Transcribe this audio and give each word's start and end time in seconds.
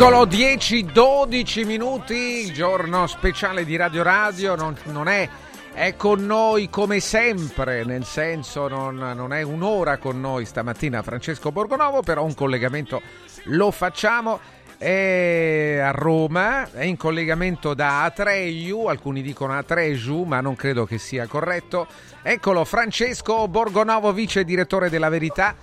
Eccolo 0.00 0.24
10-12 0.24 1.66
minuti, 1.66 2.50
giorno 2.54 3.06
speciale 3.06 3.66
di 3.66 3.76
Radio 3.76 4.02
Radio, 4.02 4.54
non, 4.54 4.74
non 4.84 5.08
è, 5.08 5.28
è 5.74 5.94
con 5.94 6.24
noi 6.24 6.70
come 6.70 7.00
sempre, 7.00 7.84
nel 7.84 8.06
senso 8.06 8.66
non, 8.66 8.94
non 8.96 9.34
è 9.34 9.42
un'ora 9.42 9.98
con 9.98 10.18
noi 10.18 10.46
stamattina 10.46 11.02
Francesco 11.02 11.52
Borgonovo, 11.52 12.00
però 12.00 12.24
un 12.24 12.32
collegamento 12.32 13.02
lo 13.48 13.70
facciamo. 13.70 14.40
È 14.78 15.80
a 15.82 15.90
Roma, 15.90 16.72
è 16.72 16.84
in 16.84 16.96
collegamento 16.96 17.74
da 17.74 18.04
Atreiu, 18.04 18.86
alcuni 18.86 19.20
dicono 19.20 19.52
Atreju, 19.52 20.22
ma 20.22 20.40
non 20.40 20.56
credo 20.56 20.86
che 20.86 20.96
sia 20.96 21.26
corretto. 21.26 21.86
Eccolo 22.22 22.64
Francesco 22.64 23.46
Borgonovo, 23.48 24.14
vice 24.14 24.44
direttore 24.44 24.88
della 24.88 25.10
Verità. 25.10 25.54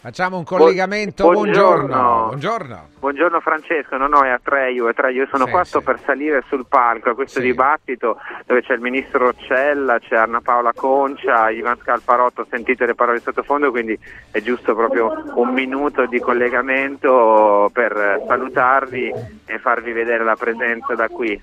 Facciamo 0.00 0.38
un 0.38 0.44
collegamento, 0.44 1.28
buongiorno. 1.30 1.86
buongiorno. 1.86 2.26
Buongiorno. 2.28 2.88
Buongiorno 3.00 3.40
Francesco, 3.40 3.98
no 3.98 4.06
no 4.08 4.22
è 4.24 4.30
Atreio, 4.30 4.88
Atreio. 4.88 5.24
io 5.24 5.28
sono 5.30 5.44
Sì, 5.44 5.50
qua 5.50 5.64
sto 5.64 5.80
sì. 5.80 5.84
per 5.84 6.00
salire 6.06 6.42
sul 6.48 6.64
palco 6.66 7.10
a 7.10 7.14
questo 7.14 7.40
Sì. 7.40 7.46
dibattito 7.46 8.16
dove 8.46 8.62
c'è 8.62 8.72
il 8.72 8.80
ministro 8.80 9.26
Roccella, 9.26 9.98
c'è 9.98 10.16
Anna 10.16 10.40
Paola 10.40 10.72
Concia, 10.74 11.50
Ivan 11.50 11.76
Scalfarotto, 11.82 12.46
sentite 12.48 12.86
le 12.86 12.94
parole 12.94 13.20
sottofondo, 13.20 13.70
quindi 13.70 13.98
è 14.30 14.40
giusto 14.40 14.74
proprio 14.74 15.12
un 15.34 15.50
minuto 15.52 16.06
di 16.06 16.18
collegamento 16.18 17.68
per 17.70 18.22
salutarvi 18.26 19.12
e 19.44 19.58
farvi 19.58 19.92
vedere 19.92 20.24
la 20.24 20.36
presenza 20.36 20.94
da 20.94 21.08
qui. 21.08 21.38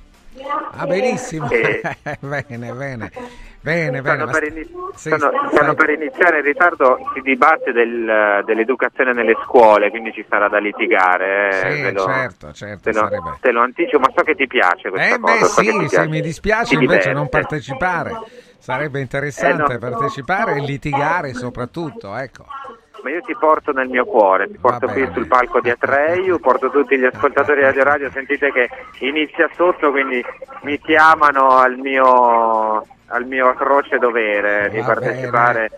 Ah, 0.72 0.86
benissimo. 0.88 1.48
Eh. 1.52 1.82
bene, 2.22 2.72
bene. 2.74 3.12
Bene, 3.62 4.02
bene. 4.02 4.02
Stanno, 4.02 4.26
ma 4.26 4.32
per, 4.32 4.44
st- 4.44 4.52
ini- 4.56 4.68
sì, 4.96 5.10
stanno- 5.10 5.74
per 5.74 5.90
iniziare 5.90 6.38
in 6.38 6.44
ritardo 6.44 6.98
il 7.16 7.22
dibattito 7.22 7.72
del- 7.74 8.42
dell'educazione 8.46 9.12
nelle 9.14 9.36
scuole, 9.44 9.90
quindi 9.90 10.14
ci 10.14 10.26
sarà 10.30 10.48
da 10.48 10.60
litigare. 10.60 11.48
eh, 11.50 11.72
Sì, 11.76 11.82
ve 11.82 11.92
lo- 11.92 12.04
certo, 12.06 12.54
certo, 12.54 12.80
Te 12.84 12.94
lo, 12.94 13.00
sarebbe- 13.06 13.38
te 13.42 13.52
lo 13.52 13.62
anticipo, 13.62 14.00
ma 14.00 14.12
so 14.16 14.24
che 14.24 14.36
ti 14.36 14.48
piace 14.48 14.90
questa 14.90 15.16
Eh 15.16 15.20
cosa. 15.20 15.34
beh 15.34 15.40
so 15.46 15.62
sì, 15.62 15.66
se 15.66 15.88
piace. 15.88 16.08
mi 16.08 16.22
dispiace 16.22 16.64
Ti 16.70 16.74
invece 16.76 16.98
diverte. 17.00 17.14
non 17.14 17.30
partecipare. 17.30 18.12
Sarebbe 18.60 19.00
interessante 19.02 19.74
Eh, 19.74 19.78
no. 19.78 19.80
partecipare 19.80 20.54
e 20.56 20.60
litigare 20.62 21.34
soprattutto, 21.34 22.16
ecco. 22.16 22.46
Ma 23.04 23.10
io 23.12 23.22
ti 23.22 23.36
porto 23.40 23.72
nel 23.72 23.88
mio 23.90 24.06
cuore, 24.06 24.48
ti 24.48 24.58
porto 24.60 24.88
qui 24.88 25.08
sul 25.14 25.28
palco 25.28 25.60
di 25.62 25.70
Atreio, 25.70 26.40
porto 26.40 26.70
tutti 26.70 26.98
gli 26.98 27.06
ascoltatori 27.06 27.60
di 27.60 27.66
Radio 27.66 27.84
Radio, 27.84 28.10
sentite 28.12 28.52
che 28.52 28.70
inizia 29.00 29.50
sotto, 29.56 29.92
quindi 29.92 30.24
mi 30.64 30.80
chiamano 30.80 31.50
al 31.50 31.78
mio, 31.78 32.86
al 33.08 33.26
mio 33.26 33.50
atroce 33.50 33.98
dovere 33.98 34.70
di 34.72 34.80
Va 34.80 34.86
partecipare. 34.86 35.72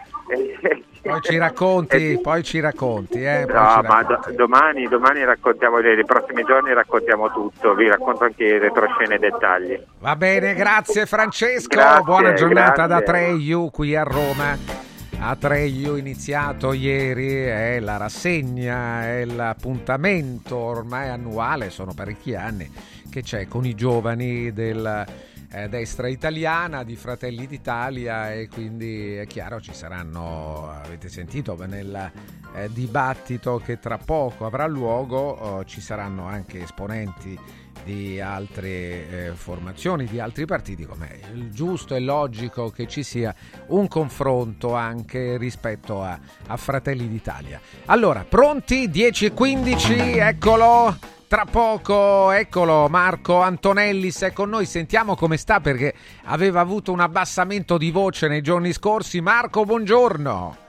Poi 1.01 1.21
ci 1.21 1.37
racconti, 1.39 2.19
poi 2.21 2.43
ci 2.43 2.59
racconti, 2.59 3.23
eh, 3.23 3.39
No, 3.41 3.45
ci 3.47 3.53
ma 3.87 4.01
racconti. 4.01 4.35
domani, 4.35 4.87
domani 4.87 5.23
raccontiamo, 5.25 5.79
nei 5.79 6.05
prossimi 6.05 6.43
giorni 6.43 6.73
raccontiamo 6.73 7.31
tutto, 7.31 7.73
vi 7.73 7.87
racconto 7.87 8.23
anche 8.23 8.43
i 8.45 8.57
retroscene 8.59 9.15
e 9.15 9.19
dettagli. 9.19 9.79
Va 9.99 10.15
bene, 10.15 10.53
grazie 10.53 11.05
Francesco. 11.05 11.75
Grazie, 11.75 12.03
Buona 12.03 12.33
giornata 12.33 12.87
da 12.87 12.99
grazie. 12.99 13.03
Atreiu 13.05 13.69
qui 13.71 13.95
a 13.95 14.03
Roma. 14.03 14.88
Atreiu 15.21 15.97
iniziato 15.97 16.71
ieri, 16.71 17.33
è 17.33 17.79
la 17.81 17.97
rassegna, 17.97 19.03
è 19.03 19.25
l'appuntamento 19.25 20.55
ormai 20.55 21.09
annuale, 21.09 21.69
sono 21.69 21.93
parecchi 21.93 22.35
anni 22.35 22.71
che 23.09 23.21
c'è 23.21 23.47
con 23.47 23.65
i 23.65 23.75
giovani 23.75 24.53
della 24.53 25.05
eh, 25.51 25.67
destra 25.67 26.07
italiana, 26.07 26.83
di 26.83 26.95
Fratelli 26.95 27.47
d'Italia 27.47 28.31
e 28.33 28.47
quindi 28.47 29.15
è 29.15 29.27
chiaro 29.27 29.59
ci 29.59 29.73
saranno, 29.73 30.69
avete 30.69 31.09
sentito 31.09 31.57
nel 31.65 32.11
eh, 32.55 32.69
dibattito 32.71 33.61
che 33.63 33.77
tra 33.77 33.97
poco 33.97 34.45
avrà 34.45 34.67
luogo, 34.67 35.17
oh, 35.17 35.65
ci 35.65 35.81
saranno 35.81 36.27
anche 36.27 36.61
esponenti 36.61 37.37
di 37.83 38.19
altre 38.19 38.69
eh, 38.69 39.31
formazioni, 39.33 40.05
di 40.05 40.19
altri 40.19 40.45
partiti, 40.45 40.85
come 40.85 41.19
il 41.33 41.51
giusto 41.51 41.95
e 41.95 41.99
logico 41.99 42.69
che 42.69 42.87
ci 42.87 43.03
sia 43.03 43.33
un 43.67 43.87
confronto 43.87 44.73
anche 44.73 45.37
rispetto 45.37 46.03
a, 46.03 46.19
a 46.47 46.57
Fratelli 46.57 47.07
d'Italia. 47.07 47.59
Allora, 47.85 48.25
pronti? 48.27 48.89
10 48.89 49.25
e 49.25 49.31
15, 49.33 49.93
eccolo! 50.17 50.97
Tra 51.29 51.45
poco, 51.45 52.31
eccolo, 52.31 52.87
Marco 52.89 53.39
Antonellis 53.41 54.21
è 54.23 54.33
con 54.33 54.49
noi, 54.49 54.65
sentiamo 54.65 55.15
come 55.15 55.37
sta 55.37 55.59
perché 55.59 55.93
aveva 56.23 56.59
avuto 56.59 56.91
un 56.91 57.01
abbassamento 57.01 57.77
di 57.77 57.91
voce 57.91 58.27
nei 58.27 58.41
giorni 58.41 58.73
scorsi. 58.73 59.21
Marco, 59.21 59.63
buongiorno. 59.63 60.68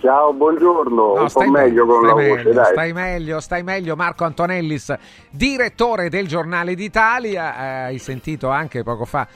Ciao, 0.00 0.32
buongiorno. 0.32 1.12
un 1.12 1.18
po' 1.18 1.28
stai 1.28 1.50
meglio 1.50 1.86
con 1.86 1.98
stai 1.98 2.06
la 2.06 2.12
voce, 2.12 2.34
meglio, 2.34 2.52
dai. 2.52 2.72
Stai 2.72 2.92
meglio, 2.92 3.40
stai 3.40 3.62
meglio. 3.62 3.96
Marco 3.96 4.24
Antonellis, 4.24 4.94
direttore 5.30 6.08
del 6.10 6.26
Giornale 6.26 6.74
d'Italia. 6.74 7.56
Eh, 7.56 7.84
hai 7.84 7.98
sentito 7.98 8.48
anche 8.50 8.82
poco 8.82 9.04
fa. 9.04 9.26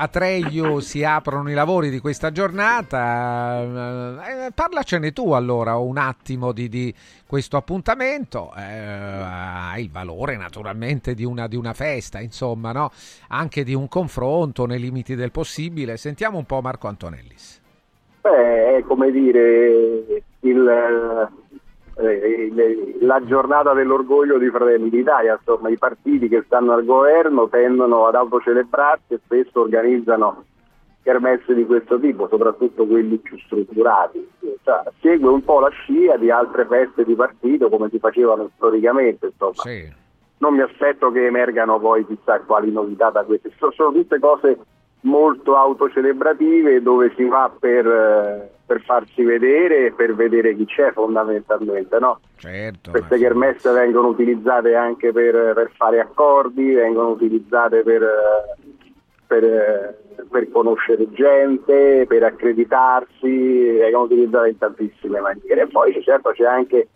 A 0.00 0.06
Treio 0.06 0.78
si 0.78 1.02
aprono 1.02 1.50
i 1.50 1.54
lavori 1.54 1.90
di 1.90 1.98
questa 1.98 2.30
giornata. 2.30 4.22
Eh, 4.46 4.52
parlacene 4.52 5.12
tu 5.12 5.32
allora 5.32 5.76
un 5.76 5.98
attimo 5.98 6.52
di, 6.52 6.68
di 6.68 6.94
questo 7.26 7.56
appuntamento. 7.56 8.54
Eh, 8.56 8.62
ha 8.62 9.76
il 9.78 9.90
valore 9.90 10.36
naturalmente 10.36 11.14
di 11.14 11.24
una, 11.24 11.48
di 11.48 11.56
una 11.56 11.74
festa, 11.74 12.20
insomma, 12.20 12.70
no? 12.70 12.92
anche 13.28 13.64
di 13.64 13.74
un 13.74 13.88
confronto 13.88 14.66
nei 14.66 14.78
limiti 14.78 15.16
del 15.16 15.32
possibile. 15.32 15.96
Sentiamo 15.96 16.38
un 16.38 16.46
po' 16.46 16.60
Marco 16.60 16.86
Antonellis. 16.86 17.60
Beh, 18.20 18.76
è 18.76 18.82
come 18.84 19.10
dire 19.10 20.22
il, 20.40 21.28
eh, 21.96 22.98
la 23.00 23.24
giornata 23.24 23.72
dell'orgoglio 23.72 24.38
di 24.38 24.50
Fratelli 24.50 24.90
d'Italia, 24.90 25.36
insomma, 25.38 25.68
i 25.68 25.78
partiti 25.78 26.28
che 26.28 26.42
stanno 26.46 26.72
al 26.72 26.84
governo 26.84 27.48
tendono 27.48 28.06
ad 28.06 28.14
autocelebrarsi 28.14 29.14
e 29.14 29.20
spesso 29.24 29.60
organizzano 29.60 30.44
kermesse 31.02 31.54
di 31.54 31.64
questo 31.64 31.98
tipo, 31.98 32.28
soprattutto 32.28 32.86
quelli 32.86 33.16
più 33.16 33.38
strutturati. 33.38 34.28
Cioè, 34.62 34.82
segue 35.00 35.30
un 35.30 35.42
po' 35.42 35.60
la 35.60 35.70
scia 35.70 36.16
di 36.16 36.30
altre 36.30 36.66
feste 36.66 37.04
di 37.04 37.14
partito 37.14 37.68
come 37.70 37.88
si 37.88 37.98
facevano 37.98 38.50
storicamente, 38.56 39.26
insomma. 39.26 39.54
Sì. 39.54 39.90
non 40.40 40.54
mi 40.54 40.60
aspetto 40.60 41.10
che 41.10 41.26
emergano 41.26 41.80
poi 41.80 42.06
chissà 42.06 42.40
quali 42.40 42.70
novità 42.70 43.10
da 43.10 43.24
queste. 43.24 43.50
So- 43.58 43.72
Sono 43.72 43.92
tutte 43.92 44.18
cose 44.18 44.58
molto 45.02 45.56
autocelebrative 45.56 46.82
dove 46.82 47.12
si 47.16 47.24
va 47.24 47.50
per, 47.56 47.86
eh, 47.86 48.50
per 48.66 48.82
farsi 48.82 49.22
vedere 49.22 49.86
e 49.86 49.92
per 49.92 50.14
vedere 50.14 50.56
chi 50.56 50.66
c'è 50.66 50.92
fondamentalmente. 50.92 51.98
No? 51.98 52.20
Certo. 52.36 52.90
Queste 52.90 53.16
ma- 53.16 53.20
kermesse 53.20 53.70
vengono 53.70 54.08
utilizzate 54.08 54.74
anche 54.74 55.12
per, 55.12 55.52
per 55.54 55.70
fare 55.76 56.00
accordi, 56.00 56.72
vengono 56.72 57.10
utilizzate 57.10 57.82
per, 57.82 58.06
per, 59.26 59.98
per 60.30 60.50
conoscere 60.50 61.10
gente, 61.12 62.04
per 62.08 62.24
accreditarsi, 62.24 63.76
vengono 63.78 64.04
utilizzate 64.04 64.48
in 64.48 64.58
tantissime 64.58 65.20
maniere. 65.20 65.62
E 65.62 65.66
poi 65.68 66.02
certo 66.02 66.30
c'è 66.30 66.44
anche 66.44 66.88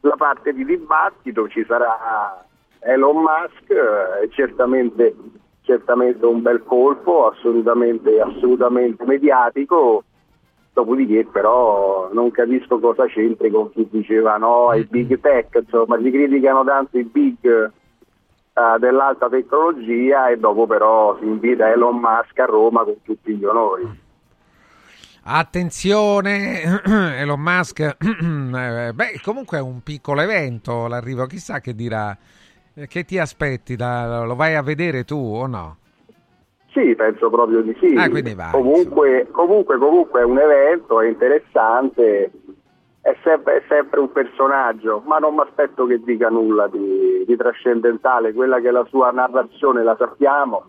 la 0.00 0.16
parte 0.16 0.52
di 0.52 0.64
dibattito, 0.64 1.48
ci 1.48 1.64
sarà 1.66 2.44
Elon 2.80 3.22
Musk, 3.22 3.70
eh, 3.70 4.28
certamente, 4.30 5.14
certamente 5.62 6.24
un 6.26 6.42
bel 6.42 6.62
colpo, 6.64 7.28
assolutamente, 7.28 8.20
assolutamente 8.20 9.04
mediatico, 9.04 10.04
dopodiché 10.72 11.26
però 11.30 12.10
non 12.12 12.30
capisco 12.30 12.78
cosa 12.78 13.06
c'entri 13.06 13.50
con 13.50 13.70
chi 13.70 13.86
diceva 13.90 14.36
no, 14.36 14.72
i 14.74 14.84
big 14.84 15.20
tech, 15.20 15.60
insomma, 15.62 15.98
si 16.00 16.10
criticano 16.10 16.64
tanto 16.64 16.98
i 16.98 17.04
big 17.04 17.70
eh, 18.54 18.78
dell'alta 18.78 19.28
tecnologia 19.28 20.28
e 20.28 20.38
dopo 20.38 20.66
però 20.66 21.16
si 21.18 21.24
invita 21.24 21.70
Elon 21.70 21.96
Musk 21.96 22.38
a 22.38 22.44
Roma 22.44 22.84
con 22.84 22.96
tutti 23.02 23.34
gli 23.34 23.44
onori. 23.44 24.00
Attenzione, 25.24 26.82
Elon 27.16 27.40
Musk, 27.40 27.78
eh, 27.96 28.92
beh, 28.92 29.20
comunque 29.22 29.58
è 29.58 29.60
un 29.60 29.80
piccolo 29.82 30.20
evento, 30.20 30.88
l'arrivo, 30.88 31.26
chissà 31.26 31.60
che 31.60 31.74
dirà, 31.74 32.16
che 32.88 33.04
ti 33.04 33.18
aspetti, 33.18 33.76
da- 33.76 34.24
lo 34.24 34.34
vai 34.34 34.54
a 34.54 34.62
vedere 34.62 35.04
tu 35.04 35.16
o 35.16 35.46
no? 35.46 35.76
Sì, 36.72 36.94
penso 36.94 37.28
proprio 37.28 37.60
di 37.60 37.76
sì. 37.78 37.94
Ah, 37.96 38.08
quindi 38.08 38.34
vai, 38.34 38.50
comunque, 38.50 39.28
comunque, 39.30 39.76
comunque 39.76 40.20
è 40.20 40.24
un 40.24 40.38
evento, 40.38 41.00
è 41.00 41.06
interessante, 41.08 42.30
è 43.02 43.14
sempre, 43.22 43.58
è 43.58 43.62
sempre 43.68 44.00
un 44.00 44.10
personaggio, 44.10 45.02
ma 45.04 45.18
non 45.18 45.34
mi 45.34 45.40
aspetto 45.40 45.84
che 45.84 46.00
dica 46.02 46.30
nulla 46.30 46.68
di, 46.68 47.24
di 47.26 47.36
trascendentale, 47.36 48.32
quella 48.32 48.58
che 48.60 48.68
è 48.68 48.70
la 48.70 48.86
sua 48.88 49.10
narrazione 49.10 49.82
la 49.82 49.96
sappiamo, 49.98 50.64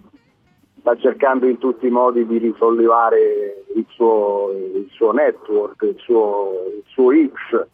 sta 0.80 0.98
cercando 0.98 1.48
in 1.48 1.58
tutti 1.58 1.88
i 1.88 1.92
modi 1.92 2.26
di 2.26 2.38
risollevare 2.38 3.64
il 3.74 3.86
suo, 3.92 4.50
il 4.52 4.90
suo 4.92 5.14
network, 5.14 5.82
il 5.84 5.96
suo, 6.00 6.52
il 6.76 6.84
suo 6.88 7.12
X 7.14 7.66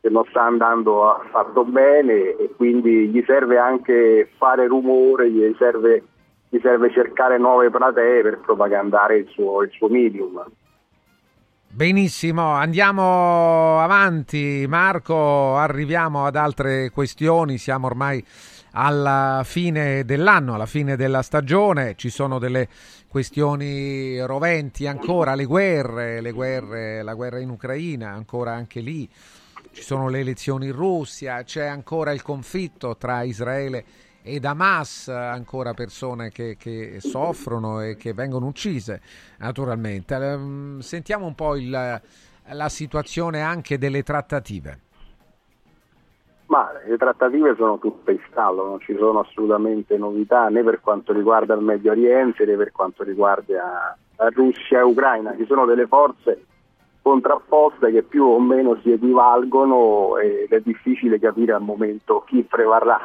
che 0.00 0.08
non 0.08 0.24
sta 0.30 0.42
andando 0.42 1.10
affatto 1.10 1.64
bene 1.64 2.36
e 2.36 2.50
quindi 2.56 3.08
gli 3.08 3.22
serve 3.26 3.58
anche 3.58 4.30
fare 4.38 4.66
rumore, 4.66 5.30
gli 5.30 5.54
serve, 5.58 6.02
gli 6.48 6.58
serve 6.62 6.90
cercare 6.90 7.36
nuove 7.38 7.70
platee 7.70 8.22
per 8.22 8.40
propagandare 8.40 9.18
il 9.18 9.28
suo, 9.28 9.62
il 9.62 9.70
suo 9.70 9.88
medium. 9.88 10.42
Benissimo, 11.72 12.50
andiamo 12.52 13.78
avanti. 13.78 14.64
Marco, 14.66 15.56
arriviamo 15.56 16.24
ad 16.24 16.34
altre 16.34 16.90
questioni, 16.90 17.58
siamo 17.58 17.86
ormai 17.86 18.24
alla 18.72 19.42
fine 19.44 20.04
dell'anno, 20.04 20.54
alla 20.54 20.66
fine 20.66 20.96
della 20.96 21.22
stagione, 21.22 21.94
ci 21.96 22.08
sono 22.08 22.38
delle 22.38 22.68
questioni 23.08 24.20
roventi 24.20 24.86
ancora, 24.86 25.34
le 25.34 25.44
guerre, 25.44 26.20
le 26.20 26.32
guerre, 26.32 27.02
la 27.02 27.14
guerra 27.14 27.38
in 27.38 27.50
Ucraina, 27.50 28.10
ancora 28.10 28.52
anche 28.52 28.80
lì 28.80 29.08
ci 29.72 29.82
sono 29.82 30.08
le 30.08 30.20
elezioni 30.20 30.66
in 30.66 30.72
Russia, 30.72 31.42
c'è 31.42 31.66
ancora 31.66 32.12
il 32.12 32.22
conflitto 32.22 32.96
tra 32.96 33.22
Israele 33.22 33.84
ed 34.22 34.44
Hamas, 34.44 35.08
ancora 35.08 35.72
persone 35.72 36.30
che, 36.30 36.56
che 36.58 36.98
soffrono 37.00 37.80
e 37.80 37.96
che 37.96 38.12
vengono 38.12 38.46
uccise, 38.46 39.00
naturalmente. 39.38 40.14
Ehm, 40.14 40.80
sentiamo 40.80 41.26
un 41.26 41.34
po' 41.34 41.56
il, 41.56 41.70
la 41.70 42.68
situazione 42.68 43.40
anche 43.40 43.78
delle 43.78 44.02
trattative. 44.02 44.80
Ma 46.46 46.68
le 46.84 46.96
trattative 46.96 47.54
sono 47.56 47.78
tutte 47.78 48.10
in 48.10 48.20
stallo, 48.28 48.66
non 48.66 48.80
ci 48.80 48.96
sono 48.98 49.20
assolutamente 49.20 49.96
novità 49.96 50.48
né 50.48 50.64
per 50.64 50.80
quanto 50.80 51.12
riguarda 51.12 51.54
il 51.54 51.60
Medio 51.60 51.92
Oriente 51.92 52.44
né 52.44 52.56
per 52.56 52.72
quanto 52.72 53.04
riguarda 53.04 53.96
Russia 54.34 54.80
e 54.80 54.82
Ucraina. 54.82 55.36
Ci 55.36 55.46
sono 55.46 55.64
delle 55.64 55.86
forze 55.86 56.46
contrapposte 57.02 57.90
che 57.90 58.02
più 58.02 58.24
o 58.24 58.38
meno 58.38 58.78
si 58.82 58.92
equivalgono 58.92 60.16
ed 60.18 60.52
è 60.52 60.60
difficile 60.60 61.18
capire 61.18 61.52
al 61.52 61.62
momento 61.62 62.24
chi 62.26 62.42
prevarrà. 62.42 63.00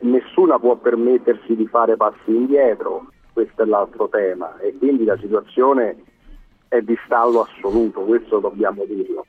Nessuna 0.00 0.58
può 0.58 0.76
permettersi 0.76 1.54
di 1.54 1.66
fare 1.66 1.96
passi 1.96 2.34
indietro, 2.34 3.08
questo 3.32 3.62
è 3.62 3.66
l'altro 3.66 4.08
tema, 4.08 4.58
e 4.58 4.76
quindi 4.78 5.04
la 5.04 5.18
situazione 5.18 6.02
è 6.68 6.80
di 6.80 6.96
stallo 7.04 7.42
assoluto, 7.42 8.00
questo 8.02 8.38
dobbiamo 8.38 8.84
dirlo. 8.86 9.26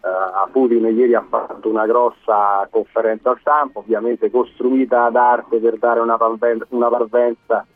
Uh, 0.00 0.50
Putin 0.52 0.84
ieri 0.84 1.14
ha 1.14 1.24
fatto 1.28 1.68
una 1.68 1.84
grossa 1.84 2.66
conferenza 2.70 3.36
stampa, 3.40 3.80
ovviamente 3.80 4.30
costruita 4.30 5.04
ad 5.04 5.16
arte 5.16 5.58
per 5.58 5.76
dare 5.76 6.00
una, 6.00 6.16
parvenza, 6.16 6.66
una 6.70 6.88
parvenza 6.88 7.66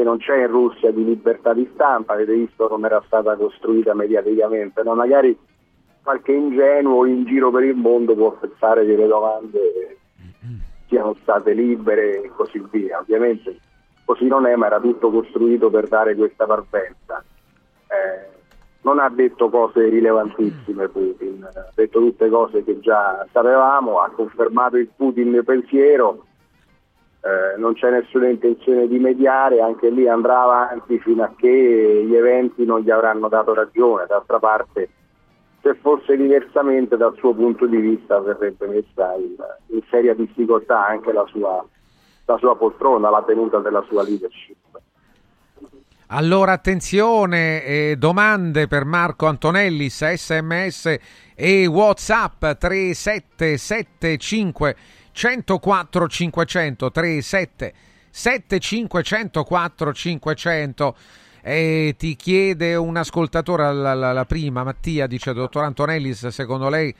che 0.00 0.06
non 0.06 0.18
c'è 0.18 0.40
in 0.40 0.46
Russia 0.46 0.90
di 0.90 1.04
libertà 1.04 1.52
di 1.52 1.68
stampa, 1.74 2.14
avete 2.14 2.32
visto 2.32 2.68
come 2.68 2.86
era 2.86 3.02
stata 3.06 3.36
costruita 3.36 3.94
mediaticamente, 3.94 4.82
no? 4.82 4.94
magari 4.94 5.38
qualche 6.02 6.32
ingenuo 6.32 7.04
in 7.04 7.24
giro 7.26 7.50
per 7.50 7.64
il 7.64 7.76
mondo 7.76 8.14
può 8.14 8.32
pensare 8.32 8.86
che 8.86 8.96
le 8.96 9.06
domande 9.06 9.98
siano 10.88 11.14
state 11.20 11.52
libere 11.52 12.22
e 12.22 12.30
così 12.34 12.64
via, 12.70 12.98
ovviamente 12.98 13.58
così 14.04 14.26
non 14.26 14.46
è, 14.46 14.56
ma 14.56 14.66
era 14.66 14.80
tutto 14.80 15.10
costruito 15.10 15.70
per 15.70 15.86
dare 15.86 16.16
questa 16.16 16.46
parvenza. 16.46 17.22
Eh, 17.86 18.38
non 18.82 18.98
ha 18.98 19.08
detto 19.10 19.50
cose 19.50 19.88
rilevantissime 19.88 20.88
Putin, 20.88 21.44
ha 21.44 21.70
detto 21.74 22.00
tutte 22.00 22.28
cose 22.30 22.64
che 22.64 22.80
già 22.80 23.24
sapevamo, 23.30 24.00
ha 24.00 24.10
confermato 24.10 24.78
il 24.78 24.88
Putin 24.96 25.42
pensiero, 25.44 26.24
eh, 27.22 27.58
non 27.58 27.74
c'è 27.74 27.90
nessuna 27.90 28.28
intenzione 28.28 28.88
di 28.88 28.98
mediare, 28.98 29.60
anche 29.60 29.90
lì 29.90 30.08
andrà 30.08 30.40
avanti 30.42 30.98
fino 31.00 31.22
a 31.22 31.30
che 31.36 32.04
gli 32.06 32.14
eventi 32.14 32.64
non 32.64 32.80
gli 32.80 32.90
avranno 32.90 33.28
dato 33.28 33.52
ragione. 33.52 34.06
D'altra 34.06 34.38
parte, 34.38 34.88
se 35.60 35.74
fosse 35.74 36.16
diversamente 36.16 36.96
dal 36.96 37.14
suo 37.16 37.34
punto 37.34 37.66
di 37.66 37.76
vista 37.76 38.18
verrebbe 38.20 38.66
messa 38.66 39.14
in, 39.16 39.34
in 39.66 39.82
seria 39.90 40.14
difficoltà 40.14 40.86
anche 40.86 41.12
la 41.12 41.26
sua, 41.26 41.62
la 42.24 42.38
sua 42.38 42.56
poltrona, 42.56 43.10
la 43.10 43.22
tenuta 43.26 43.58
della 43.58 43.84
sua 43.86 44.02
leadership. 44.02 44.56
Allora 46.12 46.50
attenzione, 46.52 47.62
eh, 47.62 47.94
domande 47.96 48.66
per 48.66 48.84
Marco 48.84 49.26
Antonellis, 49.26 50.14
sms 50.14 50.96
e 51.36 51.66
whatsapp 51.66 52.44
3775 52.58 54.76
104 55.20 56.08
500 56.08 56.90
37 56.90 57.74
7504 58.08 59.92
500 59.92 60.96
e 61.42 61.94
ti 61.98 62.16
chiede 62.16 62.74
un 62.74 62.96
ascoltatore 62.96 63.70
la, 63.70 63.92
la, 63.92 64.12
la, 64.12 64.24
prima 64.24 64.64
Mattia 64.64 65.06
dice 65.06 65.34
dottor 65.34 65.64
Antonellis 65.64 66.28
secondo 66.28 66.70
lei 66.70 66.94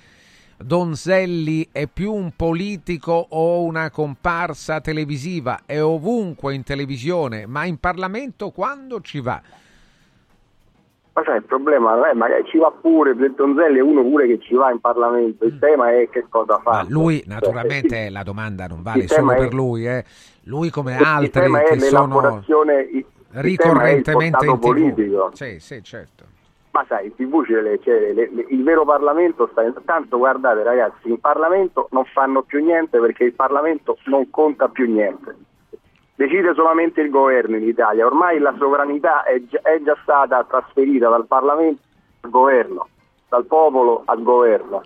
Donzelli 0.58 1.68
è 1.72 1.86
più 1.86 2.12
un 2.12 2.32
politico 2.36 3.12
o 3.30 3.62
una 3.62 3.88
comparsa 3.88 4.82
televisiva? 4.82 5.62
È 5.64 5.80
ovunque 5.80 6.54
in 6.54 6.62
televisione 6.62 7.46
ma 7.46 7.64
in 7.64 7.78
Parlamento 7.78 8.50
quando 8.50 9.00
ci 9.00 9.20
va 9.20 9.40
ma 11.12 11.22
sai, 11.24 11.36
il 11.36 11.42
problema 11.42 12.08
è 12.08 12.14
magari 12.14 12.44
ci 12.46 12.58
va 12.58 12.70
pure, 12.70 13.16
Donzelli 13.16 13.78
è 13.78 13.82
uno 13.82 14.02
pure 14.02 14.26
che 14.26 14.38
ci 14.40 14.54
va 14.54 14.70
in 14.70 14.78
Parlamento, 14.78 15.44
il 15.44 15.54
mm. 15.54 15.58
tema 15.58 15.90
è 15.92 16.08
che 16.08 16.26
cosa 16.28 16.58
fa. 16.58 16.70
Ma 16.70 16.86
lui 16.88 17.22
naturalmente 17.26 17.88
cioè, 17.88 18.10
la 18.10 18.22
domanda 18.22 18.66
non 18.66 18.82
vale 18.82 19.08
solo 19.08 19.34
per 19.34 19.52
lui, 19.52 19.86
eh. 19.86 20.04
lui 20.44 20.70
come 20.70 20.96
altri 20.96 21.50
che 21.68 21.80
sono 21.80 22.42
ricorrentemente 23.32 24.46
in 24.46 24.58
politico. 24.58 25.30
Sì, 25.34 25.58
sì, 25.58 25.82
certo. 25.82 26.24
Ma 26.72 26.84
sai, 26.86 27.06
in 27.06 27.14
tv 27.16 27.44
c'è, 27.44 27.60
le, 27.60 27.80
c'è 27.80 28.12
le, 28.12 28.30
le, 28.32 28.46
il 28.48 28.62
vero 28.62 28.84
Parlamento 28.84 29.48
sta 29.50 29.64
tanto 29.84 30.18
guardate 30.18 30.62
ragazzi, 30.62 31.08
in 31.08 31.18
Parlamento 31.18 31.88
non 31.90 32.04
fanno 32.04 32.42
più 32.42 32.62
niente 32.62 33.00
perché 33.00 33.24
il 33.24 33.32
Parlamento 33.32 33.98
non 34.04 34.30
conta 34.30 34.68
più 34.68 34.88
niente 34.88 35.34
decide 36.20 36.52
solamente 36.52 37.00
il 37.00 37.08
governo 37.08 37.56
in 37.56 37.66
Italia, 37.66 38.04
ormai 38.04 38.38
la 38.38 38.54
sovranità 38.58 39.22
è 39.22 39.40
già, 39.46 39.60
è 39.62 39.80
già 39.80 39.96
stata 40.02 40.44
trasferita 40.44 41.08
dal 41.08 41.26
Parlamento 41.26 41.80
al 42.20 42.30
governo, 42.30 42.88
dal 43.30 43.46
popolo 43.46 44.02
al 44.04 44.22
governo. 44.22 44.82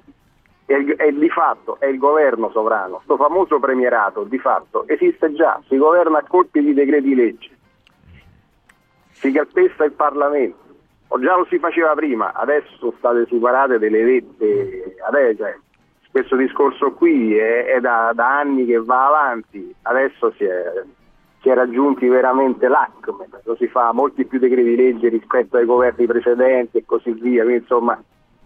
E, 0.67 0.95
e, 0.97 1.12
di 1.12 1.29
fatto 1.29 1.76
è 1.81 1.87
il 1.87 1.99
governo 1.99 2.50
sovrano, 2.50 3.03
questo 3.05 3.17
famoso 3.17 3.59
premierato 3.59 4.23
di 4.23 4.38
fatto 4.38 4.87
esiste 4.87 5.33
già, 5.33 5.61
si 5.67 5.76
governa 5.76 6.19
a 6.19 6.25
colpi 6.26 6.62
di 6.62 6.73
decreti 6.73 7.17
legge, 7.17 7.50
si 9.11 9.33
calpesta 9.33 9.85
il 9.85 9.93
Parlamento, 9.93 10.62
o 11.09 11.19
già 11.19 11.37
lo 11.37 11.47
si 11.50 11.59
faceva 11.59 11.95
prima, 11.95 12.33
adesso 12.33 12.95
state 12.97 13.26
superate 13.26 13.81
delle 13.81 14.05
vette, 14.05 14.95
cioè, 15.37 15.59
questo 16.12 16.37
discorso 16.37 16.93
qui 16.93 17.37
è, 17.37 17.64
è 17.64 17.81
da, 17.81 18.12
da 18.14 18.38
anni 18.38 18.64
che 18.64 18.79
va 18.79 19.09
avanti, 19.09 19.75
adesso 19.83 20.33
si 20.38 20.45
è 20.45 20.83
si 21.45 21.51
è 21.51 21.55
raggiunti 21.55 22.09
veramente 22.09 22.69
l'acme, 22.69 23.29
lo 23.45 23.55
si 23.57 23.69
fa 23.69 23.93
molti 23.93 24.25
più 24.25 24.39
decreti 24.39 24.75
legge 24.75 25.11
rispetto 25.11 25.59
ai 25.59 25.67
governi 25.67 26.07
precedenti 26.07 26.79
e 26.79 26.85
così 26.87 27.13
via, 27.13 27.43
quindi 27.43 27.61
insomma 27.61 28.03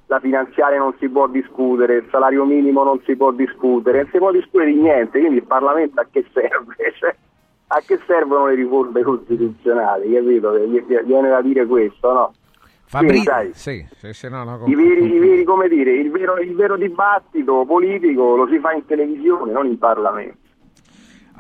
la 0.07 0.19
finanziaria 0.19 0.79
non 0.79 0.95
si 0.99 1.09
può 1.09 1.29
discutere, 1.29 1.99
il 1.99 2.09
salario 2.11 2.45
minimo 2.45 2.83
non 2.83 3.01
si 3.05 3.15
può 3.15 3.31
discutere, 3.31 4.03
non 4.03 4.11
si 4.11 4.19
può 4.19 4.33
discutere 4.33 4.73
di 4.73 4.81
niente, 4.81 5.21
quindi 5.21 5.39
il 5.39 5.47
Parlamento 5.47 6.01
a 6.01 6.07
che 6.11 6.27
serve? 6.33 6.75
Cioè, 6.99 7.15
a 7.71 7.83
che 7.87 8.01
servono 8.07 8.47
le 8.47 8.55
riforme 8.55 9.03
costituzionali? 9.03 10.11
Capito? 10.11 10.53
Viene 10.53 11.29
da 11.29 11.43
dire 11.43 11.67
questo, 11.67 12.13
no? 12.13 12.33
Fabri- 12.87 13.23
Quindi, 13.23 13.53
sì, 13.53 13.87
sì, 13.95 14.13
sì, 14.15 14.29
no, 14.31 14.43
no, 14.45 14.63
i, 14.65 14.75
veri, 14.75 15.15
i 15.15 15.19
veri, 15.19 15.45
come 15.45 15.69
dire, 15.69 15.93
il 15.93 16.11
vero, 16.11 16.39
il 16.39 16.55
vero 16.55 16.79
dibattito 16.79 17.67
politico 17.67 18.35
lo 18.35 18.49
si 18.49 18.59
fa 18.59 18.73
in 18.73 18.87
televisione, 18.87 19.53
non 19.53 19.67
in 19.67 19.77
Parlamento. 19.77 20.48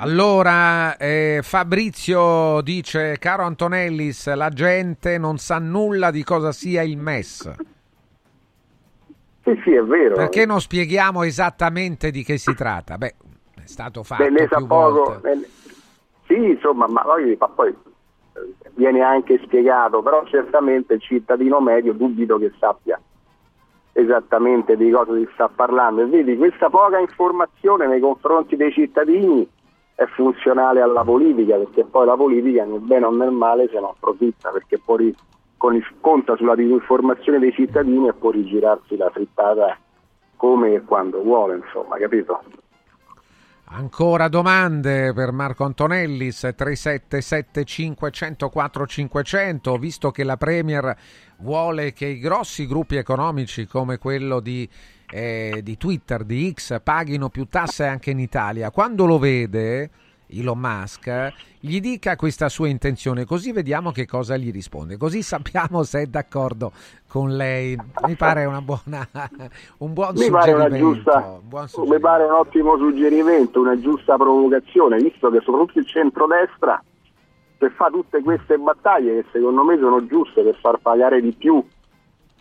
Allora, 0.01 0.97
eh, 0.97 1.41
Fabrizio 1.43 2.61
dice, 2.61 3.17
caro 3.19 3.43
Antonellis, 3.43 4.33
la 4.33 4.49
gente 4.49 5.19
non 5.19 5.39
sa 5.39 5.59
nulla 5.59 6.13
di 6.13 6.23
cosa 6.23 6.53
sia 6.53 6.83
il 6.83 6.97
MES. 6.97 7.53
Sì, 9.43 9.61
sì, 9.65 9.73
è 9.73 9.83
vero. 9.83 10.15
Perché 10.15 10.47
non 10.47 10.61
spieghiamo 10.61 11.25
esattamente 11.25 12.13
di 12.13 12.23
che 12.23 12.39
si 12.39 12.55
tratta? 12.55 12.97
Beh, 12.97 13.15
è 13.57 13.67
stato 13.67 14.05
fatto 14.05 14.23
Beh, 14.23 14.47
più 14.47 14.67
poco, 14.69 15.19
volte. 15.21 15.49
Sì, 16.27 16.51
insomma, 16.51 16.87
ma 16.87 17.03
poi, 17.03 17.37
ma 17.37 17.49
poi 17.49 17.71
eh, 17.71 18.71
viene 18.75 19.01
anche 19.01 19.41
spiegato, 19.43 20.01
però 20.01 20.25
certamente 20.27 20.95
il 20.95 21.01
cittadino 21.01 21.61
medio 21.61 21.93
dubito 21.93 22.39
che 22.39 22.53
sappia 22.61 23.01
esattamente 23.95 24.77
di 24.77 24.93
cosa 24.93 25.13
si 25.15 25.29
sta 25.33 25.49
parlando. 25.49 26.03
E 26.03 26.07
vedi, 26.07 26.37
questa 26.37 26.71
poca 26.71 27.01
informazione 27.01 27.89
nei 27.89 27.99
confronti 27.99 28.55
dei 28.55 28.71
cittadini 28.71 29.57
è 29.99 30.07
funzionale 30.15 30.81
alla 30.81 31.03
politica, 31.03 31.57
perché 31.57 31.85
poi 31.85 32.07
la 32.07 32.15
politica 32.15 32.65
nel 32.65 32.79
bene 32.79 33.07
o 33.07 33.11
nel 33.11 33.33
male 33.33 33.69
se 33.69 33.81
ne 33.81 33.87
approfitta, 33.87 34.51
perché 34.51 34.79
poi 34.79 35.13
con, 35.57 35.77
conta 36.01 36.37
sulla 36.37 36.55
disinformazione 36.55 37.41
dei 37.41 37.53
cittadini 37.53 38.07
e 38.07 38.13
può 38.13 38.31
rigirarsi 38.31 38.97
la 38.97 39.11
frittata 39.11 39.77
come 40.37 40.75
e 40.75 40.83
quando 40.83 41.21
vuole, 41.21 41.57
insomma, 41.57 41.97
capito? 41.97 42.41
Ancora 43.71 44.29
domande 44.29 45.13
per 45.13 45.33
Marco 45.33 45.65
Antonellis 45.65 46.49
3775 46.55 48.11
104 48.13 48.87
500 48.87 49.77
visto 49.79 50.11
che 50.13 50.23
la 50.23 50.37
Premier 50.37 50.97
vuole 51.39 51.93
che 51.93 52.07
i 52.07 52.21
grossi 52.21 52.69
gruppi 52.69 52.95
economici 52.95 53.67
come 53.67 53.99
quello 53.99 54.39
di, 54.39 54.67
eh, 55.11 55.61
di 55.63 55.77
Twitter, 55.77 56.25
di 56.25 56.53
X 56.53 56.81
paghino 56.83 57.29
più 57.29 57.47
tasse 57.49 57.87
anche 57.87 58.11
in 58.11 58.19
Italia 58.19 58.71
quando 58.71 59.07
lo 59.07 59.19
vede 59.19 59.91
Elon 60.31 60.59
Musk, 60.59 61.33
gli 61.61 61.81
dica 61.81 62.17
questa 62.17 62.49
sua 62.49 62.69
intenzione, 62.69 63.25
così 63.25 63.53
vediamo 63.53 63.93
che 63.93 64.07
cosa 64.07 64.37
gli 64.37 64.53
risponde, 64.53 64.97
così 64.97 65.23
sappiamo 65.23 65.83
se 65.83 66.03
è 66.03 66.07
d'accordo 66.07 66.73
con 67.09 67.35
lei. 67.35 67.77
Mi 68.07 68.15
pare 68.15 68.45
una 68.45 68.61
buona, 68.61 69.09
un 69.79 69.93
buon 69.93 70.13
mi 70.15 70.25
suggerimento. 70.25 70.77
Giusta, 70.77 71.39
buon 71.43 71.63
mi 71.63 71.69
suggerimento. 71.69 72.07
pare 72.07 72.25
un 72.25 72.33
ottimo 72.33 72.77
suggerimento, 72.77 73.61
una 73.61 73.81
giusta 73.81 74.17
provocazione, 74.17 74.99
visto 74.99 75.31
che 75.31 75.41
soprattutto 75.41 75.79
il 75.79 75.87
centrodestra 75.87 76.83
che 77.57 77.71
fa 77.71 77.89
tutte 77.91 78.23
queste 78.23 78.57
battaglie 78.57 79.23
che 79.23 79.29
secondo 79.33 79.65
me 79.65 79.77
sono 79.79 80.07
giuste 80.07 80.43
per 80.43 80.57
far 80.61 80.79
pagare 80.79 81.21
di 81.21 81.33
più 81.33 81.65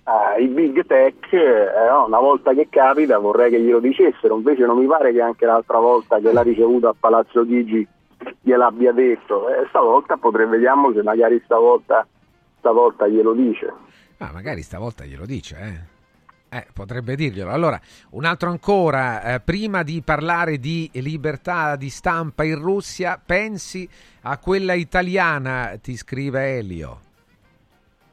eh, 0.07 0.41
i 0.41 0.47
big 0.47 0.85
tech, 0.85 1.33
eh, 1.33 1.89
no, 1.89 2.05
una 2.05 2.19
volta 2.19 2.53
che 2.53 2.67
capita 2.69 3.17
vorrei 3.17 3.51
che 3.51 3.59
glielo 3.59 3.79
dicessero, 3.79 4.37
invece 4.37 4.65
non 4.65 4.77
mi 4.77 4.87
pare 4.87 5.11
che 5.11 5.21
anche 5.21 5.45
l'altra 5.45 5.79
volta 5.79 6.19
che 6.19 6.31
l'ha 6.31 6.41
ricevuto 6.41 6.87
a 6.87 6.95
Palazzo 6.97 7.43
Chigi 7.45 7.85
gliel'abbia 8.41 8.93
detto, 8.93 9.49
eh, 9.49 9.65
stavolta 9.67 10.15
potrebbe, 10.15 10.51
vediamo 10.51 10.93
se 10.93 11.03
magari 11.03 11.41
stavolta, 11.43 12.07
stavolta 12.59 13.07
glielo 13.07 13.33
dice. 13.33 13.73
Ah, 14.19 14.31
magari 14.31 14.61
stavolta 14.61 15.03
glielo 15.03 15.25
dice, 15.25 15.57
eh. 15.59 15.95
Eh, 16.49 16.65
potrebbe 16.73 17.17
dirglielo. 17.17 17.51
Allora, 17.51 17.77
un 18.11 18.23
altro 18.23 18.49
ancora, 18.49 19.21
eh, 19.21 19.41
prima 19.41 19.83
di 19.83 20.01
parlare 20.01 20.59
di 20.59 20.89
libertà 20.93 21.75
di 21.75 21.89
stampa 21.89 22.45
in 22.45 22.57
Russia, 22.57 23.21
pensi 23.23 23.87
a 24.21 24.37
quella 24.37 24.73
italiana, 24.73 25.77
ti 25.81 25.97
scrive 25.97 26.57
Elio. 26.57 27.06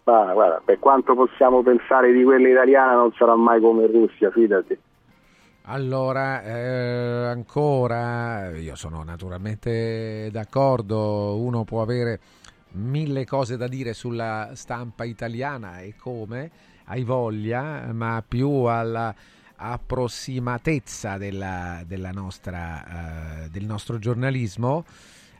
Ma 0.04 0.32
guarda, 0.32 0.60
per 0.62 0.78
quanto 0.78 1.14
possiamo 1.14 1.62
pensare 1.62 2.12
di 2.12 2.22
quella 2.22 2.48
italiana 2.48 2.94
non 2.94 3.12
sarà 3.12 3.34
mai 3.36 3.60
come 3.60 3.84
in 3.84 3.92
Russia, 3.92 4.30
fidati. 4.30 4.78
Allora, 5.66 6.42
eh, 6.42 7.26
ancora, 7.26 8.50
io 8.50 8.76
sono 8.76 9.02
naturalmente 9.02 10.28
d'accordo, 10.30 11.36
uno 11.38 11.64
può 11.64 11.80
avere 11.80 12.20
mille 12.72 13.24
cose 13.24 13.56
da 13.56 13.66
dire 13.66 13.94
sulla 13.94 14.50
stampa 14.52 15.04
italiana 15.04 15.78
e 15.78 15.94
come, 15.98 16.50
hai 16.86 17.02
voglia, 17.02 17.90
ma 17.92 18.22
più 18.26 18.50
alla 18.64 19.14
approssimatezza 19.56 21.16
della, 21.16 21.82
della 21.86 22.10
nostra, 22.10 23.44
eh, 23.44 23.48
del 23.48 23.64
nostro 23.64 23.98
giornalismo 23.98 24.84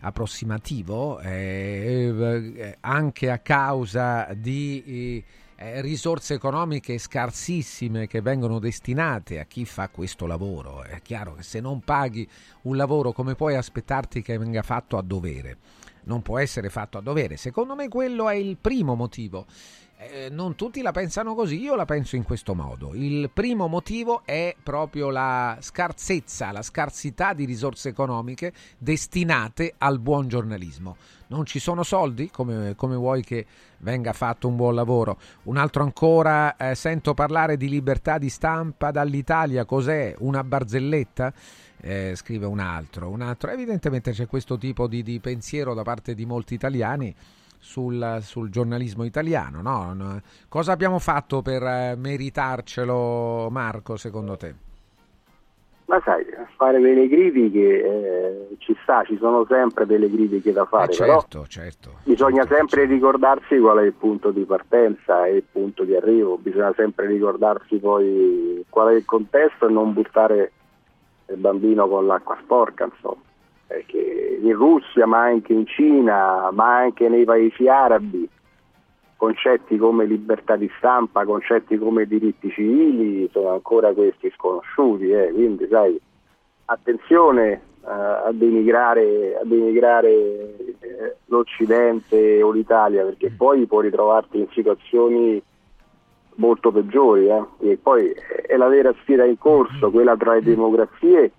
approssimativo 0.05 1.19
eh, 1.21 2.53
eh, 2.57 2.77
anche 2.81 3.31
a 3.31 3.39
causa 3.39 4.29
di 4.35 5.25
eh, 5.57 5.81
risorse 5.81 6.35
economiche 6.35 6.99
scarsissime 6.99 8.07
che 8.07 8.21
vengono 8.21 8.59
destinate 8.59 9.41
a 9.41 9.45
chi 9.45 9.65
fa 9.65 9.89
questo 9.89 10.27
lavoro. 10.27 10.83
È 10.83 11.01
chiaro 11.01 11.35
che 11.35 11.43
se 11.43 11.61
non 11.61 11.81
paghi 11.81 12.29
un 12.63 12.77
lavoro 12.77 13.13
come 13.13 13.35
puoi 13.35 13.57
aspettarti 13.57 14.21
che 14.21 14.37
venga 14.37 14.63
fatto 14.63 14.99
a 14.99 15.03
dovere? 15.03 15.57
Non 16.05 16.21
può 16.21 16.39
essere 16.39 16.69
fatto 16.69 16.99
a 16.99 17.01
dovere. 17.01 17.39
Secondo 17.39 17.75
me 17.75 17.89
quello 17.89 18.29
è 18.29 18.35
il 18.35 18.59
primo 18.61 18.95
motivo. 18.95 19.47
Eh, 20.11 20.29
non 20.31 20.55
tutti 20.55 20.83
la 20.83 20.93
pensano 20.93 21.35
così, 21.35 21.61
io 21.61 21.75
la 21.75 21.85
penso 21.85 22.17
in 22.17 22.25
questo 22.25 22.55
modo. 22.55 22.95
Il 22.95 23.31
primo 23.33 23.69
motivo 23.69 24.23
è 24.25 24.55
proprio 24.63 25.11
la 25.11 25.57
scarsezza, 25.61 26.53
la 26.53 26.63
scarsità 26.63 27.33
di 27.33 27.45
risorse 27.45 27.89
economiche 27.89 28.53
destinate 28.77 29.75
al 29.79 29.99
buon 29.99 30.29
giornalismo. 30.29 30.97
Non 31.29 31.47
ci 31.47 31.59
sono 31.59 31.83
soldi? 31.83 32.31
Come, 32.31 32.75
come 32.77 32.97
vuoi 32.97 33.23
che 33.23 33.47
venga 33.79 34.13
fatto 34.13 34.47
un 34.47 34.57
buon 34.57 34.75
lavoro? 34.75 35.19
Un 35.45 35.57
altro 35.57 35.83
ancora, 35.83 36.57
eh, 36.57 36.75
sento 36.75 37.15
parlare 37.15 37.57
di 37.57 37.69
libertà 37.69 38.19
di 38.19 38.29
stampa 38.29 38.91
dall'Italia, 38.91 39.65
cos'è? 39.65 40.15
Una 40.19 40.45
barzelletta? 40.45 41.33
Eh, 41.81 42.13
scrive 42.15 42.47
un 42.47 42.61
altro. 42.61 43.09
un 43.09 43.23
altro. 43.23 43.51
Evidentemente 43.51 44.13
c'è 44.13 44.27
questo 44.27 44.59
tipo 44.59 44.87
di, 44.87 45.03
di 45.03 45.19
pensiero 45.19 45.73
da 45.75 45.83
parte 45.83 46.15
di 46.15 46.27
molti 46.27 46.55
italiani 46.55 47.15
sul, 47.65 48.19
sul 48.21 48.51
giornalismo 48.51 49.05
italiano. 49.05 49.63
No? 49.63 50.21
Cosa 50.49 50.73
abbiamo 50.73 50.99
fatto 50.99 51.41
per 51.41 51.63
eh, 51.63 51.95
meritarcelo, 51.97 53.49
Marco, 53.51 53.97
secondo 53.97 54.37
te? 54.37 54.55
Ma 55.87 56.01
sai, 56.03 56.25
fare 56.57 56.81
delle 56.81 57.09
critiche 57.09 57.85
eh, 57.85 58.57
ci 58.59 58.77
sta, 58.83 59.03
ci 59.05 59.19
sono 59.19 59.45
sempre 59.47 59.85
delle 59.87 60.11
critiche 60.11 60.53
da 60.53 60.65
fare, 60.65 60.91
Eh, 60.91 60.95
certo, 60.95 61.47
certo. 61.47 61.91
bisogna 62.05 62.43
certo, 62.43 62.55
sempre 62.55 62.81
certo. 62.81 62.95
ricordarsi 62.95 63.59
qual 63.59 63.79
è 63.79 63.83
il 63.83 63.93
punto 63.93 64.31
di 64.31 64.45
partenza 64.45 65.27
e 65.27 65.37
il 65.37 65.45
punto 65.51 65.85
di 65.85 65.95
arrivo, 65.95 66.39
bisogna 66.39 66.73
sempre 66.75 67.07
ricordarsi 67.07 67.77
poi 67.77 68.65
qual 68.71 68.93
è 68.95 68.97
il 68.97 69.05
contesto 69.05 69.69
e 69.69 69.73
non 69.73 69.93
buttare 69.93 70.53
il 71.29 71.37
bambino 71.37 71.87
con 71.87 72.07
l'acqua 72.07 72.39
sporca, 72.43 72.85
insomma. 72.85 73.21
Perché 73.67 74.39
in 74.43 74.53
Russia, 74.55 75.07
ma 75.07 75.23
anche 75.23 75.53
in 75.53 75.67
Cina, 75.67 76.51
ma 76.53 76.77
anche 76.77 77.09
nei 77.09 77.25
paesi 77.25 77.67
arabi, 77.69 78.29
concetti 79.17 79.79
come 79.79 80.05
libertà 80.05 80.57
di 80.57 80.71
stampa, 80.77 81.25
concetti 81.25 81.79
come 81.79 82.07
diritti 82.07 82.51
civili 82.51 83.29
sono 83.33 83.53
ancora 83.53 83.93
questi 83.93 84.31
sconosciuti, 84.35 85.11
eh. 85.11 85.31
quindi 85.33 85.67
sai, 85.71 85.99
attenzione 86.67 87.53
eh, 87.53 87.91
a 87.91 88.31
denigrare, 88.33 89.39
a 89.41 89.45
denigrare 89.45 90.11
eh, 90.11 91.17
l'Occidente 91.27 92.43
o 92.43 92.51
l'Italia 92.51 93.05
perché 93.05 93.31
poi 93.31 93.67
puoi 93.67 93.85
ritrovarti 93.85 94.39
in 94.39 94.49
situazioni 94.53 95.43
molto 96.37 96.73
peggiori 96.73 97.29
eh. 97.29 97.45
e 97.61 97.79
poi 97.81 98.13
è 98.47 98.57
la 98.57 98.69
vera 98.69 98.93
sfida 99.01 99.25
in 99.25 99.39
corso, 99.39 99.91
quella 99.91 100.17
tra 100.17 100.35
le 100.35 100.43
democrazie 100.43 101.33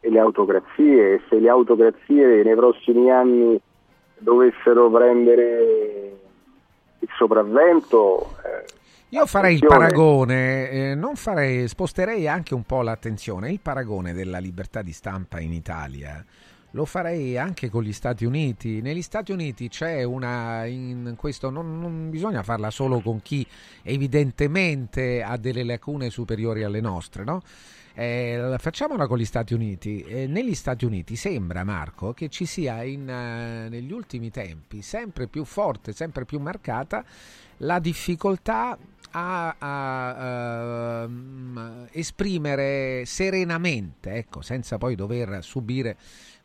e 0.00 0.10
le 0.10 0.18
autocrazie 0.18 1.14
e 1.14 1.20
se 1.28 1.38
le 1.38 1.48
autocrazie 1.48 2.42
nei 2.42 2.54
prossimi 2.54 3.10
anni 3.10 3.60
dovessero 4.18 4.90
prendere 4.90 6.16
il 6.98 7.08
sopravvento 7.16 8.36
eh, 8.44 8.64
Io 9.10 9.26
farei 9.26 9.54
il 9.54 9.66
paragone, 9.66 10.70
eh, 10.70 10.94
non 10.94 11.16
farei, 11.16 11.68
sposterei 11.68 12.26
anche 12.28 12.54
un 12.54 12.64
po' 12.64 12.82
l'attenzione, 12.82 13.50
il 13.50 13.60
paragone 13.60 14.12
della 14.12 14.38
libertà 14.38 14.82
di 14.82 14.92
stampa 14.92 15.40
in 15.40 15.52
Italia. 15.52 16.24
Lo 16.72 16.84
farei 16.84 17.38
anche 17.38 17.70
con 17.70 17.82
gli 17.82 17.92
Stati 17.92 18.26
Uniti. 18.26 18.82
Negli 18.82 19.00
Stati 19.00 19.32
Uniti 19.32 19.68
c'è 19.68 20.02
una. 20.02 20.66
In 20.66 21.14
questo 21.16 21.48
non, 21.48 21.80
non 21.80 22.10
bisogna 22.10 22.42
farla 22.42 22.68
solo 22.68 23.00
con 23.00 23.22
chi 23.22 23.46
evidentemente 23.82 25.22
ha 25.22 25.38
delle 25.38 25.64
lacune 25.64 26.10
superiori 26.10 26.64
alle 26.64 26.82
nostre, 26.82 27.24
no? 27.24 27.40
Eh, 27.98 28.56
facciamola 28.58 29.06
con 29.06 29.16
gli 29.16 29.24
Stati 29.24 29.54
Uniti. 29.54 30.02
Eh, 30.02 30.26
negli 30.26 30.54
Stati 30.54 30.84
Uniti 30.84 31.16
sembra, 31.16 31.64
Marco, 31.64 32.12
che 32.12 32.28
ci 32.28 32.44
sia 32.44 32.82
in, 32.82 33.08
eh, 33.08 33.70
negli 33.70 33.90
ultimi 33.90 34.30
tempi 34.30 34.82
sempre 34.82 35.28
più 35.28 35.44
forte, 35.44 35.94
sempre 35.94 36.26
più 36.26 36.38
marcata 36.38 37.02
la 37.60 37.78
difficoltà 37.78 38.76
a, 39.12 39.56
a, 39.58 41.02
ehm, 41.04 41.88
esprimere 41.90 43.04
serenamente, 43.06 44.12
ecco, 44.12 44.42
senza 44.42 44.76
poi 44.76 44.94
dover 44.94 45.42
subire 45.42 45.96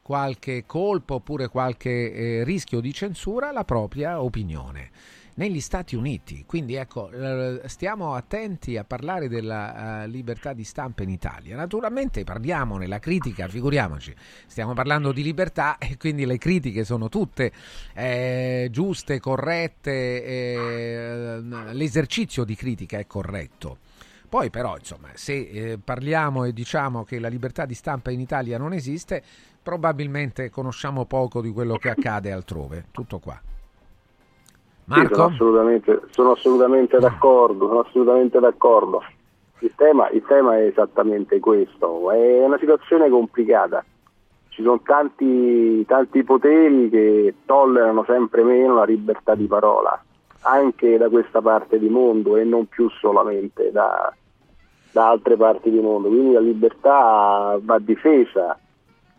qualche 0.01 0.63
colpo 0.65 1.15
oppure 1.15 1.49
qualche 1.49 2.13
eh, 2.13 2.43
rischio 2.45 2.79
di 2.79 2.93
censura, 2.93 3.51
la 3.51 3.65
propria 3.65 4.21
opinione 4.21 4.89
negli 5.35 5.61
Stati 5.61 5.95
Uniti. 5.95 6.43
Quindi 6.45 6.75
ecco, 6.75 7.09
eh, 7.11 7.61
stiamo 7.65 8.13
attenti 8.15 8.77
a 8.77 8.83
parlare 8.83 9.27
della 9.27 10.03
eh, 10.03 10.07
libertà 10.07 10.53
di 10.53 10.63
stampa 10.63 11.03
in 11.03 11.09
Italia. 11.09 11.55
Naturalmente 11.55 12.23
parliamone, 12.23 12.87
la 12.87 12.99
critica, 12.99 13.47
figuriamoci, 13.47 14.13
stiamo 14.47 14.73
parlando 14.73 15.11
di 15.11 15.23
libertà 15.23 15.77
e 15.79 15.97
quindi 15.97 16.25
le 16.25 16.37
critiche 16.37 16.83
sono 16.83 17.09
tutte 17.09 17.51
eh, 17.93 18.67
giuste, 18.71 19.19
corrette, 19.19 20.23
eh, 20.23 21.41
l'esercizio 21.71 22.43
di 22.43 22.55
critica 22.55 22.97
è 22.97 23.07
corretto. 23.07 23.77
Poi 24.31 24.49
però, 24.49 24.77
insomma, 24.77 25.09
se 25.13 25.33
eh, 25.33 25.77
parliamo 25.77 26.45
e 26.45 26.53
diciamo 26.53 27.03
che 27.03 27.19
la 27.19 27.27
libertà 27.27 27.65
di 27.65 27.73
stampa 27.73 28.11
in 28.11 28.21
Italia 28.21 28.57
non 28.57 28.71
esiste, 28.71 29.21
probabilmente 29.61 30.49
conosciamo 30.49 31.03
poco 31.03 31.41
di 31.41 31.51
quello 31.51 31.75
che 31.75 31.89
accade 31.89 32.31
altrove. 32.31 32.85
Tutto 32.91 33.19
qua. 33.19 33.50
Sì, 34.93 35.07
sono 35.07 35.07
Marco? 35.07 35.23
assolutamente, 35.23 36.01
sono 36.11 36.31
assolutamente 36.31 36.99
d'accordo, 36.99 37.67
sono 37.67 37.79
assolutamente 37.79 38.39
d'accordo. 38.39 39.03
Il 39.59 39.73
tema, 39.75 40.09
il 40.09 40.23
tema 40.27 40.57
è 40.57 40.63
esattamente 40.63 41.39
questo, 41.39 42.11
è 42.11 42.43
una 42.43 42.57
situazione 42.57 43.09
complicata. 43.09 43.83
Ci 44.49 44.61
ci 44.61 44.67
sono 44.67 44.79
tanti, 44.83 45.83
tanti 45.85 46.23
poteri 46.23 46.89
che 46.89 47.33
tollerano 47.45 48.03
sempre 48.05 48.43
meno 48.43 48.75
la 48.75 48.83
libertà 48.83 49.33
di 49.33 49.47
parola, 49.47 49.99
anche 50.41 50.97
da 50.97 51.09
questa 51.09 51.41
parte 51.41 51.79
di 51.79 51.89
mondo 51.89 52.37
e 52.37 52.43
non 52.43 52.67
più 52.67 52.87
solamente 52.89 53.71
da, 53.71 54.13
da 54.91 55.09
altre 55.09 55.35
parti 55.35 55.71
di 55.71 55.79
mondo. 55.79 56.09
Quindi 56.09 56.33
la 56.33 56.39
libertà 56.39 57.57
va 57.59 57.79
difesa, 57.79 58.57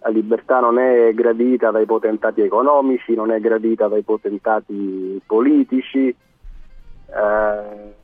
la 0.03 0.11
libertà 0.11 0.59
non 0.61 0.79
è 0.79 1.13
gradita 1.15 1.71
dai 1.71 1.87
potentati 1.87 2.41
economici, 2.41 3.15
non 3.15 3.31
è 3.31 3.41
gradita 3.41 3.87
dai 3.89 4.03
potentati 4.03 5.21
politici. 5.25 6.09
Eh, 6.09 7.95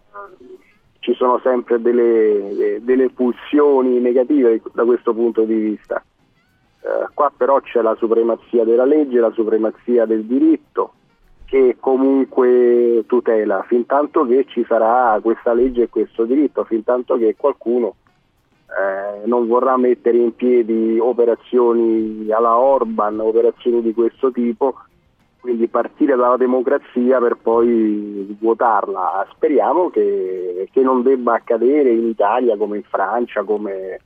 ci 1.01 1.15
sono 1.15 1.41
sempre 1.43 1.81
delle, 1.81 2.81
delle, 2.83 3.11
pulsioni 3.11 3.99
negative 3.99 4.61
da 4.73 4.85
questo 4.85 5.13
punto 5.13 5.43
di 5.43 5.55
vista. 5.55 6.03
Eh, 6.81 7.09
qua 7.15 7.33
però 7.37 7.61
c'è 7.61 7.83
la 7.83 7.97
supremazia 7.97 8.65
della 8.65 8.85
legge, 8.85 9.19
la 9.19 9.33
supremazia 9.33 10.07
del 10.07 10.25
diritto 10.25 10.93
che 11.47 11.77
comunque 11.81 13.05
tutela, 13.07 13.65
fin 13.67 13.87
tanto 13.87 14.27
che 14.27 14.45
ci 14.49 14.65
sarà 14.69 15.19
questa 15.23 15.55
legge 15.55 15.85
e 15.85 15.89
questo 15.89 16.25
diritto, 16.25 16.63
fin 16.65 16.85
tanto 16.85 17.17
che 17.17 17.37
qualcuno 17.37 17.95
eh, 18.69 19.27
non 19.27 19.47
vorrà 19.47 19.77
mettere 19.77 20.19
in 20.19 20.35
piedi 20.35 20.99
operazioni 20.99 22.31
alla 22.31 22.59
Orban, 22.59 23.19
operazioni 23.21 23.81
di 23.81 23.95
questo 23.95 24.31
tipo, 24.31 24.75
quindi 25.41 25.69
partire 25.69 26.17
dalla 26.17 26.37
democrazia 26.37 27.19
per 27.19 27.37
poi 27.41 28.37
votarla. 28.41 29.27
Speriamo 29.33 29.89
che, 29.89 30.69
che 30.71 30.83
non 30.83 31.03
debba 31.03 31.35
accadere 31.35 31.91
in 31.91 32.07
Italia 32.09 32.57
come 32.57 32.77
in 32.77 32.83
Francia, 32.83 33.43
come, 33.43 34.01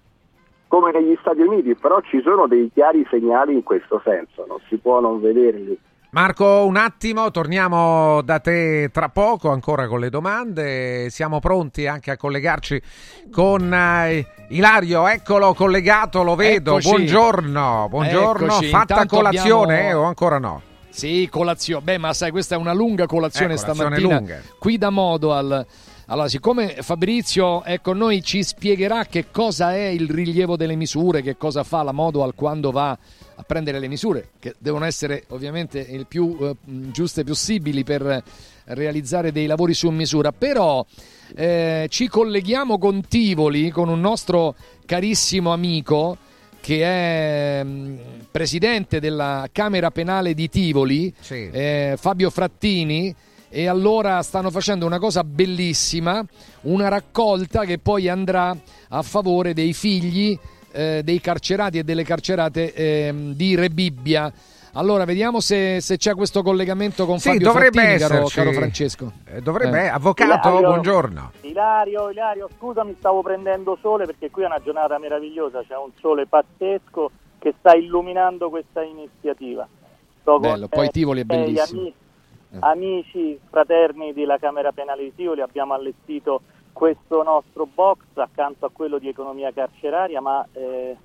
come 0.68 0.92
negli 0.92 1.16
Stati 1.20 1.40
Uniti, 1.40 1.74
però 1.74 2.00
ci 2.02 2.20
sono 2.22 2.46
dei 2.46 2.70
chiari 2.72 3.04
segnali 3.10 3.54
in 3.54 3.62
questo 3.64 4.00
senso, 4.04 4.44
non 4.46 4.58
si 4.68 4.76
può 4.76 5.00
non 5.00 5.20
vederli. 5.20 5.76
Marco, 6.14 6.66
un 6.66 6.76
attimo, 6.76 7.30
torniamo 7.30 8.20
da 8.20 8.38
te 8.38 8.90
tra 8.92 9.08
poco 9.08 9.50
ancora 9.50 9.86
con 9.86 9.98
le 9.98 10.10
domande. 10.10 11.08
Siamo 11.08 11.40
pronti 11.40 11.86
anche 11.86 12.10
a 12.10 12.18
collegarci 12.18 12.82
con 13.30 13.62
uh, 13.62 14.52
Ilario, 14.52 15.08
eccolo 15.08 15.54
collegato, 15.54 16.22
lo 16.22 16.34
vedo. 16.34 16.72
Eccoci. 16.72 16.88
Buongiorno, 16.90 17.86
buongiorno. 17.88 18.44
Eccoci. 18.44 18.68
Fatta 18.68 18.92
Intanto 18.92 19.16
colazione 19.16 19.78
abbiamo... 19.78 20.00
eh, 20.00 20.02
o 20.02 20.02
ancora 20.02 20.38
no? 20.38 20.60
Sì, 20.90 21.26
colazione. 21.30 21.82
Beh, 21.82 21.96
ma 21.96 22.12
sai, 22.12 22.30
questa 22.30 22.56
è 22.56 22.58
una 22.58 22.74
lunga 22.74 23.06
colazione 23.06 23.54
eh, 23.54 23.56
stamattina. 23.56 24.18
Lunga. 24.18 24.42
Qui 24.58 24.76
da 24.76 24.90
modo 24.90 25.32
al. 25.32 25.66
Allora, 26.08 26.28
siccome 26.28 26.76
Fabrizio 26.82 27.62
è 27.62 27.80
con 27.80 27.96
noi, 27.96 28.22
ci 28.22 28.42
spiegherà 28.42 29.06
che 29.06 29.30
cosa 29.30 29.74
è 29.74 29.86
il 29.86 30.10
rilievo 30.10 30.56
delle 30.56 30.76
misure, 30.76 31.22
che 31.22 31.38
cosa 31.38 31.64
fa 31.64 31.82
la 31.82 31.92
modo 31.92 32.22
al 32.22 32.34
quando 32.34 32.70
va 32.70 32.98
a 33.42 33.44
prendere 33.44 33.78
le 33.78 33.88
misure, 33.88 34.30
che 34.38 34.54
devono 34.58 34.84
essere 34.84 35.24
ovviamente 35.28 35.78
il 35.78 36.06
più 36.06 36.36
eh, 36.40 36.56
giuste 36.64 37.24
possibili 37.24 37.84
per 37.84 38.22
realizzare 38.64 39.32
dei 39.32 39.46
lavori 39.46 39.74
su 39.74 39.90
misura. 39.90 40.32
Però 40.32 40.84
eh, 41.34 41.86
ci 41.90 42.08
colleghiamo 42.08 42.78
con 42.78 43.06
Tivoli, 43.06 43.70
con 43.70 43.88
un 43.88 44.00
nostro 44.00 44.54
carissimo 44.86 45.52
amico 45.52 46.16
che 46.60 46.82
è 46.82 47.64
mm, 47.64 47.96
presidente 48.30 49.00
della 49.00 49.48
Camera 49.50 49.90
Penale 49.90 50.32
di 50.32 50.48
Tivoli, 50.48 51.12
sì. 51.18 51.50
eh, 51.50 51.96
Fabio 51.98 52.30
Frattini, 52.30 53.14
e 53.48 53.66
allora 53.66 54.22
stanno 54.22 54.50
facendo 54.50 54.86
una 54.86 54.98
cosa 54.98 55.24
bellissima, 55.24 56.24
una 56.62 56.88
raccolta 56.88 57.64
che 57.64 57.78
poi 57.78 58.08
andrà 58.08 58.56
a 58.88 59.02
favore 59.02 59.52
dei 59.52 59.74
figli 59.74 60.38
eh, 60.72 61.02
dei 61.02 61.20
carcerati 61.20 61.78
e 61.78 61.84
delle 61.84 62.04
carcerate 62.04 62.72
eh, 62.72 63.14
di 63.34 63.54
Rebibbia. 63.54 64.32
Allora, 64.74 65.04
vediamo 65.04 65.40
se, 65.40 65.82
se, 65.82 65.98
c'è 65.98 66.14
questo 66.14 66.42
collegamento 66.42 67.04
con 67.04 67.18
sì, 67.18 67.28
Fabio 67.28 67.48
dovrebbe 67.48 67.98
Frattini, 67.98 67.98
caro, 67.98 68.26
caro, 68.28 68.52
Francesco. 68.52 69.12
Eh, 69.26 69.42
dovrebbe, 69.42 69.82
eh. 69.82 69.88
avvocato, 69.88 70.48
Ilario, 70.48 70.68
buongiorno. 70.68 71.32
Ilario, 71.42 72.10
Ilario, 72.10 72.48
scusa, 72.56 72.82
mi 72.82 72.94
stavo 72.98 73.20
prendendo 73.20 73.76
sole 73.82 74.06
perché 74.06 74.30
qui 74.30 74.44
è 74.44 74.46
una 74.46 74.60
giornata 74.64 74.98
meravigliosa, 74.98 75.62
c'è 75.68 75.76
un 75.76 75.90
sole 76.00 76.26
pazzesco 76.26 77.10
che 77.38 77.54
sta 77.58 77.74
illuminando 77.74 78.48
questa 78.48 78.82
iniziativa. 78.82 79.68
Sto 80.20 80.38
Bello, 80.38 80.68
poi 80.68 80.88
Tivoli 80.88 81.20
è 81.20 81.24
bellissimo. 81.24 81.80
Amici, 81.80 81.94
eh. 82.52 82.56
amici, 82.60 83.40
fraterni 83.50 84.14
della 84.14 84.38
Camera 84.38 84.72
Penale 84.72 85.02
di 85.02 85.14
Tivoli, 85.14 85.42
abbiamo 85.42 85.74
allestito 85.74 86.40
questo 86.72 87.22
nostro 87.22 87.66
box 87.66 88.00
accanto 88.14 88.66
a 88.66 88.70
quello 88.70 88.98
di 88.98 89.08
economia 89.08 89.52
carceraria, 89.52 90.20
ma 90.20 90.46
eh, 90.52 90.96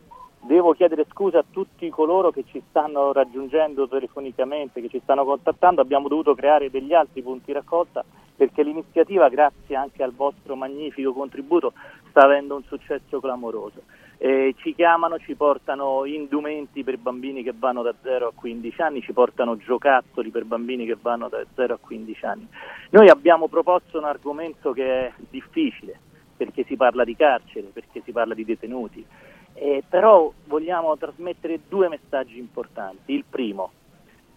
devo 0.41 0.73
chiedere 0.73 1.05
scusa 1.09 1.39
a 1.39 1.45
tutti 1.49 1.89
coloro 1.89 2.31
che 2.31 2.45
ci 2.47 2.61
stanno 2.69 3.11
raggiungendo 3.11 3.87
telefonicamente, 3.87 4.81
che 4.81 4.89
ci 4.89 5.01
stanno 5.03 5.25
contattando, 5.25 5.81
abbiamo 5.81 6.07
dovuto 6.07 6.35
creare 6.35 6.69
degli 6.69 6.93
altri 6.93 7.21
punti 7.21 7.51
raccolta 7.51 8.03
perché 8.35 8.61
l'iniziativa, 8.61 9.29
grazie 9.29 9.75
anche 9.75 10.03
al 10.03 10.13
vostro 10.13 10.55
magnifico 10.55 11.11
contributo, 11.11 11.73
sta 12.09 12.21
avendo 12.21 12.55
un 12.55 12.63
successo 12.63 13.19
clamoroso. 13.19 13.81
Eh, 14.19 14.55
ci 14.57 14.73
chiamano, 14.73 15.19
ci 15.19 15.35
portano 15.35 16.03
indumenti 16.05 16.83
per 16.83 16.97
bambini 16.97 17.43
che 17.43 17.53
vanno 17.55 17.83
da 17.83 17.93
0 18.01 18.27
a 18.27 18.31
15 18.33 18.81
anni, 18.81 19.01
ci 19.01 19.13
portano 19.13 19.57
giocattoli 19.57 20.31
per 20.31 20.43
bambini 20.45 20.87
che 20.87 20.97
vanno 20.99 21.29
da 21.29 21.45
0 21.53 21.75
a 21.75 21.77
15 21.79 22.25
anni. 22.25 22.47
Noi 22.89 23.09
abbiamo 23.09 23.47
proposto 23.47 23.99
un 23.99 24.05
argomento 24.05 24.71
che 24.71 25.07
è 25.07 25.13
difficile, 25.29 25.99
perché 26.35 26.63
si 26.63 26.75
parla 26.75 27.03
di 27.03 27.15
carcere, 27.15 27.67
perché 27.67 28.01
si 28.03 28.11
parla 28.11 28.33
di 28.33 28.43
detenuti, 28.43 29.05
eh, 29.53 29.83
però 29.87 30.31
vogliamo 30.45 30.97
trasmettere 30.97 31.59
due 31.67 31.87
messaggi 31.87 32.39
importanti. 32.39 33.13
Il 33.13 33.25
primo, 33.29 33.71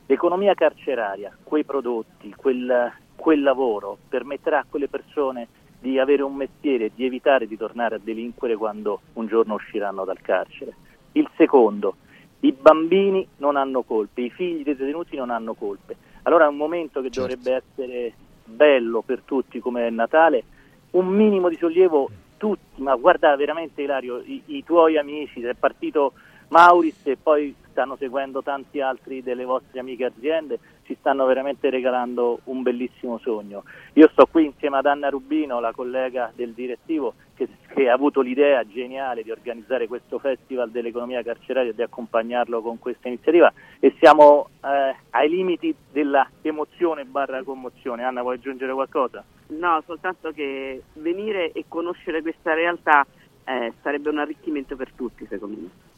l'economia 0.07 0.53
carceraria, 0.53 1.35
quei 1.43 1.64
prodotti, 1.64 2.35
quel, 2.37 2.93
quel 3.16 3.43
lavoro 3.43 3.97
permetterà 4.09 4.59
a 4.59 4.66
quelle 4.69 4.88
persone 4.88 5.49
di 5.81 5.99
avere 5.99 6.23
un 6.23 6.35
mestiere, 6.35 6.90
di 6.95 7.05
evitare 7.05 7.47
di 7.47 7.57
tornare 7.57 7.97
a 7.97 8.01
delinquere 8.03 8.57
quando 8.57 9.01
un 9.14 9.27
giorno 9.27 9.55
usciranno 9.55 10.05
dal 10.05 10.21
carcere. 10.21 10.75
Il 11.12 11.29
secondo, 11.37 11.97
i 12.40 12.53
bambini 12.53 13.27
non 13.38 13.57
hanno 13.57 13.83
colpe, 13.83 14.21
i 14.21 14.31
figli 14.31 14.62
dei 14.62 14.77
detenuti 14.77 15.16
non 15.16 15.31
hanno 15.31 15.55
colpe. 15.55 15.97
Allora 16.23 16.45
è 16.45 16.49
un 16.49 16.57
momento 16.57 17.01
che 17.01 17.11
certo. 17.11 17.35
dovrebbe 17.35 17.62
essere 17.64 18.12
bello 18.45 19.01
per 19.01 19.23
tutti 19.25 19.59
come 19.61 19.87
è 19.87 19.90
Natale, 19.90 20.45
un 20.90 21.07
minimo 21.07 21.49
di 21.49 21.57
sollievo 21.57 22.11
tutti, 22.37 22.83
ma 22.83 22.95
guarda 22.97 23.35
veramente 23.37 23.83
Ilario, 23.83 24.23
i, 24.25 24.43
i 24.47 24.64
tuoi 24.64 24.99
amici, 24.99 25.40
è 25.43 25.55
partito 25.55 26.12
Mauris 26.49 27.01
e 27.05 27.16
poi 27.16 27.55
stanno 27.71 27.97
seguendo 27.97 28.43
tanti 28.43 28.81
altri 28.81 29.23
delle 29.23 29.45
vostre 29.45 29.81
amiche 29.81 30.07
aziende, 30.07 30.59
ci 30.90 30.96
stanno 30.98 31.24
veramente 31.24 31.70
regalando 31.70 32.40
un 32.44 32.62
bellissimo 32.62 33.18
sogno. 33.18 33.62
Io 33.92 34.09
sto 34.11 34.26
qui 34.26 34.46
insieme 34.46 34.79
ad 34.79 34.87
Anna 34.87 35.09
Rubino, 35.09 35.61
la 35.61 35.70
collega 35.70 36.33
del 36.35 36.53
direttivo, 36.53 37.14
che, 37.35 37.46
che 37.68 37.88
ha 37.88 37.94
avuto 37.94 38.20
l'idea 38.20 38.66
geniale 38.66 39.22
di 39.22 39.31
organizzare 39.31 39.87
questo 39.87 40.18
festival 40.18 40.70
dell'economia 40.70 41.22
carceraria 41.22 41.70
e 41.70 41.74
di 41.76 41.83
accompagnarlo 41.83 42.61
con 42.61 42.81
questa 42.81 43.07
iniziativa 43.07 43.53
e 43.79 43.94
siamo 44.00 44.48
eh, 44.64 44.96
ai 45.11 45.29
limiti 45.29 45.72
della 45.92 46.29
emozione 46.42 47.05
barra 47.05 47.44
commozione. 47.44 48.03
Anna, 48.03 48.22
vuoi 48.22 48.35
aggiungere 48.35 48.72
qualcosa? 48.72 49.22
No, 49.50 49.81
soltanto 49.87 50.33
che 50.33 50.83
venire 50.94 51.53
e 51.53 51.66
conoscere 51.68 52.20
questa 52.20 52.53
realtà 52.53 53.07
eh, 53.44 53.72
sarebbe 53.81 54.09
un 54.09 54.18
arricchimento 54.18 54.74
per 54.74 54.90
tutti, 54.96 55.24
secondo 55.29 55.57
me. 55.57 55.89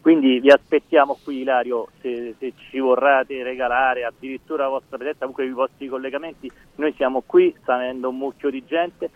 Quindi 0.00 0.40
vi 0.40 0.50
aspettiamo 0.50 1.18
qui 1.22 1.40
Ilario, 1.40 1.88
se, 2.00 2.34
se, 2.38 2.54
ci 2.70 2.78
vorrete 2.78 3.42
regalare 3.42 4.04
addirittura 4.04 4.64
la 4.64 4.70
vostra 4.70 4.96
presenza, 4.96 5.26
comunque 5.26 5.44
i 5.44 5.50
vostri 5.50 5.88
collegamenti, 5.88 6.50
noi 6.76 6.94
siamo 6.96 7.22
qui, 7.26 7.54
sta 7.60 7.76
venendo 7.76 8.08
un 8.08 8.16
mucchio 8.16 8.48
di 8.48 8.64
gente, 8.64 9.10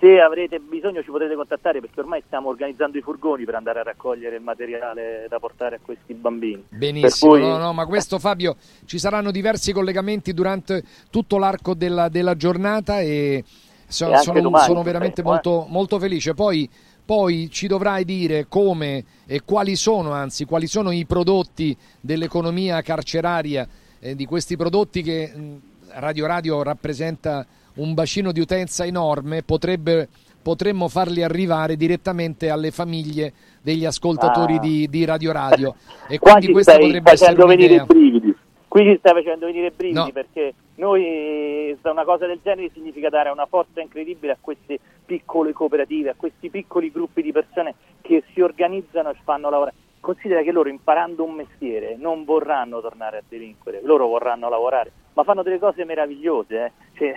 se 0.00 0.18
avrete 0.18 0.58
bisogno 0.58 1.02
ci 1.02 1.10
potete 1.10 1.34
contattare 1.34 1.80
perché 1.80 2.00
ormai 2.00 2.22
stiamo 2.24 2.48
organizzando 2.48 2.96
i 2.96 3.02
furgoni 3.02 3.44
per 3.44 3.54
andare 3.54 3.80
a 3.80 3.82
raccogliere 3.82 4.36
il 4.36 4.42
materiale 4.42 5.26
da 5.28 5.38
portare 5.38 5.76
a 5.76 5.78
questi 5.82 6.14
bambini. 6.14 6.64
Benissimo, 6.70 7.32
cui... 7.32 7.42
no, 7.42 7.58
no, 7.58 7.74
ma 7.74 7.84
questo 7.84 8.18
Fabio 8.18 8.56
ci 8.86 8.98
saranno 8.98 9.30
diversi 9.30 9.72
collegamenti 9.72 10.32
durante 10.32 10.82
tutto 11.10 11.36
l'arco 11.36 11.74
della, 11.74 12.08
della 12.08 12.34
giornata 12.34 13.00
e, 13.00 13.44
so, 13.86 14.10
e 14.10 14.16
sono, 14.16 14.40
domani, 14.40 14.64
sono, 14.64 14.82
veramente 14.82 15.22
molto, 15.22 15.66
molto 15.68 15.98
felice. 15.98 16.32
Poi 16.32 16.68
poi 17.10 17.50
ci 17.50 17.66
dovrai 17.66 18.04
dire 18.04 18.46
come 18.48 19.04
e 19.26 19.40
quali 19.44 19.74
sono, 19.74 20.12
anzi, 20.12 20.44
quali 20.44 20.68
sono 20.68 20.92
i 20.92 21.06
prodotti 21.06 21.76
dell'economia 22.00 22.82
carceraria, 22.82 23.66
eh, 23.98 24.14
di 24.14 24.24
questi 24.26 24.56
prodotti 24.56 25.02
che 25.02 25.26
mh, 25.26 25.60
Radio 25.94 26.26
Radio 26.26 26.62
rappresenta 26.62 27.44
un 27.74 27.94
bacino 27.94 28.30
di 28.30 28.38
utenza 28.38 28.84
enorme, 28.84 29.42
potrebbe, 29.42 30.08
potremmo 30.40 30.86
farli 30.86 31.24
arrivare 31.24 31.74
direttamente 31.74 32.48
alle 32.48 32.70
famiglie 32.70 33.32
degli 33.60 33.84
ascoltatori 33.84 34.54
ah. 34.54 34.60
di, 34.60 34.88
di, 34.88 35.04
Radio 35.04 35.32
Radio. 35.32 35.74
E 36.06 36.20
quindi 36.20 36.52
questa 36.52 36.78
potrebbe 36.78 37.10
essere 37.10 37.42
un'idea. 37.42 37.86
Qui 38.68 38.84
ci 38.84 38.96
stai 39.00 39.14
facendo 39.14 39.46
venire 39.46 39.72
brividi 39.72 39.98
no. 39.98 40.10
perché 40.12 40.54
noi 40.76 41.76
una 41.82 42.04
cosa 42.04 42.26
del 42.26 42.38
genere 42.40 42.70
significa 42.72 43.08
dare 43.08 43.28
una 43.30 43.46
forza 43.46 43.80
incredibile 43.80 44.30
a 44.30 44.36
queste 44.40 44.78
piccole 45.10 45.52
cooperative, 45.52 46.10
a 46.10 46.14
questi 46.16 46.50
piccoli 46.50 46.92
gruppi 46.92 47.20
di 47.20 47.32
persone 47.32 47.74
che 48.00 48.22
si 48.32 48.40
organizzano 48.40 49.10
e 49.10 49.16
fanno 49.24 49.50
lavorare. 49.50 49.74
considera 49.98 50.40
che 50.42 50.52
loro 50.52 50.68
imparando 50.68 51.24
un 51.24 51.34
mestiere 51.34 51.96
non 51.96 52.24
vorranno 52.24 52.80
tornare 52.80 53.18
a 53.18 53.22
delinquere, 53.28 53.80
loro 53.82 54.06
vorranno 54.06 54.48
lavorare, 54.48 54.92
ma 55.14 55.24
fanno 55.24 55.42
delle 55.42 55.58
cose 55.58 55.84
meravigliose, 55.84 56.64
eh? 56.64 56.72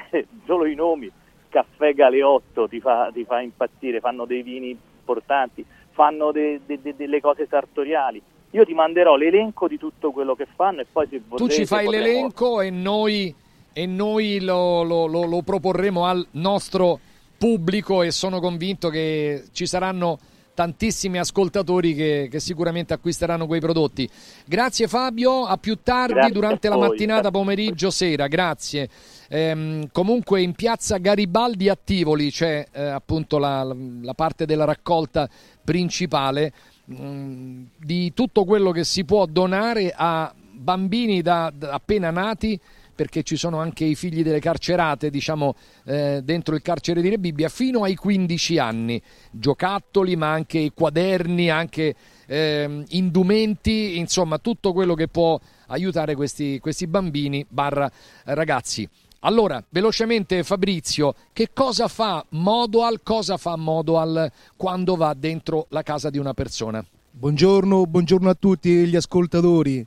cioè, 0.10 0.26
solo 0.48 0.66
i 0.66 0.74
nomi, 0.74 1.12
caffè 1.50 1.94
Galeotto 1.94 2.68
ti 2.68 2.80
fa, 2.80 3.12
ti 3.14 3.26
fa 3.26 3.42
impazzire, 3.42 4.00
fanno 4.00 4.26
dei 4.26 4.42
vini 4.42 4.70
importanti, 4.72 5.64
fanno 5.92 6.32
de, 6.32 6.62
de, 6.66 6.80
de, 6.82 6.96
delle 6.96 7.22
cose 7.22 7.46
sartoriali. 7.48 8.20
Io 8.50 8.66
ti 8.66 8.74
manderò 8.74 9.16
l'elenco 9.16 9.68
di 9.68 9.78
tutto 9.78 10.12
quello 10.12 10.34
che 10.34 10.48
fanno 10.56 10.82
e 10.82 10.88
poi 10.92 11.08
se 11.12 11.22
vorrete... 11.24 11.48
Tu 11.48 11.60
ci 11.60 11.66
fai 11.68 11.86
potremo... 11.86 12.06
l'elenco 12.06 12.60
e 12.60 12.72
noi, 12.72 13.36
e 13.72 13.86
noi 13.86 14.40
lo, 14.42 14.82
lo, 14.82 15.06
lo, 15.06 15.26
lo 15.26 15.42
proporremo 15.44 16.06
al 16.06 16.26
nostro 16.32 17.00
pubblico 17.44 18.04
e 18.04 18.12
sono 18.12 18.40
convinto 18.40 18.88
che 18.88 19.44
ci 19.52 19.66
saranno 19.66 20.18
tantissimi 20.54 21.18
ascoltatori 21.18 21.94
che, 21.94 22.30
che, 22.32 22.40
sicuramente 22.40 22.94
acquisteranno 22.94 23.48
quei 23.48 23.60
prodotti. 23.60 24.10
Grazie 24.46 24.88
Fabio, 24.88 25.44
a 25.44 25.58
più 25.58 25.80
tardi 25.84 26.14
grazie 26.14 26.32
durante 26.32 26.70
la 26.70 26.78
mattinata, 26.78 27.32
pomeriggio, 27.32 27.92
sera, 27.92 28.28
grazie. 28.28 28.88
Ehm, 29.28 29.90
comunque 29.92 30.42
in 30.42 30.54
piazza 30.54 31.00
Garibaldi 31.00 31.68
a 31.68 31.76
Tivoli 31.76 32.32
c'è 32.32 32.66
eh, 32.72 32.82
appunto 32.82 33.38
la, 33.40 33.76
la, 34.02 34.14
parte 34.14 34.46
della 34.46 34.64
raccolta 34.64 35.28
principale 35.62 36.54
mh, 36.86 36.96
mm, 36.96 37.64
di 37.78 38.14
tutto 38.14 38.46
quello 38.46 38.72
che 38.72 38.86
si 38.86 39.04
può 39.04 39.26
donare 39.26 39.94
a 39.94 40.34
bambini 40.34 41.22
da, 41.22 41.52
da 41.54 41.72
appena 41.72 42.10
nati 42.10 42.58
perché 42.94 43.24
ci 43.24 43.36
sono 43.36 43.60
anche 43.60 43.84
i 43.86 43.96
figli 43.96 44.24
delle 44.24 44.40
carcerate, 44.40 45.10
diciamo, 45.10 45.56
eh, 45.86 46.22
dentro 46.24 46.56
il 46.56 46.62
carcere 46.62 47.02
di 47.02 47.10
Rebibbia, 47.10 47.50
fino 47.50 47.84
ai 47.84 47.96
15 47.96 48.58
anni. 48.58 49.02
Giocattoli, 49.32 50.16
ma 50.16 50.32
anche 50.32 50.72
quaderni, 50.74 51.50
anche 51.50 51.96
eh, 52.26 52.84
indumenti, 52.90 53.98
insomma, 53.98 54.38
tutto 54.38 54.74
quello 54.74 54.94
che 54.94 55.08
può 55.08 55.40
aiutare 55.68 56.16
questi, 56.16 56.60
questi 56.60 56.88
bambini 56.88 57.46
barra 57.48 57.92
ragazzi. 58.26 58.88
Allora, 59.26 59.64
velocemente 59.70 60.44
Fabrizio, 60.44 61.16
che 61.32 61.50
cosa 61.54 61.88
fa 61.88 62.26
Modoal, 62.30 63.02
cosa 63.04 63.38
fa 63.38 63.56
Modoal 63.56 64.30
quando 64.58 64.96
va 64.96 65.14
dentro 65.14 65.68
la 65.70 65.82
casa 65.82 66.10
di 66.10 66.18
una 66.18 66.34
persona? 66.34 66.84
Buongiorno, 67.10 67.86
buongiorno 67.86 68.30
a 68.30 68.34
tutti 68.34 68.86
gli 68.86 68.96
ascoltatori. 68.98 69.86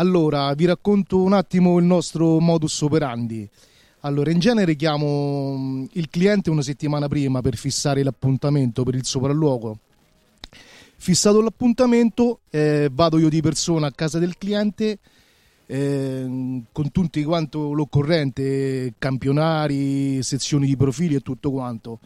Allora, 0.00 0.54
vi 0.54 0.64
racconto 0.64 1.20
un 1.20 1.34
attimo 1.34 1.78
il 1.78 1.84
nostro 1.84 2.40
modus 2.40 2.80
operandi. 2.80 3.46
Allora, 4.00 4.30
in 4.30 4.38
genere 4.38 4.74
chiamo 4.74 5.58
mm, 5.58 5.84
il 5.92 6.08
cliente 6.08 6.48
una 6.48 6.62
settimana 6.62 7.06
prima 7.06 7.42
per 7.42 7.54
fissare 7.54 8.02
l'appuntamento 8.02 8.82
per 8.82 8.94
il 8.94 9.04
sopralluogo. 9.04 9.78
Fissato 10.96 11.42
l'appuntamento, 11.42 12.40
eh, 12.48 12.88
vado 12.90 13.18
io 13.18 13.28
di 13.28 13.42
persona 13.42 13.88
a 13.88 13.92
casa 13.92 14.18
del 14.18 14.38
cliente 14.38 14.98
eh, 15.66 16.62
con 16.72 16.90
tutti 16.90 17.22
quanto 17.22 17.74
l'occorrente, 17.74 18.94
campionari, 18.96 20.22
sezioni 20.22 20.66
di 20.66 20.76
profili 20.78 21.16
e 21.16 21.20
tutto 21.20 21.50
quanto. 21.50 21.98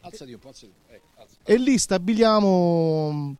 Alzati 0.00 0.32
un 0.32 0.40
po', 0.40 0.48
alzati. 0.48 0.72
Eh, 0.88 1.00
alzati. 1.14 1.52
E 1.52 1.56
lì 1.58 1.78
stabiliamo 1.78 3.36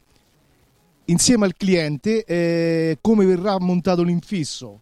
insieme 1.07 1.47
al 1.47 1.57
cliente 1.57 2.25
eh, 2.25 2.99
come 3.01 3.25
verrà 3.25 3.59
montato 3.59 4.03
l'infisso 4.03 4.81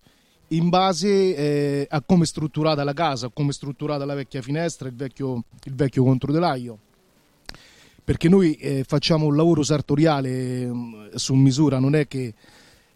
in 0.49 0.69
base 0.69 1.09
eh, 1.09 1.87
a 1.89 2.03
come 2.03 2.25
è 2.25 2.27
strutturata 2.27 2.85
la 2.85 2.93
casa, 2.93 3.29
come 3.29 3.51
è 3.51 3.53
strutturata 3.53 4.05
la 4.05 4.15
vecchia 4.15 4.43
finestra, 4.43 4.89
il 4.89 4.95
vecchio, 4.95 5.45
il 5.65 5.75
vecchio 5.75 6.05
controdelaio. 6.05 6.79
Perché 8.05 8.29
noi 8.29 8.55
eh, 8.55 8.85
facciamo 8.87 9.27
un 9.27 9.35
lavoro 9.37 9.63
sartoriale 9.63 10.67
mh, 10.67 10.75
mm, 10.75 11.15
su 11.15 11.35
misura, 11.35 11.79
non 11.79 11.95
è 11.95 12.07
che 12.07 12.35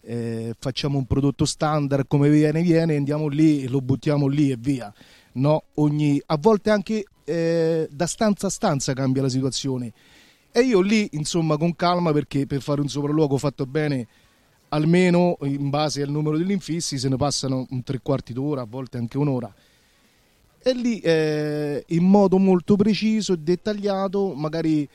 eh, 0.01 0.53
facciamo 0.57 0.97
un 0.97 1.05
prodotto 1.05 1.45
standard 1.45 2.07
come 2.07 2.29
viene, 2.29 2.61
viene, 2.61 2.95
andiamo 2.95 3.27
lì, 3.27 3.67
lo 3.67 3.81
buttiamo 3.81 4.27
lì 4.27 4.51
e 4.51 4.57
via. 4.57 4.93
No, 5.33 5.63
ogni, 5.75 6.21
a 6.27 6.37
volte 6.37 6.69
anche 6.69 7.03
eh, 7.23 7.87
da 7.91 8.05
stanza 8.05 8.47
a 8.47 8.49
stanza 8.51 8.93
cambia 8.93 9.23
la 9.23 9.29
situazione 9.29 9.91
e 10.51 10.61
io 10.61 10.81
lì, 10.81 11.07
insomma, 11.11 11.57
con 11.57 11.75
calma, 11.75 12.11
perché 12.11 12.45
per 12.45 12.61
fare 12.61 12.81
un 12.81 12.89
sopralluogo 12.89 13.37
fatto 13.37 13.65
bene, 13.65 14.07
almeno 14.69 15.37
in 15.43 15.69
base 15.69 16.01
al 16.01 16.09
numero 16.09 16.37
degli 16.37 16.51
infissi, 16.51 16.97
se 16.97 17.09
ne 17.09 17.17
passano 17.17 17.65
un 17.69 17.83
tre 17.83 17.99
quarti 18.01 18.33
d'ora, 18.33 18.61
a 18.61 18.67
volte 18.67 18.97
anche 18.97 19.17
un'ora. 19.17 19.53
E 20.61 20.73
lì, 20.73 20.99
eh, 20.99 21.83
in 21.87 22.03
modo 22.03 22.37
molto 22.37 22.75
preciso 22.75 23.33
e 23.33 23.37
dettagliato, 23.37 24.33
magari 24.33 24.87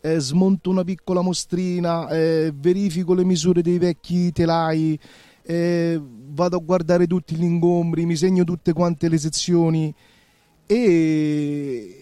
eh, 0.00 0.18
smonto 0.18 0.70
una 0.70 0.84
piccola 0.84 1.20
mostrina, 1.20 2.08
eh, 2.08 2.52
verifico 2.54 3.12
le 3.12 3.24
misure 3.24 3.62
dei 3.62 3.78
vecchi 3.78 4.32
telai, 4.32 4.98
eh, 5.42 6.00
vado 6.28 6.56
a 6.56 6.60
guardare 6.60 7.06
tutti 7.06 7.34
gli 7.34 7.42
ingombri, 7.42 8.06
mi 8.06 8.16
segno 8.16 8.44
tutte 8.44 8.72
quante 8.72 9.08
le 9.08 9.18
sezioni 9.18 9.92
e 10.66 11.99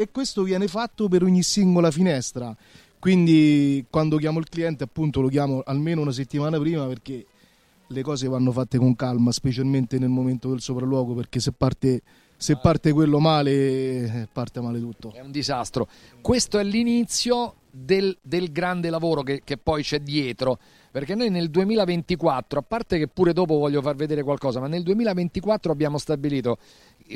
e 0.00 0.12
questo 0.12 0.44
viene 0.44 0.68
fatto 0.68 1.08
per 1.08 1.24
ogni 1.24 1.42
singola 1.42 1.90
finestra. 1.90 2.56
Quindi 3.00 3.84
quando 3.90 4.16
chiamo 4.16 4.38
il 4.38 4.48
cliente 4.48 4.84
appunto 4.84 5.20
lo 5.20 5.26
chiamo 5.26 5.60
almeno 5.64 6.02
una 6.02 6.12
settimana 6.12 6.56
prima 6.56 6.86
perché 6.86 7.26
le 7.84 8.02
cose 8.02 8.28
vanno 8.28 8.52
fatte 8.52 8.78
con 8.78 8.94
calma, 8.94 9.32
specialmente 9.32 9.98
nel 9.98 10.08
momento 10.08 10.50
del 10.50 10.60
sopralluogo, 10.60 11.14
perché 11.14 11.40
se 11.40 11.50
parte, 11.50 12.02
se 12.36 12.58
parte 12.58 12.92
quello 12.92 13.18
male, 13.18 14.28
parte 14.32 14.60
male 14.60 14.78
tutto. 14.78 15.12
È 15.12 15.20
un 15.20 15.32
disastro. 15.32 15.88
Questo 16.20 16.60
è 16.60 16.62
l'inizio 16.62 17.54
del, 17.68 18.16
del 18.22 18.52
grande 18.52 18.90
lavoro 18.90 19.22
che, 19.22 19.42
che 19.42 19.56
poi 19.56 19.82
c'è 19.82 19.98
dietro, 19.98 20.60
perché 20.92 21.16
noi 21.16 21.28
nel 21.30 21.50
2024, 21.50 22.60
a 22.60 22.62
parte 22.62 22.98
che 22.98 23.08
pure 23.08 23.32
dopo 23.32 23.58
voglio 23.58 23.82
far 23.82 23.96
vedere 23.96 24.22
qualcosa, 24.22 24.60
ma 24.60 24.68
nel 24.68 24.84
2024 24.84 25.72
abbiamo 25.72 25.98
stabilito 25.98 26.58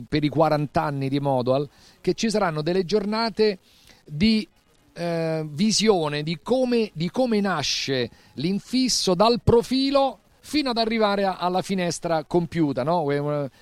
per 0.09 0.25
i 0.25 0.29
40 0.29 0.83
anni 0.83 1.09
di 1.09 1.21
Modoal 1.21 1.69
che 2.01 2.15
ci 2.15 2.31
saranno 2.31 2.63
delle 2.63 2.85
giornate 2.85 3.59
di 4.05 4.47
eh, 4.95 5.45
visione 5.49 6.23
di 6.23 6.39
come, 6.43 6.91
di 6.93 7.11
come 7.11 7.41
nasce 7.41 8.11
l'infisso 8.35 9.15
dal 9.15 9.41
profilo 9.43 10.19
fino 10.45 10.71
ad 10.71 10.77
arrivare 10.77 11.25
a, 11.25 11.37
alla 11.37 11.63
finestra 11.63 12.25
compiuta, 12.25 12.83
no? 12.83 13.07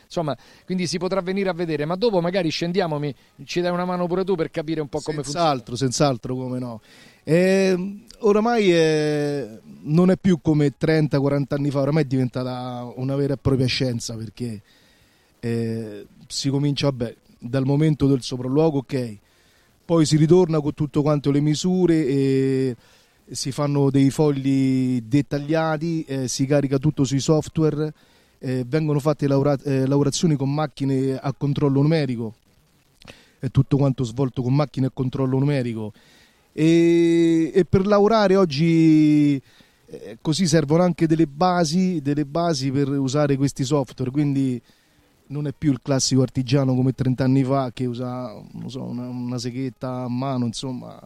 Insomma, 0.05 0.37
quindi 0.65 0.87
si 0.87 0.99
potrà 0.99 1.21
venire 1.21 1.51
a 1.51 1.53
vedere, 1.53 1.85
ma 1.85 1.95
dopo 1.95 2.21
magari 2.21 2.49
scendiamo, 2.49 2.99
ci 3.45 3.61
dai 3.61 3.71
una 3.71 3.85
mano 3.85 4.07
pure 4.07 4.25
tu 4.25 4.35
per 4.35 4.51
capire 4.51 4.81
un 4.81 4.89
po' 4.89 5.01
come 5.01 5.23
senz'altro, 5.23 5.77
funziona. 5.77 5.93
Senz'altro, 5.93 6.35
come 6.35 6.59
no. 6.59 6.81
Eh, 7.23 8.03
oramai 8.21 8.73
è, 8.73 9.61
non 9.83 10.11
è 10.11 10.17
più 10.17 10.41
come 10.41 10.73
30-40 10.79 11.45
anni 11.51 11.71
fa, 11.71 11.81
oramai 11.81 12.05
è 12.05 12.07
diventata 12.07 12.91
una 12.97 13.15
vera 13.15 13.35
e 13.35 13.37
propria 13.37 13.67
scienza 13.67 14.17
perché 14.17 14.63
eh, 15.41 16.07
si 16.27 16.49
comincia 16.51 16.87
vabbè, 16.87 17.17
dal 17.39 17.65
momento 17.65 18.07
del 18.07 18.23
sopralluogo, 18.23 18.79
ok, 18.79 19.19
poi 19.85 20.07
si 20.07 20.17
ritorna 20.17 20.61
con 20.61 20.75
tutto 20.75 21.03
quanto 21.03 21.31
le 21.31 21.41
misure 21.41 22.07
e 22.07 22.77
si 23.31 23.53
fanno 23.53 23.91
dei 23.91 24.11
fogli 24.11 25.01
dettagliati, 25.03 26.05
eh, 26.05 26.29
si 26.29 26.47
carica 26.47 26.79
tutto 26.79 27.05
sui 27.05 27.21
software, 27.21 27.93
eh, 28.39 28.65
vengono 28.67 29.01
fatte 29.01 29.27
laura- 29.27 29.59
eh, 29.65 29.87
lavorazioni 29.87 30.37
con 30.37 30.53
macchine 30.53 31.17
a 31.17 31.33
controllo 31.33 31.83
numerico, 31.83 32.35
è 33.39 33.51
tutto 33.51 33.77
quanto 33.77 34.05
svolto 34.05 34.43
con 34.43 34.55
macchine 34.55 34.87
a 34.87 34.91
controllo 34.93 35.39
numerico. 35.39 35.93
E, 36.53 37.53
e 37.55 37.65
per 37.65 37.87
lavorare 37.87 38.37
oggi 38.37 39.41
eh, 39.87 40.19
così 40.21 40.47
servono 40.47 40.83
anche 40.83 41.07
delle 41.07 41.27
basi, 41.27 42.01
delle 42.03 42.25
basi 42.25 42.71
per 42.71 42.89
usare 42.89 43.37
questi 43.37 43.65
software, 43.65 44.11
quindi 44.11 44.61
non 45.31 45.47
è 45.47 45.53
più 45.57 45.73
il 45.73 45.81
classico 45.83 46.23
artigiano 46.23 46.75
come 46.75 46.93
30 46.93 47.25
anni 47.25 47.43
fa 47.43 47.71
che 47.73 47.87
usa 47.87 48.33
so, 48.67 48.85
una, 48.85 49.09
una, 49.09 49.39
seghetta 49.39 50.03
a 50.03 50.09
mano, 50.09 50.47
insomma, 50.47 51.01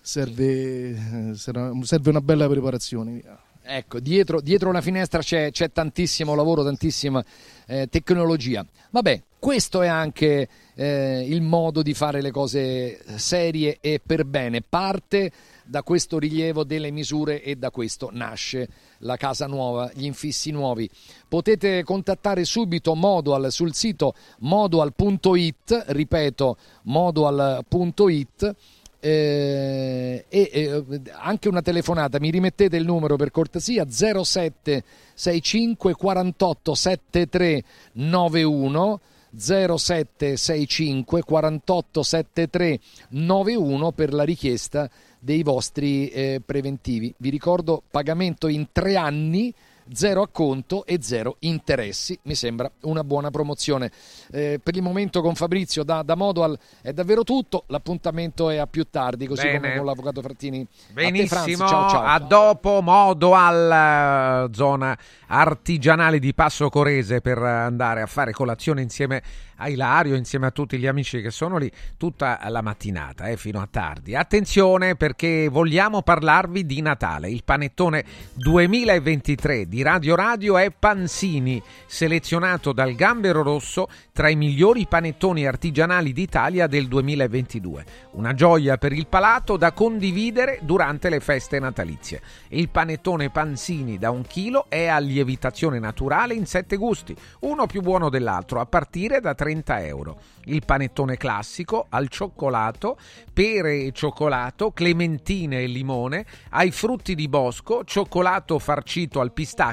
serve, 0.00 1.34
serve 1.34 2.10
una 2.10 2.20
bella 2.20 2.48
preparazione. 2.48 3.22
Ecco, 3.70 4.00
dietro, 4.00 4.40
dietro 4.40 4.70
una 4.70 4.80
finestra 4.80 5.20
c'è, 5.20 5.50
c'è, 5.50 5.70
tantissimo 5.70 6.34
lavoro, 6.34 6.64
tantissima 6.64 7.22
eh, 7.66 7.86
tecnologia. 7.90 8.64
Vabbè, 8.90 9.22
questo 9.38 9.82
è 9.82 9.88
anche 9.88 10.48
eh, 10.74 11.26
il 11.28 11.42
modo 11.42 11.82
di 11.82 11.92
fare 11.92 12.22
le 12.22 12.30
cose 12.30 12.98
serie 13.18 13.76
e 13.80 14.00
per 14.04 14.24
bene. 14.24 14.62
Parte 14.66 15.30
da 15.68 15.82
questo 15.82 16.18
rilievo 16.18 16.64
delle 16.64 16.90
misure 16.90 17.42
e 17.42 17.56
da 17.56 17.70
questo 17.70 18.08
nasce 18.10 18.68
la 18.98 19.16
casa 19.16 19.46
nuova, 19.46 19.90
gli 19.94 20.04
infissi 20.04 20.50
nuovi. 20.50 20.88
Potete 21.28 21.84
contattare 21.84 22.44
subito 22.44 22.94
Modual 22.94 23.52
sul 23.52 23.74
sito 23.74 24.14
modual.it, 24.38 25.84
ripeto, 25.88 26.56
modual.it 26.84 28.56
eh, 29.00 30.24
e 30.28 30.50
eh, 30.52 30.84
anche 31.12 31.48
una 31.48 31.62
telefonata 31.62 32.18
mi 32.18 32.30
rimettete 32.30 32.76
il 32.76 32.84
numero 32.84 33.14
per 33.14 33.30
cortesia 33.30 33.88
07 33.88 34.82
65 35.14 35.94
48 35.94 36.74
73 36.74 37.62
91 37.92 39.00
0765 39.36 41.22
48 41.22 42.02
73 42.02 42.80
91 43.10 43.92
per 43.92 44.12
la 44.12 44.24
richiesta 44.24 44.90
dei 45.18 45.42
vostri 45.42 46.08
eh, 46.08 46.40
preventivi. 46.44 47.14
Vi 47.16 47.30
ricordo 47.30 47.82
pagamento 47.90 48.48
in 48.48 48.68
tre 48.72 48.96
anni 48.96 49.52
zero 49.92 50.22
acconto 50.22 50.84
e 50.84 50.98
zero 51.00 51.36
interessi. 51.40 52.18
Mi 52.22 52.34
sembra 52.34 52.70
una 52.82 53.04
buona 53.04 53.30
promozione. 53.30 53.90
Eh, 54.30 54.60
per 54.62 54.76
il 54.76 54.82
momento 54.82 55.22
con 55.22 55.34
Fabrizio 55.34 55.82
da, 55.82 56.02
da 56.02 56.14
Modoal 56.14 56.58
è 56.80 56.92
davvero 56.92 57.24
tutto. 57.24 57.64
L'appuntamento 57.68 58.50
è 58.50 58.56
a 58.56 58.66
più 58.66 58.86
tardi, 58.90 59.26
così 59.26 59.42
Bene. 59.42 59.60
come 59.60 59.76
con 59.76 59.86
l'avvocato 59.86 60.20
Frattini. 60.20 60.66
Benissimo, 60.92 61.40
a, 61.40 61.44
te, 61.44 61.56
ciao, 61.56 61.88
ciao. 61.88 62.02
a 62.02 62.18
dopo 62.18 62.80
Modoal, 62.82 64.50
zona 64.52 64.98
artigianale 65.28 66.18
di 66.18 66.34
Passo 66.34 66.68
Corese 66.68 67.20
per 67.20 67.38
andare 67.38 68.02
a 68.02 68.06
fare 68.06 68.32
colazione 68.32 68.82
insieme 68.82 69.22
a 69.58 69.68
Ilario, 69.68 70.14
insieme 70.14 70.46
a 70.46 70.50
tutti 70.50 70.78
gli 70.78 70.86
amici 70.86 71.20
che 71.20 71.30
sono 71.30 71.56
lì 71.58 71.70
tutta 71.96 72.40
la 72.48 72.62
mattinata, 72.62 73.28
eh, 73.28 73.36
fino 73.36 73.60
a 73.60 73.68
tardi. 73.70 74.14
Attenzione 74.14 74.96
perché 74.96 75.48
vogliamo 75.48 76.02
parlarvi 76.02 76.64
di 76.64 76.80
Natale. 76.80 77.30
Il 77.30 77.42
panettone 77.44 78.04
2023 78.34 79.66
di 79.66 79.77
Radio 79.82 80.14
Radio 80.14 80.58
è 80.58 80.70
Pansini, 80.70 81.62
selezionato 81.86 82.72
dal 82.72 82.94
Gambero 82.94 83.42
Rosso 83.42 83.88
tra 84.12 84.28
i 84.28 84.36
migliori 84.36 84.86
panettoni 84.86 85.46
artigianali 85.46 86.12
d'Italia 86.12 86.66
del 86.66 86.88
2022. 86.88 87.84
Una 88.12 88.34
gioia 88.34 88.76
per 88.78 88.92
il 88.92 89.06
palato 89.06 89.56
da 89.56 89.72
condividere 89.72 90.58
durante 90.62 91.08
le 91.08 91.20
feste 91.20 91.58
natalizie. 91.58 92.20
Il 92.48 92.68
panettone 92.68 93.30
Pansini 93.30 93.98
da 93.98 94.10
un 94.10 94.22
chilo 94.22 94.66
è 94.68 94.86
a 94.86 94.98
lievitazione 94.98 95.78
naturale 95.78 96.34
in 96.34 96.46
sette 96.46 96.76
gusti, 96.76 97.16
uno 97.40 97.66
più 97.66 97.80
buono 97.80 98.08
dell'altro, 98.08 98.60
a 98.60 98.66
partire 98.66 99.20
da 99.20 99.34
30 99.34 99.86
euro. 99.86 100.20
Il 100.44 100.64
panettone 100.64 101.16
classico 101.16 101.86
al 101.90 102.08
cioccolato, 102.08 102.98
pere 103.32 103.82
e 103.82 103.92
cioccolato, 103.92 104.72
clementine 104.72 105.62
e 105.62 105.66
limone, 105.66 106.24
ai 106.50 106.70
frutti 106.70 107.14
di 107.14 107.28
bosco, 107.28 107.84
cioccolato 107.84 108.58
farcito 108.58 109.20
al 109.20 109.32
pistacchio, 109.32 109.66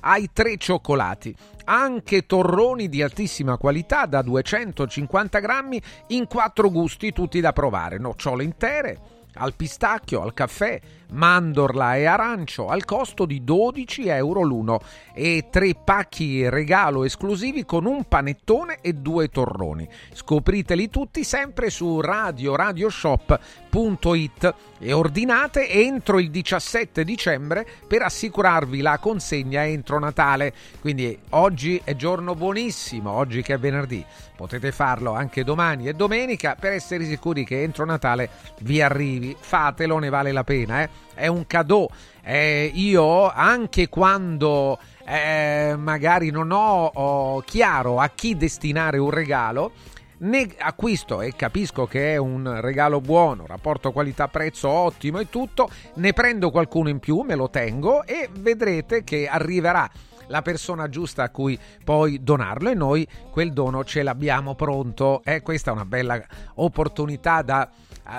ai 0.00 0.30
tre 0.32 0.56
cioccolati. 0.56 1.34
Anche 1.64 2.26
torroni 2.26 2.88
di 2.88 3.02
altissima 3.02 3.56
qualità 3.56 4.06
da 4.06 4.22
250 4.22 5.38
grammi 5.38 5.80
in 6.08 6.26
quattro 6.26 6.70
gusti 6.70 7.12
tutti 7.12 7.40
da 7.40 7.52
provare, 7.52 7.98
nocciole 7.98 8.44
intere, 8.44 9.00
al 9.34 9.54
pistacchio, 9.54 10.22
al 10.22 10.34
caffè, 10.34 10.80
mandorla 11.14 11.96
e 11.96 12.04
arancio 12.04 12.68
al 12.68 12.84
costo 12.84 13.24
di 13.24 13.42
12 13.42 14.08
euro 14.08 14.42
l'uno 14.42 14.80
e 15.14 15.46
tre 15.50 15.74
pacchi 15.74 16.46
regalo 16.48 17.02
esclusivi 17.04 17.64
con 17.64 17.86
un 17.86 18.04
panettone 18.04 18.78
e 18.80 18.92
due 18.94 19.28
torroni. 19.28 19.88
Scopriteli 20.12 20.88
tutti 20.90 21.24
sempre 21.24 21.70
su 21.70 22.00
radioradioshop.it 22.00 24.54
e 24.78 24.92
ordinate 24.92 25.70
entro 25.70 26.18
il 26.18 26.30
17 26.30 27.04
dicembre 27.04 27.66
per 27.86 28.02
assicurarvi 28.02 28.82
la 28.82 28.98
consegna 28.98 29.64
entro 29.64 29.98
Natale. 29.98 30.52
Quindi 30.80 31.18
oggi 31.30 31.80
è 31.84 31.96
giorno 31.96 32.34
buonissimo, 32.34 33.10
oggi 33.10 33.40
che 33.42 33.54
è 33.54 33.58
venerdì. 33.58 34.04
Potete 34.36 34.72
farlo 34.72 35.14
anche 35.14 35.44
domani 35.44 35.86
e 35.86 35.94
domenica 35.94 36.56
per 36.58 36.72
essere 36.72 37.04
sicuri 37.04 37.44
che 37.44 37.62
entro 37.62 37.84
Natale 37.84 38.28
vi 38.60 38.82
arrivi. 38.82 39.36
Fatelo, 39.38 39.98
ne 39.98 40.08
vale 40.08 40.32
la 40.32 40.42
pena, 40.42 40.82
eh? 40.82 41.03
È 41.12 41.26
un 41.26 41.46
cadeau. 41.46 41.88
Eh, 42.22 42.70
io 42.74 43.30
anche 43.30 43.88
quando 43.88 44.78
eh, 45.06 45.74
magari 45.76 46.30
non 46.30 46.50
ho, 46.50 46.86
ho 46.86 47.40
chiaro 47.40 47.98
a 48.00 48.08
chi 48.08 48.36
destinare 48.36 48.98
un 48.98 49.10
regalo, 49.10 49.72
ne 50.18 50.48
acquisto 50.58 51.20
e 51.20 51.34
capisco 51.36 51.86
che 51.86 52.14
è 52.14 52.16
un 52.16 52.60
regalo 52.60 53.00
buono, 53.00 53.46
rapporto 53.46 53.92
qualità-prezzo 53.92 54.68
ottimo 54.68 55.18
e 55.18 55.28
tutto, 55.28 55.68
ne 55.96 56.12
prendo 56.12 56.50
qualcuno 56.50 56.88
in 56.88 56.98
più, 56.98 57.20
me 57.20 57.34
lo 57.34 57.50
tengo 57.50 58.04
e 58.04 58.28
vedrete 58.32 59.04
che 59.04 59.26
arriverà 59.26 59.90
la 60.28 60.40
persona 60.40 60.88
giusta 60.88 61.24
a 61.24 61.30
cui 61.30 61.58
poi 61.82 62.22
donarlo 62.22 62.70
e 62.70 62.74
noi 62.74 63.06
quel 63.30 63.52
dono 63.52 63.84
ce 63.84 64.02
l'abbiamo 64.02 64.54
pronto. 64.54 65.22
E 65.24 65.42
questa 65.42 65.70
è 65.70 65.74
una 65.74 65.84
bella 65.84 66.22
opportunità 66.54 67.42
da 67.42 67.68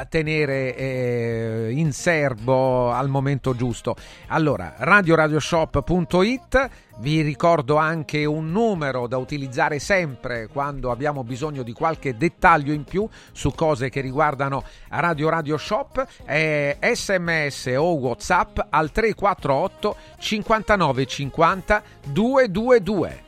tenere 0.10 0.76
eh, 0.76 1.72
in 1.72 1.92
serbo 1.94 2.92
al 2.92 3.10
momento 3.10 3.56
giusto. 3.56 3.96
Allora, 4.28 4.76
radioradioshop.it 4.78 6.70
vi 6.98 7.22
ricordo 7.22 7.76
anche 7.76 8.26
un 8.26 8.52
numero 8.52 9.08
da 9.08 9.18
utilizzare 9.18 9.80
sempre 9.80 10.48
quando 10.48 10.92
abbiamo 10.92 11.24
bisogno 11.24 11.62
di 11.62 11.74
qualche 11.74 12.16
dettaglio 12.16 12.72
in 12.72 12.84
più 12.84 13.08
su 13.32 13.52
cose 13.54 13.90
che 13.90 14.02
riguardano 14.02 14.64
Radio 14.90 15.30
Radio 15.30 15.58
Shop, 15.58 16.06
è 16.24 16.78
sms 16.94 17.74
o 17.78 17.94
whatsapp 17.96 18.60
al 18.70 18.92
348 18.92 19.96
59 20.20 21.06
50 21.06 21.84
222. 22.06 23.24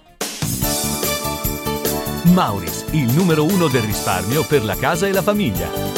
Mauris, 2.34 2.86
il 2.92 3.12
numero 3.14 3.44
uno 3.46 3.68
del 3.68 3.82
risparmio 3.82 4.44
per 4.46 4.64
la 4.64 4.76
casa 4.76 5.08
e 5.08 5.12
la 5.12 5.22
famiglia. 5.22 5.97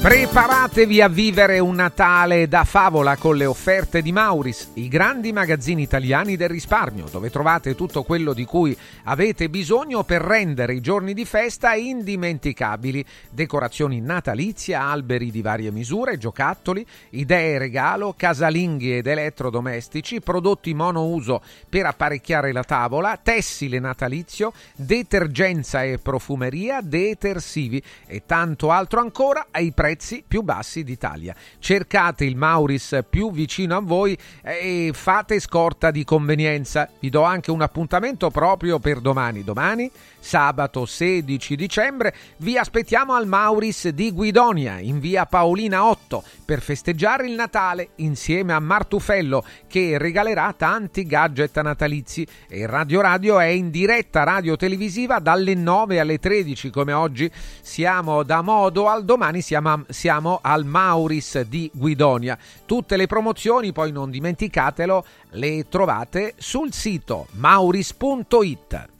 Preparatevi 0.00 1.02
a 1.02 1.08
vivere 1.08 1.58
un 1.58 1.74
Natale 1.74 2.46
da 2.46 2.62
favola 2.62 3.16
con 3.16 3.36
le 3.36 3.46
offerte 3.46 4.00
di 4.00 4.12
Mauris, 4.12 4.70
i 4.74 4.86
grandi 4.86 5.32
magazzini 5.32 5.82
italiani 5.82 6.36
del 6.36 6.48
risparmio, 6.48 7.06
dove 7.10 7.30
trovate 7.30 7.74
tutto 7.74 8.04
quello 8.04 8.32
di 8.32 8.44
cui 8.44 8.78
avete 9.04 9.50
bisogno 9.50 10.04
per 10.04 10.22
rendere 10.22 10.74
i 10.74 10.80
giorni 10.80 11.14
di 11.14 11.24
festa 11.24 11.74
indimenticabili. 11.74 13.04
Decorazioni 13.28 14.00
natalizie, 14.00 14.76
alberi 14.76 15.32
di 15.32 15.42
varie 15.42 15.72
misure, 15.72 16.16
giocattoli, 16.16 16.86
idee 17.10 17.58
regalo, 17.58 18.14
casalinghi 18.16 18.98
ed 18.98 19.08
elettrodomestici, 19.08 20.20
prodotti 20.20 20.74
monouso 20.74 21.42
per 21.68 21.86
apparecchiare 21.86 22.52
la 22.52 22.62
tavola, 22.62 23.18
tessile 23.20 23.80
natalizio, 23.80 24.52
detergenza 24.76 25.82
e 25.82 25.98
profumeria, 25.98 26.80
detersivi 26.82 27.82
e 28.06 28.22
tanto 28.26 28.70
altro 28.70 29.00
ancora 29.00 29.48
ai 29.50 29.72
prezzi 29.72 29.86
prezzi 29.88 30.22
più 30.26 30.42
bassi 30.42 30.84
d'Italia. 30.84 31.34
Cercate 31.58 32.26
il 32.26 32.36
Mauris 32.36 32.98
più 33.08 33.32
vicino 33.32 33.74
a 33.74 33.80
voi 33.80 34.16
e 34.42 34.90
fate 34.92 35.40
scorta 35.40 35.90
di 35.90 36.04
convenienza. 36.04 36.90
Vi 37.00 37.08
do 37.08 37.22
anche 37.22 37.50
un 37.50 37.62
appuntamento 37.62 38.28
proprio 38.28 38.78
per 38.78 39.00
domani. 39.00 39.42
Domani, 39.44 39.90
sabato 40.18 40.84
16 40.86 41.56
dicembre, 41.56 42.14
vi 42.38 42.56
aspettiamo 42.56 43.14
al 43.14 43.26
Mauris 43.26 43.88
di 43.88 44.12
Guidonia, 44.12 44.78
in 44.78 45.00
via 45.00 45.26
Paolina 45.26 45.84
8, 45.84 46.22
per 46.44 46.60
festeggiare 46.60 47.26
il 47.26 47.34
Natale 47.34 47.90
insieme 47.96 48.52
a 48.52 48.60
Martufello, 48.60 49.44
che 49.66 49.98
regalerà 49.98 50.54
tanti 50.56 51.04
gadget 51.04 51.60
natalizi. 51.60 52.26
E 52.48 52.66
Radio 52.66 53.00
Radio 53.00 53.38
è 53.38 53.46
in 53.46 53.70
diretta 53.70 54.22
radio 54.22 54.56
televisiva 54.56 55.18
dalle 55.18 55.54
9 55.54 56.00
alle 56.00 56.18
13, 56.18 56.70
come 56.70 56.92
oggi 56.92 57.30
siamo 57.60 58.22
da 58.22 58.42
modo 58.42 58.88
al 58.88 59.04
domani 59.04 59.40
siamo 59.40 59.84
siamo 59.88 60.38
al 60.42 60.64
Mauris 60.64 61.40
di 61.42 61.70
Guidonia. 61.72 62.38
Tutte 62.64 62.96
le 62.96 63.06
promozioni, 63.06 63.72
poi 63.72 63.92
non 63.92 64.10
dimenticatelo, 64.10 65.04
le 65.30 65.66
trovate 65.68 66.34
sul 66.36 66.72
sito 66.72 67.26
mauris.it. 67.32 68.97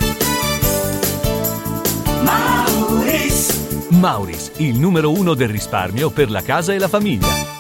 Mauris. 2.22 3.88
Mauris, 3.90 4.52
il 4.56 4.78
numero 4.78 5.12
uno 5.12 5.34
del 5.34 5.48
risparmio 5.48 6.10
per 6.10 6.30
la 6.30 6.42
casa 6.42 6.72
e 6.72 6.78
la 6.78 6.88
famiglia. 6.88 7.56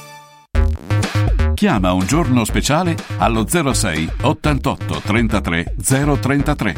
Chiama 1.54 1.92
un 1.92 2.06
giorno 2.06 2.44
speciale 2.44 2.94
allo 3.18 3.44
06 3.48 4.10
88 4.22 5.02
33 5.04 5.74
033. 6.20 6.74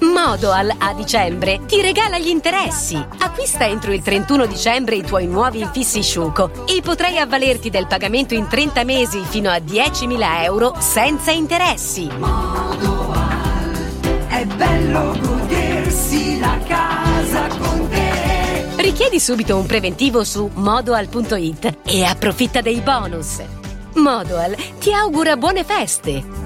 Modoal 0.00 0.72
a 0.78 0.94
dicembre 0.94 1.60
ti 1.66 1.80
regala 1.80 2.18
gli 2.18 2.28
interessi. 2.28 2.96
Acquista 2.96 3.66
entro 3.66 3.92
il 3.92 4.02
31 4.02 4.46
dicembre 4.46 4.96
i 4.96 5.02
tuoi 5.02 5.26
nuovi 5.26 5.60
infissi 5.60 6.02
Sciuco 6.02 6.64
e 6.66 6.80
potrai 6.82 7.18
avvalerti 7.18 7.70
del 7.70 7.86
pagamento 7.86 8.34
in 8.34 8.48
30 8.48 8.84
mesi 8.84 9.22
fino 9.22 9.50
a 9.50 9.58
10.000 9.58 10.42
euro 10.42 10.74
senza 10.78 11.30
interessi. 11.32 12.08
Modoal, 12.18 13.25
è 14.36 14.44
bello 14.44 15.16
godersi 15.18 16.38
la 16.38 16.58
casa 16.66 17.46
con 17.56 17.88
te. 17.88 18.66
Richiedi 18.76 19.18
subito 19.18 19.56
un 19.56 19.64
preventivo 19.64 20.24
su 20.24 20.50
modoal.it 20.52 21.78
e 21.84 22.04
approfitta 22.04 22.60
dei 22.60 22.80
bonus. 22.80 23.42
Modoal 23.94 24.54
ti 24.78 24.92
augura 24.92 25.36
buone 25.36 25.64
feste. 25.64 26.45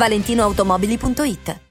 ValentinoAutomobili.it 0.01 1.70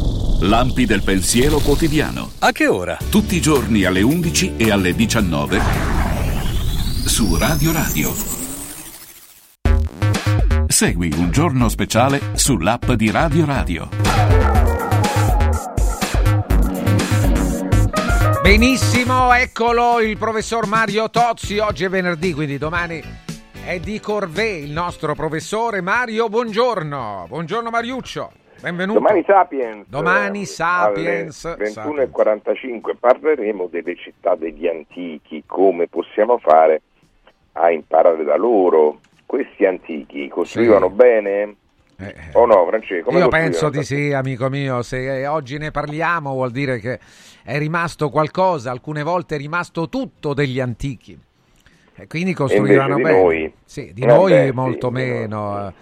Lampi 0.43 0.87
del 0.87 1.03
pensiero 1.03 1.59
quotidiano. 1.59 2.31
A 2.39 2.51
che 2.51 2.65
ora? 2.65 2.97
Tutti 3.11 3.35
i 3.35 3.41
giorni 3.41 3.83
alle 3.83 4.01
11 4.01 4.53
e 4.57 4.71
alle 4.71 4.95
19 4.95 5.61
su 7.05 7.37
Radio 7.37 7.71
Radio. 7.71 8.11
Segui 10.65 11.13
un 11.15 11.29
giorno 11.29 11.69
speciale 11.69 12.31
sull'app 12.33 12.89
di 12.93 13.11
Radio 13.11 13.45
Radio. 13.45 13.89
Benissimo, 18.41 19.31
eccolo 19.33 19.99
il 19.99 20.17
professor 20.17 20.65
Mario 20.65 21.11
Tozzi. 21.11 21.59
Oggi 21.59 21.83
è 21.83 21.89
venerdì, 21.89 22.33
quindi 22.33 22.57
domani 22.57 22.99
è 23.63 23.79
di 23.79 23.99
Corvée 23.99 24.57
il 24.57 24.71
nostro 24.71 25.13
professore 25.13 25.81
Mario. 25.81 26.29
Buongiorno, 26.29 27.27
buongiorno 27.29 27.69
Mariuccio. 27.69 28.40
Benvenuto. 28.61 28.99
Domani 28.99 29.23
Sapiens. 29.25 29.85
Domani 29.87 30.45
Sapiens. 30.45 31.45
Alle 31.45 31.71
21.45 32.11 32.95
parleremo 32.99 33.67
delle 33.71 33.95
città 33.95 34.35
degli 34.35 34.67
antichi, 34.67 35.43
come 35.47 35.87
possiamo 35.87 36.37
fare 36.37 36.81
a 37.53 37.71
imparare 37.71 38.23
da 38.23 38.37
loro. 38.37 38.99
Questi 39.25 39.65
antichi 39.65 40.27
costruivano 40.27 40.89
Sì. 40.89 40.93
bene? 40.93 41.55
Eh, 41.97 42.15
o 42.33 42.45
no, 42.45 42.65
Francesco? 42.67 43.09
Io 43.17 43.27
penso 43.29 43.69
di 43.69 43.83
sì, 43.83 44.11
amico 44.11 44.49
mio. 44.49 44.81
Se 44.83 45.25
oggi 45.25 45.57
ne 45.57 45.71
parliamo 45.71 46.33
vuol 46.33 46.51
dire 46.51 46.79
che 46.79 46.99
è 47.43 47.57
rimasto 47.57 48.09
qualcosa, 48.09 48.69
alcune 48.71 49.01
volte 49.03 49.35
è 49.35 49.37
rimasto 49.39 49.89
tutto 49.89 50.33
degli 50.33 50.59
antichi. 50.59 51.17
E 51.95 52.07
quindi 52.07 52.33
costruivano 52.33 52.95
di 52.95 53.01
bene. 53.01 53.21
noi? 53.21 53.53
Sì, 53.63 53.91
di 53.93 54.01
Eh 54.01 54.05
noi 54.05 54.31
beh, 54.31 54.45
sì, 54.45 54.51
molto 54.51 54.89
di 54.89 54.93
noi, 54.93 55.07
meno. 55.09 55.73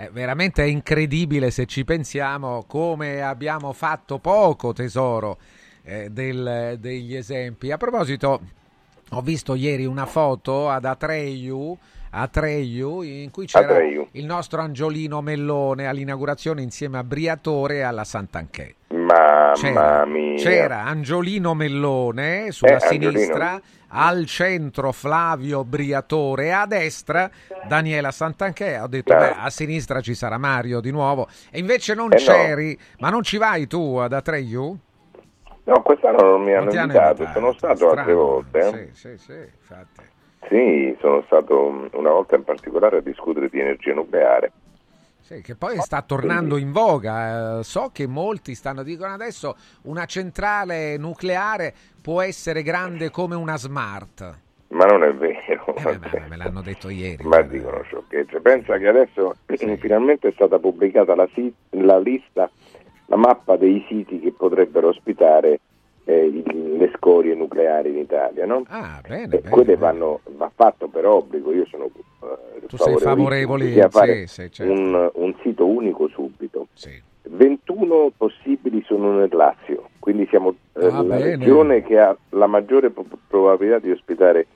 È 0.00 0.08
veramente 0.10 0.66
incredibile 0.66 1.50
se 1.50 1.66
ci 1.66 1.84
pensiamo 1.84 2.64
come 2.66 3.20
abbiamo 3.20 3.74
fatto 3.74 4.18
poco 4.18 4.72
tesoro 4.72 5.36
eh, 5.82 6.08
del, 6.08 6.78
degli 6.80 7.14
esempi. 7.14 7.70
A 7.70 7.76
proposito, 7.76 8.40
ho 9.10 9.20
visto 9.20 9.54
ieri 9.54 9.84
una 9.84 10.06
foto 10.06 10.70
ad 10.70 10.86
Atreyu, 10.86 11.76
Atreyu 12.08 13.02
in 13.02 13.30
cui 13.30 13.44
c'era 13.44 13.74
Atreyu. 13.74 14.08
il 14.12 14.24
nostro 14.24 14.62
Angiolino 14.62 15.20
Mellone 15.20 15.86
all'inaugurazione 15.86 16.62
insieme 16.62 16.96
a 16.96 17.04
Briatore 17.04 17.74
e 17.74 17.82
alla 17.82 18.04
Sant'Anché. 18.04 18.76
Mamma 19.12 19.52
C'era, 19.54 20.04
mia. 20.06 20.36
c'era 20.36 20.82
Angiolino 20.84 21.54
Mellone 21.54 22.50
sulla 22.50 22.72
Eh, 22.72 22.74
Angiolino. 22.74 23.10
sinistra, 23.10 23.60
al 23.88 24.24
centro 24.26 24.92
Flavio 24.92 25.64
Briatore 25.64 26.52
a 26.52 26.66
destra 26.66 27.28
Daniela 27.66 28.10
Sant'Anché. 28.10 28.78
Ho 28.78 28.86
detto, 28.86 29.12
Certo. 29.12 29.34
beh, 29.34 29.40
a 29.44 29.50
sinistra 29.50 30.00
ci 30.00 30.14
sarà 30.14 30.38
Mario 30.38 30.80
di 30.80 30.90
nuovo. 30.90 31.28
E 31.50 31.58
invece 31.58 31.94
non 31.94 32.12
Eh, 32.12 32.16
no. 32.16 32.22
c'eri. 32.22 32.78
Ma 32.98 33.10
non 33.10 33.22
ci 33.22 33.36
vai 33.36 33.66
tu 33.66 33.96
ad 33.96 34.12
Atreyu? 34.12 34.78
No, 35.64 35.82
quest'anno 35.82 36.22
non 36.22 36.42
mi 36.42 36.52
Non 36.52 36.62
hanno 36.62 36.70
hanno 36.70 36.80
invitato, 36.82 37.28
sono 37.32 37.52
stato 37.52 37.76
strano. 37.76 37.98
altre 37.98 38.14
volte. 38.14 38.58
eh. 38.58 38.88
Sì, 38.92 39.08
sì, 39.08 39.18
sì, 39.18 39.32
infatti. 39.32 40.02
Sì, 40.48 40.96
sono 41.00 41.22
stato 41.26 41.70
mm, 41.70 41.86
una 41.92 42.10
volta 42.10 42.34
in 42.34 42.44
particolare 42.44 42.96
a 42.96 43.00
discutere 43.00 43.48
di 43.48 43.60
energia 43.60 43.92
nucleare. 43.92 44.50
Sì, 45.30 45.42
che 45.42 45.54
poi 45.54 45.76
sta 45.78 46.02
tornando 46.02 46.56
in 46.56 46.72
voga. 46.72 47.60
Eh, 47.60 47.62
so 47.62 47.90
che 47.92 48.08
molti 48.08 48.56
stanno 48.56 48.82
dicono 48.82 49.12
adesso 49.12 49.54
una 49.82 50.04
centrale 50.04 50.96
nucleare 50.96 51.72
può 52.02 52.20
essere 52.20 52.64
grande 52.64 53.10
come 53.10 53.36
una 53.36 53.56
smart. 53.56 54.38
Ma 54.70 54.86
non 54.86 55.04
è 55.04 55.14
vero. 55.14 55.76
Eh, 55.76 55.82
vabbè, 55.82 56.26
me 56.28 56.36
l'hanno 56.36 56.62
detto 56.62 56.88
ieri. 56.88 57.22
Ma 57.22 57.42
dicono 57.42 57.80
sciocchezze. 57.84 58.40
Pensa 58.40 58.76
che 58.78 58.88
adesso 58.88 59.36
finalmente 59.78 60.26
è 60.26 60.32
stata 60.32 60.58
pubblicata 60.58 61.14
la, 61.14 61.28
la 61.70 61.98
lista, 62.00 62.50
la 63.06 63.16
mappa 63.16 63.56
dei 63.56 63.84
siti 63.86 64.18
che 64.18 64.32
potrebbero 64.32 64.88
ospitare 64.88 65.60
eh, 66.10 66.42
le 66.78 66.90
scorie 66.96 67.34
nucleari 67.34 67.90
in 67.90 67.98
Italia, 67.98 68.44
no? 68.46 68.64
Ah, 68.68 69.00
bene, 69.06 69.24
E 69.36 69.40
bene. 69.40 69.48
quelle 69.50 69.76
vanno, 69.76 70.20
va 70.36 70.50
fatto 70.54 70.88
per 70.88 71.06
obbligo, 71.06 71.52
io 71.52 71.66
sono 71.66 71.84
eh, 71.84 72.66
Tu 72.66 72.76
sei 72.76 72.96
favorevole, 72.96 73.70
sia 73.70 73.88
fare 73.88 74.26
sì, 74.26 74.42
sì, 74.42 74.50
certo. 74.52 74.72
un, 74.72 75.10
un 75.14 75.34
sito 75.42 75.66
unico 75.66 76.08
subito. 76.08 76.66
21 77.22 78.12
possibili 78.16 78.82
sono 78.86 79.12
nel 79.12 79.28
Lazio, 79.32 79.90
quindi 79.98 80.26
siamo 80.30 80.54
eh, 80.74 80.86
Ah, 80.86 81.02
la 81.02 81.16
bene. 81.16 81.36
regione 81.36 81.82
che 81.82 81.98
ha 81.98 82.16
la 82.30 82.46
maggiore 82.46 82.90
po- 82.90 83.04
probabilità 83.28 83.78
di 83.78 83.90
ospitare 83.90 84.46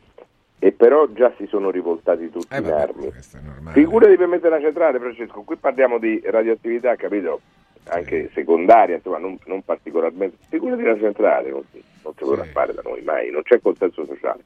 e 0.59 0.73
però 0.73 1.07
già 1.13 1.33
si 1.37 1.47
sono 1.47 1.71
rivoltati 1.71 2.31
tutti 2.31 2.53
Eh, 2.53 2.57
in 2.59 2.65
vabbè, 2.65 2.81
armi. 2.81 3.07
è 3.09 3.41
normale. 3.45 3.73
Figurati 3.81 4.17
per 4.17 4.27
mettere 4.27 4.55
una 4.57 4.65
centrale, 4.65 4.99
Francesco, 4.99 5.43
qui 5.43 5.57
parliamo 5.57 5.99
di 5.99 6.21
radioattività, 6.25 6.97
capito? 6.97 7.41
Anche 7.89 8.31
secondaria, 8.35 8.97
insomma, 8.97 9.19
non, 9.19 9.39
non 9.47 9.63
particolarmente. 9.63 10.37
Figurati 10.49 10.83
una 10.83 10.99
centrale, 10.99 11.51
non, 11.51 11.63
non 12.03 12.13
si 12.17 12.25
potrà 12.25 12.45
fare 12.45 12.73
da 12.73 12.81
noi 12.83 13.03
mai, 13.03 13.31
non 13.31 13.43
c'è 13.43 13.61
consenso 13.61 14.07
sociale. 14.07 14.43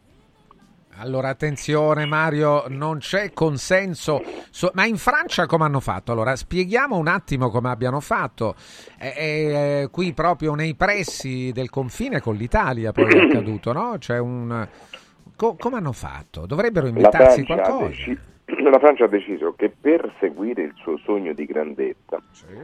Allora, 1.00 1.28
attenzione 1.28 2.06
Mario, 2.06 2.64
non 2.66 2.98
c'è 2.98 3.32
consenso. 3.32 4.20
So- 4.50 4.72
ma 4.74 4.84
in 4.84 4.96
Francia 4.96 5.46
come 5.46 5.62
hanno 5.62 5.78
fatto? 5.78 6.10
Allora, 6.10 6.34
spieghiamo 6.34 6.96
un 6.96 7.06
attimo 7.06 7.50
come 7.50 7.68
abbiano 7.68 8.00
fatto. 8.00 8.56
È, 8.96 9.14
è- 9.14 9.82
è 9.82 9.90
qui 9.90 10.12
proprio 10.12 10.54
nei 10.54 10.74
pressi 10.74 11.52
del 11.52 11.70
confine 11.70 12.20
con 12.20 12.34
l'Italia 12.34 12.90
poi 12.90 13.12
è 13.12 13.18
accaduto, 13.30 13.72
no? 13.72 13.94
C'è 13.98 14.18
un... 14.18 14.66
co- 15.36 15.54
come 15.54 15.76
hanno 15.76 15.92
fatto? 15.92 16.46
Dovrebbero 16.46 16.86
La 16.86 16.90
inventarsi 16.92 17.44
qualcosa. 17.44 17.86
deci- 17.86 18.18
la 18.70 18.78
Francia 18.78 19.04
ha 19.04 19.08
deciso 19.08 19.54
che 19.54 19.70
per 19.70 20.12
seguire 20.20 20.62
il 20.62 20.72
suo 20.76 20.96
sogno 20.98 21.32
di 21.32 21.44
grandezza 21.44 22.20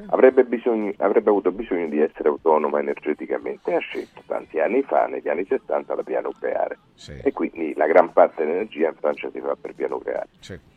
avrebbe, 0.09 0.45
bisogno- 0.45 0.93
avrebbe 0.99 1.29
avuto 1.31 1.53
bisogno 1.53 1.89
di 1.89 2.01
essere 2.01 2.29
autonoma 2.29 2.79
energeticamente 2.81 3.71
e 3.71 3.75
ha 3.77 3.79
scelto 3.81 4.23
tanti 4.27 4.59
anni 4.61 4.83
fa, 4.83 5.07
negli 5.07 5.29
anni 5.29 5.45
60, 5.47 5.95
la 5.95 6.03
via 6.03 6.21
nucleare. 6.21 6.79
E 7.23 7.33
quindi 7.33 7.75
la 7.77 7.87
gran 7.87 8.13
parte 8.13 8.45
dell'energia 8.45 8.89
in 8.89 8.95
Francia 8.99 9.31
si 9.31 9.41
fa 9.41 9.57
per 9.61 9.75
via 9.75 9.89
nucleare. 9.89 10.29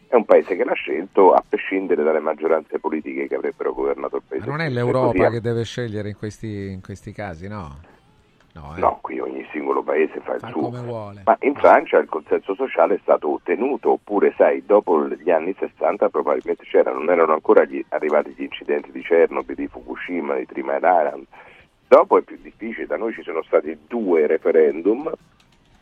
È 0.09 0.15
un 0.15 0.25
paese 0.25 0.55
che 0.55 0.63
l'ha 0.63 0.73
scelto 0.73 1.33
a 1.33 1.43
prescindere 1.47 2.01
dalle 2.03 2.19
maggioranze 2.19 2.79
politiche 2.79 3.27
che 3.27 3.35
avrebbero 3.35 3.73
governato 3.73 4.15
il 4.17 4.21
Ma 4.23 4.29
paese. 4.29 4.49
non 4.49 4.61
è 4.61 4.69
l'Europa 4.69 5.29
che 5.29 5.41
deve 5.41 5.63
scegliere 5.63 6.09
in 6.09 6.15
questi, 6.17 6.69
in 6.71 6.81
questi 6.81 7.11
casi, 7.11 7.47
no? 7.47 7.79
No, 8.57 8.75
eh. 8.75 8.79
No, 8.79 8.99
qui 9.01 9.19
ogni 9.19 9.45
singolo 9.51 9.83
paese 9.83 10.19
fa 10.21 10.33
il 10.33 10.39
Fa 10.39 10.49
suo. 10.49 10.69
Ma 11.23 11.37
in 11.41 11.55
Francia 11.55 11.97
il 11.97 12.09
consenso 12.09 12.55
sociale 12.55 12.95
è 12.95 12.99
stato 13.01 13.31
ottenuto, 13.31 13.91
oppure 13.91 14.33
sai, 14.35 14.63
dopo 14.65 15.07
gli 15.07 15.29
anni 15.29 15.55
60 15.57 16.09
probabilmente 16.09 16.63
c'erano, 16.63 16.99
non 16.99 17.09
erano 17.11 17.33
ancora 17.33 17.63
gli- 17.65 17.83
arrivati 17.89 18.33
gli 18.35 18.43
incidenti 18.43 18.91
di 18.91 19.01
Chernobyl, 19.01 19.55
di 19.55 19.67
Fukushima, 19.67 20.35
di 20.35 20.47
Island. 20.51 21.25
Dopo 21.87 22.17
è 22.17 22.21
più 22.21 22.37
difficile, 22.41 22.85
da 22.85 22.97
noi 22.97 23.13
ci 23.13 23.23
sono 23.23 23.41
stati 23.43 23.77
due 23.87 24.27
referendum 24.27 25.09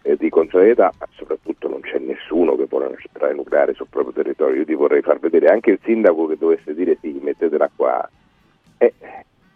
eh, 0.03 0.15
di 0.17 0.29
contrarietà, 0.29 0.91
ma 0.99 1.07
soprattutto 1.15 1.67
non 1.67 1.81
c'è 1.81 1.97
nessuno 1.97 2.55
che 2.55 2.65
vuole 2.69 2.87
una 2.87 2.97
centrale 2.99 3.33
nucleare 3.33 3.73
sul 3.73 3.87
proprio 3.89 4.13
territorio. 4.13 4.57
Io 4.57 4.65
ti 4.65 4.75
vorrei 4.75 5.01
far 5.01 5.19
vedere 5.19 5.47
anche 5.47 5.71
il 5.71 5.79
sindaco 5.83 6.27
che 6.27 6.37
dovesse 6.37 6.75
dire 6.75 6.97
sì, 7.01 7.19
mettetela 7.23 7.69
qua. 7.75 8.07
Eh, 8.77 8.93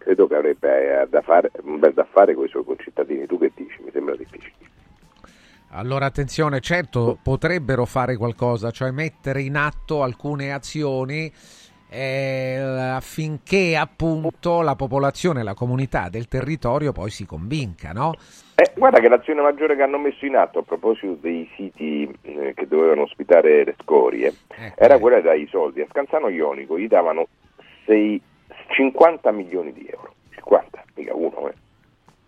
credo 0.00 0.26
che 0.26 0.34
avrebbe 0.34 1.02
eh, 1.02 1.06
da 1.08 1.20
fare, 1.20 1.50
un 1.62 1.78
bel 1.78 1.92
da 1.92 2.06
fare 2.10 2.34
con 2.34 2.46
i 2.46 2.48
suoi 2.48 2.64
concittadini. 2.64 3.26
Tu 3.26 3.38
che 3.38 3.52
dici? 3.54 3.80
Mi 3.84 3.90
sembra 3.92 4.16
difficile. 4.16 4.52
Allora 5.72 6.06
attenzione, 6.06 6.58
certo 6.60 7.18
potrebbero 7.22 7.84
fare 7.84 8.16
qualcosa, 8.16 8.72
cioè 8.72 8.90
mettere 8.90 9.42
in 9.42 9.54
atto 9.54 10.02
alcune 10.02 10.52
azioni 10.52 11.32
eh, 11.88 12.56
affinché 12.56 13.76
appunto 13.76 14.62
la 14.62 14.74
popolazione, 14.74 15.44
la 15.44 15.54
comunità 15.54 16.08
del 16.08 16.26
territorio 16.26 16.90
poi 16.90 17.10
si 17.10 17.24
convinca, 17.24 17.92
no? 17.92 18.14
Eh, 18.56 18.72
guarda 18.76 18.98
che 18.98 19.08
l'azione 19.08 19.42
maggiore 19.42 19.76
che 19.76 19.82
hanno 19.82 19.98
messo 19.98 20.26
in 20.26 20.36
atto 20.36 20.58
a 20.60 20.62
proposito 20.62 21.16
dei 21.20 21.48
siti 21.56 22.12
eh, 22.22 22.52
che 22.54 22.66
dovevano 22.66 23.02
ospitare 23.02 23.64
le 23.64 23.76
scorie 23.80 24.34
era 24.76 24.98
quella 24.98 25.16
di 25.16 25.22
dare 25.22 25.38
i 25.38 25.48
soldi. 25.48 25.82
A 25.82 25.86
Scanzano 25.88 26.28
Ionico 26.28 26.78
gli 26.78 26.88
davano 26.88 27.28
sei- 27.86 28.20
50 28.70 29.30
milioni 29.32 29.72
di 29.72 29.86
euro. 29.90 30.14
50, 30.30 30.84
mica 30.94 31.14
uno. 31.14 31.48
Eh. 31.48 31.54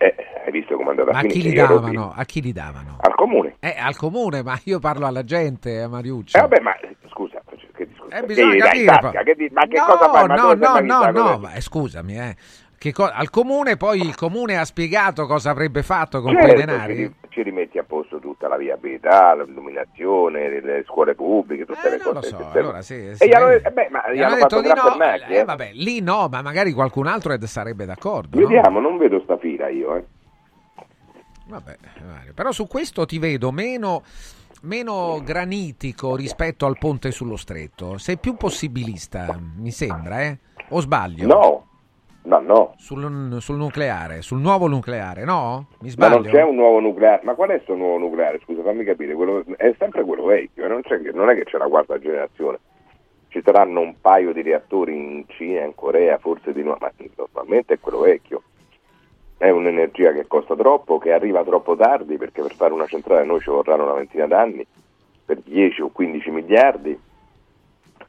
Eh, 0.04 0.14
hai 0.46 0.50
visto 0.52 0.74
come 0.74 0.88
è 0.88 0.90
andata 0.90 1.12
Ma 1.12 1.18
a 1.20 1.22
chi 1.22 1.42
li 1.42 1.52
davano? 1.52 2.12
A 2.14 2.24
chi 2.24 2.42
li 2.42 2.52
davano? 2.52 2.96
Al 3.00 3.14
comune. 3.14 3.54
Eh, 3.60 3.76
al 3.78 3.96
comune, 3.96 4.42
ma 4.42 4.58
io 4.64 4.80
parlo 4.80 5.06
alla 5.06 5.22
gente, 5.24 5.80
a 5.80 5.88
Mariuccio. 5.88 6.36
Eh, 6.36 6.40
vabbè, 6.40 6.60
ma 6.60 6.72
scusa, 7.08 7.40
che 7.74 7.86
discorso? 7.86 8.14
Eh, 8.16 8.22
bisogna 8.24 8.56
dai, 8.56 8.84
capire, 8.84 8.84
tasca, 8.86 9.22
che 9.22 9.34
di- 9.36 9.48
ma 9.52 9.62
che 9.66 9.78
no, 9.78 9.84
cosa 9.86 10.10
fai? 10.10 10.26
Ma 10.26 10.34
no, 10.34 10.54
no, 10.54 10.80
no, 10.80 11.10
no, 11.10 11.38
ma, 11.38 11.52
eh, 11.54 11.60
scusami, 11.60 12.18
eh. 12.18 12.36
Che 12.76 12.92
co- 12.92 13.08
al 13.12 13.30
comune 13.30 13.76
poi 13.76 14.00
il 14.00 14.16
comune 14.16 14.56
ha 14.56 14.64
spiegato 14.64 15.24
cosa 15.26 15.50
avrebbe 15.50 15.84
fatto 15.84 16.20
con 16.20 16.32
Certo, 16.32 16.46
quei 16.48 16.58
denari? 16.58 17.14
Ci, 17.32 17.42
rimetti 17.42 17.78
a 17.78 17.82
posto 17.82 18.18
tutta 18.18 18.46
la 18.46 18.58
viabilità, 18.58 19.34
l'illuminazione, 19.34 20.50
le, 20.50 20.60
le 20.60 20.84
scuole 20.86 21.14
pubbliche, 21.14 21.64
tutte 21.64 21.88
le 21.88 21.96
Eh, 21.96 22.02
non 22.04 22.12
cose. 22.14 22.30
lo 22.30 22.38
so, 22.42 22.50
allora 22.58 22.82
sì, 22.82 22.94
e 23.08 23.14
sì, 23.14 23.26
gli 23.26 23.32
hanno, 23.32 23.48
eh. 23.48 23.62
eh, 23.64 23.70
beh, 23.70 23.88
ma 23.90 24.12
Gli 24.12 24.18
hanno 24.20 24.32
hanno 24.34 24.38
fatto 24.40 24.60
di 24.60 24.68
no, 24.68 24.74
Grappernacchi, 24.74 25.32
eh, 25.32 25.36
eh. 25.38 25.44
vabbè, 25.44 25.70
lì 25.72 26.00
no, 26.00 26.28
ma 26.30 26.42
magari 26.42 26.72
qualcun 26.72 27.06
altro 27.06 27.32
ed 27.32 27.42
sarebbe 27.44 27.86
d'accordo. 27.86 28.38
no? 28.38 28.46
Vediamo, 28.46 28.80
non 28.80 28.98
vedo 28.98 29.18
sta 29.20 29.38
fila 29.38 29.68
io, 29.68 29.96
eh. 29.96 30.04
Vabbè, 31.46 31.76
Mario, 32.06 32.32
però 32.34 32.52
su 32.52 32.66
questo 32.66 33.04
ti 33.06 33.18
vedo 33.18 33.50
meno, 33.50 34.02
meno 34.62 35.20
granitico 35.24 36.14
rispetto 36.14 36.66
al 36.66 36.76
ponte 36.78 37.10
sullo 37.10 37.36
stretto. 37.36 37.98
Sei 37.98 38.18
più 38.18 38.34
possibilista, 38.36 39.38
mi 39.56 39.70
sembra, 39.70 40.20
eh? 40.22 40.38
O 40.68 40.80
sbaglio? 40.80 41.26
No, 41.26 41.66
no, 42.24 42.40
no. 42.40 42.74
Sul, 42.76 43.36
sul 43.40 43.56
nucleare, 43.56 44.22
sul 44.22 44.38
nuovo 44.40 44.66
nucleare, 44.66 45.24
no? 45.24 45.66
Mi 45.80 45.88
Ma 45.88 45.90
sbaglio? 45.90 46.14
non 46.20 46.30
c'è 46.30 46.42
un 46.42 46.54
nuovo 46.54 46.78
nucleare. 46.80 47.20
Ma 47.24 47.34
qual 47.34 47.50
è 47.50 47.54
questo 47.54 47.74
nuovo 47.74 47.98
nucleare? 47.98 48.40
Scusa, 48.44 48.62
fammi 48.62 48.84
capire. 48.84 49.14
Quello- 49.14 49.44
è 49.56 49.74
sempre 49.78 50.04
quello 50.04 50.24
vecchio, 50.24 50.64
eh, 50.64 50.68
non, 50.68 50.82
non 51.14 51.28
è 51.30 51.34
che 51.34 51.44
c'è 51.44 51.58
la 51.58 51.68
quarta 51.68 51.98
generazione. 51.98 52.58
Ci 53.28 53.40
saranno 53.42 53.80
un 53.80 53.94
paio 54.00 54.32
di 54.32 54.42
reattori 54.42 54.94
in 54.94 55.24
Cina, 55.28 55.62
in 55.64 55.74
Corea, 55.74 56.18
forse 56.18 56.52
di 56.52 56.62
nuovo, 56.62 56.78
ma 56.80 56.92
normalmente 57.16 57.74
è 57.74 57.80
quello 57.80 58.00
vecchio. 58.00 58.42
È 59.38 59.48
un'energia 59.48 60.12
che 60.12 60.26
costa 60.26 60.54
troppo, 60.54 60.98
che 60.98 61.12
arriva 61.12 61.42
troppo 61.42 61.74
tardi, 61.74 62.16
perché 62.18 62.42
per 62.42 62.54
fare 62.54 62.72
una 62.72 62.86
centrale 62.86 63.24
noi 63.24 63.40
ci 63.40 63.50
vorranno 63.50 63.84
una 63.84 63.94
ventina 63.94 64.26
d'anni, 64.26 64.64
per 65.24 65.40
10 65.40 65.80
o 65.80 65.88
15 65.88 66.30
miliardi. 66.30 67.00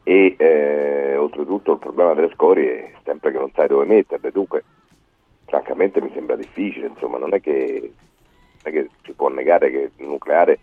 E 0.04 0.36
eh, 0.38 1.16
oltretutto 1.16 1.74
il 1.74 1.80
problema 1.80 2.14
delle 2.14 2.32
scorie 2.34 2.92
è 2.92 2.94
sempre 3.04 3.32
che 3.32 3.38
non 3.38 3.52
sai 3.54 3.68
dove 3.68 3.86
metterle. 3.86 4.32
Dunque, 4.32 4.64
francamente 5.46 6.02
mi 6.02 6.12
sembra 6.14 6.36
difficile, 6.36 6.88
insomma, 6.88 7.18
non 7.18 7.34
è 7.34 7.40
che, 7.40 7.80
non 7.82 8.62
è 8.62 8.72
che 8.72 8.90
si 9.04 9.14
può 9.14 9.30
negare 9.30 9.72
che 9.72 9.92
il 9.96 10.08
nucleare 10.08 10.60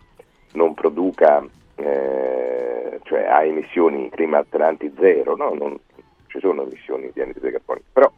non 0.53 0.73
produca, 0.73 1.43
eh, 1.75 2.99
cioè 3.03 3.23
ha 3.23 3.43
emissioni 3.43 4.09
clima 4.09 4.37
alteranti 4.37 4.93
zero, 4.99 5.35
no? 5.35 5.53
Non, 5.53 5.79
ci 6.27 6.39
sono 6.39 6.63
emissioni 6.63 7.11
di 7.13 7.21
anidride 7.21 7.51
carbonica, 7.51 7.87
però 7.91 8.11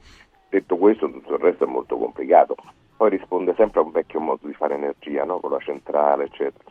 detto 0.50 0.78
questo 0.78 1.10
tutto 1.10 1.34
il 1.34 1.40
resto 1.40 1.64
è 1.64 1.68
molto 1.68 1.98
complicato, 1.98 2.56
poi 2.96 3.10
risponde 3.10 3.54
sempre 3.56 3.82
a 3.82 3.84
un 3.84 3.92
vecchio 3.92 4.20
modo 4.20 4.48
di 4.48 4.54
fare 4.54 4.76
energia, 4.76 5.24
no? 5.26 5.40
con 5.40 5.52
la 5.52 5.60
centrale, 5.60 6.26
eccetera. 6.26 6.64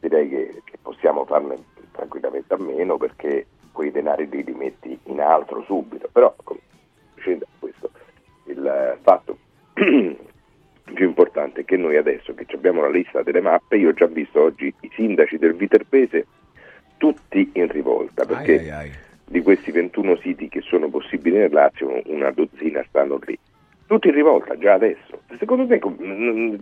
Direi 0.00 0.28
che, 0.28 0.62
che 0.64 0.78
possiamo 0.80 1.24
farne 1.24 1.58
tranquillamente 1.90 2.54
a 2.54 2.58
meno 2.58 2.96
perché 2.96 3.46
quei 3.76 3.90
denari 3.90 4.26
lì 4.30 4.42
li 4.42 4.54
metti 4.54 4.98
in 5.04 5.20
altro 5.20 5.62
subito, 5.64 6.08
però 6.10 6.34
da 6.34 7.46
questo 7.58 7.90
il 8.44 8.98
fatto 9.02 9.36
più 9.74 11.06
importante 11.06 11.60
è 11.60 11.64
che 11.66 11.76
noi 11.76 11.98
adesso 11.98 12.32
che 12.32 12.46
abbiamo 12.54 12.80
la 12.80 12.88
lista 12.88 13.22
delle 13.22 13.42
mappe, 13.42 13.76
io 13.76 13.90
ho 13.90 13.92
già 13.92 14.06
visto 14.06 14.40
oggi 14.40 14.72
i 14.80 14.90
sindaci 14.94 15.36
del 15.36 15.54
Viterbese 15.54 16.26
tutti 16.96 17.50
in 17.52 17.70
rivolta, 17.70 18.24
perché 18.24 18.60
ai, 18.60 18.70
ai, 18.70 18.88
ai. 18.88 18.92
di 19.26 19.42
questi 19.42 19.72
21 19.72 20.16
siti 20.22 20.48
che 20.48 20.62
sono 20.62 20.88
possibili 20.88 21.36
nel 21.36 21.52
Lazio, 21.52 22.00
una 22.06 22.30
dozzina 22.30 22.82
stanno 22.88 23.20
lì. 23.26 23.38
Tutti 23.86 24.08
in 24.08 24.14
rivolta 24.14 24.56
già 24.56 24.72
adesso. 24.72 25.20
Secondo 25.38 25.66
te 25.66 25.78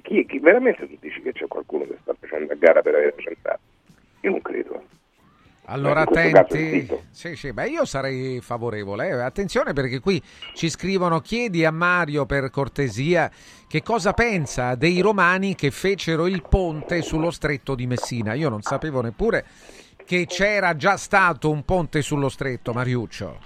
chi, 0.02 0.26
chi 0.26 0.38
veramente 0.40 0.88
tu 0.88 0.96
dici 0.98 1.22
che 1.22 1.32
c'è 1.32 1.46
qualcuno 1.46 1.84
che 1.84 1.96
sta 2.02 2.12
facendo 2.18 2.52
a 2.52 2.56
gara 2.56 2.82
per 2.82 2.96
avere 2.96 3.14
la 3.16 3.22
centrale? 3.22 3.60
Io 4.22 4.30
non 4.30 4.42
credo. 4.42 4.82
Allora 5.66 6.02
attenti, 6.02 6.86
sì, 7.10 7.36
sì, 7.36 7.52
beh, 7.52 7.68
io 7.68 7.86
sarei 7.86 8.40
favorevole. 8.42 9.08
Eh. 9.08 9.12
Attenzione 9.12 9.72
perché 9.72 9.98
qui 9.98 10.22
ci 10.52 10.68
scrivono: 10.68 11.20
chiedi 11.20 11.64
a 11.64 11.70
Mario 11.70 12.26
per 12.26 12.50
cortesia 12.50 13.30
che 13.66 13.82
cosa 13.82 14.12
pensa 14.12 14.74
dei 14.74 15.00
romani 15.00 15.54
che 15.54 15.70
fecero 15.70 16.26
il 16.26 16.42
ponte 16.46 17.00
sullo 17.00 17.30
stretto 17.30 17.74
di 17.74 17.86
Messina. 17.86 18.34
Io 18.34 18.50
non 18.50 18.60
sapevo 18.60 19.00
neppure 19.00 19.46
che 20.04 20.26
c'era 20.26 20.76
già 20.76 20.98
stato 20.98 21.50
un 21.50 21.64
ponte 21.64 22.02
sullo 22.02 22.28
stretto, 22.28 22.74
Mariuccio. 22.74 23.38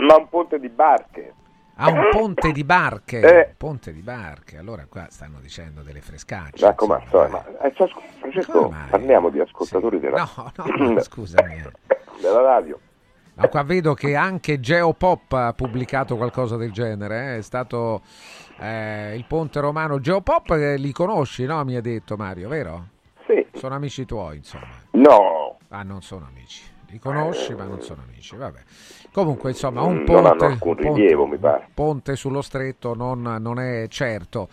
Ma 0.00 0.16
un 0.16 0.28
ponte 0.28 0.58
di 0.58 0.68
barche. 0.68 1.34
Ah, 1.82 1.90
un 1.90 2.08
ponte 2.12 2.52
di 2.52 2.62
barche. 2.62 3.20
Eh. 3.20 3.54
Ponte 3.56 3.92
di 3.92 4.02
barche. 4.02 4.58
Allora 4.58 4.86
qua 4.86 5.06
stanno 5.08 5.38
dicendo 5.40 5.80
delle 5.80 6.02
frescacce. 6.02 6.64
Ma 6.64 6.74
come 6.74 7.00
insomma, 7.02 7.28
ma, 7.28 7.62
eh, 7.62 7.72
Francesco, 8.18 8.72
parliamo 8.90 9.30
di 9.30 9.40
ascoltatori 9.40 9.96
sì. 9.96 10.02
della... 10.02 10.28
No, 10.36 10.52
no, 10.56 11.00
scusami. 11.00 11.62
della 12.20 12.42
radio. 12.42 12.78
No, 13.32 13.48
qua 13.48 13.62
vedo 13.62 13.94
che 13.94 14.14
anche 14.14 14.60
Geopop 14.60 15.32
ha 15.32 15.54
pubblicato 15.54 16.16
qualcosa 16.16 16.56
del 16.56 16.72
genere. 16.72 17.34
Eh? 17.34 17.38
È 17.38 17.42
stato 17.42 18.02
eh, 18.58 19.14
il 19.16 19.24
ponte 19.26 19.60
romano 19.60 19.98
Geopop, 20.00 20.50
eh, 20.50 20.76
li 20.76 20.92
conosci, 20.92 21.46
no? 21.46 21.64
Mi 21.64 21.76
ha 21.76 21.80
detto 21.80 22.16
Mario, 22.16 22.50
vero? 22.50 22.88
Sì. 23.26 23.46
Sono 23.54 23.74
amici 23.74 24.04
tuoi, 24.04 24.36
insomma. 24.36 24.68
No. 24.90 25.56
Ah, 25.68 25.82
non 25.82 26.02
sono 26.02 26.26
amici. 26.26 26.62
Li 26.88 26.98
conosci, 26.98 27.54
ma 27.54 27.64
non 27.64 27.80
sono 27.80 28.02
amici. 28.06 28.36
Vabbè. 28.36 28.60
Comunque, 29.12 29.50
insomma, 29.50 29.82
un 29.82 30.04
ponte, 30.04 30.58
rilievo, 30.76 31.26
ponte, 31.26 31.66
ponte 31.74 32.14
sullo 32.14 32.42
stretto 32.42 32.94
non, 32.94 33.38
non 33.40 33.58
è 33.58 33.88
certo. 33.88 34.48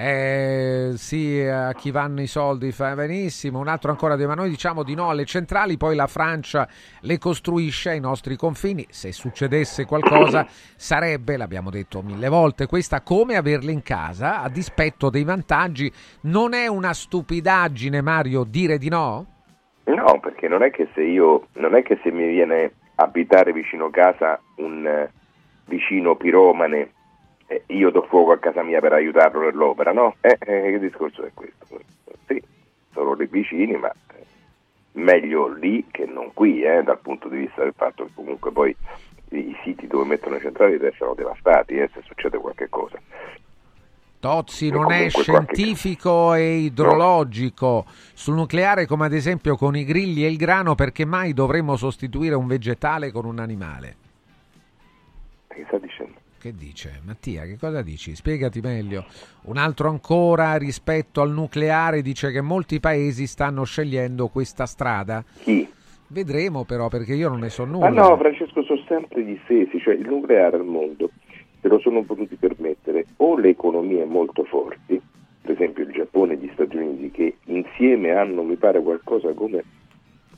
Eh, 0.00 0.92
sì, 0.94 1.40
a 1.40 1.72
chi 1.74 1.90
vanno 1.90 2.22
i 2.22 2.26
soldi 2.26 2.70
fa 2.70 2.94
benissimo. 2.94 3.58
Un 3.58 3.68
altro 3.68 3.90
ancora, 3.90 4.16
ma 4.16 4.34
noi 4.34 4.48
diciamo 4.48 4.82
di 4.82 4.94
no 4.94 5.10
alle 5.10 5.24
centrali, 5.24 5.76
poi 5.76 5.94
la 5.94 6.06
Francia 6.06 6.68
le 7.00 7.18
costruisce 7.18 7.90
ai 7.90 8.00
nostri 8.00 8.36
confini. 8.36 8.86
Se 8.88 9.12
succedesse 9.12 9.84
qualcosa 9.84 10.46
sarebbe, 10.76 11.36
l'abbiamo 11.36 11.68
detto 11.68 12.00
mille 12.00 12.28
volte, 12.28 12.66
questa 12.66 13.02
come 13.02 13.34
averle 13.36 13.72
in 13.72 13.82
casa 13.82 14.40
a 14.40 14.48
dispetto 14.48 15.10
dei 15.10 15.24
vantaggi. 15.24 15.92
Non 16.22 16.54
è 16.54 16.66
una 16.66 16.94
stupidaggine, 16.94 18.00
Mario, 18.00 18.44
dire 18.44 18.78
di 18.78 18.88
no? 18.88 19.26
No, 19.84 20.20
perché 20.20 20.48
non 20.48 20.62
è 20.62 20.70
che 20.70 20.88
se 20.94 21.02
io, 21.02 21.48
non 21.54 21.74
è 21.74 21.82
che 21.82 21.98
se 22.04 22.10
mi 22.10 22.26
viene 22.28 22.72
abitare 23.00 23.52
vicino 23.52 23.90
casa 23.90 24.40
un 24.56 24.86
eh, 24.86 25.10
vicino 25.66 26.16
piromane, 26.16 26.92
eh, 27.46 27.62
io 27.66 27.90
do 27.90 28.02
fuoco 28.02 28.32
a 28.32 28.38
casa 28.38 28.62
mia 28.62 28.80
per 28.80 28.92
aiutarlo 28.92 29.42
nell'opera, 29.42 29.92
no? 29.92 30.16
Eh, 30.20 30.36
eh, 30.40 30.70
che 30.70 30.78
discorso 30.78 31.24
è 31.24 31.30
questo? 31.32 31.66
Sì, 32.26 32.42
sono 32.92 33.14
dei 33.14 33.28
vicini, 33.28 33.76
ma 33.76 33.90
eh, 33.90 34.24
meglio 34.92 35.48
lì 35.48 35.86
che 35.90 36.06
non 36.06 36.32
qui, 36.34 36.62
eh, 36.62 36.82
dal 36.82 36.98
punto 36.98 37.28
di 37.28 37.38
vista 37.38 37.62
del 37.62 37.74
fatto 37.76 38.04
che 38.04 38.10
comunque 38.14 38.50
poi 38.50 38.74
i 39.30 39.56
siti 39.62 39.86
dove 39.86 40.04
mettono 40.04 40.34
le 40.36 40.40
centrali 40.40 40.76
restano 40.78 41.14
devastati 41.14 41.76
se 41.76 42.02
succede 42.04 42.38
qualche 42.38 42.68
cosa. 42.68 42.98
Tozzi 44.20 44.68
non 44.68 44.90
è 44.90 45.08
scientifico 45.08 46.10
qualche... 46.26 46.42
e 46.42 46.56
idrologico 46.56 47.84
no. 47.86 47.92
sul 48.14 48.34
nucleare 48.34 48.84
come 48.86 49.06
ad 49.06 49.12
esempio 49.12 49.56
con 49.56 49.76
i 49.76 49.84
grilli 49.84 50.24
e 50.24 50.28
il 50.28 50.36
grano 50.36 50.74
perché 50.74 51.04
mai 51.04 51.32
dovremmo 51.32 51.76
sostituire 51.76 52.34
un 52.34 52.48
vegetale 52.48 53.12
con 53.12 53.24
un 53.24 53.38
animale? 53.38 53.96
Che 55.46 55.64
sta 55.68 55.78
dicendo? 55.78 56.18
Che 56.40 56.52
dice? 56.52 57.00
Mattia, 57.04 57.42
che 57.44 57.56
cosa 57.58 57.82
dici? 57.82 58.16
Spiegati 58.16 58.60
meglio. 58.60 59.04
Un 59.42 59.56
altro 59.56 59.88
ancora 59.88 60.56
rispetto 60.56 61.20
al 61.20 61.30
nucleare 61.30 62.02
dice 62.02 62.32
che 62.32 62.40
molti 62.40 62.80
paesi 62.80 63.26
stanno 63.26 63.64
scegliendo 63.64 64.28
questa 64.28 64.66
strada. 64.66 65.24
Chi? 65.42 65.68
Vedremo 66.08 66.64
però 66.64 66.88
perché 66.88 67.14
io 67.14 67.28
non 67.28 67.40
ne 67.40 67.50
so 67.50 67.64
nulla. 67.64 67.86
Ah 67.86 67.90
no, 67.90 68.16
Francesco, 68.16 68.62
sono 68.62 68.82
sempre 68.88 69.22
gli 69.22 69.38
stessi, 69.44 69.78
cioè 69.78 69.94
il 69.94 70.08
nucleare 70.08 70.56
al 70.56 70.64
mondo 70.64 71.10
se 71.60 71.68
lo 71.68 71.78
sono 71.78 72.02
potuti 72.02 72.36
permettere 72.36 73.06
o 73.16 73.36
le 73.36 73.50
economie 73.50 74.04
molto 74.04 74.44
forti, 74.44 75.00
per 75.40 75.52
esempio 75.52 75.84
il 75.84 75.92
Giappone 75.92 76.34
e 76.34 76.36
gli 76.36 76.50
Stati 76.52 76.76
Uniti, 76.76 77.10
che 77.10 77.36
insieme 77.44 78.12
hanno, 78.12 78.42
mi 78.42 78.56
pare, 78.56 78.82
qualcosa 78.82 79.32
come 79.32 79.64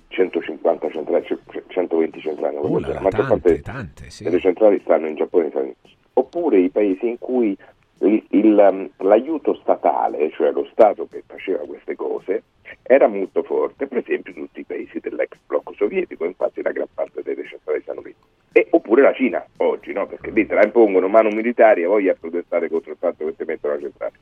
150 0.09 0.91
centrali, 0.91 1.27
120 1.69 2.21
centrali, 2.21 2.57
oh, 2.57 2.79
la 2.79 3.01
maggior 3.01 3.27
parte 3.27 3.61
tante, 3.61 4.11
sì. 4.11 4.25
delle 4.25 4.41
centrali 4.41 4.81
stanno 4.83 5.07
in 5.07 5.17
Giappone 5.17 5.47
e 5.47 5.51
Stati 5.51 5.65
Uniti. 5.65 5.97
Oppure 6.15 6.59
i 6.59 6.71
paesi 6.71 7.09
in 7.09 7.19
cui 7.19 7.57
il, 8.01 8.25
il, 8.31 8.69
um, 8.71 8.91
l'aiuto 9.07 9.55
statale, 9.55 10.31
cioè 10.31 10.53
lo 10.53 10.67
Stato 10.73 11.07
che 11.11 11.23
faceva 11.27 11.65
queste 11.65 11.95
cose, 11.97 12.43
era 12.83 13.07
molto 13.09 13.43
forte, 13.43 13.87
per 13.87 13.99
esempio 13.99 14.33
tutti 14.33 14.61
i 14.61 14.65
paesi 14.65 15.01
dell'ex 15.01 15.37
blocco 15.47 15.73
sovietico, 15.75 16.25
infatti 16.25 16.63
la 16.63 16.73
gran 16.73 16.89
parte 16.93 17.23
delle 17.23 17.47
centrali 17.47 17.81
stanno 17.83 18.01
lì. 18.03 18.15
E, 18.53 18.67
oppure 18.71 19.03
la 19.03 19.13
Cina 19.13 19.45
oggi, 19.59 19.93
no? 19.93 20.07
perché 20.07 20.31
lì 20.31 20.45
te 20.47 20.55
la 20.55 20.65
impongono 20.65 21.07
mano 21.07 21.29
militari 21.29 21.83
e 21.83 21.87
voglia 21.87 22.17
protestare 22.19 22.69
contro 22.69 22.91
il 22.91 22.97
fatto 22.99 23.25
che 23.25 23.37
ti 23.37 23.45
mettono 23.45 23.75
la 23.75 23.81
centrale. 23.81 24.13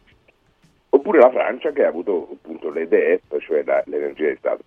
Oppure 0.91 1.18
la 1.18 1.31
Francia 1.31 1.72
che 1.72 1.85
ha 1.85 1.89
avuto 1.89 2.29
appunto 2.33 2.70
l'EDF, 2.70 3.39
cioè 3.41 3.62
la, 3.64 3.83
l'energia 3.87 4.29
di 4.29 4.37
Stato. 4.37 4.64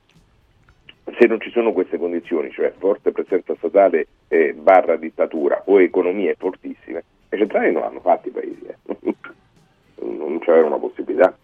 Se 1.17 1.27
non 1.27 1.39
ci 1.41 1.51
sono 1.51 1.73
queste 1.73 1.97
condizioni, 1.97 2.51
cioè 2.51 2.73
forte 2.77 3.11
presenza 3.11 3.53
statale 3.55 4.07
eh, 4.29 4.53
barra 4.53 4.95
dittatura 4.95 5.61
o 5.65 5.79
economie 5.81 6.35
fortissime, 6.37 7.03
le 7.29 7.37
centrali 7.37 7.71
non 7.71 7.83
hanno 7.83 7.99
fatto 7.99 8.29
i 8.29 8.31
paesi, 8.31 8.65
eh. 8.65 8.75
non 10.05 10.39
c'era 10.39 10.65
una 10.65 10.77
possibilità. 10.77 11.35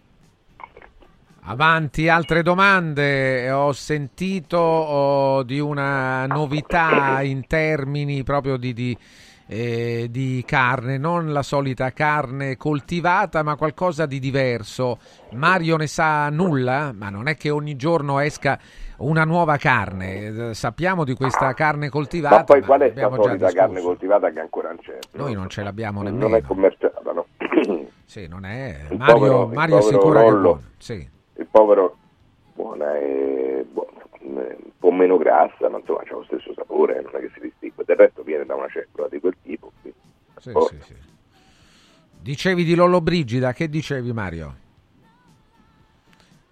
Avanti, 1.49 2.09
altre 2.09 2.43
domande. 2.43 3.49
Ho 3.51 3.71
sentito 3.71 4.57
oh, 4.57 5.43
di 5.43 5.59
una 5.59 6.25
novità 6.25 7.21
in 7.21 7.47
termini 7.47 8.21
proprio 8.23 8.57
di, 8.57 8.73
di, 8.73 8.97
eh, 9.47 10.07
di, 10.11 10.43
carne, 10.45 10.97
non 10.97 11.31
la 11.31 11.43
solita 11.43 11.91
carne 11.93 12.57
coltivata, 12.57 13.43
ma 13.43 13.55
qualcosa 13.55 14.05
di 14.05 14.19
diverso. 14.19 14.97
Mario 15.35 15.77
ne 15.77 15.87
sa 15.87 16.29
nulla, 16.29 16.91
ma 16.93 17.09
non 17.09 17.29
è 17.29 17.37
che 17.37 17.49
ogni 17.49 17.77
giorno 17.77 18.19
esca 18.19 18.59
una 18.97 19.23
nuova 19.23 19.55
carne. 19.55 20.53
Sappiamo 20.53 21.05
di 21.05 21.13
questa 21.13 21.53
carne 21.53 21.87
coltivata. 21.87 22.35
Ma 22.35 22.43
poi 22.43 22.61
qual 22.61 22.81
è 22.81 22.91
la 22.93 23.09
solita 23.15 23.51
carne 23.53 23.79
coltivata 23.79 24.29
che 24.31 24.41
ancora 24.41 24.67
non 24.67 24.79
c'è? 24.81 24.99
Noi 25.13 25.33
non 25.33 25.47
ce 25.47 25.63
l'abbiamo 25.63 26.01
nemmeno. 26.01 26.27
Non 26.27 26.37
è 26.37 26.41
commerciata, 26.41 27.13
no? 27.13 27.25
sì, 28.03 28.27
non 28.27 28.43
è. 28.43 28.87
Mario, 28.97 29.13
povero, 29.13 29.47
Mario 29.47 29.77
assicura 29.77 30.19
che 30.19 30.27
è 30.27 30.31
buono. 30.31 30.61
Sì 30.77 31.15
povero 31.57 31.97
buona 32.53 32.95
è 32.95 33.63
buona, 33.71 34.03
un 34.19 34.71
po' 34.77 34.91
meno 34.91 35.17
grassa, 35.17 35.69
ma 35.69 35.79
insomma 35.79 36.01
ha 36.01 36.13
lo 36.13 36.23
stesso 36.23 36.53
sapore, 36.53 37.01
non 37.01 37.15
è 37.15 37.19
che 37.19 37.31
si 37.33 37.39
distingue. 37.39 37.83
Del 37.83 37.95
resto 37.95 38.21
viene 38.21 38.45
da 38.45 38.53
una 38.53 38.67
cellula 38.67 39.07
di 39.09 39.19
quel 39.19 39.35
tipo. 39.41 39.71
Sì, 40.37 40.51
oh. 40.53 40.67
sì, 40.67 40.77
sì. 40.81 40.95
Dicevi 42.21 42.63
di 42.63 42.75
Lollo 42.75 43.01
Brigida, 43.01 43.53
che 43.53 43.69
dicevi 43.69 44.13
Mario? 44.13 44.65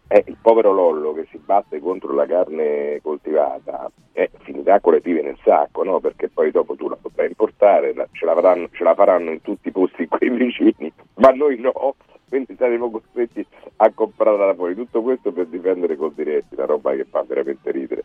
Eh, 0.08 0.24
il 0.28 0.38
povero 0.42 0.72
Lollo 0.72 1.14
che 1.14 1.28
si 1.30 1.38
batte 1.38 1.80
contro 1.80 2.14
la 2.14 2.26
carne 2.26 3.00
coltivata 3.02 3.92
eh, 4.14 4.32
finirà 4.40 4.80
con 4.80 4.94
le 4.94 5.02
pive 5.02 5.22
nel 5.22 5.38
sacco, 5.44 5.84
no? 5.84 6.00
perché 6.00 6.30
poi 6.30 6.52
dopo 6.52 6.76
tu 6.76 6.88
la 6.88 6.96
potrai 6.96 7.28
importare, 7.28 7.94
la, 7.94 8.08
ce, 8.12 8.26
la 8.26 8.34
faranno, 8.34 8.70
ce 8.72 8.84
la 8.84 8.96
faranno 8.96 9.32
in 9.32 9.42
tutti 9.42 9.68
i 9.68 9.72
posti 9.72 10.06
quei 10.10 10.30
vicini, 10.30 10.92
ma 11.16 11.30
noi 11.30 11.60
no, 11.60 11.96
quindi 12.28 12.56
saremo 12.58 12.90
costretti 12.90 13.46
a 13.78 13.92
comprarla 13.92 14.48
da 14.48 14.56
fuori. 14.56 14.76
Tutto 14.76 15.02
questo 15.02 15.32
per 15.32 15.48
difendere 15.48 15.96
Coldiretti, 15.96 16.56
una 16.56 16.66
roba 16.66 16.94
che 16.96 17.06
fa 17.06 17.24
veramente 17.24 17.72
ridere. 17.72 18.04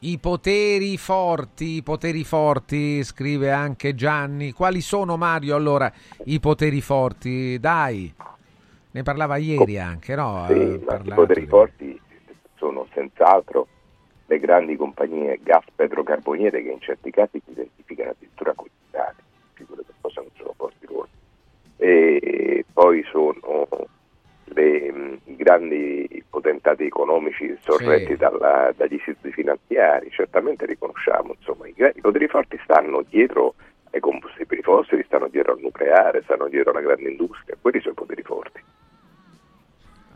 I 0.00 0.18
poteri 0.18 0.96
forti, 0.96 1.76
i 1.76 1.82
poteri 1.82 2.22
forti, 2.22 3.02
scrive 3.02 3.50
anche 3.50 3.94
Gianni. 3.94 4.52
Quali 4.52 4.80
sono 4.80 5.16
Mario 5.16 5.56
allora 5.56 5.92
i 6.24 6.38
poteri 6.38 6.80
forti? 6.80 7.58
Dai, 7.58 8.12
ne 8.92 9.02
parlava 9.02 9.36
ieri 9.36 9.78
anche, 9.78 10.14
no? 10.14 10.46
Sì, 10.48 10.54
i 10.54 11.12
poteri 11.14 11.40
di... 11.40 11.46
forti 11.46 12.00
sono 12.54 12.86
senz'altro 12.92 13.66
le 14.26 14.38
grandi 14.38 14.76
compagnie 14.76 15.40
gas 15.42 15.64
petrocarboniere 15.74 16.62
che 16.62 16.70
in 16.70 16.80
certi 16.80 17.10
casi 17.10 17.40
si 17.44 17.50
identificano 17.50 18.10
addirittura 18.10 18.52
con 18.54 18.66
gli 18.66 18.88
stati, 18.88 19.22
figure 19.54 19.82
che 19.86 19.92
cosa 20.00 20.20
non 20.20 20.30
sono 20.36 20.52
forti 20.56 20.86
loro 20.86 21.08
e 21.78 22.64
poi 22.72 23.02
sono 23.04 23.66
le, 24.44 25.18
i 25.24 25.36
grandi 25.36 26.24
potentati 26.28 26.84
economici 26.84 27.56
sorretti 27.60 28.12
Sì. 28.12 28.16
dalla- 28.16 28.72
dagli 28.76 28.94
istituti 28.94 29.32
finanziari, 29.32 30.10
certamente 30.10 30.66
riconosciamo, 30.66 31.34
insomma, 31.38 31.66
i, 31.68 31.74
i 31.94 32.00
poteri 32.00 32.26
forti 32.28 32.58
stanno 32.64 33.02
dietro 33.08 33.54
ai 33.92 34.00
combustibili 34.00 34.60
fossili, 34.62 35.04
stanno 35.04 35.28
dietro 35.28 35.52
al 35.52 35.60
nucleare, 35.60 36.22
stanno 36.24 36.48
dietro 36.48 36.72
alla 36.72 36.80
grande 36.80 37.10
industria, 37.10 37.56
quelli 37.60 37.80
sono 37.80 37.92
i 37.92 37.96
poteri 37.96 38.22
forti. 38.22 38.62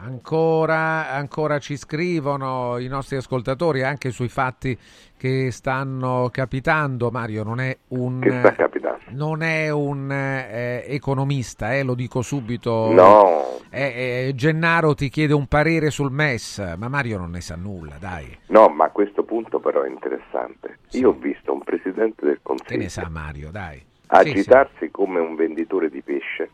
Ancora, 0.05 1.11
ancora 1.11 1.61
ci 1.61 1.77
scrivono 1.77 2.77
i 2.79 2.89
nostri 2.89 3.15
ascoltatori 3.15 3.85
anche 3.85 4.11
sui 4.11 4.29
fatti 4.29 4.77
che 5.17 5.53
stanno 5.53 6.29
capitando. 6.33 7.11
Mario 7.13 7.45
non 7.45 7.61
è 7.61 7.77
un, 7.89 8.19
Che 8.19 8.81
non 9.11 9.43
è 9.43 9.71
un 9.71 10.11
eh, 10.11 10.83
economista, 10.89 11.73
eh, 11.75 11.85
lo 11.85 11.95
dico 11.95 12.21
subito. 12.21 12.91
No. 12.93 13.61
Eh, 13.71 14.27
eh, 14.27 14.33
Gennaro 14.35 14.95
ti 14.95 15.09
chiede 15.09 15.35
un 15.35 15.47
parere 15.47 15.91
sul 15.91 16.11
MES, 16.11 16.75
ma 16.77 16.89
Mario 16.89 17.19
non 17.19 17.31
ne 17.31 17.41
sa 17.41 17.55
nulla, 17.55 17.95
dai. 18.01 18.37
No, 18.49 18.67
ma 18.71 18.87
a 18.87 18.91
questo 18.91 19.23
punto 19.23 19.61
però 19.61 19.83
è 19.83 19.89
interessante. 19.89 20.79
Io 20.93 21.11
ho 21.11 21.13
visto 21.13 21.53
un 21.53 21.63
presidente 21.63 22.25
del 22.25 22.37
Che 22.37 22.43
Consiglio 22.43 22.81
ne 22.81 22.89
sa 22.89 23.09
Mario, 23.09 23.53
dai. 23.53 23.81
agitarsi 24.09 24.91
come 24.91 25.21
un 25.21 25.37
venditore 25.37 25.89
di 25.91 26.03
pesce 26.03 26.51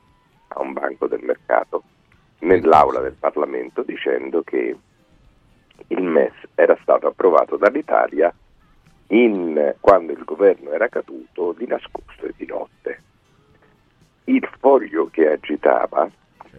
a 0.48 0.60
un 0.60 0.74
banco 0.74 1.06
del 1.06 1.22
mercato 1.22 1.82
nell'aula 2.40 3.00
del 3.00 3.16
Parlamento 3.18 3.82
dicendo 3.82 4.42
che 4.42 4.76
il 5.88 6.02
MES 6.02 6.34
era 6.54 6.76
stato 6.82 7.06
approvato 7.06 7.56
dall'Italia 7.56 8.32
in- 9.08 9.74
quando 9.80 10.12
il 10.12 10.24
governo 10.24 10.70
era 10.70 10.88
caduto 10.88 11.52
di 11.52 11.66
nascosto 11.66 12.26
e 12.26 12.34
di 12.36 12.46
notte. 12.46 13.02
Il 14.24 14.46
foglio 14.58 15.08
che 15.10 15.30
agitava, 15.30 16.10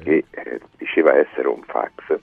che 0.01 0.25
eh, 0.29 0.59
diceva 0.77 1.15
essere 1.15 1.47
un 1.47 1.61
fax, 1.61 2.19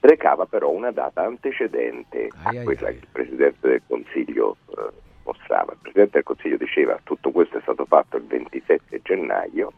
recava 0.00 0.46
però 0.46 0.70
una 0.70 0.90
data 0.90 1.22
antecedente 1.22 2.28
a 2.42 2.50
quella 2.64 2.88
che 2.88 2.96
il 2.96 3.08
Presidente 3.12 3.68
del 3.68 3.82
Consiglio 3.86 4.56
eh, 4.70 4.88
mostrava. 5.24 5.72
Il 5.72 5.78
Presidente 5.82 6.12
del 6.14 6.22
Consiglio 6.24 6.56
diceva 6.56 6.98
tutto 7.04 7.30
questo 7.30 7.58
è 7.58 7.60
stato 7.60 7.84
fatto 7.84 8.16
il 8.16 8.24
27 8.24 9.00
gennaio 9.02 9.72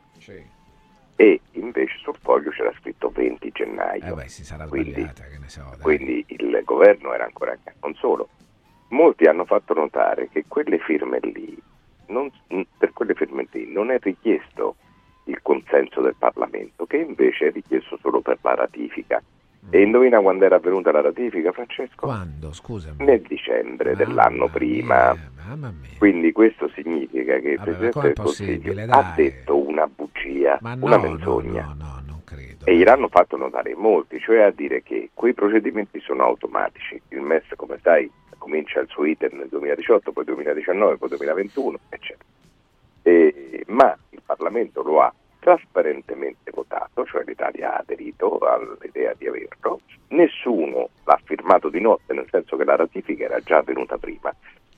e 1.22 1.40
invece 1.52 1.98
sul 1.98 2.16
foglio 2.20 2.50
c'era 2.50 2.72
scritto 2.80 3.08
20 3.10 3.52
gennaio. 3.52 4.18
Eh 4.18 4.28
si 4.28 4.44
sarà 4.44 4.66
quindi, 4.66 4.90
sbagliata, 4.90 5.22
che 5.26 5.38
ne 5.38 5.48
so. 5.48 5.62
dai. 5.70 5.78
quindi 5.80 6.24
il 6.26 6.60
governo 6.64 7.12
era 7.14 7.22
ancora 7.22 7.52
a 7.52 7.58
casa. 7.62 7.76
Non 7.82 7.94
solo, 7.94 8.28
molti 8.88 9.26
hanno 9.26 9.44
fatto 9.44 9.72
notare 9.72 10.28
che 10.30 10.46
quelle 10.48 10.78
firme 10.78 11.20
lì, 11.20 11.56
non- 12.06 12.28
per 12.76 12.92
quelle 12.92 13.14
firme 13.14 13.46
lì 13.52 13.72
non 13.72 13.92
è 13.92 13.98
richiesto 14.00 14.74
il 15.26 15.40
consenso 15.42 16.00
del 16.00 16.16
Parlamento, 16.18 16.86
che 16.86 16.96
invece 16.96 17.46
è 17.46 17.52
richiesto 17.52 17.96
solo 17.98 18.20
per 18.20 18.38
la 18.40 18.56
ratifica. 18.56 19.22
E 19.70 19.80
indovina 19.80 20.20
quando 20.20 20.44
era 20.44 20.56
avvenuta 20.56 20.90
la 20.92 21.00
ratifica, 21.00 21.52
Francesco? 21.52 22.06
Quando, 22.06 22.52
scusami? 22.52 23.04
Nel 23.04 23.20
dicembre 23.22 23.94
dell'anno 23.96 24.48
prima. 24.48 25.16
Quindi 25.98 26.32
questo 26.32 26.68
significa 26.74 27.38
che 27.38 27.50
il 27.50 27.56
Vabbè, 27.56 27.70
Presidente 27.70 28.00
del 28.00 28.12
Consiglio 28.14 28.52
possibile, 28.58 28.82
ha 28.84 28.86
dai? 28.86 29.12
detto 29.16 29.56
una 29.66 29.86
bugia, 29.86 30.58
Ma 30.60 30.74
no, 30.74 30.84
una 30.86 30.96
no, 30.96 31.02
menzogna. 31.02 31.74
no, 31.78 32.02
non 32.06 32.22
credo. 32.24 32.64
E 32.64 32.76
gliel'hanno 32.76 33.08
fatto 33.08 33.36
notare 33.36 33.70
in 33.70 33.78
molti, 33.78 34.18
cioè 34.18 34.40
a 34.42 34.50
dire 34.50 34.82
che 34.82 35.10
quei 35.14 35.32
procedimenti 35.34 36.00
sono 36.00 36.24
automatici. 36.24 37.00
Il 37.08 37.20
MES, 37.20 37.44
come 37.56 37.78
sai, 37.82 38.10
comincia 38.38 38.80
il 38.80 38.88
suo 38.88 39.04
iter 39.04 39.32
nel 39.32 39.48
2018, 39.48 40.10
poi 40.12 40.24
2019, 40.24 40.96
poi 40.96 41.08
2021, 41.08 41.78
eccetera. 41.88 42.24
E- 43.02 43.64
ma 43.68 43.96
il 44.10 44.22
Parlamento 44.24 44.82
lo 44.82 45.00
ha 45.00 45.12
trasparentemente 45.42 46.52
votato, 46.54 47.04
cioè 47.04 47.24
l'Italia 47.24 47.74
ha 47.74 47.78
aderito 47.78 48.38
all'idea 48.38 49.12
di 49.18 49.26
averlo, 49.26 49.80
nessuno 50.10 50.90
l'ha 51.04 51.20
firmato 51.24 51.68
di 51.68 51.80
notte, 51.80 52.14
nel 52.14 52.28
senso 52.30 52.56
che 52.56 52.62
la 52.62 52.76
ratifica 52.76 53.24
era 53.24 53.40
già 53.40 53.56
avvenuta 53.56 53.98
prima, 53.98 54.32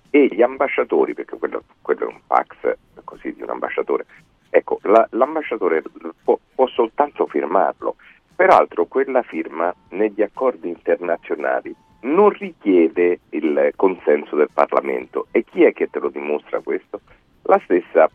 e 0.09 0.29
gli 0.33 0.41
ambasciatori, 0.41 1.13
perché 1.13 1.37
quello, 1.37 1.65
quello 1.83 2.05
è 2.05 2.07
un 2.07 2.21
fax 2.27 2.79
così 3.05 3.35
di 3.35 3.43
un 3.43 3.51
ambasciatore, 3.51 4.07
ecco, 4.49 4.79
la- 4.85 5.07
l'ambasciatore 5.11 5.83
può, 6.23 6.39
può 6.55 6.67
soltanto 6.69 7.27
firmarlo, 7.27 7.97
peraltro 8.35 8.87
quella 8.87 9.23
firma 9.23 9.75
negli 9.91 10.23
accordi 10.23 10.69
internazionali 10.71 11.77
non 12.05 12.31
richiede 12.31 13.21
il 13.31 13.73
consenso 13.77 14.35
del 14.35 14.49
Parlamento. 14.53 15.27
E 15.31 15.45
chi 15.45 15.65
è 15.65 15.73
che 15.73 15.89
te 15.89 15.99
lo 15.99 16.09
dimostra 16.09 16.61
questo? 16.61 17.01
La 17.43 17.61
stessa 17.65 18.11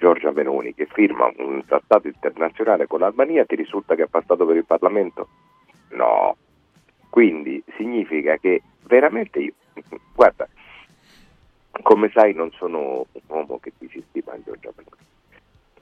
Giorgia 0.00 0.32
Meloni 0.32 0.72
che 0.74 0.86
firma 0.86 1.30
un 1.36 1.62
trattato 1.66 2.08
internazionale 2.08 2.86
con 2.86 3.00
l'Albania 3.00 3.44
ti 3.44 3.54
risulta 3.54 3.94
che 3.94 4.04
è 4.04 4.06
passato 4.06 4.46
per 4.46 4.56
il 4.56 4.64
Parlamento? 4.64 5.28
No. 5.90 6.36
Quindi 7.10 7.62
significa 7.76 8.38
che 8.38 8.62
veramente 8.84 9.40
io, 9.40 9.52
guarda, 10.14 10.48
come 11.82 12.10
sai 12.14 12.32
non 12.32 12.50
sono 12.52 13.06
un 13.12 13.20
uomo 13.26 13.58
che 13.58 13.72
ti 13.78 13.88
si 13.90 14.02
stima 14.08 14.34
in 14.34 14.42
Giorgia 14.42 14.72
Meloni. 14.74 14.98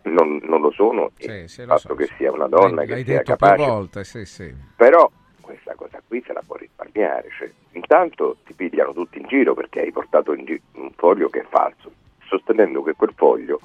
Non, 0.02 0.40
non 0.48 0.62
lo 0.62 0.72
sono, 0.72 1.12
e 1.18 1.42
il 1.42 1.48
fatto 1.48 1.94
che 1.94 2.08
sia 2.16 2.32
una 2.32 2.48
donna 2.48 2.76
L'hai, 2.76 2.86
che 2.86 2.92
l'hai 2.94 3.04
sia 3.04 3.18
detto 3.18 3.32
capace 3.32 3.54
più 3.62 3.64
volte, 3.64 4.04
sì, 4.04 4.24
sì. 4.24 4.54
però 4.74 5.08
questa 5.40 5.74
cosa 5.74 6.02
qui 6.06 6.22
se 6.26 6.32
la 6.32 6.42
può 6.44 6.56
risparmiare. 6.56 7.28
Cioè, 7.38 7.52
intanto 7.72 8.38
ti 8.44 8.54
pigliano 8.54 8.92
tutti 8.94 9.18
in 9.18 9.26
giro 9.28 9.54
perché 9.54 9.80
hai 9.80 9.92
portato 9.92 10.32
in 10.32 10.44
gi- 10.44 10.62
un 10.72 10.90
foglio 10.96 11.28
che 11.28 11.40
è 11.40 11.46
falso, 11.48 11.92
sostenendo 12.24 12.82
che 12.82 12.94
quel 12.94 13.12
foglio 13.14 13.60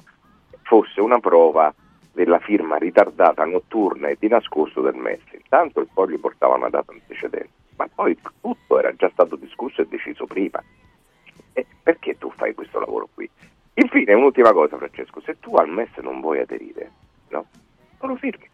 fosse 0.64 1.00
una 1.00 1.20
prova 1.20 1.72
della 2.12 2.38
firma 2.40 2.76
ritardata 2.76 3.44
notturna 3.44 4.08
e 4.08 4.16
di 4.18 4.28
nascosto 4.28 4.80
del 4.80 4.94
MES. 4.96 5.20
Intanto 5.32 5.80
il 5.80 5.88
foglio 5.92 6.18
portava 6.18 6.54
una 6.56 6.68
data 6.68 6.92
antecedente, 6.92 7.50
ma 7.76 7.88
poi 7.92 8.16
tutto 8.40 8.78
era 8.78 8.92
già 8.94 9.08
stato 9.12 9.36
discusso 9.36 9.80
e 9.82 9.86
deciso 9.86 10.26
prima. 10.26 10.62
E 11.52 11.66
perché 11.82 12.16
tu 12.18 12.30
fai 12.36 12.54
questo 12.54 12.78
lavoro 12.78 13.08
qui? 13.14 13.28
Infine, 13.74 14.14
un'ultima 14.14 14.52
cosa, 14.52 14.76
Francesco, 14.76 15.20
se 15.20 15.38
tu 15.40 15.54
al 15.56 15.68
MES 15.68 15.96
non 16.02 16.20
vuoi 16.20 16.38
aderire, 16.40 16.90
no? 17.30 17.46
Non 18.00 18.10
lo 18.12 18.16
firmi. 18.16 18.48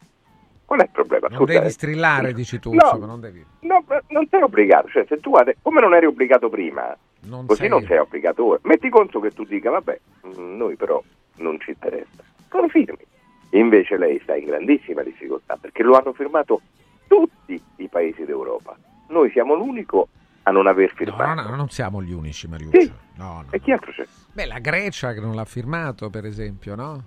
Qual 0.65 0.81
è 0.81 0.85
il 0.85 0.91
problema? 0.91 1.27
Non 1.29 1.39
Scusa, 1.39 1.53
devi 1.53 1.67
eh. 1.67 1.71
strillare, 1.71 2.33
dici 2.33 2.59
tu, 2.61 2.71
No. 2.73 2.77
insomma, 2.85 3.07
non 3.07 3.21
devi. 3.21 3.45
No, 3.61 3.85
non 4.09 4.27
sei 4.31 4.41
obbligato, 4.43 4.89
cioè 4.89 5.05
se 5.09 5.19
tu 5.21 5.35
ade- 5.35 5.57
come 5.61 5.81
non 5.81 5.95
eri 5.95 6.07
obbligato 6.07 6.49
prima, 6.49 6.97
Non 7.23 7.45
così 7.47 7.61
sei- 7.63 7.69
non 7.69 7.85
sei 7.85 7.99
obbligato 7.99 8.45
ora. 8.47 8.61
Metti 8.63 8.89
conto 8.89 9.21
che 9.21 9.33
tu 9.33 9.45
dica, 9.45 9.69
vabbè, 9.71 10.01
mm, 10.29 10.57
noi 10.57 10.77
però 10.77 11.03
non 11.41 11.59
ci 11.61 11.71
interessa, 11.71 12.23
non 12.53 12.63
lo 12.63 12.69
firmi. 12.69 13.05
Invece 13.51 13.97
lei 13.97 14.21
sta 14.23 14.37
in 14.37 14.47
grandissima 14.47 15.03
difficoltà 15.03 15.57
perché 15.61 15.83
lo 15.83 15.97
hanno 15.97 16.13
firmato 16.13 16.61
tutti 17.09 17.61
i 17.77 17.89
paesi 17.89 18.25
d'Europa. 18.25 18.77
Noi 19.09 19.31
siamo 19.33 19.55
l'unico 19.55 20.09
a 20.45 20.53
non 20.53 20.67
aver 20.69 20.91
No, 20.91 20.97
firmato. 20.97 21.43
no, 21.43 21.49
no, 21.51 21.57
non 21.57 21.69
siamo 21.69 22.01
gli 22.03 22.13
unici, 22.13 22.47
Mariuccio. 22.47 22.81
Sì. 22.81 22.93
No, 23.17 23.43
no. 23.43 23.47
E 23.51 23.61
chi 23.61 23.73
altro 23.73 23.91
c'è? 23.93 24.07
Beh, 24.33 24.47
la 24.47 24.59
Grecia 24.61 25.13
che 25.13 25.21
non 25.21 25.35
l'ha 25.35 25.45
firmato, 25.45 26.09
per 26.11 26.25
esempio, 26.25 26.75
no? 26.77 27.05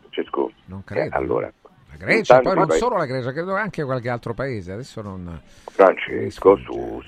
Francesco? 0.00 0.50
Non 0.66 0.82
credo. 0.84 1.14
Eh, 1.14 1.18
allora, 1.18 1.52
Grecia, 1.96 2.40
poi 2.40 2.54
non 2.54 2.70
solo 2.70 2.96
la 2.96 3.06
Grecia, 3.06 3.32
credo 3.32 3.54
anche 3.54 3.84
qualche 3.84 4.08
altro 4.08 4.34
paese. 4.34 4.72
Adesso 4.72 5.02
non. 5.02 5.40
Francesco, 5.70 6.56
su, 6.56 7.02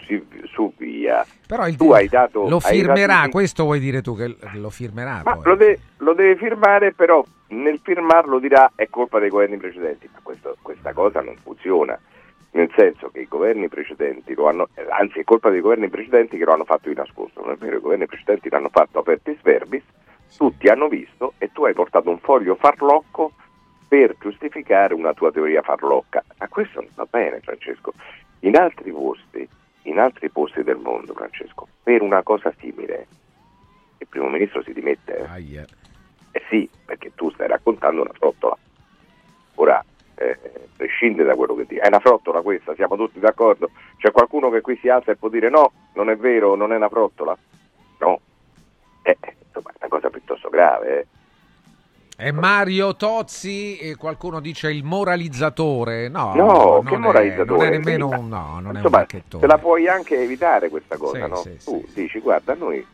su 0.52 0.72
via. 0.76 1.24
Però 1.46 1.66
il 1.66 1.76
tu 1.76 1.90
hai 1.92 2.08
dato, 2.08 2.48
lo 2.48 2.60
firmerà, 2.60 3.16
dato- 3.16 3.30
questo 3.30 3.64
vuoi 3.64 3.78
dire 3.80 4.02
tu 4.02 4.14
che 4.16 4.36
lo 4.54 4.70
firmerà 4.70 5.22
lo, 5.42 5.56
de- 5.56 5.78
lo 5.98 6.12
deve 6.14 6.36
firmare, 6.36 6.92
però 6.92 7.24
nel 7.48 7.80
firmarlo 7.82 8.38
dirà 8.38 8.72
è 8.74 8.88
colpa 8.90 9.18
dei 9.18 9.30
governi 9.30 9.56
precedenti. 9.56 10.08
Ma 10.12 10.18
questo- 10.22 10.56
questa 10.62 10.92
cosa 10.92 11.20
non 11.20 11.36
funziona. 11.42 11.98
Nel 12.50 12.70
senso 12.74 13.10
che 13.10 13.20
i 13.20 13.28
governi 13.28 13.68
precedenti 13.68 14.34
lo 14.34 14.48
hanno, 14.48 14.68
anzi 14.88 15.20
è 15.20 15.24
colpa 15.24 15.50
dei 15.50 15.60
governi 15.60 15.88
precedenti 15.90 16.38
che 16.38 16.44
lo 16.44 16.52
hanno 16.54 16.64
fatto 16.64 16.88
di 16.88 16.94
nascosto, 16.94 17.42
non 17.42 17.52
è 17.52 17.56
vero, 17.56 17.76
i 17.76 17.80
governi 17.80 18.06
precedenti 18.06 18.48
l'hanno 18.48 18.70
fatto 18.70 18.98
apertis 18.98 19.36
verbis, 19.42 19.82
tutti 20.36 20.66
hanno 20.68 20.88
visto 20.88 21.34
e 21.38 21.50
tu 21.52 21.64
hai 21.66 21.74
portato 21.74 22.08
un 22.08 22.18
foglio 22.18 22.54
farlocco 22.54 23.32
per 23.88 24.16
giustificare 24.20 24.94
una 24.94 25.14
tua 25.14 25.32
teoria 25.32 25.62
farlocca. 25.62 26.22
Ma 26.38 26.48
questo 26.48 26.80
non 26.80 26.90
va 26.94 27.06
bene, 27.08 27.40
Francesco. 27.40 27.92
In 28.40 28.56
altri 28.56 28.92
posti, 28.92 29.48
in 29.82 29.98
altri 29.98 30.28
posti 30.28 30.62
del 30.62 30.76
mondo, 30.76 31.14
Francesco, 31.14 31.66
per 31.82 32.02
una 32.02 32.22
cosa 32.22 32.52
simile, 32.58 33.06
il 33.98 34.06
primo 34.06 34.28
ministro 34.28 34.62
si 34.62 34.72
dimette. 34.72 35.26
Aia. 35.26 35.64
Eh 36.30 36.42
sì, 36.48 36.68
perché 36.84 37.12
tu 37.14 37.30
stai 37.30 37.48
raccontando 37.48 38.02
una 38.02 38.12
frottola. 38.12 38.56
Ora, 39.54 39.84
eh, 40.14 40.38
prescinde 40.76 41.24
da 41.24 41.34
quello 41.34 41.54
che 41.56 41.64
dici. 41.66 41.80
È 41.80 41.86
una 41.86 42.00
frottola 42.00 42.42
questa, 42.42 42.74
siamo 42.74 42.96
tutti 42.96 43.18
d'accordo? 43.18 43.70
C'è 43.96 44.12
qualcuno 44.12 44.50
che 44.50 44.60
qui 44.60 44.76
si 44.76 44.88
alza 44.88 45.10
e 45.12 45.16
può 45.16 45.28
dire 45.28 45.48
no, 45.48 45.72
non 45.94 46.10
è 46.10 46.16
vero, 46.16 46.54
non 46.54 46.72
è 46.72 46.76
una 46.76 46.88
frottola? 46.88 47.36
No. 47.98 48.20
Eh, 49.02 49.16
insomma, 49.46 49.70
è 49.70 49.76
una 49.80 49.88
cosa 49.88 50.10
piuttosto 50.10 50.48
grave. 50.48 51.00
eh. 51.00 51.06
È 52.20 52.32
Mario 52.32 52.96
Tozzi 52.96 53.76
e 53.78 53.94
qualcuno 53.94 54.40
dice 54.40 54.72
il 54.72 54.82
moralizzatore. 54.82 56.08
No, 56.08 56.34
No, 56.34 56.80
non 56.82 56.84
che 56.84 56.94
è- 56.96 56.98
moralizzatore? 56.98 57.56
non 57.56 57.66
è 57.66 57.70
nemmeno 57.70 58.08
Sì, 58.10 58.18
un 58.18 58.28
no, 58.28 58.46
non 58.60 58.64
è 58.64 58.68
un 58.70 58.74
Insomma, 58.74 59.04
te 59.06 59.46
la 59.46 59.58
puoi 59.58 59.86
anche 59.86 60.20
evitare 60.20 60.68
questa 60.68 60.96
cosa, 60.96 61.22
Sì, 61.22 61.28
no? 61.28 61.36
sì, 61.36 61.56
tu 61.64 61.86
dici, 61.94 62.18
guarda, 62.18 62.54
noi 62.54 62.84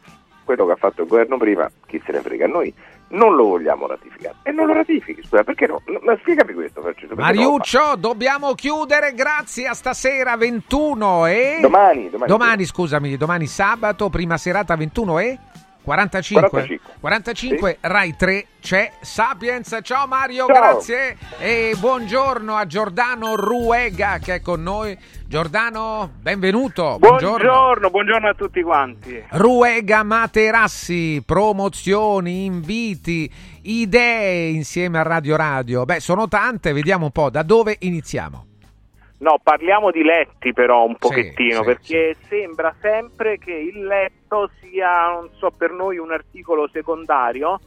quello 0.44 0.66
che 0.66 0.72
ha 0.72 0.76
fatto 0.76 1.00
il 1.00 1.08
governo 1.08 1.38
prima, 1.38 1.70
chi 1.86 2.02
se 2.04 2.12
ne 2.12 2.20
frega, 2.20 2.46
noi 2.46 2.70
non 3.08 3.34
lo 3.34 3.44
vogliamo 3.44 3.86
ratificare. 3.86 4.34
E 4.42 4.50
non 4.52 4.66
lo 4.66 4.74
ratifichi, 4.74 5.22
scusa, 5.22 5.42
perché 5.42 5.68
no? 5.68 5.80
Ma 6.02 6.14
spiegami 6.18 6.52
questo, 6.52 6.82
Francesco. 6.82 7.14
Mariuccio, 7.14 7.78
no? 7.78 7.96
dobbiamo 7.96 8.52
chiudere, 8.52 9.14
grazie 9.14 9.66
a 9.68 9.72
stasera 9.72 10.36
21 10.36 11.24
e... 11.24 11.58
Domani, 11.62 12.10
domani. 12.10 12.30
Domani, 12.30 12.64
scusami, 12.66 13.16
domani 13.16 13.46
sabato, 13.46 14.10
prima 14.10 14.36
serata 14.36 14.76
21 14.76 15.18
e... 15.18 15.38
45 15.84 16.48
45, 16.48 16.96
45 16.98 17.70
sì. 17.70 17.76
Rai 17.82 18.16
3 18.16 18.46
c'è 18.60 18.92
Sapiens. 19.02 19.78
Ciao 19.82 20.06
Mario, 20.06 20.46
Ciao. 20.46 20.56
grazie 20.56 21.18
e 21.38 21.76
buongiorno 21.78 22.54
a 22.56 22.66
Giordano 22.66 23.36
Ruega 23.36 24.18
che 24.18 24.36
è 24.36 24.40
con 24.40 24.62
noi. 24.62 24.96
Giordano, 25.26 26.10
benvenuto. 26.20 26.96
Buongiorno. 26.98 27.36
buongiorno, 27.36 27.90
buongiorno 27.90 28.28
a 28.28 28.34
tutti 28.34 28.62
quanti. 28.62 29.22
Ruega 29.30 30.02
Materassi, 30.02 31.22
promozioni, 31.26 32.46
inviti, 32.46 33.30
idee 33.62 34.48
insieme 34.48 34.98
a 34.98 35.02
Radio 35.02 35.36
Radio. 35.36 35.84
Beh, 35.84 36.00
sono 36.00 36.28
tante, 36.28 36.72
vediamo 36.72 37.06
un 37.06 37.10
po' 37.10 37.28
da 37.28 37.42
dove 37.42 37.76
iniziamo. 37.80 38.46
No, 39.16 39.38
parliamo 39.42 39.90
di 39.90 40.02
letti 40.02 40.52
però 40.52 40.84
un 40.84 40.96
pochettino, 40.96 41.60
sì, 41.60 41.64
perché 41.64 42.16
sì. 42.20 42.26
sembra 42.28 42.74
sempre 42.80 43.38
che 43.38 43.52
il 43.52 43.84
letto 43.86 44.50
sia, 44.60 45.12
non 45.12 45.30
so, 45.36 45.50
per 45.50 45.70
noi 45.70 45.98
un 45.98 46.10
articolo 46.10 46.68
secondario 46.68 47.60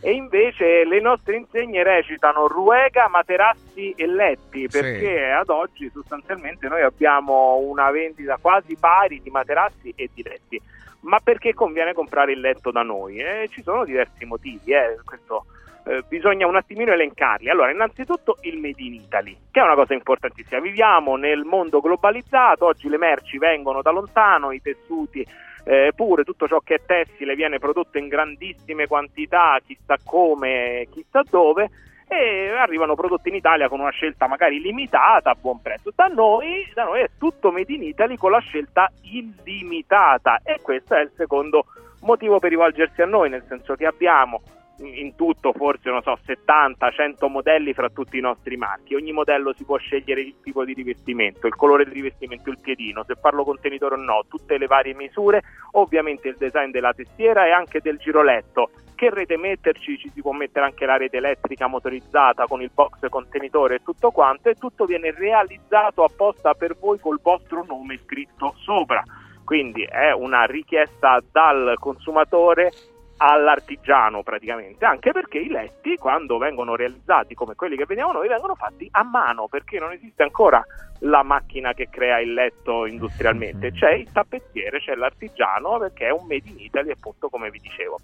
e 0.00 0.12
invece 0.12 0.84
le 0.84 1.00
nostre 1.00 1.36
insegne 1.36 1.82
recitano 1.82 2.46
ruega, 2.46 3.08
materassi 3.08 3.92
e 3.96 4.06
letti, 4.06 4.68
perché 4.68 5.16
sì. 5.16 5.32
ad 5.32 5.48
oggi 5.48 5.90
sostanzialmente 5.92 6.68
noi 6.68 6.82
abbiamo 6.82 7.56
una 7.56 7.90
vendita 7.90 8.38
quasi 8.40 8.76
pari 8.76 9.20
di 9.22 9.30
materassi 9.30 9.92
e 9.96 10.10
di 10.12 10.22
letti. 10.22 10.60
Ma 11.00 11.20
perché 11.20 11.54
conviene 11.54 11.94
comprare 11.94 12.32
il 12.32 12.40
letto 12.40 12.70
da 12.70 12.82
noi? 12.82 13.18
Eh, 13.18 13.48
ci 13.50 13.62
sono 13.62 13.84
diversi 13.84 14.24
motivi, 14.24 14.72
eh, 14.72 14.98
questo 15.04 15.46
eh, 15.88 16.02
bisogna 16.06 16.46
un 16.46 16.56
attimino 16.56 16.92
elencarli. 16.92 17.48
Allora, 17.48 17.70
innanzitutto 17.70 18.36
il 18.42 18.58
Made 18.58 18.82
in 18.82 18.94
Italy, 18.94 19.36
che 19.50 19.60
è 19.60 19.62
una 19.62 19.74
cosa 19.74 19.94
importantissima. 19.94 20.60
Viviamo 20.60 21.16
nel 21.16 21.44
mondo 21.44 21.80
globalizzato, 21.80 22.66
oggi 22.66 22.88
le 22.88 22.98
merci 22.98 23.38
vengono 23.38 23.80
da 23.80 23.90
lontano, 23.90 24.52
i 24.52 24.60
tessuti 24.60 25.26
eh, 25.64 25.92
pure, 25.94 26.24
tutto 26.24 26.46
ciò 26.46 26.60
che 26.60 26.74
è 26.74 26.80
tessile 26.84 27.34
viene 27.34 27.58
prodotto 27.58 27.96
in 27.96 28.08
grandissime 28.08 28.86
quantità, 28.86 29.58
chissà 29.64 29.96
come, 30.04 30.86
chissà 30.90 31.22
dove, 31.28 31.70
e 32.06 32.50
arrivano 32.50 32.94
prodotti 32.94 33.28
in 33.28 33.34
Italia 33.34 33.68
con 33.68 33.80
una 33.80 33.90
scelta 33.90 34.26
magari 34.26 34.60
limitata 34.60 35.30
a 35.30 35.36
buon 35.40 35.60
prezzo. 35.62 35.90
Da 35.94 36.06
noi, 36.06 36.70
da 36.74 36.84
noi 36.84 37.00
è 37.00 37.10
tutto 37.18 37.50
Made 37.50 37.72
in 37.72 37.82
Italy 37.82 38.16
con 38.16 38.30
la 38.30 38.40
scelta 38.40 38.90
illimitata 39.02 40.40
e 40.42 40.58
questo 40.60 40.94
è 40.94 41.00
il 41.00 41.12
secondo 41.16 41.64
motivo 42.00 42.38
per 42.38 42.50
rivolgersi 42.50 43.02
a 43.02 43.06
noi, 43.06 43.28
nel 43.30 43.44
senso 43.48 43.74
che 43.74 43.86
abbiamo 43.86 44.40
in 44.80 45.14
tutto 45.16 45.52
forse 45.52 45.90
so 46.02 46.18
70-100 46.24 47.28
modelli 47.28 47.72
fra 47.72 47.88
tutti 47.88 48.18
i 48.18 48.20
nostri 48.20 48.56
marchi. 48.56 48.94
Ogni 48.94 49.12
modello 49.12 49.52
si 49.52 49.64
può 49.64 49.76
scegliere 49.76 50.20
il 50.20 50.36
tipo 50.42 50.64
di 50.64 50.72
rivestimento 50.72 51.46
il 51.46 51.56
colore 51.56 51.84
di 51.84 51.92
rivestimento 51.92 52.50
il 52.50 52.58
piedino 52.60 53.04
se 53.04 53.14
farlo 53.14 53.44
contenitore 53.44 53.94
o 53.94 53.98
no 53.98 54.24
tutte 54.28 54.58
le 54.58 54.66
varie 54.66 54.94
misure 54.94 55.42
ovviamente 55.72 56.28
il 56.28 56.36
design 56.36 56.70
della 56.70 56.92
testiera 56.92 57.46
e 57.46 57.50
anche 57.50 57.80
del 57.80 57.98
giroletto. 57.98 58.70
Che 58.94 59.10
rete 59.10 59.36
metterci? 59.36 59.96
Ci 59.96 60.10
si 60.12 60.20
può 60.20 60.32
mettere 60.32 60.64
anche 60.64 60.84
la 60.84 60.96
rete 60.96 61.18
elettrica 61.18 61.68
motorizzata 61.68 62.46
con 62.46 62.62
il 62.62 62.70
box 62.74 63.08
contenitore 63.08 63.76
e 63.76 63.82
tutto 63.84 64.10
quanto 64.10 64.48
e 64.48 64.54
tutto 64.54 64.86
viene 64.86 65.12
realizzato 65.12 66.02
apposta 66.02 66.54
per 66.54 66.76
voi 66.76 66.98
col 66.98 67.20
vostro 67.22 67.64
nome 67.64 67.96
scritto 67.98 68.54
sopra. 68.58 69.00
Quindi 69.44 69.82
è 69.82 70.10
una 70.12 70.44
richiesta 70.44 71.22
dal 71.30 71.76
consumatore 71.78 72.72
all'artigiano 73.18 74.22
praticamente, 74.22 74.84
anche 74.84 75.12
perché 75.12 75.38
i 75.38 75.48
letti 75.48 75.96
quando 75.96 76.38
vengono 76.38 76.76
realizzati 76.76 77.34
come 77.34 77.54
quelli 77.54 77.76
che 77.76 77.84
vediamo 77.84 78.12
noi 78.12 78.28
vengono 78.28 78.54
fatti 78.54 78.88
a 78.92 79.02
mano 79.02 79.48
perché 79.48 79.78
non 79.78 79.92
esiste 79.92 80.22
ancora 80.22 80.64
la 81.00 81.22
macchina 81.22 81.74
che 81.74 81.88
crea 81.90 82.20
il 82.20 82.32
letto 82.32 82.86
industrialmente, 82.86 83.72
c'è 83.72 83.92
il 83.92 84.10
tappezziere, 84.12 84.78
c'è 84.78 84.94
l'artigiano 84.94 85.78
perché 85.78 86.06
è 86.06 86.12
un 86.12 86.26
made 86.26 86.48
in 86.48 86.58
Italy 86.58 86.90
appunto 86.90 87.28
come 87.28 87.50
vi 87.50 87.58
dicevo. 87.58 87.98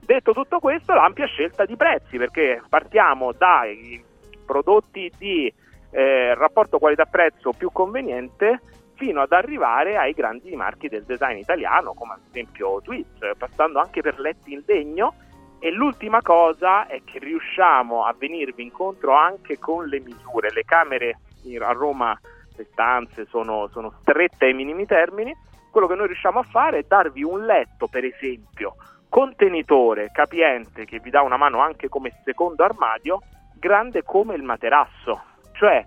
Detto 0.00 0.32
tutto 0.32 0.58
questo, 0.58 0.92
l'ampia 0.92 1.26
scelta 1.26 1.64
di 1.64 1.76
prezzi 1.76 2.18
perché 2.18 2.62
partiamo 2.68 3.32
dai 3.32 4.02
prodotti 4.44 5.10
di 5.16 5.52
eh, 5.90 6.34
rapporto 6.34 6.78
qualità-prezzo 6.78 7.52
più 7.52 7.70
conveniente 7.72 8.60
fino 8.96 9.20
ad 9.20 9.32
arrivare 9.32 9.96
ai 9.96 10.12
grandi 10.12 10.54
marchi 10.56 10.88
del 10.88 11.04
design 11.04 11.38
italiano, 11.38 11.94
come 11.94 12.14
ad 12.14 12.20
esempio 12.28 12.80
Twitch, 12.82 13.34
passando 13.36 13.80
anche 13.80 14.00
per 14.00 14.18
letti 14.18 14.52
in 14.52 14.62
legno. 14.66 15.14
E 15.58 15.70
l'ultima 15.70 16.20
cosa 16.20 16.86
è 16.86 17.00
che 17.04 17.18
riusciamo 17.18 18.04
a 18.04 18.14
venirvi 18.16 18.62
incontro 18.62 19.14
anche 19.14 19.58
con 19.58 19.86
le 19.86 20.00
misure. 20.00 20.52
Le 20.52 20.64
camere 20.64 21.18
a 21.60 21.72
Roma, 21.72 22.18
le 22.56 22.66
stanze 22.70 23.26
sono, 23.26 23.68
sono 23.68 23.94
strette 24.00 24.46
ai 24.46 24.54
minimi 24.54 24.84
termini. 24.84 25.34
Quello 25.70 25.86
che 25.86 25.94
noi 25.94 26.06
riusciamo 26.06 26.38
a 26.38 26.42
fare 26.44 26.78
è 26.78 26.84
darvi 26.86 27.22
un 27.22 27.46
letto, 27.46 27.88
per 27.88 28.04
esempio, 28.04 28.76
contenitore 29.08 30.10
capiente 30.12 30.84
che 30.84 30.98
vi 30.98 31.10
dà 31.10 31.22
una 31.22 31.36
mano 31.36 31.60
anche 31.60 31.88
come 31.88 32.12
secondo 32.24 32.62
armadio, 32.62 33.20
grande 33.54 34.02
come 34.02 34.34
il 34.34 34.42
materasso. 34.42 35.22
Cioè, 35.52 35.86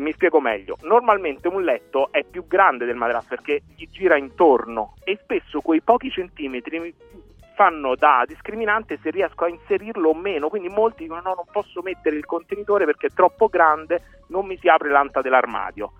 mi 0.00 0.12
spiego 0.12 0.40
meglio, 0.40 0.76
normalmente 0.82 1.48
un 1.48 1.62
letto 1.62 2.08
è 2.10 2.24
più 2.24 2.46
grande 2.46 2.86
del 2.86 2.96
materasso 2.96 3.28
perché 3.28 3.62
gli 3.76 3.88
gira 3.90 4.16
intorno 4.16 4.94
e 5.04 5.18
spesso 5.22 5.60
quei 5.60 5.80
pochi 5.80 6.10
centimetri 6.10 6.94
fanno 7.54 7.94
da 7.94 8.24
discriminante 8.26 8.98
se 9.02 9.10
riesco 9.10 9.44
a 9.44 9.48
inserirlo 9.48 10.08
o 10.08 10.14
meno, 10.14 10.48
quindi 10.48 10.68
molti 10.68 11.02
dicono 11.02 11.20
no 11.20 11.34
non 11.34 11.44
posso 11.52 11.82
mettere 11.82 12.16
il 12.16 12.24
contenitore 12.24 12.86
perché 12.86 13.08
è 13.08 13.14
troppo 13.14 13.48
grande, 13.48 14.02
non 14.28 14.46
mi 14.46 14.56
si 14.56 14.68
apre 14.68 14.88
l'anta 14.88 15.20
dell'armadio. 15.20 15.92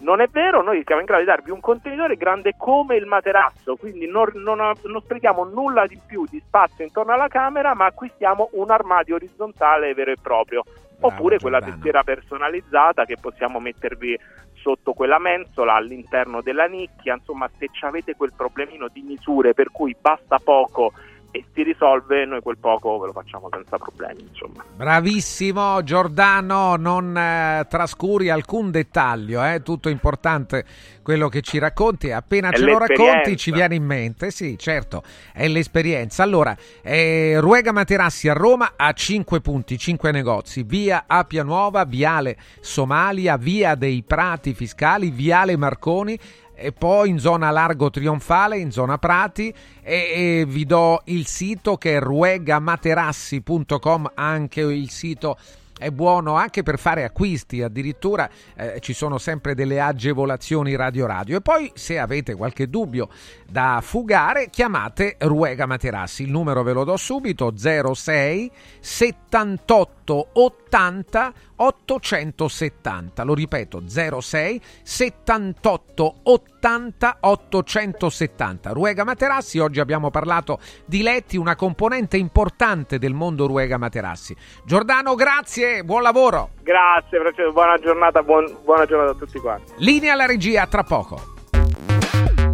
Non 0.00 0.20
è 0.20 0.28
vero, 0.28 0.62
noi 0.62 0.80
siamo 0.86 1.00
in 1.00 1.06
grado 1.08 1.22
di 1.22 1.28
darvi 1.28 1.50
un 1.50 1.58
contenitore 1.58 2.16
grande 2.16 2.54
come 2.56 2.94
il 2.94 3.06
materasso, 3.06 3.74
quindi 3.74 4.06
non, 4.06 4.30
non, 4.34 4.58
non, 4.58 5.00
sprechiamo 5.02 5.42
nulla 5.42 5.88
di 5.88 5.98
più 6.06 6.24
di 6.30 6.40
spazio 6.46 6.84
intorno 6.84 7.12
alla 7.12 7.26
camera, 7.26 7.74
ma 7.74 7.86
acquistiamo 7.86 8.50
un 8.52 8.70
armadio 8.70 9.16
orizzontale 9.16 9.94
vero 9.94 10.12
e 10.12 10.16
proprio. 10.22 10.62
Oppure 11.00 11.38
quella 11.38 11.60
testiera 11.60 12.02
personalizzata 12.02 13.04
che 13.04 13.16
possiamo 13.20 13.60
mettervi 13.60 14.18
sotto 14.54 14.92
quella 14.92 15.18
mensola 15.18 15.74
all'interno 15.74 16.42
della 16.42 16.66
nicchia, 16.66 17.14
insomma 17.14 17.48
se 17.58 17.68
avete 17.80 18.16
quel 18.16 18.32
problemino 18.36 18.88
di 18.88 19.02
misure 19.02 19.54
per 19.54 19.70
cui 19.70 19.96
basta 19.98 20.38
poco 20.38 20.92
e 21.30 21.44
si 21.52 21.62
risolve, 21.62 22.24
noi 22.24 22.40
quel 22.40 22.56
poco 22.56 22.98
ve 22.98 23.06
lo 23.06 23.12
facciamo 23.12 23.48
senza 23.52 23.76
problemi. 23.76 24.26
Insomma. 24.28 24.64
Bravissimo 24.74 25.82
Giordano, 25.82 26.76
non 26.76 27.16
eh, 27.16 27.66
trascuri 27.68 28.30
alcun 28.30 28.70
dettaglio, 28.70 29.42
è 29.42 29.54
eh? 29.54 29.62
tutto 29.62 29.88
importante 29.90 30.64
quello 31.02 31.28
che 31.28 31.42
ci 31.42 31.58
racconti, 31.58 32.10
appena 32.10 32.50
è 32.50 32.56
ce 32.56 32.64
lo 32.64 32.78
racconti 32.78 33.36
ci 33.36 33.50
viene 33.50 33.74
in 33.74 33.84
mente, 33.84 34.30
sì 34.30 34.56
certo, 34.58 35.02
è 35.32 35.46
l'esperienza. 35.48 36.22
Allora, 36.22 36.56
eh, 36.82 37.38
Ruega 37.40 37.72
Materassi 37.72 38.28
a 38.28 38.34
Roma 38.34 38.72
ha 38.76 38.92
5 38.92 39.40
punti, 39.40 39.78
5 39.78 40.10
negozi, 40.10 40.62
via 40.62 41.04
Appia 41.06 41.42
Nuova, 41.42 41.84
viale 41.84 42.36
Somalia, 42.60 43.36
via 43.36 43.74
dei 43.74 44.02
Prati 44.06 44.54
Fiscali, 44.54 45.10
viale 45.10 45.56
Marconi, 45.56 46.18
e 46.58 46.72
poi 46.72 47.10
in 47.10 47.18
zona 47.18 47.50
Largo 47.50 47.88
Trionfale, 47.88 48.58
in 48.58 48.72
zona 48.72 48.98
Prati 48.98 49.54
e, 49.82 50.40
e 50.40 50.44
vi 50.46 50.66
do 50.66 51.00
il 51.04 51.26
sito 51.26 51.76
che 51.76 51.96
è 51.96 52.00
ruegamaterassi.com, 52.00 54.10
anche 54.14 54.60
il 54.60 54.90
sito 54.90 55.38
è 55.78 55.90
buono 55.90 56.34
anche 56.34 56.64
per 56.64 56.78
fare 56.78 57.04
acquisti, 57.04 57.62
addirittura 57.62 58.28
eh, 58.56 58.80
ci 58.80 58.92
sono 58.92 59.16
sempre 59.16 59.54
delle 59.54 59.80
agevolazioni 59.80 60.74
radio 60.74 61.06
radio. 61.06 61.36
E 61.36 61.40
poi 61.40 61.70
se 61.74 61.98
avete 61.98 62.34
qualche 62.34 62.68
dubbio 62.68 63.08
da 63.48 63.78
fugare, 63.80 64.50
chiamate 64.50 65.14
Ruega 65.20 65.66
Materassi. 65.66 66.24
Il 66.24 66.30
numero 66.30 66.64
ve 66.64 66.72
lo 66.72 66.82
do 66.82 66.96
subito 66.96 67.54
06 67.56 68.50
78 68.80 69.97
80 70.14 71.32
870. 71.56 73.22
Lo 73.24 73.34
ripeto 73.34 73.82
06 73.86 74.60
78 74.82 76.14
80 76.22 77.16
870. 77.20 78.72
Ruega 78.72 79.04
Materassi, 79.04 79.58
oggi 79.58 79.80
abbiamo 79.80 80.10
parlato 80.10 80.58
di 80.84 81.02
letti, 81.02 81.36
una 81.36 81.56
componente 81.56 82.16
importante 82.16 82.98
del 82.98 83.14
mondo 83.14 83.46
Ruega 83.46 83.78
Materassi. 83.78 84.34
Giordano, 84.64 85.14
grazie, 85.14 85.84
buon 85.84 86.02
lavoro. 86.02 86.50
Grazie, 86.62 87.18
buona 87.52 87.76
giornata, 87.78 88.22
buon, 88.22 88.56
buona 88.64 88.86
giornata 88.86 89.12
a 89.12 89.14
tutti 89.14 89.38
quanti. 89.38 89.72
Linea 89.78 90.12
alla 90.12 90.26
regia, 90.26 90.66
tra 90.66 90.82
poco. 90.82 91.36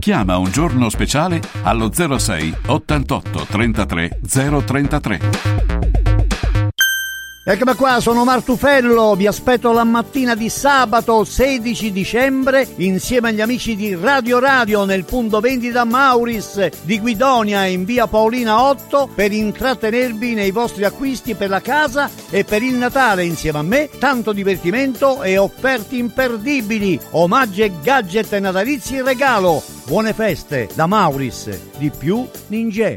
Chiama 0.04 0.36
un 0.36 0.50
giorno 0.50 0.90
speciale 0.90 1.40
allo 1.62 1.90
06 1.90 2.54
88 2.66 3.46
33 3.46 4.18
033. 4.22 6.13
Eccomi 7.46 7.74
qua, 7.74 8.00
sono 8.00 8.24
Martufello, 8.24 9.14
vi 9.16 9.26
aspetto 9.26 9.70
la 9.70 9.84
mattina 9.84 10.34
di 10.34 10.48
sabato 10.48 11.24
16 11.24 11.92
dicembre 11.92 12.66
insieme 12.76 13.28
agli 13.28 13.42
amici 13.42 13.76
di 13.76 13.94
Radio 13.94 14.38
Radio 14.38 14.86
nel 14.86 15.04
punto 15.04 15.40
vendita 15.40 15.84
Mauris 15.84 16.70
di 16.84 16.98
Guidonia 16.98 17.66
in 17.66 17.84
via 17.84 18.06
Paolina 18.06 18.62
8 18.62 19.10
per 19.14 19.30
intrattenervi 19.30 20.32
nei 20.32 20.52
vostri 20.52 20.84
acquisti 20.84 21.34
per 21.34 21.50
la 21.50 21.60
casa 21.60 22.08
e 22.30 22.44
per 22.44 22.62
il 22.62 22.76
Natale 22.76 23.26
insieme 23.26 23.58
a 23.58 23.62
me, 23.62 23.90
tanto 23.98 24.32
divertimento 24.32 25.22
e 25.22 25.36
offerte 25.36 25.96
imperdibili, 25.96 26.98
omaggi 27.10 27.60
e 27.60 27.72
gadget 27.82 28.34
natalizi 28.38 28.94
in 28.94 29.04
regalo. 29.04 29.62
Buone 29.84 30.14
feste 30.14 30.70
da 30.72 30.86
Mauris, 30.86 31.50
di 31.76 31.90
più 31.94 32.26
Ninja. 32.46 32.96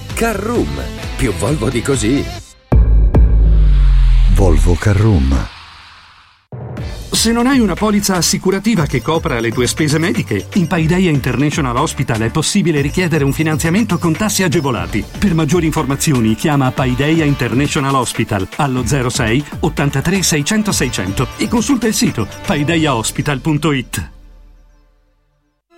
Carroom, 0.13 0.81
più 1.17 1.33
Volvo 1.33 1.69
di 1.69 1.81
così. 1.81 2.23
Volvo 4.33 4.75
Carroom. 4.75 5.47
Se 7.11 7.31
non 7.31 7.45
hai 7.45 7.59
una 7.59 7.75
polizza 7.75 8.15
assicurativa 8.15 8.85
che 8.85 9.01
copra 9.01 9.39
le 9.39 9.51
tue 9.51 9.67
spese 9.67 9.99
mediche, 9.99 10.47
in 10.53 10.67
Paideia 10.67 11.09
International 11.09 11.75
Hospital 11.75 12.21
è 12.21 12.29
possibile 12.29 12.81
richiedere 12.81 13.23
un 13.23 13.33
finanziamento 13.33 13.97
con 13.97 14.13
tassi 14.13 14.43
agevolati. 14.43 15.03
Per 15.17 15.33
maggiori 15.33 15.65
informazioni 15.65 16.35
chiama 16.35 16.71
Paideia 16.71 17.25
International 17.25 17.95
Hospital 17.95 18.47
allo 18.57 18.83
06 18.85 19.45
83 19.59 20.23
600 20.23 20.71
600 20.71 21.27
e 21.37 21.47
consulta 21.47 21.87
il 21.87 21.93
sito 21.93 22.27
paideiahospital.it. 22.45 24.20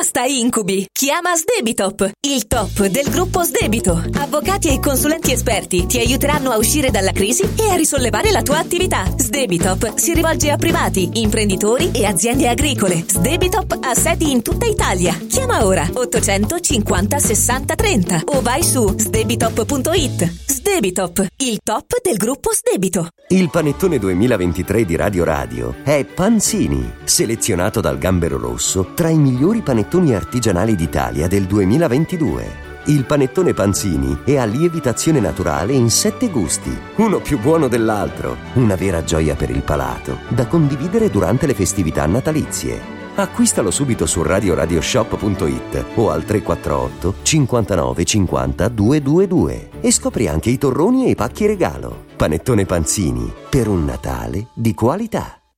Basta 0.00 0.24
incubi! 0.24 0.86
Chiama 0.90 1.36
Sdebitop, 1.36 2.12
il 2.20 2.46
top 2.46 2.86
del 2.86 3.10
gruppo 3.10 3.42
Sdebito. 3.42 4.02
Avvocati 4.14 4.68
e 4.68 4.80
consulenti 4.80 5.30
esperti 5.30 5.84
ti 5.84 5.98
aiuteranno 5.98 6.48
a 6.52 6.56
uscire 6.56 6.90
dalla 6.90 7.12
crisi 7.12 7.42
e 7.42 7.68
a 7.68 7.74
risollevare 7.74 8.30
la 8.30 8.40
tua 8.40 8.56
attività. 8.56 9.04
Sdebitop 9.14 9.96
si 9.96 10.14
rivolge 10.14 10.50
a 10.50 10.56
privati, 10.56 11.20
imprenditori 11.20 11.90
e 11.92 12.06
aziende 12.06 12.48
agricole. 12.48 13.04
Sdebitop 13.06 13.76
ha 13.78 13.94
sedi 13.94 14.30
in 14.30 14.40
tutta 14.40 14.64
Italia. 14.64 15.12
Chiama 15.28 15.66
ora 15.66 15.86
850 15.92 17.18
60 17.18 17.74
30 17.74 18.22
o 18.24 18.40
vai 18.40 18.62
su 18.62 18.94
sdebitop.it. 18.96 20.32
Sdebitop, 20.46 21.26
il 21.36 21.58
top 21.62 22.00
del 22.02 22.16
gruppo 22.16 22.54
Sdebito. 22.54 23.08
Il 23.28 23.50
panettone 23.50 23.98
2023 23.98 24.86
di 24.86 24.96
Radio 24.96 25.24
Radio 25.24 25.74
è 25.84 26.04
Panzini, 26.06 26.90
selezionato 27.04 27.82
dal 27.82 27.98
Gambero 27.98 28.38
Rosso 28.38 28.92
tra 28.94 29.08
i 29.08 29.18
migliori 29.18 29.60
panettoni 29.60 29.88
artigianali 30.14 30.76
d'Italia 30.76 31.26
del 31.26 31.44
2022. 31.44 32.68
Il 32.86 33.04
panettone 33.04 33.52
Panzini 33.52 34.20
è 34.24 34.36
a 34.36 34.44
lievitazione 34.44 35.20
naturale 35.20 35.74
in 35.74 35.90
sette 35.90 36.30
gusti, 36.30 36.76
uno 36.96 37.20
più 37.20 37.38
buono 37.38 37.68
dell'altro, 37.68 38.36
una 38.54 38.74
vera 38.74 39.04
gioia 39.04 39.34
per 39.34 39.50
il 39.50 39.62
palato, 39.62 40.18
da 40.28 40.46
condividere 40.46 41.10
durante 41.10 41.46
le 41.46 41.54
festività 41.54 42.06
natalizie. 42.06 42.98
Acquistalo 43.16 43.70
subito 43.70 44.06
su 44.06 44.22
radioradioshop.it 44.22 45.84
o 45.96 46.10
al 46.10 46.24
348 46.24 47.14
59 47.22 48.04
50 48.04 48.68
222 48.68 49.70
e 49.80 49.92
scopri 49.92 50.26
anche 50.26 50.50
i 50.50 50.56
torroni 50.56 51.06
e 51.06 51.10
i 51.10 51.14
pacchi 51.14 51.46
regalo. 51.46 52.04
Panettone 52.16 52.64
Panzini, 52.64 53.30
per 53.50 53.68
un 53.68 53.84
Natale 53.84 54.46
di 54.54 54.72
qualità. 54.72 55.39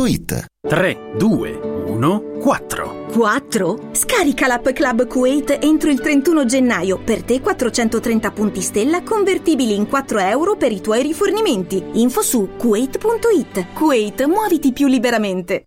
dumplingbar.it. 0.00 0.46
3, 0.66 0.96
2, 1.16 1.60
1, 1.86 2.22
4. 2.40 3.06
4? 3.12 3.88
Scarica 3.92 4.46
l'app 4.46 4.68
Club 4.70 5.06
Kuwait 5.06 5.58
entro 5.60 5.90
il 5.90 6.00
31 6.00 6.44
gennaio. 6.46 6.98
Per 6.98 7.22
te 7.22 7.40
430 7.40 8.30
punti 8.30 8.60
stella 8.60 9.02
convertibili 9.02 9.74
in 9.74 9.86
4 9.86 10.18
euro 10.20 10.56
per 10.56 10.72
i 10.72 10.80
tuoi 10.80 11.02
rifornimenti. 11.02 11.82
Info 11.94 12.22
su 12.22 12.50
kuwait.it. 12.56 13.72
Kuwait, 13.74 14.24
muoviti 14.24 14.72
più 14.72 14.86
liberamente. 14.86 15.66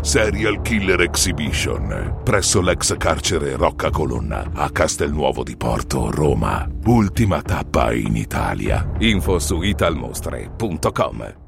Serial 0.00 0.60
Killer 0.62 1.00
Exhibition 1.00 2.20
presso 2.22 2.60
l'ex 2.60 2.96
carcere 2.96 3.56
Rocca 3.56 3.90
Colonna 3.90 4.50
a 4.54 4.70
Castelnuovo 4.70 5.42
di 5.42 5.56
Porto, 5.56 6.10
Roma. 6.10 6.68
Ultima 6.84 7.42
tappa 7.42 7.92
in 7.92 8.16
Italia. 8.16 8.88
Info 8.98 9.38
su 9.38 9.62
italmostre.com. 9.62 11.47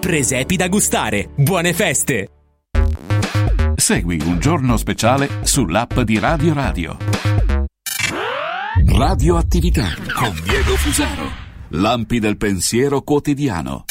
Presepi 0.00 0.56
da 0.56 0.68
gustare. 0.68 1.30
Buone 1.34 1.72
feste! 1.72 2.28
Segui 3.74 4.20
un 4.24 4.38
giorno 4.38 4.76
speciale 4.76 5.28
sull'app 5.42 6.00
di 6.00 6.18
Radio 6.18 6.54
Radio. 6.54 6.96
Radioattività 8.86 9.88
con 10.14 10.32
Diego 10.44 10.76
Fusaro. 10.76 11.30
Lampi 11.70 12.18
del 12.18 12.36
pensiero 12.36 13.02
quotidiano. 13.02 13.84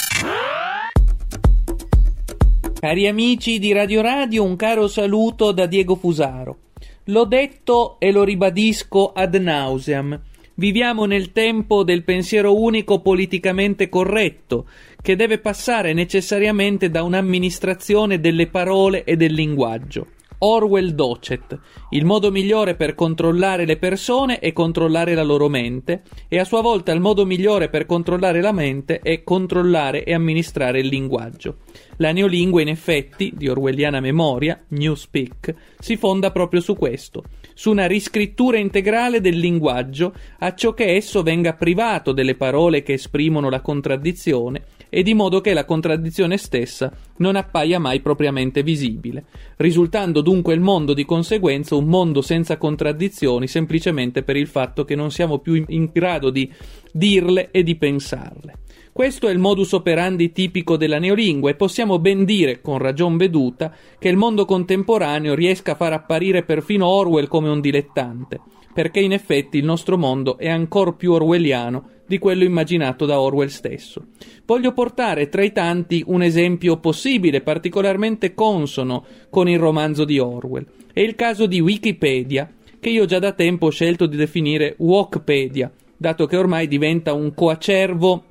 Cari 2.79 3.07
amici 3.07 3.59
di 3.59 3.73
Radio 3.73 4.01
Radio, 4.01 4.43
un 4.43 4.55
caro 4.55 4.87
saluto 4.87 5.51
da 5.51 5.65
Diego 5.65 5.95
Fusaro. 5.95 6.57
L'ho 7.05 7.25
detto 7.25 7.97
e 7.99 8.11
lo 8.11 8.23
ribadisco 8.23 9.11
ad 9.11 9.35
nauseam. 9.35 10.19
Viviamo 10.55 11.05
nel 11.05 11.31
tempo 11.31 11.83
del 11.83 12.03
pensiero 12.03 12.59
unico 12.59 13.01
politicamente 13.01 13.89
corretto, 13.89 14.67
che 15.01 15.15
deve 15.15 15.39
passare 15.39 15.93
necessariamente 15.93 16.89
da 16.89 17.03
un'amministrazione 17.03 18.19
delle 18.19 18.47
parole 18.47 19.03
e 19.03 19.15
del 19.15 19.33
linguaggio. 19.33 20.07
Orwell 20.43 20.89
Docet. 20.89 21.59
Il 21.91 22.03
modo 22.03 22.31
migliore 22.31 22.73
per 22.73 22.95
controllare 22.95 23.65
le 23.65 23.77
persone 23.77 24.39
è 24.39 24.53
controllare 24.53 25.13
la 25.13 25.21
loro 25.21 25.49
mente 25.49 26.01
e 26.27 26.39
a 26.39 26.45
sua 26.45 26.61
volta 26.61 26.91
il 26.91 26.99
modo 26.99 27.27
migliore 27.27 27.69
per 27.69 27.85
controllare 27.85 28.41
la 28.41 28.51
mente 28.51 29.01
è 29.01 29.23
controllare 29.23 30.03
e 30.03 30.15
amministrare 30.15 30.79
il 30.79 30.87
linguaggio. 30.87 31.57
La 31.97 32.11
neolingua, 32.11 32.61
in 32.61 32.69
effetti, 32.69 33.31
di 33.35 33.49
orwelliana 33.49 33.99
memoria, 33.99 34.59
Newspeak, 34.69 35.53
si 35.77 35.95
fonda 35.95 36.31
proprio 36.31 36.59
su 36.59 36.75
questo, 36.75 37.23
su 37.53 37.69
una 37.69 37.85
riscrittura 37.85 38.57
integrale 38.57 39.21
del 39.21 39.37
linguaggio, 39.37 40.11
a 40.39 40.55
ciò 40.55 40.73
che 40.73 40.95
esso 40.95 41.21
venga 41.21 41.53
privato 41.53 42.13
delle 42.13 42.33
parole 42.33 42.81
che 42.81 42.93
esprimono 42.93 43.47
la 43.51 43.61
contraddizione 43.61 44.63
e 44.93 45.03
di 45.03 45.13
modo 45.13 45.39
che 45.39 45.53
la 45.53 45.63
contraddizione 45.63 46.35
stessa 46.35 46.91
non 47.17 47.37
appaia 47.37 47.79
mai 47.79 48.01
propriamente 48.01 48.61
visibile, 48.61 49.23
risultando 49.55 50.19
dunque 50.19 50.53
il 50.53 50.59
mondo 50.59 50.93
di 50.93 51.05
conseguenza 51.05 51.75
un 51.75 51.85
mondo 51.85 52.21
senza 52.21 52.57
contraddizioni 52.57 53.47
semplicemente 53.47 54.21
per 54.21 54.35
il 54.35 54.47
fatto 54.47 54.83
che 54.83 54.95
non 54.95 55.09
siamo 55.09 55.39
più 55.39 55.63
in 55.65 55.89
grado 55.93 56.29
di 56.29 56.51
dirle 56.91 57.51
e 57.51 57.63
di 57.63 57.77
pensarle. 57.77 58.55
Questo 58.91 59.29
è 59.29 59.31
il 59.31 59.39
modus 59.39 59.71
operandi 59.71 60.33
tipico 60.33 60.75
della 60.75 60.99
neolingua 60.99 61.49
e 61.49 61.55
possiamo 61.55 61.97
ben 61.97 62.25
dire, 62.25 62.59
con 62.59 62.77
ragion 62.77 63.15
veduta, 63.15 63.73
che 63.97 64.09
il 64.09 64.17
mondo 64.17 64.43
contemporaneo 64.43 65.33
riesca 65.33 65.71
a 65.71 65.75
far 65.75 65.93
apparire 65.93 66.43
perfino 66.43 66.85
Orwell 66.87 67.27
come 67.27 67.47
un 67.47 67.61
dilettante, 67.61 68.41
perché 68.73 68.99
in 68.99 69.13
effetti 69.13 69.57
il 69.57 69.63
nostro 69.63 69.97
mondo 69.97 70.37
è 70.37 70.49
ancora 70.49 70.91
più 70.91 71.13
orwelliano 71.13 72.00
di 72.11 72.19
quello 72.19 72.43
immaginato 72.43 73.05
da 73.05 73.21
Orwell 73.21 73.47
stesso. 73.47 74.07
Voglio 74.45 74.73
portare 74.73 75.29
tra 75.29 75.45
i 75.45 75.53
tanti 75.53 76.03
un 76.07 76.21
esempio 76.21 76.75
possibile, 76.75 77.39
particolarmente 77.39 78.33
consono 78.33 79.05
con 79.29 79.47
il 79.47 79.57
romanzo 79.57 80.03
di 80.03 80.19
Orwell. 80.19 80.65
È 80.91 80.99
il 80.99 81.15
caso 81.15 81.45
di 81.45 81.61
Wikipedia, 81.61 82.51
che 82.81 82.89
io 82.89 83.05
già 83.05 83.19
da 83.19 83.31
tempo 83.31 83.67
ho 83.67 83.69
scelto 83.69 84.07
di 84.07 84.17
definire 84.17 84.75
Walkpedia, 84.79 85.71
dato 85.95 86.25
che 86.25 86.35
ormai 86.35 86.67
diventa 86.67 87.13
un 87.13 87.33
coacervo 87.33 88.25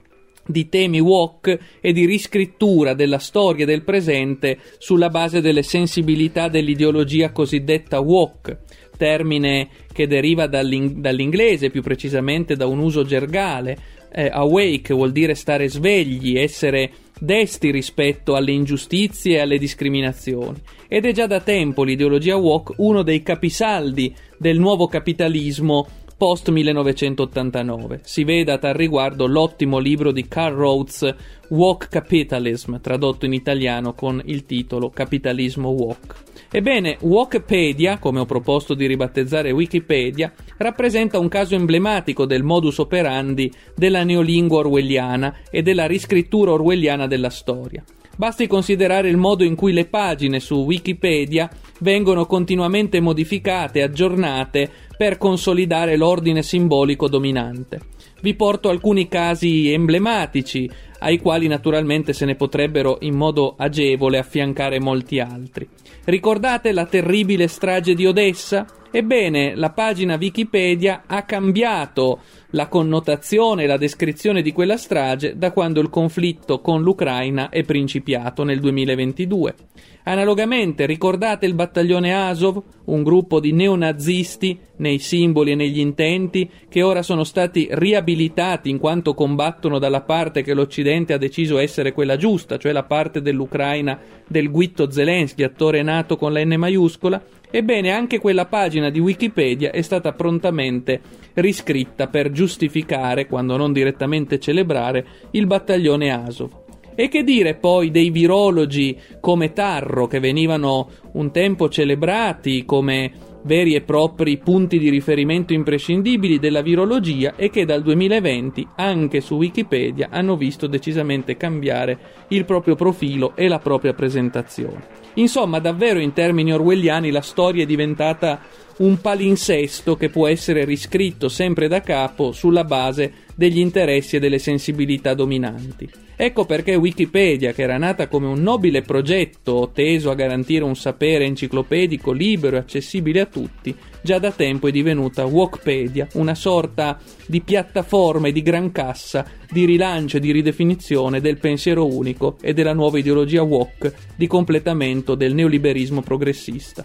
di 0.45 0.69
temi 0.69 1.01
wok 1.01 1.59
e 1.81 1.93
di 1.95 2.05
riscrittura 2.05 2.93
della 2.93 3.19
storia 3.19 3.65
del 3.65 3.83
presente 3.83 4.59
sulla 4.77 5.09
base 5.09 5.41
delle 5.41 5.63
sensibilità 5.63 6.49
dell'ideologia 6.49 7.33
cosiddetta 7.33 8.01
wok, 8.01 8.59
termine 9.01 9.69
che 9.91 10.07
deriva 10.07 10.47
dall'ing- 10.47 11.01
dall'inglese, 11.01 11.71
più 11.71 11.81
precisamente 11.81 12.55
da 12.55 12.67
un 12.67 12.81
uso 12.81 13.03
gergale. 13.03 13.79
Eh, 14.13 14.29
awake 14.31 14.93
vuol 14.93 15.13
dire 15.13 15.35
stare 15.35 15.69
svegli, 15.69 16.37
essere 16.37 16.91
desti 17.19 17.71
rispetto 17.71 18.35
alle 18.35 18.53
ingiustizie 18.53 19.37
e 19.37 19.41
alle 19.41 19.57
discriminazioni. 19.57 20.61
Ed 20.87 21.07
è 21.07 21.13
già 21.13 21.27
da 21.27 21.41
tempo 21.41 21.83
l'ideologia 21.83 22.37
woke 22.37 22.75
uno 22.79 23.03
dei 23.03 23.23
capisaldi 23.23 24.15
del 24.37 24.59
nuovo 24.59 24.87
capitalismo 24.87 25.87
post 26.21 26.51
1989. 26.51 28.01
Si 28.03 28.25
veda 28.25 28.53
a 28.53 28.59
tal 28.59 28.75
riguardo 28.75 29.27
l'ottimo 29.27 29.79
libro 29.79 30.13
di 30.13 30.29
Carl 30.29 30.55
Rhodes 30.55 31.15
Walk 31.49 31.89
Capitalism, 31.89 32.77
tradotto 32.83 33.25
in 33.25 33.33
italiano 33.33 33.95
con 33.95 34.21
il 34.27 34.45
titolo 34.45 34.91
Capitalismo 34.91 35.71
Walk. 35.71 36.15
Ebbene, 36.51 36.99
Walkpedia, 37.01 37.97
come 37.99 38.21
ho 38.21 38.27
proposto 38.27 38.75
di 38.75 38.87
ribattezzare 38.87 39.51
Wikipedia, 39.51 40.31
rappresenta 40.59 41.19
un 41.19 41.29
caso 41.29 41.55
emblematico 41.55 42.27
del 42.27 42.43
modus 42.43 42.77
operandi 42.77 43.51
della 43.75 44.05
neolingua 44.05 44.59
orwelliana 44.59 45.39
e 45.51 45.63
della 45.63 45.87
riscrittura 45.87 46.53
orwelliana 46.53 47.07
della 47.07 47.31
storia. 47.31 47.83
Basti 48.17 48.47
considerare 48.47 49.09
il 49.09 49.17
modo 49.17 49.45
in 49.45 49.55
cui 49.55 49.73
le 49.73 49.87
pagine 49.87 50.41
su 50.41 50.57
Wikipedia 50.57 51.49
vengono 51.79 52.27
continuamente 52.27 53.01
modificate 53.01 53.79
e 53.79 53.83
aggiornate 53.83 54.71
per 54.97 55.17
consolidare 55.17 55.97
l'ordine 55.97 56.43
simbolico 56.43 57.09
dominante. 57.09 57.81
Vi 58.21 58.35
porto 58.35 58.69
alcuni 58.69 59.09
casi 59.09 59.73
emblematici, 59.73 60.71
ai 60.99 61.19
quali 61.19 61.47
naturalmente 61.47 62.13
se 62.13 62.27
ne 62.27 62.35
potrebbero 62.35 62.99
in 63.01 63.15
modo 63.15 63.55
agevole 63.57 64.19
affiancare 64.19 64.79
molti 64.79 65.19
altri. 65.19 65.67
Ricordate 66.05 66.73
la 66.73 66.85
terribile 66.85 67.49
strage 67.49 67.95
di 67.95 68.05
Odessa? 68.05 68.67
Ebbene, 68.93 69.55
la 69.55 69.71
pagina 69.71 70.17
Wikipedia 70.17 71.05
ha 71.07 71.23
cambiato 71.23 72.19
la 72.51 72.67
connotazione 72.67 73.63
e 73.63 73.67
la 73.69 73.77
descrizione 73.77 74.43
di 74.43 74.51
quella 74.51 74.77
strage 74.77 75.37
da 75.37 75.53
quando 75.53 75.81
il 75.81 75.89
conflitto 75.89 76.61
con 76.61 76.83
l'Ucraina 76.83 77.51
è 77.51 77.63
principiato 77.63 78.43
nel 78.43 78.59
2022. 78.59 79.55
Analogamente, 80.03 80.87
ricordate 80.87 81.47
il 81.47 81.55
battaglione 81.55 82.13
Azov, 82.13 82.61
un 82.87 83.05
gruppo 83.05 83.39
di 83.39 83.53
neonazisti 83.53 84.59
nei 84.79 84.99
simboli 84.99 85.53
e 85.53 85.55
negli 85.55 85.79
intenti 85.79 86.51
che 86.69 86.83
ora 86.83 87.03
sono 87.03 87.23
stati 87.23 87.69
riabilitati 87.71 88.71
in 88.71 88.79
quanto 88.79 89.15
combattono 89.15 89.79
dalla 89.79 90.01
parte 90.01 90.43
che 90.43 90.55
l'Occidente 90.55 91.13
ha 91.13 91.19
deciso 91.19 91.59
essere 91.59 91.93
quella 91.93 92.17
giusta, 92.17 92.57
cioè 92.57 92.73
la 92.73 92.83
parte 92.83 93.23
dell'Ucraina 93.23 94.01
del 94.27 94.51
Guitto 94.51 94.91
Zelensky, 94.91 95.45
attore 95.45 95.83
nato 95.83 96.17
con 96.17 96.33
la 96.33 96.43
N 96.43 96.55
maiuscola? 96.57 97.23
Ebbene, 97.51 97.91
anche 97.91 98.21
quella 98.21 98.47
pagina 98.47 98.91
di 98.91 99.01
Wikipedia 99.01 99.73
è 99.73 99.83
stata 99.83 100.13
prontamente 100.13 101.01
riscritta 101.35 102.07
per 102.07 102.31
giustificare, 102.31 103.27
quando 103.27 103.57
non 103.57 103.73
direttamente 103.73 104.39
celebrare, 104.39 105.05
il 105.33 105.47
battaglione 105.47 106.13
Azov. 106.13 106.59
E 106.95 107.09
che 107.09 107.25
dire 107.25 107.55
poi 107.55 107.91
dei 107.91 108.11
virologi 108.11 108.97
come 109.21 109.53
Tarro, 109.53 110.07
che 110.07 110.21
venivano 110.21 110.89
un 111.13 111.33
tempo 111.33 111.69
celebrati 111.69 112.65
come 112.65 113.13
veri 113.43 113.75
e 113.75 113.81
propri 113.81 114.37
punti 114.39 114.79
di 114.79 114.91
riferimento 114.91 115.53
imprescindibili 115.53 116.39
della 116.39 116.61
virologia 116.61 117.35
e 117.37 117.51
che 117.51 117.65
dal 117.65 117.83
2020 117.83 118.69
anche 118.77 119.21
su 119.21 119.37
Wikipedia 119.37 120.09
hanno 120.11 120.37
visto 120.37 120.67
decisamente 120.67 121.37
cambiare 121.37 121.99
il 122.29 122.45
proprio 122.45 122.75
profilo 122.75 123.33
e 123.35 123.49
la 123.49 123.59
propria 123.59 123.95
presentazione. 123.95 125.00
Insomma, 125.15 125.59
davvero 125.59 125.99
in 125.99 126.13
termini 126.13 126.53
orwelliani 126.53 127.11
la 127.11 127.21
storia 127.21 127.65
è 127.65 127.67
diventata 127.67 128.41
un 128.79 129.01
palinsesto 129.01 129.97
che 129.97 130.09
può 130.09 130.27
essere 130.27 130.65
riscritto 130.65 131.29
sempre 131.29 131.69
da 131.69 131.81
capo 131.81 132.33
sulla 132.33 132.65
base 132.65 133.13
degli 133.35 133.59
interessi 133.59 134.17
e 134.17 134.21
delle 134.21 134.39
sensibilità 134.39 135.15
dominanti. 135.15 136.10
Ecco 136.23 136.45
perché 136.45 136.75
Wikipedia, 136.75 137.53
che 137.53 137.63
era 137.63 137.79
nata 137.79 138.07
come 138.07 138.27
un 138.27 138.43
nobile 138.43 138.83
progetto 138.83 139.71
teso 139.73 140.11
a 140.11 140.15
garantire 140.15 140.65
un 140.65 140.77
sapere 140.77 141.25
enciclopedico 141.25 142.13
libero 142.13 142.57
e 142.57 142.59
accessibile 142.59 143.21
a 143.21 143.25
tutti, 143.25 143.75
già 144.03 144.19
da 144.19 144.31
tempo 144.31 144.69
è 144.69 144.71
divenuta 144.71 145.25
Walkpedia, 145.25 146.09
una 146.17 146.35
sorta 146.35 146.99
di 147.25 147.41
piattaforma 147.41 148.29
e 148.29 148.33
di 148.33 148.43
gran 148.43 148.71
cassa 148.71 149.25
di 149.51 149.65
rilancio 149.65 150.19
e 150.19 150.21
di 150.21 150.31
ridefinizione 150.31 151.23
del 151.23 151.39
pensiero 151.39 151.87
unico 151.87 152.37
e 152.43 152.53
della 152.53 152.75
nuova 152.75 152.99
ideologia 152.99 153.41
walk 153.41 153.91
di 154.15 154.27
completamento 154.27 155.15
del 155.15 155.33
neoliberismo 155.33 156.03
progressista. 156.03 156.85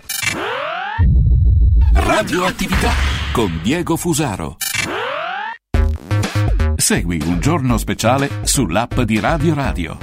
Radioattività 1.91 2.93
con 3.33 3.59
Diego 3.61 3.97
Fusaro. 3.97 4.55
Segui 6.86 7.19
un 7.25 7.39
giorno 7.39 7.79
speciale 7.79 8.29
sull'app 8.43 8.99
di 8.99 9.19
Radio 9.19 9.55
Radio. 9.55 9.97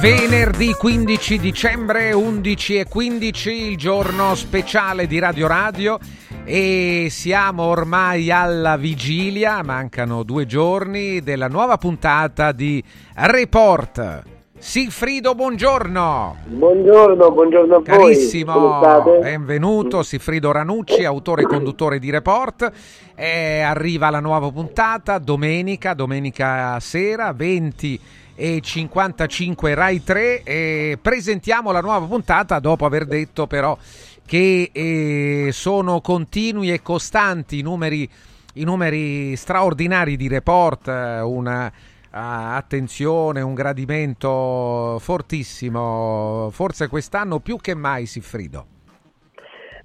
Venerdì 0.00 0.72
15 0.74 1.38
dicembre 1.40 2.12
11 2.12 2.76
e 2.76 2.84
15, 2.86 3.50
il 3.50 3.76
giorno 3.76 4.36
speciale 4.36 5.08
di 5.08 5.18
Radio 5.18 5.48
Radio 5.48 5.98
e 6.44 7.08
siamo 7.10 7.64
ormai 7.64 8.30
alla 8.30 8.76
vigilia, 8.76 9.64
mancano 9.64 10.22
due 10.22 10.46
giorni, 10.46 11.22
della 11.22 11.48
nuova 11.48 11.76
puntata 11.76 12.52
di 12.52 12.80
Report 13.14 14.33
Sigfrido, 14.64 15.34
buongiorno. 15.34 16.36
Buongiorno, 16.46 17.30
buongiorno 17.30 17.76
a 17.76 17.82
Carissimo, 17.82 18.80
benvenuto 19.20 20.02
Sigfrido 20.02 20.52
Ranucci, 20.52 21.04
autore 21.04 21.42
e 21.42 21.44
conduttore 21.44 21.98
di 21.98 22.10
Report. 22.10 22.72
Eh, 23.14 23.60
arriva 23.60 24.08
la 24.08 24.20
nuova 24.20 24.50
puntata 24.50 25.18
domenica, 25.18 25.92
domenica 25.92 26.80
sera, 26.80 27.32
20 27.32 28.00
e 28.34 28.60
55 28.62 29.74
Rai 29.74 30.02
3 30.02 30.42
e 30.42 30.98
presentiamo 31.00 31.70
la 31.70 31.80
nuova 31.80 32.06
puntata 32.06 32.58
dopo 32.58 32.86
aver 32.86 33.04
detto 33.04 33.46
però 33.46 33.76
che 34.24 34.70
eh, 34.72 35.50
sono 35.52 36.00
continui 36.00 36.72
e 36.72 36.80
costanti 36.80 37.58
i 37.58 37.62
numeri, 37.62 38.08
i 38.54 38.64
numeri 38.64 39.36
straordinari 39.36 40.16
di 40.16 40.26
report, 40.26 40.88
eh, 40.88 41.20
una 41.20 41.70
uh, 42.14 42.56
attenzione, 42.56 43.40
un 43.40 43.54
gradimento 43.54 44.96
fortissimo, 45.00 46.48
forse 46.50 46.88
quest'anno 46.88 47.40
più 47.40 47.56
che 47.56 47.74
mai 47.74 48.06
Siffrido. 48.06 48.66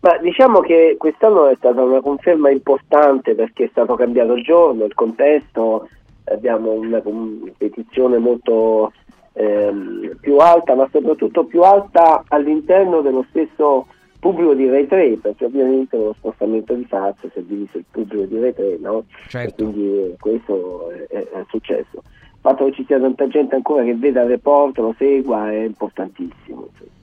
Ma 0.02 0.18
diciamo 0.18 0.62
che 0.62 0.96
quest'anno 0.98 1.48
è 1.48 1.56
stata 1.58 1.82
una 1.82 2.00
conferma 2.00 2.50
importante 2.50 3.36
perché 3.36 3.66
è 3.66 3.70
stato 3.72 3.96
cambiato 3.96 4.34
il 4.34 4.44
giorno, 4.44 4.86
il 4.86 4.94
contesto, 4.94 5.90
abbiamo 6.26 6.72
una 6.72 7.02
competizione 7.02 8.18
molto 8.18 8.94
ehm, 9.34 10.18
più 10.22 10.38
alta, 10.38 10.76
ma 10.76 10.88
soprattutto 10.90 11.44
più 11.46 11.64
alta 11.64 12.24
all'interno 12.30 13.02
dello 13.02 13.26
stesso 13.30 13.88
pubblico 14.20 14.54
di 14.54 14.70
Rai 14.70 14.88
3, 14.88 15.18
perché 15.22 15.46
ovviamente 15.46 15.98
lo 15.98 16.14
spostamento 16.18 16.74
di 16.74 16.86
Fazio 16.86 17.30
si 17.34 17.40
è 17.40 17.42
diviso 17.42 17.78
il 17.78 17.86
pubblico 17.90 18.26
di 18.26 18.40
Rai 18.40 18.54
3, 18.54 18.78
no? 18.80 19.06
Certo. 19.28 19.64
Quindi 19.64 20.16
questo 20.20 20.92
è, 20.92 21.08
è, 21.08 21.44
successo. 21.50 22.04
Il 22.42 22.46
fatto 22.50 22.66
che 22.66 22.72
ci 22.72 22.86
sia 22.86 22.98
tanta 23.00 23.28
gente 23.28 23.56
ancora 23.56 23.84
che 23.84 23.94
veda 23.96 24.22
il 24.22 24.30
report, 24.30 24.78
lo 24.78 24.96
segua, 24.98 25.52
è 25.52 25.64
importantissimo. 25.64 26.70
Insomma. 26.72 26.98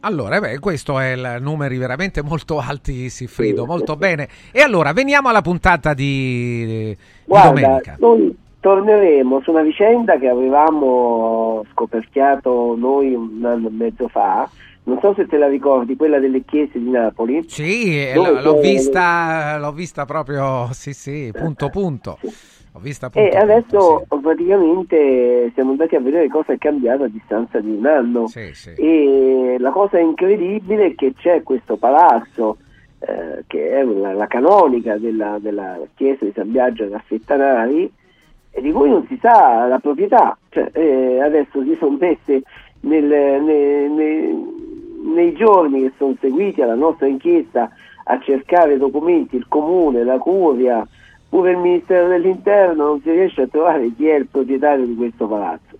Allora, 0.00 0.40
beh, 0.40 0.58
questo 0.58 0.98
è 0.98 1.12
il 1.12 1.38
numeri 1.40 1.78
veramente 1.78 2.22
molto 2.22 2.58
alti, 2.58 3.08
Siffrido, 3.08 3.64
molto 3.64 3.96
bene. 3.96 4.28
E 4.50 4.60
allora, 4.60 4.92
veniamo 4.92 5.28
alla 5.28 5.40
puntata 5.40 5.94
di, 5.94 6.66
di 6.66 6.96
Guarda, 7.24 7.48
domenica. 7.48 7.96
Noi 7.98 8.36
torneremo 8.60 9.40
su 9.42 9.52
una 9.52 9.62
vicenda 9.62 10.18
che 10.18 10.28
avevamo 10.28 11.64
scoperchiato 11.70 12.74
noi 12.76 13.14
un 13.14 13.42
anno 13.44 13.68
e 13.68 13.70
mezzo 13.70 14.08
fa, 14.08 14.50
non 14.84 14.98
so 15.00 15.14
se 15.14 15.26
te 15.26 15.38
la 15.38 15.48
ricordi, 15.48 15.94
quella 15.96 16.18
delle 16.18 16.44
chiese 16.44 16.80
di 16.80 16.90
Napoli. 16.90 17.44
Sì, 17.46 18.12
l- 18.12 18.40
l'ho, 18.42 18.60
vista, 18.60 19.56
l'ho 19.58 19.72
vista 19.72 20.04
proprio, 20.04 20.68
sì, 20.72 20.92
sì, 20.92 21.30
punto 21.32 21.70
punto. 21.70 22.18
Ho 22.74 22.78
vista 22.78 23.10
punto, 23.10 23.28
e 23.28 23.36
adesso 23.36 24.06
sì. 24.08 24.18
praticamente 24.20 25.50
siamo 25.54 25.72
andati 25.72 25.94
a 25.94 26.00
vedere 26.00 26.28
cosa 26.28 26.54
è 26.54 26.58
cambiato 26.58 27.04
a 27.04 27.08
distanza 27.08 27.60
di 27.60 27.70
un 27.70 27.84
anno. 27.84 28.26
Sì, 28.28 28.54
sì. 28.54 28.70
E 28.70 29.56
la 29.58 29.70
cosa 29.70 29.98
incredibile 29.98 30.86
è 30.86 30.94
che 30.94 31.12
c'è 31.14 31.42
questo 31.42 31.76
palazzo 31.76 32.56
eh, 33.00 33.44
che 33.46 33.70
è 33.72 33.82
la, 33.82 34.14
la 34.14 34.26
canonica 34.26 34.96
della, 34.96 35.38
della, 35.38 35.80
chiesa 35.94 36.24
di 36.24 36.32
San 36.34 36.50
Biagio 36.50 36.86
da 36.86 37.02
Fettanari 37.04 37.92
e 38.50 38.60
di 38.60 38.72
cui 38.72 38.88
non 38.88 39.04
si 39.06 39.18
sa 39.20 39.66
la 39.66 39.78
proprietà. 39.78 40.38
Cioè, 40.48 40.70
eh, 40.72 41.20
adesso 41.20 41.62
si 41.62 41.76
sono 41.78 41.98
messe 42.00 42.42
nel, 42.80 43.04
nel, 43.04 43.90
nel, 43.90 44.36
nei 45.14 45.32
giorni 45.34 45.82
che 45.82 45.92
sono 45.98 46.16
seguiti 46.20 46.62
alla 46.62 46.74
nostra 46.74 47.06
inchiesta 47.06 47.70
a 48.04 48.18
cercare 48.20 48.78
documenti, 48.78 49.36
il 49.36 49.46
comune, 49.46 50.04
la 50.04 50.18
curia, 50.18 50.86
pure 51.32 51.52
il 51.52 51.56
Ministero 51.56 52.08
dell'Interno 52.08 52.88
non 52.88 53.00
si 53.00 53.10
riesce 53.10 53.40
a 53.40 53.46
trovare 53.46 53.90
chi 53.96 54.06
è 54.06 54.16
il 54.16 54.26
proprietario 54.26 54.84
di 54.84 54.94
questo 54.94 55.26
palazzo 55.26 55.78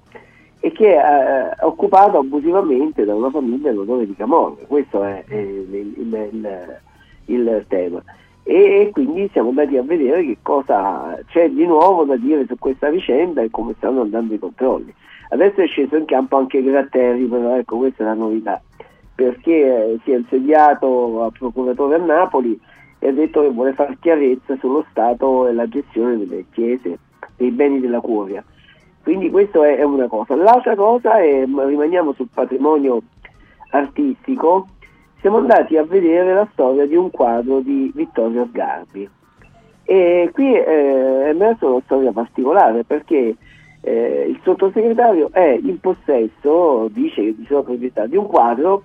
e 0.61 0.73
che 0.73 0.95
è 0.95 0.97
eh, 0.97 1.67
occupato 1.67 2.17
abusivamente 2.17 3.05
da 3.05 3.15
una 3.15 3.29
famiglia 3.29 3.71
in 3.71 3.77
odore 3.77 4.07
di 4.07 4.17
Camorra. 4.17 4.65
Questo 4.67 5.03
è, 5.03 5.23
è 5.29 5.37
il, 5.37 5.75
il, 5.75 6.29
il, 6.33 6.81
il, 7.27 7.65
tema. 7.69 8.03
E 8.45 8.89
quindi 8.95 9.29
siamo 9.31 9.51
andati 9.51 9.77
a 9.77 9.83
vedere 9.83 10.25
che 10.25 10.39
cosa 10.41 11.19
c'è 11.27 11.51
di 11.51 11.67
nuovo 11.67 12.05
da 12.05 12.17
dire 12.17 12.47
su 12.47 12.57
questa 12.59 12.89
vicenda 12.89 13.43
e 13.43 13.51
come 13.51 13.75
stanno 13.77 14.01
andando 14.01 14.33
i 14.33 14.39
controlli. 14.39 14.95
Adesso 15.29 15.61
è 15.61 15.67
sceso 15.67 15.97
in 15.97 16.07
campo 16.07 16.39
anche 16.39 16.63
Gratteri, 16.63 17.27
però 17.27 17.59
ecco 17.59 17.77
questa 17.77 18.05
è 18.05 18.07
la 18.07 18.15
novità 18.15 18.59
perché 19.15 19.99
si 20.03 20.13
è 20.13 20.17
insediato 20.17 21.25
a 21.25 21.31
procuratore 21.31 21.97
a 21.97 21.99
Napoli 21.99 22.59
e 23.03 23.09
ha 23.09 23.13
detto 23.13 23.41
che 23.41 23.51
vuole 23.51 23.73
fare 23.73 23.97
chiarezza 24.01 24.57
sullo 24.61 24.87
stato 24.89 25.49
e 25.49 25.53
la 25.53 25.67
gestione 25.67 26.17
delle 26.19 26.45
chiese, 26.53 27.01
dei 27.37 27.51
beni 27.51 27.81
della 27.81 27.99
curia. 27.99 28.45
Quindi 29.03 29.29
questa 29.29 29.67
è 29.67 29.83
una 29.83 30.07
cosa. 30.07 30.37
L'altra 30.37 30.77
cosa 30.77 31.19
è, 31.19 31.45
rimaniamo 31.45 32.13
sul 32.13 32.29
patrimonio 32.33 33.03
artistico, 33.71 34.69
siamo 35.21 35.39
andati 35.39 35.77
a 35.77 35.83
vedere 35.83 36.33
la 36.33 36.49
storia 36.53 36.87
di 36.87 36.95
un 36.95 37.11
quadro 37.11 37.59
di 37.59 37.91
Vittorio 37.93 38.47
Sgarbi. 38.47 39.11
E 39.83 40.31
qui 40.33 40.55
è 40.55 41.27
emersa 41.27 41.67
una 41.67 41.83
storia 41.85 42.13
particolare 42.13 42.85
perché 42.85 43.35
eh, 43.81 44.27
il 44.29 44.39
sottosegretario 44.45 45.31
è 45.33 45.59
in 45.61 45.81
possesso, 45.81 46.87
dice 46.93 47.21
che 47.21 47.35
di 47.35 47.45
sua 47.47 47.65
proprietà, 47.65 48.07
di 48.07 48.17
un 48.17 48.29
quadro 48.29 48.85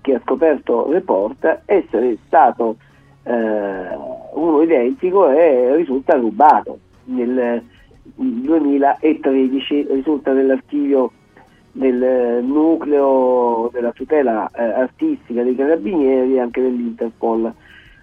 che 0.00 0.14
ha 0.14 0.20
scoperto 0.20 0.88
Report 0.92 1.62
essere 1.64 2.18
stato 2.26 2.76
eh, 3.24 3.88
uno 4.32 4.62
identico 4.62 5.30
e 5.30 5.74
risulta 5.76 6.14
rubato 6.14 6.78
nel 7.04 7.62
2013, 8.14 9.86
risulta 9.90 10.32
nell'archivio 10.32 11.12
del 11.72 12.42
nucleo 12.44 13.70
della 13.72 13.92
tutela 13.92 14.48
eh, 14.54 14.62
artistica 14.62 15.42
dei 15.42 15.54
carabinieri 15.54 16.34
e 16.34 16.40
anche 16.40 16.60
dell'Interpol. 16.60 17.52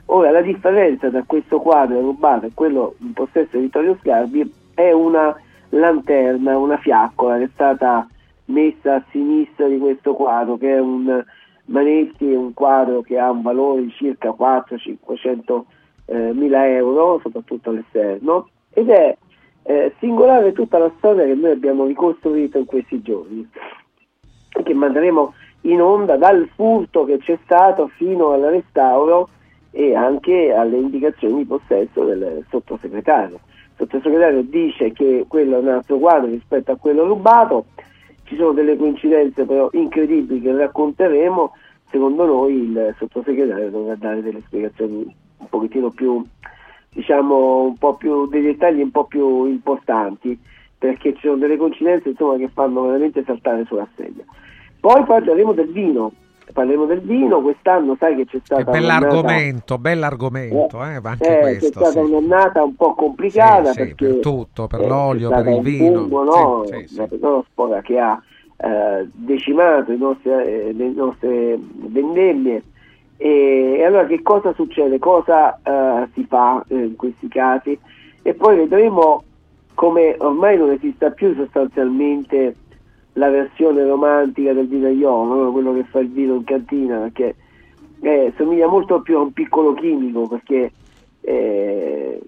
Ora 0.06 0.32
la 0.32 0.42
differenza 0.42 1.10
tra 1.10 1.24
questo 1.26 1.60
quadro 1.60 2.00
rubato 2.00 2.48
e 2.48 2.52
quello 2.54 2.96
in 3.00 3.14
possesso 3.14 3.58
di 3.58 3.64
Vittorio 3.64 3.96
Sgarbi 4.00 4.52
è 4.74 4.92
una 4.92 5.36
lanterna, 5.70 6.58
una 6.58 6.78
fiaccola 6.78 7.38
che 7.38 7.44
è 7.44 7.50
stata 7.54 8.08
messa 8.46 8.96
a 8.96 9.04
sinistra 9.12 9.68
di 9.68 9.78
questo 9.78 10.16
quadro 10.16 10.58
che 10.58 10.76
è 10.76 10.80
un 10.80 11.24
Manetti 11.70 12.32
è 12.32 12.36
un 12.36 12.54
quadro 12.54 13.02
che 13.02 13.18
ha 13.20 13.30
un 13.30 13.42
valore 13.42 13.84
di 13.84 13.92
circa 13.92 14.30
400-500 14.30 15.62
eh, 16.06 16.34
mila 16.34 16.68
euro, 16.68 17.20
soprattutto 17.22 17.70
all'esterno, 17.70 18.50
ed 18.72 18.90
è 18.90 19.16
eh, 19.64 19.94
singolare 20.00 20.52
tutta 20.52 20.80
la 20.80 20.92
storia 20.98 21.26
che 21.26 21.36
noi 21.36 21.52
abbiamo 21.52 21.86
ricostruito 21.86 22.58
in 22.58 22.66
questi 22.66 23.02
giorni, 23.02 23.48
che 24.64 24.74
manderemo 24.74 25.34
in 25.62 25.82
onda 25.82 26.18
dal 26.18 26.50
furto 26.56 27.06
che 27.06 27.20
c'è 27.20 27.38
stato 27.44 27.88
fino 27.90 28.32
al 28.32 28.42
restauro 28.42 29.30
e 29.72 29.94
anche 29.94 30.52
alle 30.52 30.78
indicazioni 30.78 31.38
di 31.38 31.46
possesso 31.46 32.04
del 32.04 32.44
sottosegretario. 32.50 33.36
Il 33.36 33.74
sottosegretario 33.78 34.42
dice 34.42 34.92
che 34.92 35.26
quello 35.28 35.58
è 35.58 35.60
un 35.60 35.68
altro 35.68 36.00
quadro 36.00 36.30
rispetto 36.32 36.72
a 36.72 36.78
quello 36.78 37.06
rubato, 37.06 37.66
ci 38.30 38.36
sono 38.36 38.52
delle 38.52 38.78
coincidenze 38.78 39.44
però 39.44 39.70
incredibili 39.72 40.40
che 40.40 40.56
racconteremo, 40.56 41.52
secondo 41.90 42.26
noi 42.26 42.54
il 42.54 42.96
sottosegretario 43.00 43.72
dovrà 43.72 43.96
dare 43.96 44.22
delle 44.22 44.42
spiegazioni 44.46 45.16
un 45.38 45.50
pochettino 45.50 45.90
più, 45.90 46.24
diciamo, 46.94 47.64
un 47.64 47.78
po' 47.78 47.96
più, 47.96 48.28
dei 48.28 48.44
dettagli 48.44 48.82
un 48.82 48.92
po' 48.92 49.06
più 49.06 49.46
importanti, 49.46 50.38
perché 50.78 51.16
ci 51.16 51.22
sono 51.22 51.38
delle 51.38 51.58
coincidenze 51.58 52.10
insomma, 52.10 52.38
che 52.38 52.50
fanno 52.50 52.84
veramente 52.84 53.24
saltare 53.26 53.66
sulla 53.66 53.88
sedia. 53.96 54.24
Poi 54.80 55.04
parleremo 55.04 55.54
del 55.54 55.72
vino, 55.72 56.12
parleremo 56.54 56.86
del 56.86 57.02
vino, 57.02 57.42
quest'anno 57.42 57.96
sai 58.00 58.16
che 58.16 58.26
c'è 58.26 58.40
stata... 58.44 58.64
Che 58.64 58.72
bell'argomento, 58.72 59.78
bell'argomento, 59.78 60.84
eh, 60.84 61.00
anche 61.02 61.38
eh, 61.38 61.42
questo. 61.42 61.66
C'è 61.66 61.86
stata 61.86 61.92
sì. 61.92 62.12
un'annata 62.12 62.64
un 62.64 62.76
po' 62.76 62.94
complicata 62.94 63.72
sì, 63.72 63.72
sì, 63.72 63.78
perché... 63.78 64.06
per 64.06 64.20
tutto, 64.20 64.68
per 64.68 64.86
l'olio, 64.86 65.30
per 65.30 65.48
il 65.48 65.62
vino. 65.62 66.00
Fungo, 66.00 66.24
no? 66.24 66.66
Una 67.22 67.44
spora 67.50 67.82
che 67.82 68.00
ha 68.00 68.22
eh, 68.58 69.08
decimato 69.12 69.96
nostri, 69.96 70.32
eh, 70.32 70.74
le 70.74 70.90
nostre 70.90 71.58
vendemmie. 71.58 72.64
E, 73.18 73.84
allora 73.86 74.06
che 74.06 74.22
cosa 74.22 74.54
succede? 74.54 75.00
Cosa 75.00 75.60
eh, 75.64 76.08
si 76.14 76.26
fa 76.26 76.64
eh, 76.68 76.76
in 76.76 76.96
questi 76.96 77.28
casi? 77.28 77.78
E 78.22 78.34
poi 78.34 78.58
vedremo 78.58 79.24
come 79.76 80.16
ormai 80.18 80.58
non 80.58 80.72
esista 80.72 81.10
più 81.12 81.34
sostanzialmente 81.36 82.56
la 83.14 83.30
versione 83.30 83.84
romantica 83.86 84.54
del 84.54 84.68
vinaiolo, 84.68 85.52
quello 85.52 85.74
che 85.74 85.84
fa 85.84 86.00
il 86.00 86.10
vino 86.10 86.36
in 86.36 86.44
cantina, 86.44 87.00
perché 87.00 87.36
eh, 88.02 88.34
somiglia 88.38 88.68
molto 88.68 89.02
più 89.02 89.18
a 89.18 89.22
un 89.22 89.34
piccolo 89.34 89.74
chimico, 89.74 90.28
perché 90.28 90.72
eh, 91.22 92.20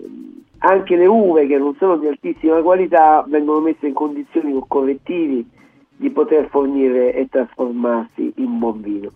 anche 0.60 0.96
le 0.96 1.06
uve 1.06 1.48
che 1.48 1.58
non 1.58 1.76
sono 1.76 1.98
di 1.98 2.08
altissima 2.08 2.62
qualità 2.62 3.24
vengono 3.28 3.62
messe 3.62 3.88
in 3.88 3.94
condizioni 3.94 4.52
con 4.52 4.68
correttivi 4.68 5.48
di 5.96 6.10
poter 6.10 6.48
fornire 6.50 7.14
e 7.14 7.28
trasformarsi 7.30 8.34
in 8.38 8.58
buon 8.58 8.82
vino. 8.82 9.10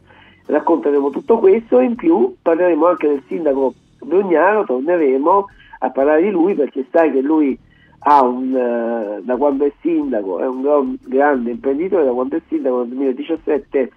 Racconteremo 0.45 1.09
tutto 1.09 1.39
questo 1.39 1.79
e 1.79 1.85
in 1.85 1.95
più 1.95 2.35
parleremo 2.41 2.85
anche 2.85 3.07
del 3.07 3.23
sindaco 3.27 3.73
Brugnano, 3.99 4.63
torneremo 4.63 5.45
a 5.79 5.89
parlare 5.89 6.21
di 6.21 6.29
lui 6.29 6.53
perché 6.53 6.85
sai 6.91 7.11
che 7.11 7.21
lui 7.21 7.57
un, 8.07 8.55
eh, 8.55 9.21
da 9.23 9.35
quando 9.35 9.65
è 9.65 9.71
sindaco, 9.81 10.39
è 10.39 10.47
un 10.47 10.95
grande 11.01 11.51
imprenditore, 11.51 12.05
da 12.05 12.11
quando 12.11 12.35
è 12.35 12.41
sindaco 12.47 12.79
nel 12.79 12.87
2017, 12.89 13.91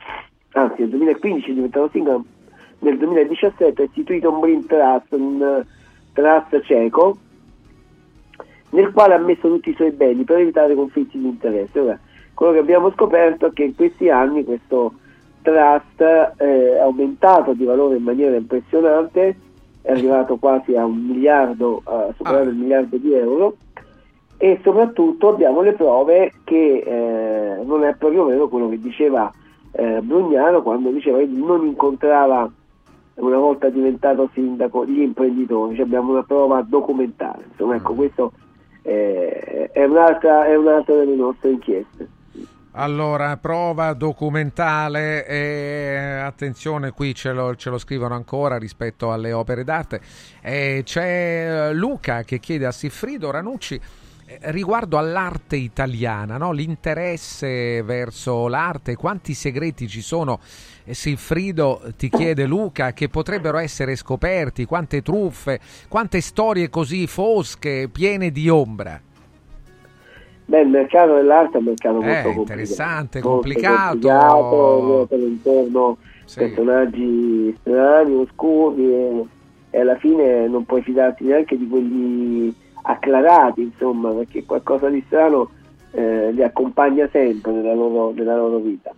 anzi 0.52 0.80
nel 0.80 0.88
2015 0.90 1.50
è 1.50 1.54
diventato 1.54 1.88
sindaco, 1.92 2.24
nel 2.80 2.96
2017 2.96 3.82
ha 3.82 3.84
istituito 3.84 4.30
un 4.30 4.40
Brain 4.40 4.66
Trust, 4.66 5.12
un 5.12 5.64
trust 6.14 6.60
cieco, 6.62 7.16
nel 8.70 8.92
quale 8.92 9.14
ha 9.14 9.18
messo 9.18 9.48
tutti 9.48 9.70
i 9.70 9.74
suoi 9.74 9.90
beni 9.90 10.24
per 10.24 10.38
evitare 10.38 10.74
conflitti 10.74 11.18
di 11.18 11.26
interesse. 11.26 11.78
Ora, 11.78 11.98
quello 12.32 12.52
che 12.52 12.58
abbiamo 12.58 12.90
scoperto 12.92 13.46
è 13.46 13.52
che 13.52 13.64
in 13.64 13.74
questi 13.74 14.08
anni 14.08 14.44
questo 14.44 14.94
trust 15.42 16.00
eh, 16.00 16.34
è 16.36 16.78
aumentato 16.78 17.52
di 17.52 17.64
valore 17.64 17.96
in 17.96 18.04
maniera 18.04 18.36
impressionante, 18.36 19.36
è 19.82 19.92
arrivato 19.92 20.36
quasi 20.36 20.74
a 20.76 20.84
un 20.84 20.96
miliardo, 20.96 21.82
a 21.84 22.12
superare 22.16 22.46
ah. 22.46 22.50
il 22.50 22.56
miliardo 22.56 22.96
di 22.96 23.12
euro 23.12 23.56
e 24.38 24.60
soprattutto 24.62 25.28
abbiamo 25.28 25.60
le 25.62 25.72
prove 25.72 26.32
che 26.44 26.78
eh, 26.78 27.62
non 27.64 27.84
è 27.84 27.94
proprio 27.96 28.24
vero 28.24 28.48
quello 28.48 28.68
che 28.68 28.80
diceva 28.80 29.30
eh, 29.72 30.00
Brugnano 30.00 30.62
quando 30.62 30.90
diceva 30.90 31.18
che 31.18 31.26
non 31.26 31.66
incontrava 31.66 32.50
una 33.16 33.38
volta 33.38 33.68
diventato 33.68 34.30
sindaco 34.32 34.86
gli 34.86 35.00
imprenditori, 35.00 35.74
cioè 35.74 35.84
abbiamo 35.84 36.12
una 36.12 36.22
prova 36.22 36.62
documentale. 36.62 37.46
Insomma, 37.50 37.74
ecco, 37.74 37.92
mm. 37.92 37.96
questo 37.96 38.32
eh, 38.82 39.70
è, 39.72 39.84
un'altra, 39.84 40.46
è 40.46 40.56
un'altra 40.56 40.94
delle 40.94 41.16
nostre 41.16 41.50
inchieste. 41.50 42.08
Allora, 42.72 43.36
prova 43.38 43.92
documentale 43.92 45.26
e 45.26 46.20
attenzione, 46.22 46.92
qui 46.92 47.12
ce 47.12 47.32
lo, 47.32 47.56
ce 47.56 47.70
lo 47.70 47.78
scrivono 47.78 48.14
ancora 48.14 48.56
rispetto 48.56 49.10
alle 49.10 49.32
opere 49.32 49.64
d'arte. 49.64 50.00
E 50.40 50.82
c'è 50.84 51.72
Luca 51.72 52.22
che 52.22 52.38
chiede 52.38 52.66
a 52.66 52.70
Siffrido 52.70 53.32
Ranucci 53.32 53.74
eh, 53.74 53.80
riguardo 54.42 54.98
all'arte 54.98 55.56
italiana, 55.56 56.36
no? 56.36 56.52
l'interesse 56.52 57.82
verso 57.82 58.48
l'arte, 58.48 58.96
quanti 58.96 59.32
segreti 59.34 59.88
ci 59.88 60.02
sono, 60.02 60.40
eh, 60.84 60.94
Silfrido 60.94 61.80
ti 61.96 62.08
chiede 62.10 62.44
Luca, 62.44 62.92
che 62.92 63.08
potrebbero 63.08 63.58
essere 63.58 63.96
scoperti, 63.96 64.66
quante 64.66 65.02
truffe, 65.02 65.60
quante 65.88 66.20
storie 66.20 66.68
così 66.68 67.06
fosche, 67.06 67.88
piene 67.90 68.30
di 68.30 68.48
ombra. 68.48 69.00
Beh, 70.44 70.60
il 70.60 70.68
mercato 70.68 71.14
dell'arte 71.14 71.56
è 71.56 71.60
un 71.60 71.64
mercato 71.64 72.00
eh, 72.00 72.22
molto 72.22 72.40
interessante, 72.40 73.20
complicato. 73.20 73.90
complicato 73.90 75.06
per 75.08 75.18
intorno 75.18 75.98
sì. 76.24 76.38
personaggi 76.38 77.56
strani, 77.60 78.14
oscuri 78.14 78.84
e, 78.84 79.24
e, 79.70 79.80
alla 79.80 79.96
fine 79.96 80.48
non 80.48 80.64
puoi 80.64 80.82
fidarti 80.82 81.24
neanche 81.24 81.58
di 81.58 81.68
quelli 81.68 82.54
acclarati, 82.88 83.62
insomma, 83.62 84.10
perché 84.10 84.44
qualcosa 84.44 84.88
di 84.88 85.02
strano 85.06 85.50
eh, 85.92 86.32
li 86.32 86.42
accompagna 86.42 87.08
sempre 87.12 87.52
nella 87.52 87.74
loro, 87.74 88.12
nella 88.12 88.36
loro 88.36 88.58
vita. 88.58 88.92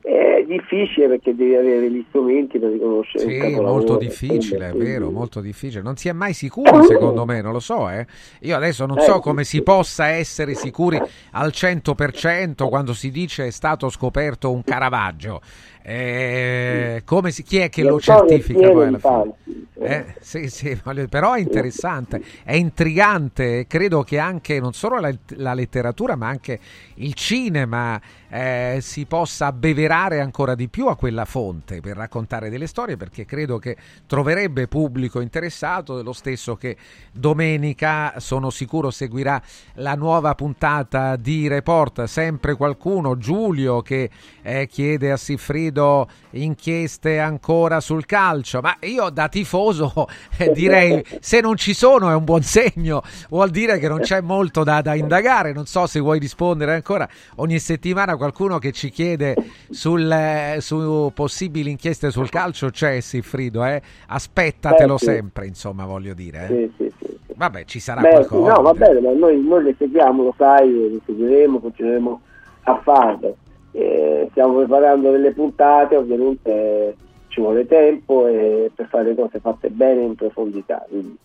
È 0.00 0.44
difficile 0.46 1.08
perché 1.08 1.34
devi 1.34 1.56
avere 1.56 1.90
gli 1.90 2.04
strumenti 2.08 2.60
per 2.60 2.70
riconoscere 2.70 3.24
sì, 3.24 3.30
il 3.30 3.40
capolavoro. 3.40 3.72
molto 3.72 3.96
difficile, 3.96 4.68
è 4.68 4.72
vero, 4.72 5.10
molto 5.10 5.40
difficile. 5.40 5.82
Non 5.82 5.96
si 5.96 6.08
è 6.08 6.12
mai 6.12 6.32
sicuri, 6.32 6.84
secondo 6.84 7.24
me, 7.24 7.42
non 7.42 7.50
lo 7.50 7.58
so, 7.58 7.90
eh. 7.90 8.06
Io 8.42 8.54
adesso 8.54 8.86
non 8.86 9.00
so 9.00 9.16
eh, 9.16 9.20
come 9.20 9.42
si 9.42 9.62
possa 9.62 10.06
essere 10.06 10.54
sicuri 10.54 10.96
al 11.32 11.48
100% 11.52 12.68
quando 12.68 12.94
si 12.94 13.10
dice 13.10 13.46
è 13.46 13.50
stato 13.50 13.88
scoperto 13.88 14.52
un 14.52 14.62
Caravaggio. 14.62 15.40
Eh, 15.88 17.02
come 17.04 17.30
si, 17.30 17.44
chi 17.44 17.58
è 17.58 17.68
che 17.68 17.84
lo 17.84 18.00
certifica 18.00 18.72
poi 18.72 18.88
alla 18.88 18.98
fine? 18.98 19.34
Eh, 19.78 20.14
sì, 20.20 20.48
sì, 20.48 20.80
però 21.08 21.34
è 21.34 21.38
interessante, 21.38 22.20
è 22.42 22.54
intrigante. 22.54 23.66
Credo 23.68 24.02
che 24.02 24.18
anche 24.18 24.58
non 24.58 24.72
solo 24.72 24.98
la, 24.98 25.14
la 25.36 25.54
letteratura, 25.54 26.16
ma 26.16 26.26
anche 26.26 26.58
il 26.94 27.14
cinema 27.14 28.00
eh, 28.28 28.78
si 28.80 29.04
possa 29.04 29.46
abbeverare 29.46 30.18
ancora 30.18 30.56
di 30.56 30.66
più 30.68 30.88
a 30.88 30.96
quella 30.96 31.24
fonte 31.24 31.80
per 31.80 31.96
raccontare 31.96 32.48
delle 32.48 32.66
storie, 32.66 32.96
perché 32.96 33.24
credo 33.24 33.58
che 33.58 33.76
troverebbe 34.06 34.66
pubblico 34.66 35.20
interessato. 35.20 36.02
Lo 36.02 36.14
stesso 36.14 36.56
che 36.56 36.76
domenica, 37.12 38.14
sono 38.16 38.50
sicuro, 38.50 38.90
seguirà 38.90 39.40
la 39.74 39.94
nuova 39.94 40.34
puntata 40.34 41.14
di 41.14 41.46
Report. 41.46 42.04
Sempre 42.04 42.54
qualcuno, 42.54 43.18
Giulio, 43.18 43.82
che 43.82 44.10
eh, 44.42 44.66
chiede 44.66 45.12
a 45.12 45.16
Siffrido 45.16 45.75
vedo 45.76 46.08
inchieste 46.30 47.18
ancora 47.18 47.80
sul 47.80 48.06
calcio, 48.06 48.60
ma 48.60 48.76
io 48.80 49.10
da 49.10 49.28
tifoso 49.28 49.92
eh, 50.38 50.50
direi 50.52 51.04
se 51.20 51.40
non 51.40 51.56
ci 51.56 51.74
sono 51.74 52.10
è 52.10 52.14
un 52.14 52.24
buon 52.24 52.42
segno, 52.42 53.02
vuol 53.28 53.50
dire 53.50 53.78
che 53.78 53.88
non 53.88 54.00
c'è 54.00 54.20
molto 54.20 54.64
da, 54.64 54.80
da, 54.80 54.94
indagare, 54.94 55.52
non 55.52 55.66
so 55.66 55.86
se 55.86 56.00
vuoi 56.00 56.18
rispondere 56.18 56.74
ancora, 56.74 57.08
ogni 57.36 57.58
settimana 57.58 58.16
qualcuno 58.16 58.58
che 58.58 58.72
ci 58.72 58.90
chiede 58.90 59.34
sul, 59.70 60.10
eh, 60.10 60.58
su 60.60 61.10
possibili 61.14 61.70
inchieste 61.70 62.10
sul 62.10 62.30
calcio 62.30 62.70
c'è 62.70 63.00
Siffrido, 63.00 63.64
eh? 63.64 63.80
aspettatelo 64.08 64.96
sì. 64.96 65.04
sempre, 65.04 65.46
insomma 65.46 65.84
voglio 65.84 66.14
dire. 66.14 66.48
Eh. 66.48 66.70
Sì, 66.76 66.92
sì, 66.98 67.14
Vabbè, 67.34 67.64
ci 67.66 67.80
sarà 67.80 68.00
Beh, 68.00 68.10
qualcosa. 68.10 68.52
No, 68.52 68.62
va 68.62 68.72
bene, 68.72 69.00
ma 69.00 69.12
noi, 69.12 69.42
noi 69.42 69.62
le 69.62 69.74
seguiamo, 69.76 70.22
lo 70.22 70.34
sai, 70.38 70.70
le 70.70 71.00
seguiremo, 71.04 71.60
continueremo 71.60 72.20
a 72.62 72.80
farlo 72.82 73.36
eh, 73.76 74.28
stiamo 74.30 74.54
preparando 74.56 75.10
delle 75.10 75.32
puntate, 75.32 75.96
ovviamente 75.96 76.96
ci 77.28 77.40
vuole 77.40 77.66
tempo 77.66 78.26
e 78.26 78.70
per 78.74 78.86
fare 78.88 79.14
cose 79.14 79.38
fatte 79.38 79.68
bene 79.68 80.02
in 80.02 80.14
profondità. 80.14 80.84
Quindi. 80.88 81.18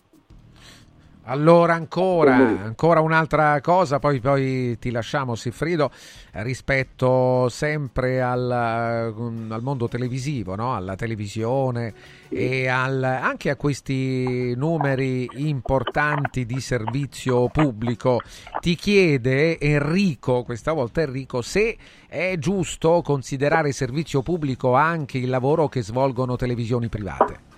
Allora 1.24 1.74
ancora, 1.74 2.34
ancora 2.34 3.00
un'altra 3.00 3.60
cosa, 3.60 4.00
poi, 4.00 4.18
poi, 4.18 4.76
ti 4.80 4.90
lasciamo 4.90 5.36
Siffrido, 5.36 5.92
rispetto 6.32 7.48
sempre 7.48 8.20
al, 8.20 8.50
al 8.50 9.60
mondo 9.62 9.86
televisivo, 9.86 10.56
no? 10.56 10.74
alla 10.74 10.96
televisione 10.96 11.94
e 12.28 12.66
al, 12.66 13.04
anche 13.04 13.50
a 13.50 13.56
questi 13.56 14.52
numeri 14.56 15.28
importanti 15.34 16.44
di 16.44 16.60
servizio 16.60 17.48
pubblico. 17.50 18.20
Ti 18.60 18.74
chiede 18.74 19.60
Enrico, 19.60 20.42
questa 20.42 20.72
volta 20.72 21.02
Enrico, 21.02 21.40
se 21.40 21.76
è 22.08 22.34
giusto 22.36 23.00
considerare 23.00 23.70
servizio 23.70 24.22
pubblico 24.22 24.74
anche 24.74 25.18
il 25.18 25.30
lavoro 25.30 25.68
che 25.68 25.82
svolgono 25.82 26.34
televisioni 26.34 26.88
private. 26.88 27.51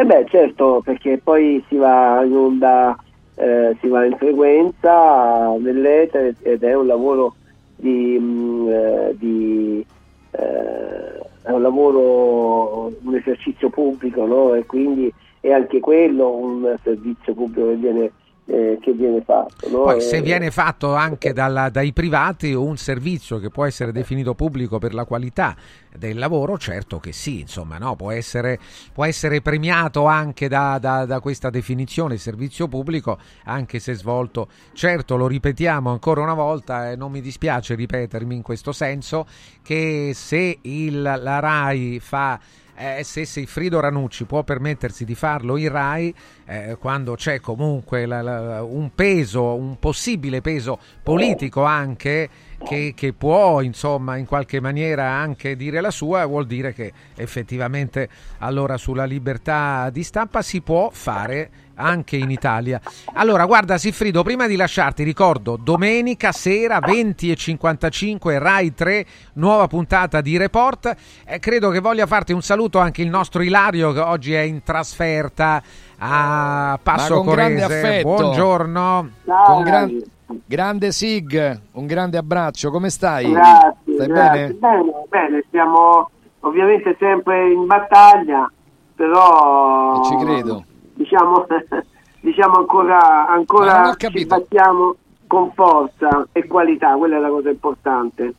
Eh 0.00 0.04
beh, 0.06 0.24
certo, 0.30 0.80
perché 0.82 1.20
poi 1.22 1.62
si 1.68 1.76
va 1.76 2.24
in 2.24 2.34
onda, 2.34 2.96
eh, 3.34 3.76
si 3.82 3.88
va 3.88 4.06
in 4.06 4.16
frequenza 4.16 5.54
nell'etere 5.58 6.36
ed 6.40 6.62
è 6.62 6.74
un 6.74 6.86
lavoro 6.86 7.34
di, 7.76 8.18
mh, 8.18 8.24
mm, 8.24 8.68
eh, 8.70 9.14
di 9.18 9.86
eh, 10.30 11.18
è 11.42 11.50
un 11.50 11.60
lavoro, 11.60 12.90
un 13.02 13.14
esercizio 13.14 13.68
pubblico, 13.68 14.24
no? 14.24 14.54
E 14.54 14.64
quindi 14.64 15.12
è 15.38 15.52
anche 15.52 15.80
quello 15.80 16.30
un 16.34 16.74
servizio 16.82 17.34
pubblico 17.34 17.68
che 17.68 17.74
viene 17.74 18.12
eh, 18.50 18.78
che 18.80 18.92
viene 18.92 19.22
fatto. 19.22 19.68
No? 19.68 19.82
Poi 19.82 20.00
se 20.00 20.20
viene 20.20 20.50
fatto 20.50 20.94
anche 20.94 21.32
dalla, 21.32 21.68
dai 21.68 21.92
privati 21.92 22.52
un 22.52 22.76
servizio 22.76 23.38
che 23.38 23.48
può 23.48 23.64
essere 23.64 23.92
definito 23.92 24.34
pubblico 24.34 24.78
per 24.78 24.92
la 24.92 25.04
qualità 25.04 25.54
del 25.96 26.18
lavoro, 26.18 26.58
certo 26.58 26.98
che 26.98 27.12
sì, 27.12 27.40
insomma, 27.40 27.78
no? 27.78 27.94
può, 27.94 28.10
essere, 28.10 28.58
può, 28.92 29.04
essere, 29.04 29.40
premiato 29.40 30.06
anche 30.06 30.48
da, 30.48 30.78
da, 30.80 31.04
da, 31.04 31.20
questa 31.20 31.50
definizione 31.50 32.16
servizio 32.16 32.66
pubblico, 32.66 33.18
anche 33.44 33.78
se 33.78 33.94
svolto, 33.94 34.48
certo 34.72 35.16
lo 35.16 35.26
ripetiamo 35.26 35.90
ancora 35.90 36.20
una 36.20 36.34
volta 36.34 36.90
e 36.90 36.96
non 36.96 37.12
mi 37.12 37.20
dispiace 37.20 37.74
ripetermi 37.74 38.34
in 38.34 38.42
questo 38.42 38.72
senso, 38.72 39.26
che 39.62 40.10
se 40.14 40.58
il, 40.62 41.02
la 41.02 41.38
RAI 41.38 42.00
fa 42.00 42.38
eh, 42.80 43.04
se 43.04 43.26
Seifrido 43.26 43.78
Ranucci 43.78 44.24
può 44.24 44.42
permettersi 44.42 45.04
di 45.04 45.14
farlo 45.14 45.58
in 45.58 45.68
RAI 45.68 46.14
eh, 46.46 46.76
quando 46.80 47.14
c'è 47.14 47.38
comunque 47.38 48.06
la, 48.06 48.22
la, 48.22 48.62
un 48.62 48.94
peso, 48.94 49.54
un 49.54 49.78
possibile 49.78 50.40
peso 50.40 50.78
politico 51.02 51.62
anche 51.62 52.28
che, 52.64 52.94
che, 52.96 53.12
può 53.12 53.60
insomma 53.60 54.16
in 54.16 54.24
qualche 54.24 54.60
maniera 54.60 55.10
anche 55.10 55.56
dire 55.56 55.82
la 55.82 55.90
sua, 55.90 56.24
vuol 56.24 56.46
dire 56.46 56.72
che 56.72 56.92
effettivamente 57.16 58.08
allora 58.38 58.78
sulla 58.78 59.04
libertà 59.04 59.90
di 59.90 60.02
stampa 60.02 60.40
si 60.40 60.62
può 60.62 60.88
fare 60.90 61.50
anche 61.80 62.16
in 62.16 62.30
Italia. 62.30 62.80
Allora, 63.14 63.46
guarda 63.46 63.78
Siffrido, 63.78 64.22
prima 64.22 64.46
di 64.46 64.56
lasciarti 64.56 65.02
ricordo 65.02 65.56
domenica 65.56 66.30
sera 66.32 66.78
20.55 66.78 68.38
Rai 68.38 68.74
3, 68.74 69.06
nuova 69.34 69.66
puntata 69.66 70.20
di 70.20 70.36
Report. 70.36 70.94
Eh, 71.24 71.38
credo 71.38 71.70
che 71.70 71.80
voglia 71.80 72.06
farti 72.06 72.32
un 72.32 72.42
saluto 72.42 72.78
anche 72.78 73.02
il 73.02 73.08
nostro 73.08 73.42
Ilario 73.42 73.92
che 73.92 74.00
oggi 74.00 74.34
è 74.34 74.40
in 74.40 74.62
trasferta 74.62 75.62
a 75.98 76.78
Passo 76.82 77.22
Corese. 77.22 78.02
Buongiorno. 78.02 79.10
Ciao, 79.24 79.54
con 79.54 79.62
gran... 79.62 80.02
grande 80.46 80.92
Sig, 80.92 81.60
un 81.72 81.86
grande 81.86 82.18
abbraccio, 82.18 82.70
come 82.70 82.90
stai? 82.90 83.30
Grazie, 83.30 83.94
stai 83.94 84.06
grazie. 84.06 84.46
Bene? 84.54 84.58
bene? 84.58 84.92
Bene, 85.08 85.44
stiamo 85.48 86.10
ovviamente 86.40 86.96
sempre 86.98 87.50
in 87.50 87.66
battaglia, 87.66 88.50
però... 88.94 90.00
E 90.00 90.04
ci 90.04 90.16
credo 90.24 90.64
diciamo, 91.00 91.46
diciamo 92.20 92.58
ancora, 92.58 93.28
ancora 93.28 93.94
ci 93.96 94.26
battiamo 94.26 94.96
con 95.26 95.52
forza 95.52 96.26
e 96.32 96.46
qualità, 96.46 96.94
quella 96.96 97.16
è 97.16 97.20
la 97.20 97.28
cosa 97.28 97.48
importante. 97.48 98.34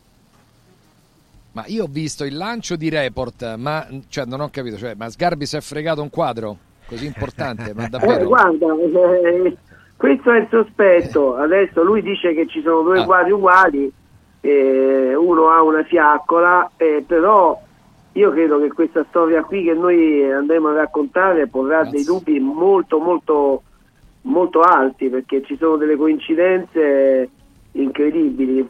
Ma 1.53 1.63
io 1.67 1.83
ho 1.83 1.87
visto 1.89 2.23
il 2.23 2.37
lancio 2.37 2.75
di 2.75 2.89
report, 2.89 3.55
ma 3.55 3.85
cioè, 4.07 4.25
non 4.25 4.39
ho 4.41 4.49
capito, 4.49 4.77
cioè, 4.77 4.93
ma 4.95 5.09
Sgarbi 5.09 5.45
si 5.45 5.57
è 5.57 5.61
fregato 5.61 6.01
un 6.01 6.09
quadro 6.09 6.57
così 6.85 7.05
importante, 7.05 7.73
ma 7.73 7.87
davvero? 7.89 8.21
Eh, 8.21 8.25
guarda, 8.25 8.67
eh, 8.73 9.57
questo 9.97 10.31
è 10.31 10.39
il 10.39 10.47
sospetto, 10.49 11.35
adesso 11.35 11.83
lui 11.83 12.01
dice 12.01 12.33
che 12.33 12.47
ci 12.47 12.61
sono 12.61 12.83
due 12.83 13.01
ah. 13.01 13.05
quadri 13.05 13.31
uguali, 13.31 13.91
eh, 14.39 15.13
uno 15.15 15.49
ha 15.49 15.61
una 15.61 15.83
fiaccola, 15.83 16.71
eh, 16.77 17.03
però 17.05 17.59
io 18.13 18.31
credo 18.31 18.59
che 18.59 18.69
questa 18.69 19.05
storia 19.09 19.43
qui 19.43 19.63
che 19.63 19.73
noi 19.73 20.29
andremo 20.31 20.69
a 20.69 20.73
raccontare 20.73 21.47
porrà 21.47 21.81
Grazie. 21.81 21.91
dei 21.91 22.03
dubbi 22.03 22.39
molto 22.39 22.99
molto 22.99 23.63
molto 24.23 24.61
alti 24.61 25.09
perché 25.09 25.41
ci 25.43 25.57
sono 25.57 25.77
delle 25.77 25.95
coincidenze 25.95 27.29
incredibili 27.73 28.67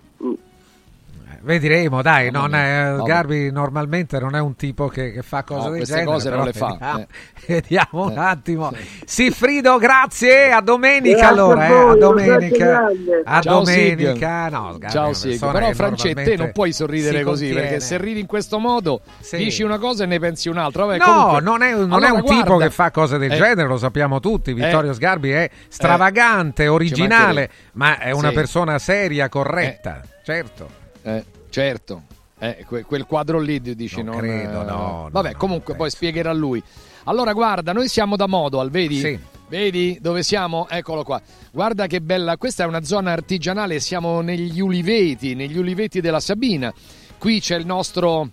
Vedremo, 1.44 2.02
dai, 2.02 2.30
non 2.30 2.54
è, 2.54 2.96
Garbi 3.04 3.52
normalmente 3.52 4.20
non 4.20 4.36
è 4.36 4.40
un 4.40 4.56
tipo 4.56 4.88
che, 4.88 5.12
che 5.12 5.22
fa 5.24 5.44
cose 5.44 5.68
no, 5.68 5.74
del 5.74 5.84
genere. 5.84 6.06
cose 6.06 6.30
non 6.30 6.46
le 6.46 6.54
fa. 6.54 6.68
Vediamo, 6.68 7.00
eh. 7.00 7.08
vediamo 7.48 8.06
un 8.06 8.12
eh, 8.12 8.20
attimo. 8.20 8.72
Sì. 8.74 9.02
Sifrido, 9.06 9.78
grazie, 9.78 10.52
a 10.52 10.62
domenica 10.62 11.18
grazie 11.18 11.28
allora, 11.28 11.62
a, 11.62 11.68
eh, 11.68 11.90
a 11.90 11.96
domenica. 11.96 12.92
A 13.24 13.42
Ciao, 13.42 13.64
domenica, 13.64 14.50
no, 14.50 14.76
Garbi, 14.78 14.90
Ciao 14.90 15.14
Sig, 15.14 15.40
però 15.40 15.74
Francette 15.74 16.36
non 16.36 16.52
puoi 16.52 16.74
sorridere 16.74 17.24
così 17.24 17.46
contiene. 17.46 17.68
perché 17.68 17.80
se 17.80 17.98
ridi 17.98 18.20
in 18.20 18.28
questo 18.28 18.60
modo 18.60 19.02
sì. 19.20 19.38
dici 19.38 19.64
una 19.64 19.80
cosa 19.80 20.04
e 20.04 20.08
ne 20.08 20.20
pensi 20.20 20.48
un'altra. 20.48 20.86
Vabbè, 20.86 20.98
no, 21.00 21.06
comunque, 21.06 21.42
non 21.42 21.62
è, 21.64 21.72
non 21.74 21.92
allora, 21.92 22.08
è 22.08 22.12
un 22.12 22.22
guarda. 22.22 22.42
tipo 22.44 22.58
che 22.58 22.70
fa 22.70 22.92
cose 22.92 23.18
del 23.18 23.32
eh. 23.32 23.36
genere, 23.36 23.68
lo 23.68 23.78
sappiamo 23.78 24.20
tutti. 24.20 24.54
Vittorio 24.54 24.92
eh. 24.92 24.94
Sgarbi 24.94 25.32
è 25.32 25.50
stravagante, 25.68 26.68
originale, 26.68 27.50
ma 27.74 27.98
è 27.98 28.12
una 28.12 28.32
persona 28.32 28.78
seria, 28.78 29.28
corretta, 29.28 30.02
certo. 30.24 30.81
Eh, 31.04 31.26
certo, 31.50 32.04
eh, 32.40 32.66
que- 32.68 32.84
quel 32.84 33.06
quadro 33.06 33.40
lì 33.40 33.60
dici 33.62 34.02
non, 34.02 34.16
non 34.16 34.18
credo, 34.18 34.62
eh, 34.62 34.66
no. 34.66 35.10
Vabbè, 35.12 35.32
no, 35.32 35.38
comunque 35.38 35.76
poi 35.76 35.90
spiegherà 35.90 36.34
lui. 36.34 36.62
Allora 37.06 37.34
guarda, 37.34 37.74
noi 37.74 37.88
siamo 37.88 38.16
da 38.16 38.28
Modal, 38.28 38.70
vedi? 38.70 39.00
Sì. 39.00 39.20
Vedi 39.48 39.98
dove 40.00 40.24
siamo? 40.24 40.68
Eccolo 40.70 41.04
qua. 41.04 41.22
Guarda 41.52 41.86
che 41.86 42.00
bella, 42.00 42.38
questa 42.38 42.64
è 42.64 42.68
una 42.68 42.84
zona 42.84 43.12
artigianale, 43.12 43.82
siamo 43.82 44.22
negli 44.22 44.62
uliveti, 44.62 45.36
negli 45.36 45.58
uliveti 45.58 46.00
della 46.00 46.22
Sabina. 46.22 46.74
Qui 47.18 47.42
c'è 47.42 47.58
il 47.58 47.66
nostro 47.66 48.30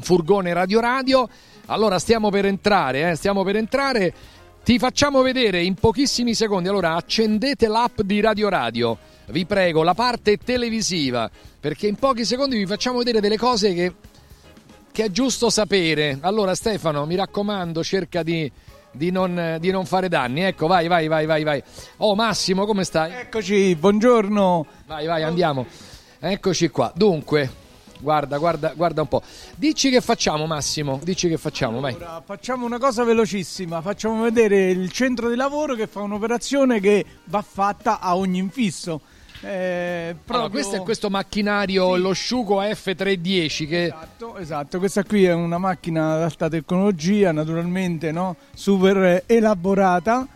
furgone 0.00 0.52
Radio 0.52 0.80
Radio. 0.80 1.28
Allora 1.66 1.98
stiamo 1.98 2.28
per 2.28 2.44
entrare, 2.44 3.10
eh? 3.10 3.14
stiamo 3.14 3.42
per 3.42 3.56
entrare. 3.56 4.12
Ti 4.64 4.78
facciamo 4.78 5.20
vedere 5.20 5.62
in 5.62 5.74
pochissimi 5.74 6.34
secondi. 6.34 6.68
Allora 6.68 6.94
accendete 6.94 7.68
l'app 7.68 8.00
di 8.00 8.20
Radio 8.20 8.48
Radio 8.48 8.98
vi 9.26 9.46
prego, 9.46 9.82
la 9.82 9.94
parte 9.94 10.36
televisiva, 10.36 11.30
perché 11.60 11.86
in 11.86 11.96
pochi 11.96 12.24
secondi 12.24 12.56
vi 12.56 12.66
facciamo 12.66 12.98
vedere 12.98 13.20
delle 13.20 13.38
cose 13.38 13.72
che, 13.72 13.94
che 14.92 15.04
è 15.04 15.10
giusto 15.10 15.50
sapere. 15.50 16.18
Allora 16.20 16.54
Stefano, 16.54 17.06
mi 17.06 17.14
raccomando, 17.14 17.82
cerca 17.82 18.22
di, 18.22 18.50
di, 18.92 19.10
non, 19.10 19.56
di 19.60 19.70
non, 19.70 19.86
fare 19.86 20.08
danni. 20.08 20.42
Ecco, 20.42 20.66
vai, 20.66 20.88
vai, 20.88 21.08
vai, 21.08 21.26
vai, 21.26 21.42
vai. 21.42 21.62
Oh 21.98 22.14
Massimo, 22.14 22.66
come 22.66 22.84
stai? 22.84 23.12
Eccoci, 23.12 23.74
buongiorno. 23.76 24.66
Vai, 24.86 25.06
vai, 25.06 25.22
andiamo. 25.22 25.66
Eccoci 26.18 26.68
qua. 26.68 26.92
Dunque, 26.94 27.50
guarda, 28.04 28.38
guarda, 28.38 28.72
guarda 28.76 29.00
un 29.00 29.08
po'. 29.08 29.22
Dici 29.56 29.90
che 29.90 30.00
facciamo, 30.00 30.46
Massimo? 30.46 31.00
Dici 31.02 31.28
che 31.28 31.38
facciamo, 31.38 31.78
allora, 31.78 31.96
vai. 31.96 32.22
Facciamo 32.24 32.64
una 32.64 32.78
cosa 32.78 33.02
velocissima. 33.02 33.80
Facciamo 33.80 34.22
vedere 34.22 34.70
il 34.70 34.92
centro 34.92 35.28
di 35.28 35.34
lavoro 35.34 35.74
che 35.74 35.88
fa 35.88 36.02
un'operazione 36.02 36.78
che 36.78 37.04
va 37.24 37.42
fatta 37.42 37.98
a 37.98 38.16
ogni 38.16 38.38
infisso. 38.38 39.00
Eh, 39.40 40.14
proprio... 40.14 40.36
allora, 40.36 40.50
questo 40.50 40.76
è 40.76 40.80
questo 40.80 41.10
macchinario, 41.10 41.94
sì. 41.94 42.00
lo 42.00 42.12
Sciuco 42.12 42.62
F310 42.62 43.68
che... 43.68 43.84
Esatto, 43.84 44.36
esatto, 44.38 44.78
questa 44.78 45.02
qui 45.02 45.24
è 45.24 45.34
una 45.34 45.58
macchina 45.58 46.14
ad 46.14 46.22
alta 46.22 46.48
tecnologia, 46.48 47.30
naturalmente 47.30 48.10
no? 48.10 48.36
super 48.54 49.24
elaborata, 49.26 50.26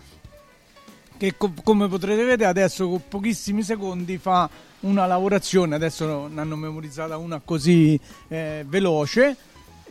che 1.16 1.36
co- 1.38 1.54
come 1.64 1.88
potrete 1.88 2.22
vedere 2.22 2.50
adesso 2.50 2.86
con 2.86 3.02
pochissimi 3.08 3.62
secondi 3.62 4.18
fa 4.18 4.48
una 4.80 5.06
lavorazione, 5.06 5.74
adesso 5.74 6.28
ne 6.28 6.40
hanno 6.40 6.56
memorizzata 6.56 7.16
una 7.16 7.40
così 7.44 7.98
eh, 8.28 8.64
veloce, 8.66 9.36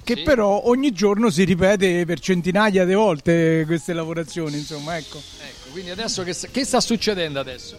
che 0.04 0.16
sì. 0.16 0.24
però 0.24 0.62
ogni 0.66 0.92
giorno 0.92 1.30
si 1.30 1.44
ripete 1.44 2.06
per 2.06 2.20
centinaia 2.20 2.86
di 2.86 2.94
volte 2.94 3.64
queste 3.66 3.94
lavorazioni, 3.94 4.58
insomma, 4.58 4.98
ecco. 4.98 5.18
ecco 5.18 5.72
quindi 5.72 5.90
adesso 5.90 6.24
che, 6.24 6.36
che 6.52 6.64
sta 6.64 6.80
succedendo 6.80 7.40
adesso? 7.40 7.78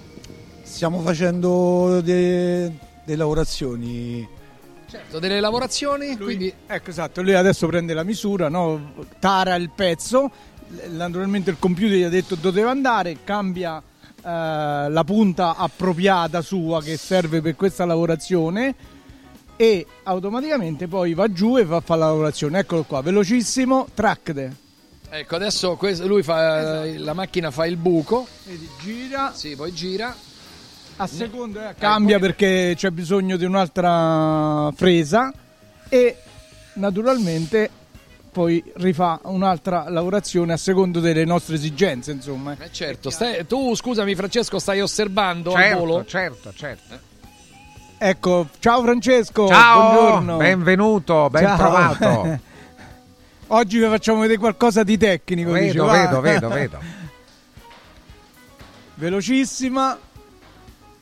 Stiamo 0.63 1.01
facendo 1.01 2.03
delle 2.03 2.73
lavorazioni. 3.07 4.37
Certo, 4.91 5.19
delle 5.19 5.41
lavorazioni, 5.41 6.09
lui, 6.17 6.25
quindi... 6.25 6.53
Ecco, 6.67 6.91
esatto, 6.91 7.23
lui 7.23 7.35
adesso 7.35 7.67
prende 7.67 7.95
la 7.95 8.05
misura, 8.05 8.49
no? 8.49 8.93
tara 9.19 9.55
il 9.55 9.71
pezzo, 9.75 10.31
naturalmente 10.91 11.51
il 11.51 11.57
computer 11.59 11.97
gli 11.97 12.03
ha 12.03 12.09
detto 12.09 12.35
dove 12.35 12.57
deve 12.57 12.71
andare, 12.71 13.19
cambia 13.25 13.83
eh, 14.23 14.89
la 14.91 15.05
punta 15.05 15.57
appropriata 15.57 16.43
sua 16.43 16.83
che 16.83 16.97
serve 16.97 17.41
per 17.41 17.57
questa 17.57 17.85
lavorazione 17.85 18.75
e 19.57 19.87
automaticamente 20.05 20.87
poi 20.87 21.15
va 21.15 21.31
giù 21.33 21.57
e 21.57 21.65
va 21.65 21.77
a 21.77 21.81
fare 21.81 22.01
la 22.01 22.07
lavorazione. 22.07 22.61
Eccolo 22.61 22.85
qua, 22.85 23.01
velocissimo, 23.01 23.89
tracked. 23.93 24.53
Ecco, 25.11 25.37
adesso 25.37 25.79
lui 26.05 26.23
fa, 26.23 26.85
esatto. 26.85 27.05
la 27.05 27.13
macchina 27.15 27.51
fa 27.51 27.67
il 27.67 27.77
buco. 27.77 28.27
Vedi, 28.45 28.69
gira. 28.81 29.33
Sì, 29.35 29.57
poi 29.57 29.73
gira 29.73 30.15
a 31.01 31.07
seconda 31.07 31.71
eh, 31.71 31.75
cambia 31.75 32.19
perché 32.19 32.75
c'è 32.77 32.91
bisogno 32.91 33.37
di 33.37 33.45
un'altra 33.45 34.71
fresa 34.75 35.33
e 35.89 36.17
naturalmente 36.75 37.71
poi 38.31 38.63
rifà 38.77 39.21
un'altra 39.25 39.89
lavorazione 39.89 40.53
a 40.53 40.57
secondo 40.57 41.01
delle 41.01 41.25
nostre 41.25 41.57
esigenze 41.57 42.13
insomma. 42.13 42.57
Eh 42.59 42.71
certo 42.71 43.11
stai, 43.11 43.47
tu 43.47 43.75
scusami 43.75 44.15
Francesco 44.15 44.59
stai 44.59 44.81
osservando 44.81 45.53
certo, 45.53 45.73
al 45.73 45.79
volo? 45.79 46.05
certo 46.05 46.53
certo. 46.55 46.99
Ecco 47.99 48.49
ciao 48.59 48.83
Francesco 48.83 49.49
ciao 49.49 49.93
buongiorno. 49.93 50.37
benvenuto 50.37 51.29
ben 51.31 51.43
ciao. 51.43 51.57
trovato. 51.57 52.41
Oggi 53.51 53.79
vi 53.79 53.87
facciamo 53.87 54.21
vedere 54.21 54.39
qualcosa 54.39 54.83
di 54.83 54.99
tecnico 54.99 55.53
vedo 55.53 55.85
dice, 55.85 55.99
vedo 55.99 56.21
vedo 56.21 56.49
vedo. 56.49 56.79
Velocissima 58.95 59.99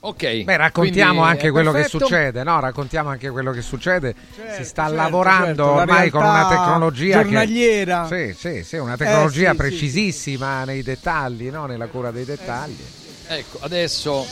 Ok. 0.07 0.45
Beh, 0.45 0.57
raccontiamo 0.57 1.23
anche 1.23 1.51
quello 1.51 1.73
perfetto. 1.73 1.99
che 1.99 2.05
succede, 2.05 2.45
no? 2.45 2.61
Raccontiamo 2.61 3.09
anche 3.09 3.29
quello 3.29 3.51
che 3.51 3.61
succede. 3.61 4.15
Certo, 4.37 4.55
si 4.55 4.65
sta 4.65 4.83
certo, 4.83 4.97
lavorando 4.97 5.65
certo, 5.65 5.71
ormai 5.73 6.11
con 6.11 6.23
una 6.23 6.49
tecnologia 6.49 7.23
giornaliera. 7.23 8.07
Che, 8.09 8.33
sì, 8.33 8.55
sì, 8.55 8.65
sì, 8.65 8.77
una 8.77 8.97
tecnologia 8.97 9.49
eh, 9.49 9.51
sì, 9.51 9.57
precisissima 9.57 10.61
sì. 10.61 10.67
nei 10.67 10.83
dettagli, 10.85 11.51
no? 11.51 11.67
Nella 11.67 11.89
cura 11.89 12.13
dei 12.13 12.25
dettagli. 12.25 12.81
Eh, 13.27 13.39
ecco, 13.39 13.59
adesso 13.63 14.25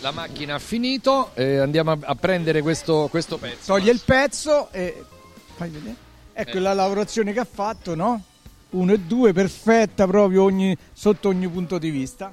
la 0.00 0.12
macchina 0.12 0.54
ha 0.54 0.58
finito, 0.60 1.32
eh, 1.34 1.58
andiamo 1.58 1.90
a, 1.90 1.98
a 2.00 2.14
prendere 2.14 2.62
questo, 2.62 3.08
questo, 3.10 3.36
pezzo. 3.36 3.72
Toglie 3.72 3.90
il 3.90 4.02
pezzo 4.04 4.68
e 4.70 5.04
fai 5.56 5.70
vedere. 5.70 5.96
Ecco 6.32 6.56
eh. 6.56 6.60
la 6.60 6.72
lavorazione 6.72 7.32
che 7.32 7.40
ha 7.40 7.48
fatto, 7.50 7.96
no? 7.96 8.22
Uno 8.70 8.92
e 8.92 9.00
due, 9.00 9.32
perfetta 9.32 10.06
proprio 10.06 10.44
ogni, 10.44 10.76
sotto 10.92 11.28
ogni 11.28 11.48
punto 11.48 11.78
di 11.78 11.90
vista. 11.90 12.32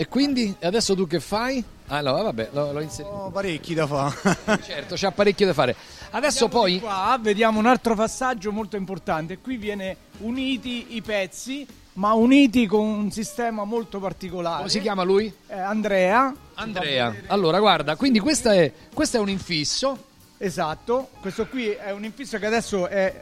E 0.00 0.08
quindi 0.08 0.56
adesso 0.62 0.94
tu 0.94 1.06
che 1.06 1.20
fai? 1.20 1.62
Ah 1.88 2.00
no, 2.00 2.22
vabbè, 2.22 2.48
l'ho, 2.52 2.72
l'ho 2.72 2.80
inserito. 2.80 3.14
Ho 3.14 3.30
parecchi 3.30 3.74
da 3.74 3.86
fare. 3.86 4.16
certo, 4.64 4.94
c'ha 4.96 5.10
parecchio 5.10 5.44
da 5.44 5.52
fare. 5.52 5.76
Adesso 6.12 6.46
vediamo 6.46 6.62
poi... 6.62 6.80
Qua 6.80 7.18
vediamo 7.20 7.58
un 7.58 7.66
altro 7.66 7.94
passaggio 7.94 8.50
molto 8.50 8.76
importante. 8.76 9.36
Qui 9.40 9.58
viene 9.58 9.96
uniti 10.20 10.96
i 10.96 11.02
pezzi, 11.02 11.66
ma 11.94 12.14
uniti 12.14 12.64
con 12.64 12.80
un 12.80 13.10
sistema 13.10 13.64
molto 13.64 13.98
particolare. 14.00 14.56
Come 14.56 14.70
si 14.70 14.80
chiama 14.80 15.02
lui? 15.02 15.30
Eh, 15.46 15.60
Andrea. 15.60 16.34
Andrea. 16.54 17.14
Allora, 17.26 17.58
guarda, 17.58 17.94
quindi 17.96 18.20
questo 18.20 18.48
è, 18.48 18.72
questo 18.94 19.18
è 19.18 19.20
un 19.20 19.28
infisso. 19.28 20.04
Esatto, 20.38 21.10
questo 21.20 21.46
qui 21.46 21.68
è 21.68 21.90
un 21.90 22.04
infisso 22.04 22.38
che 22.38 22.46
adesso 22.46 22.86
è 22.86 23.20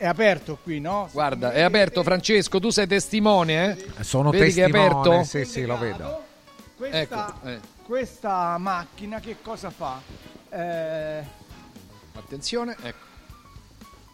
è 0.00 0.06
aperto 0.06 0.56
qui, 0.62 0.80
no? 0.80 1.10
Guarda, 1.12 1.52
è 1.52 1.60
aperto 1.60 2.02
Francesco, 2.02 2.58
tu 2.58 2.70
sei 2.70 2.86
testimone, 2.86 3.76
eh? 3.98 4.02
Sono 4.02 4.30
Vedi 4.30 4.44
testimone, 4.44 4.72
che 4.72 4.78
è 4.78 4.86
aperto? 4.86 5.24
Sì, 5.24 5.44
sì, 5.44 5.66
lo 5.66 5.76
vedo. 5.76 6.22
Questa, 6.74 6.98
ecco, 7.00 7.46
eh. 7.46 7.60
questa 7.82 8.56
macchina 8.56 9.20
che 9.20 9.36
cosa 9.42 9.68
fa? 9.68 10.00
Eh... 10.48 11.22
Attenzione, 12.14 12.76
ecco. 12.82 13.04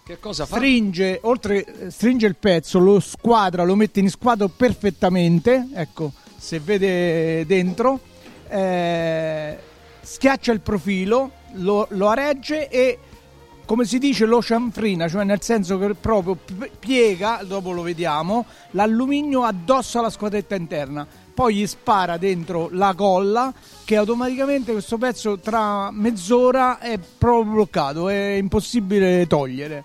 Che 0.04 0.18
cosa 0.18 0.44
fa? 0.44 0.56
Stringe, 0.56 1.20
oltre, 1.22 1.64
stringe 1.90 2.26
il 2.26 2.34
pezzo, 2.34 2.80
lo 2.80 2.98
squadra, 2.98 3.62
lo 3.62 3.76
mette 3.76 4.00
in 4.00 4.10
squadro 4.10 4.48
perfettamente, 4.48 5.68
ecco, 5.72 6.10
se 6.36 6.58
vede 6.58 7.46
dentro, 7.46 8.00
eh, 8.48 9.56
schiaccia 10.00 10.50
il 10.50 10.60
profilo, 10.60 11.30
lo, 11.52 11.86
lo 11.90 12.08
aregge 12.08 12.68
e 12.68 12.98
come 13.66 13.84
si 13.84 13.98
dice 13.98 14.24
lo 14.24 14.40
cianfrina, 14.40 15.08
cioè 15.08 15.24
nel 15.24 15.42
senso 15.42 15.76
che 15.76 15.94
proprio 15.94 16.38
piega, 16.78 17.40
dopo 17.44 17.72
lo 17.72 17.82
vediamo, 17.82 18.46
l'alluminio 18.70 19.42
addosso 19.42 19.98
alla 19.98 20.08
squadretta 20.08 20.54
interna. 20.54 21.06
Poi 21.34 21.56
gli 21.56 21.66
spara 21.66 22.16
dentro 22.16 22.68
la 22.70 22.94
colla 22.94 23.52
che 23.84 23.96
automaticamente 23.96 24.72
questo 24.72 24.96
pezzo 24.96 25.38
tra 25.38 25.90
mezz'ora 25.90 26.78
è 26.78 26.98
proprio 26.98 27.52
bloccato, 27.52 28.08
è 28.08 28.36
impossibile 28.36 29.26
togliere. 29.26 29.84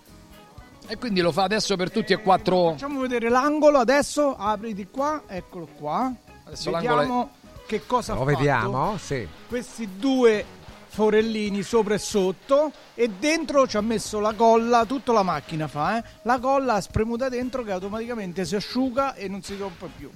E 0.87 0.97
quindi 0.97 1.21
lo 1.21 1.31
fa 1.31 1.43
adesso 1.43 1.75
per 1.75 1.91
tutti 1.91 2.13
e 2.13 2.21
quattro. 2.21 2.71
Facciamo 2.71 3.01
vedere 3.01 3.29
l'angolo 3.29 3.79
adesso, 3.79 4.35
apri 4.37 4.73
di 4.73 4.87
qua, 4.89 5.23
eccolo 5.27 5.67
qua. 5.77 6.13
Adesso 6.45 6.71
Vediamo 6.71 7.23
è... 7.23 7.47
che 7.65 7.85
cosa 7.85 8.13
lo 8.13 8.21
ha 8.21 8.23
Lo 8.23 8.29
vediamo, 8.29 8.97
sì. 8.97 9.27
Questi 9.47 9.89
due 9.97 10.45
forellini 10.93 11.63
sopra 11.63 11.93
e 11.93 11.97
sotto 11.97 12.69
e 12.95 13.09
dentro 13.17 13.65
ci 13.65 13.77
ha 13.77 13.81
messo 13.81 14.19
la 14.19 14.33
colla, 14.33 14.83
tutta 14.85 15.13
la 15.13 15.23
macchina 15.23 15.69
fa, 15.69 15.97
eh? 15.97 16.03
la 16.23 16.37
colla 16.37 16.81
spremuta 16.81 17.29
dentro 17.29 17.63
che 17.63 17.71
automaticamente 17.71 18.43
si 18.43 18.57
asciuga 18.57 19.15
e 19.15 19.29
non 19.29 19.41
si 19.41 19.55
rompe 19.55 19.87
più. 19.97 20.09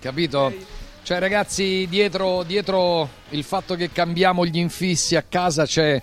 Capito? 0.00 0.40
Okay. 0.46 0.66
Cioè 1.04 1.20
ragazzi, 1.20 1.86
dietro, 1.88 2.42
dietro 2.42 3.08
il 3.30 3.44
fatto 3.44 3.76
che 3.76 3.92
cambiamo 3.92 4.44
gli 4.44 4.58
infissi 4.58 5.14
a 5.14 5.22
casa 5.22 5.64
c'è 5.64 6.02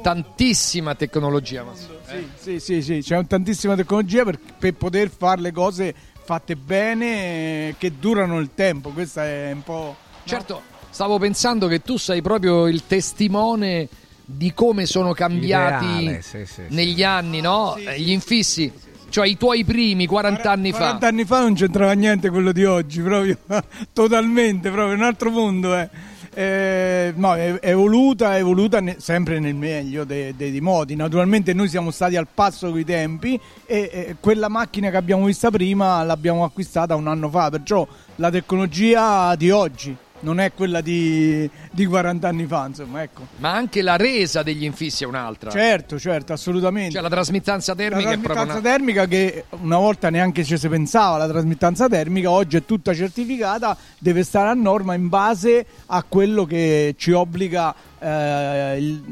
tantissima 0.00 0.94
tecnologia. 0.94 1.64
Eh? 2.08 2.28
Sì, 2.36 2.60
sì, 2.60 2.60
sì, 2.60 2.82
sì, 2.82 3.00
c'è 3.02 3.26
tantissima 3.26 3.74
tecnologia 3.74 4.22
per, 4.22 4.38
per 4.58 4.74
poter 4.74 5.10
fare 5.10 5.40
le 5.40 5.50
cose 5.50 5.92
fatte 6.22 6.54
bene 6.54 7.74
che 7.78 7.98
durano 7.98 8.38
il 8.38 8.50
tempo. 8.54 8.90
Questo 8.90 9.20
è 9.20 9.50
un 9.52 9.62
po'. 9.64 9.96
Certo, 10.24 10.62
stavo 10.96 11.18
pensando 11.18 11.66
che 11.66 11.82
tu 11.82 11.98
sei 11.98 12.22
proprio 12.22 12.66
il 12.66 12.86
testimone 12.86 13.86
di 14.24 14.54
come 14.54 14.86
sono 14.86 15.12
cambiati 15.12 15.84
Ideale, 15.84 16.22
sì, 16.22 16.46
sì, 16.46 16.62
negli 16.68 16.96
sì. 16.96 17.02
anni, 17.02 17.42
no? 17.42 17.76
Gli 17.98 18.12
infissi. 18.12 18.72
Cioè 19.10 19.26
i 19.26 19.36
tuoi 19.36 19.62
primi 19.62 20.06
40 20.06 20.50
anni 20.50 20.70
40 20.70 20.72
fa. 20.72 20.84
40 20.98 21.06
anni 21.06 21.24
fa 21.26 21.40
non 21.40 21.54
c'entrava 21.54 21.92
niente 21.92 22.30
quello 22.30 22.50
di 22.50 22.64
oggi, 22.64 23.02
proprio 23.02 23.36
totalmente, 23.92 24.70
proprio 24.70 24.94
un 24.94 25.02
altro 25.02 25.30
mondo. 25.30 25.76
Eh. 25.76 25.88
Eh, 26.32 27.12
no, 27.14 27.34
è 27.34 27.58
evoluta, 27.60 28.34
è 28.34 28.38
evoluta 28.38 28.80
ne, 28.80 28.96
sempre 28.98 29.38
nel 29.38 29.54
meglio 29.54 30.04
dei, 30.04 30.34
dei, 30.34 30.60
modi. 30.62 30.96
Naturalmente 30.96 31.52
noi 31.52 31.68
siamo 31.68 31.90
stati 31.90 32.16
al 32.16 32.26
passo 32.32 32.70
coi 32.70 32.86
tempi 32.86 33.38
e, 33.66 33.90
e, 33.92 34.16
quella 34.18 34.48
macchina 34.48 34.88
che 34.88 34.96
abbiamo 34.96 35.26
vista 35.26 35.50
prima 35.50 36.02
l'abbiamo 36.04 36.42
acquistata 36.42 36.94
un 36.94 37.06
anno 37.06 37.28
fa, 37.28 37.50
perciò 37.50 37.86
la 38.14 38.30
tecnologia 38.30 39.34
di 39.36 39.50
oggi 39.50 39.96
non 40.26 40.40
è 40.40 40.52
quella 40.52 40.80
di, 40.80 41.48
di 41.70 41.86
40 41.86 42.26
anni 42.26 42.46
fa, 42.46 42.66
insomma, 42.66 43.00
ecco. 43.00 43.28
Ma 43.36 43.52
anche 43.52 43.80
la 43.80 43.94
resa 43.94 44.42
degli 44.42 44.64
infissi 44.64 45.04
è 45.04 45.06
un'altra. 45.06 45.50
Certo, 45.50 46.00
certo, 46.00 46.32
assolutamente. 46.32 46.94
Cioè 46.94 47.02
la 47.02 47.08
trasmittanza 47.08 47.76
termica 47.76 48.10
la 48.10 48.16
trasmittanza 48.16 48.58
una... 48.58 48.60
termica 48.60 49.06
che 49.06 49.44
una 49.50 49.78
volta 49.78 50.10
neanche 50.10 50.42
ci 50.42 50.58
si 50.58 50.68
pensava, 50.68 51.16
la 51.16 51.28
trasmittanza 51.28 51.88
termica 51.88 52.32
oggi 52.32 52.56
è 52.56 52.64
tutta 52.64 52.92
certificata, 52.92 53.76
deve 54.00 54.24
stare 54.24 54.48
a 54.48 54.54
norma 54.54 54.94
in 54.94 55.08
base 55.08 55.64
a 55.86 56.02
quello 56.02 56.44
che 56.44 56.96
ci 56.98 57.12
obbliga 57.12 57.72
eh, 58.00 58.76
il, 58.78 59.02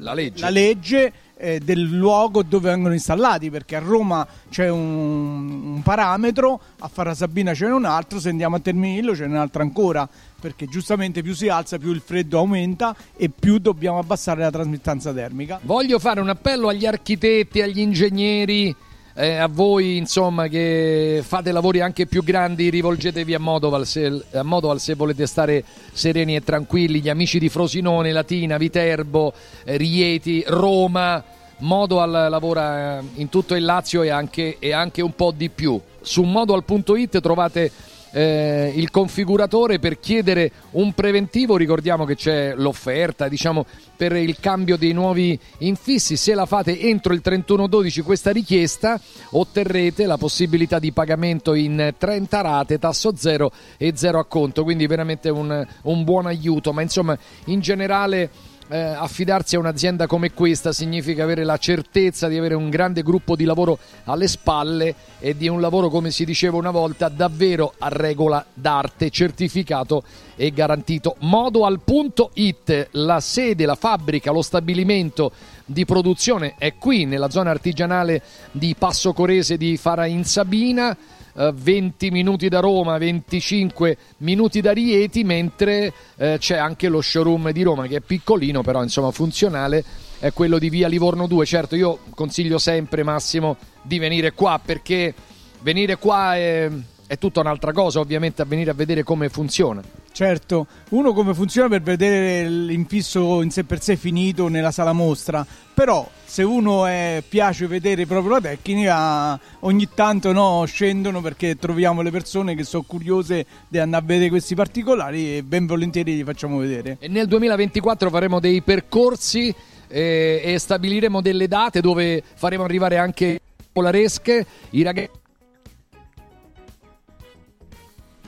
la 0.00 0.12
legge. 0.12 0.40
La 0.42 0.50
legge 0.50 1.12
eh, 1.42 1.58
del 1.58 1.80
luogo 1.80 2.44
dove 2.44 2.70
vengono 2.70 2.94
installati, 2.94 3.50
perché 3.50 3.74
a 3.74 3.80
Roma 3.80 4.24
c'è 4.48 4.70
un, 4.70 5.74
un 5.74 5.82
parametro, 5.82 6.60
a 6.78 6.86
Farasabina 6.86 7.52
c'è 7.52 7.68
un 7.68 7.84
altro, 7.84 8.20
se 8.20 8.28
andiamo 8.28 8.56
a 8.56 8.60
Terminillo 8.60 9.12
c'è 9.12 9.26
un 9.26 9.34
altro 9.34 9.62
ancora, 9.62 10.08
perché 10.40 10.66
giustamente 10.66 11.20
più 11.20 11.34
si 11.34 11.48
alza 11.48 11.78
più 11.78 11.90
il 11.90 12.00
freddo 12.04 12.38
aumenta 12.38 12.94
e 13.16 13.28
più 13.28 13.58
dobbiamo 13.58 13.98
abbassare 13.98 14.40
la 14.42 14.50
trasmittanza 14.50 15.12
termica. 15.12 15.58
Voglio 15.62 15.98
fare 15.98 16.20
un 16.20 16.28
appello 16.28 16.68
agli 16.68 16.86
architetti, 16.86 17.60
agli 17.60 17.80
ingegneri. 17.80 18.74
Eh, 19.14 19.36
a 19.36 19.46
voi 19.46 19.98
insomma 19.98 20.48
che 20.48 21.22
fate 21.22 21.52
lavori 21.52 21.80
anche 21.80 22.06
più 22.06 22.24
grandi 22.24 22.70
rivolgetevi 22.70 23.34
a 23.34 23.38
Modoval, 23.38 23.86
se, 23.86 24.24
a 24.32 24.42
Modoval 24.42 24.80
se 24.80 24.94
volete 24.94 25.26
stare 25.26 25.62
sereni 25.92 26.34
e 26.34 26.42
tranquilli 26.42 27.00
gli 27.00 27.10
amici 27.10 27.38
di 27.38 27.50
Frosinone, 27.50 28.10
Latina, 28.10 28.56
Viterbo, 28.56 29.34
eh, 29.64 29.76
Rieti, 29.76 30.42
Roma 30.46 31.22
Modoal 31.58 32.28
lavora 32.30 32.98
eh, 32.98 33.02
in 33.14 33.28
tutto 33.28 33.54
il 33.54 33.64
Lazio 33.64 34.02
e 34.02 34.08
anche, 34.08 34.56
e 34.58 34.72
anche 34.72 35.02
un 35.02 35.14
po' 35.14 35.30
di 35.30 35.48
più. 35.48 35.80
Su 36.00 36.22
modoal.it 36.22 37.20
trovate 37.20 37.70
eh, 38.12 38.72
il 38.74 38.90
configuratore 38.90 39.78
per 39.78 39.98
chiedere 39.98 40.50
un 40.72 40.92
preventivo. 40.92 41.56
Ricordiamo 41.56 42.04
che 42.04 42.14
c'è 42.14 42.54
l'offerta 42.54 43.28
diciamo, 43.28 43.66
per 43.96 44.14
il 44.16 44.36
cambio 44.38 44.76
dei 44.76 44.92
nuovi 44.92 45.38
infissi. 45.58 46.16
Se 46.16 46.34
la 46.34 46.46
fate 46.46 46.78
entro 46.78 47.14
il 47.14 47.22
31-12 47.24 48.02
questa 48.02 48.30
richiesta, 48.30 49.00
otterrete 49.30 50.06
la 50.06 50.16
possibilità 50.16 50.78
di 50.78 50.92
pagamento 50.92 51.54
in 51.54 51.94
30 51.96 52.40
rate, 52.40 52.78
tasso 52.78 53.14
zero 53.16 53.50
e 53.76 53.92
zero 53.96 54.18
a 54.18 54.24
conto. 54.24 54.62
Quindi 54.62 54.86
veramente 54.86 55.28
un, 55.30 55.66
un 55.82 56.04
buon 56.04 56.26
aiuto. 56.26 56.72
Ma 56.72 56.82
insomma, 56.82 57.16
in 57.46 57.60
generale 57.60 58.30
eh, 58.72 58.78
affidarsi 58.78 59.56
a 59.56 59.58
un'azienda 59.58 60.06
come 60.06 60.32
questa 60.32 60.72
significa 60.72 61.24
avere 61.24 61.44
la 61.44 61.58
certezza 61.58 62.26
di 62.26 62.38
avere 62.38 62.54
un 62.54 62.70
grande 62.70 63.02
gruppo 63.02 63.36
di 63.36 63.44
lavoro 63.44 63.78
alle 64.04 64.26
spalle 64.26 64.94
e 65.18 65.36
di 65.36 65.46
un 65.46 65.60
lavoro, 65.60 65.90
come 65.90 66.10
si 66.10 66.24
diceva 66.24 66.56
una 66.56 66.70
volta, 66.70 67.08
davvero 67.10 67.74
a 67.76 67.88
regola 67.88 68.44
d'arte, 68.54 69.10
certificato 69.10 70.04
e 70.36 70.52
garantito. 70.52 71.16
Modoal.it, 71.18 72.88
la 72.92 73.20
sede, 73.20 73.66
la 73.66 73.74
fabbrica, 73.74 74.32
lo 74.32 74.40
stabilimento 74.40 75.32
di 75.66 75.84
produzione 75.84 76.54
è 76.56 76.74
qui 76.76 77.04
nella 77.04 77.28
zona 77.28 77.50
artigianale 77.50 78.22
di 78.52 78.74
Passo 78.78 79.12
Corese 79.12 79.58
di 79.58 79.76
Fara 79.76 80.06
in 80.06 80.24
Sabina 80.24 80.96
20 81.34 82.06
eh, 82.06 82.10
minuti 82.10 82.48
da 82.48 82.60
Roma, 82.60 82.98
25 82.98 83.96
minuti 84.18 84.60
da 84.60 84.72
Rieti, 84.72 85.24
mentre 85.24 85.92
eh, 86.16 86.36
c'è 86.38 86.56
anche 86.56 86.88
lo 86.88 87.00
showroom 87.00 87.50
di 87.52 87.62
Roma 87.62 87.86
che 87.86 87.96
è 87.96 88.00
piccolino 88.00 88.62
però 88.62 88.82
insomma 88.82 89.10
funzionale, 89.10 89.84
è 90.18 90.32
quello 90.32 90.58
di 90.58 90.70
via 90.70 90.88
Livorno 90.88 91.26
2. 91.26 91.46
Certo 91.46 91.76
io 91.76 91.98
consiglio 92.14 92.58
sempre 92.58 93.02
Massimo 93.02 93.56
di 93.82 93.98
venire 93.98 94.32
qua 94.32 94.60
perché 94.64 95.14
venire 95.60 95.96
qua 95.96 96.36
è, 96.36 96.70
è 97.06 97.18
tutta 97.18 97.40
un'altra 97.40 97.72
cosa 97.72 98.00
ovviamente 98.00 98.42
a 98.42 98.44
venire 98.44 98.70
a 98.70 98.74
vedere 98.74 99.02
come 99.02 99.28
funziona. 99.28 99.82
Certo, 100.12 100.66
uno 100.90 101.14
come 101.14 101.32
funziona 101.32 101.68
per 101.68 101.80
vedere 101.80 102.46
l'infisso 102.46 103.40
in 103.40 103.50
sé 103.50 103.64
per 103.64 103.80
sé 103.80 103.96
finito 103.96 104.48
nella 104.48 104.70
sala 104.70 104.92
mostra, 104.92 105.44
però 105.72 106.06
se 106.22 106.42
uno 106.42 106.84
è, 106.84 107.22
piace 107.26 107.66
vedere 107.66 108.04
proprio 108.04 108.32
la 108.32 108.40
tecnica, 108.42 109.40
ogni 109.60 109.88
tanto 109.94 110.32
no, 110.32 110.64
scendono 110.66 111.22
perché 111.22 111.56
troviamo 111.56 112.02
le 112.02 112.10
persone 112.10 112.54
che 112.54 112.62
sono 112.62 112.84
curiose 112.86 113.46
di 113.68 113.78
andare 113.78 114.02
a 114.02 114.06
vedere 114.06 114.28
questi 114.28 114.54
particolari 114.54 115.38
e 115.38 115.42
ben 115.42 115.64
volentieri 115.64 116.14
li 116.14 116.24
facciamo 116.24 116.58
vedere. 116.58 116.98
E 117.00 117.08
nel 117.08 117.26
2024 117.26 118.10
faremo 118.10 118.38
dei 118.38 118.60
percorsi 118.60 119.54
eh, 119.88 120.42
e 120.44 120.58
stabiliremo 120.58 121.22
delle 121.22 121.48
date 121.48 121.80
dove 121.80 122.22
faremo 122.34 122.64
arrivare 122.64 122.98
anche 122.98 123.40
polaresche, 123.72 124.46
i 124.70 124.82
ragazzi. 124.82 125.20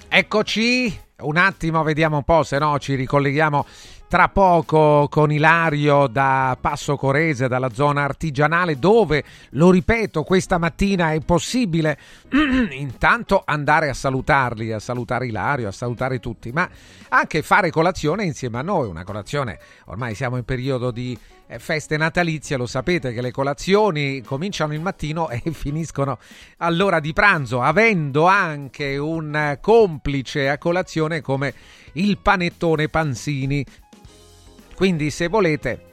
Eccoci, 0.09 1.03
un 1.23 1.37
attimo, 1.37 1.83
vediamo 1.83 2.17
un 2.17 2.25
po', 2.25 2.43
se 2.43 2.59
no 2.59 2.79
ci 2.79 2.95
ricolleghiamo 2.95 3.67
tra 4.15 4.29
poco 4.29 5.09
con 5.11 5.33
Ilario 5.33 6.07
da 6.07 6.57
Passo 6.61 6.95
Corese, 6.95 7.49
dalla 7.49 7.71
zona 7.71 8.05
artigianale, 8.05 8.79
dove, 8.79 9.25
lo 9.51 9.73
ripeto, 9.73 10.23
questa 10.23 10.57
mattina 10.57 11.11
è 11.11 11.19
possibile 11.19 11.99
intanto 12.71 13.43
andare 13.45 13.89
a 13.89 13.93
salutarli, 13.93 14.71
a 14.71 14.79
salutare 14.79 15.27
Ilario, 15.27 15.67
a 15.67 15.73
salutare 15.73 16.21
tutti, 16.21 16.53
ma 16.53 16.71
anche 17.09 17.43
fare 17.43 17.73
colazione 17.73 18.23
insieme 18.23 18.59
a 18.59 18.63
noi, 18.63 18.87
una 18.87 19.03
colazione, 19.03 19.59
ormai 19.87 20.15
siamo 20.15 20.37
in 20.37 20.45
periodo 20.45 20.93
di 20.93 21.19
eh, 21.47 21.59
feste 21.59 21.97
natalizie, 21.97 22.57
lo 22.57 22.67
sapete 22.67 23.13
che 23.13 23.21
le 23.21 23.31
colazioni 23.33 24.23
cominciano 24.23 24.75
il 24.75 24.81
mattino 24.81 25.29
e 25.31 25.43
finiscono 25.51 26.19
all'ora 26.59 27.01
di 27.01 27.13
pranzo, 27.13 27.63
avendo 27.63 28.27
anche 28.27 28.97
un 28.97 29.59
complice 29.61 30.49
a 30.49 30.59
colazione 30.59 31.21
come 31.21 31.53
il 31.95 32.19
panettone 32.19 32.89
Panzini, 32.89 33.65
quindi 34.75 35.11
se 35.11 35.29
volete 35.29 35.93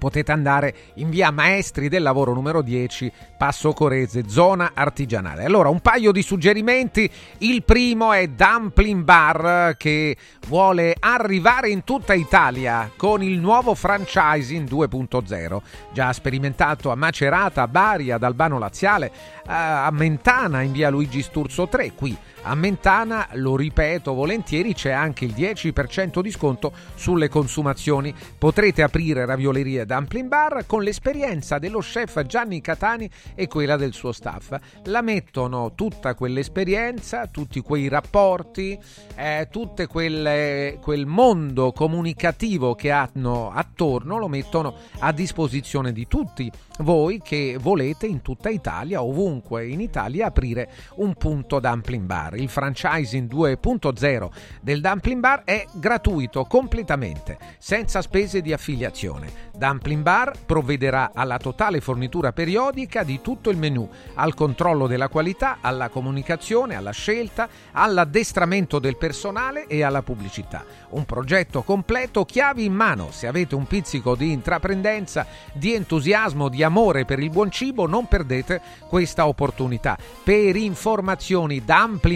potete 0.00 0.32
andare 0.32 0.74
in 0.94 1.10
via 1.10 1.30
Maestri 1.30 1.90
del 1.90 2.02
Lavoro 2.02 2.32
numero 2.32 2.62
10, 2.62 3.12
Passo 3.36 3.74
Corese, 3.74 4.24
zona 4.28 4.72
artigianale. 4.72 5.44
Allora, 5.44 5.68
un 5.68 5.80
paio 5.80 6.10
di 6.10 6.22
suggerimenti. 6.22 7.08
Il 7.38 7.62
primo 7.62 8.12
è 8.12 8.26
Dumpling 8.26 9.04
Bar 9.04 9.76
che 9.76 10.16
vuole 10.48 10.96
arrivare 10.98 11.68
in 11.68 11.84
tutta 11.84 12.14
Italia 12.14 12.90
con 12.96 13.22
il 13.22 13.38
nuovo 13.38 13.74
franchising 13.74 14.66
2.0, 14.66 15.60
già 15.92 16.12
sperimentato 16.14 16.90
a 16.90 16.94
Macerata, 16.94 17.68
Bari, 17.68 18.10
ad 18.10 18.22
Albano 18.22 18.58
Laziale, 18.58 19.12
a 19.44 19.90
Mentana 19.92 20.62
in 20.62 20.72
via 20.72 20.88
Luigi 20.88 21.20
Sturzo 21.20 21.68
3, 21.68 21.92
qui 21.94 22.16
A 22.42 22.54
Mentana, 22.54 23.28
lo 23.32 23.54
ripeto 23.54 24.14
volentieri, 24.14 24.72
c'è 24.72 24.90
anche 24.90 25.26
il 25.26 25.34
10% 25.34 26.20
di 26.20 26.30
sconto 26.30 26.72
sulle 26.94 27.28
consumazioni. 27.28 28.14
Potrete 28.38 28.82
aprire 28.82 29.26
ravioleria 29.26 29.84
Dumpling 29.84 30.26
Bar 30.26 30.64
con 30.66 30.82
l'esperienza 30.82 31.58
dello 31.58 31.80
chef 31.80 32.24
Gianni 32.24 32.62
Catani 32.62 33.10
e 33.34 33.46
quella 33.46 33.76
del 33.76 33.92
suo 33.92 34.12
staff. 34.12 34.56
La 34.84 35.02
mettono 35.02 35.74
tutta 35.74 36.14
quell'esperienza, 36.14 37.26
tutti 37.26 37.60
quei 37.60 37.88
rapporti, 37.88 38.78
eh, 39.16 39.48
tutto 39.50 39.86
quel 39.86 41.04
mondo 41.06 41.72
comunicativo 41.72 42.74
che 42.74 42.90
hanno 42.90 43.50
attorno, 43.52 44.18
lo 44.18 44.28
mettono 44.28 44.74
a 45.00 45.12
disposizione 45.12 45.92
di 45.92 46.06
tutti 46.06 46.50
voi 46.80 47.20
che 47.22 47.58
volete 47.60 48.06
in 48.06 48.22
tutta 48.22 48.48
Italia, 48.48 49.02
ovunque 49.02 49.66
in 49.66 49.80
Italia, 49.80 50.26
aprire 50.26 50.70
un 50.96 51.14
punto 51.14 51.60
dumpling 51.60 52.06
bar. 52.06 52.29
Il 52.36 52.48
franchising 52.48 53.30
2.0 53.30 54.28
del 54.60 54.80
dumpling 54.80 55.20
bar 55.20 55.42
è 55.44 55.66
gratuito 55.72 56.44
completamente, 56.44 57.38
senza 57.58 58.02
spese 58.02 58.40
di 58.40 58.52
affiliazione. 58.52 59.48
Dumpling 59.60 60.02
Bar 60.02 60.32
provvederà 60.46 61.10
alla 61.12 61.36
totale 61.36 61.82
fornitura 61.82 62.32
periodica 62.32 63.02
di 63.02 63.20
tutto 63.20 63.50
il 63.50 63.58
menù, 63.58 63.86
al 64.14 64.32
controllo 64.32 64.86
della 64.86 65.08
qualità, 65.08 65.58
alla 65.60 65.90
comunicazione, 65.90 66.76
alla 66.76 66.92
scelta, 66.92 67.46
all'addestramento 67.72 68.78
del 68.78 68.96
personale 68.96 69.66
e 69.66 69.82
alla 69.82 70.02
pubblicità. 70.02 70.64
Un 70.90 71.04
progetto 71.04 71.62
completo, 71.62 72.24
chiavi 72.24 72.64
in 72.64 72.72
mano. 72.72 73.10
Se 73.10 73.26
avete 73.26 73.54
un 73.54 73.66
pizzico 73.66 74.14
di 74.14 74.32
intraprendenza, 74.32 75.26
di 75.52 75.74
entusiasmo, 75.74 76.48
di 76.48 76.62
amore 76.62 77.04
per 77.04 77.18
il 77.18 77.28
buon 77.28 77.50
cibo, 77.50 77.86
non 77.86 78.08
perdete 78.08 78.60
questa 78.88 79.26
opportunità. 79.26 79.98
Per 80.24 80.56
informazioni 80.56 81.64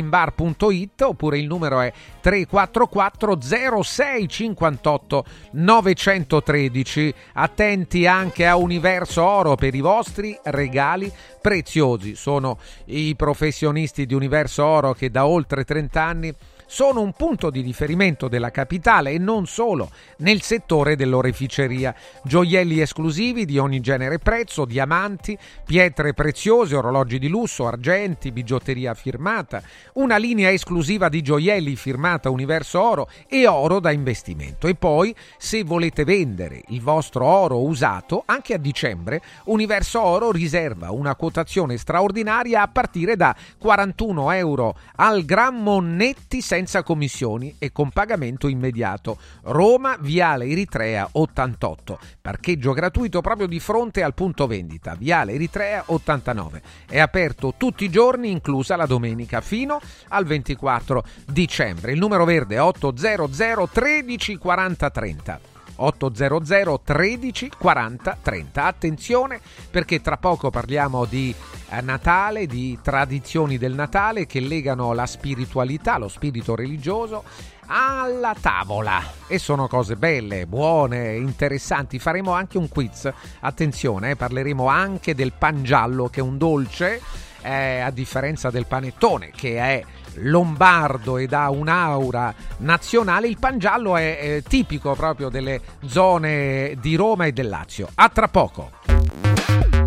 dumplingbar.it 0.05 1.01
oppure 1.03 1.39
il 1.39 1.47
numero 1.47 1.81
è 1.81 1.93
344 2.21 3.41
06 3.83 4.29
58 4.29 5.25
913 5.53 7.15
attenti 7.35 8.07
anche 8.07 8.47
a 8.47 8.57
Universo 8.57 9.25
Oro 9.25 9.55
per 9.55 9.75
i 9.75 9.81
vostri 9.81 10.39
regali 10.45 11.11
preziosi. 11.41 12.15
Sono 12.15 12.59
i 12.87 13.15
professionisti 13.17 14.07
di 14.07 14.15
Universo 14.15 14.65
Oro 14.65 14.93
che 14.93 15.11
da 15.11 15.27
oltre 15.27 15.65
30 15.65 16.03
anni 16.03 16.35
sono 16.67 17.01
un 17.01 17.13
punto 17.13 17.51
di 17.51 17.61
riferimento 17.61 18.29
della 18.29 18.51
capitale 18.51 19.13
e 19.13 19.19
non 19.19 19.47
solo 19.47 19.91
nel 20.19 20.43
settore 20.43 20.97
dell'oreficeria. 20.97 21.95
Gioielli 22.23 22.81
esclusivi 22.81 23.45
di 23.45 23.59
ogni 23.59 23.81
genere 23.81 24.17
e 24.17 24.19
prezzo, 24.19 24.65
diamanti, 24.65 25.37
pietre 25.65 26.15
preziose, 26.15 26.77
orologi 26.77 27.19
di 27.19 27.29
lusso, 27.29 27.67
argenti, 27.67 28.33
bigiotteria 28.33 28.95
firmata, 28.95 29.63
una 29.95 30.17
linea 30.17 30.51
esclusiva 30.51 31.09
di 31.09 31.23
gioielli 31.23 31.77
firmata 31.77 32.31
Universo 32.31 32.81
Oro 32.81 33.09
e 33.29 33.47
oro 33.47 33.81
da 33.81 33.91
investimento. 33.91 34.67
E 34.67 34.75
poi, 34.75 35.15
se 35.39 35.63
volete 35.65 36.05
vendere 36.05 36.63
il 36.69 36.81
vostro 36.81 37.25
oro 37.25 37.63
usato, 37.63 38.23
anche 38.27 38.55
a 38.55 38.59
dicembre 38.59 39.21
Universo 39.45 40.01
Oro 40.03 40.31
riserva 40.31 40.91
una 40.91 41.15
quotazione 41.15 41.77
straordinaria 41.77 42.63
a 42.63 42.69
partire 42.69 43.17
da 43.17 43.35
41 43.59 44.33
euro 44.33 44.77
al 44.97 45.25
grammo 45.25 45.81
netti 45.81 46.41
senza 46.55 46.85
commissioni 46.85 47.57
e 47.59 47.73
con 47.73 47.91
pagamento 47.91 48.47
immediato. 48.47 49.19
Roma, 49.43 49.97
Viale 49.99 50.47
Eritrea 50.47 51.09
88. 51.11 51.99
Parcheggio 52.21 52.73
gratuito 52.73 53.21
proprio 53.21 53.49
di 53.49 53.59
fronte 53.59 54.05
al 54.05 54.15
punto 54.15 54.47
vendita. 54.47 54.95
Viale 54.95 55.33
Eritrea 55.33 55.83
89. 55.87 56.63
È 56.89 57.01
aperto 57.01 57.55
tutti 57.57 57.83
i 57.83 57.91
giorni, 57.91 58.31
inclusa 58.31 58.77
la 58.77 58.87
domenica, 58.87 59.41
fino 59.41 59.81
al 60.11 60.27
24 60.27 61.05
dicembre. 61.27 61.91
Il 61.91 61.99
numero 61.99 62.25
verde 62.25 62.55
è 62.55 62.63
800 62.63 63.69
13 63.73 64.37
40 64.37 64.91
30. 64.91 65.54
800 65.77 66.81
13 66.85 67.51
40 67.59 68.19
30. 68.23 68.65
Attenzione 68.65 69.41
perché 69.71 70.01
tra 70.01 70.17
poco 70.17 70.51
parliamo 70.51 71.05
di 71.05 71.35
eh, 71.71 71.81
Natale, 71.81 72.47
di 72.47 72.79
tradizioni 72.83 73.59
del 73.59 73.75
Natale 73.75 74.27
che 74.27 74.41
legano 74.41 74.93
la 74.93 75.07
spiritualità, 75.07 75.99
lo 75.99 76.09
spirito 76.09 76.55
religioso 76.55 77.25
alla 77.67 78.35
tavola 78.39 79.03
e 79.27 79.39
sono 79.39 79.69
cose 79.69 79.97
belle, 79.97 80.47
buone, 80.47 81.17
interessanti. 81.17 81.99
Faremo 81.99 82.33
anche 82.33 82.59
un 82.59 82.69
quiz. 82.69 83.11
Attenzione, 83.41 84.11
eh, 84.11 84.17
parleremo 84.17 84.67
anche 84.67 85.15
del 85.15 85.33
pan 85.33 85.63
giallo 85.65 86.09
che 86.09 86.21
è 86.21 86.23
un 86.23 86.39
dolce 86.39 87.01
eh, 87.43 87.81
a 87.81 87.91
differenza 87.91 88.51
del 88.51 88.67
panettone 88.67 89.31
che 89.35 89.57
è 89.59 89.85
lombardo 90.17 91.19
ed 91.19 91.33
ha 91.33 91.51
un'aura 91.51 92.35
nazionale, 92.59 93.29
il 93.29 93.39
pangiallo 93.39 93.97
è, 93.97 94.19
è 94.19 94.43
tipico 94.43 94.95
proprio 94.95 95.29
delle 95.29 95.61
zone 95.87 96.77
di 96.81 96.95
Roma 96.95 97.27
e 97.27 97.33
del 97.33 97.49
Lazio. 97.49 97.89
A 97.95 98.09
tra 98.09 98.29
poco. 98.29 98.71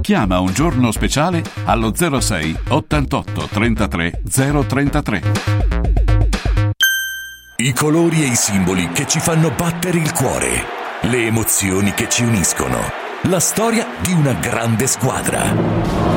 Chiama 0.02 0.40
un 0.40 0.54
giorno 0.54 0.92
speciale 0.92 1.44
allo 1.66 1.94
06 1.94 2.60
88 2.70 3.48
33 3.52 4.22
033. 4.30 5.22
I 7.58 7.74
colori 7.74 8.24
e 8.24 8.28
i 8.28 8.36
simboli 8.36 8.90
che 8.90 9.08
ci 9.08 9.20
fanno 9.20 9.50
battere 9.50 9.98
il 9.98 10.14
cuore, 10.14 10.64
le 11.02 11.26
emozioni 11.26 11.92
che 11.94 12.08
ci 12.08 12.24
uniscono, 12.24 12.80
la 13.24 13.40
storia 13.40 13.88
di 14.02 14.14
una 14.14 14.34
grande 14.34 14.86
squadra 14.88 16.17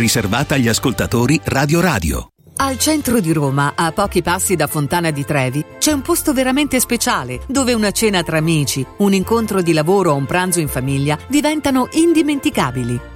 riservata 0.00 0.54
agli 0.54 0.66
ascoltatori 0.66 1.38
Radio 1.44 1.80
Radio. 1.80 2.28
Al 2.56 2.78
centro 2.78 3.20
di 3.20 3.32
Roma, 3.32 3.72
a 3.74 3.92
pochi 3.92 4.22
passi 4.22 4.56
da 4.56 4.66
Fontana 4.66 5.10
di 5.10 5.24
Trevi, 5.24 5.64
c'è 5.78 5.92
un 5.92 6.00
posto 6.00 6.32
veramente 6.32 6.80
speciale 6.80 7.40
dove 7.46 7.74
una 7.74 7.90
cena 7.90 8.22
tra 8.22 8.38
amici, 8.38 8.84
un 8.98 9.12
incontro 9.12 9.60
di 9.60 9.72
lavoro 9.72 10.12
o 10.12 10.14
un 10.14 10.26
pranzo 10.26 10.58
in 10.58 10.68
famiglia 10.68 11.18
diventano 11.28 11.88
indimenticabili. 11.92 13.09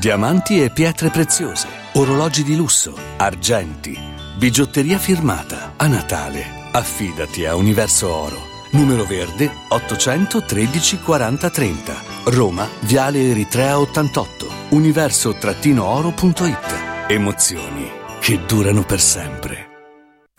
Diamanti 0.00 0.62
e 0.62 0.70
pietre 0.70 1.10
preziose, 1.10 1.68
orologi 1.92 2.42
di 2.42 2.56
lusso, 2.56 2.96
argenti, 3.18 3.94
bigiotteria 4.34 4.96
firmata. 4.96 5.74
A 5.76 5.86
Natale, 5.88 6.70
affidati 6.72 7.44
a 7.44 7.54
Universo 7.54 8.10
Oro. 8.10 8.38
Numero 8.70 9.04
verde 9.04 9.52
813 9.68 11.00
40 11.00 11.50
30. 11.50 11.94
Roma, 12.28 12.66
Viale 12.80 13.28
Eritrea 13.28 13.78
88. 13.78 14.48
Universo-oro.it. 14.70 17.08
Emozioni 17.08 17.90
che 18.20 18.40
durano 18.46 18.82
per 18.82 19.02
sempre. 19.02 19.69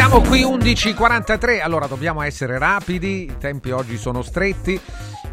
Siamo 0.00 0.22
qui 0.22 0.40
11.43, 0.44 1.60
allora 1.60 1.86
dobbiamo 1.86 2.22
essere 2.22 2.56
rapidi, 2.56 3.24
i 3.24 3.36
tempi 3.36 3.70
oggi 3.70 3.98
sono 3.98 4.22
stretti. 4.22 4.80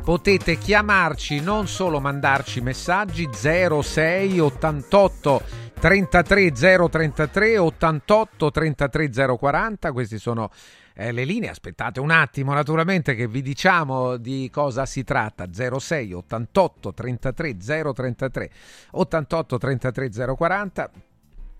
Potete 0.03 0.57
chiamarci, 0.57 1.39
non 1.39 1.69
solo 1.69 2.01
mandarci 2.01 2.59
messaggi 2.59 3.29
06 3.31 4.39
88 4.41 5.41
33 5.79 6.51
033 6.51 7.57
88 7.57 8.51
33 8.51 9.09
040, 9.37 9.91
questi 9.93 10.19
sono 10.19 10.51
eh, 10.95 11.13
le 11.13 11.23
linee. 11.23 11.49
Aspettate 11.49 12.01
un 12.01 12.11
attimo, 12.11 12.53
naturalmente, 12.53 13.15
che 13.15 13.29
vi 13.29 13.41
diciamo 13.41 14.17
di 14.17 14.49
cosa 14.51 14.85
si 14.85 15.05
tratta. 15.05 15.47
06 15.49 16.11
88 16.11 16.93
33 16.93 17.57
033 17.57 18.51
88 18.91 19.57
33 19.57 20.09
040. 20.35 20.91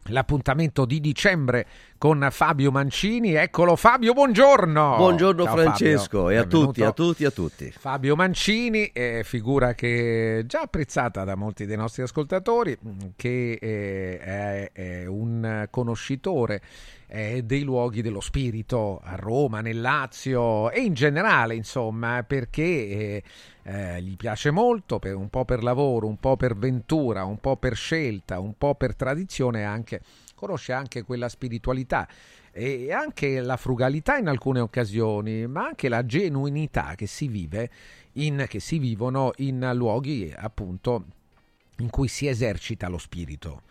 L'appuntamento 0.10 0.86
di 0.86 1.00
dicembre 1.00 1.66
con 1.98 2.28
Fabio 2.32 2.72
Mancini. 2.72 3.34
Eccolo 3.34 3.76
Fabio, 3.76 4.14
buongiorno. 4.14 4.96
Buongiorno 4.96 5.44
Ciao, 5.44 5.56
Francesco 5.56 6.22
Fabio. 6.24 6.30
e 6.30 6.36
a 6.38 6.42
Benvenuto. 6.42 6.68
tutti, 6.68 6.84
a 6.84 6.92
tutti, 6.92 7.26
a 7.26 7.32
tutti. 7.32 7.72
Fabio 7.78 8.16
Mancini, 8.16 8.86
eh, 8.88 9.22
figura 9.26 9.74
che 9.74 10.40
è 10.40 10.46
già 10.46 10.62
apprezzata 10.62 11.24
da 11.24 11.36
molti 11.36 11.66
dei 11.66 11.76
nostri 11.76 12.04
ascoltatori, 12.04 12.78
che 13.16 13.58
eh, 13.60 14.20
è, 14.20 14.72
è 14.72 15.06
un 15.06 15.68
conoscitore 15.70 16.62
eh, 17.08 17.44
dei 17.44 17.64
luoghi 17.64 18.02
dello 18.02 18.20
spirito 18.20 19.00
a 19.04 19.16
Roma, 19.16 19.62
nel 19.62 19.80
Lazio 19.80 20.70
e 20.72 20.82
in 20.82 20.94
generale, 20.94 21.56
insomma, 21.56 22.24
perché 22.24 22.64
eh, 22.64 23.24
eh, 23.64 24.02
gli 24.02 24.16
piace 24.18 24.52
molto, 24.52 25.00
per- 25.00 25.16
un 25.16 25.30
po' 25.30 25.46
per 25.46 25.64
lavoro, 25.64 26.08
un 26.08 26.18
po' 26.18 26.36
per 26.36 26.56
ventura, 26.56 27.24
un 27.24 27.40
po' 27.40 27.56
per 27.56 27.76
scelta, 27.76 28.40
un 28.40 28.56
po' 28.58 28.76
per 28.76 28.96
tradizione 28.96 29.64
anche, 29.64 30.02
conosce 30.36 30.74
anche 30.74 31.04
quella 31.04 31.30
spiritualità 31.30 32.08
e 32.52 32.92
anche 32.92 33.40
la 33.40 33.56
frugalità 33.56 34.18
in 34.18 34.28
alcune 34.28 34.60
occasioni, 34.60 35.48
ma 35.48 35.66
anche 35.66 35.90
la 35.90 36.06
genuinità 36.06 36.96
che 36.96 37.08
si 37.08 37.28
vive 37.28 37.70
in, 38.14 38.46
che 38.48 38.60
si 38.60 38.80
vivono 38.80 39.32
in 39.38 39.72
luoghi 39.74 40.34
appunto 40.36 41.06
in 41.78 41.90
cui 41.90 42.08
si 42.08 42.28
esercita 42.28 42.88
lo 42.88 42.98
spirito. 42.98 43.62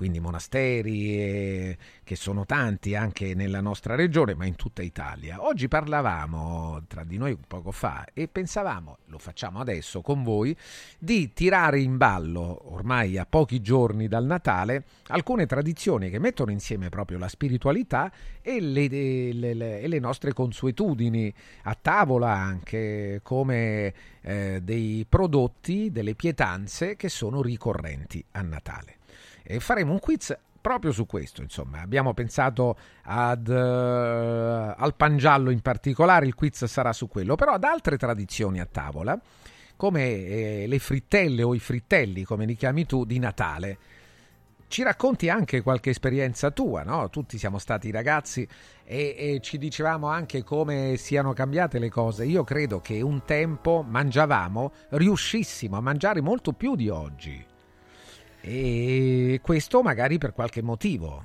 Quindi 0.00 0.18
monasteri 0.18 1.76
che 2.02 2.16
sono 2.16 2.46
tanti 2.46 2.94
anche 2.94 3.34
nella 3.34 3.60
nostra 3.60 3.96
regione, 3.96 4.34
ma 4.34 4.46
in 4.46 4.56
tutta 4.56 4.80
Italia. 4.80 5.44
Oggi 5.44 5.68
parlavamo 5.68 6.84
tra 6.88 7.04
di 7.04 7.18
noi 7.18 7.36
poco 7.46 7.70
fa 7.70 8.06
e 8.14 8.26
pensavamo, 8.26 8.96
lo 9.08 9.18
facciamo 9.18 9.60
adesso 9.60 10.00
con 10.00 10.22
voi, 10.22 10.56
di 10.98 11.34
tirare 11.34 11.80
in 11.80 11.98
ballo, 11.98 12.72
ormai 12.72 13.18
a 13.18 13.26
pochi 13.26 13.60
giorni 13.60 14.08
dal 14.08 14.24
Natale, 14.24 14.84
alcune 15.08 15.44
tradizioni 15.44 16.08
che 16.08 16.18
mettono 16.18 16.50
insieme 16.50 16.88
proprio 16.88 17.18
la 17.18 17.28
spiritualità 17.28 18.10
e 18.40 18.58
le, 18.58 18.88
le- 18.88 19.52
le- 19.52 19.86
le 19.86 19.98
nostre 19.98 20.32
consuetudini 20.32 21.30
a 21.64 21.76
tavola 21.78 22.32
anche 22.32 23.20
come 23.22 23.92
eh, 24.22 24.60
dei 24.62 25.04
prodotti, 25.06 25.90
delle 25.90 26.14
pietanze 26.14 26.96
che 26.96 27.10
sono 27.10 27.42
ricorrenti 27.42 28.24
a 28.30 28.40
Natale. 28.40 28.99
E 29.50 29.58
faremo 29.58 29.90
un 29.90 29.98
quiz 29.98 30.36
proprio 30.60 30.92
su 30.92 31.06
questo, 31.06 31.42
insomma. 31.42 31.80
Abbiamo 31.80 32.14
pensato 32.14 32.76
ad, 33.02 33.48
eh, 33.48 34.74
al 34.76 34.94
pangiallo 34.94 35.50
in 35.50 35.60
particolare, 35.60 36.26
il 36.26 36.34
quiz 36.36 36.64
sarà 36.66 36.92
su 36.92 37.08
quello, 37.08 37.34
però 37.34 37.54
ad 37.54 37.64
altre 37.64 37.96
tradizioni 37.96 38.60
a 38.60 38.68
tavola, 38.70 39.18
come 39.74 40.02
eh, 40.02 40.64
le 40.68 40.78
frittelle 40.78 41.42
o 41.42 41.52
i 41.54 41.58
frittelli, 41.58 42.22
come 42.22 42.44
li 42.44 42.54
chiami 42.54 42.86
tu, 42.86 43.04
di 43.04 43.18
Natale. 43.18 43.78
ci 44.68 44.84
racconti 44.84 45.28
anche 45.28 45.62
qualche 45.62 45.90
esperienza 45.90 46.52
tua, 46.52 46.84
no? 46.84 47.10
Tutti 47.10 47.36
siamo 47.36 47.58
stati 47.58 47.90
ragazzi 47.90 48.46
e, 48.84 49.16
e, 49.18 49.40
ci 49.40 49.58
dicevamo 49.58 50.06
anche 50.06 50.44
come 50.44 50.94
siano 50.96 51.32
cambiate 51.32 51.80
le 51.80 51.90
cose. 51.90 52.24
Io 52.24 52.44
credo 52.44 52.80
che 52.80 53.00
un 53.00 53.24
tempo 53.24 53.82
mangiavamo, 53.82 54.72
riuscissimo 54.90 55.76
a 55.76 55.80
mangiare 55.80 56.20
molto 56.20 56.52
più 56.52 56.76
di 56.76 56.88
oggi. 56.88 57.49
E 58.40 59.40
questo 59.42 59.82
magari 59.82 60.18
per 60.18 60.32
qualche 60.32 60.62
motivo. 60.62 61.22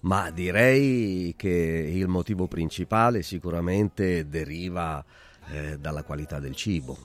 Ma 0.00 0.30
direi 0.30 1.34
che 1.36 1.48
il 1.48 2.06
motivo 2.06 2.46
principale 2.46 3.22
sicuramente 3.22 4.28
deriva 4.28 5.04
eh, 5.50 5.78
dalla 5.78 6.04
qualità 6.04 6.38
del 6.38 6.54
cibo. 6.54 6.96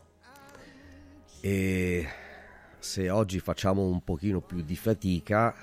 E 1.40 2.08
se 2.78 3.10
oggi 3.10 3.40
facciamo 3.40 3.84
un 3.84 4.04
pochino 4.04 4.42
più 4.42 4.62
di 4.62 4.76
fatica, 4.76 5.56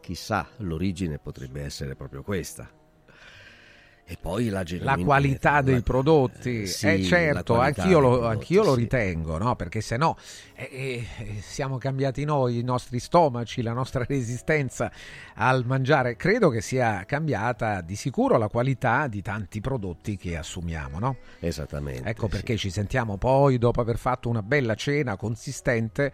chissà, 0.00 0.48
l'origine 0.58 1.18
potrebbe 1.18 1.62
essere 1.62 1.94
proprio 1.94 2.22
questa. 2.22 2.77
E 4.10 4.16
poi 4.18 4.48
la, 4.48 4.64
la 4.80 4.96
qualità 4.96 5.60
dei 5.60 5.82
prodotti, 5.82 6.66
sì, 6.66 6.86
eh, 6.86 7.02
certo, 7.02 7.60
anch'io, 7.60 7.98
lo, 7.98 8.08
prodotti, 8.08 8.32
anch'io 8.32 8.64
lo, 8.64 8.74
ritengo, 8.74 9.36
no? 9.36 9.54
perché 9.54 9.82
se 9.82 9.98
no 9.98 10.16
eh, 10.54 11.04
eh, 11.18 11.42
siamo 11.42 11.76
cambiati 11.76 12.24
noi, 12.24 12.58
i 12.58 12.62
nostri 12.62 13.00
stomaci, 13.00 13.60
la 13.60 13.74
nostra 13.74 14.04
resistenza 14.08 14.90
al 15.34 15.66
mangiare. 15.66 16.16
Credo 16.16 16.48
che 16.48 16.62
sia 16.62 17.04
cambiata 17.04 17.82
di 17.82 17.96
sicuro 17.96 18.38
la 18.38 18.48
qualità 18.48 19.08
di 19.08 19.20
tanti 19.20 19.60
prodotti 19.60 20.16
che 20.16 20.38
assumiamo. 20.38 20.98
No? 20.98 21.16
Esattamente. 21.40 22.08
Ecco 22.08 22.28
perché 22.28 22.54
sì. 22.54 22.60
ci 22.60 22.70
sentiamo 22.70 23.18
poi, 23.18 23.58
dopo 23.58 23.82
aver 23.82 23.98
fatto 23.98 24.30
una 24.30 24.42
bella 24.42 24.74
cena 24.74 25.16
consistente, 25.16 26.12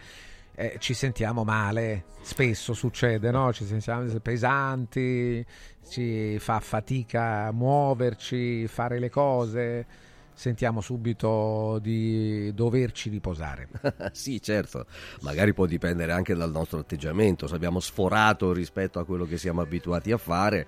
eh, 0.54 0.76
ci 0.78 0.94
sentiamo 0.94 1.44
male, 1.44 2.04
spesso 2.20 2.74
succede, 2.74 3.30
no? 3.30 3.52
ci 3.52 3.64
sentiamo 3.64 4.06
pesanti, 4.20 5.44
ci 5.88 6.38
fa 6.38 6.60
fatica 6.60 7.50
muoverci, 7.50 8.66
fare 8.68 8.98
le 8.98 9.10
cose, 9.10 9.86
sentiamo 10.32 10.80
subito 10.80 11.78
di 11.80 12.52
doverci 12.54 13.10
riposare. 13.10 13.68
sì, 14.12 14.40
certo, 14.40 14.86
magari 15.22 15.52
può 15.52 15.66
dipendere 15.66 16.12
anche 16.12 16.34
dal 16.34 16.50
nostro 16.50 16.78
atteggiamento, 16.78 17.46
se 17.46 17.54
abbiamo 17.54 17.80
sforato 17.80 18.52
rispetto 18.52 18.98
a 18.98 19.04
quello 19.04 19.24
che 19.24 19.38
siamo 19.38 19.60
abituati 19.60 20.12
a 20.12 20.18
fare, 20.18 20.66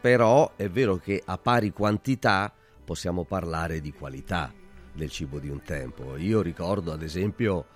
però 0.00 0.52
è 0.56 0.68
vero 0.68 0.96
che 0.96 1.22
a 1.24 1.36
pari 1.36 1.72
quantità 1.72 2.52
possiamo 2.84 3.24
parlare 3.24 3.80
di 3.80 3.92
qualità 3.92 4.52
del 4.92 5.10
cibo 5.10 5.38
di 5.38 5.48
un 5.48 5.62
tempo. 5.62 6.16
Io 6.16 6.40
ricordo 6.40 6.92
ad 6.92 7.02
esempio 7.02 7.66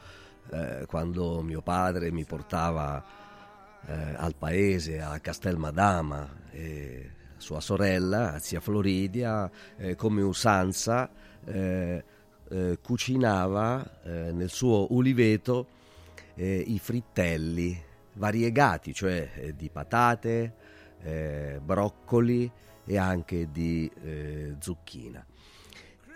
eh, 0.51 0.85
quando 0.86 1.43
mio 1.43 1.62
padre 1.62 2.10
mi 2.10 2.24
portava 2.24 3.02
eh, 3.86 4.14
al 4.16 4.35
paese, 4.36 5.01
a 5.01 5.18
Castelmadama, 5.18 6.28
e 6.51 7.10
sua 7.40 7.60
sorella, 7.60 8.39
zia 8.39 8.60
Floridia, 8.60 9.51
eh, 9.77 9.94
come 9.97 10.22
usanza, 10.22 11.10
eh, 11.44 12.05
eh, 12.48 12.78
cucinava 12.82 13.98
nel 14.05 14.51
suo 14.51 14.93
uliveto 14.93 15.78
i 16.35 16.78
frittelli 16.78 17.81
variegati, 18.14 18.93
cioè 18.93 19.52
di 19.55 19.68
patate, 19.70 20.55
broccoli 21.62 22.51
e 22.85 22.98
anche 22.98 23.51
di 23.52 23.90
zucchina. 24.59 25.24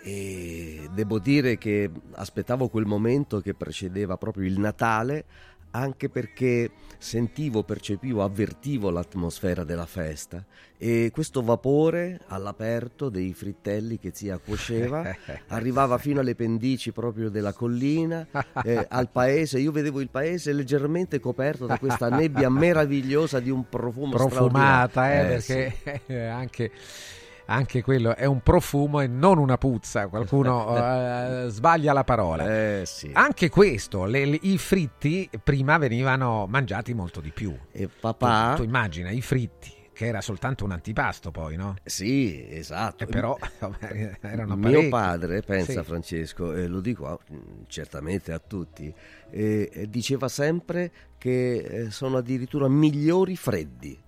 E 0.07 0.87
devo 0.93 1.17
dire 1.17 1.57
che 1.57 1.89
aspettavo 2.11 2.67
quel 2.67 2.85
momento 2.85 3.39
che 3.39 3.55
precedeva 3.55 4.17
proprio 4.17 4.45
il 4.45 4.59
Natale, 4.59 5.25
anche 5.71 6.09
perché 6.09 6.69
sentivo, 6.99 7.63
percepivo, 7.63 8.23
avvertivo 8.23 8.91
l'atmosfera 8.91 9.63
della 9.63 9.87
festa 9.87 10.45
e 10.77 11.09
questo 11.11 11.41
vapore 11.41 12.19
all'aperto 12.27 13.09
dei 13.09 13.33
frittelli 13.33 13.97
che 13.97 14.11
zia 14.13 14.37
cuoceva 14.37 15.15
arrivava 15.47 15.97
fino 15.97 16.19
alle 16.19 16.35
pendici 16.35 16.91
proprio 16.91 17.29
della 17.29 17.53
collina, 17.53 18.27
eh, 18.63 18.85
al 18.87 19.09
paese. 19.09 19.59
Io 19.59 19.71
vedevo 19.71 20.01
il 20.01 20.09
paese 20.09 20.53
leggermente 20.53 21.19
coperto 21.19 21.65
da 21.65 21.79
questa 21.79 22.09
nebbia 22.09 22.49
meravigliosa 22.51 23.39
di 23.39 23.49
un 23.49 23.67
profumo 23.67 24.11
profumata, 24.11 25.11
eh, 25.11 25.17
eh, 25.17 25.25
perché 25.25 25.75
sì. 26.05 26.13
anche 26.13 26.71
anche 27.45 27.81
quello 27.81 28.15
è 28.15 28.25
un 28.25 28.41
profumo 28.41 29.01
e 29.01 29.07
non 29.07 29.37
una 29.37 29.57
puzza. 29.57 30.07
Qualcuno 30.07 30.71
uh, 30.71 31.47
sbaglia 31.49 31.93
la 31.93 32.03
parola. 32.03 32.45
Eh, 32.45 32.83
sì. 32.85 33.11
Anche 33.13 33.49
questo, 33.49 34.05
le, 34.05 34.25
le, 34.25 34.39
i 34.41 34.57
fritti 34.57 35.29
prima 35.43 35.77
venivano 35.77 36.45
mangiati 36.47 36.93
molto 36.93 37.21
di 37.21 37.31
più. 37.31 37.55
E 37.71 37.87
papà. 37.87 38.53
Tu, 38.55 38.61
tu 38.61 38.67
immagina 38.67 39.09
i 39.11 39.21
fritti 39.21 39.73
che 39.95 40.07
era 40.07 40.19
soltanto 40.19 40.65
un 40.65 40.71
antipasto 40.71 41.31
poi, 41.31 41.55
no? 41.55 41.75
Sì, 41.83 42.45
esatto. 42.49 43.05
E 43.05 43.07
però 43.07 43.37
erano 44.19 44.57
parecchi. 44.57 44.81
Mio 44.81 44.89
padre, 44.89 45.41
pensa 45.41 45.81
sì. 45.81 45.83
Francesco, 45.83 46.53
e 46.53 46.67
lo 46.67 46.81
dico 46.81 47.07
a, 47.07 47.17
certamente 47.67 48.33
a 48.33 48.39
tutti, 48.39 48.93
eh, 49.29 49.87
diceva 49.87 50.27
sempre 50.27 50.91
che 51.17 51.55
eh, 51.55 51.91
sono 51.91 52.17
addirittura 52.17 52.67
migliori 52.67 53.37
freddi 53.37 54.03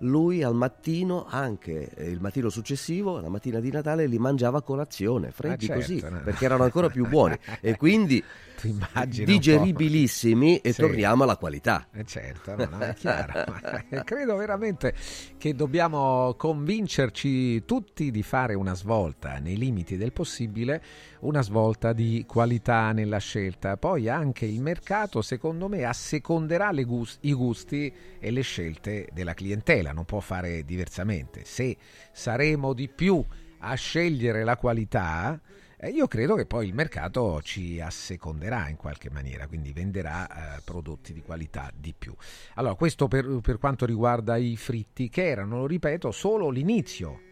lui 0.00 0.42
al 0.42 0.54
mattino, 0.54 1.26
anche 1.28 1.90
eh, 1.94 2.08
il 2.08 2.20
mattino 2.20 2.48
successivo, 2.48 3.20
la 3.20 3.28
mattina 3.28 3.60
di 3.60 3.70
Natale, 3.70 4.06
li 4.06 4.18
mangiava 4.18 4.58
a 4.58 4.62
colazione, 4.62 5.30
freddi 5.30 5.64
ah, 5.66 5.74
certo, 5.74 5.80
così, 5.80 6.00
no. 6.08 6.20
perché 6.22 6.44
erano 6.44 6.64
ancora 6.64 6.88
più 6.88 7.06
buoni 7.06 7.36
e 7.60 7.76
quindi 7.76 8.22
digeribilissimi 9.06 10.58
e 10.58 10.72
sì. 10.72 10.80
torniamo 10.80 11.22
alla 11.24 11.36
qualità. 11.36 11.88
Eh 11.92 12.04
certo, 12.04 12.56
no, 12.56 12.68
no, 12.70 12.78
è 12.78 12.94
chiaro. 12.94 13.44
Credo 14.04 14.36
veramente 14.36 14.94
che 15.38 15.54
dobbiamo 15.54 16.34
convincerci 16.36 17.64
tutti 17.64 18.10
di 18.10 18.22
fare 18.22 18.54
una 18.54 18.74
svolta 18.74 19.38
nei 19.38 19.56
limiti 19.56 19.96
del 19.96 20.12
possibile, 20.12 20.82
una 21.20 21.42
svolta 21.42 21.92
di 21.92 22.24
qualità 22.26 22.92
nella 22.92 23.18
scelta. 23.18 23.76
Poi 23.76 24.08
anche 24.08 24.46
il 24.46 24.60
mercato, 24.60 25.22
secondo 25.22 25.68
me, 25.68 25.84
asseconderà 25.84 26.72
gust- 26.84 27.18
i 27.22 27.32
gusti 27.32 27.92
e 28.18 28.30
le 28.30 28.42
scelte 28.42 29.08
della 29.12 29.34
clientela, 29.34 29.92
non 29.92 30.04
può 30.04 30.20
fare 30.20 30.64
diversamente. 30.64 31.42
Se 31.44 31.76
saremo 32.12 32.72
di 32.72 32.88
più 32.88 33.24
a 33.60 33.74
scegliere 33.74 34.44
la 34.44 34.56
qualità, 34.56 35.40
eh, 35.82 35.88
io 35.88 36.06
credo 36.08 36.34
che 36.34 36.44
poi 36.44 36.66
il 36.66 36.74
mercato 36.74 37.40
ci 37.42 37.80
asseconderà 37.80 38.68
in 38.68 38.76
qualche 38.76 39.08
maniera, 39.08 39.46
quindi 39.46 39.72
venderà 39.72 40.56
eh, 40.56 40.60
prodotti 40.62 41.14
di 41.14 41.22
qualità 41.22 41.72
di 41.74 41.94
più. 41.96 42.14
Allora, 42.54 42.74
questo 42.74 43.08
per, 43.08 43.40
per 43.40 43.56
quanto 43.58 43.86
riguarda 43.86 44.36
i 44.36 44.56
fritti, 44.56 45.08
che 45.08 45.26
erano, 45.26 45.60
lo 45.60 45.66
ripeto, 45.66 46.10
solo 46.10 46.50
l'inizio 46.50 47.28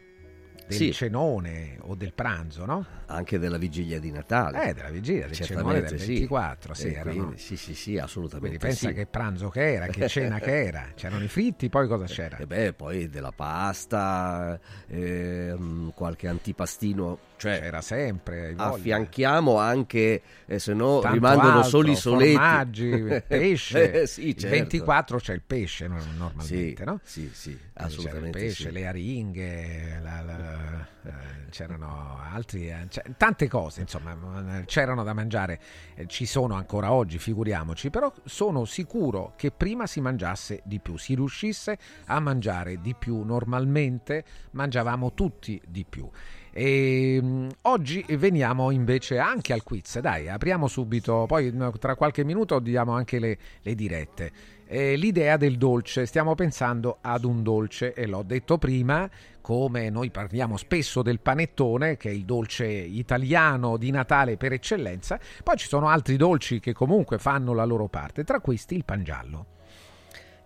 del 0.69 0.77
sì. 0.77 0.93
cenone 0.93 1.79
o 1.81 1.95
del 1.95 2.13
pranzo, 2.13 2.67
no? 2.67 2.85
Anche 3.07 3.39
della 3.39 3.57
vigilia 3.57 3.99
di 3.99 4.11
Natale. 4.11 4.69
Eh, 4.69 4.75
della 4.75 4.91
vigilia 4.91 5.27
del 5.27 5.35
cenone 5.35 5.81
del 5.81 5.97
24, 5.97 6.75
sì. 6.75 6.81
sì, 6.81 6.95
erano... 6.95 7.33
sì, 7.37 7.57
sì, 7.57 7.75
sì, 7.75 7.97
assolutamente. 7.97 8.59
Quindi 8.59 8.59
pensa 8.59 8.89
sì. 8.89 8.95
che 8.95 9.07
pranzo 9.07 9.49
che 9.49 9.73
era, 9.73 9.87
che 9.87 10.09
cena 10.09 10.39
che 10.39 10.65
era. 10.67 10.91
C'erano 10.95 11.25
i 11.25 11.29
fritti, 11.29 11.69
poi 11.71 11.89
cosa 11.89 12.05
c'era? 12.05 12.37
E 12.37 12.47
beh, 12.47 12.75
poi 12.75 13.09
della 13.09 13.33
pasta, 13.33 14.59
eh, 14.87 15.57
qualche 15.95 16.29
antipastino 16.29 17.19
cioè 17.39 17.61
c'era 17.61 17.81
sempre 17.81 18.55
affianchiamo 18.57 19.57
anche 19.57 20.23
eh, 20.45 20.59
se 20.59 20.75
no 20.75 21.01
rimangono 21.11 21.59
altro, 21.59 21.69
soli 21.69 21.95
soletti 21.95 22.33
formaggi 22.33 23.23
pesce 23.27 24.03
eh, 24.03 24.07
sì, 24.07 24.37
certo. 24.37 24.55
il 24.55 24.63
24 24.63 25.19
c'è 25.19 25.33
il 25.35 25.43
pesce 25.47 25.87
normalmente 25.87 26.77
sì, 26.77 26.85
no? 26.85 27.01
sì 27.03 27.31
sì 27.33 27.59
assolutamente 27.75 28.39
c'era 28.39 28.45
il 28.45 28.47
pesce 28.49 28.65
sì. 28.65 28.73
le 28.73 28.87
aringhe 28.87 30.01
la, 30.03 30.21
la, 30.23 30.87
eh, 31.05 31.49
c'erano 31.51 32.21
altri 32.31 32.69
eh, 32.69 32.89
tante 33.17 33.49
cose 33.49 33.81
insomma 33.83 34.63
c'erano 34.67 35.05
da 35.05 35.13
mangiare 35.13 35.61
eh, 35.95 36.07
ci 36.07 36.27
sono 36.27 36.55
ancora 36.55 36.93
oggi 36.93 37.19
figuriamoci 37.19 37.91
però 37.91 38.13
sono 38.25 38.65
sicuro 38.65 39.33
che 39.37 39.53
prima 39.53 39.87
si 39.87 40.01
mangiasse 40.01 40.61
di 40.65 40.81
più 40.81 40.97
si 40.97 41.15
riuscisse 41.15 41.79
a 42.07 42.19
mangiare 42.21 42.81
di 42.81 42.95
più 42.99 43.23
normalmente 43.23 44.25
mangiavamo 44.51 45.15
tutti 45.15 45.61
di 45.67 45.87
più 45.89 46.09
e, 46.53 47.19
um, 47.23 47.49
oggi 47.63 48.05
veniamo 48.17 48.71
invece 48.71 49.19
anche 49.19 49.53
al 49.53 49.63
quiz. 49.63 49.99
Dai, 50.01 50.29
apriamo 50.29 50.67
subito, 50.67 51.25
poi 51.27 51.55
tra 51.79 51.95
qualche 51.95 52.25
minuto 52.25 52.59
diamo 52.59 52.93
anche 52.93 53.19
le, 53.19 53.39
le 53.63 53.75
dirette. 53.75 54.33
Eh, 54.67 54.97
l'idea 54.97 55.39
del 55.39 55.57
dolce, 55.57 56.05
stiamo 56.05 56.35
pensando 56.35 56.99
ad 57.01 57.25
un 57.25 57.43
dolce 57.43 57.95
e 57.95 58.07
l'ho 58.07 58.23
detto 58.23 58.59
prima, 58.59 59.09
come 59.41 59.89
noi 59.89 60.11
parliamo 60.11 60.59
spesso 60.59 61.01
del 61.01 61.21
panettone, 61.21 61.97
che 61.97 62.11
è 62.11 62.13
il 62.13 62.27
dolce 62.27 62.67
italiano 62.67 63.79
di 63.79 63.91
Natale 63.91 64.37
per 64.37 64.53
eccellenza, 64.53 65.19
poi 65.43 65.57
ci 65.57 65.69
sono 65.69 65.89
altri 65.89 66.17
dolci 66.17 66.61
che 66.61 66.75
comunque 66.75 67.19
fanno 67.19 67.55
la 67.55 67.65
loro 67.65 67.89
parte, 67.89 68.25
tra 68.25 68.41
questi 68.41 68.75
il 68.75 68.85
pangiallo. 68.85 69.57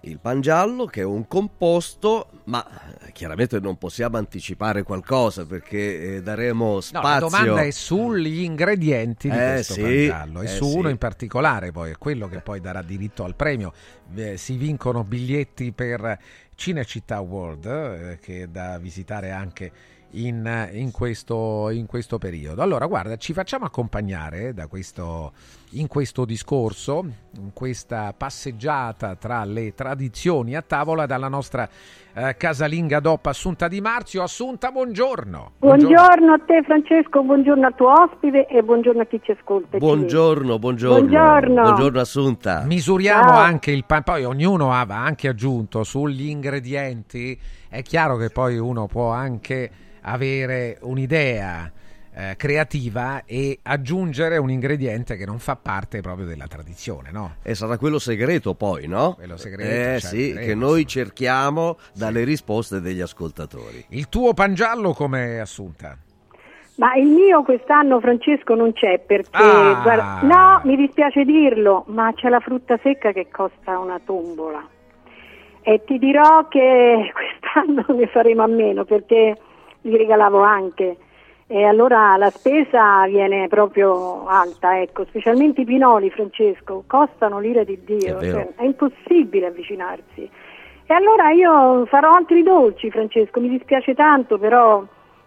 Il 0.03 0.19
pangiallo 0.19 0.87
che 0.87 1.01
è 1.03 1.05
un 1.05 1.27
composto, 1.29 2.29
ma 2.45 2.67
eh, 3.01 3.13
chiaramente 3.13 3.61
non 3.61 3.79
possiamo 3.79 4.17
anticipare 4.17 4.83
qualcosa 4.83 5.47
perché 5.47 6.17
eh, 6.17 6.23
daremo 6.23 6.81
spazio. 6.81 7.09
No, 7.09 7.15
la 7.15 7.21
domanda 7.21 7.63
è 7.63 7.71
sugli 7.71 8.43
ingredienti 8.43 9.31
di 9.31 9.37
Eh, 9.37 9.53
questo 9.55 9.75
sì, 9.75 9.81
pangiallo 9.81 10.41
e 10.41 10.45
eh, 10.45 10.49
su 10.49 10.69
sì. 10.69 10.77
uno 10.77 10.89
in 10.89 10.99
particolare, 10.99 11.73
poi 11.73 11.91
è 11.93 11.99
quello 11.99 12.29
che 12.29 12.41
poi 12.41 12.61
darà 12.61 12.83
diritto 12.83 13.25
al 13.25 13.35
premio. 13.37 13.73
Eh, 14.15 14.37
si 14.37 14.57
vincono 14.57 15.05
biglietti 15.05 15.73
per 15.73 16.19
Cinecittà 16.55 17.21
World 17.21 17.65
eh, 17.67 18.19
che 18.21 18.43
è 18.43 18.47
da 18.47 18.79
visitare 18.79 19.31
anche 19.31 19.73
in, 20.13 20.69
in 20.73 20.91
questo, 20.91 21.71
in 21.71 21.87
questo 21.87 22.19
periodo. 22.19 22.61
Allora, 22.63 22.87
guarda, 22.87 23.17
ci 23.17 23.33
facciamo 23.33 23.65
accompagnare 23.65 24.53
da 24.53 24.67
questo, 24.67 25.33
in 25.73 25.87
questo 25.87 26.25
discorso, 26.25 27.05
in 27.37 27.53
questa 27.53 28.13
passeggiata 28.17 29.15
tra 29.15 29.45
le 29.45 29.75
tradizioni 29.75 30.55
a 30.55 30.63
tavola 30.63 31.07
dalla 31.07 31.29
nostra 31.29 31.69
eh, 32.15 32.37
casalinga 32.37 33.01
DOP 33.01 33.27
Assunta 33.27 33.69
Di 33.69 33.81
Marzio. 33.81 34.23
Assunta, 34.23 34.71
buongiorno. 34.71 35.53
Buongiorno 35.59 36.33
a 36.33 36.39
te 36.45 36.63
Francesco, 36.65 37.23
buongiorno 37.23 37.67
al 37.67 37.75
tuo 37.75 37.93
ospite 37.93 38.47
e 38.47 38.63
buongiorno 38.63 39.03
a 39.03 39.07
chi 39.07 39.21
ci 39.23 39.31
ascolta. 39.31 39.79
Buongiorno, 39.79 40.59
buongiorno. 40.59 40.99
Buongiorno. 40.99 41.63
Buongiorno 41.63 42.01
Assunta. 42.01 42.65
Misuriamo 42.67 43.31
Ciao. 43.31 43.39
anche 43.39 43.71
il 43.71 43.85
pan, 43.85 44.03
poi 44.03 44.25
ognuno 44.25 44.73
aveva 44.73 44.99
anche 44.99 45.29
aggiunto 45.29 45.85
sugli 45.85 46.29
ingredienti. 46.29 47.39
È 47.69 47.83
chiaro 47.83 48.17
che 48.17 48.29
poi 48.29 48.59
uno 48.59 48.87
può 48.87 49.11
anche 49.11 49.71
avere 50.03 50.79
un'idea 50.83 51.71
eh, 52.15 52.35
creativa 52.37 53.23
e 53.25 53.59
aggiungere 53.63 54.37
un 54.37 54.51
ingrediente 54.51 55.17
che 55.17 55.25
non 55.25 55.39
fa 55.39 55.57
parte 55.57 56.01
proprio 56.01 56.27
della 56.27 56.47
tradizione, 56.47 57.11
no? 57.11 57.37
E 57.43 57.55
sarà 57.55 57.79
quello 57.79 57.99
segreto 57.99 58.55
poi, 58.55 58.87
no? 58.87 59.15
Quello 59.15 59.37
segreto, 59.37 59.71
Eh 59.71 60.01
cioè, 60.01 60.11
sì, 60.11 60.27
vedremo, 60.29 60.47
che 60.47 60.55
noi 60.55 60.87
cerchiamo 60.87 61.79
dalle 61.95 62.25
risposte 62.25 62.81
degli 62.81 63.01
ascoltatori. 63.01 63.85
Il 63.91 64.09
tuo 64.09 64.35
pangiallo 64.35 64.93
come 64.93 65.41
assunta? 65.41 65.97
Ma 66.75 66.95
il 66.95 67.07
mio 67.07 67.43
quest'anno 67.43 68.01
Francesco 68.01 68.55
non 68.55 68.73
c'è 68.73 68.99
perché 68.99 69.29
Ah. 69.33 69.81
guarda, 69.83 70.21
no, 70.23 70.61
mi 70.65 70.77
dispiace 70.77 71.25
dirlo, 71.25 71.85
ma 71.89 72.13
c'è 72.15 72.29
la 72.29 72.41
frutta 72.41 72.79
secca 72.83 73.13
che 73.13 73.29
costa 73.31 73.79
una 73.79 74.01
tombola. 74.05 74.67
E 75.65 75.85
ti 75.85 75.99
dirò 75.99 76.49
che 76.49 77.13
quest'anno 77.13 77.85
ne 77.97 78.07
faremo 78.09 78.43
a 78.43 78.47
meno 78.49 78.85
perché 78.85 79.37
li 79.83 79.97
regalavo 79.97 80.41
anche. 80.43 80.97
E 81.47 81.65
allora 81.65 82.17
la 82.17 82.31
spesa 82.31 83.05
viene 83.07 83.49
proprio 83.49 84.27
alta, 84.27 84.81
ecco, 84.81 85.05
specialmente 85.05 85.63
i 85.63 85.65
pinoli, 85.65 86.11
Francesco, 86.11 86.85
costano 86.87 87.41
l'ira 87.41 87.65
di 87.65 87.79
Dio, 87.85 88.19
È 88.19 88.31
cioè, 88.31 88.55
è 88.57 88.65
impossibile 88.65 89.47
avvicinarsi. 89.47 90.31
E 90.87 90.95
allora 90.95 91.31
io 91.31 91.85
farò 91.87 92.13
altri 92.13 92.43
dolci, 92.43 92.91
Francesco, 92.91 93.41
mi 93.41 93.49
dispiace 93.49 93.95
tanto, 93.95 94.39
però 94.39 94.83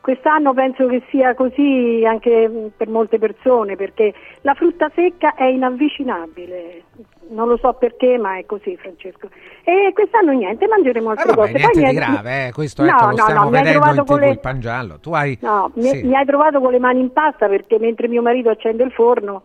quest'anno 0.06 0.53
penso 0.53 0.86
che 0.86 1.02
sia 1.10 1.34
così 1.34 2.03
anche 2.07 2.48
mh, 2.48 2.72
per 2.77 2.90
molte 2.90 3.18
persone, 3.18 3.76
perché 3.76 4.14
la 4.41 4.53
frutta 4.53 4.91
secca 4.94 5.34
è 5.34 5.45
inavvicinabile. 5.45 6.84
Non 7.30 7.48
lo 7.48 7.57
so 7.57 7.73
perché, 7.73 8.19
ma 8.19 8.38
è 8.38 8.45
così, 8.45 8.77
Francesco. 8.77 9.30
E 9.64 9.90
quest'anno 9.95 10.32
niente, 10.34 10.68
mangeremo 10.68 11.10
altre 11.10 11.32
Eh, 11.32 11.34
vabbè, 11.34 11.52
cose. 11.52 11.57
niente 11.57 11.80
mi 11.82 11.90
di 11.90 11.95
grave, 11.95 12.48
eh, 12.48 12.52
questo 12.52 12.84
No, 12.84 12.90
ecco, 12.90 13.06
lo 13.06 13.15
no, 13.15 13.18
stiamo 13.23 13.44
no, 13.45 13.49
vedendo 13.49 13.80
in 13.90 13.95
con 13.95 14.06
tv 14.06 14.19
le- 14.19 14.30
il 14.30 14.40
pangiallo. 14.40 14.99
Tu 14.99 15.11
hai... 15.11 15.38
No, 15.41 15.72
mi, 15.73 15.82
sì. 15.86 16.03
mi 16.03 16.15
hai 16.15 16.26
trovato 16.26 16.60
con 16.60 16.72
le 16.72 16.77
mani 16.80 16.99
in 16.99 17.11
pasta 17.11 17.48
perché 17.48 17.80
mentre 17.80 18.07
mio 18.07 18.22
marito 18.22 18.52
accende 18.52 18.84
il 18.84 18.91
forno 18.91 19.41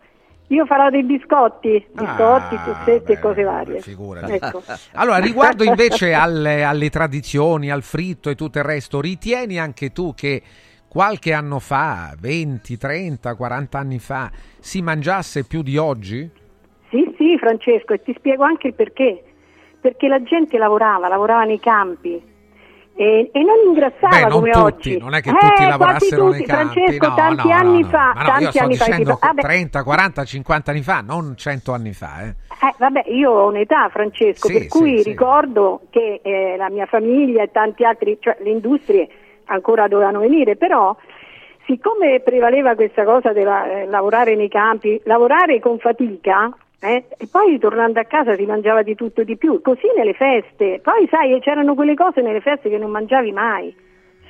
io 0.51 0.65
farò 0.65 0.89
dei 0.89 1.03
biscotti, 1.03 1.85
biscotti, 1.91 2.55
Ah, 2.55 2.83
e 2.85 3.19
cose 3.19 3.43
varie. 3.43 3.81
figurati. 3.81 4.33
Ecco. 4.33 4.61
Allora, 4.93 5.17
riguardo 5.17 5.63
invece 5.63 6.13
alle, 6.13 6.63
alle 6.63 6.89
tradizioni, 6.89 7.71
al 7.71 7.83
fritto 7.83 8.29
e 8.29 8.35
tutto 8.35 8.57
il 8.57 8.65
resto, 8.65 8.99
ritieni 8.99 9.57
anche 9.57 9.91
tu 9.91 10.13
che 10.13 10.41
qualche 10.89 11.31
anno 11.31 11.59
fa, 11.59 12.13
20, 12.19 12.77
30, 12.77 13.33
40 13.35 13.79
anni 13.79 13.99
fa, 13.99 14.29
si 14.59 14.81
mangiasse 14.81 15.45
più 15.45 15.61
di 15.61 15.77
oggi? 15.77 16.29
Sì, 16.89 17.15
sì, 17.17 17.37
Francesco, 17.37 17.93
e 17.93 18.01
ti 18.03 18.13
spiego 18.17 18.43
anche 18.43 18.67
il 18.67 18.73
perché. 18.73 19.23
Perché 19.79 20.07
la 20.09 20.21
gente 20.21 20.57
lavorava, 20.57 21.07
lavorava 21.07 21.43
nei 21.43 21.59
campi 21.59 22.21
e, 22.93 23.29
e 23.33 23.43
non 23.43 23.55
ingrassava 23.67 24.09
Beh, 24.15 24.21
non 24.21 24.31
come 24.31 24.51
tutti, 24.51 24.63
oggi. 24.63 24.97
non 24.99 25.13
è 25.15 25.21
che 25.21 25.29
Eh, 25.29 25.33
tutti 25.33 25.65
lavorassero 25.65 26.25
tutti, 26.25 26.37
nei 26.37 26.45
campi. 26.45 26.73
Francesco, 26.73 27.07
no, 27.07 27.15
tanti 27.15 27.47
no, 27.47 27.53
anni 27.53 27.81
no, 27.81 27.87
fa. 27.87 28.13
Ma 28.15 28.23
tanti 28.23 28.57
anni 28.59 28.75
fa. 28.75 29.17
vabbè, 29.19 29.41
30, 29.41 29.83
40, 29.83 30.23
50 30.25 30.71
anni 30.71 30.81
fa, 30.81 31.01
non 31.01 31.33
100 31.35 31.73
anni 31.73 31.93
fa. 31.93 32.21
Eh. 32.23 32.27
Eh, 32.27 32.73
vabbè, 32.77 33.03
io 33.07 33.31
ho 33.31 33.47
un'età, 33.47 33.89
Francesco, 33.89 34.47
Sì, 34.47 34.53
per 34.53 34.61
sì, 34.63 34.67
cui 34.67 35.01
sì. 35.01 35.09
ricordo 35.09 35.81
che 35.89 36.19
eh, 36.23 36.55
la 36.57 36.69
mia 36.69 36.85
famiglia 36.85 37.41
e 37.43 37.51
tanti 37.51 37.83
altri, 37.83 38.17
cioè 38.19 38.37
le 38.41 38.49
industrie 38.51 39.07
ancora 39.45 39.87
dovevano 39.87 40.19
venire, 40.19 40.55
però 40.55 40.95
siccome 41.65 42.19
prevaleva 42.19 42.75
questa 42.75 43.03
cosa 43.03 43.33
di 43.33 43.41
lavorare 43.43 44.35
nei 44.35 44.49
campi, 44.49 45.01
lavorare 45.05 45.59
con 45.59 45.79
fatica, 45.79 46.49
eh, 46.83 47.05
e 47.15 47.27
poi 47.29 47.59
tornando 47.59 47.99
a 47.99 48.05
casa 48.05 48.35
si 48.35 48.45
mangiava 48.45 48.81
di 48.81 48.95
tutto 48.95 49.21
e 49.21 49.25
di 49.25 49.37
più, 49.37 49.61
così 49.61 49.85
nelle 49.95 50.13
feste, 50.15 50.79
poi 50.81 51.07
sai 51.11 51.39
c'erano 51.39 51.75
quelle 51.75 51.93
cose 51.93 52.21
nelle 52.21 52.41
feste 52.41 52.69
che 52.69 52.77
non 52.79 52.89
mangiavi 52.89 53.31
mai, 53.31 53.73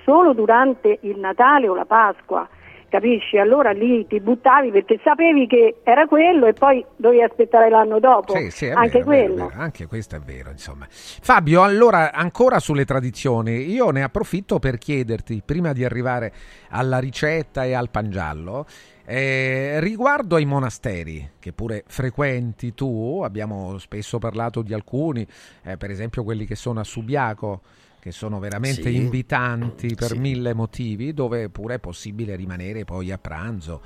solo 0.04 0.34
durante 0.34 0.98
il 1.02 1.18
Natale 1.18 1.70
o 1.70 1.76
la 1.76 1.86
Pasqua. 1.86 2.48
Capisci? 2.90 3.38
Allora 3.38 3.72
lì 3.72 4.06
ti 4.06 4.20
buttavi 4.20 4.70
perché 4.70 5.00
sapevi 5.02 5.48
che 5.48 5.78
era 5.84 6.08
quello 6.08 6.46
e 6.48 6.52
poi 6.52 6.84
dovevi 6.98 7.24
aspettare 7.24 7.70
l'anno 7.70 8.02
dopo. 8.02 8.36
Sì, 8.36 8.52
sì, 8.52 8.70
Anche 8.70 9.02
vero, 9.02 9.10
vero, 9.10 9.26
quello. 9.28 9.46
è 9.46 9.48
vero. 9.48 9.62
Anche 9.62 9.88
questo 9.88 10.16
è 10.18 10.20
vero, 10.20 10.50
insomma. 10.50 10.86
Fabio, 10.90 11.64
allora 11.64 12.12
ancora 12.12 12.60
sulle 12.60 12.84
tradizioni, 12.84 13.72
io 13.72 13.92
ne 13.92 14.04
approfitto 14.04 14.60
per 14.60 14.78
chiederti, 14.78 15.42
prima 15.46 15.72
di 15.72 15.86
arrivare 15.86 16.34
alla 16.72 17.00
ricetta 17.00 17.64
e 17.64 17.74
al 17.74 17.90
pangiallo, 17.90 18.66
eh, 19.06 19.80
riguardo 19.80 20.36
ai 20.36 20.46
monasteri, 20.46 21.32
che 21.40 21.54
pure 21.54 21.84
frequenti 21.88 22.74
tu, 22.74 23.22
abbiamo 23.24 23.78
spesso 23.78 24.20
parlato 24.20 24.62
di 24.62 24.74
alcuni, 24.74 25.26
eh, 25.64 25.78
per 25.78 25.90
esempio 25.92 26.24
quelli 26.24 26.46
che 26.46 26.56
sono 26.56 26.80
a 26.80 26.84
Subiaco, 26.84 27.62
che 28.00 28.12
sono 28.12 28.40
veramente 28.40 28.90
Sì. 28.90 28.96
invitanti 28.96 29.94
per 29.94 30.12
Sì. 30.14 30.18
mille 30.18 30.54
motivi, 30.54 31.14
dove 31.14 31.50
pure 31.50 31.76
è 31.76 31.80
possibile 31.80 32.36
rimanere 32.36 32.84
poi 32.84 33.12
a 33.12 33.18
pranzo. 33.18 33.82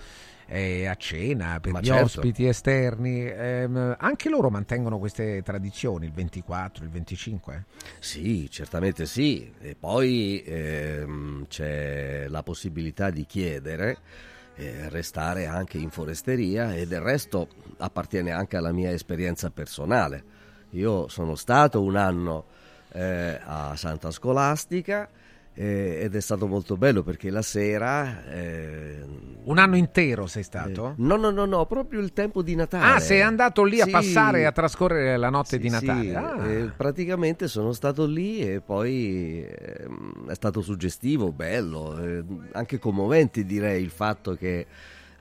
eh, 0.47 0.85
a 0.85 0.93
cena 0.93 1.59
per 1.59 1.71
Ma 1.71 1.79
gli 1.79 1.85
certo. 1.85 2.03
ospiti 2.03 2.45
esterni 2.45 3.25
ehm, 3.25 3.95
anche 3.97 4.29
loro 4.29 4.51
mantengono 4.51 4.99
queste 4.99 5.41
tradizioni 5.41 6.05
il 6.05 6.11
24 6.11 6.83
il 6.83 6.91
25 6.91 7.65
Sì, 7.97 8.47
certamente 8.51 9.07
sì. 9.07 9.51
E 9.59 9.75
poi 9.75 10.43
ehm, 10.45 11.47
c'è 11.47 12.27
la 12.27 12.43
possibilità 12.43 13.09
di 13.09 13.25
chiedere, 13.25 13.97
eh, 14.56 14.90
restare 14.90 15.48
anche 15.48 15.77
in 15.77 15.90
foresteria 15.90 16.73
e 16.73 16.88
del 16.88 17.02
resto 17.02 17.48
appartiene 17.77 18.32
anche 18.32 18.57
alla 18.57 18.72
mia 18.72 18.91
esperienza 18.91 19.49
personale. 19.49 20.23
Io 20.72 21.07
sono 21.07 21.36
stato 21.36 21.82
un 21.82 21.95
anno 21.95 22.45
eh, 22.91 23.40
a 23.44 23.76
Santa 23.76 24.11
Scolastica 24.11 25.10
eh, 25.56 25.99
ed 26.03 26.15
è 26.15 26.19
stato 26.19 26.48
molto 26.48 26.76
bello 26.77 27.02
perché 27.02 27.30
la 27.30 27.41
sera... 27.41 28.26
eh, 28.26 29.03
un 29.45 29.57
anno 29.60 29.76
intero 29.77 30.26
sei 30.27 30.41
stato? 30.44 30.95
no, 30.98 31.15
no, 31.18 31.30
no, 31.30 31.45
no, 31.45 31.65
proprio 31.68 31.99
il 31.99 32.14
tempo 32.14 32.41
di 32.41 32.56
Natale. 32.56 32.95
ah 32.95 32.99
sei 32.99 33.22
andato 33.22 33.64
lì 33.64 33.80
a 33.80 33.86
Sì. 33.86 33.91
passare 33.91 34.45
a 34.45 34.52
trascorrere 34.52 35.18
la 35.18 35.30
notte 35.30 35.57
Sì, 35.57 35.60
di 35.60 35.69
Natale 35.69 36.02
sì, 36.03 36.14
Ah. 36.15 36.45
eh, 36.48 36.72
praticamente 36.76 37.48
sono 37.48 37.72
stato 37.72 38.06
lì 38.06 38.40
e 38.41 38.60
poi 38.61 39.45
ehm, 39.48 40.30
è 40.30 40.34
stato 40.34 40.61
suggestivo, 40.61 41.32
bello, 41.32 41.98
eh, 42.03 42.23
anche 42.53 42.80
commovente 42.80 43.45
direi 43.45 43.84
il 43.84 43.91
fatto 43.91 44.34
che 44.36 44.65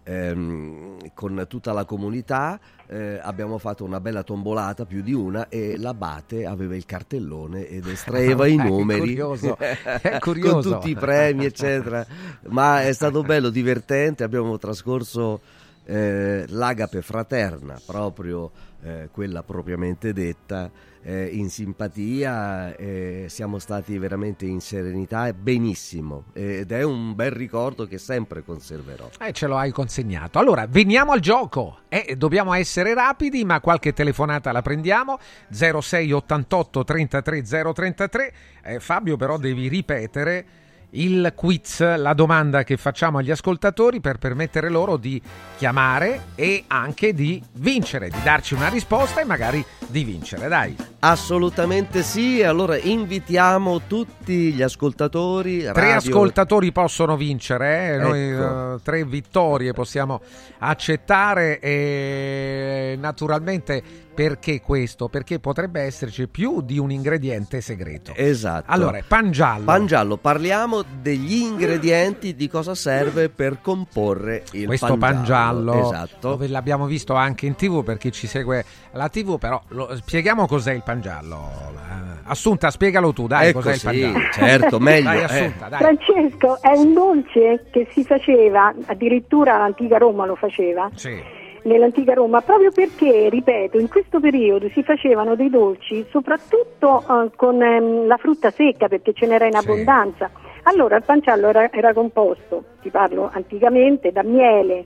ehm, 0.03 1.13
con 1.15 1.45
tutta 1.49 1.73
la 1.73 1.85
comunità 1.85 2.59
eh, 2.95 3.19
abbiamo 3.21 3.59
fatto 3.59 3.83
una 3.83 3.99
bella 3.99 4.23
tombolata, 4.23 4.85
più 4.85 5.03
di 5.03 5.13
una, 5.13 5.49
e 5.49 5.77
l'abate 5.77 6.47
aveva 6.47 6.77
il 6.77 6.87
cartellone 6.87 7.67
ed 7.67 7.89
estraeva 7.89 8.47
i 8.47 8.57
È 8.57 8.63
numeri 8.63 9.01
curioso, 9.01 9.59
è 9.59 10.19
con 10.21 10.33
curioso. 10.33 10.75
tutti 10.75 10.91
i 10.91 10.95
premi, 10.95 11.45
eccetera. 11.45 12.07
Ma 12.49 12.83
è 12.83 12.93
stato 12.93 13.23
bello, 13.23 13.51
divertente. 13.51 14.23
Abbiamo 14.23 14.59
trascorso 14.59 15.41
eh, 15.87 16.45
l'agape 16.47 17.03
fraterna, 17.03 17.81
proprio 17.85 18.53
eh, 18.85 19.09
quella 19.11 19.43
propriamente 19.43 20.13
detta, 20.13 20.71
eh, 21.03 21.27
in 21.27 21.49
simpatia. 21.49 22.77
eh, 22.77 23.27
siamo 23.29 23.59
stati 23.59 23.97
veramente 23.99 24.45
in 24.45 24.61
serenità 24.61 25.27
e 25.27 25.35
benissimo. 25.35 26.25
ed 26.35 26.71
è 26.71 26.83
un 26.83 27.15
bel 27.15 27.31
ricordo 27.31 27.87
che 27.87 27.99
sempre 27.99 28.45
conserverò. 28.45 29.09
Eh, 29.21 29.33
ce 29.33 29.47
lo 29.47 29.57
hai 29.57 29.71
consegnato. 29.71 30.39
Allora, 30.39 30.67
veniamo 30.67 31.13
al 31.13 31.21
gioco. 31.21 31.79
Eh, 31.89 32.15
dobbiamo 32.17 32.53
essere 32.53 32.93
rapidi, 32.95 33.45
ma 33.45 33.61
qualche 33.61 33.93
telefonata 33.93 34.53
la 34.53 34.63
prendiamo. 34.63 35.19
0688 35.51 36.85
33 36.85 37.43
033. 37.43 38.35
Eh, 38.63 38.81
Fabio, 38.81 39.17
però, 39.17 39.39
devi 39.39 39.69
ripetere 39.69 40.47
il 40.95 41.33
quiz, 41.35 41.97
la 41.97 42.13
domanda 42.13 42.63
che 42.65 42.77
facciamo 42.77 43.19
agli 43.19 43.31
ascoltatori 43.31 44.01
per 44.01 44.19
permettere 44.19 44.69
loro 44.69 44.97
di 44.97 45.21
chiamare 45.57 46.27
e 46.35 46.65
anche 46.67 47.15
di 47.15 47.43
vincere, 47.55 48.09
di 48.09 48.19
darci 48.23 48.55
una 48.55 48.69
risposta 48.69 49.21
e 49.21 49.25
magari 49.25 49.65
di 49.87 50.05
vincere. 50.05 50.49
Dai. 50.49 50.77
Assolutamente 51.01 52.03
sì, 52.03 52.43
allora 52.43 52.77
invitiamo 52.79 53.83
tutti 53.87 54.53
gli 54.53 54.63
ascoltatori. 54.63 55.61
Tre 55.61 55.73
radio- 55.73 55.97
ascoltatori 55.97 56.73
possono 56.73 57.17
vincere, 57.17 57.95
eh? 57.95 57.97
noi 57.99 58.31
Ecco. 58.31 58.75
eh, 58.75 58.79
tre 58.83 59.05
vittorie 59.05 59.73
possiamo 59.73 60.21
accettare 60.59 61.59
e 61.61 62.97
naturalmente 62.99 63.83
perché 64.15 64.61
questo? 64.61 65.09
Perché 65.09 65.39
potrebbe 65.41 65.81
esserci 65.83 66.29
più 66.29 66.61
di 66.63 66.79
un 66.79 66.91
ingrediente 66.91 67.61
segreto. 67.61 68.13
Esatto. 68.15 68.71
Allora, 68.71 69.01
pangiallo. 69.07 69.65
Pangiallo, 69.65 70.17
parliamo 70.17 70.83
degli 71.01 71.35
ingredienti, 71.35 72.35
di 72.35 72.49
cosa 72.49 72.75
serve 72.75 73.29
per 73.29 73.61
comporre 73.61 74.45
il 74.53 74.67
questo 74.67 74.97
pangiallo, 74.97 75.81
Esatto. 75.91 76.29
dove 76.31 76.49
l'abbiamo 76.49 76.87
visto 76.87 77.15
anche 77.15 77.47
in 77.47 77.55
tv 77.57 77.83
per 77.83 77.97
chi 77.99 78.13
ci 78.13 78.27
segue 78.27 78.65
la 78.93 79.09
tv 79.09 79.39
però 79.39 79.61
lo- 79.69 79.95
spieghiamo 79.97 80.47
cos'è 80.47 80.73
il 80.73 80.83
pangiallo 80.85 81.51
Eh, 81.77 82.13
Assunta 82.27 82.71
spiegalo 82.71 83.13
tu 83.13 83.27
dai 83.27 83.49
Ecco, 83.49 83.61
cos'è 83.61 83.75
sì, 83.77 83.89
il 83.97 84.13
pangiallo 84.13 84.31
certo, 84.33 84.79
meglio, 84.81 85.09
dai 85.09 85.19
eh. 85.19 85.25
Assunta 85.25 85.69
dai 85.69 85.79
Francesco 85.81 86.63
è 86.63 86.77
un 86.77 86.93
dolce 86.95 87.67
che 87.71 87.89
si 87.93 88.05
faceva, 88.05 88.73
addirittura 88.87 89.59
l'antica 89.59 89.99
Roma 89.99 90.25
lo 90.27 90.35
faceva, 90.37 90.89
Sì. 90.95 91.43
Nell'antica 91.65 92.15
Roma, 92.15 92.41
proprio 92.41 92.71
perché, 92.71 93.29
ripeto, 93.29 93.79
in 93.79 93.89
questo 93.89 94.21
periodo 94.21 94.69
si 94.71 94.83
facevano 94.83 95.35
dei 95.35 95.51
dolci 95.51 96.05
soprattutto 96.11 97.01
eh, 97.01 97.31
con 97.37 97.61
ehm, 97.61 98.07
la 98.07 98.17
frutta 98.17 98.51
secca 98.51 98.89
perché 98.89 99.13
ce 99.13 99.27
n'era 99.27 99.47
in 99.47 99.57
abbondanza. 99.57 100.31
Allora 100.65 100.97
il 100.97 101.03
panciallo 101.05 101.49
era, 101.49 101.71
era 101.71 101.93
composto, 101.93 102.65
ti 102.81 102.91
parlo 102.91 103.29
anticamente, 103.33 104.13
da 104.13 104.23
miele, 104.23 104.85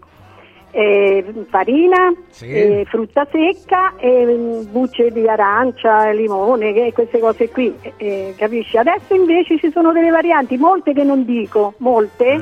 eh, 0.71 1.25
farina, 1.49 2.13
Sì. 2.29 2.51
eh, 2.53 2.85
frutta 2.89 3.27
secca 3.31 3.95
e 3.97 4.25
mm, 4.27 4.71
bucce 4.71 5.11
di 5.11 5.27
arancia, 5.29 6.11
limone, 6.11 6.93
queste 6.93 7.19
cose 7.19 7.49
qui, 7.51 7.75
eh, 7.81 7.93
eh, 7.97 8.35
capisci? 8.37 8.77
Adesso 8.77 9.15
invece 9.15 9.59
ci 9.59 9.71
sono 9.71 9.93
delle 9.93 10.11
varianti, 10.11 10.57
molte 10.57 10.93
che 10.93 11.03
non 11.05 11.25
dico, 11.25 11.75
molte, 11.79 12.41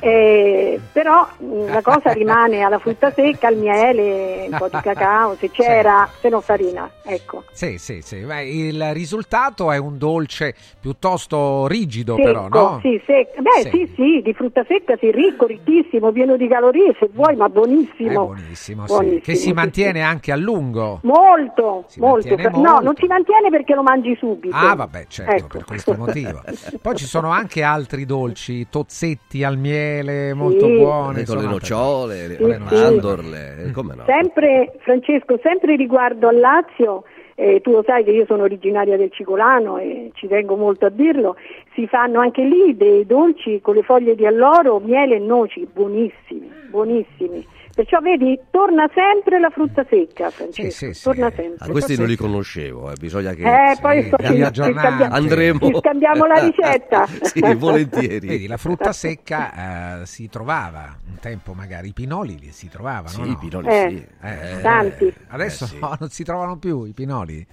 eh, 0.00 0.80
però 0.92 1.26
mm, 1.42 1.68
la 1.68 1.82
cosa 1.82 2.12
rimane 2.12 2.60
alla 2.62 2.78
frutta 2.78 3.10
secca, 3.12 3.48
al 3.48 3.56
miele, 3.56 4.46
un 4.50 4.56
po' 4.58 4.68
di 4.68 4.78
cacao, 4.82 5.36
se 5.36 5.50
c'era, 5.50 6.08
se 6.20 6.28
no 6.28 6.40
farina, 6.40 6.90
ecco. 7.04 7.44
Sì, 7.52 7.78
sì, 7.78 8.00
sì. 8.00 8.20
Beh, 8.20 8.44
il 8.48 8.92
risultato 8.92 9.70
è 9.70 9.76
un 9.78 9.98
dolce 9.98 10.54
piuttosto 10.80 11.66
rigido, 11.66 12.14
Secco, 12.16 12.26
però, 12.26 12.48
no? 12.48 12.78
Sì, 12.82 13.00
secco. 13.04 13.42
Beh, 13.42 13.62
Sì. 13.62 13.70
sì. 13.70 13.92
sì, 13.94 14.22
di 14.22 14.32
frutta 14.32 14.64
secca, 14.66 14.96
sì, 14.98 15.10
ricco, 15.10 15.46
ricchissimo, 15.46 16.10
pieno 16.12 16.36
di 16.36 16.48
calorie, 16.48 16.94
se 16.98 17.08
vuoi, 17.12 17.36
ma 17.36 17.48
buonissimo. 17.50 18.10
È 18.10 18.14
buonissimo, 18.14 18.86
sì. 18.86 18.92
Buonissimo, 18.92 19.20
Che 19.22 19.34
si 19.34 19.42
sì, 19.48 19.52
mantiene 19.52 20.00
anche 20.02 20.32
a 20.32 20.36
lungo. 20.36 21.00
Molto, 21.02 21.84
molto. 21.98 22.28
mantiene 22.28 22.42
No, 22.50 22.60
molto. 22.60 22.82
non 22.82 22.94
si 22.96 23.06
mantiene 23.06 23.50
perché 23.50 23.74
lo 23.74 23.82
mangi 23.82 24.16
subito. 24.16 24.54
Ah, 24.56 24.74
vabbè, 24.74 25.04
certo, 25.08 25.32
Ecco. 25.34 25.46
per 25.48 25.64
questo 25.64 25.94
motivo. 25.94 26.40
Poi 26.80 26.96
ci 26.96 27.04
sono 27.04 27.30
anche 27.30 27.62
altri 27.62 28.04
dolci, 28.04 28.68
tozzetti 28.68 29.44
al 29.44 29.58
miele, 29.58 30.32
molto 30.34 30.66
Sì. 30.66 30.76
buoni. 30.76 31.24
con 31.24 31.36
le 31.38 31.46
nocciole, 31.46 32.26
le, 32.28 32.36
Sì, 32.36 32.44
le 32.44 32.60
sì. 32.68 32.74
mandorle, 32.74 33.64
eh, 33.64 33.70
come 33.72 33.94
no? 33.94 34.04
Sempre, 34.06 34.72
Francesco, 34.80 35.38
sempre 35.42 35.76
riguardo 35.76 36.28
al 36.28 36.38
Lazio, 36.38 37.04
eh, 37.34 37.60
tu 37.62 37.70
lo 37.72 37.82
sai 37.86 38.04
che 38.04 38.10
io 38.10 38.24
sono 38.26 38.42
originaria 38.42 38.96
del 38.96 39.10
Cicolano 39.10 39.78
e 39.78 40.10
ci 40.14 40.26
tengo 40.28 40.56
molto 40.56 40.86
a 40.86 40.90
dirlo, 40.90 41.36
si 41.74 41.86
fanno 41.86 42.20
anche 42.20 42.42
lì 42.42 42.76
dei 42.76 43.06
dolci 43.06 43.60
con 43.62 43.74
le 43.74 43.82
foglie 43.82 44.14
di 44.14 44.26
alloro, 44.26 44.78
miele 44.78 45.16
e 45.16 45.18
noci, 45.20 45.66
buonissimi, 45.72 46.50
buonissimi. 46.70 47.46
Perciò 47.72 48.00
vedi, 48.00 48.38
torna 48.50 48.90
sempre 48.92 49.38
la 49.38 49.48
frutta 49.48 49.86
secca, 49.88 50.28
Francesco, 50.30 50.90
torna 51.02 51.30
sempre. 51.34 51.56
Ah, 51.66 51.68
questi 51.70 51.96
non 51.96 52.06
li 52.08 52.16
conoscevo, 52.16 52.90
eh, 52.90 52.94
bisogna 52.98 53.32
che 53.32 53.42
Eh, 53.42 53.76
poi 53.80 54.02
ci- 54.02 54.10
ci 54.34 54.42
aggiornare. 54.42 54.88
scambiamo- 54.88 55.14
andremo. 55.14 55.66
ci 55.68 55.76
scambiamo 55.78 56.26
la 56.26 56.34
ricetta. 56.44 57.06
sì, 57.22 57.40
volentieri. 57.54 58.26
Vedi, 58.26 58.46
la 58.48 58.56
frutta 58.56 58.92
secca 58.92 60.00
eh, 60.02 60.06
si 60.06 60.28
trovava 60.28 60.96
un 61.08 61.16
tempo, 61.20 61.52
magari 61.54 61.88
i 61.88 61.92
pinoli 61.92 62.38
li 62.38 62.50
si 62.50 62.68
trovavano. 62.68 63.08
Sì, 63.08 63.20
no? 63.20 63.26
i 63.26 63.36
pinoli 63.38 63.66
Eh, 63.68 63.88
sì. 63.88 64.06
Eh, 64.26 64.60
tanti. 64.62 65.14
Adesso 65.28 65.64
Eh, 65.64 65.68
sì. 65.68 65.78
no, 65.80 65.96
non 66.00 66.08
si 66.10 66.24
trovano 66.24 66.56
più 66.58 66.84
i 66.84 66.92
pinoli. 66.92 67.46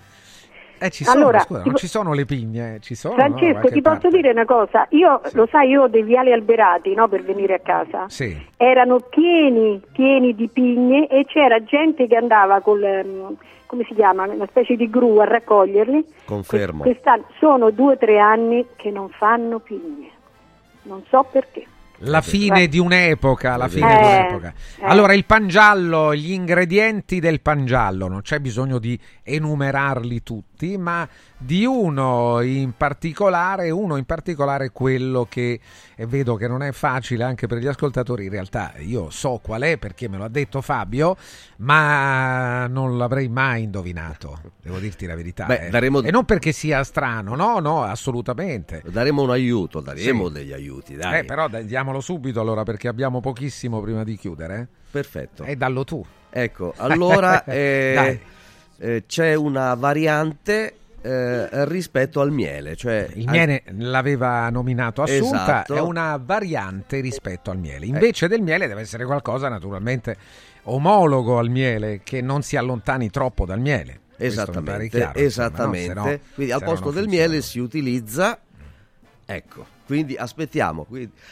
Eh, 0.79 0.89
ci 0.89 1.03
sono, 1.03 1.17
Allora, 1.17 1.39
scusa, 1.39 1.63
non 1.63 1.75
ci 1.75 1.87
sono 1.87 2.13
le 2.13 2.25
pigne, 2.25 2.77
ci 2.81 2.95
sono. 2.95 3.15
no, 3.15 3.19
Francesco, 3.21 3.51
qualche 3.59 3.71
ti 3.71 3.81
posso 3.81 3.99
parte. 3.99 4.15
dire 4.15 4.31
una 4.31 4.45
cosa? 4.45 4.85
Io, 4.91 5.21
lo 5.33 5.47
sai, 5.49 5.69
io 5.69 5.83
ho 5.83 5.87
dei 5.87 6.03
viali 6.03 6.31
alberati 6.31 6.93
no, 6.93 7.07
per 7.07 7.23
venire 7.23 7.55
a 7.55 7.59
casa. 7.59 8.05
Sì. 8.09 8.37
Erano 8.57 8.99
pieni, 8.99 9.81
pieni 9.91 10.35
di 10.35 10.47
pigne 10.47 11.07
e 11.07 11.25
c'era 11.25 11.63
gente 11.63 12.07
che 12.07 12.15
andava 12.15 12.59
col, 12.61 12.83
ehm, 12.83 13.35
come 13.65 13.83
si 13.85 13.93
chiama, 13.95 14.23
una 14.25 14.45
specie 14.47 14.75
di 14.75 14.89
gru 14.89 15.17
a 15.17 15.25
raccoglierli. 15.25 16.05
Confermo. 16.25 16.83
Quest'anno 16.83 17.25
sono 17.39 17.69
due 17.71 17.93
o 17.93 17.97
tre 17.97 18.19
anni 18.19 18.65
che 18.75 18.91
non 18.91 19.09
fanno 19.09 19.59
pigne. 19.59 20.09
Non 20.83 21.03
so 21.09 21.25
perché. 21.29 21.65
La 22.01 22.21
fine 22.21 22.67
di 22.67 22.77
un'epoca, 22.77 23.55
la 23.57 23.67
fine 23.67 23.93
Eh, 23.93 23.97
di 23.97 24.03
un'epoca. 24.03 24.53
eh. 24.79 24.85
Allora, 24.85 25.13
il 25.13 25.25
pangiallo, 25.25 26.13
gli 26.15 26.31
ingredienti 26.31 27.19
del 27.19 27.41
pangiallo, 27.41 28.07
non 28.07 28.21
c'è 28.21 28.39
bisogno 28.39 28.77
di 28.77 28.99
enumerarli 29.23 30.21
tutti, 30.21 30.77
ma 30.77 31.07
di 31.39 31.65
uno 31.65 32.41
in 32.41 32.73
particolare, 32.77 33.69
uno 33.71 33.95
in 33.97 34.05
particolare 34.05 34.71
quello 34.71 35.25
che 35.29 35.59
vedo 36.07 36.35
che 36.35 36.47
non 36.47 36.61
è 36.63 36.71
facile 36.71 37.23
anche 37.23 37.47
per 37.47 37.57
gli 37.59 37.67
ascoltatori, 37.67 38.25
in 38.25 38.31
realtà 38.31 38.73
io 38.79 39.09
so 39.09 39.39
qual 39.41 39.61
è 39.61 39.77
perché 39.77 40.07
me 40.07 40.17
lo 40.17 40.23
ha 40.23 40.29
detto 40.29 40.61
Fabio, 40.61 41.15
ma 41.57 42.67
non 42.67 42.97
l'avrei 42.97 43.27
mai 43.27 43.63
indovinato, 43.63 44.39
devo 44.61 44.79
dirti 44.79 45.05
la 45.05 45.15
verità. 45.15 45.45
Beh, 45.45 45.67
eh. 45.67 45.69
daremo- 45.69 46.01
E 46.01 46.11
non 46.11 46.25
perché 46.25 46.51
sia 46.51 46.83
strano, 46.83 47.35
no, 47.35 47.59
no, 47.59 47.83
assolutamente. 47.83 48.81
Daremo 48.85 49.21
un 49.21 49.31
aiuto, 49.31 49.79
daremo 49.81 50.27
Sì. 50.27 50.33
degli 50.33 50.53
aiuti, 50.53 50.95
dai. 50.95 51.19
Eh, 51.19 51.23
però 51.25 51.47
dai, 51.47 51.65
diamolo 51.87 52.01
subito 52.01 52.41
allora 52.41 52.63
perché 52.63 52.87
abbiamo 52.87 53.19
pochissimo 53.21 53.79
prima 53.81 54.03
di 54.03 54.17
chiudere. 54.17 54.67
Perfetto. 54.91 55.43
E 55.43 55.55
dallo 55.55 55.83
tu. 55.83 56.05
Ecco, 56.29 56.73
allora 56.75 57.43
eh, 57.45 58.19
eh, 58.77 59.03
c'è 59.07 59.33
una 59.33 59.73
variante 59.75 60.75
eh, 61.01 61.65
rispetto 61.65 62.19
al 62.19 62.31
miele, 62.31 62.75
cioè 62.75 63.07
Il 63.13 63.27
al- 63.27 63.33
miele 63.33 63.63
l'aveva 63.77 64.49
nominato 64.49 65.01
Assunta, 65.01 65.43
Esatto. 65.43 65.75
è 65.75 65.79
una 65.79 66.19
variante 66.23 66.99
rispetto 66.99 67.49
al 67.51 67.57
miele. 67.57 67.85
Invece 67.85 68.27
del 68.27 68.41
miele 68.41 68.67
deve 68.67 68.81
essere 68.81 69.05
qualcosa 69.05 69.47
naturalmente 69.47 70.17
omologo 70.63 71.37
al 71.37 71.49
miele, 71.49 72.01
che 72.03 72.21
non 72.21 72.41
si 72.41 72.57
allontani 72.57 73.09
troppo 73.09 73.45
dal 73.45 73.59
miele. 73.59 74.01
Esattamente, 74.19 74.97
chiaro, 74.97 75.19
insomma, 75.19 75.47
no? 75.47 75.53
esattamente. 75.53 75.93
No- 75.93 76.19
quindi 76.33 76.51
al 76.51 76.63
posto 76.63 76.89
del 76.91 77.03
funziona. 77.03 77.27
miele 77.27 77.41
si 77.41 77.59
utilizza, 77.59 78.39
ecco, 79.29 79.65
quindi 79.85 80.15
aspettiamo, 80.15 80.87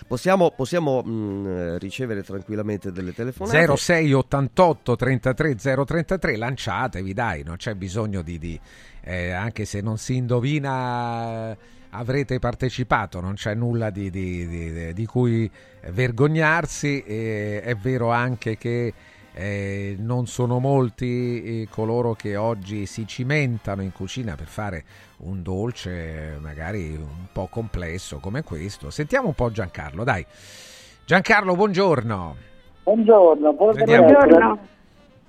possiamo, 0.05 0.51
possiamo 0.51 1.01
mh, 1.01 1.47
eh, 1.47 1.77
ricevere 1.79 2.23
tranquillamente 2.23 2.91
delle 2.91 3.13
telefonate. 3.13 3.57
0688 3.77 4.95
33 4.97 5.55
033 5.55 6.35
lanciatevi 6.35 7.13
dai 7.13 7.43
non 7.43 7.55
c'è 7.55 7.73
bisogno 7.73 8.21
di, 8.21 8.37
di, 8.37 8.59
eh, 9.01 9.31
anche 9.31 9.63
se 9.63 9.79
non 9.79 9.97
si 9.97 10.15
indovina 10.17 11.55
avrete 11.91 12.39
partecipato 12.39 13.21
non 13.21 13.35
c'è 13.35 13.53
nulla 13.55 13.89
di, 13.89 14.09
di- 14.09 14.45
di- 14.47 14.93
di 14.93 15.05
cui 15.05 15.49
vergognarsi 15.91 17.01
e 17.01 17.61
è 17.61 17.75
vero 17.75 18.11
anche 18.11 18.57
che 18.57 18.93
eh, 19.37 19.95
non 19.99 20.27
sono 20.27 20.59
molti 20.59 21.61
eh, 21.61 21.67
coloro 21.69 22.13
che 22.13 22.35
oggi 22.35 22.85
si 22.85 23.05
cimentano 23.07 23.81
in 23.81 23.91
cucina 23.91 24.35
per 24.35 24.47
fare 24.47 24.83
un 25.17 25.41
dolce 25.41 26.37
magari 26.41 26.95
un 26.95 27.27
po' 27.31 27.47
complesso 27.47 28.17
come 28.17 28.43
questo 28.43 28.89
sentiamo 28.89 29.27
un 29.27 29.33
po' 29.33 29.51
Giancarlo 29.51 30.03
dai 30.03 30.25
Giancarlo 31.05 31.55
buongiorno 31.55 32.53
Buongiorno, 32.85 33.55
potrebbe 33.55 33.97
Vediamo. 33.97 34.59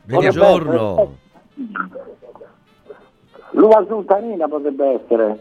Buongiorno. 0.05 1.17
L'uva 3.53 3.85
sultanina 3.89 4.47
potrebbe 4.47 5.01
essere. 5.01 5.39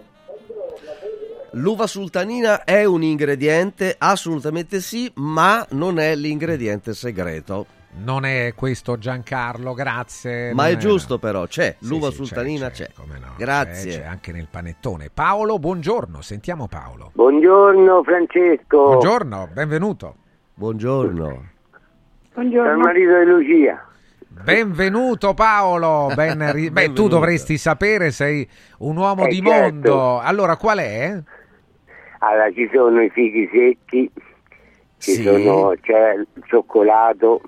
L'uva 1.51 1.87
sultanina 1.87 2.63
è 2.63 2.85
un 2.85 3.03
ingrediente, 3.03 3.95
assolutamente 3.97 4.79
sì, 4.79 5.11
ma 5.15 5.65
non 5.71 5.99
è 5.99 6.15
l'ingrediente 6.15 6.93
segreto. 6.93 7.65
Non 7.97 8.25
è 8.25 8.53
questo 8.55 8.97
Giancarlo, 8.97 9.73
grazie. 9.73 10.53
Ma 10.53 10.63
non 10.63 10.73
è 10.73 10.77
giusto 10.77 11.17
però, 11.17 11.45
c'è, 11.47 11.75
Sì, 11.79 11.87
l'uva 11.87 12.09
sì, 12.11 12.17
c'è, 12.19 12.25
sultanina 12.25 12.69
c'è, 12.69 12.87
c'è. 12.87 12.91
come 12.93 13.17
no, 13.19 13.33
Grazie. 13.37 13.91
C'è, 13.91 13.99
c'è 13.99 14.05
anche 14.05 14.31
nel 14.33 14.47
panettone. 14.51 15.09
Paolo, 15.13 15.57
buongiorno, 15.59 16.21
sentiamo 16.21 16.67
Paolo. 16.67 17.11
Buongiorno 17.13 18.03
Francesco. 18.03 18.83
Buongiorno, 18.83 19.49
benvenuto. 19.53 20.15
Buongiorno. 20.53 21.43
Sono 22.33 22.43
il 22.71 22.77
marito 22.77 23.19
di 23.19 23.25
Lucia. 23.25 23.87
Benvenuto 24.27 25.33
Paolo, 25.33 26.11
ben 26.13 26.51
ri- 26.51 26.69
Beh, 26.69 26.91
tu 26.91 27.07
dovresti 27.07 27.57
sapere, 27.57 28.11
sei 28.11 28.47
un 28.79 28.97
uomo 28.97 29.23
Eh, 29.25 29.29
di 29.29 29.41
certo. 29.41 29.51
mondo. 29.71 30.19
Allora, 30.19 30.57
qual 30.57 30.79
è? 30.79 31.17
Allora, 32.19 32.51
ci 32.51 32.69
sono 32.73 33.01
i 33.01 33.09
fichi 33.09 33.49
secchi, 33.53 34.11
ci 34.97 35.11
Sì. 35.13 35.23
sono, 35.23 35.73
c'è 35.81 36.15
il 36.15 36.27
cioccolato, 36.45 37.41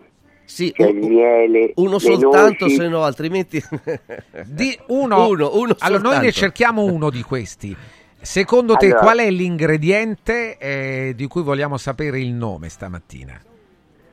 Sì, 0.50 0.72
c'è 0.72 0.88
il 0.88 0.96
miele, 0.96 1.74
Uno 1.76 2.00
soltanto, 2.00 2.64
noci. 2.66 2.76
se 2.76 2.88
no, 2.88 3.04
altrimenti. 3.04 3.62
Di 4.48 4.80
uno, 4.88 5.28
Uno, 5.28 5.50
uno 5.58 5.76
allora 5.80 6.02
noi 6.02 6.20
ne 6.20 6.32
cerchiamo 6.32 6.84
uno 6.86 7.10
di 7.10 7.22
questi. 7.22 7.76
Secondo 8.20 8.76
te 8.76 8.86
Allora- 8.86 9.02
qual 9.02 9.18
è 9.20 9.30
l'ingrediente 9.30 10.58
eh, 10.58 11.14
di 11.16 11.28
cui 11.28 11.42
vogliamo 11.44 11.76
sapere 11.78 12.20
il 12.22 12.32
nome 12.32 12.70
stamattina? 12.70 13.40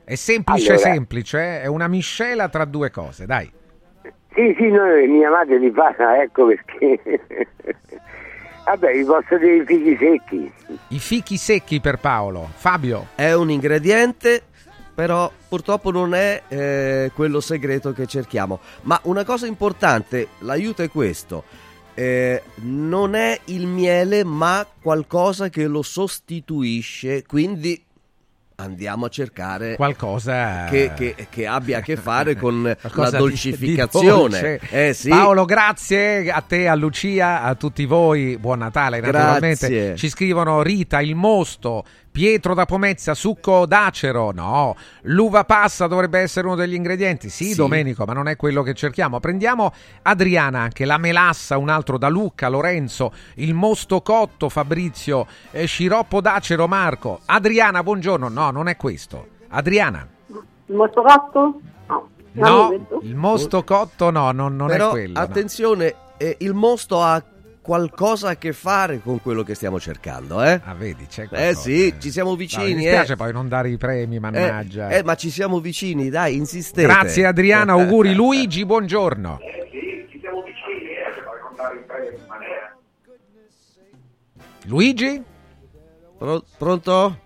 È 0.03 0.15
semplice, 0.17 0.73
Allora- 0.73 0.91
semplice, 0.93 1.39
eh? 1.39 1.61
è 1.63 1.67
una 1.67 1.87
miscela 1.87 2.49
tra 2.49 2.65
due 2.65 2.91
cose, 2.91 3.27
dai. 3.27 3.49
Sì, 4.35 4.55
sì, 4.59 4.67
noi, 4.69 5.07
mia 5.07 5.31
madre 5.31 5.59
li 5.61 5.71
fa, 5.71 5.95
ecco 6.21 6.47
perché. 6.47 7.01
Vabbè, 8.65 8.93
vi 8.93 9.05
posso 9.05 9.39
dire 9.39 9.57
i 9.57 9.65
figli 9.65 9.97
secchi. 9.99 10.53
I 10.89 10.99
fichi 10.99 11.37
secchi 11.37 11.81
per 11.81 11.99
Paolo. 11.99 12.49
Fabio. 12.55 13.09
È 13.15 13.33
un 13.33 13.51
ingrediente, 13.51 14.43
però 14.95 15.31
purtroppo 15.49 15.91
non 15.91 16.15
è 16.15 16.43
eh, 16.49 17.11
quello 17.15 17.41
segreto 17.41 17.93
che 17.93 18.07
cerchiamo. 18.07 18.61
Ma 18.83 18.99
una 19.05 19.25
cosa 19.25 19.47
importante, 19.47 20.29
l'aiuto 20.41 20.83
è 20.83 20.89
questo. 20.91 21.45
eh, 21.97 22.43
non 22.63 23.15
è 23.15 23.39
il 23.47 23.67
miele, 23.67 24.25
ma 24.25 24.67
qualcosa 24.83 25.49
che 25.49 25.67
lo 25.67 25.83
sostituisce, 25.83 27.23
quindi 27.27 27.81
andiamo 28.57 29.07
a 29.07 29.09
cercare 29.09 29.75
qualcosa 29.75 30.67
che, 30.71 30.93
che- 30.95 31.27
che 31.29 31.47
abbia 31.47 31.79
a 31.79 31.81
che 31.81 31.97
fare 31.97 32.35
con 32.39 32.63
la 32.63 33.11
di- 33.11 33.17
dolcificazione. 33.17 34.07
di 34.07 34.09
dolce. 34.11 34.61
Eh, 34.89 34.93
sì. 34.93 35.09
Paolo, 35.09 35.45
grazie 35.45 36.31
a 36.31 36.41
te, 36.41 36.69
a 36.69 36.75
Lucia, 36.75 37.43
a 37.43 37.55
tutti 37.57 37.85
voi. 37.85 38.39
Buon 38.39 38.59
Natale, 38.59 39.01
naturalmente. 39.01 39.69
Grazie. 39.69 39.97
Ci 39.97 40.09
scrivono 40.09 40.63
Rita, 40.63 41.01
il 41.01 41.15
mosto, 41.17 41.85
Pietro 42.15 42.55
da 42.55 42.65
Pomezia, 42.65 43.13
succo 43.13 43.67
d'acero. 43.67 44.31
No, 44.31 44.77
l'uva 45.03 45.43
passa 45.43 45.89
dovrebbe 45.89 46.21
essere 46.21 46.47
uno 46.47 46.55
degli 46.55 46.75
ingredienti. 46.75 47.29
Sì, 47.29 47.47
Sì. 47.47 47.57
Domenico, 47.57 48.05
ma 48.05 48.13
non 48.13 48.29
è 48.29 48.37
quello 48.37 48.63
che 48.63 48.73
cerchiamo. 48.73 49.19
Prendiamo 49.19 49.73
Adriana, 50.03 50.61
anche 50.61 50.85
la 50.85 50.97
melassa, 50.97 51.59
un 51.59 51.69
altro 51.71 51.99
da 51.99 52.09
Luca, 52.09 52.47
Lorenzo, 52.49 53.13
il 53.39 53.53
mosto 53.53 54.01
cotto, 54.03 54.49
Fabrizio, 54.49 55.27
eh, 55.51 55.65
sciroppo 55.67 56.21
d'acero, 56.21 56.69
Marco. 56.69 57.19
Adriana, 57.25 57.83
buongiorno. 57.83 58.29
No, 58.29 58.53
non 58.53 58.69
è 58.69 58.77
questo. 58.77 59.27
Adriana. 59.49 60.07
Il 60.67 60.75
mosto 60.77 61.03
cotto? 61.03 61.61
No. 61.89 62.09
No, 62.31 62.87
il 63.03 63.17
mosto 63.17 63.65
cotto 63.65 64.11
no, 64.13 64.31
non, 64.31 64.55
non 64.55 64.69
Però 64.69 64.87
è 64.87 64.91
quello. 64.91 65.13
no. 65.15 65.19
attenzione, 65.19 65.95
eh, 66.17 66.37
il 66.39 66.55
mosto 66.55 67.03
ha 67.03 67.21
qualcosa 67.65 68.29
a 68.29 68.37
che 68.37 68.53
fare 68.53 69.01
con 69.01 69.23
quello 69.23 69.43
che 69.43 69.55
stiamo 69.55 69.81
cercando, 69.81 70.43
eh? 70.43 70.61
Ah, 70.65 70.75
vedi, 70.75 71.07
c'è 71.07 71.23
Eh 71.23 71.29
qualcosa. 71.29 71.61
sì, 71.63 71.95
ci 71.99 72.11
siamo 72.11 72.31
No, 72.31 72.37
mi 72.37 72.43
vicini, 72.43 72.75
dispiace 72.75 73.15
eh. 73.15 73.17
poi 73.17 73.33
non 73.33 73.49
dare 73.49 73.71
i 73.71 73.79
premi, 73.79 74.19
mannaggia. 74.19 74.91
Eh, 74.91 74.99
eh, 74.99 75.03
ma 75.03 75.15
ci 75.15 75.31
siamo 75.31 75.61
vicini, 75.61 76.11
dai, 76.11 76.37
insistete. 76.37 76.87
Grazie 76.87 77.25
Adriana, 77.25 77.73
auguri. 77.81 78.13
Luigi, 78.13 78.67
buongiorno. 78.67 79.39
Luigi? 84.67 85.23
Pro- 86.19 86.45
pronto? 86.59 87.19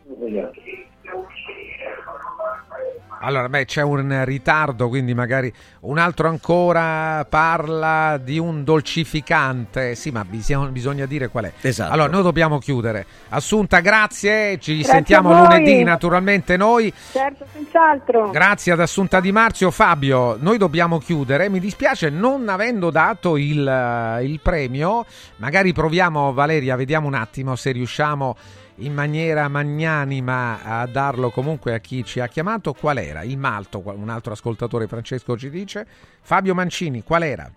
Allora, 3.20 3.48
beh, 3.48 3.64
c'è 3.64 3.82
un 3.82 4.24
ritardo, 4.24 4.88
quindi 4.88 5.14
magari 5.14 5.52
un 5.80 5.98
altro 5.98 6.28
ancora 6.28 7.24
parla 7.28 8.18
di 8.22 8.38
un 8.38 8.64
dolcificante. 8.64 9.94
Sì, 9.94 10.10
ma 10.10 10.24
bisogna, 10.24 10.68
bisogna 10.68 11.06
dire 11.06 11.28
qual 11.28 11.44
è. 11.44 11.52
Esatto. 11.60 11.92
Allora, 11.92 12.08
noi 12.10 12.22
dobbiamo 12.22 12.58
chiudere. 12.58 13.06
Assunta, 13.30 13.80
grazie. 13.80 14.58
Ci 14.58 14.74
Grazie 14.76 14.92
sentiamo 14.92 15.32
lunedì, 15.32 15.82
naturalmente 15.82 16.56
noi. 16.56 16.92
Certo, 17.12 17.46
senz'altro. 17.52 18.30
Grazie 18.30 18.72
ad 18.72 18.80
Assunta 18.80 19.20
Di 19.20 19.32
Marzio. 19.32 19.70
Fabio, 19.70 20.36
noi 20.38 20.58
dobbiamo 20.58 20.98
chiudere. 20.98 21.48
Mi 21.48 21.60
dispiace 21.60 22.10
non 22.10 22.48
avendo 22.48 22.90
dato 22.90 23.36
il, 23.36 23.66
eh, 23.66 24.24
il 24.24 24.40
premio. 24.40 25.04
Magari 25.36 25.72
proviamo, 25.72 26.32
Valeria, 26.32 26.76
vediamo 26.76 27.06
un 27.06 27.14
attimo 27.14 27.56
se 27.56 27.72
riusciamo 27.72 28.36
in 28.78 28.92
maniera 28.94 29.48
magnanima 29.48 30.62
a 30.62 30.86
darlo 30.86 31.30
comunque 31.30 31.74
a 31.74 31.78
chi 31.78 32.04
ci 32.04 32.20
ha 32.20 32.26
chiamato. 32.28 32.72
Qual 32.72 32.98
era? 32.98 33.22
Il 33.22 33.38
malto, 33.38 33.82
un 33.84 34.08
altro 34.08 34.32
ascoltatore 34.32 34.86
Francesco 34.86 35.36
ci 35.36 35.50
dice. 35.50 35.86
Fabio 36.20 36.54
Mancini, 36.54 37.02
qual 37.02 37.22
era 37.22 37.50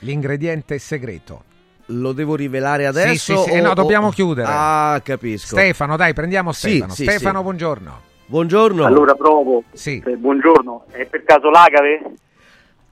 l'ingrediente 0.00 0.78
segreto? 0.78 1.44
Lo 1.88 2.12
devo 2.12 2.34
rivelare 2.34 2.86
adesso? 2.86 3.36
Sì, 3.36 3.42
sì, 3.42 3.50
sì. 3.50 3.50
Eh, 3.56 3.60
o- 3.60 3.64
no, 3.64 3.70
o- 3.70 3.74
dobbiamo 3.74 4.10
chiudere. 4.10 4.48
Ah, 4.50 5.00
capisco. 5.04 5.54
Stefano, 5.56 5.96
dai, 5.96 6.14
prendiamo 6.14 6.52
Sì, 6.52 6.68
Stefano. 6.70 6.92
sì, 6.94 7.02
Stefano, 7.04 7.38
sì. 7.38 7.42
buongiorno. 7.44 8.00
Buongiorno. 8.26 8.84
Allora 8.86 9.14
provo. 9.14 9.64
Sì. 9.72 10.02
Eh, 10.04 10.16
buongiorno. 10.16 10.86
È 10.90 11.04
per 11.04 11.24
caso 11.24 11.50
l'agave? 11.50 12.00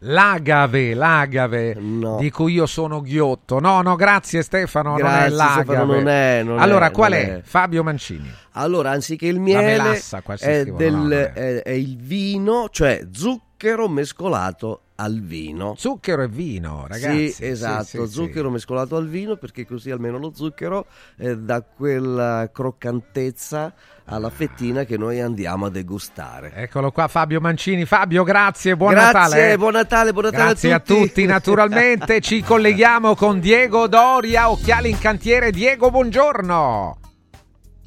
L'agave, 0.04 0.94
l'agave 0.94 1.76
di 2.18 2.30
cui 2.30 2.54
io 2.54 2.66
sono 2.66 3.00
ghiotto. 3.00 3.60
No, 3.60 3.82
no, 3.82 3.94
grazie 3.94 4.42
Stefano, 4.42 4.94
Grazie, 4.94 5.14
non 5.14 5.24
è 5.24 5.28
l'agave. 5.30 5.62
Stefano, 5.64 5.92
non 5.94 6.08
è, 6.08 6.42
non 6.42 6.58
allora, 6.58 6.86
è, 6.86 6.90
qual 6.90 7.12
è? 7.12 7.36
è. 7.36 7.40
Fabio 7.42 7.84
Mancini. 7.84 8.28
Allora, 8.52 8.90
anziché 8.90 9.26
il 9.26 9.38
miele, 9.38 9.62
melassa, 9.62 10.22
è, 10.38 10.64
del- 10.64 10.94
no, 10.94 11.08
è 11.08 11.70
il 11.70 11.96
vino, 11.98 12.68
cioè 12.70 13.06
zucchero 13.12 13.88
mescolato 13.88 14.80
al 14.96 15.20
vino. 15.20 15.74
Zucchero 15.76 16.22
e 16.22 16.28
vino, 16.28 16.84
ragazzi. 16.88 17.30
Sì, 17.30 17.46
esatto, 17.46 17.84
Sì, 17.84 17.98
sì, 17.98 18.08
zucchero 18.08 18.50
mescolato 18.50 18.96
al 18.96 19.08
vino 19.08 19.36
perché 19.36 19.64
così 19.66 19.90
almeno 19.90 20.18
lo 20.18 20.32
zucchero 20.34 20.86
eh, 21.16 21.36
dà 21.36 21.62
quella 21.62 22.50
croccantezza 22.52 23.72
alla 24.06 24.30
fettina 24.30 24.84
che 24.84 24.96
noi 24.98 25.20
andiamo 25.20 25.66
a 25.66 25.70
degustare. 25.70 26.52
Eccolo 26.54 26.90
qua 26.90 27.08
Fabio 27.08 27.40
Mancini. 27.40 27.84
Fabio, 27.84 28.24
grazie, 28.24 28.76
buon 28.76 28.92
Grazie, 28.92 29.12
Natale. 29.18 29.52
eh. 29.52 29.56
buon 29.56 29.72
Natale, 29.72 30.12
buon 30.12 30.24
Natale 30.24 30.42
a 30.42 30.46
Grazie 30.46 30.72
a 30.72 30.80
tutti. 30.80 31.00
tutti. 31.06 31.24
Naturalmente 31.24 32.20
ci 32.20 32.40
colleghiamo 32.44 33.14
con 33.14 33.40
Diego 33.40 33.86
Doria, 33.86 34.50
occhiali 34.50 34.90
in 34.90 34.98
cantiere. 34.98 35.50
Diego, 35.50 35.90
buongiorno. 35.90 36.96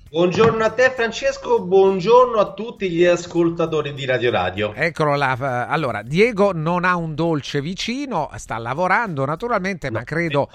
Buongiorno 0.10 0.64
a 0.64 0.70
te 0.70 0.92
Francesco, 0.96 1.62
buongiorno 1.62 2.40
a 2.40 2.54
tutti 2.54 2.90
gli 2.90 3.04
ascoltatori 3.04 3.94
di 3.94 4.06
Radio 4.06 4.32
Radio. 4.32 4.74
Eccolo 4.74 5.16
là. 5.16 5.68
Allora, 5.68 6.04
Diego 6.04 6.54
non 6.54 6.86
ha 6.86 6.96
un 6.96 7.16
dolce 7.16 7.60
vicino, 7.60 8.30
sta 8.38 8.58
lavorando 8.58 9.26
naturalmente, 9.26 9.92
ma 9.92 10.04
credo, 10.04 10.48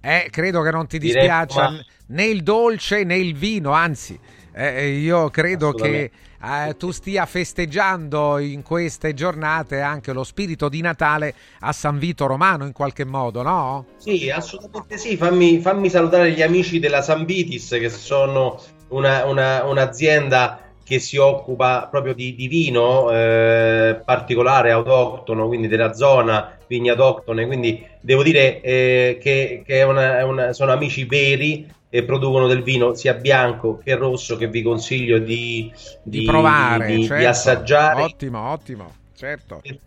eh, 0.00 0.28
credo 0.30 0.62
che 0.62 0.70
non 0.70 0.86
ti 0.86 0.98
dispiaccia 0.98 1.62
ma- 1.70 1.84
né 2.08 2.24
il 2.26 2.44
dolce 2.44 3.02
né 3.02 3.16
il 3.16 3.34
vino, 3.34 3.72
anzi, 3.72 4.16
eh, 4.58 4.88
io 4.88 5.30
credo 5.30 5.72
che 5.72 6.10
eh, 6.42 6.74
tu 6.76 6.90
stia 6.90 7.26
festeggiando 7.26 8.38
in 8.38 8.62
queste 8.62 9.14
giornate 9.14 9.80
anche 9.80 10.12
lo 10.12 10.24
spirito 10.24 10.68
di 10.68 10.80
Natale 10.80 11.34
a 11.60 11.72
San 11.72 11.98
Vito 11.98 12.26
Romano 12.26 12.64
in 12.64 12.72
qualche 12.72 13.04
modo, 13.04 13.42
no? 13.42 13.86
Sì, 13.96 14.30
assolutamente 14.30 14.98
sì, 14.98 15.16
fammi, 15.16 15.60
fammi 15.60 15.88
salutare 15.90 16.32
gli 16.32 16.42
amici 16.42 16.78
della 16.78 17.02
Sambitis 17.02 17.70
che 17.70 17.88
sono 17.88 18.60
una- 18.88 19.24
una- 19.24 19.64
un'azienda 19.64 20.60
che 20.84 20.98
si 21.00 21.18
occupa 21.18 21.86
proprio 21.90 22.14
di, 22.14 22.34
di 22.34 22.48
vino 22.48 23.10
eh, 23.12 24.00
particolare, 24.04 24.70
autoctono, 24.70 25.46
quindi 25.46 25.68
della 25.68 25.92
zona, 25.92 26.56
vigne 26.66 26.90
autoctone, 26.90 27.46
quindi 27.46 27.86
devo 28.00 28.22
dire 28.22 28.60
eh, 28.62 29.18
che, 29.20 29.62
che 29.66 29.82
una- 29.82 30.24
una- 30.24 30.52
sono 30.54 30.72
amici 30.72 31.04
veri 31.04 31.70
e 31.90 32.04
producono 32.04 32.46
del 32.46 32.62
vino 32.62 32.94
sia 32.94 33.14
bianco 33.14 33.78
che 33.78 33.94
rosso 33.94 34.36
che 34.36 34.48
vi 34.48 34.62
consiglio 34.62 35.18
di, 35.18 35.72
Di, 36.02 36.24
provare, 36.24 36.86
di- 36.86 36.96
di 36.96 37.06
certo. 37.06 37.28
assaggiare 37.28 38.02
Ottimo, 38.02 38.50
ottimo, 38.50 38.94
certo. 39.14 39.60
di 39.62 39.78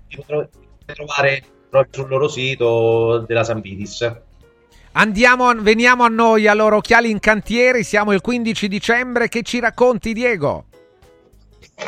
di 0.86 0.94
trovare 0.94 1.44
sul 1.90 2.08
loro 2.10 2.28
sito 2.28 3.24
della 3.28 3.44
Sambitis. 3.44 4.14
Andiamo, 4.94 5.54
veniamo 5.56 6.04
a 6.04 6.10
noi, 6.10 6.48
allora, 6.48 6.76
occhiali 6.76 7.10
in 7.10 7.20
cantiere, 7.20 7.84
siamo 7.84 8.12
il 8.12 8.20
15 8.20 8.68
dicembre, 8.68 9.30
che 9.30 9.42
ci 9.42 9.60
racconti 9.62 10.12
Diego? 10.12 10.66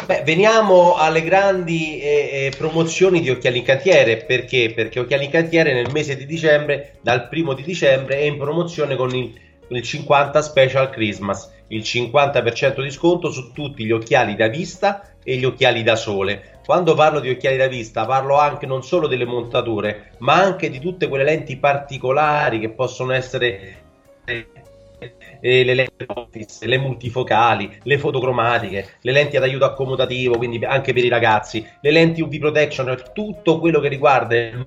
Beh, 0.06 0.24
veniamo 0.24 0.96
alle 0.96 1.22
grandi 1.22 2.00
eh, 2.00 2.50
eh, 2.52 2.54
promozioni 2.58 3.20
di 3.20 3.30
Occhiali 3.30 3.60
in 3.60 3.64
Cantiere, 3.66 4.24
perché? 4.24 4.72
Perché 4.74 5.02
Occhiali 5.02 5.26
in 5.26 5.32
Cantiere 5.32 5.74
nel 5.74 5.92
mese 5.92 6.16
di 6.16 6.26
dicembre, 6.26 6.98
dal 7.02 7.28
primo 7.28 7.54
di 7.54 7.62
dicembre, 7.62 8.18
è 8.18 8.24
in 8.24 8.38
promozione 8.38 8.96
con 8.96 9.14
il, 9.14 9.34
il 9.78 9.84
50 9.84 10.42
Special 10.42 10.90
Christmas, 10.90 11.52
il 11.68 11.82
50% 11.82 12.82
di 12.82 12.92
sconto 12.92 13.32
su 13.32 13.52
tutti 13.52 13.86
gli 13.86 13.92
occhiali 13.92 14.36
da 14.36 14.48
vista 14.48 15.16
e 15.24 15.36
gli 15.38 15.46
occhiali 15.46 15.84
da 15.84 15.96
sole. 15.96 16.60
Quando 16.66 16.94
parlo 16.94 17.20
di 17.20 17.30
occhiali 17.30 17.58
da 17.58 17.68
vista 17.68 18.06
parlo 18.06 18.38
anche 18.38 18.66
non 18.66 18.84
solo 18.84 19.08
delle 19.08 19.26
montature, 19.26 20.12
ma 20.20 20.36
anche 20.36 20.70
di 20.70 20.80
tutte 20.80 21.08
quelle 21.08 21.24
lenti 21.24 21.58
particolari 21.58 22.60
che 22.60 22.70
possono 22.70 23.14
essere 23.14 23.82
eh, 24.26 25.64
le 25.64 25.74
lenti 25.74 26.06
office, 26.08 26.66
le 26.66 26.78
multifocali, 26.78 27.80
le 27.84 27.98
fotocromatiche, 27.98 28.98
le 29.02 29.12
lenti 29.12 29.36
ad 29.36 29.44
aiuto 29.44 29.66
accomodativo, 29.66 30.38
quindi 30.38 30.64
anche 30.64 30.94
per 30.94 31.04
i 31.04 31.10
ragazzi, 31.10 31.66
le 31.82 31.92
lenti 31.92 32.22
UV 32.22 32.38
protection, 32.38 32.86
cioè 32.88 33.12
tutto 33.12 33.60
quello 33.60 33.80
che 33.80 33.90
riguarda 33.90 34.36
il 34.36 34.66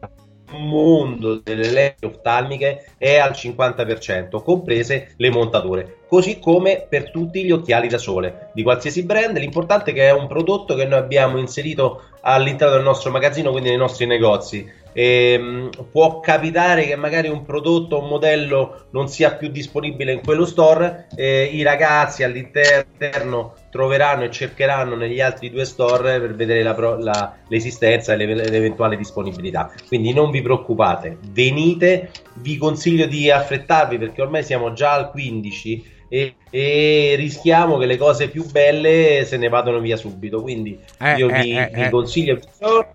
mondo 0.50 1.36
delle 1.36 1.70
lenti 1.70 2.04
oftalmiche 2.04 2.86
è 2.96 3.16
al 3.16 3.32
50%, 3.32 4.42
comprese 4.42 5.14
le 5.16 5.30
montature. 5.30 5.98
così 6.08 6.38
come 6.38 6.86
per 6.88 7.10
tutti 7.10 7.44
gli 7.44 7.50
occhiali 7.50 7.88
da 7.88 7.98
sole 7.98 8.50
di 8.54 8.62
qualsiasi 8.62 9.04
brand. 9.04 9.36
L'importante 9.38 9.90
è 9.90 9.94
che 9.94 10.06
è 10.06 10.12
un 10.12 10.28
prodotto 10.28 10.76
che 10.76 10.84
noi 10.84 11.00
abbiamo 11.00 11.38
inserito 11.38 12.02
all'interno 12.20 12.74
del 12.74 12.84
nostro 12.84 13.10
magazzino, 13.10 13.50
quindi 13.50 13.70
nei 13.70 13.78
nostri 13.78 14.06
negozi. 14.06 14.68
E, 14.92 15.32
ehm, 15.32 15.70
può 15.90 16.20
capitare 16.20 16.86
che 16.86 16.96
magari 16.96 17.28
un 17.28 17.44
prodotto, 17.44 18.00
un 18.00 18.08
modello 18.08 18.86
non 18.90 19.08
sia 19.08 19.34
più 19.34 19.48
disponibile 19.48 20.12
in 20.12 20.22
quello 20.22 20.46
store, 20.46 21.06
eh, 21.16 21.42
i 21.42 21.62
ragazzi 21.62 22.22
all'interno 22.22 23.54
troveranno 23.76 24.24
e 24.24 24.30
cercheranno 24.30 24.96
negli 24.96 25.20
altri 25.20 25.50
due 25.50 25.66
store 25.66 26.18
per 26.18 26.34
vedere 26.34 26.62
la, 26.62 26.74
la, 26.98 27.36
l'esistenza 27.48 28.14
e 28.14 28.16
l'eventuale 28.16 28.96
disponibilità. 28.96 29.70
Quindi 29.86 30.12
non 30.14 30.30
vi 30.30 30.40
preoccupate, 30.40 31.18
venite, 31.30 32.10
vi 32.36 32.56
consiglio 32.56 33.06
di 33.06 33.30
affrettarvi 33.30 33.98
perché 33.98 34.22
ormai 34.22 34.42
siamo 34.42 34.72
già 34.72 34.92
al 34.92 35.10
15 35.10 35.94
e, 36.08 36.36
e, 36.50 37.14
rischiamo 37.16 37.76
che 37.78 37.86
le 37.86 37.96
cose 37.96 38.28
più 38.28 38.48
belle 38.50 39.24
se 39.26 39.36
ne 39.36 39.48
vadano 39.48 39.78
via 39.80 39.96
subito. 39.96 40.40
Quindi 40.40 40.78
eh, 40.98 41.14
io 41.16 41.28
eh, 41.28 41.40
vi, 41.42 41.50
eh, 41.52 41.70
vi, 41.72 41.82
eh. 41.82 41.90
consiglio 41.90 42.34
di 42.34 42.42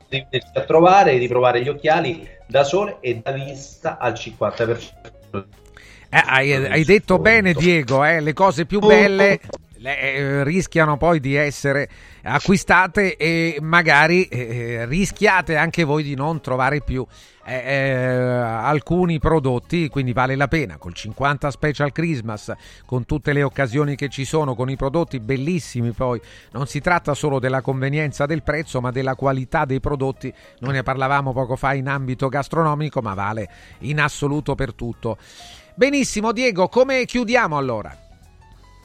venirci 0.10 0.52
a 0.54 0.62
trovare, 0.62 1.20
di 1.20 1.28
provare 1.28 1.62
gli 1.62 1.70
occhiali 1.70 2.28
da 2.48 2.64
sole 2.64 2.98
e 3.02 3.22
da 3.24 3.32
vista 3.32 3.98
al 4.00 4.14
50%. 4.14 4.90
Eh, 6.14 6.22
hai, 6.26 6.54
hai, 6.54 6.84
detto 6.84 7.20
bene 7.20 7.54
Diego, 7.54 8.04
eh, 8.04 8.20
le 8.20 8.34
cose 8.34 8.66
più 8.66 8.80
belle 8.80 9.40
le, 9.82 10.44
rischiano 10.44 10.98
poi 10.98 11.20
di 11.20 11.36
essere 11.36 11.90
acquistate 12.24 13.16
e 13.18 13.58
magari 13.62 14.26
eh, 14.26 14.86
rischiate 14.86 15.56
anche 15.56 15.84
voi 15.84 16.04
di 16.04 16.16
non 16.16 16.40
trovare 16.40 16.82
più 16.82 17.06
eh, 17.44 17.56
eh, 17.56 18.06
alcuni 18.06 19.18
prodotti, 19.18 19.90
quindi 19.90 20.14
vale 20.14 20.36
la 20.36 20.48
pena 20.48 20.78
col 20.78 20.94
50 20.94 21.50
Special 21.50 21.92
Christmas, 21.92 22.54
con 22.86 23.06
tutte 23.06 23.34
le 23.34 23.42
occasioni 23.42 23.96
che 23.96 24.10
ci 24.10 24.24
sono, 24.24 24.56
con 24.56 24.70
i 24.70 24.76
prodotti 24.76 25.20
bellissimi 25.20 25.92
poi, 25.92 26.22
non 26.52 26.68
si 26.68 26.80
tratta 26.80 27.16
solo 27.16 27.40
della 27.40 27.62
convenienza 27.62 28.28
del 28.28 28.44
prezzo 28.44 28.80
ma 28.82 28.92
della 28.92 29.16
qualità 29.16 29.66
dei 29.66 29.80
prodotti, 29.80 30.32
noi 30.60 30.74
ne 30.74 30.84
parlavamo 30.84 31.34
poco 31.34 31.56
fa 31.56 31.74
in 31.74 31.88
ambito 31.88 32.30
gastronomico 32.30 33.02
ma 33.02 33.16
vale 33.16 33.50
in 33.80 34.00
assoluto 34.00 34.54
per 34.54 34.74
tutto. 34.76 35.18
Benissimo 35.74 36.32
Diego, 36.32 36.68
come 36.68 37.06
chiudiamo 37.06 37.58
allora? 37.58 38.01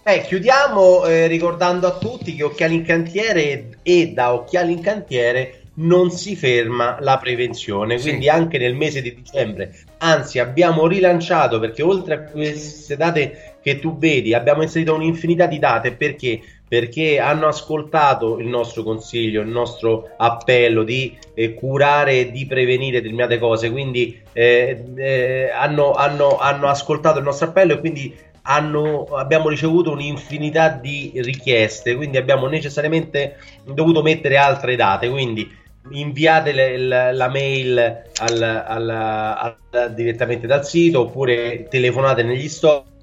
Eh, 0.09 0.21
chiudiamo 0.21 1.05
eh, 1.05 1.27
ricordando 1.27 1.89
a 1.89 1.99
tutti 1.99 2.37
che 2.37 2.45
Occhiali 2.45 2.77
in 2.77 2.85
Cantiere 2.85 3.71
e 3.83 4.13
da 4.13 4.35
Occhiali 4.35 4.71
in 4.71 4.81
Cantiere 4.81 5.63
non 5.79 6.13
si 6.13 6.37
ferma 6.37 6.99
la 7.01 7.19
prevenzione, 7.19 7.99
quindi 7.99 8.23
sì. 8.23 8.29
anche 8.29 8.57
nel 8.57 8.77
mese 8.77 9.03
di 9.03 9.13
dicembre, 9.13 9.75
anzi 9.99 10.39
abbiamo 10.39 10.87
rilanciato 10.87 11.59
perché 11.59 11.83
oltre 11.83 12.15
a 12.15 12.21
queste 12.21 12.97
date 12.97 13.57
che 13.61 13.81
tu 13.81 13.99
vedi 13.99 14.33
abbiamo 14.33 14.63
inserito 14.63 14.95
un'infinità 14.95 15.47
di 15.47 15.59
date. 15.59 15.91
Perché? 15.91 16.41
Perché 16.69 17.19
hanno 17.19 17.49
ascoltato 17.49 18.39
il 18.39 18.47
nostro 18.47 18.85
consiglio, 18.85 19.41
il 19.41 19.49
nostro 19.49 20.11
appello 20.19 20.85
di 20.85 21.19
eh, 21.35 21.53
curare 21.55 22.21
e 22.21 22.31
di 22.31 22.47
prevenire 22.47 23.01
determinate 23.01 23.41
cose, 23.41 23.73
quindi 23.73 24.21
eh, 24.33 24.85
eh, 24.95 25.51
hanno, 25.51 25.95
hanno, 25.95 26.39
hanno 26.39 26.69
ascoltato 26.69 27.19
il 27.19 27.25
nostro 27.25 27.49
appello 27.49 27.73
e 27.73 27.81
quindi 27.81 28.17
hanno, 28.47 29.05
abbiamo 29.17 29.49
ricevuto 29.49 29.91
un'infinità 29.91 30.69
di 30.69 31.13
richieste, 31.17 31.95
quindi 31.97 32.17
abbiamo 32.17 32.47
necessariamente 32.47 33.37
dovuto 33.65 34.03
mettere 34.03 34.37
altre 34.37 34.77
date. 34.77 35.11
Quindi 35.11 35.51
inviate 35.91 36.53
le, 36.53 36.77
la, 36.79 37.13
la, 37.13 37.29
mail 37.29 37.79
al, 37.79 38.43
al, 38.43 38.91
al, 38.91 39.95
direttamente 39.95 40.47
dal 40.47 40.65
sito 40.65 41.01
oppure 41.01 41.67
telefonate 41.69 42.23
negli 42.23 42.49
store 42.49 42.95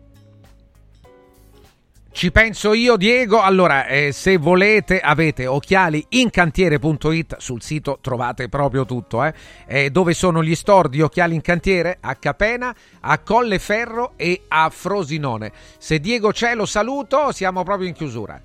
ci 2.13 2.31
penso 2.31 2.73
io, 2.73 2.95
Diego. 2.95 3.41
Allora, 3.41 3.87
eh, 3.87 4.11
se 4.11 4.37
volete, 4.37 4.99
avete 4.99 5.47
occhiali 5.47 6.05
incantiere.it. 6.09 7.37
Sul 7.39 7.61
sito 7.61 7.97
trovate 8.01 8.49
proprio 8.49 8.85
tutto. 8.85 9.23
Eh. 9.23 9.33
Eh, 9.65 9.89
dove 9.89 10.13
sono 10.13 10.43
gli 10.43 10.53
store 10.53 10.89
di 10.89 11.01
occhiali 11.01 11.33
in 11.33 11.41
cantiere? 11.41 11.97
A 12.01 12.15
Capena, 12.15 12.73
a 13.01 13.17
Colleferro 13.17 14.13
e 14.15 14.43
a 14.47 14.69
Frosinone. 14.69 15.51
Se 15.79 15.99
Diego 15.99 16.29
c'è, 16.29 16.53
lo 16.53 16.67
saluto. 16.67 17.31
Siamo 17.31 17.63
proprio 17.63 17.87
in 17.87 17.95
chiusura. 17.95 18.39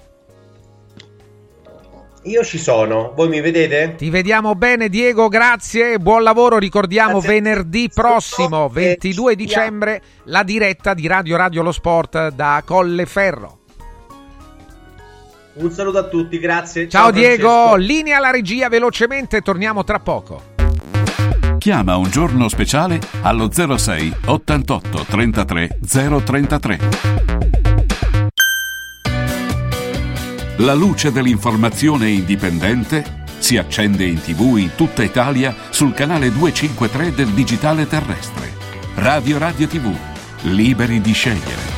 Io 2.23 2.43
ci 2.45 2.59
sono, 2.59 3.13
voi 3.15 3.29
mi 3.29 3.41
vedete? 3.41 3.95
Ti 3.97 4.11
vediamo 4.11 4.55
bene 4.55 4.89
Diego, 4.89 5.29
grazie, 5.29 5.99
buon 5.99 6.25
lavoro, 6.25 6.59
ricordiamo 6.59 7.21
grazie. 7.21 7.29
venerdì 7.29 7.89
prossimo, 7.95 8.69
22 8.69 9.37
dicembre, 9.37 10.03
la 10.25 10.43
diretta 10.43 10.95
di 10.95 11.07
Radio 11.07 11.37
Radio 11.37 11.63
Lo 11.63 11.73
Sport 11.73 12.31
da 12.31 12.63
Colleferro. 12.67 13.58
Un 15.61 15.73
saluto 15.73 15.99
a 15.99 16.05
tutti, 16.05 16.39
grazie. 16.39 16.89
Ciao, 16.89 17.05
Ciao 17.05 17.11
Diego, 17.11 17.49
Francesco. 17.49 17.77
linea 17.77 18.19
alla 18.19 18.31
regia 18.31 18.69
velocemente, 18.69 19.41
torniamo 19.41 19.83
tra 19.85 19.99
poco. 19.99 20.55
Chiama 21.59 21.97
un 21.97 22.09
giorno 22.11 22.49
speciale 22.49 23.01
allo 23.23 23.51
06 23.51 24.15
88 24.27 25.05
33 25.09 25.79
033. 26.25 26.79
La 30.59 30.75
luce 30.75 31.11
dell'informazione 31.13 32.09
indipendente 32.09 33.25
si 33.39 33.57
accende 33.57 34.05
in 34.05 34.21
tv 34.21 34.57
in 34.59 34.71
tutta 34.77 35.03
Italia 35.03 35.55
sul 35.71 35.95
canale 35.95 36.31
253 36.33 37.15
del 37.15 37.29
digitale 37.29 37.87
terrestre. 37.89 38.53
Radio 38.97 39.39
Radio 39.39 39.67
TV, 39.67 39.93
liberi 40.43 41.01
di 41.01 41.13
scegliere. 41.13 41.78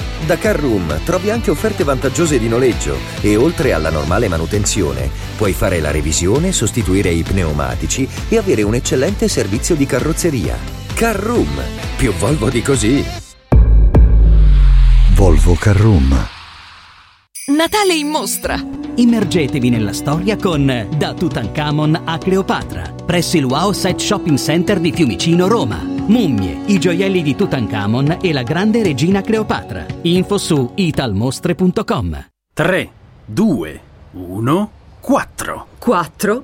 Da 0.25 0.37
Carroom 0.37 1.03
trovi 1.03 1.29
anche 1.29 1.51
offerte 1.51 1.83
vantaggiose 1.83 2.37
di 2.37 2.47
noleggio 2.47 2.95
e 3.21 3.35
oltre 3.35 3.73
alla 3.73 3.89
normale 3.89 4.27
manutenzione 4.27 5.09
puoi 5.35 5.53
fare 5.53 5.79
la 5.79 5.91
revisione, 5.91 6.51
sostituire 6.51 7.09
i 7.09 7.23
pneumatici 7.23 8.07
e 8.29 8.37
avere 8.37 8.61
un 8.61 8.75
eccellente 8.75 9.27
servizio 9.27 9.75
di 9.75 9.85
carrozzeria. 9.85 10.55
Carroom, 10.93 11.61
più 11.97 12.13
Volvo 12.13 12.49
di 12.49 12.61
così. 12.61 13.03
Volvo 15.15 15.55
Carroom. 15.55 16.27
Natale 17.47 17.93
in 17.95 18.07
mostra! 18.07 18.55
Immergetevi 18.95 19.69
nella 19.69 19.93
storia 19.93 20.35
con 20.35 20.87
Da 20.95 21.13
Tutankhamon 21.13 22.01
a 22.05 22.17
Cleopatra, 22.17 22.93
presso 23.05 23.37
il 23.37 23.45
Wow 23.45 23.71
Set 23.71 23.99
Shopping 23.99 24.37
Center 24.37 24.79
di 24.79 24.91
Fiumicino, 24.91 25.47
Roma. 25.47 26.00
Mummie, 26.11 26.63
i 26.65 26.77
gioielli 26.77 27.21
di 27.21 27.37
Tutankhamon 27.37 28.17
e 28.21 28.33
la 28.33 28.43
grande 28.43 28.83
regina 28.83 29.21
Cleopatra. 29.21 29.85
Info 30.01 30.37
su 30.37 30.73
italmostre.com. 30.75 32.27
3, 32.53 32.89
2, 33.23 33.81
1, 34.11 34.71
4. 34.99 35.65
4? 35.79 36.43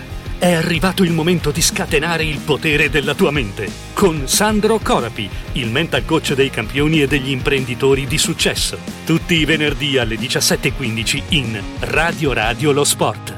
È 0.41 0.51
arrivato 0.53 1.03
il 1.03 1.11
momento 1.11 1.51
di 1.51 1.61
scatenare 1.61 2.23
il 2.23 2.39
potere 2.39 2.89
della 2.89 3.13
tua 3.13 3.29
mente. 3.29 3.71
Con 3.93 4.27
Sandro 4.27 4.79
Corapi, 4.79 5.29
il 5.51 5.69
mental 5.69 6.03
coach 6.03 6.33
dei 6.33 6.49
campioni 6.49 6.99
e 6.99 7.05
degli 7.05 7.29
imprenditori 7.29 8.07
di 8.07 8.17
successo. 8.17 8.79
Tutti 9.05 9.35
i 9.35 9.45
venerdì 9.45 9.99
alle 9.99 10.15
17.15 10.15 11.21
in 11.29 11.61
Radio 11.81 12.33
Radio 12.33 12.71
Lo 12.71 12.83
Sport. 12.83 13.35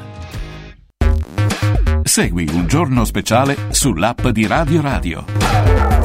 Segui 2.04 2.48
un 2.50 2.66
giorno 2.66 3.04
speciale 3.04 3.54
sull'app 3.68 4.28
di 4.28 4.46
Radio 4.46 4.80
Radio. 4.80 6.03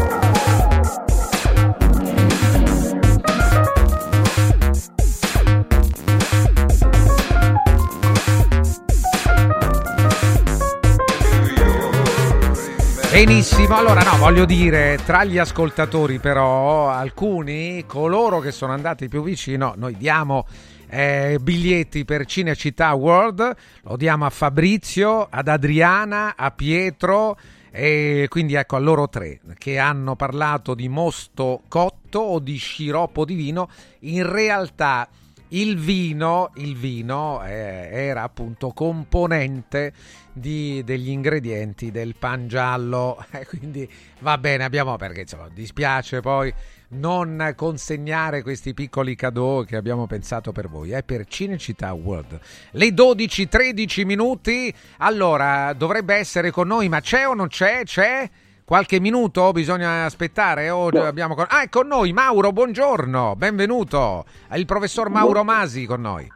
Benissimo, 13.19 13.75
allora 13.75 13.99
no, 13.99 14.15
voglio 14.15 14.45
dire, 14.45 14.97
tra 15.03 15.25
gli 15.25 15.37
ascoltatori 15.37 16.19
però, 16.19 16.87
alcuni, 16.89 17.83
coloro 17.85 18.39
che 18.39 18.53
sono 18.53 18.71
andati 18.71 19.09
più 19.09 19.21
vicino, 19.21 19.73
noi 19.75 19.97
diamo 19.97 20.47
eh, 20.87 21.37
biglietti 21.41 22.05
per 22.05 22.25
Cinecittà 22.25 22.93
World, 22.93 23.55
lo 23.81 23.97
diamo 23.97 24.25
a 24.25 24.29
Fabrizio, 24.29 25.27
ad 25.29 25.49
Adriana, 25.49 26.35
a 26.37 26.51
Pietro 26.51 27.37
e 27.71 28.27
quindi 28.29 28.53
ecco 28.53 28.77
a 28.77 28.79
loro 28.79 29.09
tre 29.09 29.41
che 29.57 29.77
hanno 29.77 30.15
parlato 30.15 30.73
di 30.73 30.87
mosto 30.87 31.63
cotto 31.67 32.19
o 32.19 32.39
di 32.39 32.55
sciroppo 32.55 33.25
di 33.25 33.33
vino, 33.33 33.69
in 33.99 34.31
realtà 34.31 35.09
il 35.49 35.77
vino, 35.77 36.51
il 36.55 36.75
vino 36.77 37.43
eh, 37.43 37.89
era 37.91 38.23
appunto 38.23 38.71
componente 38.71 39.93
di, 40.40 40.82
degli 40.84 41.10
ingredienti 41.10 41.91
del 41.91 42.16
pan 42.18 42.48
giallo, 42.48 43.24
eh, 43.32 43.45
quindi 43.45 43.90
va 44.20 44.38
bene, 44.38 44.64
abbiamo 44.64 44.95
perché 44.95 45.22
insomma 45.22 45.49
dispiace 45.53 46.22
poi 46.22 46.53
non 46.91 47.53
consegnare 47.56 48.41
questi 48.41 48.74
piccoli 48.74 49.16
cadeau 49.16 49.64
che 49.66 49.76
abbiamo 49.76 50.07
pensato 50.07 50.52
per 50.52 50.68
voi, 50.70 50.91
eh, 50.91 51.03
per 51.03 51.26
Cinecittà 51.28 51.94
World. 51.94 52.40
Le 52.72 52.88
12-13 52.88 54.06
minuti, 54.06 54.74
allora 54.98 55.74
dovrebbe 55.74 56.16
essere 56.16 56.52
con 56.52 56.68
noi, 56.68 56.90
ma 56.90 57.02
c'è 57.02 57.28
o 57.28 57.34
non 57.34 57.48
c'è? 57.48 57.84
C'è? 57.84 58.30
Qualche 58.64 58.99
minuto 58.99 59.52
bisogna 59.52 60.06
aspettare? 60.06 60.70
O 60.70 60.88
abbiamo 60.88 61.34
con... 61.34 61.45
Ah, 61.49 61.64
è 61.64 61.70
con 61.70 61.88
noi 61.88 62.14
Mauro, 62.14 62.52
buongiorno, 62.52 63.36
benvenuto. 63.36 64.26
È 64.48 64.57
il 64.57 64.66
professor 64.66 65.10
Mauro 65.10 65.44
Masi 65.44 65.86
con 65.86 66.02
noi. 66.02 66.32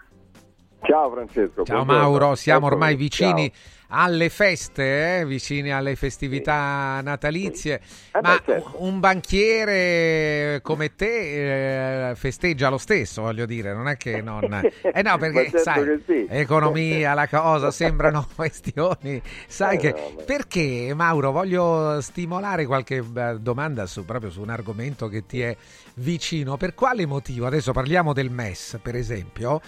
Ciao 0.86 1.10
Francesco. 1.12 1.64
Ciao 1.64 1.84
buongiorno. 1.86 2.02
Mauro, 2.02 2.36
siamo 2.36 2.66
ormai 2.66 2.96
vicini 2.96 3.50
ciao. 3.50 4.04
alle 4.04 4.28
feste, 4.30 5.20
eh, 5.20 5.26
vicini 5.26 5.72
alle 5.72 5.96
festività 5.96 7.00
natalizie. 7.02 7.80
Eh 8.12 8.20
Ma 8.22 8.36
beh, 8.36 8.42
certo. 8.46 8.74
un 8.84 9.00
banchiere 9.00 10.60
come 10.62 10.94
te 10.94 12.10
eh, 12.10 12.16
festeggia 12.16 12.68
lo 12.70 12.78
stesso, 12.78 13.22
voglio 13.22 13.46
dire, 13.46 13.74
non 13.74 13.88
è 13.88 13.96
che 13.96 14.22
non... 14.22 14.42
Eh 14.94 15.02
no, 15.02 15.18
perché 15.18 15.50
certo 15.50 15.60
sai, 15.60 16.04
sì. 16.06 16.28
economia, 16.30 17.14
la 17.14 17.28
cosa, 17.30 17.72
sembrano 17.72 18.28
questioni... 18.36 19.22
Sai 19.48 19.76
Eh, 19.76 19.80
che... 19.80 19.90
no, 19.92 20.24
Perché, 20.26 20.92
Mauro, 20.94 21.32
voglio 21.32 22.02
stimolare 22.02 22.66
qualche 22.66 23.02
domanda 23.40 23.86
su, 23.86 24.04
proprio 24.04 24.30
su 24.30 24.42
un 24.42 24.50
argomento 24.50 25.08
che 25.08 25.26
ti 25.26 25.42
è 25.42 25.56
vicino. 25.96 26.58
Per 26.58 26.74
quale 26.74 27.06
motivo? 27.06 27.46
Adesso 27.46 27.72
parliamo 27.72 28.12
del 28.12 28.30
MES, 28.30 28.80
per 28.82 28.96
esempio. 28.96 29.62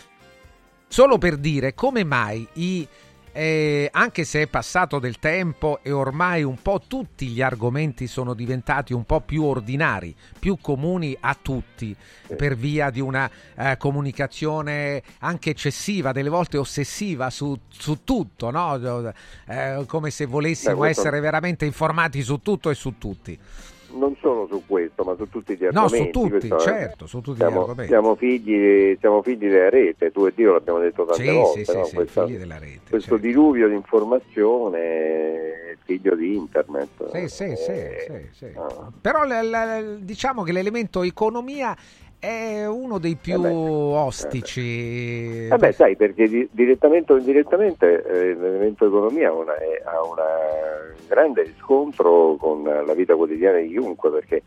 Solo 0.88 1.18
per 1.18 1.38
dire 1.38 1.74
come 1.74 2.04
mai 2.04 2.48
i 2.54 2.88
eh, 3.38 3.90
anche 3.92 4.24
se 4.24 4.44
è 4.44 4.48
passato 4.48 4.98
del 4.98 5.20
tempo 5.20 5.80
e 5.84 5.92
ormai 5.92 6.44
un 6.44 6.62
po' 6.62 6.82
tutti 6.88 7.28
gli 7.28 7.42
argomenti 7.42 8.08
sono 8.08 8.34
diventati 8.34 8.94
un 8.94 9.04
po' 9.04 9.20
più 9.20 9.44
ordinari, 9.44 10.16
più 10.40 10.58
comuni 10.62 11.18
a 11.20 11.38
tutti, 11.40 11.94
per 12.38 12.56
via 12.56 12.90
di 12.92 13.02
una 13.02 13.30
eh, 13.56 13.76
comunicazione 13.76 15.04
anche 15.20 15.50
eccessiva, 15.50 16.14
delle 16.14 16.30
volte 16.30 16.58
ossessiva 16.58 17.30
su, 17.30 17.60
su 17.68 18.06
tutto, 18.06 18.52
no? 18.52 19.14
Eh, 19.48 19.84
come 19.86 20.12
se 20.12 20.26
volessimo 20.26 20.86
essere 20.86 21.20
veramente 21.20 21.66
informati 21.66 22.22
su 22.22 22.38
tutto 22.38 22.70
e 22.70 22.74
su 22.74 22.98
tutti. 22.98 23.38
Non 23.94 24.16
solo 24.20 24.48
su 24.48 24.64
questo, 24.66 25.04
ma 25.04 25.16
su 25.16 25.28
tutti 25.30 25.56
gli 25.56 25.64
No, 25.72 25.84
argomenti. 25.84 25.98
su 25.98 26.10
tutti, 26.12 26.30
Questo 26.48 26.56
è- 26.56 26.60
certo, 26.60 27.06
su 27.08 27.22
tutti 27.22 27.38
gli 27.38 27.42
siamo, 27.42 27.60
argomenti. 27.62 27.92
Siamo 27.92 28.16
figli, 28.16 28.98
siamo 29.00 29.22
figli 29.22 29.48
della 29.48 29.70
rete, 29.70 30.12
tu 30.12 30.26
e 30.26 30.34
Dio 30.36 30.54
l'abbiamo 30.54 30.80
detto 30.80 31.06
tante 31.06 31.24
Sì, 31.24 31.30
volte. 31.32 31.64
sì, 31.66 31.74
no? 31.78 31.84
sì, 31.86 31.96
Questa- 31.96 32.26
figli 32.26 32.38
della 32.38 32.58
rete. 32.60 32.90
questo 32.90 33.18
diluvio 33.18 33.68
di 33.68 33.76
informazione 33.76 34.78
è 34.80 35.78
figlio 35.84 36.16
di 36.16 36.36
internet. 36.36 37.10
Sì, 37.12 37.28
sì, 37.28 37.56
sì, 37.56 37.72
Eh, 37.72 38.30
sì, 38.32 38.46
sì. 38.46 38.52
ah. 38.58 38.92
Però 39.00 39.24
l- 39.24 39.50
l- 39.50 39.98
diciamo 40.02 40.44
che 40.44 40.52
l'elemento 40.52 41.04
economia 41.04 41.76
è 42.20 42.66
uno 42.66 42.98
dei 42.98 43.16
più 43.16 43.42
ostici. 43.44 45.48
Eh 45.48 45.58
beh, 45.58 45.72
sai, 45.74 45.96
perché 45.96 46.28
di- 46.28 46.48
direttamente 46.52 47.14
o 47.14 47.18
indirettamente 47.18 48.04
eh, 48.04 48.34
l'elemento 48.34 48.86
economia 48.88 49.30
ha 49.30 49.34
una- 49.34 49.58
è- 49.58 49.82
ha 49.84 50.02
un 50.04 50.16
grande 51.08 51.44
riscontro 51.44 52.36
con 52.40 52.64
la 52.64 52.94
vita 52.94 53.16
quotidiana 53.16 53.60
di 53.60 53.70
chiunque, 53.70 54.10
perché 54.10 54.42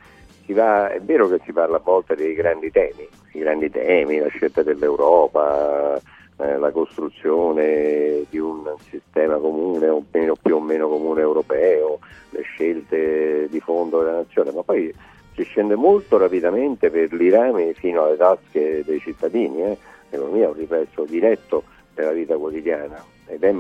si 0.45 0.53
va, 0.53 0.91
è 0.91 1.01
vero 1.01 1.29
che 1.29 1.41
si 1.45 1.53
parla 1.53 1.77
a 1.77 1.81
volte 1.83 2.15
dei 2.17 2.35
grandi 2.35 2.71
temi, 2.71 3.07
i 3.33 3.39
grandi 3.39 3.71
temi, 3.71 4.19
la 4.19 4.29
scelta 4.29 4.63
dell'Europa, 4.63 6.01
eh, 6.41 6.57
la 6.57 6.71
costruzione 6.71 8.25
di 8.31 8.39
un 8.39 8.63
sistema 8.89 9.37
comune 9.37 9.89
o 9.89 10.03
meno, 10.11 10.35
più 10.41 10.57
o 10.57 10.61
meno 10.61 10.89
comune 10.89 11.21
europeo, 11.21 11.99
le 12.31 12.43
scelte 12.43 13.47
di 13.49 13.61
fondo 13.61 13.99
della 14.03 14.17
nazione, 14.17 14.51
ma 14.53 14.63
poi 14.63 14.93
si 15.39 15.45
scende 15.45 15.77
molto 15.77 16.19
rapidamente 16.19 16.91
per 16.91 17.13
i 17.13 17.31
rami 17.31 17.73
fino 17.75 18.03
alle 18.03 18.17
tasche 18.17 18.83
dei 18.85 18.99
cittadini. 18.99 19.63
eh. 19.63 19.79
L'economia 20.11 20.47
è 20.47 20.49
un 20.49 20.55
riflesso 20.55 21.05
diretto 21.05 21.63
della 21.95 22.11
vita 22.11 22.37
quotidiana 22.37 23.01
ed 23.27 23.45
è, 23.45 23.55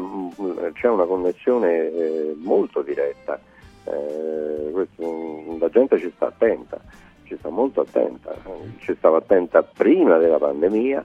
c'è 0.73 0.89
una 0.89 1.05
connessione 1.05 1.93
eh, 1.93 2.35
molto 2.37 2.83
diretta. 2.83 3.39
Eh, 3.85 4.71
questo, 4.73 5.45
la 5.59 5.69
gente 5.69 5.99
ci 5.99 6.13
sta 6.17 6.27
attenta, 6.27 6.81
ci 7.25 7.37
sta 7.39 7.49
molto 7.49 7.83
attenta, 7.83 8.35
ci 8.79 8.95
stava 8.97 9.19
attenta 9.19 9.63
prima 9.63 10.19
della 10.19 10.39
pandemia, 10.39 11.05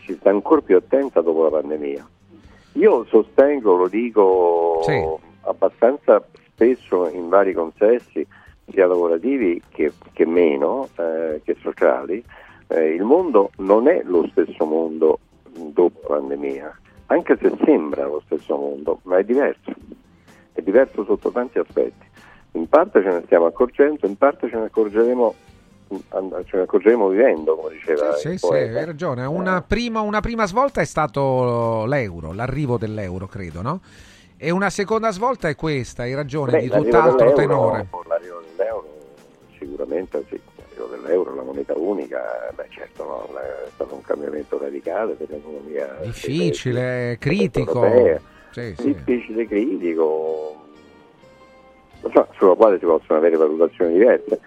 ci 0.00 0.16
sta 0.16 0.28
ancora 0.28 0.60
più 0.60 0.76
attenta 0.76 1.22
dopo 1.22 1.44
la 1.44 1.50
pandemia. 1.50 2.06
Io 2.74 3.06
sostengo, 3.06 3.74
lo 3.74 3.88
dico 3.88 4.80
abbastanza 5.42 6.22
spesso 6.52 7.08
in 7.08 7.28
vari 7.28 7.54
consessi, 7.54 8.26
sia 8.72 8.86
lavorativi 8.86 9.60
che, 9.68 9.92
che 10.12 10.26
meno, 10.26 10.88
eh, 10.96 11.40
che 11.44 11.56
sociali, 11.60 12.22
eh, 12.68 12.94
il 12.94 13.02
mondo 13.02 13.50
non 13.58 13.88
è 13.88 14.02
lo 14.04 14.26
stesso 14.30 14.64
mondo 14.64 15.18
dopo 15.52 16.00
la 16.02 16.18
pandemia, 16.18 16.78
anche 17.06 17.36
se 17.40 17.52
sembra 17.64 18.06
lo 18.06 18.22
stesso 18.26 18.56
mondo, 18.56 19.00
ma 19.02 19.18
è 19.18 19.24
diverso, 19.24 19.72
è 20.52 20.60
diverso 20.62 21.04
sotto 21.04 21.30
tanti 21.30 21.58
aspetti. 21.58 22.06
In 22.52 22.68
parte 22.68 23.02
ce 23.02 23.08
ne 23.10 23.22
stiamo 23.26 23.46
accorgendo, 23.46 24.06
in 24.06 24.16
parte 24.16 24.48
ce 24.48 24.56
ne 24.56 24.64
accorgeremo, 24.66 25.34
ce 25.88 26.56
ne 26.56 26.62
accorgeremo 26.62 27.08
vivendo, 27.08 27.56
come 27.56 27.74
diceva 27.74 28.14
Sì, 28.14 28.38
sì, 28.38 28.46
poeta. 28.46 28.78
hai 28.78 28.84
ragione. 28.84 29.24
Una 29.24 29.62
prima, 29.62 30.00
una 30.00 30.20
prima 30.20 30.46
svolta 30.46 30.80
è 30.80 30.84
stato 30.84 31.84
l'euro, 31.86 32.32
l'arrivo 32.32 32.78
dell'euro, 32.78 33.26
credo, 33.26 33.62
no? 33.62 33.80
E 34.36 34.50
una 34.50 34.70
seconda 34.70 35.10
svolta 35.10 35.48
è 35.48 35.54
questa, 35.54 36.04
hai 36.04 36.14
ragione, 36.14 36.52
Beh, 36.52 36.60
di 36.60 36.68
tutt'altro 36.70 37.32
tenore. 37.34 37.88
L'arrivo 38.08 38.39
sicuramente 39.80 40.24
sì, 40.28 40.38
l'arrivo 40.56 40.86
dell'euro, 40.86 41.34
la 41.34 41.42
moneta 41.42 41.76
unica, 41.76 42.50
beh 42.54 42.66
certo 42.68 43.04
no, 43.04 43.38
è 43.38 43.70
stato 43.74 43.94
un 43.94 44.02
cambiamento 44.02 44.58
radicale 44.58 45.14
per 45.14 45.30
l'economia 45.30 45.98
Difficile, 46.02 47.16
critico. 47.18 48.18
Sì, 48.50 48.74
sì. 48.76 48.92
difficile, 48.92 49.46
critico, 49.46 50.56
sulla 52.36 52.54
quale 52.54 52.78
si 52.78 52.84
possono 52.84 53.18
avere 53.18 53.36
valutazioni 53.36 53.92
diverse. 53.94 54.40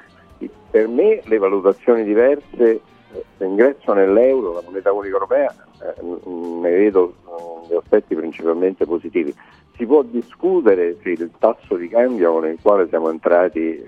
Per 0.69 0.87
me 0.87 1.21
le 1.23 1.37
valutazioni 1.37 2.03
diverse, 2.03 2.81
eh, 3.13 3.23
l'ingresso 3.37 3.93
nell'euro, 3.93 4.53
la 4.53 4.61
moneta 4.65 4.91
unica 4.91 5.13
europea, 5.13 5.55
eh, 5.81 6.01
n- 6.01 6.59
ne 6.61 6.69
vedo 6.71 7.13
eh, 7.25 7.73
gli 7.73 7.75
aspetti 7.75 8.15
principalmente 8.15 8.85
positivi. 8.85 9.33
Si 9.77 9.85
può 9.85 10.03
discutere 10.03 10.97
se 11.01 11.11
il 11.11 11.31
tasso 11.39 11.75
di 11.75 11.87
cambio 11.87 12.33
con 12.33 12.47
il 12.47 12.57
quale 12.61 12.87
siamo 12.89 13.09
entrati 13.09 13.81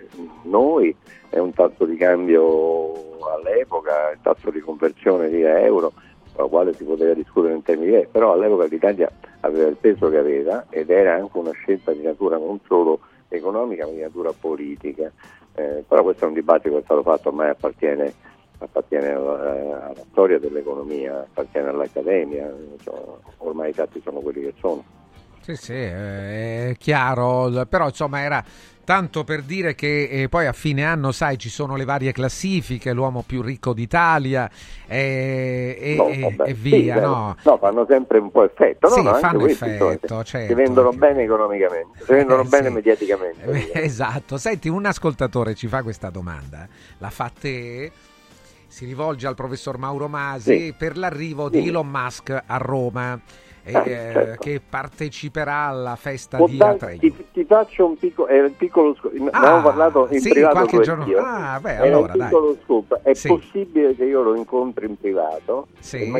noi 0.43 0.95
è 1.35 1.39
un 1.39 1.53
tasso 1.53 1.83
di 1.83 1.97
cambio 1.97 3.19
all'epoca, 3.27 4.11
il 4.11 4.19
tasso 4.21 4.49
di 4.51 4.61
conversione 4.61 5.27
di 5.29 5.41
euro, 5.41 5.91
la 6.37 6.45
quale 6.45 6.73
si 6.73 6.85
poteva 6.85 7.13
discutere 7.13 7.53
in 7.53 7.61
termini 7.61 7.87
diversi, 7.87 8.09
però 8.09 8.31
all'epoca 8.31 8.65
l'Italia 8.65 9.11
aveva 9.41 9.67
il 9.67 9.75
peso 9.75 10.09
che 10.09 10.17
aveva 10.17 10.65
ed 10.69 10.89
era 10.89 11.15
anche 11.15 11.37
una 11.37 11.51
scelta 11.51 11.91
di 11.91 12.03
natura 12.03 12.37
non 12.37 12.57
solo 12.65 13.01
economica 13.27 13.85
ma 13.85 13.91
di 13.91 13.99
natura 13.99 14.31
politica. 14.31 15.11
Eh, 15.55 15.83
però 15.85 16.03
questo 16.03 16.23
è 16.23 16.27
un 16.27 16.33
dibattito 16.33 16.75
che 16.75 16.81
è 16.81 16.83
stato 16.83 17.03
fatto, 17.03 17.27
ormai 17.27 17.49
appartiene, 17.49 18.13
appartiene 18.59 19.11
alla, 19.11 19.87
alla 19.87 20.03
storia 20.11 20.39
dell'economia, 20.39 21.19
appartiene 21.19 21.67
all'accademia, 21.67 22.49
insomma, 22.77 23.17
ormai 23.39 23.71
i 23.71 23.73
fatti 23.73 24.01
sono 24.01 24.21
quelli 24.21 24.41
che 24.41 24.53
sono. 24.59 24.83
Sì, 25.41 25.55
sì, 25.55 25.73
eh, 25.73 26.69
è 26.69 26.75
chiaro, 26.77 27.51
però 27.69 27.85
insomma 27.85 28.21
era 28.21 28.43
tanto 28.85 29.25
per 29.25 29.41
dire 29.41 29.75
che 29.75 30.07
eh, 30.09 30.29
poi 30.29 30.45
a 30.45 30.53
fine 30.53 30.85
anno, 30.85 31.11
sai, 31.11 31.37
ci 31.37 31.49
sono 31.49 31.75
le 31.75 31.83
varie 31.83 32.13
classifiche, 32.13 32.93
l'uomo 32.93 33.23
più 33.27 33.41
ricco 33.41 33.73
d'Italia 33.73 34.49
eh, 34.87 35.75
e, 35.77 35.95
No, 35.97 36.05
vabbè, 36.05 36.49
e 36.49 36.53
sì, 36.55 36.61
via, 36.61 36.93
beh, 36.95 37.01
no? 37.01 37.35
no, 37.43 37.57
fanno 37.57 37.85
sempre 37.89 38.19
un 38.19 38.31
po' 38.31 38.45
effetto, 38.45 38.87
no? 38.87 38.93
Sì, 38.95 39.01
no, 39.03 39.09
anche 39.09 39.19
fanno 39.19 39.45
effetto, 39.47 39.91
insomma, 39.91 40.23
certo. 40.23 40.47
si 40.47 40.53
vendono 40.53 40.89
bene 40.91 41.23
economicamente, 41.23 42.03
si 42.05 42.11
vendono 42.13 42.43
Eh, 42.43 42.47
bene 42.47 42.67
sì. 42.67 42.73
mediaticamente. 42.73 43.71
Eh, 43.73 43.83
Esatto, 43.83 44.37
senti, 44.37 44.69
un 44.69 44.85
ascoltatore 44.85 45.55
ci 45.55 45.67
fa 45.67 45.83
questa 45.83 46.09
domanda, 46.09 46.67
la 46.99 47.09
fa 47.09 47.31
te, 47.37 47.91
si 48.67 48.85
rivolge 48.85 49.25
al 49.27 49.35
professor 49.35 49.77
Mauro 49.77 50.07
Masi 50.07 50.57
Sì. 50.65 50.73
per 50.77 50.95
l'arrivo 50.97 51.49
Sì. 51.51 51.61
di 51.61 51.67
Elon 51.69 51.87
Musk 51.87 52.29
a 52.45 52.57
Roma, 52.57 53.19
eh, 53.65 53.73
Ah, 53.75 53.83
certo. 53.83 54.41
che 54.41 54.61
parteciperà 54.67 55.65
alla 55.65 55.95
festa 55.95 56.37
Può 56.37 56.47
di 56.47 56.57
dar- 56.57 56.77
ti, 56.77 57.13
ti 57.31 57.45
faccio 57.45 57.85
un 57.87 57.97
piccolo, 57.97 58.31
il 58.31 58.51
piccolo 58.51 58.93
scoop, 58.95 59.13
ne 59.13 59.29
Ah, 59.31 59.37
avevamo 59.39 59.63
parlato 59.63 60.07
in 60.11 60.19
sì, 60.19 60.29
privato 60.29 60.53
qualche 60.55 60.79
giorno- 60.81 61.05
io. 61.07 61.19
ah, 61.19 61.59
beh, 61.59 61.77
allora, 61.77 62.13
un 62.13 62.19
piccolo 62.19 62.57
scoop, 62.63 62.99
è 63.01 63.13
Sì. 63.13 63.27
possibile 63.27 63.95
che 63.95 64.05
io 64.05 64.21
lo 64.21 64.35
incontri 64.35 64.85
in 64.85 64.97
privato 64.97 65.67
Sì. 65.79 66.13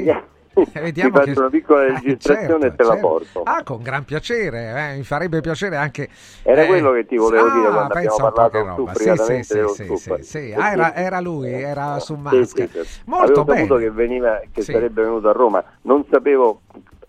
Vediamo 0.74 1.10
ti 1.12 1.18
faccio 1.18 1.34
che- 1.34 1.40
una 1.40 1.50
piccola 1.50 1.84
Eh, 1.84 1.92
registrazione 1.96 2.48
certo, 2.48 2.66
e 2.66 2.76
te 2.76 2.84
la 2.84 2.90
certo. 2.92 3.08
porto. 3.08 3.44
Ah, 3.44 3.64
con 3.64 3.82
gran 3.84 4.06
piacere, 4.06 4.92
eh, 4.94 4.96
mi 4.98 5.04
farebbe 5.04 5.42
piacere 5.42 5.76
anche... 5.76 6.08
Era 6.44 6.64
eh, 6.64 6.68
quello 6.68 6.94
che 6.94 7.06
ti 7.06 7.18
volevo 7.18 7.48
ah, 7.48 7.52
dire 7.52 7.68
quando 7.72 7.94
abbiamo 7.94 8.16
parlato 8.16 8.60
tu 8.60 8.66
roba. 8.66 8.94
Sì, 8.94 9.44
sì, 9.44 9.98
sì, 9.98 10.24
sì. 10.24 10.54
Ah, 10.54 10.72
era, 10.72 10.96
era 10.96 11.20
lui, 11.20 11.52
era 11.52 12.00
su 12.00 12.16
sì. 12.16 12.70
Molto 13.06 13.42
Avevo 13.42 13.46
saputo 13.54 13.76
bene. 13.76 13.80
che, 13.80 13.92
veniva, 13.92 14.42
che 14.50 14.62
sarebbe 14.62 15.02
venuto 15.02 15.28
a 15.28 15.34
Roma, 15.34 15.64
non 15.82 16.06
sapevo, 16.10 16.62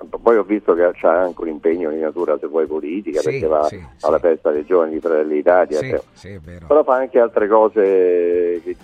poi 0.09 0.37
ho 0.37 0.43
visto 0.43 0.75
che 0.75 0.91
c'ha 0.95 1.21
anche 1.23 1.41
un 1.43 1.49
impegno 1.49 1.91
di 1.91 1.99
natura 1.99 2.39
se 2.39 2.47
vuoi 2.47 2.67
politica, 2.67 3.21
Sì, 3.21 3.31
perché 3.31 3.47
va 3.47 3.65
sì, 3.65 3.81
alla 4.01 4.19
festa 4.19 4.51
dei 4.51 4.65
giovani 4.65 4.93
di 4.95 5.01
Fratelli 5.01 5.35
d'Italia, 5.35 5.79
Sì, 5.79 5.89
cioè. 5.91 6.03
sì, 6.13 6.41
però 6.67 6.83
fa 6.85 6.95
anche 6.97 7.19
altre 7.21 7.49
cose 7.49 8.61
che, 8.63 8.77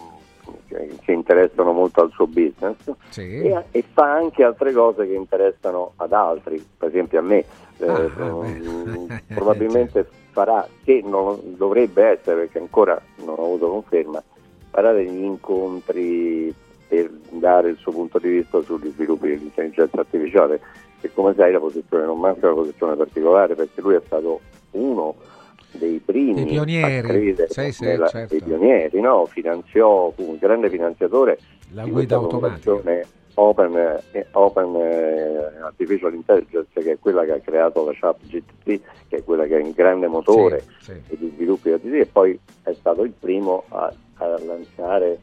che- 0.68 1.12
interessano 1.12 1.72
molto 1.72 2.00
al 2.02 2.10
suo 2.12 2.26
business 2.26 2.76
Sì. 3.10 3.40
e, 3.42 3.64
e 3.70 3.84
fa 3.92 4.12
anche 4.12 4.42
altre 4.42 4.72
cose 4.72 5.06
che 5.06 5.14
interessano 5.14 5.92
ad 5.96 6.12
altri, 6.12 6.64
per 6.78 6.88
esempio 6.88 7.18
a 7.18 7.22
me. 7.22 7.44
Eh, 7.78 7.86
Ah, 7.86 8.08
mm, 8.44 9.06
probabilmente 9.34 10.06
farà, 10.30 10.66
che 10.84 11.02
non 11.04 11.38
dovrebbe 11.56 12.04
essere 12.04 12.42
perché 12.42 12.58
ancora 12.58 13.00
non 13.24 13.34
ho 13.38 13.44
avuto 13.44 13.68
conferma, 13.68 14.22
farà 14.70 14.92
degli 14.92 15.22
incontri 15.22 16.54
per 16.88 17.10
dare 17.30 17.70
il 17.70 17.76
suo 17.78 17.90
punto 17.92 18.18
di 18.18 18.28
vista 18.28 18.60
sugli 18.62 18.90
sviluppi 18.90 19.28
dell'intelligenza 19.28 19.98
artificiale 19.98 20.60
che 21.02 21.10
come 21.12 21.34
sai 21.34 21.50
la 21.52 21.58
posizione 21.58 22.04
non 22.04 22.18
manca 22.20 22.46
una 22.46 22.54
posizione 22.62 22.94
particolare 22.94 23.56
perché 23.56 23.80
lui 23.80 23.96
è 23.96 24.02
stato 24.06 24.40
uno 24.70 25.16
dei 25.72 25.98
primi 26.04 26.44
pionieri. 26.44 26.98
a 26.98 27.02
credere 27.10 27.48
Sì, 27.50 27.72
sì, 27.72 27.84
nella- 27.84 28.06
certo. 28.06 28.34
dei 28.36 28.42
pionieri, 28.42 29.00
no? 29.00 29.26
finanziò, 29.26 30.10
fu 30.12 30.30
un 30.30 30.36
grande 30.38 30.70
finanziatore 30.70 31.38
La 31.74 31.84
guida 31.84 32.16
automatica. 32.16 33.10
Open, 33.34 33.74
eh, 34.12 34.26
Open 34.32 34.76
eh, 34.76 35.58
Artificial 35.62 36.12
Intelligence 36.12 36.68
che 36.74 36.92
è 36.92 36.98
quella 37.00 37.24
che 37.24 37.32
ha 37.32 37.38
creato 37.40 37.82
la 37.86 37.92
chat 37.98 38.18
GTP 38.26 38.80
che 39.08 39.16
è 39.16 39.24
quella 39.24 39.46
che 39.46 39.58
è 39.58 39.62
un 39.62 39.70
grande 39.70 40.06
motore 40.06 40.62
Sì, 40.80 40.92
di 41.16 41.32
sviluppi 41.34 41.74
di 41.80 41.98
e 41.98 42.04
poi 42.04 42.38
è 42.62 42.74
stato 42.74 43.02
il 43.04 43.12
primo 43.18 43.64
a, 43.70 43.90
a 44.18 44.38
lanciare 44.44 45.20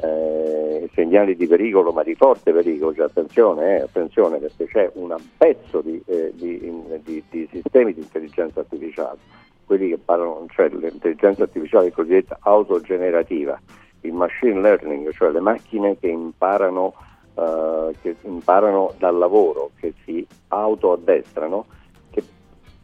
eh, 0.00 0.90
segnali 0.94 1.36
di 1.36 1.46
pericolo 1.46 1.92
ma 1.92 2.02
di 2.02 2.14
forte 2.14 2.52
pericolo 2.52 2.94
cioè 2.94 3.06
attenzione, 3.06 3.78
eh, 3.78 3.82
attenzione 3.82 4.38
perché 4.38 4.66
c'è 4.66 4.90
un 4.94 5.14
pezzo 5.36 5.80
di, 5.80 6.02
eh, 6.06 6.32
di- 6.34 6.72
di- 7.04 7.22
di 7.30 7.48
sistemi 7.50 7.94
di 7.94 8.00
intelligenza 8.00 8.60
artificiale 8.60 9.18
quelli 9.64 9.88
che 9.90 9.98
parlano, 9.98 10.46
cioè 10.50 10.68
l'intelligenza 10.68 11.44
artificiale 11.44 11.92
cosiddetta 11.92 12.36
autogenerativa 12.40 13.58
il 14.00 14.12
machine 14.12 14.60
learning, 14.60 15.10
cioè 15.12 15.30
le 15.30 15.40
macchine 15.40 15.96
che 15.98 16.08
imparano, 16.08 16.94
eh, 17.34 17.94
che 18.02 18.16
imparano 18.22 18.92
dal 18.98 19.16
lavoro, 19.16 19.70
che 19.78 19.94
si 20.04 20.26
autoaddestrano, 20.48 21.64
che 22.10 22.22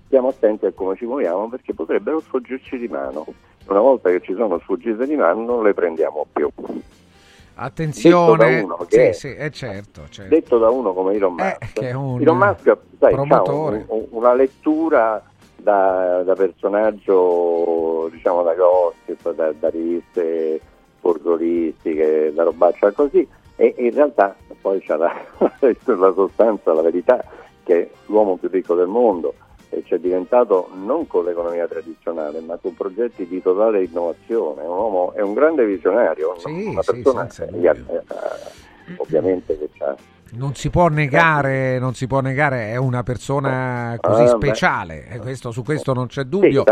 stiamo 0.06 0.28
attenti 0.28 0.66
a 0.66 0.72
come 0.72 0.96
ci 0.96 1.04
muoviamo 1.06 1.48
perché 1.48 1.74
potrebbero 1.74 2.20
sfoggerci 2.20 2.78
di 2.78 2.88
mano 2.88 3.26
una 3.72 3.80
volta 3.80 4.10
che 4.10 4.20
ci 4.22 4.34
sono 4.34 4.58
sfuggite 4.60 5.06
di 5.06 5.16
mano 5.16 5.42
non 5.44 5.62
le 5.62 5.74
prendiamo 5.74 6.26
più. 6.32 6.48
Attenzione, 7.60 8.62
Detto 8.62 8.76
da 8.78 8.86
sì, 8.88 8.96
è- 9.00 9.12
sì, 9.12 9.28
è 9.32 9.50
certo, 9.50 10.02
certo. 10.10 10.32
Detto 10.34 10.58
da 10.58 10.70
uno 10.70 10.92
come 10.92 11.14
Elon 11.14 11.34
Musk, 11.34 11.72
che 11.72 11.88
è 11.90 11.92
un 11.92 12.20
Elon 12.20 12.36
Musk 12.36 12.76
sai, 13.00 13.12
promotore. 13.14 13.84
un- 13.88 13.98
un- 13.98 14.06
una 14.10 14.32
lettura 14.34 15.20
da, 15.56 16.22
da 16.22 16.34
personaggio, 16.34 18.08
diciamo 18.12 18.42
da 18.44 18.54
gossip, 18.54 19.32
da, 19.34 19.52
da 19.58 19.68
riviste 19.70 20.60
folcloristiche, 21.00 22.32
da 22.32 22.44
robaccia 22.44 22.92
così, 22.92 23.26
e 23.56 23.74
in 23.78 23.92
realtà 23.92 24.36
poi 24.60 24.80
c'ha 24.80 24.96
la, 24.96 25.12
la 25.84 26.12
sostanza, 26.14 26.72
la 26.72 26.82
verità, 26.82 27.24
che 27.64 27.80
è 27.80 27.88
l'uomo 28.06 28.36
più 28.36 28.48
ricco 28.50 28.74
del 28.76 28.86
mondo 28.86 29.34
e 29.70 29.82
ci 29.84 29.94
è 29.94 29.98
diventato 29.98 30.70
non 30.74 31.06
con 31.06 31.24
l'economia 31.24 31.66
tradizionale, 31.66 32.40
ma 32.40 32.56
con 32.56 32.74
progetti 32.74 33.26
di 33.26 33.42
totale 33.42 33.84
innovazione. 33.84 34.62
Un 34.62 34.68
uomo, 34.68 35.12
è 35.12 35.20
un 35.20 35.34
grande 35.34 35.64
visionario, 35.66 36.36
una 36.44 36.82
sì, 36.82 36.92
persona 36.92 37.28
senza 37.28 37.72
eh, 37.72 37.94
eh, 37.96 38.02
ovviamente 38.96 39.58
che 39.58 39.68
ha 39.84 39.96
Non 40.30 40.54
si 40.54 40.68
può 40.68 40.88
negare, 40.88 41.78
non 41.78 41.94
si 41.94 42.06
può 42.06 42.20
negare, 42.20 42.70
è 42.70 42.76
una 42.76 43.02
persona 43.02 43.96
così 43.98 44.22
Ah, 44.24 44.36
beh. 44.36 44.46
speciale, 44.46 45.18
questo- 45.22 45.52
su 45.52 45.62
questo 45.62 45.94
non 45.94 46.06
c'è 46.06 46.24
dubbio. 46.24 46.64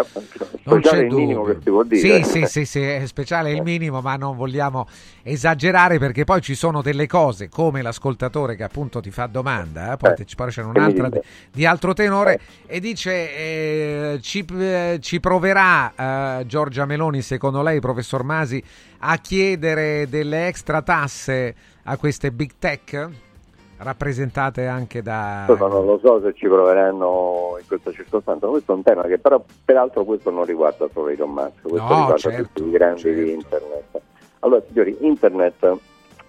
Non 0.65 0.81
c'è 0.81 1.07
dubbio. 1.07 1.57
Sì, 1.93 2.23
sì, 2.23 2.45
sì, 2.47 2.65
sì, 2.67 2.83
è 2.83 3.07
speciale 3.07 3.53
il 3.53 3.63
minimo, 3.63 4.03
ma 4.03 4.17
non 4.17 4.37
vogliamo 4.37 4.87
esagerare 5.23 5.99
perché 5.99 6.25
poi 6.25 6.43
ci 6.43 6.55
sono 6.55 6.83
delle 6.83 7.07
cose 7.07 7.49
come 7.49 7.81
l'ascoltatore 7.81 8.57
che 8.57 8.63
appunto 8.63 9.01
ti 9.01 9.11
fa 9.11 9.27
domanda, 9.27 9.93
eh, 9.93 9.97
poi 9.97 10.13
Eh, 10.19 10.27
poi 10.37 10.51
c'è 10.51 10.63
un'altra 10.63 11.09
di, 11.51 11.65
altro 11.65 11.95
tenore 11.95 12.39
e 12.67 12.79
dice 12.79 13.11
eh, 13.37 14.19
ci, 14.21 14.45
eh, 14.59 14.99
ci 15.01 15.19
proverà 15.19 16.39
eh, 16.41 16.47
Giorgia 16.47 16.85
Meloni, 16.85 17.23
secondo 17.23 17.63
lei, 17.63 17.81
professor 17.81 18.23
Masi, 18.23 18.63
a 18.99 19.17
chiedere 19.17 20.09
delle 20.11 20.47
extra 20.47 20.83
tasse 20.83 21.55
a 21.85 21.97
queste 21.97 22.31
big 22.33 22.51
tech? 22.59 23.09
Rappresentate 23.79 24.67
anche 24.67 25.03
da... 25.03 25.43
Questo 25.47 25.69
non 25.69 25.85
lo 25.85 25.99
so 25.99 26.21
se 26.23 26.33
ci 26.35 26.47
proveranno 26.47 27.57
in 27.61 27.67
questa 27.67 27.93
circostanza, 27.93 28.47
questo 28.47 28.73
è 28.73 28.75
un 28.75 28.83
tema 28.83 29.03
che 29.03 29.19
però 29.19 29.43
peraltro 29.65 30.05
questo 30.05 30.31
non 30.31 30.45
riguarda 30.47 30.89
solo 30.93 31.09
Elon 31.09 31.31
Musk, 31.31 31.61
questo 31.63 31.77
No, 31.83 31.89
riguarda 31.89 32.17
certo, 32.17 32.49
tutti 32.55 32.69
i 32.69 32.71
grandi 32.71 33.15
di 33.15 33.33
internet. 33.33 34.01
Allora 34.41 34.63
signori, 34.67 34.97
internet, 35.01 35.77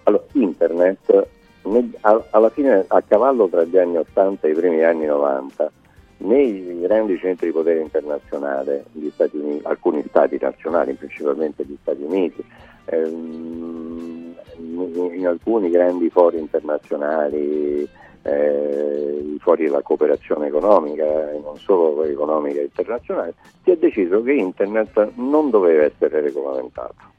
allora, 0.02 0.22
internet 0.32 1.26
nel- 1.62 1.96
a- 2.02 2.24
alla 2.30 2.50
fine 2.50 2.84
a 2.86 3.02
cavallo 3.06 3.48
tra 3.48 3.64
gli 3.64 3.78
anni 3.78 3.96
80 3.96 4.46
e 4.46 4.50
i 4.50 4.54
primi 4.54 4.82
anni 4.84 5.06
90, 5.06 5.70
nei 6.18 6.80
grandi 6.80 7.16
centri 7.18 7.46
di 7.46 7.52
potere 7.52 7.80
internazionale, 7.80 8.84
gli 8.92 9.08
Stati 9.10 9.36
Uniti, 9.38 9.64
alcuni 9.66 10.04
stati 10.06 10.36
nazionali, 10.40 10.92
principalmente 10.94 11.64
gli 11.64 11.76
Stati 11.80 12.02
Uniti, 12.02 12.44
ehm, 12.88 14.34
in, 14.56 15.26
alcuni 15.26 15.70
grandi 15.70 16.10
fori 16.10 16.38
internazionali, 16.38 17.88
eh, 18.22 19.32
i 19.34 19.38
fori 19.40 19.64
della 19.64 19.82
cooperazione 19.82 20.48
economica 20.48 21.32
e 21.32 21.38
non 21.38 21.56
solo 21.58 22.04
economica 22.04 22.60
internazionale, 22.60 23.34
si 23.62 23.70
è 23.70 23.76
deciso 23.76 24.22
che 24.22 24.32
Internet 24.32 25.12
non 25.14 25.50
doveva 25.50 25.84
essere 25.84 26.20
regolamentato. 26.20 27.16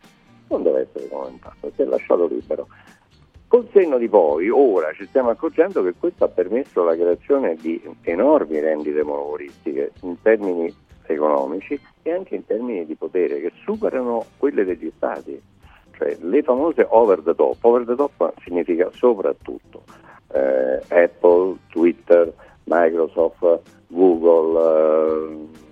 Non 0.49 0.63
deve 0.63 0.81
essere 0.81 1.05
regolamentato, 1.05 1.71
si 1.75 1.81
è 1.81 1.85
lasciato 1.85 2.27
libero. 2.27 2.67
Col 3.47 3.67
senno 3.73 3.97
di 3.97 4.07
poi, 4.07 4.49
ora 4.49 4.91
ci 4.93 5.07
stiamo 5.07 5.29
accorgendo 5.29 5.81
che 5.83 5.95
questo 5.97 6.23
ha 6.23 6.27
permesso 6.27 6.83
la 6.83 6.95
creazione 6.95 7.55
di 7.55 7.81
enormi 8.03 8.59
rendite 8.59 9.01
monopolistiche 9.01 9.91
in 10.01 10.21
termini 10.21 10.71
economici 11.07 11.79
e 12.03 12.11
anche 12.11 12.35
in 12.35 12.45
termini 12.45 12.85
di 12.85 12.93
potere 12.93 13.41
che 13.41 13.51
superano 13.63 14.23
quelle 14.37 14.63
degli 14.65 14.91
stati. 14.95 15.41
Cioè 15.99 16.17
le 16.21 16.41
famose 16.43 16.87
over 16.89 17.21
the 17.21 17.35
top. 17.35 17.57
Over 17.59 17.83
the 17.85 17.95
top 17.95 18.33
significa 18.41 18.89
soprattutto 18.93 19.83
eh, 20.31 20.81
Apple, 20.87 21.57
Twitter, 21.67 22.33
Microsoft, 22.63 23.59
Google. 23.87 25.27
eh, 25.27 25.67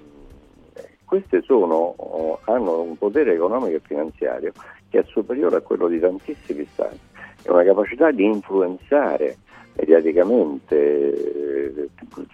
queste 1.05 1.41
sono, 1.43 1.93
oh, 1.95 2.39
hanno 2.43 2.81
un 2.81 2.97
potere 2.97 3.33
economico 3.33 3.77
e 3.77 3.81
finanziario 3.81 4.51
che 4.89 4.99
è 4.99 5.03
superiore 5.07 5.55
a 5.55 5.61
quello 5.61 5.87
di 5.87 5.99
tantissimi 5.99 6.67
stati 6.69 6.99
e 7.43 7.49
una 7.49 7.63
capacità 7.63 8.11
di 8.11 8.25
influenzare 8.25 9.37
mediaticamente 9.75 10.75
eh, 10.75 11.89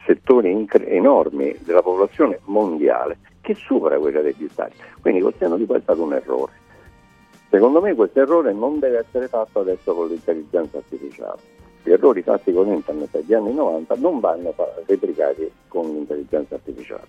settori 0.05 0.49
incre- 0.49 0.87
enormi 0.87 1.55
della 1.59 1.83
popolazione 1.83 2.39
mondiale 2.45 3.17
che 3.41 3.53
supera 3.53 3.99
quella 3.99 4.21
degli 4.21 4.47
stati. 4.49 4.75
Quindi 5.01 5.21
poi 5.21 5.33
è 5.77 5.81
stato 5.81 6.01
un 6.01 6.13
errore. 6.13 6.62
Secondo 7.53 7.81
me 7.81 7.93
questo 7.93 8.19
errore 8.19 8.51
non 8.51 8.79
deve 8.79 9.05
essere 9.05 9.27
fatto 9.27 9.59
adesso 9.59 9.93
con 9.93 10.07
l'intelligenza 10.07 10.77
artificiale. 10.77 11.37
Gli 11.83 11.91
errori 11.91 12.23
fatti 12.23 12.51
con 12.51 12.67
internet 12.67 13.13
negli 13.13 13.33
anni 13.35 13.53
90 13.53 13.93
non 13.97 14.19
vanno 14.19 14.55
replicati 14.87 15.51
con 15.67 15.85
l'intelligenza 15.93 16.55
artificiale. 16.55 17.05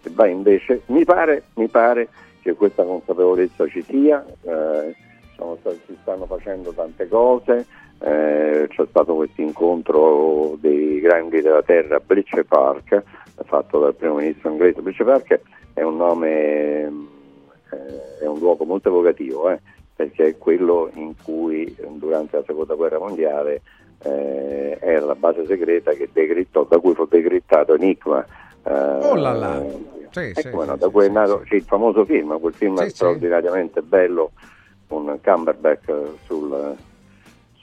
Se 0.00 0.08
va 0.14 0.26
invece, 0.26 0.80
mi 0.86 1.04
pare, 1.04 1.42
mi 1.56 1.68
pare 1.68 2.08
che 2.40 2.54
questa 2.54 2.82
consapevolezza 2.82 3.68
ci 3.68 3.82
sia, 3.82 4.24
eh, 4.24 4.94
sono 5.36 5.58
si 5.62 5.98
stanno 6.00 6.24
facendo 6.24 6.72
tante 6.72 7.06
cose, 7.06 7.66
eh, 7.98 8.66
c'è 8.66 8.86
stato 8.88 9.14
questo 9.16 9.42
incontro 9.42 10.56
dei 10.60 10.98
grandi 11.00 11.42
della 11.42 11.62
terra 11.62 11.96
a 11.96 12.00
Bletchley 12.00 12.44
Park, 12.44 13.02
fatto 13.44 13.80
dal 13.80 13.94
primo 13.94 14.14
ministro 14.14 14.48
inglese. 14.48 14.80
Bletchley 14.80 15.06
Park 15.06 15.40
è 15.74 15.82
un 15.82 15.96
nome, 15.98 16.30
eh, 16.30 18.20
è 18.22 18.26
un 18.26 18.38
luogo 18.38 18.64
molto 18.64 18.88
evocativo, 18.88 19.50
eh, 19.50 19.60
perché 19.94 20.26
è 20.28 20.38
quello 20.38 20.90
in 20.94 21.14
cui 21.22 21.74
durante 21.92 22.36
la 22.38 22.44
seconda 22.46 22.74
guerra 22.74 22.98
mondiale 22.98 23.62
eh, 24.02 24.76
era 24.80 25.06
la 25.06 25.14
base 25.14 25.46
segreta 25.46 25.92
che 25.92 26.10
decrittò, 26.12 26.64
da 26.64 26.78
cui 26.78 26.94
fu 26.94 27.06
decrittato 27.06 27.74
Enigma. 27.74 28.24
eh, 28.64 28.70
Oh 28.72 29.14
là 29.14 29.32
là. 29.32 29.62
Sì, 30.10 30.32
sì, 30.34 30.50
come 30.50 30.66
no, 30.66 30.74
sì, 30.74 30.78
da 30.78 30.86
sì, 30.86 30.92
cui 30.92 31.02
è 31.04 31.06
sì, 31.06 31.12
nato 31.12 31.42
sì, 31.46 31.54
il 31.56 31.62
famoso 31.64 32.04
film, 32.04 32.38
quel 32.40 32.54
film 32.54 32.76
Sì, 32.78 32.88
sì. 32.88 32.94
straordinariamente 32.94 33.82
bello 33.82 34.32
con 34.86 35.18
Cumberbatch 35.22 35.92
sul, 36.24 36.76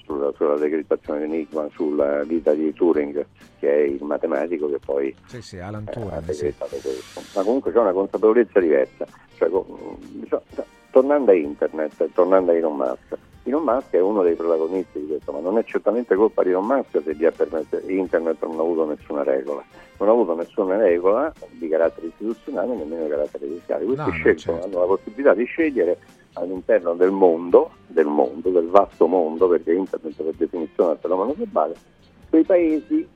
sulla, 0.04 0.32
sulla 0.36 0.56
decrittazione 0.58 1.20
di 1.20 1.34
Enigma, 1.34 1.68
sulla 1.74 2.24
vita 2.24 2.54
di 2.54 2.74
Turing, 2.74 3.26
che 3.60 3.74
è 3.74 3.80
il 3.80 4.04
matematico 4.04 4.70
che 4.70 4.80
poi 4.84 5.16
Sì, 5.28 5.42
sì, 5.42 5.60
Alan 5.60 5.84
eh, 5.88 5.92
ha 5.92 5.94
Turing, 5.94 6.30
sì. 6.32 6.44
decrittato 6.44 6.76
questo. 6.78 7.22
Ma 7.34 7.44
comunque 7.44 7.72
c'è 7.72 7.80
una 7.80 7.94
consapevolezza 7.94 8.60
diversa. 8.60 9.06
Cioè, 9.38 9.50
co- 9.50 9.98
diciamo, 10.10 10.42
tornando 10.92 11.32
a 11.32 11.34
internet, 11.34 12.12
tornando 12.14 12.52
a 12.52 12.56
Elon 12.56 12.76
Musk, 12.76 13.18
Elon 13.44 13.64
Musk 13.64 13.92
è 13.92 14.00
uno 14.00 14.22
dei 14.22 14.36
protagonisti 14.36 15.00
di 15.00 15.08
questo, 15.08 15.32
ma 15.32 15.40
non 15.40 15.58
è 15.58 15.64
certamente 15.64 16.14
colpa 16.16 16.44
di 16.44 16.50
Elon 16.50 16.66
Musk 16.66 17.02
se 17.04 17.32
permesso, 17.32 17.82
internet 17.88 18.46
non 18.46 18.60
ha 18.60 18.62
avuto 18.62 18.86
nessuna 18.86 19.24
regola. 19.24 19.64
Non 19.98 20.10
ha 20.10 20.12
avuto 20.12 20.36
nessuna 20.36 20.78
regola 20.78 21.34
di 21.50 21.68
carattere 21.68 22.08
istituzionale, 22.08 22.76
nemmeno 22.76 23.04
di 23.04 23.10
carattere 23.10 23.48
fiscale. 23.48 23.86
Questi 23.86 24.04
no, 24.06 24.12
scelgono, 24.12 24.38
certo. 24.38 24.64
hanno 24.66 24.80
la 24.80 24.86
possibilità 24.86 25.34
di 25.34 25.46
scegliere 25.46 25.98
all'interno 26.34 26.94
del 26.94 27.12
mondo, 27.12 27.72
del 27.88 28.06
mondo, 28.06 28.50
del 28.50 28.68
vasto 28.68 29.08
mondo, 29.08 29.48
perché 29.48 29.74
internet 29.74 30.22
per 30.22 30.34
definizione 30.36 30.92
è 30.92 30.94
un 30.94 31.00
fenomeno 31.00 31.34
globale, 31.34 31.76
quei 32.30 32.44
paesi 32.44 33.08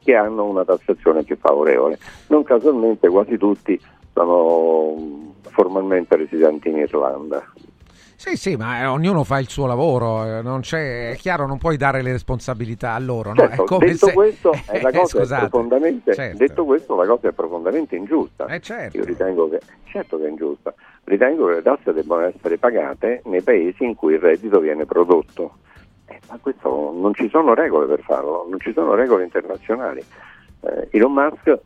che 0.00 0.14
hanno 0.14 0.44
una 0.44 0.64
tassazione 0.64 1.22
più 1.22 1.36
favorevole. 1.36 1.98
Non 2.26 2.42
casualmente 2.42 3.08
quasi 3.08 3.38
tutti 3.38 3.80
sono 4.14 5.32
formalmente 5.42 6.16
residenti 6.16 6.68
in 6.68 6.78
Irlanda. 6.78 7.44
Sì, 8.16 8.36
sì, 8.36 8.56
ma 8.56 8.80
eh, 8.80 8.86
ognuno 8.86 9.22
fa 9.22 9.38
il 9.38 9.48
suo 9.48 9.66
lavoro, 9.66 10.24
eh, 10.24 10.40
non 10.40 10.60
c'è, 10.60 11.10
è 11.10 11.16
chiaro, 11.16 11.46
non 11.46 11.58
puoi 11.58 11.76
dare 11.76 12.00
le 12.00 12.12
responsabilità 12.12 12.94
a 12.94 12.98
loro, 12.98 13.34
no? 13.34 13.40
Certo, 13.40 13.62
è 13.62 13.66
come 13.66 13.86
detto 13.86 14.06
se... 14.06 14.12
questo, 14.14 14.52
eh, 14.70 14.80
la 14.80 14.92
cosa 14.92 15.36
è 15.36 15.48
profondamente, 15.48 16.14
certo. 16.14 16.38
detto 16.38 16.64
questo, 16.64 16.94
la 16.94 17.06
cosa 17.06 17.28
è 17.28 17.32
profondamente 17.32 17.96
ingiusta. 17.96 18.46
Eh, 18.46 18.60
certo. 18.60 18.96
Io 18.96 19.04
ritengo 19.04 19.50
che, 19.50 19.60
certo 19.84 20.16
che 20.16 20.24
è 20.24 20.28
ingiusta, 20.30 20.72
ritengo 21.04 21.48
che 21.48 21.54
le 21.56 21.62
tasse 21.62 21.92
debbano 21.92 22.22
essere 22.22 22.56
pagate 22.56 23.20
nei 23.26 23.42
paesi 23.42 23.84
in 23.84 23.94
cui 23.94 24.14
il 24.14 24.20
reddito 24.20 24.58
viene 24.58 24.86
prodotto. 24.86 25.58
Eh, 26.06 26.18
ma 26.30 26.38
questo 26.40 26.94
non 26.96 27.12
ci 27.12 27.28
sono 27.28 27.52
regole 27.52 27.86
per 27.86 28.00
farlo, 28.00 28.46
non 28.48 28.58
ci 28.60 28.72
sono 28.72 28.94
regole 28.94 29.24
internazionali. 29.24 30.02
Eh, 30.60 30.88
Elon 30.92 31.12
Musk 31.12 31.58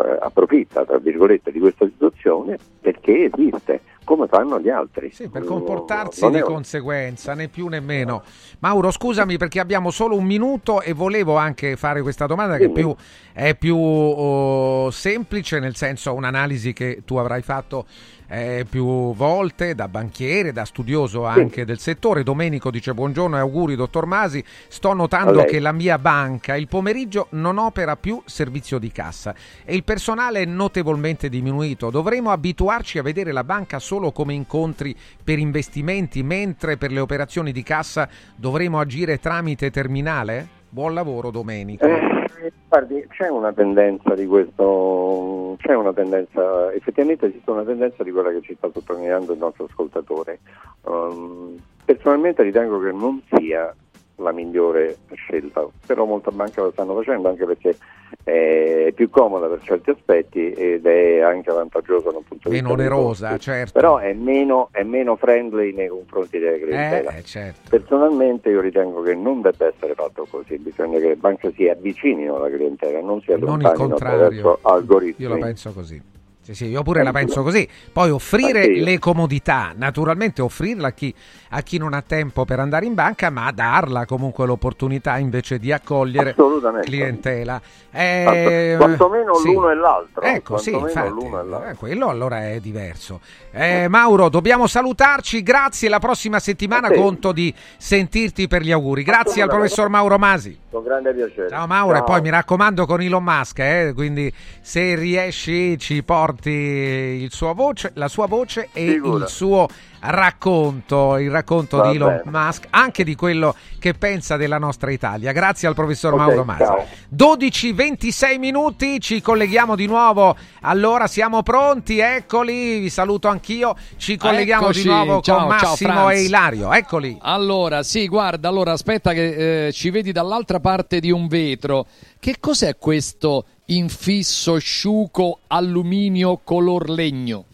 approfitta, 0.00 0.84
tra 0.84 0.98
virgolette, 0.98 1.50
di 1.52 1.58
questa 1.58 1.86
situazione 1.86 2.58
perché 2.80 3.30
esiste 3.32 3.80
come 4.04 4.28
fanno 4.28 4.60
gli 4.60 4.68
altri. 4.68 5.10
Sì, 5.10 5.28
per 5.28 5.42
comportarsi 5.44 6.20
non 6.22 6.32
di 6.32 6.38
è- 6.38 6.42
conseguenza, 6.42 7.34
né 7.34 7.48
più 7.48 7.66
né 7.66 7.80
meno. 7.80 8.22
Mauro, 8.60 8.92
scusami 8.92 9.36
perché 9.36 9.58
abbiamo 9.58 9.90
solo 9.90 10.16
un 10.16 10.24
minuto 10.24 10.80
e 10.80 10.92
volevo 10.92 11.36
anche 11.36 11.74
fare 11.76 12.02
questa 12.02 12.26
domanda 12.26 12.56
che 12.56 12.64
è 12.64 12.68
Dimmi. 12.68 12.80
più, 12.80 12.94
è 13.36 13.54
più 13.54 13.76
oh, 13.76 14.90
semplice, 14.90 15.58
nel 15.58 15.76
senso 15.76 16.14
un'analisi 16.14 16.72
che 16.72 17.02
tu 17.04 17.16
avrai 17.16 17.42
fatto 17.42 17.84
eh, 18.28 18.64
più 18.66 19.14
volte 19.14 19.74
da 19.74 19.88
banchiere, 19.88 20.52
da 20.52 20.64
studioso 20.64 21.26
anche 21.26 21.66
del 21.66 21.78
settore. 21.78 22.22
Domenico 22.22 22.70
dice 22.70 22.94
buongiorno 22.94 23.36
e 23.36 23.40
auguri 23.40 23.76
dottor 23.76 24.06
Masi, 24.06 24.42
sto 24.68 24.94
notando 24.94 25.44
che 25.44 25.60
la 25.60 25.72
mia 25.72 25.98
banca 25.98 26.56
il 26.56 26.66
pomeriggio 26.66 27.26
non 27.32 27.58
opera 27.58 27.94
più 27.96 28.22
servizio 28.24 28.78
di 28.78 28.90
cassa 28.90 29.34
e 29.66 29.74
il 29.74 29.84
personale 29.84 30.40
è 30.40 30.46
notevolmente 30.46 31.28
diminuito. 31.28 31.90
Dovremo 31.90 32.30
abituarci 32.30 32.98
a 32.98 33.02
vedere 33.02 33.32
la 33.32 33.44
banca 33.44 33.78
solo 33.78 34.12
come 34.12 34.32
incontri 34.32 34.96
per 35.22 35.38
investimenti, 35.38 36.22
mentre 36.22 36.78
per 36.78 36.90
le 36.90 37.00
operazioni 37.00 37.52
di 37.52 37.62
cassa 37.62 38.08
dovremo 38.34 38.80
agire 38.80 39.20
tramite 39.20 39.70
terminale? 39.70 40.55
Buon 40.76 40.92
lavoro 40.92 41.30
Domenico. 41.30 41.86
Eh, 41.86 42.52
guardi, 42.68 43.06
c'è 43.08 43.28
una 43.28 43.50
tendenza 43.50 44.14
di 44.14 44.26
questo, 44.26 45.56
c'è 45.56 45.74
una 45.74 45.94
tendenza, 45.94 46.70
effettivamente 46.74 47.28
esiste 47.28 47.50
una 47.50 47.64
tendenza 47.64 48.04
di 48.04 48.10
quella 48.10 48.30
che 48.30 48.42
ci 48.42 48.54
sta 48.58 48.68
sottolineando 48.70 49.32
il 49.32 49.38
nostro 49.38 49.64
ascoltatore. 49.64 50.38
Um, 50.82 51.58
personalmente 51.82 52.42
ritengo 52.42 52.78
che 52.78 52.92
non 52.92 53.22
sia 53.32 53.74
la 54.16 54.32
migliore 54.32 54.96
scelta, 55.14 55.66
però 55.86 56.04
molte 56.04 56.30
banche 56.30 56.60
lo 56.60 56.70
stanno 56.70 56.94
facendo 56.94 57.28
anche 57.28 57.44
perché 57.44 57.76
è 58.22 58.92
più 58.94 59.10
comoda 59.10 59.46
per 59.46 59.60
certi 59.62 59.90
aspetti 59.90 60.52
ed 60.52 60.86
è 60.86 61.20
anche 61.20 61.52
vantaggiosa 61.52 62.10
da 62.10 62.18
un 62.18 62.24
punto 62.24 62.48
di 62.48 62.54
Meno 62.54 62.74
vista 62.74 62.82
dei 62.82 62.86
onerosa, 62.86 63.38
certo. 63.38 63.72
Però 63.72 63.98
è 63.98 64.12
meno, 64.14 64.68
è 64.72 64.82
meno 64.82 65.16
friendly 65.16 65.72
nei 65.72 65.88
confronti 65.88 66.38
della 66.38 66.56
clientela. 66.56 67.10
Eh, 67.12 67.18
eh, 67.18 67.22
certo. 67.22 67.60
Personalmente 67.68 68.48
io 68.48 68.60
ritengo 68.60 69.02
che 69.02 69.14
non 69.14 69.42
debba 69.42 69.66
essere 69.66 69.94
fatto 69.94 70.26
così, 70.30 70.58
bisogna 70.58 70.98
che 70.98 71.08
le 71.08 71.16
banche 71.16 71.52
si 71.52 71.68
avvicinino 71.68 72.36
alla 72.36 72.48
clientela, 72.48 73.00
non 73.00 73.20
si 73.20 73.32
allontanino 73.32 73.94
attraverso 73.94 74.58
algoritmi. 74.62 75.24
Io 75.24 75.34
la 75.34 75.44
penso 75.44 75.72
così. 75.72 76.14
Sì, 76.46 76.54
sì, 76.54 76.66
io 76.66 76.84
pure 76.84 77.02
la 77.02 77.10
penso 77.10 77.42
così. 77.42 77.68
Poi 77.92 78.08
offrire 78.08 78.68
le 78.78 79.00
comodità, 79.00 79.72
naturalmente 79.74 80.42
offrirla 80.42 80.86
a 80.86 80.92
chi, 80.92 81.12
a 81.50 81.60
chi 81.62 81.76
non 81.76 81.92
ha 81.92 82.02
tempo 82.02 82.44
per 82.44 82.60
andare 82.60 82.86
in 82.86 82.94
banca, 82.94 83.30
ma 83.30 83.50
darla 83.50 84.06
comunque 84.06 84.46
l'opportunità 84.46 85.18
invece 85.18 85.58
di 85.58 85.72
accogliere 85.72 86.36
clientela. 86.84 87.60
Eh, 87.90 88.76
Quantomeno 88.78 89.34
sì. 89.34 89.52
l'uno 89.52 89.70
e 89.70 89.74
l'altro. 89.74 90.22
Ecco, 90.22 90.56
sì, 90.58 90.72
infatti, 90.72 91.24
e 91.24 91.30
l'altro. 91.30 91.64
eh, 91.64 91.74
quello 91.74 92.10
allora 92.10 92.48
è 92.48 92.60
diverso. 92.60 93.20
Eh, 93.50 93.88
Mauro, 93.88 94.28
dobbiamo 94.28 94.68
salutarci, 94.68 95.42
grazie, 95.42 95.88
la 95.88 95.98
prossima 95.98 96.38
settimana 96.38 96.92
conto 96.92 97.32
di 97.32 97.52
sentirti 97.76 98.46
per 98.46 98.62
gli 98.62 98.70
auguri. 98.70 99.02
Grazie 99.02 99.42
al 99.42 99.48
professor 99.48 99.88
Mauro 99.88 100.16
Masi. 100.16 100.56
Con 100.70 100.84
grande 100.84 101.12
piacere. 101.12 101.48
Ciao 101.48 101.66
Mauro, 101.66 101.94
e 101.94 101.96
Ciao. 101.98 102.04
poi 102.06 102.20
mi 102.20 102.30
raccomando 102.30 102.86
con 102.86 103.00
Elon 103.00 103.24
Musk, 103.24 103.58
eh, 103.58 103.92
quindi 103.96 104.32
se 104.60 104.94
riesci 104.94 105.76
ci 105.78 106.04
porti 106.04 106.34
il 106.44 107.32
suo 107.32 107.54
voce, 107.54 107.90
la 107.94 108.08
sua 108.08 108.26
voce 108.26 108.68
e 108.72 108.92
Sicuro. 108.92 109.16
il 109.18 109.28
suo 109.28 109.66
racconto, 110.00 111.16
il 111.18 111.30
racconto 111.30 111.78
Va 111.78 111.90
di 111.90 111.96
Elon 111.96 112.20
bene. 112.24 112.30
Musk, 112.30 112.66
anche 112.70 113.04
di 113.04 113.14
quello 113.14 113.54
che 113.78 113.94
pensa 113.94 114.36
della 114.36 114.58
nostra 114.58 114.90
Italia. 114.90 115.32
Grazie 115.32 115.68
al 115.68 115.74
professor 115.74 116.12
Ok, 116.12 116.18
Mauro 116.18 116.44
Masi. 116.44 116.62
ciao. 116.64 116.86
12-26 117.14 118.38
minuti, 118.38 119.00
ci 119.00 119.20
colleghiamo 119.20 119.74
di 119.76 119.86
nuovo. 119.86 120.36
Allora 120.62 121.06
siamo 121.06 121.42
pronti, 121.42 121.98
eccoli, 121.98 122.78
vi 122.80 122.90
saluto 122.90 123.28
anch'io. 123.28 123.74
Ci 123.96 124.16
colleghiamo 124.16 124.64
Eccoci, 124.64 124.82
di 124.82 124.88
nuovo 124.88 125.20
ciao, 125.22 125.46
con 125.46 125.58
ciao, 125.58 125.68
Massimo 125.68 125.92
Franz. 125.92 126.18
e 126.18 126.22
Ilario. 126.22 126.72
Eccoli. 126.72 127.18
Allora, 127.22 127.82
sì, 127.82 128.06
guarda, 128.08 128.48
allora 128.48 128.72
aspetta 128.72 129.12
che 129.12 129.66
eh, 129.66 129.72
ci 129.72 129.90
vedi 129.90 130.12
dall'altra 130.12 130.60
parte 130.60 131.00
di 131.00 131.10
un 131.10 131.26
vetro. 131.26 131.86
Che 132.18 132.36
cos'è 132.40 132.76
questo 132.76 133.44
infisso 133.66 134.58
sciuco 134.58 135.40
alluminio 135.48 136.38
color 136.44 136.88
legno? 136.88 137.44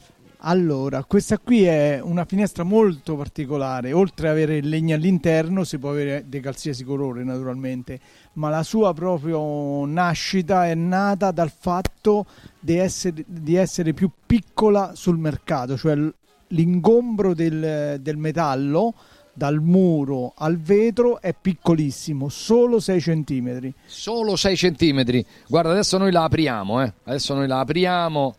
Allora, 0.44 1.05
questa 1.05 1.39
qui 1.39 1.62
è 1.62 2.01
una 2.02 2.24
finestra 2.24 2.64
molto 2.64 3.14
particolare, 3.14 3.93
oltre 3.93 4.26
ad 4.26 4.34
avere 4.34 4.56
il 4.56 4.68
legno 4.68 4.97
all'interno 4.97 5.62
si 5.62 5.78
può 5.78 5.90
avere 5.90 6.24
di 6.26 6.40
qualsiasi 6.40 6.82
colore 6.82 7.22
naturalmente, 7.22 8.01
ma 8.34 8.48
la 8.51 8.64
sua 8.64 8.93
proprio 8.93 9.86
nascita 9.86 10.66
è 10.66 10.74
nata 10.74 11.30
dal 11.30 11.52
fatto 11.56 12.26
di 12.59 12.76
essere, 12.76 13.24
di 13.24 13.55
essere 13.55 13.93
più 13.93 14.10
piccola 14.26 14.97
sul 14.97 15.16
mercato, 15.16 15.76
cioè 15.76 15.97
l'ingombro 16.48 17.34
del, 17.34 17.98
del 18.01 18.16
metallo 18.16 18.94
dal 19.32 19.60
muro 19.60 20.34
al 20.36 20.59
vetro 20.59 21.20
è 21.20 21.34
piccolissimo, 21.38 22.28
solo 22.28 22.80
6 22.80 23.00
cm. 23.00 23.72
Solo 23.86 24.36
6 24.36 24.56
centimetri. 24.56 25.24
Guarda, 25.48 25.70
adesso 25.70 25.98
noi 25.98 26.12
la 26.12 26.24
apriamo, 26.24 26.82
eh. 26.82 26.92
Adesso 27.04 27.34
noi 27.34 27.46
la 27.46 27.60
apriamo. 27.60 28.34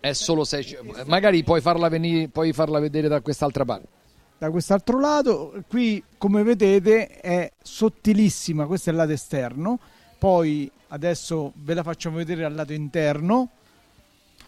È 0.00 0.12
solo 0.12 0.44
6 0.44 0.64
centimetri. 0.64 1.02
Magari 1.06 1.42
puoi 1.42 1.60
farla, 1.60 1.88
venire, 1.88 2.28
puoi 2.28 2.52
farla 2.52 2.78
vedere 2.78 3.08
da 3.08 3.20
quest'altra 3.20 3.64
parte. 3.64 3.88
Da 4.36 4.50
quest'altro 4.50 4.98
lato, 4.98 5.62
qui 5.68 6.02
come 6.18 6.42
vedete 6.42 7.06
è 7.06 7.50
sottilissima, 7.62 8.66
questo 8.66 8.90
è 8.90 8.92
il 8.92 8.98
lato 8.98 9.12
esterno, 9.12 9.78
poi 10.18 10.70
adesso 10.88 11.52
ve 11.54 11.74
la 11.74 11.82
facciamo 11.82 12.16
vedere 12.16 12.44
al 12.44 12.54
lato 12.54 12.72
interno. 12.72 13.50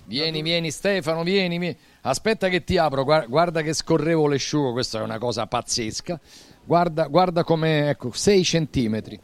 Vieni, 0.04 0.42
vieni 0.42 0.70
Stefano, 0.70 1.22
vieni, 1.22 1.58
vieni. 1.58 1.76
Aspetta 2.06 2.48
che 2.48 2.62
ti 2.62 2.76
apro, 2.76 3.02
guarda, 3.04 3.62
che 3.62 3.72
scorrevole 3.72 4.36
sciugo, 4.36 4.70
questa 4.70 5.00
è 5.00 5.02
una 5.02 5.18
cosa 5.18 5.48
pazzesca. 5.48 6.20
Guarda, 6.64 7.08
guarda 7.08 7.42
come, 7.42 7.88
ecco, 7.88 8.12
6 8.12 8.44
centimetri. 8.44 9.18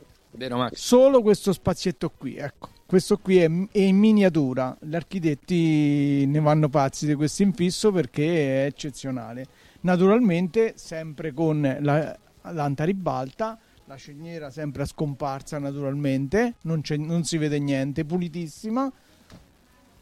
Solo 0.72 1.22
questo 1.22 1.52
spazietto 1.52 2.10
qui, 2.10 2.36
ecco. 2.36 2.70
Questo 2.84 3.18
qui 3.18 3.38
è, 3.38 3.48
è 3.70 3.78
in 3.78 3.96
miniatura, 3.96 4.76
gli 4.80 4.96
architetti 4.96 6.26
ne 6.26 6.40
vanno 6.40 6.68
pazzi 6.68 7.06
di 7.06 7.14
questo 7.14 7.44
infisso 7.44 7.92
perché 7.92 8.64
è 8.64 8.66
eccezionale. 8.66 9.46
Naturalmente 9.82 10.72
sempre 10.74 11.32
con 11.32 11.60
la, 11.80 12.18
l'anta 12.50 12.82
ribalta, 12.82 13.60
la 13.84 13.96
ceniera 13.96 14.50
sempre 14.50 14.82
a 14.82 14.86
scomparsa 14.86 15.60
naturalmente, 15.60 16.56
non, 16.62 16.82
non 16.98 17.22
si 17.22 17.38
vede 17.38 17.60
niente, 17.60 18.04
pulitissima 18.04 18.90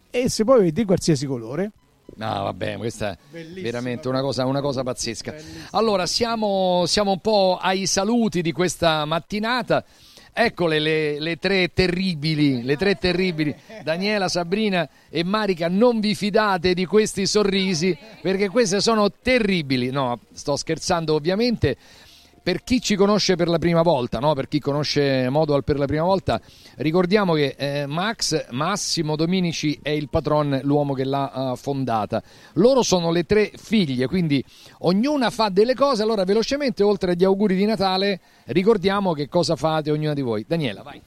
e 0.08 0.28
se 0.30 0.44
poi 0.44 0.62
vedi 0.62 0.84
qualsiasi 0.86 1.26
colore. 1.26 1.72
No, 2.16 2.42
vabbè, 2.42 2.76
questa 2.76 3.16
è 3.32 3.44
veramente 3.60 4.08
una 4.08 4.20
cosa, 4.20 4.44
una 4.46 4.60
cosa 4.60 4.82
pazzesca. 4.82 5.34
Allora, 5.70 6.06
siamo, 6.06 6.84
siamo 6.86 7.12
un 7.12 7.20
po' 7.20 7.58
ai 7.60 7.86
saluti 7.86 8.42
di 8.42 8.52
questa 8.52 9.04
mattinata. 9.04 9.84
Eccole 10.32 10.78
le, 10.78 11.18
le 11.18 11.36
tre 11.38 11.72
terribili, 11.72 12.62
le 12.62 12.76
tre 12.76 12.96
terribili, 12.96 13.54
Daniela, 13.82 14.28
Sabrina 14.28 14.88
e 15.08 15.24
Marica, 15.24 15.68
non 15.68 15.98
vi 15.98 16.14
fidate 16.14 16.72
di 16.72 16.86
questi 16.86 17.26
sorrisi 17.26 17.96
perché 18.22 18.48
queste 18.48 18.80
sono 18.80 19.10
terribili. 19.10 19.90
No, 19.90 20.20
sto 20.32 20.56
scherzando 20.56 21.14
ovviamente. 21.14 21.76
Per 22.42 22.62
chi 22.62 22.80
ci 22.80 22.96
conosce 22.96 23.36
per 23.36 23.48
la 23.48 23.58
prima 23.58 23.82
volta, 23.82 24.18
no? 24.18 24.32
per 24.32 24.48
chi 24.48 24.60
conosce 24.60 25.28
Modual 25.28 25.62
per 25.62 25.78
la 25.78 25.84
prima 25.84 26.04
volta, 26.04 26.40
ricordiamo 26.76 27.34
che 27.34 27.54
eh, 27.58 27.86
Max 27.86 28.46
Massimo 28.52 29.14
Dominici 29.14 29.78
è 29.82 29.90
il 29.90 30.08
patron, 30.08 30.58
l'uomo 30.62 30.94
che 30.94 31.04
l'ha 31.04 31.52
eh, 31.52 31.56
fondata. 31.56 32.22
Loro 32.54 32.82
sono 32.82 33.10
le 33.10 33.24
tre 33.24 33.52
figlie, 33.54 34.06
quindi 34.06 34.42
ognuna 34.78 35.28
fa 35.28 35.50
delle 35.50 35.74
cose. 35.74 36.02
Allora, 36.02 36.24
velocemente, 36.24 36.82
oltre 36.82 37.12
agli 37.12 37.24
auguri 37.24 37.54
di 37.54 37.66
Natale, 37.66 38.20
ricordiamo 38.46 39.12
che 39.12 39.28
cosa 39.28 39.54
fate 39.54 39.90
ognuna 39.90 40.14
di 40.14 40.22
voi. 40.22 40.44
Daniela, 40.48 40.82
vai. 40.82 41.00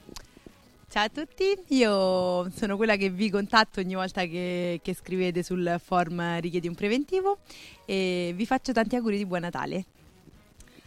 Ciao 0.88 1.06
a 1.06 1.10
tutti, 1.10 1.58
io 1.70 2.48
sono 2.52 2.78
quella 2.78 2.96
che 2.96 3.10
vi 3.10 3.32
contatto 3.32 3.80
ogni 3.80 3.96
volta 3.96 4.26
che, 4.26 4.80
che 4.84 4.94
scrivete 4.94 5.42
sul 5.42 5.82
form 5.84 6.40
richiedi 6.40 6.68
un 6.68 6.76
preventivo 6.76 7.40
e 7.88 8.32
vi 8.36 8.46
faccio 8.46 8.72
tanti 8.74 8.96
auguri 8.96 9.18
di 9.18 9.26
buon 9.26 9.42
Natale. 9.42 9.86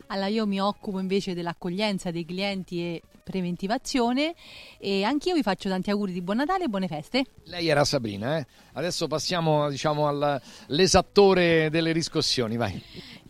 Allora 0.09 0.29
io 0.29 0.47
mi 0.47 0.61
occupo 0.61 1.01
invece 1.01 1.35
dell'accoglienza 1.35 2.11
dei 2.11 2.25
clienti 2.25 2.81
e 2.81 3.03
preventivazione 3.25 4.35
e 4.79 5.03
anch'io 5.03 5.35
vi 5.35 5.43
faccio 5.43 5.69
tanti 5.69 5.91
auguri 5.91 6.13
di 6.13 6.23
buon 6.23 6.37
Natale 6.37 6.65
e 6.65 6.69
buone 6.69 6.87
feste. 6.87 7.25
Lei 7.45 7.67
era 7.67 7.85
Sabrina, 7.85 8.39
eh? 8.39 8.47
Adesso 8.75 9.09
passiamo 9.09 9.69
diciamo, 9.69 10.07
all'esattore 10.07 11.69
delle 11.71 11.91
riscossioni, 11.91 12.57
vai. 12.57 12.81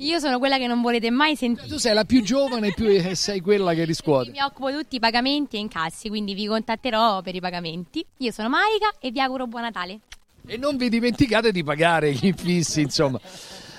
Io 0.01 0.19
sono 0.19 0.39
quella 0.39 0.59
che 0.59 0.67
non 0.67 0.83
volete 0.83 1.11
mai 1.11 1.35
sentire. 1.35 1.67
Tu 1.67 1.79
sei 1.79 1.95
la 1.95 2.05
più 2.05 2.23
giovane 2.23 2.75
più 2.75 2.89
e 2.89 3.15
sei 3.15 3.41
quella 3.41 3.73
che 3.73 3.85
riscuote. 3.85 4.33
Mi 4.33 4.43
occupo 4.43 4.71
di 4.71 4.77
tutti 4.77 4.97
i 4.97 5.01
pagamenti 5.01 5.57
e 5.57 5.61
incassi, 5.61 6.11
quindi 6.11 6.35
vi 6.35 6.47
contatterò 6.47 7.23
per 7.23 7.35
i 7.35 7.41
pagamenti. 7.41 8.05
Io 8.19 8.33
sono 8.33 8.51
Marica 8.51 8.93
e 9.01 9.11
vi 9.11 9.21
auguro 9.21 9.47
buon 9.47 9.63
Natale. 9.63 10.01
E 10.47 10.59
non 10.59 10.77
vi 10.77 10.91
dimenticate 10.91 11.51
di 11.53 11.65
pagare 11.65 12.13
gli 12.13 12.27
infissi, 12.27 12.83
insomma. 12.83 13.19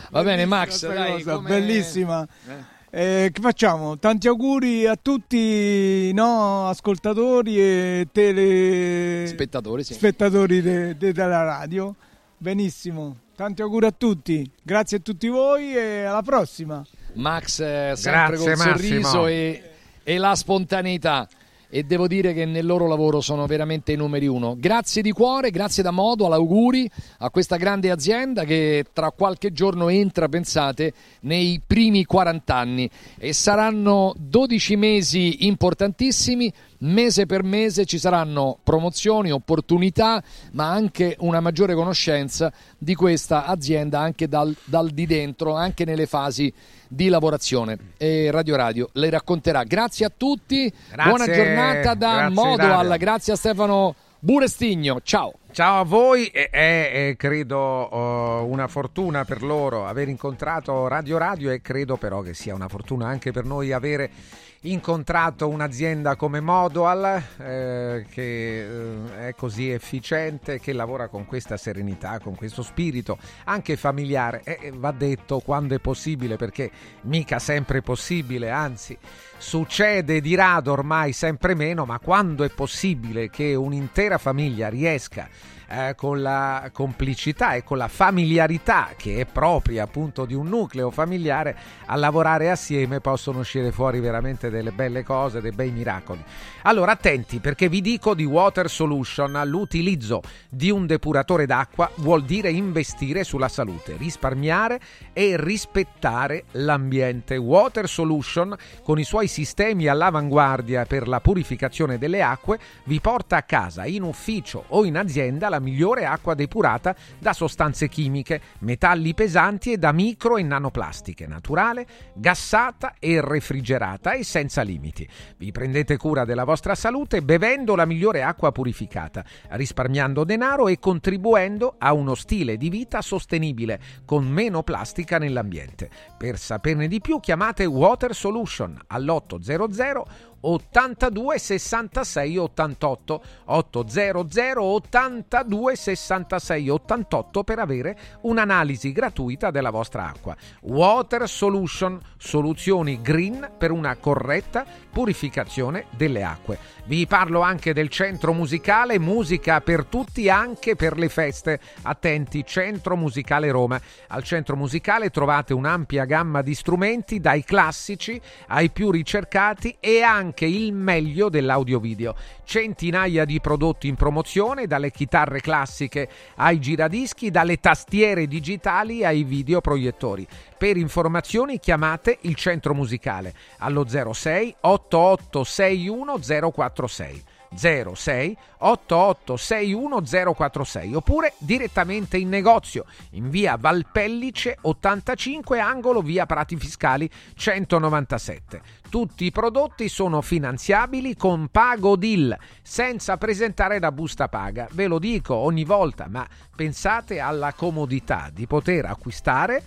Va 0.09 0.23
bene, 0.23 0.45
Max, 0.45 0.88
dai, 0.88 1.22
cosa, 1.22 1.35
come- 1.35 1.49
bellissima. 1.49 2.27
Eh, 2.47 2.75
che 2.90 3.41
facciamo? 3.41 3.98
Tanti 3.99 4.27
auguri 4.27 4.85
a 4.88 4.95
tutti 4.95 6.11
no, 6.14 6.67
ascoltatori 6.69 7.59
e 7.59 8.07
tele... 8.11 9.27
Spettatori, 9.27 9.83
sì. 9.83 9.93
spettatori 9.93 10.61
de- 10.61 10.98
de- 10.98 11.11
della 11.11 11.43
radio. 11.43 11.93
Benissimo. 12.38 13.17
Tanti 13.35 13.61
auguri 13.61 13.85
a 13.85 13.93
tutti, 13.95 14.49
grazie 14.64 14.98
a 14.98 14.99
tutti 14.99 15.27
voi 15.27 15.75
e 15.75 16.03
alla 16.03 16.24
prossima. 16.24 16.83
Max 17.14 17.59
eh, 17.59 17.93
sempre 17.95 18.35
Grazie, 18.35 18.38
col 18.38 18.57
sorriso 18.57 18.99
Massimo. 19.01 19.27
e, 19.27 19.72
e 20.03 20.17
la 20.17 20.35
spontaneità 20.35 21.27
e 21.69 21.83
devo 21.83 22.07
dire 22.07 22.33
che 22.33 22.45
nel 22.45 22.65
loro 22.65 22.87
lavoro 22.87 23.21
sono 23.21 23.45
veramente 23.45 23.91
i 23.91 23.95
numeri 23.95 24.27
uno. 24.27 24.55
Grazie 24.57 25.01
di 25.01 25.11
cuore, 25.11 25.51
grazie 25.51 25.83
da 25.83 25.91
modo, 25.91 26.25
all'auguri 26.25 26.89
a 27.19 27.29
questa 27.29 27.57
grande 27.57 27.91
azienda 27.91 28.43
che 28.43 28.85
tra 28.93 29.11
qualche 29.11 29.51
giorno 29.51 29.89
entra, 29.89 30.27
pensate, 30.27 30.93
nei 31.21 31.61
primi 31.65 32.05
40 32.05 32.55
anni 32.55 32.89
e 33.17 33.33
saranno 33.33 34.13
12 34.17 34.75
mesi 34.75 35.45
importantissimi. 35.47 36.51
Mese 36.80 37.25
per 37.25 37.43
mese 37.43 37.85
ci 37.85 37.97
saranno 37.97 38.59
promozioni, 38.64 39.31
opportunità, 39.31 40.22
ma 40.51 40.69
anche 40.69 41.15
una 41.19 41.39
maggiore 41.39 41.73
conoscenza 41.73 42.51
di 42.77 42.93
questa 42.93 43.45
azienda 43.45 43.99
anche 43.99 44.27
dal, 44.27 44.56
dal 44.64 44.89
di 44.89 45.06
dentro, 45.07 45.56
anche 45.56 45.85
nelle 45.85 46.06
fasi 46.06 46.53
di 46.88 47.09
lavorazione. 47.09 47.77
E 47.97 48.30
Radio 48.31 48.56
Radio 48.56 48.89
le 48.93 49.09
racconterà. 49.09 49.64
Grazie 49.64 50.06
a 50.06 50.11
tutti, 50.15 50.72
Grazie, 50.91 51.09
buona 51.09 51.25
giornata 51.25 51.93
da 51.95 52.30
Modoal, 52.30 52.95
grazie 52.97 53.33
a 53.33 53.35
Stefano 53.35 53.95
Burestigno. 54.19 54.99
Ciao. 55.03 55.33
Ciao 55.51 55.80
a 55.80 55.83
voi, 55.83 56.25
è, 56.25 56.49
è- 56.49 57.09
è, 57.09 57.15
credo 57.15 57.57
oh, 57.57 58.45
una 58.45 58.67
fortuna 58.67 59.25
per 59.25 59.41
loro 59.41 59.88
aver 59.88 60.07
incontrato 60.07 60.88
Radio 60.88 61.17
Radio 61.17 61.49
e 61.49 61.61
credo 61.61 61.97
però 61.97 62.22
che 62.22 62.35
sia 62.35 62.53
una 62.53 62.67
fortuna 62.67 63.07
anche 63.07 63.31
per 63.31 63.45
noi 63.45 63.72
avere 63.72 64.11
incontrato 64.61 65.47
un'azienda 65.47 66.15
come 66.15 66.39
Modoal 66.39 67.23
eh, 67.37 68.05
che 68.09 68.59
eh, 68.59 69.27
è 69.29 69.33
così 69.35 69.71
efficiente, 69.71 70.59
che 70.59 70.73
lavora 70.73 71.07
con 71.07 71.25
questa 71.25 71.57
serenità, 71.57 72.19
con 72.19 72.35
questo 72.35 72.61
spirito 72.61 73.17
anche 73.45 73.75
familiare. 73.75 74.41
E 74.43 74.57
e 74.67 74.71
va 74.71 74.91
detto 74.91 75.39
quando 75.39 75.75
è 75.75 75.79
possibile 75.79 76.35
perché 76.35 76.69
mica 77.01 77.39
sempre 77.39 77.81
possibile, 77.81 78.49
anzi 78.49 78.97
succede 79.37 80.19
di 80.19 80.35
rado 80.35 80.71
ormai 80.71 81.13
sempre 81.13 81.55
meno, 81.55 81.85
ma 81.85 81.99
quando 81.99 82.43
è 82.43 82.49
possibile 82.49 83.29
che 83.29 83.55
un'intera 83.55 84.17
famiglia 84.17 84.67
riesca 84.67 85.29
eh, 85.69 85.93
con 85.95 86.21
la 86.21 86.69
complicità 86.71 87.53
e 87.53 87.63
con 87.63 87.77
la 87.77 87.87
familiarità 87.87 88.89
che 88.95 89.19
è 89.19 89.25
propria 89.25 89.83
appunto 89.83 90.25
di 90.25 90.33
un 90.33 90.47
nucleo 90.47 90.91
familiare 90.91 91.55
a 91.85 91.95
lavorare 91.95 92.49
assieme 92.49 92.99
possono 93.01 93.39
uscire 93.39 93.71
fuori 93.71 93.99
veramente 93.99 94.49
delle 94.49 94.71
belle 94.71 95.03
cose, 95.03 95.41
dei 95.41 95.51
bei 95.51 95.71
miracoli. 95.71 96.23
Allora 96.63 96.93
attenti 96.93 97.39
perché 97.39 97.69
vi 97.69 97.81
dico 97.81 98.13
di 98.13 98.25
Water 98.25 98.69
Solution, 98.69 99.41
l'utilizzo 99.45 100.21
di 100.49 100.69
un 100.69 100.85
depuratore 100.85 101.45
d'acqua 101.45 101.89
vuol 101.95 102.23
dire 102.23 102.49
investire 102.49 103.23
sulla 103.23 103.47
salute, 103.47 103.95
risparmiare 103.97 104.79
e 105.13 105.35
rispettare 105.37 106.45
l'ambiente. 106.51 107.35
Water 107.35 107.87
Solution 107.87 108.55
con 108.83 108.99
i 108.99 109.03
suoi 109.03 109.27
sistemi 109.27 109.87
all'avanguardia 109.87 110.85
per 110.85 111.07
la 111.07 111.19
purificazione 111.19 111.97
delle 111.97 112.21
acque 112.21 112.59
vi 112.85 112.99
porta 112.99 113.37
a 113.37 113.43
casa, 113.43 113.85
in 113.85 114.03
ufficio 114.03 114.65
o 114.67 114.85
in 114.85 114.97
azienda 114.97 115.49
la 115.49 115.56
migliore 115.59 116.05
acqua 116.05 116.33
depurata 116.33 116.95
da 117.19 117.33
sostanze 117.33 117.87
chimiche, 117.87 118.41
metalli 118.59 119.13
pesanti 119.13 119.71
e 119.71 119.77
da 119.77 119.91
micro 119.91 120.37
e 120.37 120.43
nanoplastiche, 120.43 121.27
naturale, 121.27 121.85
gassata 122.13 122.95
e 122.99 123.21
refrigerata 123.21 124.13
e 124.13 124.23
senza 124.23 124.61
limiti. 124.61 125.07
Vi 125.37 125.51
prendete 125.51 125.97
cura 125.97 126.25
della 126.25 126.43
vostra 126.43 126.75
salute 126.75 127.21
bevendo 127.21 127.75
la 127.75 127.85
migliore 127.85 128.23
acqua 128.23 128.51
purificata, 128.51 129.23
risparmiando 129.49 130.23
denaro 130.23 130.67
e 130.67 130.79
contribuendo 130.79 131.75
a 131.77 131.93
uno 131.93 132.15
stile 132.15 132.57
di 132.57 132.69
vita 132.69 133.01
sostenibile 133.01 133.79
con 134.05 134.25
meno 134.25 134.63
plastica 134.63 135.17
nell'ambiente. 135.17 135.89
Per 136.17 136.37
saperne 136.37 136.87
di 136.87 137.01
più 137.01 137.19
chiamate 137.19 137.65
Water 137.65 138.13
Solution 138.13 138.79
all'800 138.87 140.03
82 140.41 141.38
66 141.38 142.38
88 142.38 143.24
800 143.45 144.64
82 144.64 145.75
66 145.75 146.69
88 146.69 147.43
per 147.43 147.59
avere 147.59 147.98
un'analisi 148.22 148.91
gratuita 148.91 149.51
della 149.51 149.69
vostra 149.69 150.06
acqua. 150.07 150.35
Water 150.61 151.27
Solution, 151.27 151.99
soluzioni 152.17 153.01
green 153.01 153.51
per 153.57 153.72
una 153.72 153.95
corretta 153.95 154.66
purificazione 154.91 155.85
delle 155.95 156.24
acque. 156.24 156.57
Vi 156.88 157.06
parlo 157.06 157.41
anche 157.41 157.74
del 157.74 157.90
centro 157.90 158.32
musicale, 158.32 158.98
musica 158.98 159.59
per 159.59 159.83
tutti 159.83 160.30
anche 160.30 160.77
per 160.77 160.98
le 160.98 161.09
feste. 161.09 161.59
Attenti, 161.82 162.45
Centro 162.45 162.95
Musicale 162.95 163.51
Roma. 163.51 163.77
Al 164.07 164.24
centro 164.24 164.56
musicale 164.56 165.09
trovate 165.09 165.53
un'ampia 165.53 166.06
gamma 166.06 166.41
di 166.41 166.56
strumenti 166.56 167.19
dai 167.19 167.43
classici 167.43 168.22
ai 168.48 168.69
più 168.69 168.90
ricercati 168.90 169.75
e 169.82 170.01
anche 170.01 170.45
il 170.45 170.72
meglio 170.72 171.27
dell'audio-video. 171.27 172.16
Centinaia 172.45 173.25
di 173.25 173.41
prodotti 173.41 173.90
in 173.90 173.95
promozione, 173.95 174.66
dalle 174.66 174.90
chitarre 174.90 175.41
classiche 175.41 176.07
ai 176.35 176.57
giradischi, 176.61 177.30
dalle 177.30 177.57
tastiere 177.57 178.27
digitali 178.27 179.03
ai 179.03 179.25
videoproiettori. 179.25 180.25
Per 180.57 180.75
informazioni 180.75 181.59
chiamate 181.59 182.17
il 182.21 182.33
centro 182.33 182.73
musicale 182.73 183.33
allo 183.59 183.85
06 183.87 184.55
8861 184.61 186.51
046. 186.51 187.23
06 187.55 188.37
8861 188.57 190.33
046 190.33 190.95
oppure 190.95 191.33
direttamente 191.37 192.17
in 192.17 192.27
negozio 192.27 192.85
in 193.11 193.29
via 193.29 193.55
Valpellice 193.55 194.57
85 194.59 195.59
angolo 195.59 196.01
via 196.01 196.25
Prati 196.25 196.57
Fiscali 196.57 197.09
197. 197.35 198.61
Tutti 198.89 199.25
i 199.25 199.31
prodotti 199.31 199.89
sono 199.89 200.21
finanziabili 200.21 201.15
con 201.15 201.49
Pago 201.49 201.95
Deal 201.95 202.35
senza 202.61 203.17
presentare 203.17 203.79
la 203.79 203.91
busta 203.91 204.27
paga. 204.27 204.67
Ve 204.71 204.87
lo 204.87 204.97
dico 204.97 205.35
ogni 205.35 205.63
volta, 205.63 206.07
ma 206.09 206.27
pensate 206.55 207.19
alla 207.19 207.53
comodità 207.53 208.29
di 208.33 208.47
poter 208.47 208.85
acquistare 208.85 209.63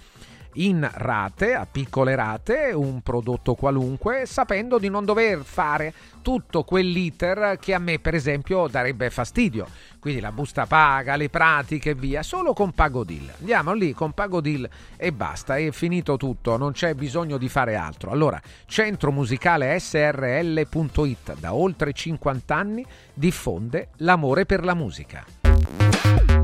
in 0.54 0.88
rate, 0.92 1.54
a 1.54 1.66
piccole 1.70 2.14
rate, 2.14 2.72
un 2.74 3.00
prodotto 3.02 3.54
qualunque, 3.54 4.26
sapendo 4.26 4.78
di 4.78 4.88
non 4.88 5.04
dover 5.04 5.42
fare 5.44 5.92
tutto 6.22 6.64
quell'iter 6.64 7.58
che 7.60 7.74
a 7.74 7.78
me, 7.78 7.98
per 7.98 8.14
esempio, 8.14 8.66
darebbe 8.68 9.10
fastidio. 9.10 9.66
Quindi 9.98 10.20
la 10.20 10.32
busta 10.32 10.66
paga, 10.66 11.16
le 11.16 11.28
pratiche 11.28 11.90
e 11.90 11.94
via, 11.94 12.22
solo 12.22 12.52
con 12.52 12.72
Pagodil. 12.72 13.32
Andiamo 13.38 13.72
lì 13.72 13.92
con 13.92 14.12
Pagodil 14.12 14.68
e 14.96 15.12
basta, 15.12 15.56
è 15.56 15.70
finito 15.70 16.16
tutto, 16.16 16.56
non 16.56 16.72
c'è 16.72 16.94
bisogno 16.94 17.36
di 17.36 17.48
fare 17.48 17.76
altro. 17.76 18.10
Allora, 18.10 18.40
centro 18.66 19.12
musicale 19.12 19.78
srl.it 19.78 21.38
da 21.38 21.54
oltre 21.54 21.92
50 21.92 22.54
anni 22.54 22.84
diffonde 23.14 23.88
l'amore 23.96 24.46
per 24.46 24.64
la 24.64 24.74
musica. 24.74 25.39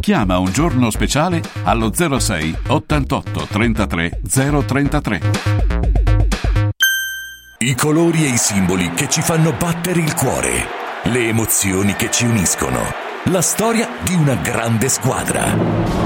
Chiama 0.06 0.38
un 0.38 0.52
giorno 0.52 0.90
speciale 0.90 1.42
allo 1.64 1.90
06 1.92 2.58
88 2.68 3.48
33 3.50 4.20
033. 4.64 5.20
I 7.58 7.74
colori 7.74 8.24
e 8.24 8.28
i 8.28 8.36
simboli 8.36 8.88
che 8.90 9.08
ci 9.08 9.20
fanno 9.20 9.52
battere 9.52 9.98
il 9.98 10.14
cuore, 10.14 10.68
le 11.06 11.26
emozioni 11.26 11.96
che 11.96 12.08
ci 12.12 12.24
uniscono, 12.24 12.78
la 13.24 13.42
storia 13.42 13.88
di 14.04 14.14
una 14.14 14.36
grande 14.36 14.88
squadra. 14.88 16.05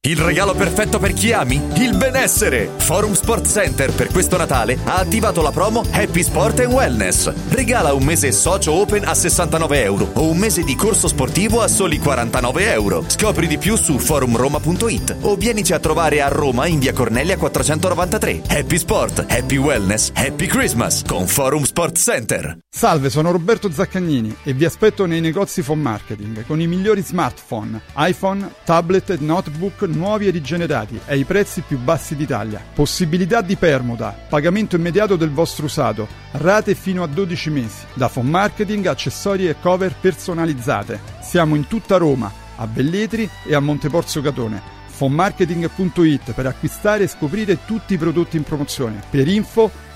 Il 0.00 0.18
regalo 0.18 0.54
perfetto 0.54 0.98
per 1.00 1.12
chi 1.12 1.32
ami? 1.32 1.60
Il 1.74 1.96
benessere! 1.96 2.70
Forum 2.76 3.14
Sport 3.14 3.46
Center 3.46 3.92
per 3.92 4.08
questo 4.08 4.36
Natale 4.36 4.78
ha 4.84 4.96
attivato 4.98 5.42
la 5.42 5.50
promo 5.50 5.84
Happy 5.90 6.22
Sport 6.22 6.60
and 6.60 6.72
Wellness. 6.72 7.32
Regala 7.48 7.92
un 7.92 8.04
mese 8.04 8.30
socio 8.30 8.72
open 8.72 9.04
a 9.04 9.14
69 9.14 9.82
euro 9.82 10.10
o 10.14 10.30
un 10.30 10.36
mese 10.36 10.62
di 10.62 10.76
corso 10.76 11.08
sportivo 11.08 11.62
a 11.62 11.68
soli 11.68 11.98
49 11.98 12.72
euro. 12.72 13.04
Scopri 13.08 13.48
di 13.48 13.58
più 13.58 13.74
su 13.76 13.98
forumroma.it 13.98 15.16
o 15.22 15.34
vienici 15.34 15.72
a 15.72 15.80
trovare 15.80 16.22
a 16.22 16.28
Roma 16.28 16.66
in 16.66 16.78
via 16.78 16.92
Cornelia 16.92 17.36
493. 17.36 18.42
Happy 18.46 18.78
Sport, 18.78 19.24
Happy 19.28 19.56
Wellness, 19.56 20.12
Happy 20.14 20.46
Christmas 20.46 21.02
con 21.04 21.26
Forum 21.26 21.64
Sport 21.64 21.98
Center. 21.98 22.58
Salve, 22.68 23.10
sono 23.10 23.32
Roberto 23.32 23.72
Zaccagnini 23.72 24.36
e 24.44 24.52
vi 24.52 24.64
aspetto 24.64 25.06
nei 25.06 25.20
negozi 25.20 25.62
Phone 25.62 25.82
Marketing 25.82 26.44
con 26.46 26.60
i 26.60 26.66
migliori 26.66 27.02
smartphone, 27.02 27.80
iPhone, 27.96 28.48
tablet 28.64 29.10
e 29.10 29.16
notebook 29.18 29.54
nuovi 29.86 30.26
e 30.26 30.30
rigenerati 30.30 31.00
ai 31.06 31.24
prezzi 31.24 31.62
più 31.62 31.78
bassi 31.78 32.16
d'Italia. 32.16 32.62
Possibilità 32.74 33.40
di 33.40 33.56
permuta, 33.56 34.16
pagamento 34.28 34.76
immediato 34.76 35.16
del 35.16 35.30
vostro 35.30 35.66
usato, 35.66 36.06
rate 36.32 36.74
fino 36.74 37.02
a 37.02 37.06
12 37.06 37.50
mesi. 37.50 37.84
Da 37.94 38.08
Phone 38.08 38.30
Marketing, 38.30 38.86
accessori 38.86 39.48
e 39.48 39.56
cover 39.60 39.94
personalizzate. 40.00 41.00
Siamo 41.20 41.54
in 41.54 41.66
tutta 41.66 41.96
Roma, 41.96 42.32
a 42.56 42.66
Velletri 42.66 43.28
e 43.44 43.54
a 43.54 43.60
Monteporzio 43.60 44.22
Catone 44.22 44.74
fonmarketing.it 44.96 46.32
per 46.32 46.46
acquistare 46.46 47.04
e 47.04 47.06
scoprire 47.06 47.66
tutti 47.66 47.92
i 47.92 47.98
prodotti 47.98 48.38
in 48.38 48.44
promozione. 48.44 49.02
Per 49.10 49.28
info 49.28 49.70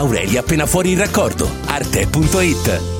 Aurelia 0.00 0.40
appena 0.40 0.64
fuori 0.64 0.92
il 0.92 0.98
raccordo. 0.98 1.46
Arte.it 1.66 2.99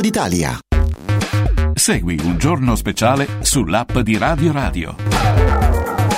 d'Italia. 0.00 0.56
Segui 1.74 2.16
un 2.22 2.38
giorno 2.38 2.76
speciale 2.76 3.26
sull'app 3.40 3.98
di 3.98 4.16
Radio 4.16 4.52
Radio. 4.52 5.63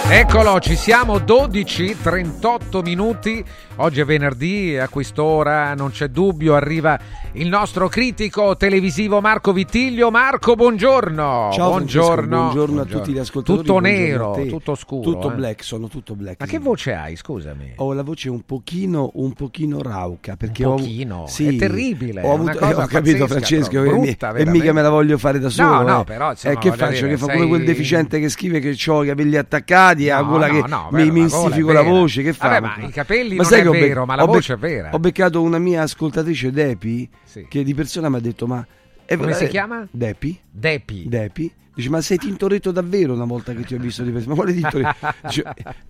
Eccolo, 0.08 0.60
ci 0.60 0.76
siamo 0.76 1.18
12, 1.18 1.96
38 2.00 2.80
minuti. 2.82 3.44
Oggi 3.78 4.00
è 4.00 4.04
venerdì 4.04 4.78
a 4.78 4.88
quest'ora 4.88 5.74
non 5.74 5.90
c'è 5.90 6.08
dubbio 6.08 6.54
arriva 6.54 6.98
il 7.32 7.48
nostro 7.48 7.88
critico 7.88 8.56
televisivo 8.56 9.20
Marco 9.20 9.52
Vittiglio. 9.52 10.10
Marco, 10.10 10.54
buongiorno. 10.54 11.50
Ciao, 11.52 11.68
buongiorno. 11.70 12.38
Buongiorno 12.38 12.80
a 12.80 12.84
tutti 12.86 13.12
gli 13.12 13.18
ascoltatori. 13.18 13.66
Tutto 13.66 13.78
nero, 13.80 14.44
tutto 14.48 14.74
scuro. 14.76 15.02
Tutto 15.02 15.30
eh. 15.30 15.34
black, 15.34 15.62
sono 15.62 15.88
tutto 15.88 16.14
black. 16.14 16.40
Ma 16.40 16.46
che 16.46 16.58
voce 16.58 16.94
hai, 16.94 17.16
scusami? 17.16 17.72
Ho 17.76 17.92
la 17.92 18.02
voce 18.02 18.30
un 18.30 18.40
pochino, 18.46 19.10
un 19.14 19.32
pochino 19.34 19.82
rauca 19.82 20.36
perché 20.36 20.64
Un 20.64 20.72
ho- 20.72 20.76
pochino? 20.76 21.24
sì, 21.26 21.48
È 21.48 21.56
terribile, 21.56 22.22
Ho, 22.22 22.32
avuto, 22.32 22.52
una 22.52 22.56
cosa 22.56 22.84
ho 22.84 22.86
capito, 22.86 23.26
Francesco, 23.26 23.82
e, 23.82 23.88
brutta, 23.88 24.32
e 24.32 24.46
mica 24.46 24.72
me 24.72 24.80
la 24.80 24.90
voglio 24.90 25.18
fare 25.18 25.38
da 25.38 25.50
solo. 25.50 25.68
No, 25.68 25.82
no, 25.82 26.00
eh. 26.00 26.04
però, 26.04 26.30
insomma, 26.30 26.54
e 26.54 26.58
che 26.58 26.72
faccio? 26.72 26.92
dire, 26.92 27.08
che 27.08 27.16
fa 27.18 27.26
come 27.26 27.38
sei- 27.38 27.48
quel 27.48 27.64
deficiente 27.64 28.20
che 28.20 28.28
scrive 28.30 28.60
che 28.60 28.76
ho 28.90 29.04
i 29.04 29.08
capelli 29.08 29.36
attaccati, 29.36 29.95
a 30.10 30.20
No, 30.20 30.26
gola 30.26 30.46
no, 30.48 30.52
che 30.62 30.68
no, 30.68 30.88
mi, 30.92 31.10
vero, 31.10 31.12
mi 31.12 31.72
la 31.72 31.80
è 31.80 31.84
voce. 31.84 32.22
Che 32.22 32.32
fa? 32.32 32.48
Vabbè, 32.60 32.80
ma 32.80 32.86
i 32.86 32.90
capelli 32.90 33.36
non 33.36 33.44
sai 33.44 33.60
è 33.60 33.68
vero, 33.70 34.04
ma 34.06 34.14
la 34.14 34.24
voce 34.24 34.54
è 34.54 34.56
vera. 34.56 34.90
Ho 34.92 34.98
beccato 34.98 35.42
una 35.42 35.58
mia 35.58 35.82
ascoltatrice 35.82 36.50
Depi 36.50 37.08
Sì. 37.24 37.46
che 37.48 37.62
di 37.64 37.74
persona 37.74 38.08
mi 38.08 38.16
ha 38.16 38.20
detto: 38.20 38.46
Ma 38.46 38.64
eh, 39.04 39.16
Come 39.16 39.32
si 39.34 39.44
eh, 39.44 39.48
chiama? 39.48 39.86
Depi. 39.90 40.38
Depi. 40.50 41.04
Depi. 41.08 41.52
Dice, 41.76 41.90
ma 41.90 42.00
sei 42.00 42.16
tintoretto 42.16 42.70
davvero 42.72 43.12
una 43.12 43.26
volta 43.26 43.52
che 43.52 43.62
ti 43.62 43.74
ho 43.74 43.78
visto 43.78 44.02
di 44.02 44.10
persona? 44.10 44.34
Ma 44.34 44.40
quale 44.40 44.54
tintoretto? 44.54 44.96
Dice, 45.28 45.44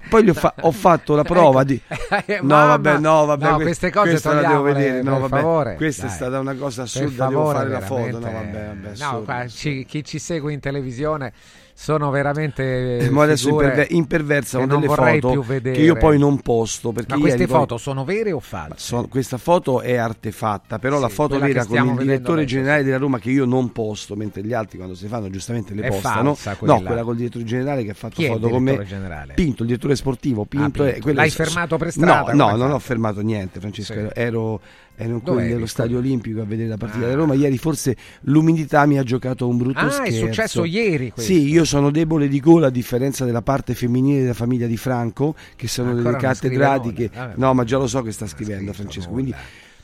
poi 0.09 0.33
fa- 0.33 0.55
ho 0.63 0.73
fatto 0.73 1.15
la 1.15 1.23
prova 1.23 1.63
di... 1.63 1.81
Eh, 2.27 2.41
No, 2.43 2.57
vabbè, 2.57 2.99
no, 2.99 3.25
vabbè. 3.25 3.49
No, 3.49 3.55
que- 3.55 3.65
queste 3.67 3.91
cose 3.93 4.11
questa 4.11 4.33
la 4.33 4.49
devo 4.49 4.63
vedere. 4.63 5.03
No, 5.03 5.21
vabbè. 5.21 5.37
favore. 5.37 5.75
Questa 5.77 6.07
Dai. 6.07 6.11
è 6.11 6.15
stata 6.15 6.41
una 6.41 6.55
cosa 6.55 6.83
assurda, 6.83 7.29
devo 7.29 7.45
favore, 7.47 7.57
fare 7.59 7.69
la 7.71 7.81
foto. 7.81 8.11
No, 8.11 8.19
veramente. 8.19 8.59
vabbè, 8.59 8.81
vabbè, 8.81 8.99
No, 8.99 9.23
qua, 9.23 9.47
ci- 9.47 9.85
chi 9.89 10.03
ci 10.03 10.19
segue 10.19 10.53
in 10.53 10.59
televisione 10.59 11.33
sono 11.79 12.09
veramente 12.09 12.97
Eh, 13.01 13.11
Ma 13.11 13.25
adesso 13.25 13.51
imperver- 13.51 13.91
imperversano 13.93 14.65
che 14.65 14.71
non 14.73 14.81
delle 14.81 14.95
foto 14.95 15.45
che 15.61 15.71
io 15.73 15.95
poi 15.97 16.19
non 16.19 16.41
posto. 16.41 16.91
Perché 16.91 17.15
Ma 17.15 17.21
queste 17.21 17.47
poi- 17.47 17.55
foto 17.59 17.77
sono 17.77 18.03
vere 18.07 18.33
o 18.33 18.41
false? 18.41 18.75
Sono- 18.79 19.07
questa 19.09 19.37
foto 19.37 19.83
è 19.83 19.97
artefatta, 19.97 20.79
però 20.79 20.97
Sì, 20.97 21.03
la 21.03 21.09
foto 21.11 21.39
vera 21.39 21.67
con 21.67 21.77
il 21.77 21.97
direttore 21.99 22.47
generale 22.47 22.83
della 22.83 22.97
Roma 22.97 23.19
che 23.19 23.31
io 23.31 23.45
non 23.45 23.73
posto, 23.73 24.17
mentre 24.17 24.43
gli 24.43 24.55
altri 24.55 24.79
quando 24.79 24.95
si 24.95 25.07
fanno 25.07 25.29
giustamente 25.29 25.75
le 25.75 25.83
È 25.83 25.89
postano. 25.89 26.35
falsa 26.35 26.57
quella. 26.57 26.75
No, 26.77 26.81
quella 26.83 27.03
col 27.03 27.17
direttore 27.17 27.45
generale 27.45 27.85
che 27.85 27.91
ha 27.91 27.95
fatto 27.95 28.15
Chi 28.17 28.27
foto 28.27 28.49
con 28.49 28.63
me. 28.63 28.71
direttore 28.73 28.89
generale? 28.89 29.35
Pinto, 29.35 29.61
il 29.63 29.69
direttore 29.69 29.97
sportivo. 29.97 30.45
Pinto, 30.47 30.83
Ah, 30.83 30.87
Pinto. 30.87 31.01
quello 31.03 31.19
L'hai 31.19 31.29
è- 31.29 31.33
fermato 31.33 31.77
per 31.77 31.91
strada? 31.91 32.33
No, 32.33 32.51
no, 32.53 32.57
non 32.57 32.71
ho 32.71 32.79
fermato 32.79 33.21
niente, 33.21 33.61
Francesco. 33.61 33.93
Sì. 33.93 34.07
Ero, 34.15 34.61
ero 34.97 35.23
eri? 35.39 35.53
nello 35.53 35.67
stadio 35.67 35.99
olimpico 35.99 36.41
a 36.41 36.45
vedere 36.45 36.69
la 36.69 36.77
partita 36.77 37.05
Ah. 37.07 37.09
di 37.11 37.15
Roma. 37.15 37.35
Ieri 37.35 37.59
forse 37.59 37.97
l'umidità 38.23 38.85
mi 38.87 38.99
ha 38.99 39.03
giocato 39.03 39.47
un 39.47 39.57
brutto 39.59 39.79
Ah, 39.79 39.89
è 39.89 39.91
scherzo. 40.11 40.19
successo 40.27 40.65
ieri 40.65 41.11
questo. 41.11 41.33
Sì, 41.33 41.49
io 41.49 41.65
sono 41.65 41.91
debole 41.91 42.29
di 42.29 42.41
gola 42.41 42.69
a 42.69 42.71
differenza 42.71 43.25
della 43.25 43.43
parte 43.43 43.75
femminile 43.75 44.21
della 44.23 44.35
famiglia 44.35 44.67
di 44.67 44.77
Franco, 44.77 45.35
che 45.55 45.69
sono 45.69 45.91
Ancora 45.91 46.11
delle 46.11 46.23
non 46.23 46.33
cattedrati 46.33 46.89
scrive 46.89 47.09
che... 47.09 47.15
nulla. 47.15 47.27
Vabbè. 47.29 47.39
No, 47.41 47.55
ma 47.55 47.65
già 47.65 47.79
lo 47.79 47.87
so 47.87 48.03
che 48.03 48.13
sta 48.13 48.27
scrivendo 48.27 48.73
Francesco, 48.73 49.11
quindi 49.11 49.35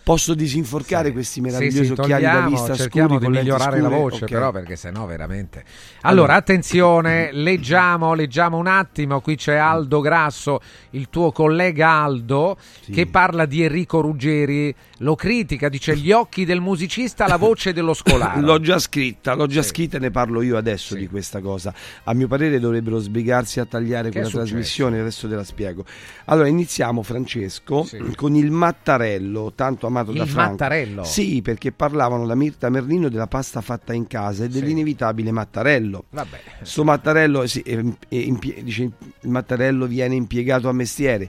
posso 0.02 0.34
disinforcare 0.34 1.12
questi 1.12 1.40
meravigliosi 1.40 1.78
Sì, 1.78 1.94
sì, 1.94 2.00
occhiali 2.00 2.22
da 2.22 2.30
togliamo, 2.30 2.48
vista? 2.50 2.74
cerchiamo 2.74 3.14
scuri 3.16 3.26
di 3.26 3.38
migliorare 3.38 3.80
la 3.80 3.88
scure? 3.88 4.00
voce 4.00 4.24
Ok. 4.24 4.30
però 4.30 4.50
perché 4.50 4.76
sennò 4.76 5.06
veramente. 5.06 5.64
Allora. 6.02 6.34
Attenzione 6.34 7.30
leggiamo 7.32 8.14
leggiamo 8.14 8.56
un 8.56 8.66
attimo. 8.66 9.20
Qui 9.20 9.36
c'è 9.36 9.54
Aldo 9.56 10.00
Grasso 10.00 10.60
il 10.90 11.08
tuo 11.08 11.32
collega 11.32 11.88
Aldo 11.88 12.56
che 12.90 13.06
parla 13.06 13.46
di 13.46 13.62
Enrico 13.62 14.00
Ruggeri. 14.00 14.74
Lo 14.98 15.14
critica 15.14 15.68
dice 15.68 15.96
gli 15.96 16.12
occhi 16.12 16.44
del 16.44 16.60
musicista 16.60 17.26
la 17.26 17.36
voce 17.36 17.72
dello 17.72 17.94
scolaro. 17.94 18.40
L'ho 18.44 18.60
già 18.60 18.78
scritta, 18.78 19.34
l'ho 19.34 19.46
già 19.46 19.62
scritta 19.62 19.96
e 19.96 20.00
ne 20.00 20.10
parlo 20.10 20.42
io 20.42 20.56
adesso 20.56 20.94
di 20.94 21.08
questa 21.08 21.40
cosa. 21.40 21.72
A 22.04 22.14
mio 22.14 22.28
parere 22.28 22.58
dovrebbero 22.60 22.98
sbrigarsi 22.98 23.60
a 23.60 23.64
tagliare 23.64 24.10
Che 24.10 24.20
quella 24.20 24.28
trasmissione, 24.28 25.00
adesso 25.00 25.28
te 25.28 25.34
la 25.34 25.44
spiego. 25.44 25.84
Allora, 26.26 26.48
iniziamo 26.48 27.02
Francesco 27.02 27.88
con 28.14 28.34
il 28.36 28.50
mattarello, 28.50 29.52
tanto 29.54 29.88
amato 29.92 30.10
Il 30.10 30.18
da 30.18 30.26
Franco. 30.26 30.50
mattarello? 30.50 31.04
Sì, 31.04 31.40
perché 31.42 31.72
parlavano 31.72 32.26
da 32.26 32.34
Mirta 32.34 32.68
Merlino 32.68 33.08
della 33.08 33.26
pasta 33.28 33.60
fatta 33.60 33.92
in 33.92 34.06
casa 34.06 34.44
e 34.44 34.48
dell'inevitabile 34.48 35.30
mattarello. 35.30 36.04
Vabbè. 36.10 36.40
Sto 36.62 36.84
mattarello, 36.84 37.46
sì, 37.46 37.60
è- 37.60 37.76
è 37.78 38.14
impie- 38.16 38.62
dice, 38.62 38.82
il 39.20 39.28
mattarello 39.30 39.86
viene 39.86 40.14
impiegato 40.16 40.68
a 40.68 40.72
mestiere. 40.72 41.28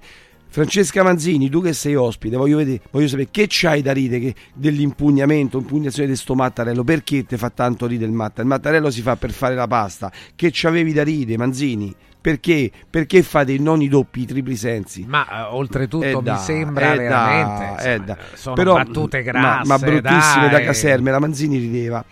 Francesca 0.54 1.02
Manzini, 1.02 1.50
tu 1.50 1.64
che 1.64 1.74
sei 1.74 1.96
ospite, 1.96 2.36
voglio, 2.38 2.58
vedere, 2.58 2.80
voglio 2.92 3.08
sapere 3.08 3.30
che 3.32 3.48
c'hai 3.50 3.82
da 3.82 3.92
ridere 3.92 4.20
che- 4.22 4.36
dell'impugnamento, 4.54 5.58
impugnazione 5.58 6.10
di 6.10 6.16
sto 6.16 6.36
mattarello, 6.36 6.84
perché 6.84 7.26
ti 7.26 7.38
fa 7.38 7.50
tanto 7.50 7.88
ridere 7.88 8.10
il 8.12 8.16
mattarello? 8.16 8.54
Il 8.54 8.60
mattarello 8.60 8.92
si 8.92 9.02
fa 9.02 9.16
per 9.16 9.32
fare 9.32 9.56
la 9.56 9.66
pasta, 9.68 10.12
che 10.36 10.50
c'avevi 10.52 10.94
da 10.94 11.04
ridere 11.04 11.38
Manzini? 11.40 11.94
Perché? 12.24 12.72
Perché 12.90 13.22
fate 13.22 13.52
i 13.52 13.88
doppi, 13.90 14.22
i 14.22 14.26
tripli 14.26 14.56
sensi? 14.56 15.04
ma 15.06 15.28
eh, 15.30 15.42
oltretutto 15.52 16.06
Eh 16.06 16.16
mi 16.16 16.22
da, 16.22 16.38
sembra 16.38 16.94
eh 16.94 16.98
veramente 16.98 17.60
da, 17.66 17.78
eh 17.84 17.92
insomma, 17.96 18.06
da. 18.06 18.18
sono 18.36 18.56
Però, 18.56 18.74
battute 18.76 19.18
ma- 19.18 19.24
grasse 19.24 19.68
ma, 19.68 19.78
bruttissime 19.78 20.46
da 20.46 20.52
dai. 20.52 20.66
caserme, 20.66 21.12
la 21.12 21.20
Manzini 21.20 21.58
rideva. 21.58 22.06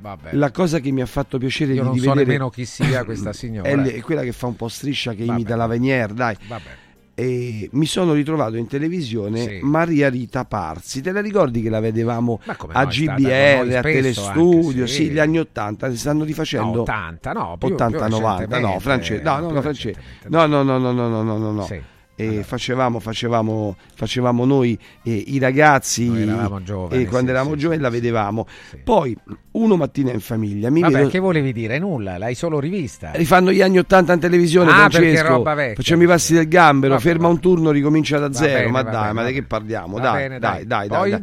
Vabbè. 0.00 0.34
La 0.34 0.50
cosa 0.50 0.78
che 0.80 0.90
mi 0.90 1.02
ha 1.02 1.06
fatto 1.06 1.36
piacere 1.36 1.74
Io 1.74 1.82
di 1.82 1.88
non 1.88 1.94
so 1.96 2.00
rivedere 2.00 2.24
nemmeno 2.24 2.48
chi 2.48 2.64
sia 2.64 3.04
questa 3.04 3.32
signora. 3.36 3.68
è, 3.68 4.00
quella 4.00 4.22
che 4.22 4.32
fa 4.32 4.46
un 4.46 4.56
po' 4.56 4.68
striscia 4.68 5.12
che 5.12 5.24
imita 5.24 5.56
la 5.56 5.66
Venier, 5.66 6.12
dai. 6.14 6.36
E 7.16 7.68
mi 7.72 7.86
sono 7.86 8.12
ritrovato 8.12 8.56
in 8.56 8.66
televisione 8.66 9.38
Sì. 9.46 9.58
Maria 9.62 10.08
Rita 10.08 10.44
Parzi. 10.44 11.00
Te 11.00 11.12
la 11.12 11.20
ricordi 11.20 11.62
che 11.62 11.70
la 11.70 11.78
vedevamo 11.78 12.40
a 12.72 12.82
no, 12.82 12.88
GBR, 12.88 13.76
a 13.76 13.80
Telestudio? 13.82 14.80
anche, 14.82 14.86
sì. 14.88 14.94
sì. 15.04 15.10
gli 15.10 15.18
anni 15.20 15.38
80 15.38 15.90
si 15.92 15.96
stanno 15.96 16.24
rifacendo 16.24 16.74
No, 16.74 16.80
80, 16.82 17.32
no, 17.32 17.56
più- 17.58 17.72
80 17.74 18.04
più 18.06 18.14
90 18.16 18.58
no 18.58 18.78
recentemente, 18.78 18.80
France- 18.80 19.20
no 19.22 19.30
no 19.38 19.46
più 19.46 19.54
no 19.54 19.60
France- 19.62 19.94
no 20.28 20.46
no 20.46 20.62
no 20.64 20.78
no 20.78 20.92
no 20.92 21.08
no 21.08 21.22
no 21.22 21.38
no 21.38 21.52
no 21.52 21.62
Sì. 21.66 21.80
E 22.16 22.44
facevamo, 22.44 23.00
facevamo, 23.00 23.74
facevamo 23.94 24.44
noi 24.44 24.78
eh, 25.02 25.12
i 25.26 25.38
ragazzi 25.40 26.06
Noi 26.08 26.22
eravamo 26.22 26.62
giovani, 26.62 27.02
e 27.02 27.06
quando 27.06 27.26
sì, 27.26 27.32
eravamo 27.32 27.54
sì, 27.54 27.60
giovani 27.60 27.80
la 27.80 27.88
vedevamo 27.88 28.46
poi 28.84 29.16
uno 29.52 29.76
mattina 29.76 30.12
in 30.12 30.20
famiglia 30.20 30.70
mi 30.70 30.80
Vabbè, 30.80 30.94
vedo 30.94 31.08
che 31.08 31.18
volevi 31.18 31.52
dire? 31.52 31.78
Nulla, 31.80 32.16
l'hai 32.16 32.36
solo 32.36 32.60
rivista. 32.60 33.10
Rifanno 33.14 33.50
gli 33.50 33.60
anni 33.62 33.78
80 33.78 34.12
in 34.12 34.20
televisione, 34.20 34.70
Ah, 34.70 34.88
Francesco. 34.90 35.24
è 35.24 35.28
roba 35.28 35.54
vecchia, 35.54 35.74
Facciamo 35.74 36.02
i 36.04 36.06
passi 36.06 36.34
del 36.34 36.46
gambero, 36.46 36.92
Vabbè, 36.94 37.04
ferma 37.04 37.26
un 37.26 37.40
turno, 37.40 37.70
ricomincia 37.72 38.18
da 38.18 38.28
Va 38.28 38.34
zero. 38.34 38.58
bene, 38.58 38.70
ma 38.70 38.82
dai, 38.82 38.92
bene, 39.00 39.12
ma 39.12 39.24
di 39.26 39.32
che 39.32 39.42
parliamo? 39.42 39.98
Dai, 39.98 40.14
bene, 40.14 40.38
dai, 40.38 40.66
dai. 40.66 40.88
dai, 40.88 41.10
dai. 41.10 41.22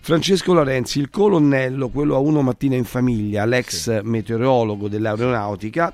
Francesco 0.00 0.54
Lorenzi, 0.54 1.00
il 1.00 1.10
colonnello, 1.10 1.88
quello 1.88 2.14
a 2.14 2.18
uno 2.18 2.42
mattina 2.42 2.76
in 2.76 2.84
famiglia, 2.84 3.44
l'ex 3.44 4.02
meteorologo 4.02 4.86
dell'aeronautica. 4.88 5.92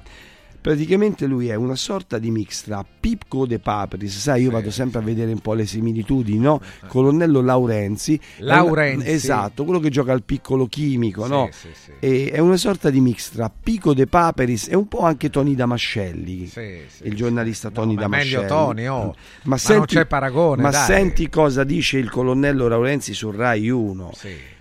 Praticamente 0.65 1.27
lui 1.27 1.49
è 1.49 1.55
una 1.57 1.77
sorta 1.77 2.19
di 2.19 2.31
mix 2.31 2.63
tra 2.65 2.83
Pipco 3.01 3.45
De 3.45 3.59
Papris, 3.59 4.19
sai, 4.19 4.45
io 4.45 4.51
vado 4.51 4.71
sempre 4.71 5.01
a 5.01 5.03
vedere 5.03 5.31
un 5.31 5.41
po' 5.41 5.53
le 5.53 5.67
similitudini, 5.67 6.39
no? 6.39 6.59
Colonnello 6.89 7.43
Laurenzi. 7.43 8.19
Laurenzi. 8.39 9.11
esatto, 9.11 9.65
quello 9.65 9.79
che 9.79 9.91
gioca 9.91 10.13
al 10.13 10.23
piccolo 10.23 10.65
chimico, 10.67 11.25
Sì, 11.25 11.29
no? 11.31 11.49
sì, 11.53 11.69
sì. 11.75 11.91
E 12.01 12.31
è 12.31 12.39
una 12.39 12.57
sorta 12.57 12.89
di 12.89 12.99
mix 13.03 13.33
tra 13.33 13.51
Pico 13.51 13.93
De 13.93 14.07
Paperis 14.07 14.69
e 14.71 14.75
un 14.75 14.89
po' 14.89 15.01
anche 15.01 15.29
Tony 15.29 15.55
Damascelli, 15.55 16.47
Sì, 16.47 16.81
sì, 16.89 17.09
il 17.09 17.15
giornalista 17.15 17.69
Tony 17.69 17.93
ma 17.97 18.01
Damascelli. 18.01 18.35
meglio 18.37 18.47
Tony, 18.49 18.87
oh. 18.87 19.15
Ma, 19.43 19.59
Ma 19.69 19.75
non 19.77 19.85
c'è 19.85 20.07
paragone, 20.07 20.63
Ma 20.63 20.71
dai. 20.71 20.87
senti 20.87 21.29
cosa 21.29 21.63
dice 21.63 21.99
il 21.99 22.09
colonnello 22.09 22.69
Laurenzi 22.69 23.13
su 23.13 23.31
Rai 23.31 23.69
1. 23.69 24.13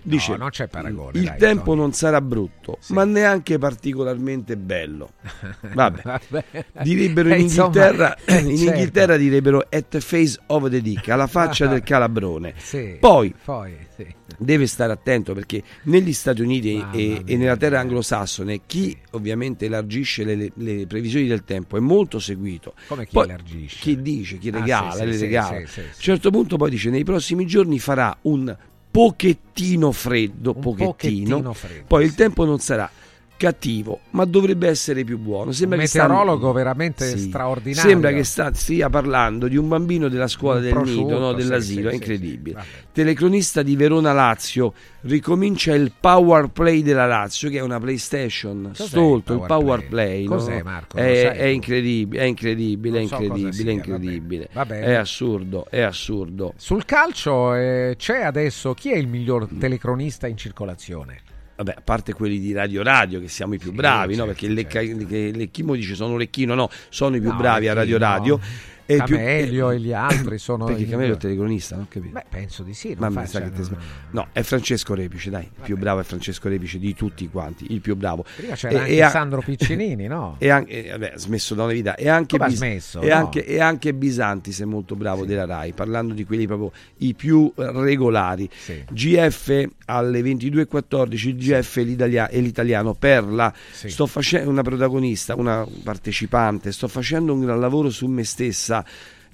Dice, 0.06 0.32
no, 0.32 0.36
non 0.36 0.50
c'è 0.50 0.68
paragone. 0.68 1.18
il 1.18 1.24
dai, 1.24 1.38
tempo 1.38 1.74
non 1.74 1.92
sarà 1.94 2.20
brutto, 2.20 2.78
ma 2.88 3.04
neanche 3.04 3.56
particolarmente 3.58 4.56
bello. 4.58 5.12
Vabbè. 5.72 6.02
Vabbè. 6.02 6.44
Direbbero 6.82 7.28
in 7.32 7.34
Eh, 7.36 7.40
Inghilterra, 7.40 8.14
eh, 8.24 8.34
in 8.40 8.56
certo. 8.56 8.62
Inghilterra 8.70 9.16
direbbero 9.16 9.66
at 9.70 9.86
the 9.88 10.00
face 10.00 10.38
of 10.46 10.68
the 10.68 10.82
dick, 10.82 11.08
alla 11.08 11.26
faccia 11.26 11.66
del 11.66 11.80
calabrone. 11.84 12.52
Sì, 12.58 12.98
Poi 13.00 13.34
poi, 13.44 13.74
sì. 13.96 14.06
deve 14.36 14.66
stare 14.66 14.92
attento 14.92 15.32
perché 15.32 15.62
negli 15.84 16.12
Stati 16.12 16.42
Uniti 16.42 16.86
e, 16.92 17.22
e 17.24 17.36
nella 17.36 17.56
terra 17.56 17.80
anglosassone 17.80 18.60
chi 18.66 18.94
ovviamente 19.12 19.64
elargisce 19.64 20.24
le, 20.24 20.34
le- 20.36 20.52
le 20.54 20.86
previsioni 20.86 21.26
del 21.26 21.44
tempo 21.44 21.76
è 21.78 21.80
molto 21.80 22.18
seguito. 22.18 22.74
Come 22.88 23.06
chi 23.06 23.12
Poi, 23.14 23.24
elargisce? 23.24 23.78
Chi 23.80 24.02
dice, 24.02 24.36
chi 24.38 24.48
Ah, 24.50 24.58
regala, 24.58 24.90
sì, 24.92 24.98
sì, 24.98 25.04
le 25.06 25.12
sì, 25.14 25.20
regala. 25.20 25.58
sì, 25.60 25.66
sì, 25.66 25.80
A 25.80 25.82
un 25.84 25.88
certo 25.96 26.30
punto 26.30 26.56
poi 26.58 26.68
dice 26.70 26.90
nei 26.90 27.04
prossimi 27.04 27.46
giorni 27.46 27.78
farà 27.78 28.14
un 28.22 28.54
pochettino 28.94 29.90
freddo, 29.90 30.54
pochettino, 30.54 30.86
pochettino 30.86 31.52
freddo, 31.52 31.84
poi 31.88 32.04
il 32.04 32.14
tempo 32.14 32.44
non 32.44 32.60
sarà 32.60 32.88
cattivo, 33.36 34.00
ma 34.10 34.24
dovrebbe 34.24 34.68
essere 34.68 35.04
più 35.04 35.18
buono. 35.18 35.52
Sembra 35.52 35.76
Un 35.78 35.82
che 35.84 35.88
stanno- 35.88 36.08
meteorologo 36.14 36.52
veramente 36.52 37.04
Sì. 37.06 37.18
straordinario. 37.18 37.90
Sembra 37.90 38.12
che 38.12 38.24
sta- 38.24 38.52
stia 38.54 38.88
parlando 38.88 39.48
di 39.48 39.56
un 39.56 39.68
bambino 39.68 40.08
della 40.08 40.28
scuola 40.28 40.58
Un 40.58 40.62
del 40.64 40.76
nido, 40.84 41.18
no, 41.18 41.32
dell'asilo, 41.32 41.88
sì, 41.88 41.94
è 41.94 41.98
incredibile. 41.98 42.64
Telecronista 42.92 43.62
di 43.62 43.74
Verona 43.76 44.12
Lazio, 44.12 44.72
ricomincia 45.02 45.74
il 45.74 45.92
Power 45.98 46.48
Play 46.48 46.82
della 46.82 47.06
Lazio, 47.06 47.50
che 47.50 47.58
è 47.58 47.60
una 47.60 47.78
PlayStation. 47.80 48.70
Cos'è 48.74 48.86
Stolto, 48.86 49.32
il 49.34 49.40
il 49.40 49.46
Power 49.46 49.60
Power 49.64 49.78
Play? 49.88 49.88
Play. 49.88 50.24
no? 50.24 50.30
Cos'è, 50.36 50.62
Marco? 50.62 50.96
Lo 50.96 51.02
È, 51.02 51.30
è 51.32 51.44
incredibile, 51.46 52.22
è 52.22 52.24
incredibile, 52.26 52.96
è 52.96 53.00
Non 53.00 53.08
so 53.08 53.20
incredibile, 53.22 53.72
incredibile. 53.72 54.48
va 54.52 54.64
bene. 54.64 54.86
È 54.86 54.94
assurdo, 54.94 55.66
è 55.68 55.80
assurdo. 55.80 56.54
Sul 56.56 56.84
calcio 56.84 57.54
eh, 57.54 57.94
c'è 57.98 58.22
adesso 58.22 58.74
chi 58.74 58.90
è 58.92 58.96
il 58.96 59.08
miglior 59.08 59.48
telecronista 59.58 60.26
in 60.28 60.36
circolazione? 60.36 61.20
Vabbè, 61.56 61.74
a 61.76 61.80
parte 61.82 62.12
quelli 62.12 62.40
di 62.40 62.52
Radio 62.52 62.82
Radio, 62.82 63.20
che 63.20 63.28
siamo 63.28 63.54
i 63.54 63.58
più 63.58 63.72
bravi, 63.72 64.16
no? 64.16 64.24
certo, 64.26 64.40
Perché 64.40 64.48
Lecca- 64.48 64.80
che 65.06 65.30
Lecchimo 65.32 65.74
dice 65.74 65.94
sono 65.94 66.16
Lecchino, 66.16 66.54
no, 66.54 66.68
sono 66.88 67.14
i 67.16 67.20
più 67.20 67.30
No, 67.30 67.36
bravi 67.36 67.68
a 67.68 67.74
Radio 67.74 67.96
Lecchino. 67.98 68.16
Radio. 68.16 68.40
E 68.86 69.02
più- 69.04 69.16
Camelio 69.16 69.70
e 69.70 69.80
gli 69.80 69.92
altri 69.92 70.36
sono 70.38 70.66
Perché 70.66 70.86
Camelio 70.86 71.14
è 71.14 71.16
telecronista, 71.16 71.74
non 71.76 71.88
capito? 71.88 72.12
Beh, 72.12 72.24
penso 72.28 72.62
di 72.62 72.74
sì. 72.74 72.94
Ma 72.98 73.08
mi 73.08 73.26
sa 73.26 73.40
che 73.40 73.50
te 73.50 73.62
sbagli. 73.62 73.80
No, 74.10 74.26
è 74.32 74.42
Francesco 74.42 74.94
Repice, 74.94 75.30
dai. 75.30 75.42
Il 75.44 75.62
più 75.62 75.76
bravo 75.78 76.00
è 76.00 76.02
Francesco 76.02 76.48
Repice 76.48 76.78
di 76.78 76.94
tutti 76.94 77.28
quanti, 77.28 77.66
il 77.72 77.80
più 77.80 77.96
bravo. 77.96 78.24
Prima 78.36 78.54
c'era 78.54 78.74
E- 78.74 79.00
anche 79.00 79.06
e 79.06 79.08
Sandro 79.10 79.40
Piccinini, 79.40 80.06
no? 80.06 80.36
E 80.44 80.50
anche, 80.50 80.88
vabbè, 80.90 81.12
smesso 81.16 81.54
da 81.54 81.64
una 81.64 81.72
vita. 81.72 81.94
E 81.94 82.08
anche, 82.08 82.36
ha 82.36 82.48
smesso? 82.50 83.00
e 83.00 83.08
No. 83.08 83.14
anche, 83.14 83.44
e 83.46 83.58
anche 83.60 83.94
Bisantis 83.94 84.60
è 84.60 84.64
molto 84.64 84.96
bravo 84.96 85.24
della 85.24 85.46
Rai, 85.46 85.72
parlando 85.72 86.12
di 86.12 86.24
quelli 86.24 86.46
proprio 86.46 86.72
i 86.98 87.14
più 87.14 87.50
regolari. 87.56 88.48
GF 88.90 89.66
alle 89.86 90.20
22.14, 90.22 91.28
il 91.28 91.36
GF 91.36 91.76
l'italia- 91.76 92.28
è 92.28 92.38
l'italiano 92.40 92.94
Perla. 92.94 93.52
Sì. 93.72 93.88
Sto 93.88 94.06
facendo 94.06 94.50
una 94.50 94.62
protagonista, 94.62 95.34
una 95.36 95.66
partecipante, 95.82 96.72
sto 96.72 96.88
facendo 96.88 97.32
un 97.32 97.40
gran 97.40 97.60
lavoro 97.60 97.90
su 97.90 98.06
me 98.06 98.24
stessa. 98.24 98.72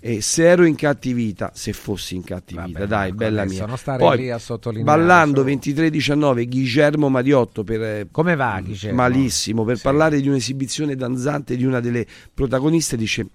E 0.02 0.22
se 0.22 0.48
ero 0.48 0.64
in 0.64 0.76
cattività, 0.76 1.52
se 1.54 1.74
fossi 1.74 2.14
in 2.14 2.24
cattività, 2.24 2.86
dai, 2.86 3.12
bella 3.12 3.44
mia. 3.44 3.66
non 3.66 3.76
stare 3.76 3.98
Poi, 3.98 4.16
lì 4.16 4.30
a 4.30 4.38
sottolineare, 4.38 4.98
ballando 4.98 5.42
su. 5.42 5.48
23-19, 5.48 6.48
Guillermo 6.48 7.10
Mariotto 7.10 7.64
per 7.64 7.82
eh, 7.82 8.08
Come 8.10 8.34
va 8.34 8.62
Guillermo? 8.64 8.96
malissimo 8.96 9.62
per 9.64 9.78
parlare 9.78 10.22
di 10.22 10.28
un'esibizione 10.28 10.96
danzante 10.96 11.54
di 11.54 11.64
una 11.66 11.80
delle 11.80 12.06
protagoniste 12.32 12.96
dice 12.96 13.26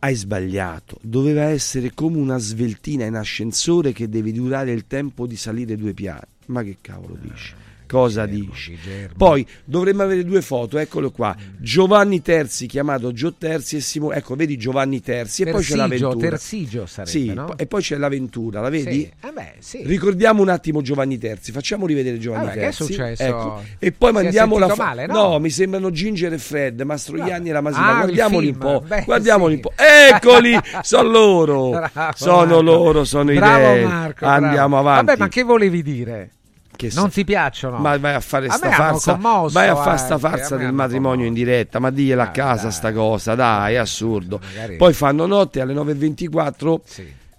hai 0.00 0.14
sbagliato 0.14 0.98
doveva 1.00 1.44
essere 1.44 1.92
come 1.94 2.18
una 2.18 2.36
sveltina 2.36 3.06
in 3.06 3.14
ascensore 3.14 3.92
che 3.92 4.10
deve 4.10 4.30
durare 4.32 4.72
il 4.72 4.86
tempo 4.86 5.26
di 5.26 5.36
salire 5.36 5.74
due 5.74 5.94
piani 5.94 6.20
ma 6.48 6.62
che 6.62 6.76
cavolo 6.82 7.16
dici 7.18 7.54
Cosa 7.86 8.26
dici? 8.26 8.76
Poi 9.16 9.46
dovremmo 9.64 10.02
avere 10.02 10.24
due 10.24 10.40
foto, 10.42 10.78
eccolo 10.78 11.10
qua. 11.10 11.34
Giovanni 11.58 12.22
Terzi, 12.22 12.66
chiamato 12.66 13.12
Gio 13.12 13.34
Terzi 13.34 13.76
e 13.76 13.80
Simone. 13.80 14.16
Ecco, 14.16 14.34
vedi 14.34 14.56
Giovanni 14.56 15.00
Terzi 15.00 15.42
e 15.42 15.50
poi 15.50 15.62
c'è 15.62 15.76
l'avventura. 15.76 16.28
Tersigio 16.30 16.86
sarebbe, 16.86 17.10
Sì, 17.10 17.32
no? 17.32 17.56
e 17.56 17.66
poi 17.66 17.82
c'è 17.82 17.96
l'avventura, 17.96 18.60
la 18.60 18.68
vedi? 18.70 19.00
Sì. 19.02 19.12
Eh 19.26 19.32
beh, 19.32 19.52
sì. 19.58 19.82
Ricordiamo 19.84 20.42
un 20.42 20.48
attimo 20.48 20.80
Giovanni 20.82 21.18
Terzi, 21.18 21.52
facciamo 21.52 21.86
rivedere 21.86 22.18
Giovanni 22.18 22.46
Vabbè, 22.46 22.54
che 22.56 22.60
è 22.60 22.64
Terzi. 22.64 22.84
successo? 22.84 23.22
Ecco. 23.22 23.62
E 23.78 23.92
poi 23.92 24.08
Si 24.08 24.14
mandiamo 24.22 24.58
la 24.58 24.66
sentito 24.66 24.84
male, 24.86 25.06
no? 25.06 25.38
mi 25.38 25.50
sembrano 25.50 25.90
Ginger 25.90 26.32
e 26.32 26.38
Fred, 26.38 26.80
Mastroianni 26.80 27.48
e 27.50 27.52
la 27.52 27.60
Masina. 27.60 27.86
Ah, 27.86 28.00
Guardiamoli 28.02 28.48
un 28.48 28.58
po'. 28.58 28.82
Beh, 28.86 29.02
guardiamoli 29.04 29.54
sì. 29.54 29.56
un 29.56 29.60
po'. 29.60 29.72
Eccoli! 29.82 30.58
sono 30.82 31.08
loro. 31.08 31.70
Bravo, 31.94 32.12
sono 32.16 32.36
Marco. 32.46 32.60
loro, 32.62 33.04
sono 33.04 33.30
i 33.32 33.36
Bravo 33.36 33.72
re. 33.74 33.84
Marco, 33.84 34.24
Andiamo 34.26 34.52
bravo. 34.68 34.88
avanti. 34.88 35.04
Vabbè, 35.06 35.18
ma 35.18 35.28
che 35.28 35.42
volevi 35.42 35.82
dire? 35.82 36.30
Che 36.76 36.90
non 36.94 37.10
ti 37.10 37.24
piacciono? 37.24 37.78
Ma 37.78 37.96
vai 37.98 38.14
a 38.14 38.20
fare 38.20 38.46
A 38.46 38.52
sta 38.52 38.70
farsa, 38.70 39.12
commosso 39.12 39.54
vai 39.54 39.68
a 39.68 39.76
fare 39.76 39.96
sta 39.98 40.14
anche, 40.14 40.26
a 40.26 40.30
farsa 40.30 40.56
del 40.56 40.72
matrimonio 40.72 41.26
in 41.26 41.32
diretta, 41.32 41.78
ma 41.78 41.90
digliela 41.90 42.24
a 42.24 42.30
casa 42.30 42.70
sta 42.70 42.92
cosa, 42.92 43.34
dai, 43.34 43.74
è 43.74 43.76
assurdo. 43.76 44.40
Poi 44.76 44.92
fanno 44.92 45.26
notte 45.26 45.60
alle 45.60 45.74
9.24, 45.74 46.80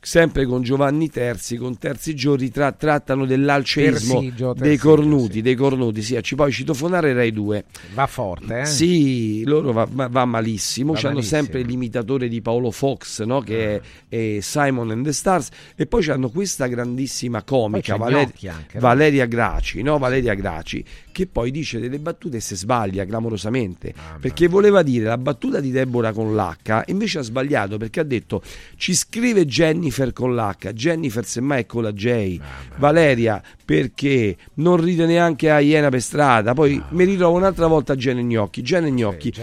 sempre 0.06 0.46
con 0.46 0.62
Giovanni 0.62 1.10
Terzi, 1.10 1.58
con 1.58 1.80
Terzi 1.80 2.14
Giorgi, 2.14 2.52
tra- 2.52 2.72
trattano 2.72 3.26
dell'alceismo 3.26 4.20
Tersigio, 4.20 4.54
dei 4.54 4.62
Tersigio, 4.78 4.88
cornuti, 4.88 5.42
dei 5.42 5.56
cornuti, 5.56 6.02
sì, 6.04 6.20
ci 6.22 6.36
poi 6.36 6.52
citofonare 6.52 7.12
Rai 7.14 7.32
2. 7.32 7.66
Va 7.96 8.06
forte, 8.06 8.60
eh? 8.62 8.66
Sì, 8.66 9.44
loro 9.46 9.72
va, 9.72 9.88
va- 9.90 10.26
malissimo. 10.26 10.94
Va 10.94 11.00
C'hanno 11.00 11.16
malissimo. 11.16 11.42
sempre 11.42 11.62
l'imitatore 11.64 12.28
di 12.28 12.40
Paolo 12.40 12.70
Fox, 12.70 13.24
no? 13.24 13.42
che 13.42 13.82
è, 14.08 14.36
è 14.36 14.40
Simon 14.42 14.92
and 14.92 15.06
the 15.06 15.12
Stars. 15.12 15.50
E 15.76 15.88
poi 15.88 16.04
c'hanno 16.04 16.30
questa 16.30 16.68
grandissima 16.68 17.42
comica, 17.42 17.96
Valer- 17.96 18.32
anche, 18.48 18.76
no? 18.76 18.80
Valeria 18.82 19.26
Graci, 19.26 19.82
no? 19.82 19.98
Valeria 19.98 20.36
Graci, 20.36 20.86
che 21.12 21.26
poi 21.26 21.50
dice 21.50 21.80
delle 21.80 21.98
battute 21.98 22.38
e 22.38 22.42
se 22.42 22.56
sbaglia 22.56 23.06
clamorosamente. 23.06 23.92
Ah, 23.98 24.20
perché 24.22 24.48
voleva 24.48 24.84
dire 24.84 25.06
la 25.06 25.18
battuta 25.18 25.60
di 25.60 25.72
Deborah 25.72 26.14
con 26.14 26.36
l'H, 26.36 26.84
invece 26.88 27.18
ha 27.20 27.24
sbagliato 27.24 27.78
perché 27.78 28.02
ha 28.02 28.04
detto 28.04 28.44
ci 28.78 28.94
scrive 28.94 29.46
Jennifer 29.46 29.94
con 30.14 30.36
l'H, 30.36 30.72
Jennifer 30.74 31.26
semmai 31.26 31.62
è 31.62 31.66
con 31.66 31.84
la 31.84 31.92
J, 31.92 32.40
Valeria 32.78 33.42
perché? 33.66 34.38
Non 34.56 34.78
ride 34.78 35.06
neanche 35.08 35.50
a 35.50 35.60
Iena 35.60 35.90
per 35.90 36.02
strada. 36.02 36.54
Poi 36.54 36.82
mi 36.90 37.04
ritrovo 37.04 37.36
un'altra 37.36 37.66
volta 37.68 37.96
Gene 37.96 38.24
Gnocchi. 38.24 38.62
Gene 38.62 38.92
Gnocchi, 38.92 39.34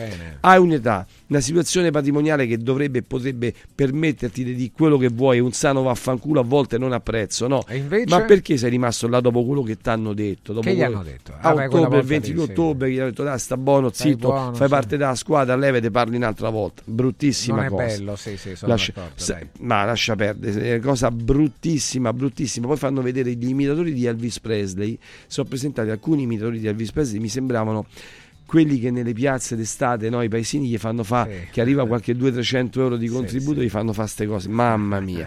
hai 0.41 0.59
un'età, 0.59 1.05
una 1.33 1.41
situazione 1.41 1.91
patrimoniale 1.91 2.47
che 2.47 2.59
dovrebbe 2.59 2.99
e 2.99 3.03
potrebbe 3.03 3.53
permetterti 3.75 4.45
di 4.45 4.55
dire 4.55 4.71
quello 4.75 4.97
che 4.99 5.09
vuoi, 5.09 5.41
un 5.41 5.53
sano 5.53 5.83
vaffanculo 5.83 6.41
a 6.41 6.45
volte 6.45 6.79
non 6.79 6.93
apprezzo, 6.93 7.47
no? 7.49 7.65
E 7.67 7.77
invece? 7.79 8.15
Ma 8.15 8.23
perché 8.25 8.57
sei 8.57 8.71
rimasto 8.71 9.09
là 9.09 9.21
dopo 9.21 9.45
quello 9.45 9.63
che 9.63 9.77
ti 9.79 9.89
hanno 9.89 10.13
detto? 10.13 10.53
Dopo 10.53 10.67
Che 10.67 10.75
gli 10.75 10.79
quello- 10.79 10.95
hanno 10.97 11.05
detto? 11.05 11.33
A 11.33 11.39
Ah, 11.41 11.55
beh, 11.55 11.69
quella 11.69 11.87
ottobre, 11.87 11.87
il 11.87 11.89
volta 11.89 12.07
22 12.07 12.35
lì, 12.35 12.45
sì. 12.47 12.51
ottobre, 12.61 12.91
gli 12.91 12.99
hanno 12.99 13.09
detto 13.11 13.23
dai 13.23 13.39
sta 13.39 13.57
buono, 13.57 13.91
Stai 13.91 14.11
zitto, 14.11 14.29
buono, 14.29 14.55
fai 14.55 14.67
sì. 14.69 14.73
parte 14.73 14.97
della 14.97 15.15
squadra, 15.15 15.57
levate, 15.57 15.91
parli 15.91 16.17
un'altra 16.17 16.49
volta. 16.51 16.83
Bruttissima 16.85 17.61
Non 17.63 17.69
cosa. 17.71 17.85
bello, 17.85 18.17
sì, 18.17 18.37
sì, 18.37 18.55
sono 18.55 18.73
Lascia- 18.73 18.93
se- 19.15 19.49
ma 19.61 19.85
lascia 19.85 20.15
perdere, 20.15 20.63
è 20.63 20.75
una 20.75 20.85
cosa 20.87 21.11
bruttissima, 21.11 22.13
bruttissima. 22.13 22.67
Poi 22.67 22.77
fanno 22.77 23.01
vedere 23.03 23.33
gli 23.35 23.49
imitatori 23.49 23.93
di 23.93 24.05
Elvis 24.07 24.39
Presley. 24.41 24.99
Sono 25.27 25.49
presentati 25.49 25.89
alcuni 25.91 26.23
imitatori 26.23 26.59
di 26.61 26.67
Elvis 26.67 26.93
Presley, 26.93 27.21
mi 27.21 27.29
sembravano 27.29 27.87
quelli 28.53 28.79
che 28.79 28.91
nelle 28.91 29.15
piazze 29.15 29.57
d'estate, 29.57 30.11
no, 30.11 30.21
i 30.21 30.29
paesini 30.29 30.69
gli 30.69 30.77
fanno 30.77 31.05
fa 31.05 31.27
che 31.51 31.63
arriva 31.63 31.87
qualche 31.87 32.15
200-300 32.15 32.81
euro 32.81 32.97
di 32.99 33.09
contributo, 33.09 33.63
gli 33.63 33.71
fanno 33.71 33.95
fa 33.95 34.03
queste 34.03 34.27
cose. 34.27 34.51
Mamma 34.51 35.01
mia. 35.01 35.27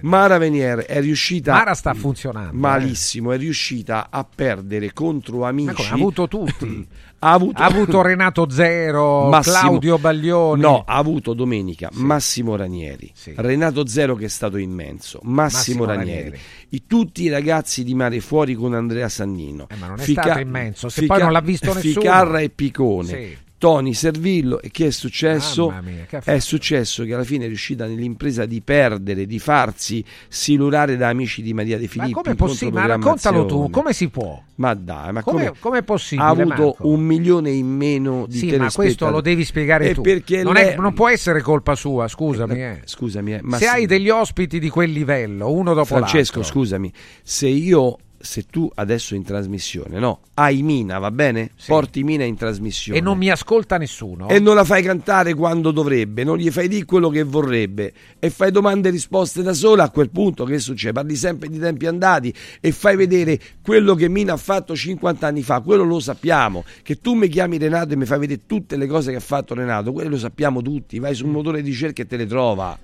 Mara 0.00 0.38
Venier 0.38 0.78
è 0.78 0.98
riuscita 1.02 1.52
Mara 1.52 1.74
sta 1.74 1.92
funzionando. 1.92 2.56
malissimo, 2.56 3.32
è 3.32 3.36
riuscita 3.36 4.08
a 4.08 4.24
perdere 4.24 4.94
contro 4.94 5.44
amici. 5.44 5.74
Come, 5.74 5.88
ha 5.90 5.92
avuto 5.92 6.26
tutti? 6.26 6.88
ha 7.24 7.32
avuto, 7.32 7.62
Ha 7.62 7.66
avuto 7.66 8.02
Renato 8.02 8.48
Zero, 8.50 9.28
Massimo- 9.28 9.58
Claudio 9.58 9.98
Baglioni. 9.98 10.60
No, 10.60 10.84
ha 10.86 10.96
avuto 10.96 11.32
domenica 11.32 11.88
Massimo 11.92 12.54
Ranieri, 12.56 13.12
Renato 13.36 13.86
Zero 13.86 14.14
che 14.14 14.26
è 14.26 14.28
stato 14.28 14.56
immenso, 14.58 15.20
Massimo, 15.22 15.34
Massimo 15.34 15.84
Ranieri, 15.84 16.22
Ranieri. 16.22 16.40
I- 16.70 16.82
tutti 16.86 17.22
i 17.22 17.28
ragazzi 17.28 17.82
di 17.84 17.94
Mare 17.94 18.20
Fuori 18.20 18.54
con 18.54 18.74
Andrea 18.74 19.08
Sannino. 19.08 19.66
ma 19.78 19.86
non 19.86 20.00
è 20.00 20.04
stato 20.04 20.38
immenso, 20.38 20.88
se 20.88 21.06
poi 21.06 21.20
non 21.20 21.32
l'ha 21.32 21.40
visto 21.40 21.72
nessuno. 21.72 22.00
Ficarra 22.00 22.40
e 22.40 22.50
Picone. 22.54 23.06
Sì. 23.08 23.42
Tony 23.56 23.94
Servillo 23.94 24.60
e 24.60 24.70
che 24.70 24.88
è 24.88 24.90
successo? 24.90 25.72
Mia, 25.82 26.04
che 26.04 26.18
è 26.22 26.38
successo 26.38 27.02
che 27.04 27.14
alla 27.14 27.24
fine 27.24 27.44
è 27.44 27.46
riuscita 27.46 27.86
nell'impresa 27.86 28.44
di 28.44 28.60
perdere, 28.60 29.24
di 29.24 29.38
farsi 29.38 30.04
silurare 30.28 30.98
da 30.98 31.08
amici 31.08 31.40
di 31.40 31.54
Maria 31.54 31.78
De 31.78 31.84
Ma 31.84 31.88
Filippi. 31.88 32.12
come 32.12 32.30
è 32.32 32.34
possibile? 32.34 32.80
Ma 32.80 32.86
raccontalo 32.86 33.46
tu, 33.46 33.70
come 33.70 33.94
si 33.94 34.08
può? 34.08 34.42
Ma 34.56 34.74
dai, 34.74 35.12
ma 35.12 35.22
Come, 35.22 35.46
come, 35.46 35.58
come 35.58 35.78
è 35.78 35.82
possibile? 35.82 36.26
ha 36.26 36.30
avuto 36.30 36.46
Marco? 36.46 36.76
un 36.80 37.00
milione 37.00 37.50
in 37.52 37.66
meno 37.68 38.26
di 38.28 38.36
Sì, 38.36 38.44
ma 38.46 38.50
telespettatori. 38.52 38.86
questo 38.86 39.10
lo 39.10 39.20
devi 39.22 39.44
spiegare 39.44 39.88
E 39.88 39.94
tu. 39.94 40.02
non, 40.42 40.52
lei- 40.52 40.68
è- 40.68 40.76
non 40.76 40.92
può 40.92 41.08
essere 41.08 41.40
colpa 41.40 41.74
sua, 41.74 42.06
scusami. 42.06 42.60
eh. 42.62 42.80
Scusami, 42.84 43.34
eh, 43.34 43.40
ma 43.42 43.56
Se 43.56 43.64
sì. 43.64 43.70
hai 43.70 43.86
degli 43.86 44.10
ospiti 44.10 44.58
di 44.58 44.68
quel 44.68 44.90
livello, 44.90 45.50
uno 45.50 45.72
dopo 45.72 45.86
Francesco, 45.86 46.40
l'altro. 46.40 46.52
scusami, 46.60 46.92
se 47.22 47.48
io 47.48 47.96
se 48.24 48.46
tu 48.46 48.70
adesso 48.74 49.14
in 49.14 49.22
trasmissione, 49.22 49.98
no, 49.98 50.20
hai 50.34 50.62
Mina, 50.62 50.98
va 50.98 51.10
bene? 51.10 51.50
Porti 51.66 52.02
Mina 52.02 52.24
in 52.24 52.36
trasmissione. 52.36 52.98
E 52.98 53.02
non 53.02 53.18
mi 53.18 53.30
ascolta 53.30 53.76
nessuno. 53.76 54.28
E 54.28 54.38
non 54.38 54.54
la 54.54 54.64
fai 54.64 54.82
cantare 54.82 55.34
quando 55.34 55.70
dovrebbe, 55.70 56.24
non 56.24 56.38
gli 56.38 56.50
fai 56.50 56.68
dire 56.68 56.86
quello 56.86 57.10
che 57.10 57.22
vorrebbe 57.22 57.92
e 58.18 58.30
fai 58.30 58.50
domande 58.50 58.88
e 58.88 58.92
risposte 58.92 59.42
da 59.42 59.52
sola, 59.52 59.84
a 59.84 59.90
quel 59.90 60.10
punto 60.10 60.44
che 60.44 60.58
succede? 60.58 60.92
Parli 60.94 61.16
sempre 61.16 61.48
di 61.48 61.58
tempi 61.58 61.86
andati 61.86 62.34
e 62.60 62.72
fai 62.72 62.96
vedere 62.96 63.38
quello 63.62 63.94
che 63.94 64.08
Mina 64.08 64.32
ha 64.32 64.38
fatto 64.38 64.74
50 64.74 65.26
anni 65.26 65.42
fa, 65.42 65.60
quello 65.60 65.84
lo 65.84 66.00
sappiamo, 66.00 66.64
che 66.82 67.00
tu 67.00 67.12
mi 67.12 67.28
chiami 67.28 67.58
Renato 67.58 67.92
e 67.92 67.96
mi 67.96 68.06
fai 68.06 68.18
vedere 68.18 68.40
tutte 68.46 68.76
le 68.76 68.86
cose 68.86 69.10
che 69.10 69.18
ha 69.18 69.20
fatto 69.20 69.54
Renato, 69.54 69.92
quello 69.92 70.10
lo 70.10 70.18
sappiamo 70.18 70.62
tutti, 70.62 70.98
vai 70.98 71.14
sul 71.14 71.28
motore 71.28 71.62
di 71.62 71.68
ricerca 71.68 72.02
e 72.02 72.06
te 72.06 72.16
le 72.16 72.26
trova. 72.26 72.78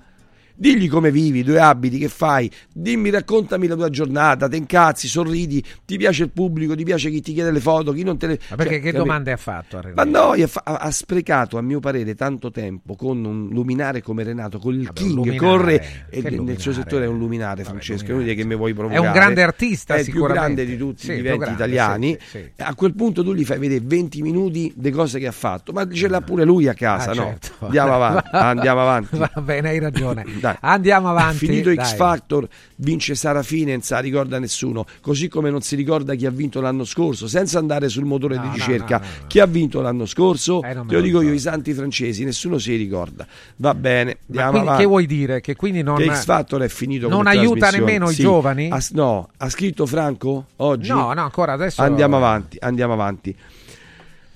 Digli 0.61 0.87
come 0.87 1.09
vivi, 1.09 1.41
dove 1.41 1.59
abiti, 1.59 1.97
che 1.97 2.07
fai, 2.07 2.47
dimmi, 2.71 3.09
raccontami 3.09 3.65
la 3.65 3.73
tua 3.73 3.89
giornata, 3.89 4.47
te 4.47 4.57
incazzi, 4.57 5.07
sorridi, 5.07 5.63
ti 5.85 5.97
piace 5.97 6.21
il 6.21 6.29
pubblico, 6.29 6.75
ti 6.75 6.83
piace 6.83 7.09
chi 7.09 7.19
ti 7.19 7.33
chiede 7.33 7.49
le 7.49 7.59
foto, 7.59 7.91
chi 7.93 8.03
non 8.03 8.15
te 8.19 8.27
le... 8.27 8.39
Ma 8.49 8.55
perché 8.57 8.73
cioè, 8.73 8.79
che 8.81 8.91
capi- 8.91 8.97
domande 8.97 9.31
ha 9.31 9.37
fatto 9.37 9.77
a 9.79 9.83
ma 9.95 10.03
no, 10.03 10.33
ha, 10.33 10.61
ha 10.77 10.91
sprecato 10.91 11.57
a 11.57 11.61
mio 11.63 11.79
parere 11.79 12.13
tanto 12.13 12.51
tempo 12.51 12.93
con 12.95 13.25
un 13.25 13.47
luminare 13.49 14.03
come 14.03 14.21
Renato, 14.21 14.59
con 14.59 14.75
il 14.75 14.87
un 14.87 14.93
King, 14.93 15.35
corre 15.35 15.79
che 15.79 16.17
e 16.17 16.21
nel 16.21 16.35
luminare? 16.35 16.61
suo 16.61 16.73
settore 16.73 17.05
è 17.05 17.07
un 17.07 17.17
luminare, 17.17 17.63
Francesco, 17.63 18.05
è 18.05 18.13
inutile 18.13 18.35
che 18.35 18.45
mi 18.45 18.55
vuoi 18.55 18.75
provocare. 18.75 19.03
È 19.03 19.07
un 19.07 19.13
grande 19.13 19.41
artista, 19.41 19.95
è 19.95 19.99
il 20.01 20.11
più 20.11 20.23
grande 20.27 20.63
di 20.63 20.77
tutti 20.77 21.05
Sì, 21.07 21.13
i 21.13 21.21
grande, 21.23 21.51
italiani. 21.53 22.17
sì, 22.21 22.37
sì. 22.37 22.51
A 22.57 22.75
quel 22.75 22.93
punto 22.93 23.23
tu 23.23 23.33
gli 23.33 23.43
fai 23.43 23.57
vedere 23.57 23.81
20 23.83 24.21
minuti 24.21 24.71
di 24.75 24.91
cose 24.91 25.17
che 25.17 25.25
ha 25.25 25.31
fatto, 25.31 25.71
ma 25.71 25.89
ce 25.89 26.07
l'ha 26.07 26.21
pure 26.21 26.45
lui 26.45 26.67
a 26.67 26.75
casa, 26.75 27.09
Ah, 27.09 27.13
no? 27.15 27.23
certo. 27.39 27.65
Andiamo 27.65 27.95
avanti, 27.95 28.29
andiamo 28.35 28.81
avanti. 28.81 29.17
Va 29.17 29.31
bene, 29.41 29.69
hai 29.69 29.79
ragione. 29.79 30.23
Dai. 30.39 30.50
Andiamo 30.61 31.09
avanti. 31.09 31.45
Finito 31.45 31.71
X 31.71 31.75
dai. 31.75 31.95
Factor, 31.95 32.47
vince 32.77 33.15
Sara 33.15 33.43
Fine, 33.43 33.71
non 33.71 33.81
sa 33.81 33.99
ricorda 33.99 34.39
nessuno, 34.39 34.85
così 35.01 35.27
come 35.27 35.49
non 35.49 35.61
si 35.61 35.75
ricorda 35.75 36.15
chi 36.15 36.25
ha 36.25 36.31
vinto 36.31 36.59
l'anno 36.61 36.83
scorso, 36.83 37.27
senza 37.27 37.59
andare 37.59 37.89
sul 37.89 38.05
motore 38.05 38.35
No, 38.35 38.41
di 38.43 38.49
ricerca. 38.53 38.97
no, 38.97 39.05
no. 39.21 39.27
Chi 39.27 39.39
ha 39.39 39.45
vinto 39.45 39.81
l'anno 39.81 40.05
scorso? 40.05 40.61
Eh, 40.63 40.73
Te 40.87 40.95
lo 40.95 41.01
dico 41.01 41.21
io, 41.21 41.31
i 41.33 41.39
santi 41.39 41.73
francesi, 41.73 42.23
nessuno 42.23 42.57
si 42.57 42.75
ricorda. 42.75 43.25
Va 43.57 43.73
bene, 43.73 44.17
quindi 44.25 44.41
avanti. 44.59 44.81
che 44.81 44.85
vuoi 44.87 45.05
dire? 45.05 45.41
Che 45.41 45.55
quindi 45.55 45.81
non, 45.83 45.97
Che 45.97 46.07
X 46.13 46.25
Factor 46.25 46.61
è 46.61 46.67
finito 46.67 47.07
non 47.09 47.27
aiuta 47.27 47.69
nemmeno 47.69 48.09
i 48.09 48.13
Sì. 48.13 48.21
giovani? 48.21 48.69
Ha- 48.69 48.79
no, 48.91 49.29
ha 49.37 49.49
scritto 49.49 49.85
Franco 49.85 50.45
oggi? 50.57 50.89
No, 50.89 51.13
no, 51.13 51.21
ancora 51.21 51.53
adesso. 51.53 51.81
Andiamo 51.81 52.17
avanti, 52.17 52.57
andiamo 52.59 52.93
avanti. 52.93 53.35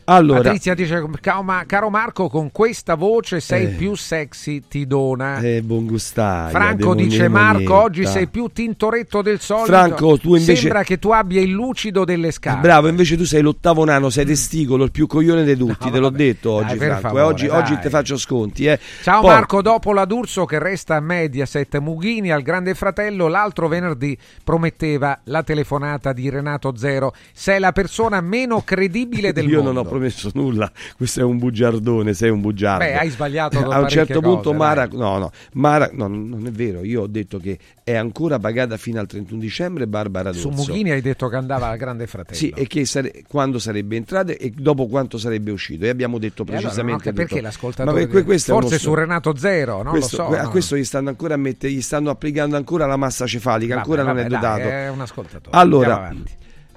Allora, 0.07 0.41
Patrizia 0.41 0.75
dice: 0.75 1.03
caro, 1.19 1.41
Ma- 1.41 1.63
caro 1.65 1.89
Marco, 1.89 2.29
con 2.29 2.51
questa 2.51 2.93
voce 2.95 3.39
sei 3.39 3.65
Eh. 3.65 3.67
più 3.69 3.95
sexy, 3.95 4.61
ti 4.67 4.85
dona. 4.85 5.39
eh, 5.39 5.61
buon 5.63 5.87
gustaio. 5.87 6.51
Franco 6.51 6.93
dice: 6.93 7.27
Marco, 7.27 7.73
oggi 7.73 8.05
sei 8.05 8.27
più 8.27 8.47
tintoretto 8.53 9.21
del 9.23 9.39
solito. 9.39 9.65
Franco, 9.65 10.17
tu 10.19 10.35
invece- 10.35 10.55
Sembra 10.55 10.83
che 10.83 10.99
tu 10.99 11.09
abbia 11.09 11.41
il 11.41 11.49
lucido 11.49 12.05
delle 12.05 12.29
scarpe. 12.31 12.61
Bravo, 12.61 12.87
invece 12.87 13.17
tu 13.17 13.23
sei 13.25 13.41
l'ottavo 13.41 13.83
nano, 13.83 14.09
sei 14.11 14.25
testicolo, 14.25 14.83
il 14.83 14.91
più 14.91 15.07
coglione 15.07 15.43
di 15.43 15.57
tutti, 15.57 15.89
te 15.89 15.97
l'ho 15.97 16.09
detto 16.11 16.51
oggi, 16.51 16.75
per 16.77 16.87
Franco. 16.99 17.01
favore, 17.07 17.23
e 17.23 17.25
oggi, 17.25 17.47
dai. 17.47 17.57
oggi 17.59 17.79
ti 17.79 17.89
faccio 17.89 18.17
sconti. 18.17 18.65
Eh. 18.65 18.79
Ciao 19.01 19.21
Poi- 19.21 19.29
Marco, 19.31 19.61
dopo 19.63 19.91
la 19.91 20.05
D'Urso 20.05 20.45
che 20.45 20.59
resta 20.59 20.97
a 20.97 20.99
Mediaset 20.99 21.79
Mughini 21.79 22.31
al 22.31 22.43
Grande 22.43 22.75
Fratello, 22.75 23.27
l'altro 23.27 23.67
venerdì 23.67 24.15
prometteva 24.43 25.19
la 25.25 25.41
telefonata 25.41 26.13
di 26.13 26.29
Renato 26.29 26.75
Zero. 26.77 27.13
Sei 27.33 27.59
la 27.59 27.71
persona 27.71 28.21
meno 28.21 28.61
credibile 28.63 29.33
del 29.33 29.45
Io 29.49 29.63
mondo. 29.63 29.71
non 29.71 29.85
ho 29.85 29.89
promesso 29.95 30.29
nulla, 30.33 30.71
questo 30.97 31.21
è 31.21 31.23
un 31.23 31.37
bugiardone, 31.37 32.13
sei 32.13 32.29
un 32.29 32.41
bugiardo. 32.41 32.83
Beh, 32.83 32.97
hai 32.97 33.09
sbagliato 33.09 33.59
A 33.59 33.79
un 33.79 33.87
certo 33.89 34.19
punto 34.19 34.49
cose, 34.51 34.57
Mara, 34.57 34.85
dai. 34.87 34.97
no, 34.97 35.17
no, 35.17 35.31
Mara, 35.53 35.89
no, 35.93 36.07
non 36.07 36.45
è 36.45 36.51
vero, 36.51 36.83
io 36.83 37.03
ho 37.03 37.07
detto 37.07 37.37
che 37.39 37.57
è 37.83 37.95
ancora 37.95 38.39
pagata 38.39 38.77
fino 38.77 38.99
al 38.99 39.07
31 39.07 39.39
dicembre 39.39 39.87
Barbara 39.87 40.31
Su 40.33 40.49
D'Urso. 40.49 40.71
Mughini 40.71 40.91
hai 40.91 41.01
detto 41.01 41.27
che 41.27 41.35
andava 41.35 41.67
al 41.67 41.77
Grande 41.77 42.07
Fratello. 42.07 42.35
Sì, 42.37 42.49
e 42.55 42.67
che 42.67 42.85
sare- 42.85 43.23
quando 43.27 43.59
sarebbe 43.59 43.95
entrata 43.95 44.31
e 44.33 44.51
dopo 44.55 44.87
quanto 44.87 45.17
sarebbe 45.17 45.51
uscito. 45.51 45.85
E 45.85 45.89
abbiamo 45.89 46.17
detto 46.17 46.43
E 46.43 46.45
allora, 46.47 46.61
precisamente 46.61 47.09
no, 47.09 47.15
perché 47.15 47.41
l'ascoltatore 47.41 48.01
Ma 48.01 48.07
que- 48.07 48.23
questo 48.23 48.51
è 48.51 48.53
forse 48.59 48.73
uno 48.75 48.83
su 48.83 48.93
Renato 48.93 49.35
Zero, 49.37 49.81
non 49.83 49.91
questo, 49.93 50.17
lo 50.17 50.29
so. 50.31 50.37
a 50.37 50.41
no. 50.43 50.49
questo 50.49 50.75
gli 50.77 50.83
stanno 50.83 51.09
ancora 51.09 51.33
a 51.35 51.37
mettere, 51.37 51.71
gli 51.73 51.81
stanno 51.81 52.09
applicando 52.09 52.55
ancora 52.55 52.85
la 52.85 52.97
massa 52.97 53.25
cefalica, 53.25 53.75
Vabbè, 53.75 53.79
ancora 53.87 54.03
non 54.03 54.15
vabbè, 54.15 54.25
è 54.25 54.29
dai, 54.29 54.39
dotato. 54.39 54.59
è 54.69 54.89
un 54.89 55.01
ascoltatore. 55.01 55.57
Allora. 55.57 56.13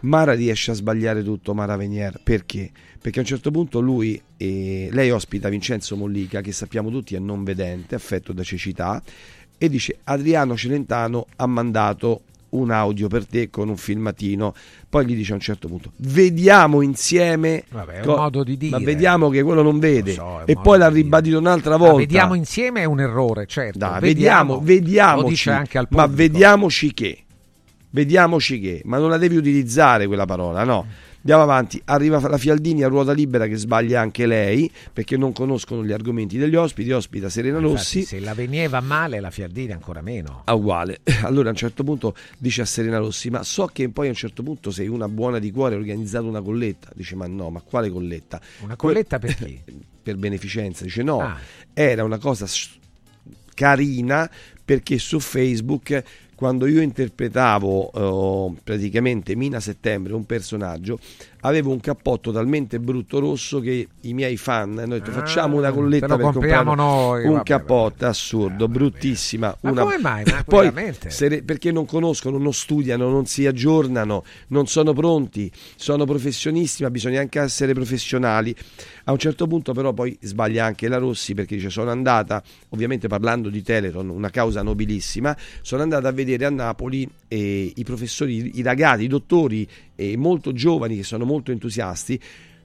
Mara 0.01 0.33
riesce 0.35 0.71
a 0.71 0.75
sbagliare 0.75 1.23
tutto, 1.23 1.55
Mara 1.55 1.77
Venier, 1.77 2.21
perché? 2.23 2.71
Perché 3.01 3.19
a 3.19 3.23
un 3.23 3.29
certo 3.29 3.51
punto 3.51 3.81
lui, 3.81 4.21
eh, 4.37 4.89
lei 4.93 5.11
ospita 5.11 5.49
Vincenzo 5.49 5.97
Mollica, 5.97 6.41
che 6.41 6.53
sappiamo 6.53 6.91
tutti 6.91 7.15
è 7.15 7.19
non 7.19 7.43
vedente, 7.45 7.95
affetto 7.95 8.33
da 8.33 8.43
cecità, 8.43 9.03
e 9.57 9.69
dice 9.69 9.99
Adriano 10.05 10.57
Celentano 10.57 11.27
ha 11.37 11.47
mandato 11.47 12.23
un 12.51 12.71
audio 12.71 13.09
per 13.09 13.27
te 13.27 13.51
con 13.51 13.69
un 13.69 13.77
filmatino. 13.77 14.55
Poi 14.89 15.05
gli 15.05 15.15
dice 15.15 15.33
a 15.33 15.35
un 15.35 15.41
certo 15.41 15.69
punto: 15.69 15.93
Vediamo 15.97 16.81
insieme. 16.81 17.65
Vabbè, 17.69 17.93
è 18.01 18.07
un 18.07 18.15
modo 18.15 18.45
di 18.45 18.57
dire. 18.57 18.79
Ma 18.79 18.85
vediamo 18.85 19.29
che 19.29 19.43
quello 19.43 19.63
non 19.63 19.79
vede. 19.79 20.13
so, 20.13 20.47
e 20.47 20.55
poi 20.55 20.79
l'ha 20.79 20.89
di 20.89 20.95
dire. 20.95 21.05
ribadito 21.05 21.39
un'altra 21.39 21.77
volta. 21.77 21.97
vediamo 21.97 22.35
insieme 22.35 22.83
è 22.83 22.85
un 22.85 23.01
errore, 23.01 23.47
certo. 23.47 23.79
Dai, 23.79 24.01
vediamo, 24.01 24.55
Lo 24.55 24.61
vediamoci. 24.61 25.51
ma 25.91 26.07
vediamoci 26.07 26.95
che. 26.95 27.23
Vediamoci 27.99 28.61
che. 28.61 28.81
Ma 28.85 28.99
non 28.99 29.11
la 29.11 29.17
devi 29.17 29.35
utilizzare 29.35 30.07
quella 30.07 30.25
parola, 30.25 30.63
no. 30.63 30.87
Andiamo 31.17 31.43
avanti, 31.43 31.83
arriva 31.87 32.21
la 32.29 32.39
Fialdini 32.39 32.85
a 32.85 32.89
ruota 32.89 33.11
libera 33.13 33.49
che 33.49 33.57
sbaglia 33.57 34.01
anche 34.01 34.25
lei 34.25 34.71
perché 34.93 35.17
non 35.17 35.33
conoscono 35.33 35.85
gli 35.85 35.91
argomenti 35.91 36.39
degli 36.39 36.55
ospiti, 36.55 36.93
ospita 36.93 37.29
Serena 37.29 37.59
Rossi. 37.59 37.99
Infatti, 37.99 38.17
se 38.17 38.25
la 38.25 38.35
veniva 38.35 38.81
male, 38.81 39.19
la 39.19 39.33
Fiardini 39.33 39.73
ancora 39.73 40.01
meno. 40.01 40.43
Ah, 40.45 40.55
uguale. 40.55 41.01
Allora 41.23 41.49
a 41.49 41.51
un 41.51 41.57
certo 41.57 41.83
punto 41.83 42.15
dice 42.39 42.63
a 42.63 42.67
Serena 42.67 42.99
Rossi: 42.99 43.31
Ma 43.31 43.43
so 43.43 43.67
che 43.67 43.89
poi 43.89 44.07
a 44.07 44.11
un 44.11 44.15
certo 44.17 44.45
punto 44.45 44.71
sei 44.71 44.87
una 44.87 45.09
buona 45.09 45.41
di 45.41 45.51
cuore, 45.51 45.75
hai 45.75 45.81
organizzato 45.81 46.27
una 46.29 46.41
colletta. 46.41 46.91
Dice: 46.95 47.17
Ma 47.17 47.27
no, 47.27 47.51
ma 47.51 47.61
quale 47.63 47.91
colletta? 47.91 48.41
Una 48.61 48.77
colletta 48.77 49.19
per 49.19 49.35
chi? 49.35 49.61
per 50.01 50.17
beneficenza. 50.17 50.85
Dice: 50.85 51.03
No, 51.03 51.21
Ah. 51.21 51.37
era 51.75 52.05
una 52.05 52.19
cosa 52.19 52.47
carina 53.55 54.31
perché 54.65 54.99
su 54.99 55.19
Facebook. 55.19 56.03
Quando 56.39 56.69
io 56.69 56.81
interpretavo 56.81 57.91
eh, 58.55 58.61
praticamente 58.63 59.35
Mina 59.35 59.59
Settembre, 59.59 60.15
un 60.15 60.25
personaggio, 60.25 61.01
avevo 61.43 61.71
un 61.71 61.81
cappotto 61.81 62.33
talmente 62.33 62.81
brutto 62.81 63.19
rosso 63.19 63.61
che 63.61 63.87
i 64.03 64.15
miei 64.15 64.37
fan 64.37 64.79
hanno 64.79 64.95
detto 64.99 65.11
facciamo 65.13 65.57
una 65.57 65.71
colletta 65.71 66.17
per 66.17 66.31
compriamo 66.33 66.75
comprare 66.75 66.91
noi, 66.91 67.25
un 67.27 67.33
vabbè, 67.35 67.45
cappotto 67.45 68.07
assurdo, 68.07 68.69
bruttissima. 68.69 69.57
Ma 69.61 69.71
una- 69.71 69.83
come 69.83 69.99
mai? 69.99 70.25
Ma 70.25 70.43
Poi 70.49 70.73
se- 71.09 71.43
perché 71.43 71.71
non 71.71 71.87
conoscono, 71.87 72.39
non 72.39 72.53
studiano, 72.53 73.09
non 73.09 73.27
si 73.27 73.47
aggiornano, 73.47 74.25
non 74.49 74.67
sono 74.67 74.93
pronti, 74.93 75.51
sono 75.77 76.05
professionisti, 76.05 76.83
ma 76.83 76.91
bisogna 76.91 77.21
anche 77.21 77.41
essere 77.41 77.73
professionali. 77.73 78.55
A 79.05 79.13
un 79.13 79.19
certo 79.19 79.47
punto 79.47 79.73
però 79.73 79.93
poi 79.93 80.17
sbaglia 80.21 80.65
anche 80.65 80.89
la 80.89 80.99
Rossi 80.99 81.35
perché 81.35 81.55
dice 81.57 81.71
sono 81.71 81.91
andata, 81.91 82.43
ovviamente 82.71 83.09
parlando 83.09 83.49
di 83.49 83.63
Teleton, 83.63 84.09
una 84.09 84.31
causa 84.31 84.63
nobilissima, 84.63 85.37
sono 85.63 85.83
andata 85.83 86.09
a 86.09 86.13
vedere 86.13 86.45
a 86.45 86.51
Napoli 86.51 87.09
eh, 87.29 87.73
i 87.75 87.85
professori, 87.85 88.59
i 88.59 88.63
ragazzi, 88.63 89.05
i 89.05 89.09
dottori 89.09 89.67
eh, 90.01 90.17
molto 90.17 90.53
giovani 90.53 90.95
che 90.97 91.03
sono 91.03 91.25
molto 91.25 91.51
entusiasti, 91.51 92.21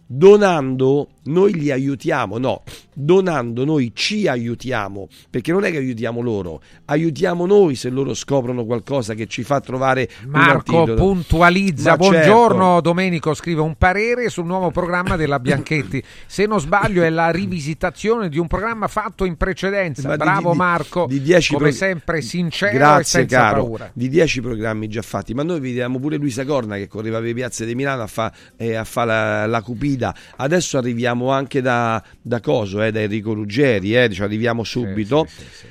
donando 0.06 1.10
noi 1.24 1.54
li 1.56 1.72
aiutiamo, 1.72 2.38
no, 2.38 2.62
donando 2.94 3.66
noi 3.66 3.92
ci 3.94 4.28
aiutiamo, 4.28 5.08
perché 5.30 5.52
non 5.52 5.64
è 5.66 5.72
che 5.72 5.78
aiutiamo 5.78 6.22
loro, 6.22 6.62
aiutiamo 6.86 7.46
noi 7.46 7.76
se 7.76 7.90
loro 7.90 8.14
scoprono 8.14 8.66
qualcosa 8.66 9.14
che 9.14 9.28
ci 9.28 9.44
fa 9.44 9.60
trovare 9.60 10.10
Marco 10.28 10.84
puntualizza. 10.96 11.92
Ma 11.92 11.96
Buongiorno 11.98 12.64
certo. 12.66 12.82
Domenico, 12.82 13.34
scrive 13.34 13.62
un 13.62 13.76
parere 13.76 14.30
sul 14.30 14.46
nuovo 14.46 14.72
programma 14.72 15.16
della 15.16 15.40
Bianchetti. 15.40 16.04
Se 16.26 16.46
non 16.46 16.60
sbaglio 16.60 17.04
è 17.04 17.10
la 17.10 17.30
rivisitazione 17.30 18.30
di 18.30 18.38
un 18.38 18.48
programma 18.48 18.88
fatto 18.88 19.26
in 19.26 19.36
precedenza. 19.38 20.08
Ma 20.08 20.16
di- 20.16 20.24
Bravo 20.24 20.52
di- 20.52 20.58
Marco, 20.58 21.06
di 21.08 21.22
dieci 21.22 21.54
come 21.54 21.70
pro- 21.70 21.78
sempre 21.78 22.22
sincero 22.22 22.72
e 22.72 22.78
Grazie 22.78 23.20
senza 23.22 23.38
caro, 23.38 23.64
paura. 23.64 23.90
di 23.94 24.10
dieci 24.10 24.42
programmi 24.42 24.88
già 24.88 25.02
fatti, 25.02 25.34
ma 25.34 25.44
noi 25.44 25.60
vediamo 25.60 26.00
pure 26.00 26.18
Luisa 26.18 26.46
Corna 26.46 26.76
che 26.76 26.88
correva 26.88 27.18
per 27.18 27.28
le 27.28 27.34
piazze 27.34 27.66
di 27.66 27.76
Milano 27.76 28.04
a 28.04 28.08
fare 28.08 28.32
a 28.76 28.84
fa 28.84 29.04
la, 29.06 29.46
la 29.46 29.62
cupida, 29.62 30.16
adesso 30.38 30.78
arriviamo 30.78 31.32
anche 31.32 31.62
da, 31.62 32.02
da 32.22 32.40
Coso, 32.40 32.82
eh, 32.86 32.92
da 32.92 33.02
Enrico 33.02 33.34
Ruggeri, 33.34 33.96
eh, 33.96 34.10
cioè 34.10 34.26
arriviamo 34.26 34.64
subito, 34.64 35.28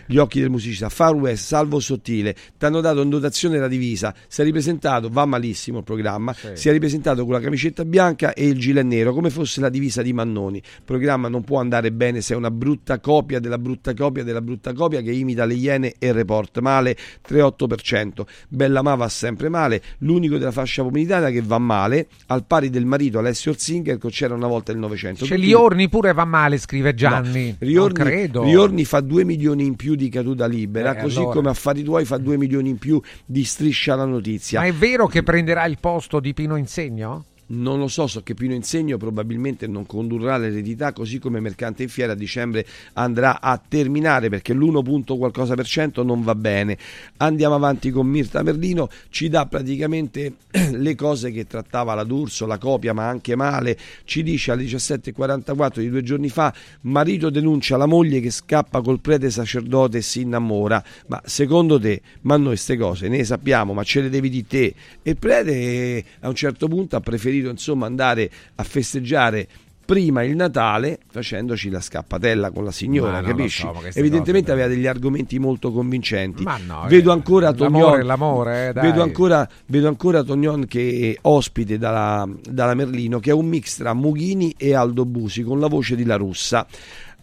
gli 0.07 0.16
occhi 0.16 0.41
del 0.41 0.50
musicista, 0.50 0.89
Far 0.89 1.15
West, 1.15 1.47
Salvo 1.47 1.81
Sottile, 1.81 2.34
ti 2.58 2.65
hanno 2.65 2.81
dato 2.81 3.02
in 3.02 3.08
dotazione 3.08 3.58
la 3.58 3.68
divisa, 3.68 4.15
si 4.28 4.41
è 4.41 4.44
ripresentato, 4.44 5.08
va 5.08 5.24
malissimo 5.24 5.78
il 5.78 5.84
programma, 5.84 6.34
si 6.52 6.68
è 6.68 6.73
ripresentato 6.73 7.24
con 7.24 7.32
la 7.34 7.41
camicetta 7.41 7.84
bianca 7.84 8.32
e 8.34 8.47
il 8.47 8.58
gilet 8.58 8.84
nero, 8.84 9.12
come 9.12 9.31
fosse 9.31 9.60
la 9.60 9.68
divisa 9.68 10.02
di 10.02 10.12
Mannoni, 10.12 10.58
il 10.58 10.82
programma 10.84 11.28
non 11.28 11.44
può 11.44 11.60
andare 11.60 11.92
bene 11.92 12.20
se 12.20 12.34
è 12.34 12.36
una 12.36 12.50
brutta 12.50 13.00
copia 13.00 13.41
della 13.41 13.58
brutta 13.58 13.94
copia 13.94 14.23
della 14.23 14.41
brutta 14.41 14.73
copia 14.73 15.00
che 15.00 15.12
imita 15.12 15.44
le 15.44 15.55
Iene 15.55 15.94
e 15.99 16.12
report, 16.12 16.60
male 16.60 16.97
3,8%, 17.28 18.23
Bella 18.49 18.82
Ma 18.82 18.94
va 18.94 19.08
sempre 19.08 19.49
male, 19.49 19.82
l'unico 19.99 20.39
della 20.39 20.50
fascia 20.50 20.82
pomeridiana 20.82 21.31
che 21.31 21.42
va 21.42 21.58
male, 21.58 22.08
al 22.26 22.44
pari 22.44 22.70
del 22.70 22.84
marito 22.84 23.18
Alessio 23.18 23.52
Orsinger 23.52 23.99
che 23.99 24.08
c'era 24.08 24.34
una 24.34 24.47
volta 24.47 24.73
nel 24.73 24.81
Novecento. 24.81 25.24
C'è 25.24 25.34
Tutti- 25.34 25.47
Liorni 25.47 25.89
pure 25.89 26.12
va 26.12 26.24
male, 26.24 26.58
scrive 26.58 26.94
Gianni. 27.08 27.48
No, 27.50 27.56
Riorni, 27.58 27.94
credo. 27.94 28.42
Riorni 28.44 28.84
fa 28.84 29.00
2 29.00 29.24
milioni 29.24 29.64
in 29.64 29.76
più 29.76 29.94
di 29.94 30.08
caduta 30.08 30.47
libera, 30.47 30.97
Eh, 30.97 31.02
così 31.02 31.18
allora. 31.18 31.32
come 31.34 31.50
Affari 31.50 31.82
Tuoi 31.82 32.05
fa 32.05 32.16
2 32.18 32.36
milioni 32.36 32.70
in 32.70 32.78
più 32.78 33.00
di 33.24 33.44
striscia 33.44 33.94
la 33.94 34.05
notizia. 34.05 34.60
Ma 34.60 34.66
è 34.66 34.72
vero 34.72 35.06
che 35.06 35.22
prenderà 35.22 35.64
il 35.66 35.78
posto 35.81 36.20
di 36.20 36.32
Pino 36.34 36.56
Insegno? 36.56 37.24
Non 37.44 37.78
lo 37.78 37.88
so, 37.88 38.06
so 38.06 38.22
che 38.22 38.34
Pino 38.34 38.54
Insegno 38.54 38.96
probabilmente 38.96 39.66
non 39.66 39.84
condurrà 39.84 40.38
l'eredità, 40.38 40.92
così 40.92 41.18
come 41.18 41.40
Mercante 41.40 41.82
in 41.82 41.88
Fiera 41.90 42.12
a 42.12 42.14
dicembre 42.14 42.64
andrà 42.94 43.40
a 43.40 43.60
terminare 43.66 44.30
perché 44.30 44.54
l'1 44.54 44.82
punto 44.82 45.18
qualcosa 45.18 45.54
per 45.54 45.66
cento 45.66 46.02
non 46.02 46.22
va 46.22 46.34
bene. 46.34 46.78
Andiamo 47.18 47.54
avanti 47.54 47.90
con 47.90 48.06
Mirta 48.06 48.42
Merlino, 48.42 48.88
ci 49.10 49.28
dà 49.28 49.44
praticamente 49.46 50.36
le 50.70 50.94
cose 50.94 51.30
che 51.30 51.46
trattava 51.46 51.94
la 51.94 52.04
D'Urso, 52.04 52.46
la 52.46 52.56
copia 52.58 52.94
ma 52.94 53.08
anche 53.08 53.36
male, 53.36 53.76
ci 54.04 54.22
dice 54.22 54.52
alle 54.52 54.64
17.44 54.64 55.80
di 55.80 55.90
due 55.90 56.02
giorni 56.02 56.30
fa, 56.30 56.54
marito 56.82 57.28
denuncia 57.28 57.76
la 57.76 57.86
moglie 57.86 58.20
che 58.20 58.30
scappa 58.30 58.80
col 58.80 59.00
prete 59.00 59.30
sacerdote 59.30 59.98
e 59.98 60.02
si 60.02 60.22
innamora, 60.22 60.82
ma 61.08 61.20
secondo 61.24 61.78
te, 61.78 62.00
ma 62.22 62.36
noi 62.36 62.46
queste 62.52 62.78
cose 62.78 63.08
ne 63.08 63.24
sappiamo, 63.24 63.74
ma 63.74 63.82
ce 63.82 64.00
le 64.00 64.08
devi 64.08 64.30
di 64.30 64.46
te? 64.46 64.74
E 65.02 65.10
il 65.10 65.16
prete 65.16 65.52
eh, 65.52 66.04
a 66.20 66.28
un 66.28 66.34
certo 66.34 66.68
punto 66.68 66.96
ha 66.96 67.00
preferito 67.00 67.32
insomma 67.35 67.86
andare 67.86 68.31
a 68.55 68.62
festeggiare 68.62 69.49
prima 69.85 70.23
il 70.23 70.36
Natale 70.36 71.01
facendoci 71.11 71.69
la 71.69 71.81
scappatella 71.81 72.51
con 72.51 72.65
la 72.65 72.70
signora, 72.70 73.20
lo 73.20 73.27
capisci? 73.27 73.62
so, 73.62 73.75
Evidentemente 73.93 74.51
aveva 74.52 74.69
degli 74.69 74.86
argomenti 74.86 75.39
molto 75.39 75.73
convincenti. 75.73 76.43
Ma 76.44 76.57
no, 76.65 76.86
vedo 76.89 77.11
eh, 77.11 77.12
ancora 77.12 77.52
Tognon, 77.52 78.05
l'amore, 78.05 78.69
eh, 78.69 78.73
vedo 78.73 79.02
ancora, 79.02 79.47
vedo 79.67 79.89
ancora 79.89 80.23
Tognon 80.23 80.67
che 80.67 81.12
è 81.15 81.19
ospite 81.23 81.78
dalla, 81.78 82.27
dalla 82.49 82.75
Merlino, 82.75 83.19
che 83.19 83.31
è 83.31 83.35
un 83.35 83.47
mix 83.47 83.77
tra 83.77 83.93
Mughini 83.93 84.55
e 84.57 84.75
Aldo 84.75 85.05
Busi 85.05 85.43
con 85.43 85.61
la 85.61 85.69
voce 85.69 85.97
di 85.97 86.05
La 86.05 86.17
Russa. 86.17 86.67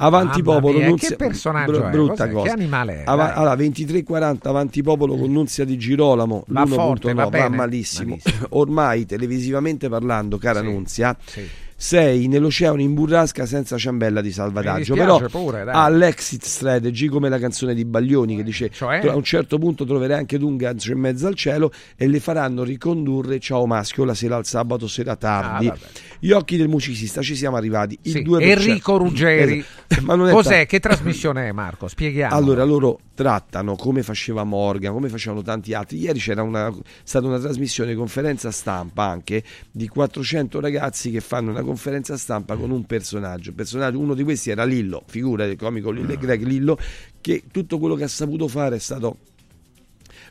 Avanti 0.02 0.42
Mamma 0.42 0.60
popolo, 0.61 0.78
mia, 0.78 0.88
Nunzia- 0.88 1.10
che 1.10 1.16
personaggio 1.18 1.72
br- 1.72 1.84
è? 1.88 1.90
brutta 1.90 2.14
Cos'è? 2.24 2.32
cosa. 2.32 2.45
Che 2.45 2.52
animale 2.53 2.94
è? 3.00 3.03
Ava- 3.06 3.34
allora, 3.36 3.56
23-40 3.56 4.48
avanti 4.50 4.82
popolo 4.82 5.18
con 5.18 5.30
Nunzia 5.30 5.66
di 5.66 5.78
Girolamo, 5.78 6.45
Va 6.48 6.66
forte, 6.66 7.10
l'1.9 7.11 7.14
va 7.16 7.24
va, 7.24 7.30
bene? 7.30 7.56
malissimo. 7.58 8.18
Ormai 8.52 9.06
televisivamente 9.06 9.90
parlando, 9.90 10.38
cara 10.38 10.60
Sì, 10.61 10.66
Nunzia, 10.66 11.18
sì. 11.26 11.42
Sei 11.82 12.27
nell'oceano 12.27 12.82
in 12.82 12.93
burrasca 12.93 13.45
senza 13.45 13.77
ciambella 13.77 14.19
di 14.19 14.33
salvataggio. 14.33 14.95
Però 14.95 15.17
pure, 15.30 15.64
dai. 15.64 15.74
ha 15.74 15.88
l'exit 15.88 16.43
strategy 16.43 17.08
come 17.08 17.30
la 17.30 17.40
canzone 17.40 17.74
di 17.74 17.85
Baglioni 17.85 18.35
che 18.35 18.43
dice 18.43 18.69
Cioè? 18.69 18.99
a 19.08 19.16
un 19.16 19.24
certo 19.24 19.58
punto 19.58 19.85
troverai 19.85 20.17
anche 20.17 20.38
tu 20.38 20.45
un 20.45 20.58
gancio 20.58 20.91
in 20.91 20.99
mezzo 20.99 21.25
al 21.25 21.35
cielo 21.35 21.72
e 21.95 22.08
le 22.08 22.19
faranno 22.19 22.64
ricondurre 22.64 23.40
Ciao 23.40 23.66
Maschio 23.66 24.03
la 24.03 24.14
sera 24.14 24.35
al 24.35 24.45
sabato 24.45 24.90
sera 24.90 25.16
tardi. 25.16 25.67
Ah. 25.69 25.77
Gli 26.19 26.32
occhi 26.32 26.58
del 26.58 26.67
musicista 26.67 27.22
ci 27.22 27.33
siamo 27.38 27.56
arrivati. 27.56 27.98
Il 28.01 28.11
Sì, 28.11 28.24
2%. 28.24 28.41
Enrico 28.41 28.98
Ruggeri. 28.98 29.64
Esatto. 29.90 30.30
Cos'è? 30.30 30.59
ta- 30.59 30.66
Che 30.66 30.80
trasmissione 30.80 31.48
è, 31.48 31.51
Marco? 31.51 31.88
Spieghiamo. 31.88 32.33
allora, 32.35 32.64
loro 32.64 32.99
trattano 33.16 33.75
come 33.75 34.01
faceva 34.03 34.43
Morgan, 34.43 34.93
come 34.93 35.09
facevano 35.09 35.41
tanti 35.41 35.74
altri. 35.74 35.98
Ieri 35.98 36.19
c'era 36.19 36.41
una, 36.43 36.72
stata 37.03 37.25
una 37.25 37.40
trasmissione, 37.40 37.95
conferenza 37.95 38.51
stampa 38.51 39.03
anche 39.06 39.43
di 39.72 39.88
400 39.88 40.59
ragazzi 40.59 41.09
che 41.11 41.19
fanno 41.22 41.49
una 41.49 41.64
conferenza 41.69 42.17
stampa 42.17 42.56
con 42.56 42.72
un 42.72 42.85
personaggio. 42.85 43.53
Personaggio 43.53 43.99
uno 43.99 44.15
di 44.15 44.23
questi 44.23 44.49
era 44.49 44.65
Lillo, 44.65 45.03
figura 45.06 45.45
del 45.45 45.56
comico 45.56 45.91
Lillo, 45.91 46.15
Greg 46.17 46.43
Lillo, 46.43 46.77
che 47.22 47.43
tutto 47.51 47.77
quello 47.77 47.93
che 47.93 48.06
ha 48.06 48.07
saputo 48.07 48.48
fare 48.48 48.77
è 48.77 48.80
stato 48.80 49.17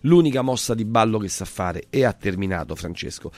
l'unica 0.02 0.42
mossa 0.42 0.74
di 0.74 0.84
ballo 0.84 1.18
che 1.18 1.28
sa 1.28 1.44
fare 1.44 1.84
e 1.90 2.04
ha 2.04 2.12
terminato 2.12 2.74
Francesco. 2.74 3.30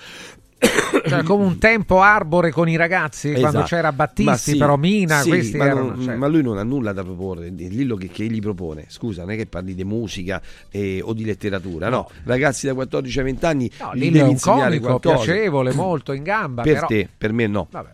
Cioè, 0.60 1.22
come 1.22 1.44
un 1.44 1.58
tempo 1.58 2.02
arbore 2.02 2.50
con 2.50 2.68
i 2.68 2.76
ragazzi 2.76 3.30
quando 3.30 3.48
Esatto. 3.48 3.64
c'era 3.66 3.88
Ma 3.90 3.92
Battisti, 3.96 4.52
sì, 4.52 4.56
però 4.58 4.76
Mina, 4.76 5.20
sì, 5.20 5.28
questi 5.30 5.56
ma, 5.56 5.64
erano. 5.64 5.88
non- 5.88 6.02
cioè- 6.02 6.14
ma 6.16 6.26
lui 6.26 6.42
non 6.42 6.58
ha 6.58 6.62
nulla 6.62 6.92
da 6.92 7.02
proporre. 7.02 7.48
Lillo 7.48 7.96
che, 7.96 8.08
che 8.08 8.24
gli 8.26 8.40
propone? 8.40 8.84
Scusa, 8.88 9.22
non 9.22 9.32
è 9.32 9.36
che 9.36 9.46
parli 9.46 9.74
di 9.74 9.84
musica 9.84 10.40
eh, 10.70 11.00
o 11.02 11.14
di 11.14 11.24
letteratura, 11.24 11.88
no. 11.88 12.08
Ragazzi 12.24 12.66
da 12.66 12.74
14 12.74 13.20
a 13.20 13.22
20 13.22 13.46
anni 13.46 13.70
No, 13.80 13.90
Lillo 13.94 14.18
è 14.18 14.22
un 14.22 14.38
comico 14.38 14.86
qualcosa. 14.86 15.14
piacevole, 15.24 15.72
molto 15.72 16.12
in 16.12 16.22
gamba. 16.22 16.62
Per 16.62 16.74
però... 16.74 16.86
te, 16.86 17.08
per 17.16 17.32
me 17.32 17.46
no. 17.46 17.66
Vabbè. 17.70 17.88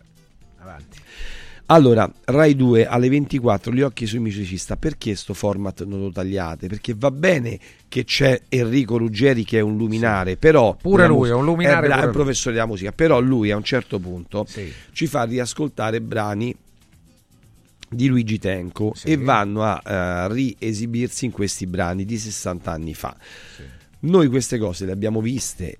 Allora, 1.69 2.09
Rai 2.25 2.55
2 2.55 2.85
alle 2.85 3.09
24, 3.09 3.73
gli 3.73 3.81
occhi 3.81 4.05
sui 4.05 4.19
musicista. 4.19 4.77
Perché 4.77 5.15
sto 5.15 5.33
format 5.33 5.83
non 5.83 5.99
lo 5.99 6.11
tagliate? 6.11 6.67
Perché 6.67 6.93
va 6.95 7.11
bene 7.11 7.59
che 7.89 8.05
c'è 8.05 8.41
Enrico 8.47 8.97
Ruggeri 8.97 9.43
che 9.43 9.57
è 9.57 9.61
un 9.61 9.75
luminare, 9.75 10.37
però 10.37 10.75
Pure 10.75 11.07
lui, 11.07 11.29
è 11.29 11.33
un 11.33 11.43
luminare 11.43 11.87
è, 11.87 11.89
pure 11.89 12.01
è 12.01 12.05
un 12.05 12.11
professore 12.11 12.55
della 12.55 12.67
musica, 12.67 12.91
però 12.93 13.19
lui 13.19 13.51
a 13.51 13.57
un 13.57 13.63
certo 13.63 13.99
punto 13.99 14.45
Sì. 14.47 14.71
ci 14.93 15.07
fa 15.07 15.23
riascoltare 15.23 15.99
brani 15.99 16.55
di 17.89 18.07
Luigi 18.07 18.37
Tenco 18.37 18.93
e 19.03 19.17
vanno 19.17 19.63
a 19.63 19.81
eh, 19.85 20.33
riesibirsi 20.33 21.25
in 21.25 21.31
questi 21.31 21.67
brani 21.67 22.05
di 22.05 22.17
60 22.17 22.71
anni 22.71 22.93
fa. 22.93 23.15
Noi 23.99 24.27
queste 24.27 24.57
cose 24.57 24.85
le 24.85 24.91
abbiamo 24.93 25.19
viste. 25.21 25.77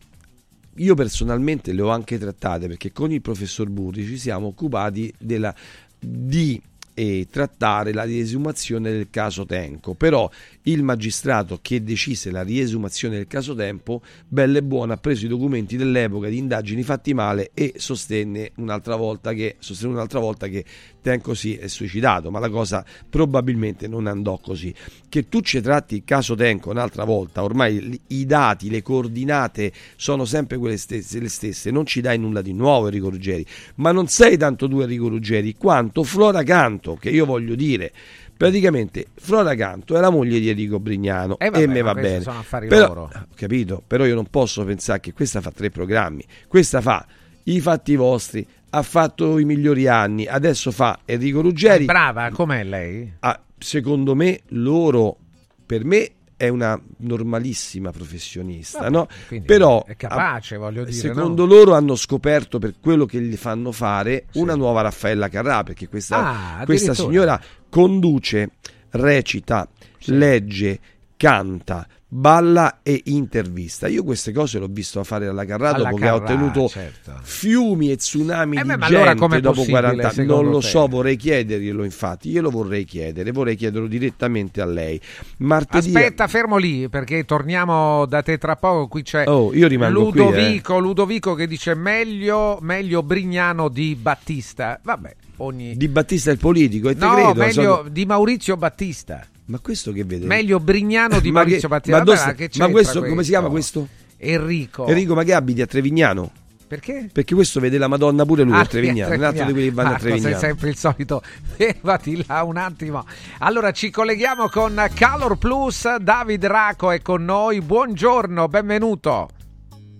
Io 0.77 0.95
personalmente 0.95 1.73
le 1.73 1.81
ho 1.81 1.89
anche 1.89 2.17
trattate 2.17 2.67
perché 2.67 2.91
con 2.91 3.11
il 3.11 3.21
professor 3.21 3.69
Burri 3.69 4.05
ci 4.05 4.17
siamo 4.17 4.47
occupati 4.47 5.13
della, 5.17 5.53
di 5.99 6.61
eh, 6.93 7.27
trattare 7.29 7.93
la 7.93 8.03
riesumazione 8.03 8.91
del 8.91 9.09
caso 9.11 9.45
Tenco. 9.45 9.93
Però 9.93 10.29
il 10.67 10.83
magistrato 10.83 11.59
che 11.61 11.83
decise 11.83 12.31
la 12.31 12.43
riesumazione 12.43 13.17
del 13.17 13.27
caso 13.27 13.55
Tempo, 13.55 14.01
bella 14.27 14.57
e 14.57 14.63
buona, 14.63 14.93
ha 14.93 14.97
preso 14.97 15.25
i 15.25 15.29
documenti 15.29 15.77
dell'epoca 15.77 16.27
di 16.27 16.37
indagini 16.37 16.83
fatti 16.83 17.13
male 17.13 17.51
e 17.53 17.73
sostenne 17.77 18.51
un'altra 18.55 18.95
volta 18.95 19.33
che, 19.33 19.55
sostenne 19.59 19.93
un'altra 19.93 20.19
volta 20.19 20.47
che 20.47 20.63
Tenco 21.01 21.33
si 21.33 21.55
è 21.55 21.67
suicidato, 21.67 22.29
ma 22.31 22.39
la 22.39 22.49
cosa 22.49 22.85
probabilmente 23.09 23.87
non 23.87 24.07
andò 24.07 24.37
così. 24.39 24.73
Che 25.07 25.29
tu 25.29 25.39
ci 25.39 25.61
tratti 25.61 25.95
il 25.95 26.03
caso 26.03 26.35
Tenco 26.35 26.69
un'altra 26.69 27.05
volta, 27.05 27.43
ormai 27.43 27.97
i 28.07 28.25
dati, 28.25 28.69
le 28.69 28.81
coordinate 28.81 29.71
sono 29.95 30.25
sempre 30.25 30.57
quelle 30.57 30.75
stesse, 30.75 31.19
le 31.19 31.29
stesse, 31.29 31.71
non 31.71 31.85
ci 31.85 32.01
dai 32.01 32.19
nulla 32.19 32.41
di 32.41 32.51
nuovo 32.51 32.87
Enrico 32.87 33.09
Ruggeri, 33.09 33.45
ma 33.75 33.93
non 33.93 34.07
sei 34.07 34.35
tanto 34.35 34.67
tu 34.67 34.81
Enrico 34.81 35.07
Ruggeri 35.07 35.55
quanto 35.55 36.03
Flora 36.03 36.43
Canto, 36.43 36.95
che 36.95 37.09
io 37.09 37.25
voglio 37.25 37.55
dire 37.55 37.93
praticamente 38.37 39.07
Flora 39.15 39.55
Canto 39.55 39.95
è 39.97 39.99
la 39.99 40.09
moglie 40.09 40.39
di 40.39 40.49
Enrico 40.49 40.79
Brignano 40.79 41.37
Eh 41.39 41.49
vabbè, 41.49 41.63
e 41.63 41.67
me 41.67 41.81
va 41.81 41.93
bene 41.93 42.21
sono 42.21 42.39
affari 42.39 42.67
però, 42.67 42.87
loro. 42.87 43.09
ho 43.13 43.27
capito 43.35 43.83
però 43.85 44.05
io 44.05 44.15
non 44.15 44.27
posso 44.29 44.63
pensare 44.63 44.99
che 44.99 45.13
questa 45.13 45.41
fa 45.41 45.51
tre 45.51 45.69
programmi 45.69 46.23
questa 46.47 46.81
fa 46.81 47.05
i 47.43 47.59
fatti 47.59 47.95
vostri 47.95 48.45
ha 48.69 48.81
fatto 48.81 49.39
i 49.39 49.45
migliori 49.45 49.87
anni 49.87 50.27
adesso 50.27 50.71
fa 50.71 50.99
Enrico 51.05 51.41
Ruggeri 51.41 51.85
Brava, 51.85 52.29
com'è 52.31 52.63
lei? 52.63 53.11
Ah, 53.19 53.41
secondo 53.57 54.13
me 54.15 54.41
loro 54.49 55.17
per 55.65 55.83
me 55.83 56.11
è 56.37 56.47
una 56.47 56.79
normalissima 56.99 57.91
professionista, 57.91 58.89
Vabbè, 58.89 58.91
no? 58.91 59.07
Però 59.43 59.83
è 59.83 59.95
capace, 59.95 60.55
ah, 60.55 60.59
voglio 60.59 60.83
dire, 60.83 60.95
Secondo 60.95 61.45
no? 61.45 61.53
loro 61.53 61.73
hanno 61.73 61.95
scoperto 61.95 62.59
per 62.59 62.75
quello 62.79 63.05
che 63.05 63.19
gli 63.19 63.35
fanno 63.35 63.71
fare 63.71 64.27
una 64.33 64.55
nuova 64.55 64.81
Raffaella 64.81 65.27
Carrà, 65.29 65.63
perché 65.63 65.89
questa, 65.89 66.59
Ah, 66.59 66.65
questa 66.65 66.93
signora 66.93 67.41
conduce, 67.69 68.51
recita, 68.91 69.67
legge, 70.05 70.79
canta, 71.17 71.87
balla 72.09 72.79
e 72.83 73.01
intervista. 73.05 73.87
Io 73.87 74.03
queste 74.03 74.31
cose 74.31 74.59
l'ho 74.59 74.67
visto 74.69 75.03
fare 75.03 75.27
alla 75.27 75.43
Carrà 75.45 75.73
Alla 75.73 75.91
che 75.91 76.07
ha 76.07 76.15
ottenuto 76.15 76.67
certo. 76.69 77.11
fiumi 77.21 77.91
e 77.91 77.97
tsunami 77.97 78.57
Eh 78.57 78.61
di 78.61 78.67
beh, 78.67 78.77
gente 78.77 78.85
allora 78.95 79.15
com'è 79.15 79.39
dopo 79.41 79.55
possibile, 79.55 79.79
40 79.79 80.09
anni. 80.09 80.25
Non 80.25 80.49
lo 80.49 80.59
te? 80.59 80.67
so, 80.67 80.87
vorrei 80.87 81.17
chiederglielo 81.17 81.83
infatti, 81.83 82.29
io 82.29 82.41
lo 82.41 82.49
vorrei 82.49 82.85
chiedere, 82.85 83.31
vorrei 83.31 83.55
chiederlo 83.55 83.87
direttamente 83.87 84.61
a 84.61 84.65
lei. 84.65 84.99
Martedì 85.37 85.87
Aspetta, 85.87 86.27
fermo 86.27 86.55
lì 86.57 86.87
perché 86.87 87.25
torniamo 87.25 88.05
da 88.05 88.21
te 88.21 88.37
tra 88.37 88.55
poco. 88.55 88.87
Qui 88.87 89.01
c'è 89.03 89.25
Oh, 89.27 89.53
io 89.53 89.67
rimango 89.67 90.09
qui, 90.09 90.19
eh. 90.19 90.23
Ludovico, 90.23 90.79
Ludovico 90.79 91.33
che 91.33 91.45
dice 91.47 91.75
meglio, 91.75 92.57
meglio 92.61 93.03
Brignano 93.03 93.67
di 93.67 93.95
Battista. 93.95 94.79
Vabbè, 94.81 95.13
ogni... 95.37 95.75
Di 95.75 95.87
Battista 95.89 96.31
il 96.31 96.37
politico, 96.37 96.87
e 96.89 96.95
te 96.95 97.05
no, 97.05 97.13
credo. 97.13 97.33
meglio 97.33 97.75
sono- 97.75 97.89
di 97.89 98.05
Maurizio 98.05 98.55
Battista. 98.55 99.25
Ma 99.47 99.59
questo 99.59 99.91
che 99.91 100.03
vede? 100.03 100.25
Meglio 100.25 100.59
Brignano 100.59 101.19
di 101.19 101.31
Ma 101.31 101.39
che- 101.41 101.45
Maurizio 101.45 101.67
Battista. 101.69 102.03
Ma, 102.03 102.15
sta- 102.15 102.33
che 102.33 102.43
ma 102.43 102.49
c'entra 102.49 102.69
questo, 102.69 103.03
come 103.03 103.23
si 103.23 103.29
chiama 103.29 103.49
questo? 103.49 103.87
Enrico. 104.17 104.85
Enrico, 104.87 105.13
ma 105.15 105.23
che 105.23 105.33
abiti 105.33 105.61
a 105.61 105.65
Trevignano? 105.65 106.31
Perché? 106.67 107.07
Perché 107.13 107.33
questo 107.33 107.61
vede 107.61 107.77
la 107.77 107.87
Madonna 107.87 108.25
pure 108.25 108.43
lui 108.43 108.53
Ah, 108.53 108.59
a 108.59 108.65
Trevignano, 108.65 109.15
un 109.15 109.23
altro 109.23 109.45
di 109.45 109.51
quelli 109.53 109.69
che 109.69 109.73
vanno 109.73 109.87
a 109.87 109.91
Marco, 109.91 110.07
sei 110.07 110.19
Trevignano. 110.19 110.41
sempre 110.43 110.69
il 110.69 110.75
solito. 110.75 111.21
Fermati 111.55 112.25
là 112.27 112.43
un 112.43 112.57
attimo. 112.57 113.05
Allora 113.39 113.71
ci 113.71 113.89
colleghiamo 113.89 114.49
con 114.49 114.85
Calor 114.93 115.37
Plus. 115.37 115.95
David 115.95 116.45
Raco 116.45 116.91
è 116.91 117.01
con 117.01 117.23
noi. 117.23 117.61
Buongiorno, 117.61 118.49
benvenuto. 118.49 119.29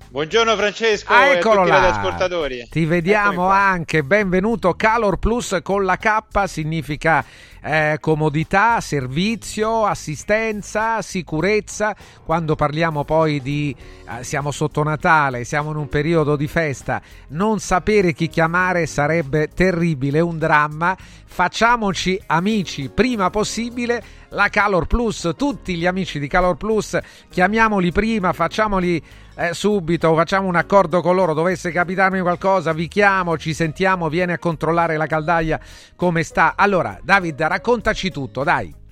Buongiorno 0.10 0.56
Francesco 0.58 1.14
Ah, 1.14 1.26
e 1.26 1.30
a 1.30 1.34
eccolo 1.38 1.56
tutti 1.62 1.70
là. 1.70 1.80
gli 1.82 1.86
ascoltatori. 1.92 2.68
Ti 2.70 2.86
vediamo 2.86 3.48
anche, 3.48 4.04
benvenuto. 4.04 4.74
Calor 4.74 5.20
Plus 5.20 5.58
con 5.64 5.86
la 5.86 5.96
K 5.98 6.48
significa 6.48 7.24
eh, 7.68 7.98
comodità, 8.00 8.80
servizio, 8.80 9.86
assistenza, 9.86 11.02
sicurezza. 11.02 11.96
Quando 12.24 12.56
parliamo 12.56 13.04
poi 13.04 13.42
di 13.42 13.76
eh, 13.76 14.24
siamo 14.24 14.52
sotto 14.52 14.84
Natale, 14.84 15.44
siamo 15.44 15.72
in 15.72 15.76
un 15.76 15.90
periodo 15.90 16.38
di 16.38 16.48
festa, 16.48 17.02
non 17.30 17.60
sapere 17.60 18.14
chi 18.14 18.30
chiamare 18.30 18.86
sarebbe 18.86 19.50
terribile, 19.50 20.22
un 20.22 20.38
dramma. 20.38 20.96
Facciamoci 21.30 22.20
amici 22.28 22.90
prima 22.90 23.30
possibile. 23.30 24.02
La 24.30 24.50
Calor 24.50 24.88
Plus, 24.88 25.32
tutti 25.38 25.76
gli 25.76 25.86
amici 25.86 26.20
di 26.20 26.28
Calor 26.28 26.58
Plus, 26.58 26.98
chiamiamoli 27.30 27.92
prima, 27.92 28.34
facciamoli 28.34 29.02
eh, 29.36 29.54
subito, 29.54 30.14
facciamo 30.16 30.48
un 30.48 30.56
accordo 30.56 31.02
con 31.02 31.16
loro, 31.16 31.34
dovesse 31.34 31.72
capitarmi 31.72 32.20
qualcosa, 32.20 32.74
vi 32.74 32.88
chiamo, 32.90 33.38
ci 33.38 33.54
sentiamo, 33.54 34.10
vieni 34.10 34.34
a 34.34 34.38
controllare 34.40 34.98
la 34.98 35.08
caldaia 35.08 35.60
come 35.96 36.24
sta. 36.24 36.56
Allora, 36.58 37.00
David, 37.02 37.42
raccontaci 37.42 38.12
tutto, 38.12 38.44
dai. 38.44 38.86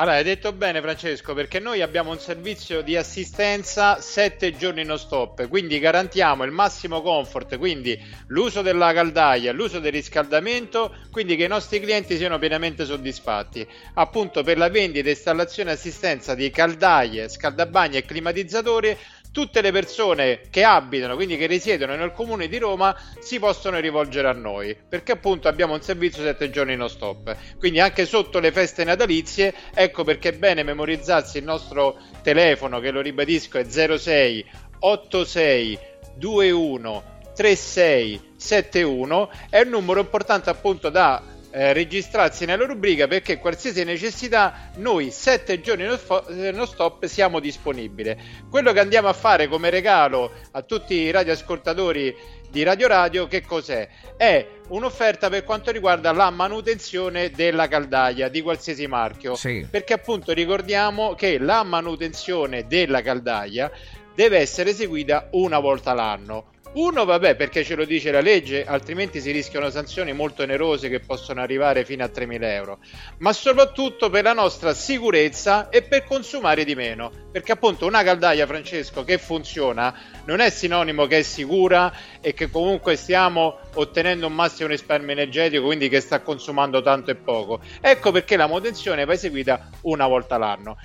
Allora, 0.00 0.16
hai 0.16 0.24
detto 0.24 0.54
bene 0.54 0.80
Francesco, 0.80 1.34
perché 1.34 1.58
noi 1.58 1.82
abbiamo 1.82 2.10
un 2.10 2.18
servizio 2.18 2.80
di 2.80 2.96
assistenza 2.96 4.00
7 4.00 4.56
giorni 4.56 4.82
non 4.82 4.98
stop, 4.98 5.46
quindi 5.46 5.78
garantiamo 5.78 6.42
il 6.44 6.52
massimo 6.52 7.02
comfort, 7.02 7.58
quindi 7.58 8.00
l'uso 8.28 8.62
della 8.62 8.94
caldaia, 8.94 9.52
l'uso 9.52 9.78
del 9.78 9.92
riscaldamento, 9.92 10.94
quindi 11.10 11.36
che 11.36 11.44
i 11.44 11.48
nostri 11.48 11.80
clienti 11.80 12.16
siano 12.16 12.38
pienamente 12.38 12.86
soddisfatti. 12.86 13.68
Appunto 13.92 14.42
per 14.42 14.56
la 14.56 14.70
vendita, 14.70 15.10
installazione 15.10 15.68
e 15.68 15.74
assistenza 15.74 16.34
di 16.34 16.48
caldaie, 16.50 17.28
scaldabagni 17.28 17.98
e 17.98 18.04
climatizzatori, 18.06 18.96
tutte 19.32 19.60
le 19.60 19.72
persone 19.72 20.40
che 20.50 20.64
abitano, 20.64 21.14
quindi 21.14 21.36
che 21.36 21.46
risiedono 21.46 21.94
nel 21.94 22.12
comune 22.12 22.48
di 22.48 22.58
Roma, 22.58 22.96
si 23.20 23.38
possono 23.38 23.78
rivolgere 23.78 24.28
a 24.28 24.32
noi, 24.32 24.76
perché 24.88 25.12
appunto 25.12 25.48
abbiamo 25.48 25.74
un 25.74 25.82
servizio 25.82 26.22
7 26.22 26.50
giorni 26.50 26.76
non 26.76 26.88
stop. 26.88 27.36
Quindi 27.58 27.80
anche 27.80 28.06
sotto 28.06 28.38
le 28.38 28.52
feste 28.52 28.84
natalizie, 28.84 29.54
ecco 29.74 30.04
perché 30.04 30.30
è 30.30 30.36
bene 30.36 30.62
memorizzarsi 30.62 31.38
il 31.38 31.44
nostro 31.44 31.98
telefono, 32.22 32.80
che 32.80 32.90
lo 32.90 33.00
ribadisco 33.00 33.58
è 33.58 33.64
06 33.64 34.46
86 34.80 35.78
21 36.16 37.18
36 37.34 38.32
71, 38.36 39.30
è 39.48 39.60
un 39.60 39.68
numero 39.68 40.00
importante 40.00 40.50
appunto 40.50 40.90
da 40.90 41.22
eh, 41.50 41.72
registrarsi 41.72 42.44
nella 42.44 42.64
rubrica 42.64 43.06
perché 43.06 43.38
qualsiasi 43.38 43.84
necessità 43.84 44.70
noi 44.76 45.10
7 45.10 45.60
giorni 45.60 45.84
non, 45.84 45.98
fo- 45.98 46.26
eh, 46.26 46.52
non 46.52 46.66
stop 46.66 47.04
siamo 47.06 47.40
disponibili. 47.40 48.16
Quello 48.48 48.72
che 48.72 48.80
andiamo 48.80 49.08
a 49.08 49.12
fare 49.12 49.48
come 49.48 49.70
regalo 49.70 50.32
a 50.52 50.62
tutti 50.62 50.94
i 50.94 51.10
radioascoltatori 51.10 52.14
di 52.50 52.62
Radio 52.62 52.88
Radio 52.88 53.26
che 53.26 53.42
cos'è? 53.42 53.88
È 54.16 54.46
un'offerta 54.68 55.28
per 55.28 55.44
quanto 55.44 55.70
riguarda 55.70 56.12
la 56.12 56.30
manutenzione 56.30 57.30
della 57.30 57.68
caldaia 57.68 58.28
di 58.28 58.42
qualsiasi 58.42 58.86
marchio. 58.86 59.34
Sì. 59.34 59.66
Perché 59.68 59.92
appunto 59.94 60.32
ricordiamo 60.32 61.14
che 61.14 61.38
la 61.38 61.62
manutenzione 61.62 62.66
della 62.66 63.02
caldaia 63.02 63.70
deve 64.14 64.38
essere 64.38 64.70
eseguita 64.70 65.28
una 65.32 65.58
volta 65.58 65.94
l'anno. 65.94 66.52
Uno, 66.72 67.04
vabbè, 67.04 67.34
perché 67.34 67.64
ce 67.64 67.74
lo 67.74 67.84
dice 67.84 68.12
la 68.12 68.20
legge, 68.20 68.64
altrimenti 68.64 69.20
si 69.20 69.32
rischiano 69.32 69.70
sanzioni 69.70 70.12
molto 70.12 70.42
onerose 70.42 70.88
che 70.88 71.00
possono 71.00 71.40
arrivare 71.40 71.84
fino 71.84 72.04
a 72.04 72.10
3.000 72.14 72.44
euro. 72.44 72.78
Ma 73.18 73.32
soprattutto 73.32 74.08
per 74.08 74.22
la 74.22 74.32
nostra 74.32 74.72
sicurezza 74.72 75.68
e 75.68 75.82
per 75.82 76.04
consumare 76.04 76.62
di 76.64 76.76
meno. 76.76 77.10
Perché 77.32 77.50
appunto 77.50 77.86
una 77.86 78.04
caldaia, 78.04 78.46
Francesco, 78.46 79.02
che 79.02 79.18
funziona 79.18 79.92
non 80.26 80.38
è 80.38 80.48
sinonimo 80.48 81.06
che 81.06 81.18
è 81.18 81.22
sicura 81.22 81.92
e 82.20 82.34
che 82.34 82.48
comunque 82.48 82.94
stiamo 82.94 83.58
ottenendo 83.74 84.28
un 84.28 84.34
massimo 84.34 84.68
risparmio 84.68 85.10
energetico, 85.10 85.64
quindi 85.64 85.88
che 85.88 86.00
sta 86.00 86.20
consumando 86.20 86.82
tanto 86.82 87.10
e 87.10 87.16
poco. 87.16 87.60
Ecco 87.80 88.12
perché 88.12 88.36
la 88.36 88.46
manutenzione 88.46 89.04
va 89.04 89.12
eseguita 89.12 89.70
una 89.82 90.06
volta 90.06 90.38
l'anno. 90.38 90.76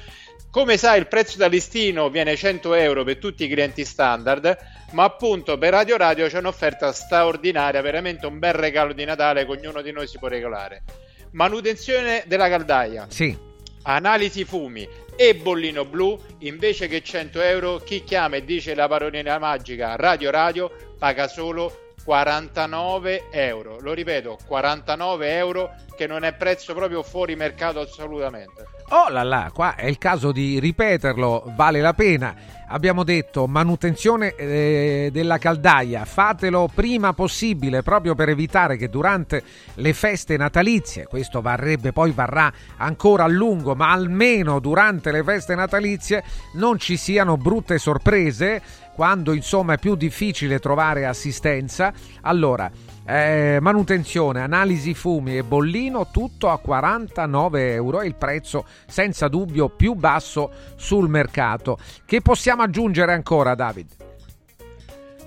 Come 0.55 0.77
sai, 0.77 0.99
il 0.99 1.07
prezzo 1.07 1.35
da 1.37 1.47
listino 1.47 2.09
viene 2.09 2.37
100 2.37 2.75
euro 2.75 3.03
per 3.03 3.17
tutti 3.17 3.43
i 3.43 3.49
clienti 3.49 3.83
standard, 3.83 4.57
ma 4.91 5.03
appunto 5.03 5.57
per 5.57 5.71
Radio 5.71 5.97
Radio 5.97 6.27
c'è 6.27 6.37
un'offerta 6.37 6.93
straordinaria, 6.93 7.81
veramente 7.81 8.25
un 8.25 8.39
bel 8.39 8.53
regalo 8.53 8.93
di 8.93 9.03
Natale 9.03 9.45
che 9.45 9.51
ognuno 9.51 9.81
di 9.81 9.91
noi 9.91 10.07
si 10.07 10.17
può 10.17 10.29
regalare. 10.29 10.83
Manutenzione 11.31 12.23
della 12.25 12.47
caldaia, 12.47 13.07
Sì. 13.09 13.37
analisi 13.81 14.45
fumi 14.45 14.87
e 15.17 15.35
bollino 15.35 15.83
blu, 15.83 16.17
invece 16.39 16.87
che 16.87 17.03
100 17.03 17.41
euro, 17.41 17.79
chi 17.79 18.05
chiama 18.05 18.37
e 18.37 18.45
dice 18.45 18.75
la 18.75 18.87
parolina 18.87 19.37
magica 19.37 19.97
Radio 19.97 20.31
Radio 20.31 20.71
paga 20.97 21.27
solo 21.27 21.84
49 22.05 23.29
euro. 23.31 23.79
Lo 23.81 23.93
ripeto, 23.93 24.37
49 24.45 25.35
euro 25.35 25.71
che 25.97 26.05
non 26.05 26.23
è 26.23 26.33
prezzo 26.33 26.75
proprio 26.75 27.01
fuori 27.01 27.35
mercato 27.35 27.79
assolutamente. 27.79 28.67
Oh 28.89 29.09
là 29.09 29.23
là, 29.23 29.49
qua 29.51 29.73
è 29.73 29.87
il 29.87 29.97
caso 29.97 30.31
di 30.31 30.59
ripeterlo, 30.59 31.53
vale 31.55 31.81
la 31.81 31.93
pena. 31.93 32.35
Abbiamo 32.67 33.03
detto 33.03 33.47
manutenzione 33.47 34.35
eh, 34.35 35.09
della 35.11 35.39
caldaia, 35.39 36.05
fatelo 36.05 36.69
prima 36.71 37.13
possibile 37.13 37.81
proprio 37.81 38.13
per 38.13 38.29
evitare 38.29 38.77
che 38.77 38.89
durante 38.89 39.43
le 39.75 39.93
feste 39.93 40.37
natalizie, 40.37 41.05
questo 41.05 41.41
varrebbe 41.41 41.93
poi 41.93 42.11
varrà 42.11 42.51
ancora 42.77 43.23
a 43.23 43.27
lungo, 43.27 43.73
ma 43.73 43.91
almeno 43.91 44.59
durante 44.59 45.11
le 45.11 45.23
feste 45.23 45.55
natalizie 45.55 46.23
non 46.53 46.77
ci 46.77 46.97
siano 46.97 47.37
brutte 47.37 47.79
sorprese 47.79 48.61
quando 48.95 49.33
insomma 49.33 49.73
è 49.73 49.77
più 49.77 49.95
difficile 49.95 50.59
trovare 50.59 51.05
assistenza. 51.05 51.93
Allora, 52.21 52.71
eh, 53.05 53.59
manutenzione, 53.59 54.39
analisi 54.39 54.93
fumi 54.93 55.37
e 55.37 55.43
bollino, 55.43 56.07
tutto 56.11 56.49
a 56.49 56.57
49 56.57 57.73
euro 57.73 58.01
il 58.03 58.15
prezzo 58.15 58.65
senza 58.87 59.27
dubbio 59.27 59.67
più 59.67 59.93
basso 59.95 60.49
sul 60.77 61.09
mercato. 61.09 61.77
Che 62.05 62.21
possiamo 62.21 62.63
aggiungere 62.63 63.11
ancora, 63.11 63.53
David? 63.53 63.87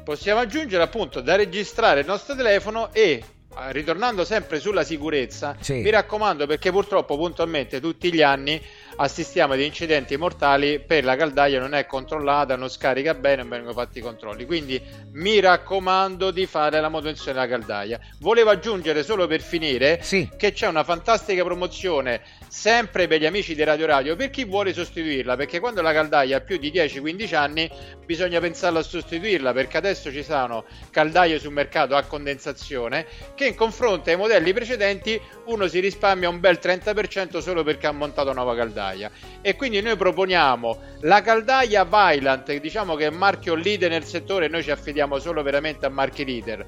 Possiamo 0.03 0.41
aggiungere 0.41 0.83
appunto 0.83 1.21
da 1.21 1.37
registrare 1.37 2.01
il 2.01 2.07
nostro 2.07 2.35
telefono 2.35 2.89
e 2.95 3.23
ritornando 3.70 4.25
sempre 4.25 4.61
sulla 4.61 4.85
sicurezza, 4.85 5.57
Sì. 5.61 5.81
mi 5.81 5.91
raccomando 5.91 6.47
perché 6.47 6.70
purtroppo 6.70 7.17
puntualmente 7.17 7.81
tutti 7.81 8.12
gli 8.12 8.23
anni 8.23 8.61
assistiamo 8.97 9.53
ad 9.53 9.61
incidenti 9.61 10.17
mortali 10.17 10.81
per 10.81 11.05
la 11.05 11.17
caldaia 11.17 11.61
non 11.61 11.75
è 11.75 11.87
controllata, 11.87 12.57
non 12.57 12.69
scarica 12.69 13.15
bene, 13.15 13.37
non 13.43 13.49
vengono 13.49 13.73
fatti 13.73 13.99
i 13.99 14.03
controlli. 14.03 14.45
Quindi 14.45 14.81
mi 15.12 15.39
raccomando 15.41 16.31
di 16.31 16.47
fare 16.47 16.81
la 16.81 16.89
manutenzione 16.89 17.33
della 17.33 17.47
caldaia. 17.49 18.01
Volevo 18.20 18.51
aggiungere 18.51 19.03
solo 19.03 19.27
per 19.27 19.41
finire 19.41 20.01
che 20.37 20.53
c'è 20.53 20.67
una 20.67 20.85
fantastica 20.85 21.45
promozione 21.45 22.23
sempre 22.49 23.07
per 23.07 23.20
gli 23.20 23.27
amici 23.27 23.55
di 23.55 23.62
Radio 23.62 23.86
Radio 23.86 24.17
per 24.17 24.31
chi 24.31 24.44
vuole 24.44 24.73
sostituirla, 24.73 25.36
perché 25.36 25.60
quando 25.60 25.83
la 25.83 25.93
caldaia 25.93 26.39
ha 26.39 26.41
più 26.41 26.57
di 26.57 26.70
10-15 26.73 27.35
anni 27.35 27.70
bisogna 28.05 28.41
pensarla 28.41 28.78
a 28.78 28.83
sostituirla, 28.83 29.52
perché 29.52 29.77
adesso 29.77 30.10
ci 30.10 30.23
sono 30.23 30.65
caldaie 30.91 31.39
sul 31.39 31.52
mercato 31.52 31.94
a 31.94 32.02
condensazione 32.02 33.07
che 33.35 33.47
in 33.47 33.55
confronto 33.55 34.10
ai 34.10 34.17
modelli 34.17 34.52
precedenti 34.52 35.20
uno 35.47 35.67
si 35.67 35.81
risparmia 35.81 36.28
un 36.28 36.41
bel 36.41 36.59
30% 36.60 37.39
solo 37.39 37.62
perché 37.62 37.86
ha 37.86 37.93
montato 37.93 38.33
nuova 38.33 38.55
caldaia. 38.55 39.10
E 39.41 39.57
quindi 39.57 39.81
noi 39.81 39.97
proponiamo 39.97 40.78
la 41.02 41.23
caldaia 41.23 41.85
Vylant 41.85 42.52
diciamo 42.59 42.94
che 42.94 43.05
è 43.05 43.09
un 43.09 43.17
marchio 43.17 43.55
leader 43.55 43.91
nel 43.91 44.05
settore 44.05 44.49
noi 44.49 44.62
ci 44.62 44.70
affidiamo 44.70 45.18
solo 45.18 45.43
veramente 45.43 45.86
a 45.86 45.89
marchi 45.89 46.25
leader 46.25 46.67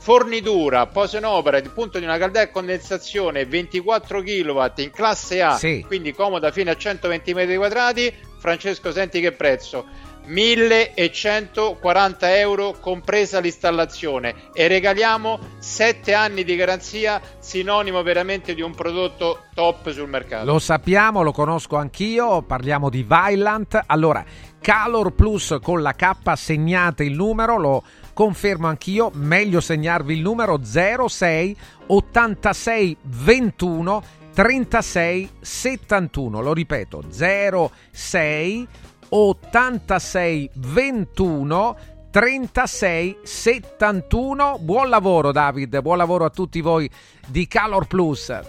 fornitura 0.00 0.86
posa 0.86 1.18
in 1.18 1.26
opera 1.26 1.58
il 1.58 1.68
punto 1.70 1.98
di 1.98 2.04
una 2.06 2.16
caldaia 2.16 2.46
a 2.46 2.50
condensazione 2.50 3.44
24 3.44 4.22
kW 4.22 4.64
in 4.76 4.90
classe 4.90 5.42
A 5.42 5.56
Sì. 5.56 5.84
quindi 5.86 6.14
comoda 6.14 6.50
fino 6.50 6.70
a 6.70 6.76
120 6.76 7.34
metri 7.34 7.56
quadrati 7.56 8.10
Francesco 8.38 8.90
senti 8.92 9.20
che 9.20 9.32
prezzo 9.32 9.84
1140 10.24 12.38
euro 12.38 12.74
compresa 12.80 13.40
l'installazione 13.40 14.34
e 14.54 14.66
regaliamo 14.68 15.38
7 15.58 16.14
anni 16.14 16.44
di 16.44 16.56
garanzia 16.56 17.20
sinonimo 17.38 18.02
veramente 18.02 18.54
di 18.54 18.62
un 18.62 18.74
prodotto 18.74 19.44
top 19.54 19.90
sul 19.90 20.08
mercato 20.08 20.46
Lo 20.46 20.58
sappiamo, 20.58 21.22
lo 21.22 21.32
conosco 21.32 21.76
anch'io, 21.76 22.40
parliamo 22.42 22.88
di 22.88 23.02
Vylant. 23.02 23.78
Allora, 23.86 24.24
Calor 24.60 25.12
Plus 25.12 25.58
con 25.62 25.82
la 25.82 25.92
K 25.94 26.12
segnate 26.36 27.04
il 27.04 27.14
numero, 27.14 27.58
lo 27.58 27.82
confermo 28.12 28.66
anch'io, 28.66 29.10
meglio 29.14 29.60
segnarvi 29.60 30.14
il 30.14 30.20
numero 30.20 30.60
06 30.62 31.56
86 31.86 32.96
21 33.02 34.02
36 34.34 35.30
71. 35.40 36.40
Lo 36.40 36.52
ripeto, 36.52 37.04
06 37.10 38.68
86 39.08 40.50
21 40.54 41.76
36 42.10 43.18
71. 43.22 44.58
Buon 44.60 44.88
lavoro 44.88 45.32
David, 45.32 45.80
buon 45.80 45.96
lavoro 45.96 46.24
a 46.24 46.30
tutti 46.30 46.60
voi 46.60 46.90
di 47.26 47.46
Calor 47.46 47.86
Plus. 47.86 48.40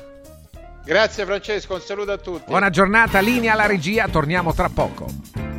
grazie 0.83 1.25
Francesco 1.25 1.75
un 1.75 1.81
saluto 1.81 2.11
a 2.11 2.17
tutti 2.17 2.45
Buona 2.47 2.69
giornata, 2.69 3.19
linea 3.19 3.53
alla 3.53 3.67
regia, 3.67 4.07
torniamo 4.07 4.53
tra 4.53 4.69
poco. 4.69 5.50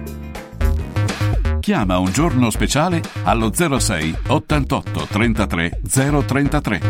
Chiama 1.62 1.96
un 1.98 2.10
giorno 2.10 2.50
speciale 2.50 3.00
allo 3.22 3.52
06 3.54 4.16
88 4.26 5.06
33 5.08 5.80
033. 5.88 6.80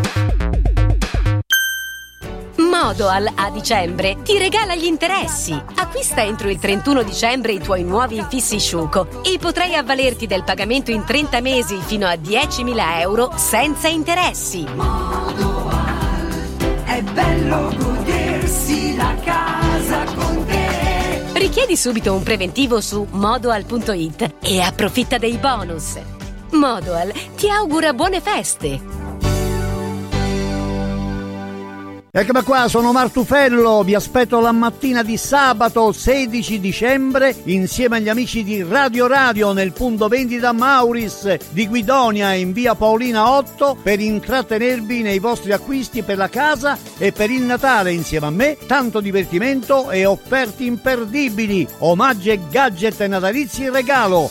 Modoal 2.71 3.31
a 3.35 3.51
dicembre 3.51 4.17
ti 4.23 4.39
regala 4.39 4.75
gli 4.75 4.87
interessi. 4.87 5.53
Acquista 5.53 6.23
entro 6.23 6.49
il 6.49 6.59
31 6.59 7.03
dicembre 7.03 7.53
i 7.53 7.59
tuoi 7.59 7.85
nuovi 7.85 8.17
infissi 8.17 8.59
Sciuco 8.59 9.23
e 9.23 9.37
potrai 9.39 9.75
avvalerti 9.75 10.27
del 10.27 10.43
pagamento 10.43 10.91
in 10.91 11.05
30 11.05 11.43
mesi 11.43 11.79
fino 11.79 12.07
a 12.07 12.15
10.000 12.15 13.01
euro 13.01 13.31
senza 13.37 13.89
interessi. 13.89 14.65
È 16.85 17.03
bello 17.13 17.75
godersi 17.77 18.97
la 18.97 19.15
casa 19.23 20.05
con 20.15 20.47
te. 20.47 20.52
Richiedi 21.43 21.77
subito 21.77 22.15
un 22.15 22.23
preventivo 22.23 22.81
su 22.81 23.05
modoal.it 23.11 24.35
e 24.43 24.61
approfitta 24.61 25.19
dei 25.19 25.39
bonus. 25.39 25.99
Modoal 26.53 27.13
ti 27.35 27.49
augura 27.49 27.93
buone 27.93 28.21
feste. 28.21 29.32
Eccomi 32.15 32.43
qua, 32.43 32.69
sono 32.69 32.93
Martufello, 32.93 33.83
vi 33.83 33.95
aspetto 33.95 34.39
la 34.39 34.53
mattina 34.53 35.03
di 35.03 35.17
sabato 35.17 35.93
16 35.93 36.61
dicembre 36.61 37.35
insieme 37.45 37.97
agli 37.97 38.11
amici 38.11 38.45
di 38.45 38.63
Radio 38.63 39.07
Radio 39.07 39.55
nel 39.55 39.73
punto 39.73 40.09
vendita 40.09 40.53
Mauris 40.53 41.39
di 41.53 41.67
Guidonia 41.67 42.35
in 42.35 42.53
via 42.53 42.75
Paolina 42.75 43.31
8 43.31 43.79
per 43.83 43.99
intrattenervi 43.99 45.01
nei 45.01 45.21
vostri 45.21 45.53
acquisti 45.53 46.03
per 46.03 46.19
la 46.19 46.29
casa 46.29 46.77
e 46.99 47.13
per 47.13 47.31
il 47.31 47.45
Natale 47.45 47.93
insieme 47.93 48.27
a 48.27 48.31
me, 48.31 48.59
tanto 48.67 49.01
divertimento 49.01 49.91
e 49.91 50.05
offerte 50.05 50.65
imperdibili, 50.65 51.67
omaggi 51.79 52.29
e 52.29 52.41
gadget 52.51 53.03
natalizi 53.07 53.63
in 53.63 53.73
regalo. 53.73 54.31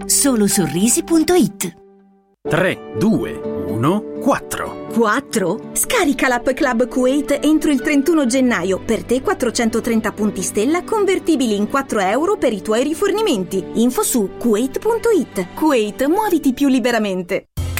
solosorrisi.it 0.11 1.79
3, 2.49 2.95
2, 2.99 3.41
1, 3.67 4.03
4. 4.19 4.87
4. 4.91 5.69
Scarica 5.71 6.27
l'app 6.27 6.49
Club 6.49 6.87
Kuwait 6.87 7.39
entro 7.41 7.71
il 7.71 7.81
31 7.81 8.25
gennaio. 8.25 8.81
Per 8.83 9.05
te 9.05 9.21
430 9.21 10.11
punti 10.11 10.41
stella 10.41 10.83
convertibili 10.83 11.55
in 11.55 11.69
4 11.69 11.99
euro 12.01 12.37
per 12.37 12.51
i 12.51 12.61
tuoi 12.61 12.83
rifornimenti. 12.83 13.63
Info 13.75 14.03
su 14.03 14.31
kuwait.it. 14.37 15.53
Kuwait, 15.53 16.05
muoviti 16.07 16.53
più 16.53 16.67
liberamente. 16.67 17.50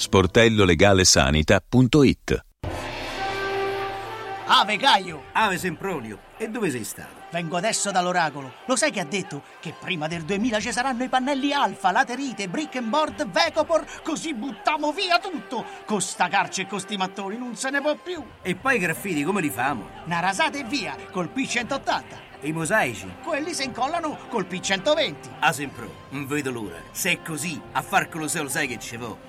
sportellolegalesanita.it 0.00 2.44
Ave 4.46 4.78
Caio! 4.78 5.24
Ave 5.32 5.58
Sempronio, 5.58 6.18
e 6.38 6.48
dove 6.48 6.70
sei 6.70 6.84
stato? 6.84 7.18
Vengo 7.30 7.58
adesso 7.58 7.90
dall'oracolo. 7.92 8.50
Lo 8.64 8.76
sai 8.76 8.90
che 8.90 9.00
ha 9.00 9.04
detto? 9.04 9.42
Che 9.60 9.74
prima 9.78 10.08
del 10.08 10.22
2000 10.22 10.58
ci 10.58 10.72
saranno 10.72 11.04
i 11.04 11.08
pannelli 11.08 11.52
alfa, 11.52 11.92
laterite, 11.92 12.48
brick 12.48 12.76
and 12.76 12.88
board, 12.88 13.30
Vecopor, 13.30 13.84
così 14.02 14.32
buttiamo 14.34 14.90
via 14.92 15.18
tutto! 15.18 15.66
Con 15.84 16.00
sta 16.00 16.28
carce 16.28 16.62
e 16.62 16.66
con 16.66 16.80
sti 16.80 16.96
mattoni 16.96 17.36
non 17.36 17.54
se 17.54 17.68
ne 17.68 17.82
può 17.82 17.94
più! 17.94 18.24
E 18.40 18.56
poi 18.56 18.76
i 18.76 18.80
graffiti 18.80 19.22
come 19.22 19.42
li 19.42 19.50
famo? 19.50 19.86
Una 20.06 20.20
rasata 20.20 20.56
e 20.58 20.64
via, 20.64 20.96
col 21.12 21.28
P180. 21.32 22.28
E 22.40 22.48
i 22.48 22.52
mosaici? 22.52 23.06
Quelli 23.22 23.52
si 23.52 23.64
incollano 23.64 24.16
col 24.30 24.46
P120. 24.48 25.14
A 25.40 25.52
Sempro, 25.52 26.06
non 26.08 26.26
vedo 26.26 26.50
l'ora. 26.50 26.80
Se 26.90 27.12
è 27.12 27.20
così, 27.22 27.60
a 27.72 27.82
far 27.82 28.08
Colosseo 28.08 28.44
lo 28.44 28.48
sai 28.48 28.66
che 28.66 28.78
ci 28.78 28.96
vo. 28.96 29.28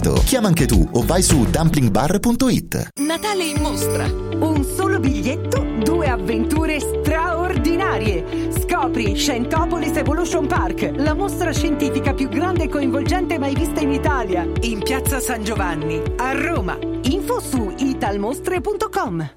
Chiama 0.00 0.48
anche 0.48 0.66
tu 0.66 0.88
o 0.90 1.04
vai 1.04 1.22
su 1.22 1.44
dumplingbar.it. 1.48 2.88
Natale 3.00 3.44
in 3.44 3.60
mostra. 3.60 4.04
Un 4.04 4.64
solo 4.64 4.98
biglietto, 4.98 5.64
due 5.84 6.08
avventure 6.08 6.80
straordinarie. 6.80 8.50
Scopri 8.60 9.14
Scientopolis 9.14 9.96
Evolution 9.96 10.48
Park, 10.48 10.90
la 10.96 11.14
mostra 11.14 11.52
scientifica 11.52 12.12
più 12.12 12.28
grande 12.28 12.64
e 12.64 12.68
coinvolgente 12.68 13.38
mai 13.38 13.54
vista 13.54 13.80
in 13.80 13.92
Italia. 13.92 14.44
In 14.62 14.82
piazza 14.82 15.20
San 15.20 15.44
Giovanni, 15.44 16.02
a 16.16 16.32
Roma. 16.32 16.76
Info 17.02 17.38
su 17.38 17.72
italmostre.com. 17.78 19.30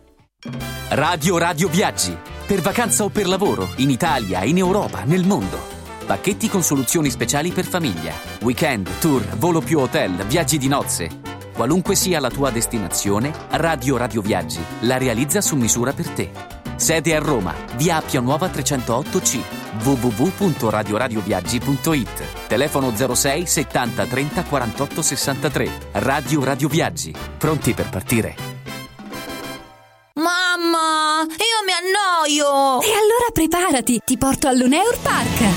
Radio 0.90 1.38
Radio 1.38 1.68
Viaggi. 1.68 2.18
Per 2.48 2.62
vacanza 2.62 3.04
o 3.04 3.10
per 3.10 3.28
lavoro, 3.28 3.70
in 3.76 3.92
Italia, 3.92 4.44
in 4.44 4.58
Europa, 4.58 5.04
nel 5.04 5.24
mondo. 5.24 5.77
Pacchetti 6.08 6.48
con 6.48 6.64
soluzioni 6.64 7.10
speciali 7.10 7.52
per 7.52 7.66
famiglia. 7.66 8.14
Weekend, 8.42 8.90
tour, 9.00 9.22
volo 9.36 9.60
più 9.60 9.80
hotel, 9.80 10.26
viaggi 10.26 10.58
di 10.58 10.70
nozze. 10.70 11.20
Qualunque 11.54 11.96
sia 11.96 12.22
la 12.22 12.30
tua 12.30 12.50
destinazione, 12.50 13.34
Radio 13.50 13.98
Radio 13.98 14.22
Viaggi 14.22 14.64
la 14.82 14.98
realizza 14.98 15.42
su 15.42 15.58
misura 15.58 15.92
per 15.92 16.08
te. 16.08 16.32
Sede 16.78 17.14
a 17.14 17.20
Roma, 17.20 17.54
via 17.76 17.98
Appia 17.98 18.22
Nuova 18.22 18.48
308C, 18.48 19.42
www.radioradioviaggi.it. 19.84 22.48
Telefono 22.48 22.94
06 22.96 23.46
70 23.46 24.06
30 24.06 24.44
48 24.46 25.02
63. 25.02 25.70
Radio 25.92 26.42
Radio 26.42 26.70
Viaggi. 26.70 27.14
Pronti 27.38 27.74
per 27.74 27.90
partire? 27.90 28.34
Mamma, 30.14 31.26
io 31.28 31.66
mi 31.66 31.74
annoio. 31.74 32.80
E 32.82 32.94
allora 32.94 33.30
preparati, 33.34 34.00
ti 34.06 34.18
porto 34.18 34.48
all'Uneur 34.48 34.98
Park. 35.02 35.57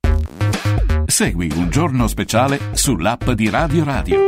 Segui 1.21 1.51
un 1.53 1.69
giorno 1.69 2.07
speciale 2.07 2.59
sull'app 2.71 3.29
di 3.29 3.47
Radio 3.47 3.83
Radio. 3.83 4.19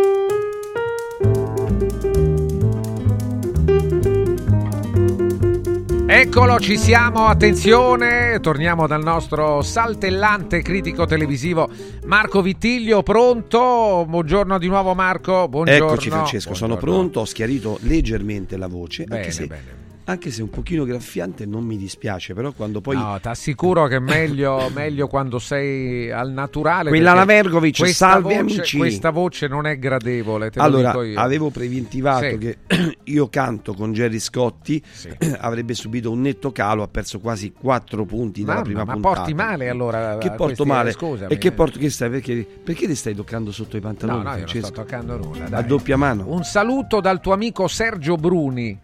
Eccolo, 6.05 6.59
ci 6.59 6.77
siamo, 6.77 7.25
attenzione, 7.25 8.39
torniamo 8.41 8.85
dal 8.85 9.01
nostro 9.01 9.63
saltellante 9.63 10.61
critico 10.61 11.07
televisivo 11.07 11.67
Marco 12.05 12.43
Vittiglio, 12.43 13.01
pronto? 13.01 14.05
Buongiorno 14.07 14.59
di 14.59 14.67
nuovo 14.67 14.93
Marco, 14.93 15.47
buongiorno. 15.47 15.85
Eccoci 15.87 16.09
Francesco, 16.11 16.53
sono 16.53 16.75
Buongiorno. 16.75 16.95
pronto, 16.99 17.19
ho 17.21 17.25
schiarito 17.25 17.79
leggermente 17.81 18.55
la 18.55 18.67
voce, 18.67 19.05
Bene, 19.05 19.21
anche, 19.21 19.31
se, 19.31 19.47
bene. 19.47 19.82
Anche 20.05 20.31
se 20.31 20.41
un 20.41 20.49
pochino 20.49 20.83
graffiante 20.83 21.45
non 21.45 21.63
mi 21.63 21.77
dispiace, 21.77 22.33
però 22.33 22.51
quando 22.51 22.81
poi... 22.81 22.95
No, 22.97 23.17
ti 23.21 23.27
assicuro 23.27 23.87
che 23.87 23.95
è 23.95 23.99
meglio, 23.99 24.69
meglio 24.73 25.07
quando 25.07 25.39
sei 25.39 26.11
al 26.11 26.31
naturale. 26.31 26.89
Quella 26.89 27.13
Lavergovic, 27.13 27.87
salve 27.87 28.35
voce- 28.35 28.39
amici. 28.39 28.77
Questa 28.77 29.09
voce 29.11 29.47
non 29.47 29.65
è 29.65 29.77
gradevole, 29.79 30.49
te 30.49 30.59
lo 30.59 30.65
allora, 30.65 30.89
dico 30.91 31.03
io. 31.03 31.19
avevo 31.19 31.49
preventivato 31.49 32.25
Sì. 32.29 32.37
che 32.37 32.57
io 33.05 33.29
canto 33.29 33.73
con 33.73 33.93
Gerry 33.93 34.19
Scotti, 34.19 34.81
avrebbe 35.39 35.73
subito 35.73 36.11
un 36.11 36.21
netto 36.21 36.51
calo, 36.51 36.83
ha 36.83 36.87
perso 36.87 37.19
quasi 37.19 37.51
4 37.53 38.05
punti 38.05 38.41
dalla 38.41 38.53
Mamma, 38.55 38.63
prima 38.65 38.83
ma 38.83 38.93
puntata. 38.93 39.15
porti 39.15 39.33
male 39.33 39.69
allora 39.69 40.17
Che 40.17 40.27
a 40.27 40.31
porto 40.31 40.45
questi- 40.45 40.65
male? 40.65 40.91
scusami. 40.91 41.31
E 41.33 41.37
che 41.37 41.51
porto 41.51 41.79
che 41.79 41.89
stai? 41.89 42.09
Perché, 42.09 42.45
perché 42.63 42.87
ti 42.87 42.95
stai 42.95 43.15
toccando 43.15 43.51
sotto 43.51 43.77
i 43.77 43.79
No, 43.79 43.87
pantaloni? 43.87 44.17
no, 44.23 44.29
io 44.31 44.35
non 44.37 44.47
Francesco? 44.47 44.65
sto 44.67 44.81
toccando 44.81 45.17
nulla. 45.17 45.45
A 45.45 45.49
dai. 45.49 45.65
doppia 45.65 45.97
mano. 45.97 46.25
Un 46.27 46.43
saluto 46.43 46.99
dal 46.99 47.21
tuo 47.21 47.33
amico 47.33 47.67
Sergio 47.67 48.15
Bruni. 48.15 48.77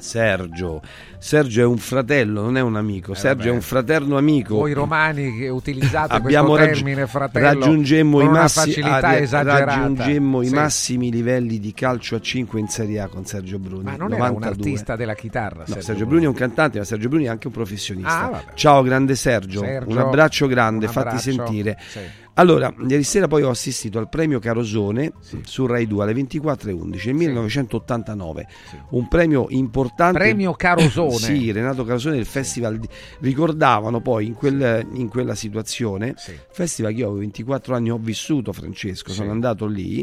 Sergio. 0.00 0.80
Sergio 1.18 1.60
è 1.60 1.64
un 1.64 1.76
fratello, 1.76 2.42
non 2.42 2.56
è 2.56 2.60
un 2.60 2.76
amico. 2.76 3.14
Sergio 3.14 3.28
Eh, 3.28 3.34
vabbè. 3.36 3.48
è 3.50 3.52
un 3.52 3.60
fraterno 3.60 4.16
amico. 4.16 4.54
Voi 4.56 4.72
romani 4.72 5.36
che 5.36 5.48
utilizzate 5.48 6.14
Abbiamo 6.14 6.50
questo 6.54 6.66
termine 6.72 7.06
fratello 7.06 7.46
raggiungemmo 7.46 8.20
i 8.22 8.28
massi- 8.28 8.80
ah, 8.80 9.00
raggiungemmo 9.00 10.42
i 10.42 10.46
Sì. 10.46 10.54
massimi 10.54 11.10
livelli 11.10 11.58
di 11.58 11.72
calcio 11.72 12.16
a 12.16 12.20
5 12.20 12.58
in 12.60 12.68
Serie 12.68 13.00
A 13.00 13.08
con 13.08 13.24
Sergio 13.26 13.58
Bruni. 13.58 13.84
Ma 13.84 13.96
non 13.96 14.12
era 14.12 14.24
un 14.24 14.34
92. 14.34 14.48
artista 14.70 14.96
della 14.96 15.14
chitarra. 15.14 15.64
No, 15.66 15.80
Sergio, 15.80 16.06
Bruni 16.06 16.24
è 16.24 16.28
un 16.28 16.34
cantante, 16.34 16.78
ma 16.78 16.84
Sergio 16.84 17.08
Bruni 17.08 17.24
è 17.24 17.28
anche 17.28 17.46
un 17.48 17.52
professionista. 17.52 18.30
Ah. 18.32 18.42
Ciao, 18.54 18.82
grande 18.82 19.14
Sergio. 19.14 19.60
Sergio, 19.60 19.90
un 19.90 19.98
abbraccio 19.98 20.46
grande, 20.46 20.86
un 20.86 20.92
fatti 20.92 21.08
abbraccio, 21.08 21.30
sentire. 21.30 21.78
sì. 21.88 21.98
Allora, 22.40 22.74
ieri 22.88 23.02
sera 23.02 23.28
poi 23.28 23.42
ho 23.42 23.50
assistito 23.50 23.98
al 23.98 24.08
premio 24.08 24.38
Carosone 24.38 25.12
su 25.44 25.66
Rai 25.66 25.86
2 25.86 26.02
alle 26.04 26.14
24.11 26.14 27.04
nel 27.04 27.14
1989. 27.14 28.46
Un 28.92 29.08
premio 29.08 29.44
importante. 29.50 30.16
Premio 30.18 30.54
Carosone. 30.54 31.18
Sì, 31.18 31.52
Renato 31.52 31.84
Carosone 31.84 32.14
del 32.16 32.24
festival. 32.24 32.78
di- 32.78 32.88
Ricordavano 33.18 34.00
poi 34.00 34.24
in, 34.28 34.32
quel- 34.34 34.86
in 34.94 35.08
quella 35.10 35.34
situazione, 35.34 36.14
festival 36.50 36.92
che 36.92 36.98
io 37.00 37.04
avevo 37.08 37.20
24 37.20 37.74
anni, 37.74 37.90
ho 37.90 37.98
vissuto 37.98 38.54
Francesco, 38.54 39.10
sono 39.12 39.26
Sì. 39.28 39.32
andato 39.34 39.66
lì 39.66 40.02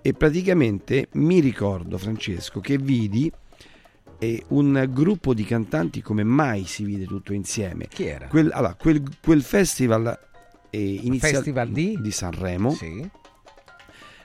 e 0.00 0.12
praticamente 0.12 1.08
mi 1.14 1.40
ricordo 1.40 1.98
Francesco 1.98 2.60
che 2.60 2.78
vidi 2.78 3.32
eh, 4.20 4.44
un 4.50 4.88
gruppo 4.92 5.34
di 5.34 5.42
cantanti 5.44 6.00
come 6.02 6.22
mai 6.22 6.66
si 6.66 6.84
vide 6.84 7.04
tutto 7.04 7.32
insieme. 7.32 7.88
Chi 7.88 8.06
era? 8.06 8.28
Quel, 8.28 8.50
allora, 8.52 8.76
quel, 8.78 9.02
quel 9.20 9.42
festival 9.42 10.16
inizia- 10.76 11.28
festival 11.30 11.68
di? 11.70 11.98
Sanremo. 12.10 12.70
Sì. 12.72 13.08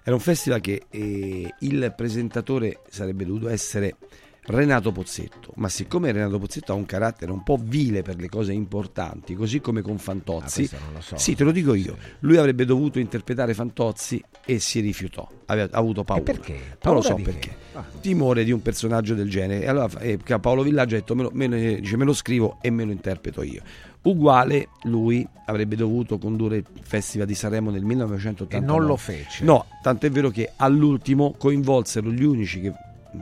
Era 0.03 0.15
un 0.15 0.21
festival 0.21 0.59
che 0.61 0.83
eh, 0.89 1.53
il 1.59 1.93
presentatore 1.95 2.79
sarebbe 2.89 3.25
dovuto 3.25 3.49
essere 3.49 3.95
Renato 4.41 4.91
Pozzetto, 4.91 5.51
ma 5.57 5.69
siccome 5.69 6.11
Renato 6.11 6.39
Pozzetto 6.39 6.71
ha 6.71 6.75
un 6.75 6.85
carattere 6.85 7.31
un 7.31 7.43
po' 7.43 7.59
vile 7.61 8.01
per 8.01 8.15
le 8.15 8.27
cose 8.29 8.51
importanti, 8.51 9.35
così 9.35 9.59
come 9.59 9.81
con 9.81 9.99
Fantozzi, 9.99 10.67
Ah, 10.95 11.01
so. 11.01 11.17
sì, 11.17 11.35
te 11.35 11.43
lo 11.43 11.51
dico 11.51 11.75
io, 11.75 11.95
lui 12.21 12.37
avrebbe 12.37 12.65
dovuto 12.65 12.97
interpretare 12.97 13.53
Fantozzi 13.53 14.23
e 14.45 14.57
si 14.57 14.79
rifiutò, 14.79 15.29
aveva 15.45 15.67
avuto 15.77 16.03
paura. 16.03 16.23
perché? 16.23 16.53
Non 16.53 16.61
lo 16.61 16.77
Paura 16.79 17.01
so 17.01 17.13
di 17.13 17.21
perché. 17.23 17.49
che? 17.49 17.77
timore 18.01 18.43
di 18.43 18.51
un 18.51 18.61
personaggio 18.63 19.13
del 19.13 19.29
genere. 19.29 19.65
E 19.65 19.67
allora 19.67 19.99
eh, 19.99 20.17
Paolo 20.17 20.63
Villaggio 20.63 20.95
ha 20.95 20.99
detto 20.99 21.13
me 21.15 21.23
lo, 21.23 21.29
me 21.33 21.47
dice, 21.79 21.97
me 21.97 22.05
lo 22.05 22.13
scrivo 22.13 22.57
e 22.61 22.71
me 22.71 22.83
lo 22.85 22.91
interpreto 22.91 23.43
io. 23.43 23.61
Uguale 24.01 24.69
lui 24.83 25.27
avrebbe 25.45 25.75
dovuto 25.75 26.17
condurre 26.17 26.57
il 26.57 26.65
Festival 26.81 27.27
di 27.27 27.35
Sanremo 27.35 27.69
nel 27.69 27.83
1989. 27.83 28.63
E 28.63 28.65
non 28.77 28.85
lo 28.87 28.95
fece. 28.95 29.43
No, 29.43 29.65
tanto 29.81 30.05
è 30.05 30.09
vero 30.09 30.29
che 30.29 30.51
all'ultimo 30.55 31.33
coinvolsero 31.37 32.09
gli 32.11 32.23
unici 32.23 32.61
che 32.61 32.73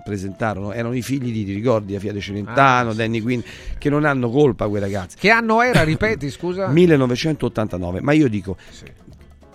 presentarono 0.03 0.73
erano 0.73 0.93
i 0.93 1.01
figli 1.01 1.31
di 1.31 1.45
ti 1.45 1.53
ricordi 1.53 1.95
a 1.95 1.99
Fiat 1.99 2.17
Celentano, 2.19 2.89
Ah, 2.89 2.91
sì, 2.91 2.97
Danny 2.97 3.21
Quinn 3.21 3.39
che 3.77 3.89
non 3.89 4.03
hanno 4.03 4.29
colpa 4.29 4.67
quei 4.67 4.81
ragazzi 4.81 5.15
Che 5.17 5.29
anno 5.29 5.61
era, 5.61 5.83
ripeti, 5.83 6.29
scusa? 6.29 6.67
1989 6.69 8.01
ma 8.01 8.11
io 8.11 8.27
dico 8.27 8.57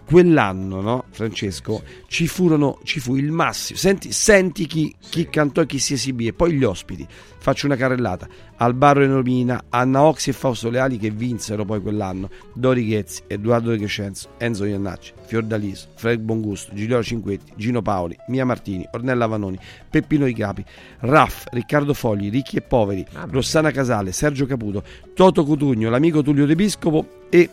quell'anno 0.05 0.81
no 0.81 1.05
Francesco 1.11 1.83
ci 2.07 2.27
furono 2.27 2.79
ci 2.85 3.01
fu 3.01 3.17
il 3.17 3.31
massimo. 3.31 3.79
Senti, 3.79 4.13
senti 4.13 4.67
chi, 4.67 4.95
chi 4.99 5.29
cantò 5.29 5.63
e 5.63 5.67
chi 5.67 5.79
si 5.79 5.95
esibì 5.95 6.27
e 6.27 6.33
poi 6.33 6.53
gli 6.53 6.65
ospiti. 6.65 7.07
Faccio 7.39 7.67
una 7.67 7.75
carrellata. 7.77 8.29
Albarro 8.59 9.03
e 9.03 9.09
Nomina 9.09 9.65
Anna 9.71 10.03
Oxi 10.03 10.31
e 10.31 10.33
Fausto 10.33 10.71
Leali 10.71 10.97
che 10.97 11.11
vinsero 11.11 11.65
poi 11.65 11.81
quell'anno. 11.81 12.31
Dori 12.55 12.87
Ghezzi 12.87 13.23
Edoardo 13.27 13.71
De 13.71 13.79
Crescenzo 13.79 14.31
Enzo 14.39 14.65
Iannacci 14.65 15.15
Fiordaliso 15.27 15.89
Fred 15.97 16.21
Bongusto 16.21 16.73
Gigliola 16.75 17.03
Cinquetti 17.03 17.53
Gino 17.57 17.83
Paoli 17.83 18.17
Mia 18.29 18.45
Martini 18.45 18.87
Ornella 18.93 19.27
Vanoni 19.27 19.59
Peppino 19.91 20.27
Di 20.27 20.35
Capi 20.35 20.65
Raff 21.01 21.47
Riccardo 21.51 21.95
Fogli 21.95 22.31
Ricchi 22.31 22.57
e 22.59 22.61
Poveri 22.61 23.05
Rossana 23.31 23.73
Casale 23.73 24.13
Sergio 24.13 24.47
Caputo 24.47 24.85
Toto 25.15 25.45
Cutugno 25.45 25.91
l'amico 25.91 26.23
Tullio 26.23 26.47
De 26.47 26.55
Piscopo 26.55 27.25
e 27.31 27.51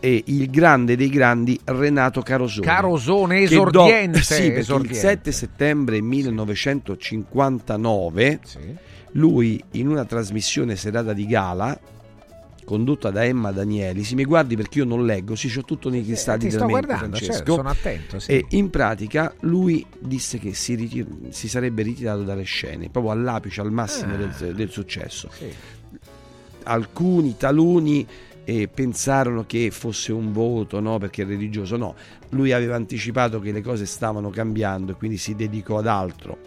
e 0.00 0.22
il 0.26 0.50
grande 0.50 0.96
dei 0.96 1.08
grandi 1.08 1.58
Renato 1.64 2.20
Carosone. 2.22 2.66
Carosone, 2.66 3.38
Che 3.40 3.46
do- 3.48 3.68
esordiente, 3.68 4.22
sì, 4.22 4.52
esordiente. 4.52 4.94
il 4.94 5.00
7 5.00 5.32
settembre 5.32 6.00
1959 6.00 8.40
lui 9.12 9.62
in 9.72 9.88
una 9.88 10.04
trasmissione 10.04 10.76
serata 10.76 11.12
di 11.14 11.26
gala 11.26 11.78
condotta 12.64 13.10
da 13.12 13.24
Emma 13.24 13.52
Danieli, 13.52 14.02
si 14.02 14.16
mi 14.16 14.24
guardi 14.24 14.56
perché 14.56 14.78
io 14.80 14.84
non 14.84 15.06
leggo, 15.06 15.36
sì, 15.36 15.48
c'ho 15.48 15.62
tutto 15.62 15.88
nei 15.88 16.04
cristalli 16.04 16.40
ti 16.40 16.48
della 16.48 16.66
mente, 16.66 16.96
Francesco. 16.96 17.32
certo, 17.32 17.54
sono 17.54 17.68
attento, 17.68 18.18
sì. 18.18 18.32
E 18.32 18.44
in 18.50 18.70
pratica 18.70 19.32
lui 19.42 19.86
disse 20.00 20.38
che 20.38 20.52
si, 20.52 20.74
ritir- 20.74 21.28
si 21.30 21.48
sarebbe 21.48 21.82
ritirato 21.82 22.24
dalle 22.24 22.42
scene, 22.42 22.88
proprio 22.90 23.12
all'apice, 23.12 23.60
al 23.60 23.70
massimo 23.70 24.14
Ah. 24.14 24.16
del, 24.16 24.52
del 24.54 24.68
successo 24.70 25.30
alcuni 26.64 27.36
taluni 27.36 28.04
eh, 28.46 28.68
pensarono 28.68 29.44
che 29.44 29.70
fosse 29.72 30.12
un 30.12 30.32
voto 30.32 30.80
no, 30.80 30.98
perché 30.98 31.22
è 31.22 31.26
religioso. 31.26 31.76
No 31.76 31.94
lui 32.30 32.52
aveva 32.52 32.76
anticipato 32.76 33.40
che 33.40 33.52
le 33.52 33.60
cose 33.60 33.86
stavano 33.86 34.30
cambiando 34.30 34.92
e 34.92 34.94
quindi 34.94 35.16
si 35.16 35.34
dedicò 35.34 35.78
ad 35.78 35.86
altro. 35.86 36.38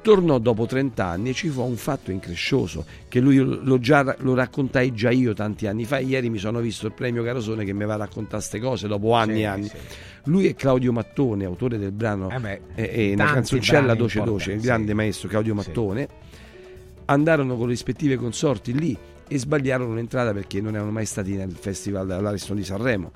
Tornò 0.00 0.38
dopo 0.38 0.66
30 0.66 1.04
anni 1.04 1.30
e 1.30 1.32
ci 1.32 1.48
fu 1.48 1.62
un 1.62 1.76
fatto 1.76 2.10
increscioso 2.10 2.84
che 3.08 3.20
lui 3.20 3.36
lo, 3.36 3.78
già, 3.78 4.14
lo 4.18 4.34
raccontai 4.34 4.92
già 4.92 5.10
io 5.10 5.32
tanti 5.32 5.66
anni 5.66 5.84
fa. 5.84 5.98
Ieri 5.98 6.28
mi 6.28 6.38
sono 6.38 6.60
visto 6.60 6.86
il 6.86 6.92
premio 6.92 7.22
Carosone 7.22 7.64
che 7.64 7.72
mi 7.72 7.84
va 7.84 7.94
a 7.94 7.98
raccontare 7.98 8.36
queste 8.36 8.60
cose 8.60 8.86
dopo 8.86 9.14
anni 9.14 9.36
Sì, 9.36 9.40
e 9.40 9.44
anni. 9.44 9.68
sì. 9.68 9.76
lui 10.24 10.46
e 10.46 10.54
Claudio 10.54 10.92
Mattone 10.92 11.44
autore 11.46 11.78
del 11.78 11.92
brano 11.92 12.28
Eh 12.30 12.38
beh, 12.38 12.60
eh, 12.74 12.90
eh, 12.92 13.12
una 13.14 13.24
tanti 13.24 13.34
canzoncella 13.34 13.94
Doce 13.94 14.20
Doce 14.22 14.52
il 14.52 14.60
grande 14.60 14.92
maestro 14.94 15.28
Claudio 15.28 15.54
Mattone. 15.54 16.08
Andarono 17.06 17.56
con 17.56 17.66
le 17.66 17.72
rispettive 17.72 18.16
consorti 18.16 18.78
lì 18.78 18.98
e 19.28 19.38
sbagliarono 19.38 19.94
l'entrata 19.94 20.32
perché 20.32 20.60
non 20.60 20.74
erano 20.74 20.90
mai 20.90 21.06
stati 21.06 21.34
nel 21.34 21.52
festival 21.52 22.10
all'Ariston 22.10 22.56
di 22.56 22.64
Sanremo. 22.64 23.12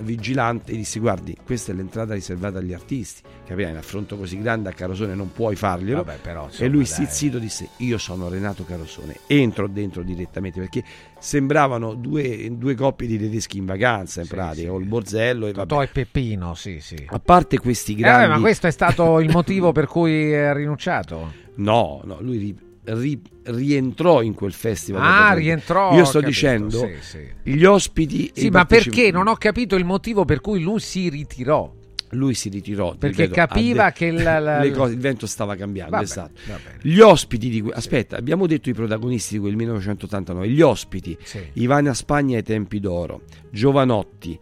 Il 0.00 0.04
vigilante 0.04 0.70
disse: 0.76 1.00
Guardi, 1.00 1.36
questa 1.44 1.72
è 1.72 1.74
l'entrata 1.74 2.14
riservata 2.14 2.58
agli 2.58 2.72
artisti. 2.72 3.22
Capirai, 3.44 3.72
un 3.72 3.78
affronto 3.78 4.16
così 4.16 4.40
grande 4.40 4.68
a 4.68 4.72
Carosone 4.72 5.16
non 5.16 5.32
puoi 5.32 5.56
farglielo. 5.56 6.04
Vabbè, 6.04 6.18
però, 6.22 6.42
e 6.44 6.46
insomma, 6.46 6.68
lui 6.70 6.84
dai. 6.84 6.86
stizzito 6.92 7.38
disse: 7.40 7.70
Io 7.78 7.98
sono 7.98 8.28
Renato 8.28 8.64
Carosone. 8.64 9.16
Entro 9.26 9.66
dentro 9.66 10.04
direttamente 10.04 10.60
perché 10.60 10.84
sembravano 11.18 11.94
due, 11.94 12.48
due 12.56 12.76
coppie 12.76 13.08
di 13.08 13.18
tedeschi 13.18 13.58
in 13.58 13.64
vacanza, 13.66 14.20
in 14.20 14.28
pratica, 14.28 14.70
col 14.70 14.84
borzello 14.84 15.48
e. 15.48 15.52
Totò 15.52 15.82
e 15.82 15.88
Peppino, 15.88 16.54
sì, 16.54 16.78
sì. 16.78 17.04
A 17.08 17.18
parte 17.18 17.58
questi 17.58 17.94
Eh, 17.94 17.96
grandi. 17.96 18.20
vabbè, 18.28 18.34
ma 18.36 18.40
questo 18.40 18.68
è 18.68 18.70
stato 18.70 19.18
il 19.18 19.30
motivo 19.32 19.72
per 19.72 19.86
cui 19.88 20.32
ha 20.32 20.52
rinunciato? 20.52 21.32
No, 21.56 22.02
no, 22.04 22.18
lui 22.20 22.56
ri- 22.94 23.20
ri- 23.20 23.20
rientrò 23.44 24.22
in 24.22 24.34
quel 24.34 24.52
festival. 24.52 25.02
Ah, 25.02 25.32
rientrò, 25.34 25.94
Io 25.94 26.04
sto 26.04 26.20
capito, 26.20 26.26
dicendo 26.30 26.78
sì, 26.78 26.94
sì. 27.00 27.28
gli 27.50 27.64
ospiti. 27.64 28.30
Sì, 28.34 28.48
ma 28.50 28.64
partecipanti- 28.64 28.90
perché? 29.00 29.10
Non 29.12 29.28
ho 29.28 29.34
capito 29.36 29.76
il 29.76 29.84
motivo 29.84 30.24
per 30.24 30.40
cui 30.40 30.60
lui 30.60 30.80
si 30.80 31.08
ritirò. 31.08 31.74
Lui 32.12 32.32
si 32.32 32.48
ritirò 32.48 32.94
Perché 32.96 33.24
ripeto, 33.26 33.34
capiva 33.34 33.84
de- 33.88 33.92
che 33.92 34.10
la- 34.10 34.38
la- 34.38 34.70
cose- 34.72 34.94
il 34.94 34.98
vento 34.98 35.26
stava 35.26 35.56
cambiando. 35.56 35.90
Vabbè, 35.90 36.04
esatto. 36.04 36.40
Gli 36.80 37.00
ospiti 37.00 37.50
di 37.50 37.60
que- 37.60 37.72
aspetta, 37.74 38.16
abbiamo 38.16 38.46
detto 38.46 38.70
i 38.70 38.72
protagonisti 38.72 39.34
di 39.34 39.40
quel 39.40 39.56
1989. 39.56 40.48
Gli 40.48 40.62
ospiti: 40.62 41.14
Ivana 41.54 41.92
Spagna 41.92 42.36
ai 42.38 42.42
tempi 42.42 42.80
d'oro, 42.80 43.22
Giovanotti. 43.50 44.38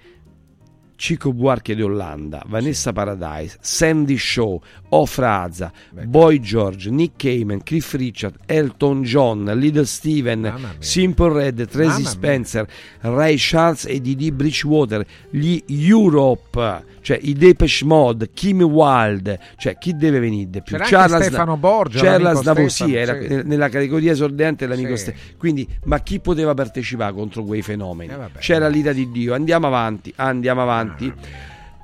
Cico 0.96 1.32
Buarche 1.32 1.74
di 1.74 1.82
Olanda, 1.82 2.42
Vanessa 2.46 2.92
Paradise, 2.92 3.58
Sandy 3.60 4.16
Shaw, 4.16 4.58
Ofra 4.90 5.42
Azza, 5.42 5.70
Boy 6.04 6.40
George, 6.40 6.90
Nick 6.90 7.16
Cayman, 7.16 7.62
Cliff 7.62 7.92
Richard, 7.94 8.36
Elton 8.46 9.02
John, 9.02 9.44
Little 9.54 9.84
Steven, 9.84 10.52
Simple 10.78 11.32
Red, 11.32 11.66
Tracy 11.68 11.86
Mamma 11.86 11.98
mia. 11.98 12.08
Spencer, 12.08 12.66
Ray 13.00 13.34
Charles 13.38 13.84
e 13.86 14.00
Didi 14.00 14.32
Bridgewater, 14.32 15.04
gli 15.30 15.62
Europe, 15.68 16.84
cioè 17.02 17.18
i 17.22 17.34
Depeche 17.34 17.84
Mode, 17.84 18.30
Kim 18.32 18.62
Wilde, 18.62 19.38
cioè 19.58 19.76
chi 19.78 19.94
deve 19.96 20.18
venire 20.18 20.50
di 20.50 20.62
più? 20.62 20.76
C'era 20.78 21.08
Stefano 21.20 21.56
Borgia, 21.56 22.00
Charles 22.00 22.38
Stefano, 22.40 22.92
era 22.94 23.20
sì. 23.20 23.28
nel- 23.28 23.46
nella 23.46 23.68
categoria 23.68 24.12
esordente 24.12 24.66
l'amico 24.66 24.96
Sì. 24.96 25.02
Ste- 25.02 25.14
quindi 25.36 25.68
ma 25.84 26.00
chi 26.00 26.20
poteva 26.20 26.54
partecipare 26.54 27.12
contro 27.12 27.44
quei 27.44 27.62
fenomeni? 27.62 28.12
Eh. 28.12 28.38
C'era 28.38 28.68
l'ira 28.68 28.92
di 28.92 29.10
Dio, 29.10 29.34
andiamo 29.34 29.66
avanti, 29.66 30.12
andiamo 30.16 30.62
avanti. 30.62 30.84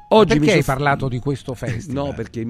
Oggi 0.08 0.36
perché 0.38 0.44
mi 0.44 0.50
hai 0.58 0.62
parlato 0.62 1.08
di 1.08 1.18
questo 1.20 1.54
festival? 1.54 2.04
No, 2.08 2.12
perché 2.12 2.46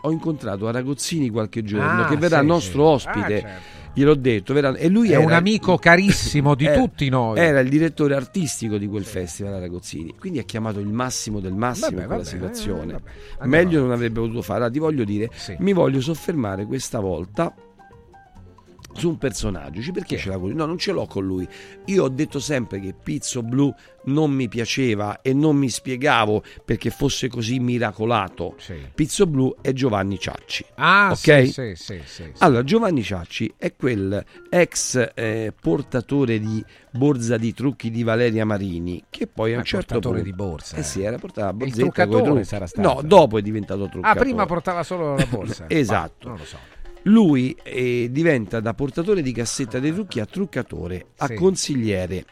ho, 0.00 0.10
incontrato 0.10 0.66
Aragozzini 0.66 1.28
qualche 1.28 1.62
giorno 1.62 2.04
Ah, 2.04 2.08
che 2.08 2.16
verrà 2.16 2.40
sì, 2.40 2.46
nostro 2.46 2.98
sì. 2.98 3.08
ospite. 3.08 3.36
Ah, 3.36 3.40
certo. 3.40 3.80
Gliel'ho 3.94 4.14
detto, 4.14 4.54
verrà- 4.54 4.74
e 4.74 4.88
lui 4.88 5.10
È 5.10 5.16
era 5.16 5.20
un 5.22 5.32
amico 5.32 5.76
carissimo 5.76 6.54
di 6.56 6.64
era- 6.64 6.78
tutti 6.80 7.10
noi. 7.10 7.38
Era 7.38 7.60
il 7.60 7.68
direttore 7.68 8.14
artistico 8.14 8.78
di 8.78 8.86
quel 8.86 9.04
festival 9.04 9.52
Aragozzini, 9.52 10.14
quindi 10.18 10.38
ha 10.38 10.44
chiamato 10.44 10.80
il 10.80 10.88
massimo 10.88 11.40
del 11.40 11.52
massimo 11.52 11.88
Vabbè, 11.90 12.06
quella 12.06 12.22
vabbè, 12.22 12.24
situazione. 12.24 12.92
eh, 12.94 13.00
vabbè. 13.40 13.46
Meglio 13.48 13.80
non 13.82 13.90
avrebbe 13.90 14.18
potuto 14.20 14.40
fare. 14.40 14.60
Allora, 14.60 14.72
ti 14.72 14.78
voglio 14.78 15.04
dire, 15.04 15.28
mi 15.58 15.74
voglio 15.74 16.00
soffermare 16.00 16.64
questa 16.64 17.00
volta 17.00 17.54
su 18.94 19.08
un 19.08 19.18
personaggio. 19.18 19.78
Dici, 19.78 19.92
perché 19.92 20.16
ce 20.16 20.28
l'ha 20.28 20.36
con 20.38 20.48
lui? 20.48 20.56
No, 20.56 20.66
non 20.66 20.78
ce 20.78 20.92
l'ho 20.92 21.06
con 21.06 21.24
lui. 21.24 21.46
Io 21.86 22.04
ho 22.04 22.08
detto 22.08 22.38
sempre 22.40 22.80
che 22.80 22.94
Pizzo 23.00 23.42
Blu 23.42 23.72
non 24.04 24.30
mi 24.32 24.48
piaceva 24.48 25.20
e 25.22 25.32
non 25.32 25.56
mi 25.56 25.68
spiegavo 25.68 26.42
perché 26.64 26.90
fosse 26.90 27.28
così 27.28 27.58
miracolato. 27.60 28.56
Pizzo 28.94 29.26
Blu 29.26 29.54
è 29.60 29.72
Giovanni 29.72 30.18
Ciacci. 30.18 30.64
Ah, 30.74 31.10
ok? 31.12 31.16
sì, 31.16 31.46
sì, 31.46 31.52
sì, 31.74 31.74
sì, 31.76 32.00
sì. 32.04 32.32
Allora, 32.38 32.64
Giovanni 32.64 33.02
Ciacci 33.02 33.54
è 33.56 33.74
quel 33.76 34.24
ex 34.50 35.10
eh, 35.14 35.52
portatore 35.58 36.38
di 36.40 36.64
borsa 36.90 37.36
di 37.36 37.54
trucchi 37.54 37.90
di 37.90 38.02
Valeria 38.02 38.44
Marini, 38.44 39.04
che 39.08 39.26
poi 39.26 39.52
a 39.52 39.54
un 39.56 39.60
Ah, 39.60 39.64
certo 39.64 39.86
portatore 39.94 40.22
punto... 40.22 40.30
di 40.30 40.36
borsa. 40.36 40.76
Eh 40.76 40.82
sì, 40.82 41.02
era 41.02 41.16
portata 41.18 41.46
la 41.46 41.52
Il 41.52 41.56
borsetta 41.56 41.80
coi 41.80 41.90
truccatore 41.92 42.22
trucchi. 42.24 42.44
sarà 42.44 42.66
stato. 42.66 42.88
No, 42.94 43.02
dopo 43.02 43.38
è 43.38 43.42
diventato 43.42 43.84
Ah, 43.84 43.88
truccatore. 43.88 44.20
prima 44.24 44.46
portava 44.46 44.82
solo 44.82 45.14
la 45.16 45.26
borsa. 45.26 45.64
Esatto. 45.72 46.26
Ma, 46.28 46.30
non 46.30 46.38
lo 46.40 46.44
so. 46.44 46.58
Lui 47.04 47.56
eh, 47.62 48.08
diventa 48.10 48.60
da 48.60 48.74
portatore 48.74 49.22
di 49.22 49.32
cassetta 49.32 49.78
dei 49.80 49.92
trucchi 49.92 50.20
a 50.20 50.26
truccatore, 50.26 51.06
a 51.18 51.26
Sì. 51.26 51.34
consigliere, 51.34 52.24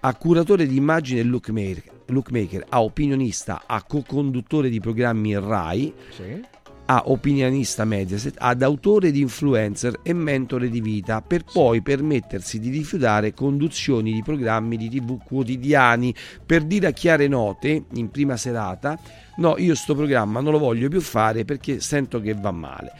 a 0.00 0.14
curatore 0.14 0.66
di 0.66 0.76
immagine 0.76 1.20
e 1.20 1.24
lookmaker, 1.24 1.82
lookmaker, 2.06 2.64
a 2.70 2.82
opinionista, 2.82 3.64
a 3.66 3.82
co-conduttore 3.82 4.70
di 4.70 4.80
programmi 4.80 5.34
RAI, 5.38 5.92
Sì. 6.08 6.40
a 6.86 7.02
opinionista 7.06 7.84
Mediaset, 7.84 8.36
ad 8.38 8.62
autore 8.62 9.10
di 9.10 9.20
influencer 9.20 10.00
e 10.02 10.14
mentore 10.14 10.70
di 10.70 10.80
vita, 10.80 11.20
per 11.20 11.44
poi 11.50 11.82
permettersi 11.82 12.58
di 12.58 12.70
rifiutare 12.70 13.34
conduzioni 13.34 14.12
di 14.12 14.22
programmi 14.22 14.78
di 14.78 14.88
tv 14.88 15.18
quotidiani, 15.22 16.14
per 16.44 16.62
dire 16.64 16.86
a 16.86 16.92
chiare 16.92 17.28
note, 17.28 17.84
in 17.92 18.10
prima 18.10 18.38
serata, 18.38 18.98
no, 19.36 19.56
io 19.58 19.74
sto 19.74 19.94
programma 19.94 20.40
non 20.40 20.52
lo 20.52 20.58
voglio 20.58 20.88
più 20.88 21.00
fare 21.02 21.44
perché 21.44 21.80
sento 21.80 22.20
che 22.22 22.32
va 22.34 22.50
male. 22.52 22.92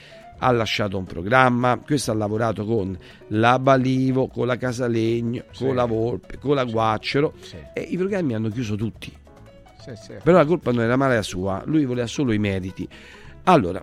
Ha 0.47 0.53
lasciato 0.53 0.99
un 0.99 1.05
programma, 1.05 1.79
questo 1.79 2.11
ha 2.11 2.15
lavorato 2.15 2.67
con 2.67 2.97
la 3.29 3.59
Balivo, 3.59 4.27
con 4.29 4.47
la 4.47 4.57
Casalegno, 4.59 5.45
Sì. 5.53 5.65
con 5.65 5.75
la 5.75 5.87
Volpe, 5.87 6.39
con 6.39 6.55
la 6.55 6.65
Guacciero 6.65 7.33
e 7.73 7.81
i 7.81 7.97
programmi 7.97 8.35
hanno 8.35 8.51
chiuso 8.51 8.75
tutti. 8.77 9.11
Sì, 9.81 9.93
sì. 9.97 10.13
Però 10.23 10.37
la 10.37 10.45
colpa 10.45 10.71
non 10.71 10.83
era 10.85 10.97
male 10.97 11.15
la 11.15 11.23
sua, 11.23 11.63
lui 11.65 11.87
voleva 11.87 12.07
solo 12.07 12.33
i 12.33 12.39
meriti. 12.39 12.87
Allora, 13.45 13.83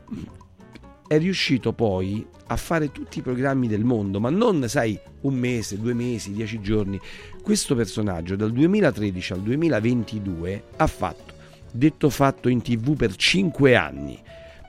è 1.07 1.17
riuscito 1.17 1.73
poi 1.73 2.25
a 2.47 2.55
fare 2.55 2.91
tutti 2.91 3.19
i 3.19 3.21
programmi 3.23 3.67
del 3.67 3.83
mondo, 3.83 4.19
ma 4.19 4.29
non, 4.29 4.63
sai, 4.67 4.99
un 5.21 5.33
mese, 5.33 5.79
due 5.79 5.93
mesi, 5.93 6.31
dieci 6.31 6.61
giorni. 6.61 6.99
Questo 7.41 7.75
personaggio 7.75 8.35
dal 8.35 8.51
2013 8.51 9.33
al 9.33 9.41
2022 9.41 10.63
ha 10.77 10.87
fatto 10.87 11.33
detto 11.71 12.09
fatto 12.09 12.49
in 12.49 12.61
tv 12.61 12.95
per 12.95 13.15
cinque 13.15 13.75
anni. 13.75 14.19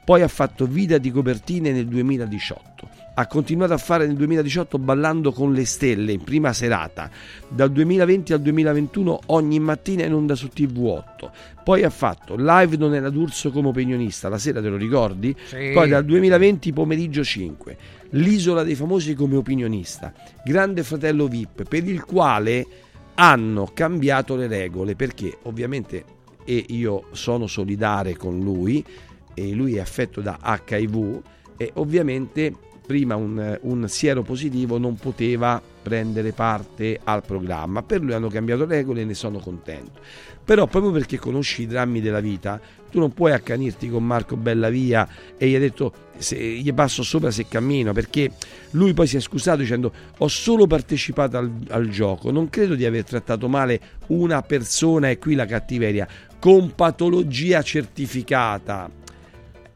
Poi 0.04 0.22
ha 0.22 0.28
fatto 0.28 0.66
Vita 0.66 0.98
di 0.98 1.10
copertine 1.10 1.70
nel 1.70 1.86
2018. 1.86 2.88
Ha 3.14 3.26
continuato 3.26 3.74
a 3.74 3.78
fare 3.78 4.06
nel 4.06 4.16
2018 4.16 4.78
Ballando 4.78 5.32
con 5.32 5.52
le 5.52 5.64
stelle 5.66 6.12
in 6.12 6.24
prima 6.24 6.52
serata, 6.52 7.10
dal 7.48 7.70
2020 7.70 8.32
al 8.32 8.40
2021 8.40 9.20
ogni 9.26 9.60
mattina 9.60 10.04
in 10.04 10.14
onda 10.14 10.34
su 10.34 10.48
TV8. 10.54 11.30
Poi 11.62 11.84
ha 11.84 11.90
fatto 11.90 12.34
Live 12.36 12.76
non 12.76 12.94
era 12.94 13.10
d'Urso 13.10 13.50
come 13.50 13.68
opinionista, 13.68 14.28
la 14.28 14.38
sera 14.38 14.60
te 14.60 14.68
lo 14.68 14.76
ricordi? 14.76 15.36
Sì. 15.44 15.70
Poi 15.72 15.88
dal 15.88 16.04
2020 16.04 16.72
pomeriggio 16.72 17.22
5. 17.22 17.76
L'isola 18.10 18.62
dei 18.62 18.74
famosi 18.74 19.14
come 19.14 19.36
opinionista, 19.36 20.12
Grande 20.42 20.82
Fratello 20.82 21.28
VIP, 21.28 21.64
per 21.68 21.86
il 21.86 22.04
quale 22.04 22.66
hanno 23.14 23.70
cambiato 23.72 24.36
le 24.36 24.46
regole 24.46 24.96
perché 24.96 25.38
ovviamente 25.42 26.04
e 26.44 26.64
io 26.70 27.04
sono 27.12 27.46
solidare 27.46 28.16
con 28.16 28.40
lui 28.40 28.84
e 29.34 29.52
lui 29.52 29.76
è 29.76 29.80
affetto 29.80 30.20
da 30.20 30.38
HIV 30.42 31.20
e 31.56 31.70
ovviamente 31.74 32.52
prima 32.84 33.14
un, 33.14 33.58
un 33.62 33.88
siero 33.88 34.22
positivo 34.22 34.78
non 34.78 34.96
poteva 34.96 35.62
prendere 35.82 36.32
parte 36.32 37.00
al 37.02 37.24
programma. 37.24 37.82
Per 37.82 38.00
lui 38.00 38.12
hanno 38.12 38.28
cambiato 38.28 38.66
regole 38.66 39.02
e 39.02 39.04
ne 39.04 39.14
sono 39.14 39.38
contento. 39.38 40.00
Però 40.44 40.66
proprio 40.66 40.92
perché 40.92 41.18
conosci 41.18 41.62
i 41.62 41.66
drammi 41.66 42.00
della 42.00 42.20
vita 42.20 42.60
tu 42.90 42.98
non 42.98 43.14
puoi 43.14 43.32
accanirti 43.32 43.88
con 43.88 44.04
Marco 44.04 44.36
Bellavia 44.36 45.08
e 45.38 45.48
gli 45.48 45.54
hai 45.54 45.60
detto 45.60 45.92
se, 46.18 46.36
gli 46.36 46.72
passo 46.74 47.02
sopra 47.02 47.30
se 47.30 47.48
cammino 47.48 47.92
perché 47.92 48.30
lui 48.72 48.92
poi 48.92 49.06
si 49.06 49.16
è 49.16 49.20
scusato 49.20 49.60
dicendo 49.60 49.90
ho 50.18 50.28
solo 50.28 50.66
partecipato 50.66 51.38
al, 51.38 51.50
al 51.70 51.88
gioco 51.88 52.30
non 52.30 52.50
credo 52.50 52.74
di 52.74 52.84
aver 52.84 53.04
trattato 53.04 53.48
male 53.48 53.80
una 54.08 54.42
persona 54.42 55.08
e 55.08 55.16
qui 55.16 55.34
la 55.34 55.46
cattiveria 55.46 56.06
con 56.38 56.74
patologia 56.74 57.62
certificata 57.62 58.90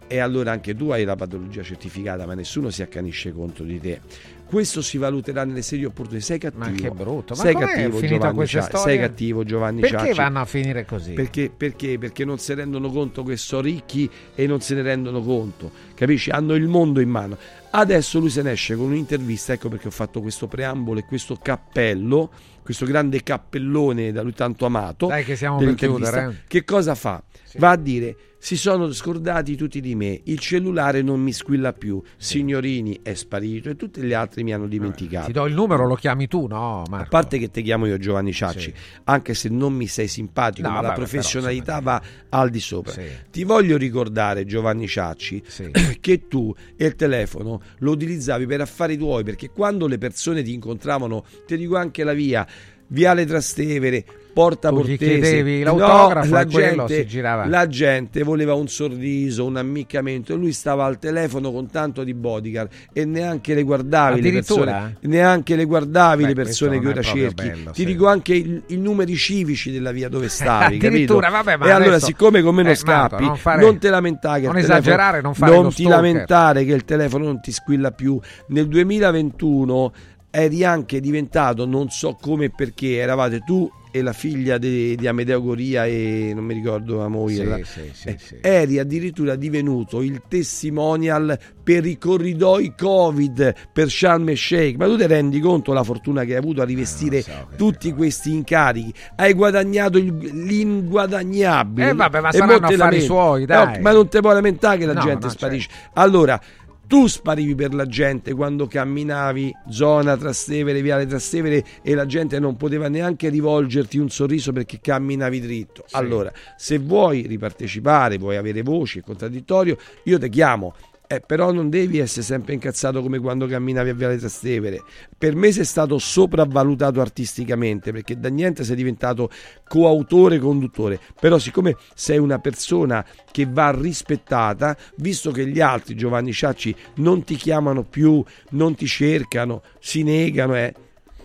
e 0.09 0.18
allora 0.18 0.52
anche 0.52 0.75
tu 0.75 0.91
hai 0.91 1.05
la 1.05 1.17
patologia 1.17 1.62
certificata 1.62 2.26
ma 2.26 2.35
nessuno 2.35 2.70
si 2.70 2.83
accanisce 2.83 3.33
contro 3.33 3.65
di 3.65 3.81
te 3.81 4.01
questo 4.47 4.81
si 4.81 4.97
valuterà 4.97 5.44
nelle 5.44 5.62
serie 5.62 5.86
opportunità 5.86 6.25
sei 6.25 6.39
cattivo 6.39 6.65
Ma 6.65 6.70
che 6.70 6.91
brutto. 6.91 7.35
Ma 7.35 7.41
sei 7.41 7.55
cattivo 7.57 8.01
Giovanni 8.01 8.35
questa 8.36 8.60
Cia- 8.60 8.67
storia? 8.67 8.86
sei 8.86 8.99
cattivo 8.99 9.44
Giovanni 9.44 9.81
Perché 9.81 9.97
Ciacci. 9.97 10.12
vanno 10.15 10.41
a 10.41 10.44
finire 10.44 10.85
così? 10.85 11.12
Perché, 11.15 11.51
perché? 11.55 11.99
Perché 11.99 12.25
non 12.25 12.39
si 12.39 12.55
rendono 12.55 12.89
conto 12.91 13.25
che 13.25 13.36
sono 13.36 13.62
ricchi 13.62 14.09
e 14.36 14.47
non 14.47 14.60
se 14.60 14.76
ne 14.76 14.83
rendono 14.83 15.20
conto, 15.20 15.73
capisci? 15.94 16.31
Hanno 16.31 16.55
il 16.55 16.68
mondo 16.68 17.01
in 17.01 17.09
mano. 17.09 17.36
Adesso 17.70 18.20
lui 18.20 18.31
se 18.31 18.43
ne 18.43 18.52
esce 18.52 18.76
con 18.76 18.86
un'intervista, 18.86 19.52
ecco 19.52 19.68
perché 19.68 19.89
ho 19.89 19.91
fatto 19.91 20.20
questo 20.20 20.47
preambolo 20.47 21.01
e 21.01 21.05
questo 21.07 21.36
cappello, 21.43 22.31
questo 22.62 22.86
grande 22.86 23.25
cappellone 23.25 24.12
da 24.12 24.23
lui 24.23 24.33
tanto 24.33 24.65
amato. 24.65 25.09
Dai 25.09 25.25
che 25.25 25.35
siamo 25.35 25.59
per 25.59 25.75
chiudere, 25.75 26.25
eh. 26.25 26.35
Che 26.47 26.62
cosa 26.65 26.94
fa? 26.94 27.20
Va 27.59 27.70
a 27.70 27.76
dire 27.76 28.17
si 28.47 28.57
sono 28.57 28.93
scordati 28.93 29.57
tutti 29.57 29.81
di 29.81 29.97
me, 29.97 30.20
il 30.23 30.39
cellulare 30.39 31.02
non 31.02 31.20
mi 31.20 31.33
squilla 31.33 31.73
più, 31.73 32.01
signorini 32.17 33.01
è 33.02 33.15
sparito 33.15 33.70
e 33.70 33.75
tutti 33.75 34.01
gli 34.02 34.12
altri 34.12 34.44
mi 34.44 34.52
hanno 34.52 34.68
dimenticato. 34.68 35.26
Ti 35.26 35.33
do 35.33 35.47
il 35.47 35.55
numero, 35.55 35.85
lo 35.85 35.97
chiami 35.97 36.28
tu, 36.28 36.47
no? 36.47 36.85
Marco? 36.89 37.07
A 37.07 37.09
parte 37.09 37.39
che 37.39 37.51
ti 37.51 37.62
chiamo 37.62 37.86
io 37.86 37.99
Giovanni 37.99 38.33
Ciacci, 38.33 38.73
anche 39.05 39.35
se 39.35 39.49
non 39.49 39.73
mi 39.73 39.89
sei 39.89 40.07
simpatico, 40.07 40.68
No, 40.68 40.75
ma 40.75 40.81
la 40.81 40.89
vabbè, 40.89 40.99
professionalità 41.01 41.81
va 41.81 42.01
al 42.28 42.51
di 42.51 42.60
sopra. 42.60 42.93
Sì. 42.93 43.09
Ti 43.33 43.43
voglio 43.43 43.76
ricordare, 43.76 44.44
Giovanni 44.44 44.86
Ciacci, 44.86 45.43
che 46.01 46.28
tu 46.28 46.55
e 46.76 46.86
il 46.86 46.94
telefono 46.94 47.60
lo 47.78 47.91
utilizzavi 47.91 48.47
per 48.47 48.60
affari 48.60 48.97
tuoi, 48.97 49.25
perché 49.25 49.51
quando 49.51 49.89
le 49.89 49.99
persone 49.99 50.44
ti 50.44 50.52
incontravano, 50.52 51.25
ti 51.47 51.57
dico 51.57 51.76
anche 51.76 52.05
la 52.05 52.12
via, 52.12 52.47
Viale 52.89 53.26
Trastevere, 53.26 54.05
Porta 54.36 54.68
Portese, 54.70 55.42
no, 55.62 55.78
l'autografo 55.78 56.34
la 56.34 56.44
gente, 56.44 57.06
la 57.48 57.66
gente 57.66 58.23
voleva 58.23 58.52
un 58.52 58.68
sorriso, 58.68 59.47
un 59.47 59.56
ammiccamento 59.56 60.34
e 60.34 60.36
lui 60.36 60.52
stava 60.52 60.84
al 60.84 60.98
telefono 60.98 61.50
con 61.50 61.70
tanto 61.70 62.05
di 62.05 62.12
bodyguard 62.12 62.68
e 62.92 63.06
neanche 63.06 63.55
le 63.55 63.62
guardavi 63.62 64.20
le 64.20 64.32
persone, 64.32 64.98
neanche 65.00 65.56
le 65.56 65.65
guardavi 65.65 66.20
Beh, 66.24 66.28
le 66.28 66.34
persone 66.34 66.81
che 66.81 66.86
ora 66.89 67.00
cerchi. 67.00 67.47
bello, 67.48 67.70
Ti 67.70 67.81
sì. 67.81 67.84
dico 67.86 68.08
anche 68.08 68.34
i 68.34 68.76
numeri 68.76 69.16
civici 69.16 69.70
della 69.70 69.90
via 69.90 70.10
dove 70.10 70.28
stavi, 70.28 70.76
capito? 70.76 70.86
Addirittura, 70.86 71.28
vabbè, 71.31 71.56
ma 71.56 71.66
e 71.68 71.70
allora, 71.70 71.98
siccome 71.98 72.42
con 72.42 72.55
me 72.55 72.62
non 72.62 72.73
Eh, 72.73 72.74
scappi, 72.74 73.24
non 73.24 73.36
fare- 73.36 73.62
non 73.62 73.78
te 73.78 73.89
lamentare 73.89 74.40
che 74.42 74.47
non 74.48 74.58
esagerare, 74.58 75.23
non 75.23 75.32
fare 75.32 75.52
non 75.55 75.68
ti 75.70 75.84
stalker. 75.84 75.97
lamentare 75.97 76.65
che 76.66 76.73
il 76.74 76.84
telefono 76.84 77.24
non 77.24 77.40
ti 77.40 77.52
squilla 77.52 77.90
più. 77.90 78.20
Nel 78.48 78.68
2021 78.68 79.92
eri 80.31 80.62
anche 80.62 81.00
diventato, 81.00 81.65
non 81.65 81.89
so 81.89 82.18
come 82.20 82.44
e 82.44 82.50
perché, 82.55 82.97
eravate 82.97 83.40
tu 83.40 83.66
e 83.97 84.02
la 84.02 84.12
figlia 84.12 84.58
di, 84.58 84.94
di 84.94 85.07
Amedeo 85.07 85.41
Goria 85.42 85.86
e 85.86 86.33
non 86.34 86.44
mi 86.44 86.52
ricordo 86.55 86.99
la 86.99 87.08
moglie. 87.08 87.65
Sì, 87.65 87.81
sì, 87.83 87.91
sì, 87.92 88.08
eh, 88.08 88.16
sì. 88.18 88.36
Eri 88.42 88.78
addirittura 88.78 89.34
divenuto 89.36 90.02
il 90.02 90.23
testimonial 90.28 91.39
per 91.62 91.86
i 91.86 91.97
corridoi 91.99 92.75
Covid 92.76 93.55
per 93.73 93.91
Sharm 93.91 94.28
el 94.28 94.36
Sheikh. 94.36 94.76
Ma 94.76 94.86
tu 94.86 94.97
ti 94.97 95.07
rendi 95.07 95.41
conto 95.41 95.73
la 95.73 95.83
fortuna 95.83 96.25
che 96.25 96.33
hai 96.33 96.39
avuto 96.39 96.60
a 96.60 96.65
Eh, 96.65 96.66
rivestire 96.66 97.25
tutti 97.57 97.92
questi 97.92 98.33
incarichi? 98.33 98.92
Hai 99.16 99.33
guadagnato 99.33 99.99
il- 99.99 100.15
l'inguadagnabile. 100.44 101.91
Eh, 101.91 101.94
vabbè, 101.94 102.20
ma 102.20 102.33
saranno 102.33 102.58
te 102.68 102.75
affari 102.75 103.00
suoi, 103.00 103.41
No, 103.41 103.47
dai. 103.47 103.81
ma 103.81 103.92
non 103.92 104.08
ti 104.08 104.20
puoi 104.20 104.34
lamentare 104.34 104.78
che 104.78 104.86
la 104.86 104.92
No, 104.92 105.00
gente 105.00 105.26
no, 105.26 105.33
sparisce. 105.33 105.68
Allora, 105.94 106.41
tu 106.86 107.06
sparivi 107.06 107.55
per 107.55 107.74
la 107.74 107.86
gente 107.86 108.32
quando 108.32 108.66
camminavi 108.66 109.52
zona 109.68 110.16
Trastevere, 110.16 110.82
Viale 110.82 111.06
Trastevere 111.06 111.65
e 111.82 111.94
la 111.94 112.06
gente 112.06 112.39
non 112.39 112.56
poteva 112.56 112.89
neanche 112.89 113.28
rivolgerti 113.28 113.98
un 113.98 114.08
sorriso 114.08 114.52
perché 114.52 114.78
camminavi 114.81 115.40
dritto. 115.40 115.84
Allora, 115.92 116.32
se 116.56 116.78
vuoi 116.78 117.26
ripartecipare, 117.26 118.18
vuoi 118.18 118.36
avere 118.36 118.62
voci 118.62 118.98
e 118.98 119.02
contraddittorio, 119.02 119.76
io 120.05 120.18
ti 120.18 120.28
chiamo. 120.28 120.74
Eh, 121.09 121.20
però 121.20 121.52
non 121.52 121.70
devi 121.70 121.99
essere 121.99 122.23
sempre 122.23 122.55
incazzato 122.55 123.01
come 123.01 123.20
quando 123.20 123.47
camminavi 123.47 123.91
a 123.91 123.94
Viale 123.94 124.17
Trastevere. 124.17 124.83
Per 125.17 125.36
me 125.36 125.52
sei 125.52 125.65
stato 125.65 125.99
sopravvalutato 125.99 127.01
artisticamente 127.01 127.93
perché 127.93 128.18
da 128.18 128.28
niente 128.28 128.65
sei 128.65 128.75
diventato 128.75 129.31
coautore 129.68 130.41
conduttore. 130.41 130.99
Però, 131.20 131.39
siccome 131.39 131.76
sei 131.94 132.18
una 132.18 132.41
persona 132.41 133.07
che 133.31 133.47
va 133.49 133.70
rispettata, 133.70 134.76
visto 134.97 135.31
che 135.31 135.47
gli 135.47 135.60
altri, 135.60 135.94
Giovanni 135.94 136.33
Ciacci, 136.33 136.75
non 136.97 137.23
ti 137.23 137.36
chiamano 137.36 137.85
più, 137.85 138.23
non 138.51 138.75
ti 138.75 138.86
cercano, 138.86 139.62
si 139.78 140.02
negano, 140.02 140.57
eh, 140.57 140.75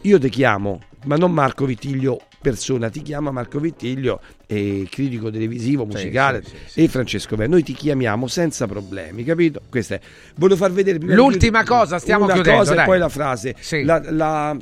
io 0.02 0.20
ti 0.20 0.30
chiamo, 0.30 0.80
ma 1.06 1.16
non 1.16 1.32
Marco 1.32 1.66
Vittiglio 1.66 2.22
persona, 2.42 2.90
ti 2.90 3.02
chiama 3.02 3.32
Marco 3.32 3.60
Vittiglio, 3.60 4.20
eh, 4.48 4.88
critico 4.90 5.30
televisivo, 5.30 5.86
musicale, 5.86 6.44
sì, 6.66 6.84
e 6.84 6.88
Francesco 6.88 7.36
Verno. 7.36 7.54
Noi 7.54 7.64
ti 7.64 7.74
chiamiamo 7.74 8.28
senza 8.28 8.68
problemi, 8.68 9.24
capito? 9.24 9.62
Questa 9.70 9.96
è. 9.96 10.00
Volevo 10.36 10.60
far 10.60 10.72
vedere 10.72 10.98
prima 10.98 11.14
L'ultima 11.14 11.64
cosa, 11.64 12.00
stiamo 12.00 12.26
una 12.26 12.34
chiudendo, 12.34 12.60
cosa 12.60 12.74
dai. 12.76 12.84
e 12.84 12.88
poi 12.88 12.98
la 13.00 13.10
frase. 13.10 13.56
Sì. 13.60 13.84
La, 13.84 14.02
la- 14.10 14.58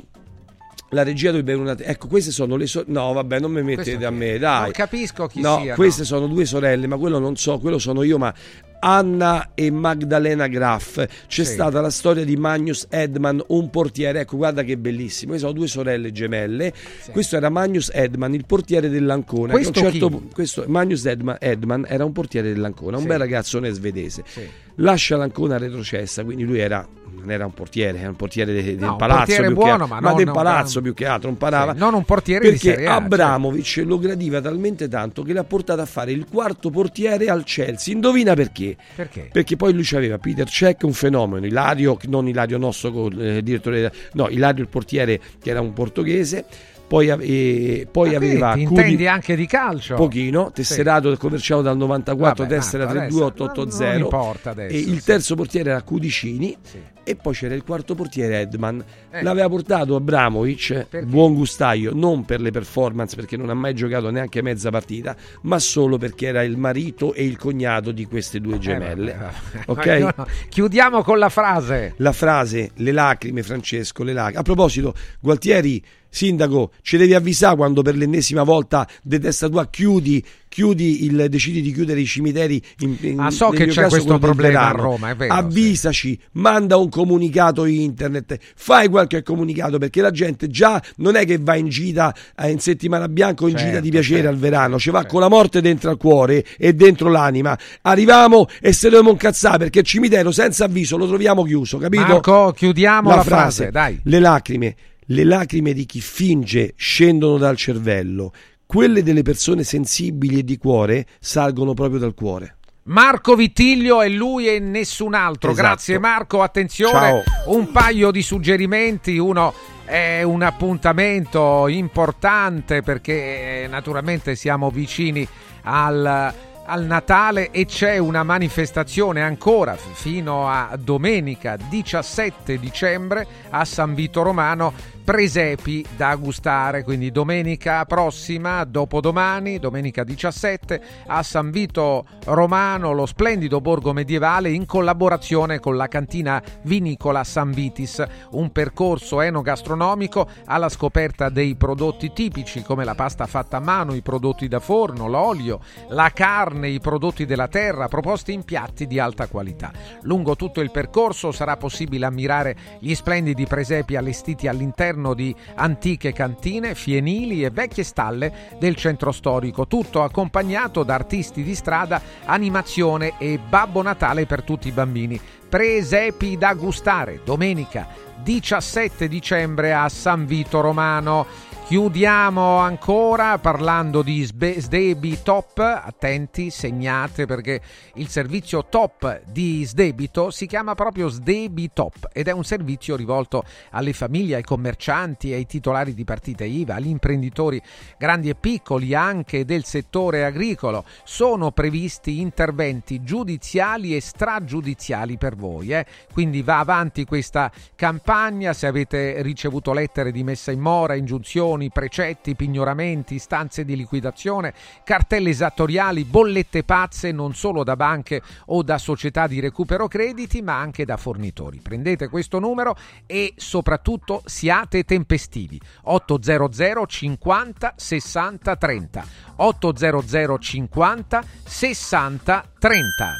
la 0.92 1.04
regia 1.04 1.30
dovrebbe 1.30 1.54
una. 1.54 1.76
Ecco, 1.78 2.08
queste 2.08 2.32
sono 2.32 2.56
le 2.56 2.66
sorelle. 2.66 2.92
No, 2.92 3.12
vabbè, 3.12 3.38
non 3.38 3.52
mi 3.52 3.62
mettete 3.62 3.92
Questo 3.92 4.06
a 4.06 4.10
me, 4.10 4.38
dai. 4.38 4.62
Non 4.62 4.70
capisco 4.72 5.26
chi 5.28 5.40
no, 5.40 5.60
sia, 5.60 5.74
Queste 5.76 6.04
sono 6.04 6.26
due 6.26 6.44
sorelle, 6.44 6.88
ma 6.88 6.96
quello 6.96 7.20
non 7.20 7.36
so, 7.36 7.58
quello 7.60 7.78
sono 7.78 8.02
io, 8.02 8.18
ma. 8.18 8.34
Anna 8.80 9.50
e 9.54 9.70
Magdalena 9.70 10.46
Graff. 10.48 10.96
C'è 11.28 11.44
Sì. 11.44 11.52
stata 11.52 11.80
la 11.80 11.90
storia 11.90 12.24
di 12.24 12.36
Magnus 12.36 12.86
Edman, 12.90 13.42
un 13.48 13.70
portiere. 13.70 14.20
Ecco, 14.20 14.36
guarda 14.36 14.62
che 14.62 14.76
bellissimo. 14.76 15.30
Queste 15.30 15.46
sono 15.46 15.58
due 15.58 15.68
sorelle 15.68 16.10
gemelle. 16.12 16.72
Questo 17.12 17.36
era 17.36 17.48
Magnus 17.50 17.90
Edman, 17.92 18.34
il 18.34 18.44
portiere 18.46 18.88
dell'Ancona. 18.88 19.52
Questo 19.52 19.72
certo 19.72 20.08
chi? 20.08 20.16
pu- 20.16 20.28
questo, 20.32 20.64
Magnus 20.66 21.04
Edman, 21.06 21.36
Edman 21.38 21.84
era 21.88 22.04
un 22.04 22.12
portiere 22.12 22.52
dell'Ancona, 22.52 22.96
un 22.96 23.02
Sì. 23.02 23.08
bel 23.08 23.18
ragazzone 23.18 23.70
svedese. 23.70 24.22
Sì. 24.26 24.40
Lascia 24.76 25.16
l'Ancona 25.16 25.58
retrocessa, 25.58 26.24
quindi 26.24 26.44
lui 26.44 26.58
era, 26.58 26.86
non 27.20 27.30
era 27.30 27.44
un 27.44 27.54
portiere, 27.54 27.98
era 27.98 28.08
un 28.08 28.16
portiere 28.16 28.52
de- 28.52 28.62
del 28.62 28.78
No, 28.78 28.92
un 28.92 28.96
palazzo. 28.96 29.40
più 29.42 29.52
buono, 29.54 29.84
che, 29.84 29.90
ma 29.92 30.00
ma 30.00 30.12
del 30.14 30.26
un 30.26 30.32
palazzo 30.32 30.80
più 30.80 30.94
che 30.94 31.06
altro, 31.06 31.28
non 31.28 31.38
parava. 31.38 31.72
Sì, 31.72 31.78
non 31.78 31.94
un 31.94 32.04
portiere 32.04 32.50
di 32.52 32.58
perché 32.58 32.86
A, 32.86 32.94
Abramovic 32.96 33.82
lo 33.84 33.98
gradiva 33.98 34.40
talmente 34.40 34.88
tanto 34.88 35.22
che 35.22 35.32
l'ha 35.32 35.44
portato 35.44 35.80
a 35.80 35.86
fare 35.86 36.12
il 36.12 36.26
quarto 36.30 36.70
portiere 36.70 37.26
al 37.28 37.44
Chelsea. 37.44 37.94
Indovina 37.94 38.34
perché? 38.34 38.76
Perché? 38.94 39.28
Perché 39.32 39.56
poi 39.56 39.72
lui 39.72 39.86
aveva 39.92 40.18
Peter 40.18 40.48
Cech, 40.48 40.82
un 40.84 40.92
fenomeno, 40.92 41.46
Ilario, 41.46 41.96
non 42.08 42.28
Ilario 42.28 42.58
nostro 42.58 43.10
eh, 43.10 43.42
direttore, 43.42 43.92
no, 44.12 44.28
Ilario 44.28 44.62
il 44.62 44.68
portiere 44.68 45.20
che 45.40 45.50
era 45.50 45.60
un 45.60 45.72
portoghese, 45.72 46.44
poi, 46.90 47.08
ave- 47.08 47.24
e 47.24 47.86
poi 47.88 48.14
Ah, 48.14 48.18
quindi 48.18 48.34
aveva 48.34 48.52
ti 48.54 48.64
Cudi- 48.64 48.80
intendi 48.80 49.06
anche 49.06 49.36
di 49.36 49.46
calcio? 49.46 49.94
pochino, 49.94 50.50
tesserato 50.52 51.06
del 51.08 51.18
commerciato 51.18 51.62
dal 51.62 51.76
94, 51.76 52.42
Vabbè, 52.42 52.56
tessera 52.56 52.84
Marco, 52.86 52.98
adesso 52.98 53.16
32880. 53.30 53.92
non 53.92 54.00
importa 54.00 54.50
adesso, 54.50 54.74
e 54.74 54.78
il 54.80 54.98
sì. 54.98 55.04
terzo 55.04 55.34
portiere 55.36 55.70
era 55.70 55.82
Cudicini 55.82 56.56
e 57.04 57.14
poi 57.16 57.32
c'era 57.32 57.54
il 57.54 57.62
quarto 57.62 57.94
portiere 57.94 58.40
Edman. 58.40 58.84
Eh. 59.12 59.22
L'aveva 59.22 59.48
portato 59.48 59.94
Abramovic, 59.94 61.04
buon 61.04 61.34
gustaio, 61.34 61.92
non 61.94 62.24
per 62.24 62.40
le 62.40 62.50
performance 62.50 63.14
perché 63.14 63.36
non 63.36 63.50
ha 63.50 63.54
mai 63.54 63.72
giocato 63.74 64.10
neanche 64.10 64.42
mezza 64.42 64.70
partita, 64.70 65.14
ma 65.42 65.60
solo 65.60 65.96
perché 65.96 66.26
era 66.26 66.42
il 66.42 66.56
marito 66.56 67.14
e 67.14 67.24
il 67.24 67.36
cognato 67.38 67.92
di 67.92 68.04
queste 68.04 68.40
due 68.40 68.58
gemelle. 68.58 69.12
Eh, 69.12 69.16
vabbè, 69.16 69.64
ok? 69.66 69.76
vabbè. 69.76 69.98
Ma 70.16 70.24
io- 70.26 70.26
Chiudiamo 70.48 71.02
con 71.04 71.18
la 71.18 71.28
frase. 71.28 71.94
La 71.98 72.12
frase 72.12 72.70
le 72.74 72.90
lacrime, 72.92 73.44
Francesco, 73.44 74.02
le 74.02 74.12
lacrime. 74.12 74.40
A 74.40 74.42
proposito, 74.42 74.92
Gualtieri 75.20 75.82
Sindaco, 76.10 76.72
ci 76.82 76.96
devi 76.96 77.14
avvisare 77.14 77.56
quando 77.56 77.82
per 77.82 77.96
l'ennesima 77.96 78.42
volta 78.42 78.86
de 79.02 79.18
testa 79.20 79.48
tua 79.48 79.68
chiudi, 79.68 80.22
chiudi 80.48 81.04
il, 81.04 81.26
decidi 81.28 81.62
di 81.62 81.72
chiudere 81.72 82.00
i 82.00 82.06
cimiteri. 82.06 82.60
In, 82.80 82.96
in, 83.00 83.20
Ah, 83.20 83.30
so 83.30 83.50
che 83.50 83.66
c'è 83.66 83.86
questo 83.86 84.18
problema 84.18 84.68
a. 84.68 84.70
Roma, 84.72 85.10
è 85.10 85.16
vero, 85.16 85.32
Avvisaci, 85.32 86.18
manda 86.32 86.76
un 86.76 86.88
comunicato 86.88 87.64
internet, 87.64 88.38
fai 88.56 88.88
qualche 88.88 89.22
comunicato 89.22 89.78
perché 89.78 90.00
la 90.00 90.10
gente 90.10 90.48
già 90.48 90.82
non 90.96 91.14
è 91.14 91.24
che 91.24 91.38
va 91.38 91.54
in 91.54 91.68
gita 91.68 92.14
eh, 92.36 92.50
in 92.50 92.58
settimana 92.58 93.08
bianca 93.08 93.44
o 93.44 93.48
in 93.48 93.56
Certo, 93.56 93.68
gita 93.68 93.80
di 93.80 93.90
piacere 93.90 94.26
al 94.26 94.36
verano, 94.36 94.78
ci 94.78 94.90
va 94.90 95.04
con 95.06 95.20
la 95.20 95.28
morte 95.28 95.60
dentro 95.60 95.90
al 95.90 95.96
cuore 95.96 96.44
e 96.58 96.74
dentro 96.74 97.08
l'anima. 97.08 97.56
Arriviamo 97.82 98.48
e 98.60 98.72
se 98.72 98.88
dobbiamo 98.88 99.10
incazzare 99.10 99.58
perché 99.58 99.80
il 99.80 99.84
cimitero 99.84 100.32
senza 100.32 100.64
avviso 100.64 100.96
lo 100.96 101.06
troviamo 101.06 101.44
chiuso, 101.44 101.78
capito? 101.78 102.02
Marco, 102.02 102.52
chiudiamo 102.56 103.14
la 103.14 103.22
frase, 103.22 103.70
dai. 103.70 104.00
Le 104.02 104.18
lacrime, 104.18 104.74
le 105.10 105.24
lacrime 105.24 105.72
di 105.72 105.86
chi 105.86 106.00
finge 106.00 106.74
scendono 106.76 107.36
dal 107.36 107.56
cervello, 107.56 108.32
quelle 108.66 109.02
delle 109.02 109.22
persone 109.22 109.64
sensibili 109.64 110.38
e 110.38 110.44
di 110.44 110.56
cuore 110.56 111.06
salgono 111.18 111.74
proprio 111.74 111.98
dal 111.98 112.14
cuore. 112.14 112.56
Marco 112.84 113.34
Vittiglio 113.34 114.00
è 114.00 114.08
lui 114.08 114.48
e 114.48 114.58
nessun 114.58 115.14
altro. 115.14 115.50
Esatto. 115.50 115.66
Grazie 115.66 115.98
Marco, 115.98 116.42
attenzione, 116.42 117.22
Ciao. 117.24 117.56
un 117.56 117.70
paio 117.70 118.10
di 118.10 118.22
suggerimenti, 118.22 119.18
uno 119.18 119.52
è 119.84 120.22
un 120.22 120.42
appuntamento 120.42 121.66
importante 121.66 122.82
perché 122.82 123.64
eh, 123.64 123.66
naturalmente 123.68 124.36
siamo 124.36 124.70
vicini 124.70 125.26
al, 125.62 126.32
al 126.64 126.84
Natale 126.84 127.50
e 127.50 127.66
c'è 127.66 127.98
una 127.98 128.22
manifestazione 128.22 129.22
ancora 129.22 129.76
fino 129.76 130.48
a 130.48 130.76
domenica 130.80 131.56
17 131.56 132.58
dicembre 132.58 133.26
a 133.50 133.64
San 133.64 133.94
Vito 133.94 134.22
Romano 134.22 134.72
presepi 135.04 135.84
da 135.96 136.14
gustare, 136.14 136.84
quindi 136.84 137.10
domenica 137.10 137.84
prossima, 137.84 138.64
dopodomani, 138.64 139.58
domenica 139.58 140.04
17, 140.04 140.80
a 141.06 141.22
San 141.22 141.50
Vito 141.50 142.06
Romano, 142.26 142.92
lo 142.92 143.06
splendido 143.06 143.60
borgo 143.60 143.92
medievale 143.92 144.50
in 144.50 144.66
collaborazione 144.66 145.58
con 145.58 145.76
la 145.76 145.88
cantina 145.88 146.42
vinicola 146.62 147.24
San 147.24 147.50
Vitis, 147.52 148.04
un 148.32 148.52
percorso 148.52 149.20
enogastronomico 149.20 150.28
alla 150.44 150.68
scoperta 150.68 151.28
dei 151.28 151.56
prodotti 151.56 152.12
tipici 152.12 152.62
come 152.62 152.84
la 152.84 152.94
pasta 152.94 153.26
fatta 153.26 153.56
a 153.56 153.60
mano, 153.60 153.94
i 153.94 154.02
prodotti 154.02 154.48
da 154.48 154.60
forno, 154.60 155.08
l'olio, 155.08 155.60
la 155.88 156.10
carne, 156.14 156.68
i 156.68 156.80
prodotti 156.80 157.26
della 157.26 157.48
terra, 157.48 157.88
proposti 157.88 158.32
in 158.32 158.44
piatti 158.44 158.86
di 158.86 158.98
alta 158.98 159.26
qualità. 159.26 159.72
Lungo 160.02 160.36
tutto 160.36 160.60
il 160.60 160.70
percorso 160.70 161.32
sarà 161.32 161.56
possibile 161.56 162.06
ammirare 162.06 162.56
gli 162.78 162.94
splendidi 162.94 163.46
presepi 163.46 163.96
allestiti 163.96 164.46
all'interno 164.46 164.89
di 165.14 165.34
antiche 165.54 166.12
cantine, 166.12 166.74
fienili 166.74 167.44
e 167.44 167.50
vecchie 167.50 167.84
stalle 167.84 168.32
del 168.58 168.74
centro 168.74 169.12
storico, 169.12 169.66
tutto 169.66 170.02
accompagnato 170.02 170.82
da 170.82 170.94
artisti 170.94 171.42
di 171.42 171.54
strada, 171.54 172.00
animazione 172.24 173.14
e 173.18 173.38
Babbo 173.38 173.82
Natale 173.82 174.26
per 174.26 174.42
tutti 174.42 174.68
i 174.68 174.72
bambini. 174.72 175.20
Presepi 175.48 176.36
da 176.36 176.54
gustare, 176.54 177.20
domenica 177.24 177.86
17 178.22 179.08
dicembre 179.08 179.72
a 179.72 179.88
San 179.88 180.26
Vito 180.26 180.60
Romano. 180.60 181.26
Chiudiamo 181.70 182.56
ancora 182.56 183.38
parlando 183.38 184.02
di 184.02 184.24
sdebi 184.24 185.22
top, 185.22 185.58
attenti, 185.58 186.50
segnate 186.50 187.26
perché 187.26 187.60
il 187.94 188.08
servizio 188.08 188.66
top 188.68 189.22
di 189.26 189.62
sdebito 189.64 190.32
si 190.32 190.46
chiama 190.46 190.74
proprio 190.74 191.06
sdebi 191.06 191.70
top 191.72 192.08
ed 192.12 192.26
è 192.26 192.32
un 192.32 192.42
servizio 192.42 192.96
rivolto 192.96 193.44
alle 193.70 193.92
famiglie, 193.92 194.34
ai 194.34 194.42
commercianti, 194.42 195.32
ai 195.32 195.46
titolari 195.46 195.94
di 195.94 196.02
partite 196.02 196.44
IVA, 196.44 196.74
agli 196.74 196.88
imprenditori 196.88 197.62
grandi 197.96 198.30
e 198.30 198.34
piccoli 198.34 198.92
anche 198.92 199.44
del 199.44 199.62
settore 199.62 200.24
agricolo. 200.24 200.84
Sono 201.04 201.52
previsti 201.52 202.18
interventi 202.18 203.04
giudiziali 203.04 203.94
e 203.94 204.00
stragiudiziali 204.00 205.16
per 205.18 205.36
voi, 205.36 205.68
eh? 205.68 205.86
quindi 206.12 206.42
va 206.42 206.58
avanti 206.58 207.04
questa 207.04 207.48
campagna, 207.76 208.54
se 208.54 208.66
avete 208.66 209.22
ricevuto 209.22 209.72
lettere 209.72 210.10
di 210.10 210.24
messa 210.24 210.50
in 210.50 210.58
mora, 210.58 210.96
ingiunzioni, 210.96 211.58
precetti, 211.68 212.34
pignoramenti, 212.34 213.16
istanze 213.16 213.66
di 213.66 213.76
liquidazione, 213.76 214.54
cartelle 214.82 215.28
esattoriali, 215.28 216.04
bollette 216.04 216.64
pazze 216.64 217.12
non 217.12 217.34
solo 217.34 217.62
da 217.64 217.76
banche 217.76 218.22
o 218.46 218.62
da 218.62 218.78
società 218.78 219.26
di 219.26 219.40
recupero 219.40 219.88
crediti, 219.88 220.40
ma 220.40 220.58
anche 220.58 220.86
da 220.86 220.96
fornitori. 220.96 221.58
Prendete 221.60 222.08
questo 222.08 222.38
numero 222.38 222.74
e 223.04 223.34
soprattutto 223.36 224.22
siate 224.24 224.84
tempestivi. 224.84 225.60
800 225.82 226.86
50 226.86 227.74
60 227.76 228.56
30 228.56 229.04
800 229.36 230.38
50 230.38 231.24
60 231.44 232.44
30 232.58 233.14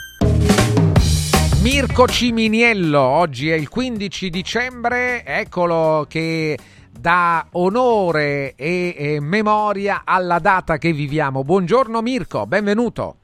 Mirko 1.62 2.08
Ciminiello, 2.08 2.98
oggi 2.98 3.50
è 3.50 3.54
il 3.54 3.68
15 3.68 4.30
dicembre, 4.30 5.26
eccolo 5.26 6.06
che 6.08 6.58
dà 7.00 7.46
onore 7.52 8.54
e, 8.56 8.94
e 8.96 9.20
memoria 9.20 10.02
alla 10.04 10.38
data 10.38 10.76
che 10.76 10.92
viviamo. 10.92 11.42
Buongiorno 11.42 12.02
Mirko, 12.02 12.46
benvenuto. 12.46 13.14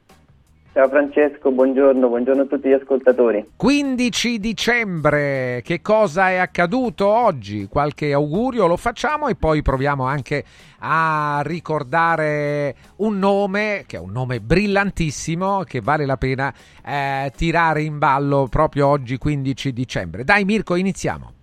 Ciao 0.76 0.90
Francesco, 0.90 1.50
buongiorno, 1.52 2.06
buongiorno 2.06 2.42
a 2.42 2.44
tutti 2.44 2.68
gli 2.68 2.72
ascoltatori. 2.72 3.52
15 3.56 4.38
dicembre, 4.38 5.62
che 5.64 5.80
cosa 5.80 6.28
è 6.28 6.36
accaduto 6.36 7.06
oggi? 7.06 7.66
Qualche 7.66 8.12
augurio 8.12 8.66
lo 8.66 8.76
facciamo 8.76 9.28
e 9.28 9.36
poi 9.36 9.62
proviamo 9.62 10.04
anche 10.04 10.44
a 10.80 11.40
ricordare 11.42 12.74
un 12.96 13.18
nome, 13.18 13.84
che 13.86 13.96
è 13.96 14.00
un 14.00 14.12
nome 14.12 14.40
brillantissimo, 14.40 15.62
che 15.62 15.80
vale 15.80 16.04
la 16.04 16.18
pena 16.18 16.52
eh, 16.84 17.32
tirare 17.34 17.80
in 17.80 17.96
ballo 17.96 18.46
proprio 18.50 18.86
oggi 18.86 19.16
15 19.16 19.72
dicembre. 19.72 20.24
Dai 20.24 20.44
Mirko, 20.44 20.74
iniziamo. 20.74 21.35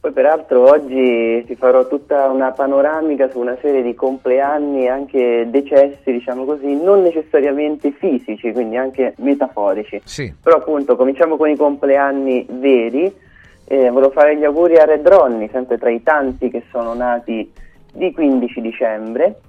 Poi 0.00 0.12
peraltro 0.12 0.70
oggi 0.70 1.42
ti 1.44 1.56
farò 1.56 1.88
tutta 1.88 2.28
una 2.28 2.52
panoramica 2.52 3.28
su 3.30 3.40
una 3.40 3.56
serie 3.60 3.82
di 3.82 3.96
compleanni 3.96 4.84
e 4.84 4.88
anche 4.88 5.48
decessi, 5.50 6.12
diciamo 6.12 6.44
così, 6.44 6.80
non 6.80 7.02
necessariamente 7.02 7.90
fisici, 7.90 8.52
quindi 8.52 8.76
anche 8.76 9.14
metaforici. 9.18 10.00
Sì. 10.04 10.32
Però 10.40 10.58
appunto 10.58 10.94
cominciamo 10.94 11.36
con 11.36 11.48
i 11.48 11.56
compleanni 11.56 12.46
veri. 12.48 13.12
Eh, 13.64 13.90
volevo 13.90 14.12
fare 14.12 14.36
gli 14.36 14.44
auguri 14.44 14.76
a 14.76 14.84
Red 14.84 15.06
Ronnie, 15.06 15.48
sempre 15.50 15.78
tra 15.78 15.90
i 15.90 16.02
tanti 16.02 16.48
che 16.48 16.62
sono 16.70 16.94
nati 16.94 17.50
di 17.92 18.12
15 18.12 18.60
dicembre. 18.60 19.40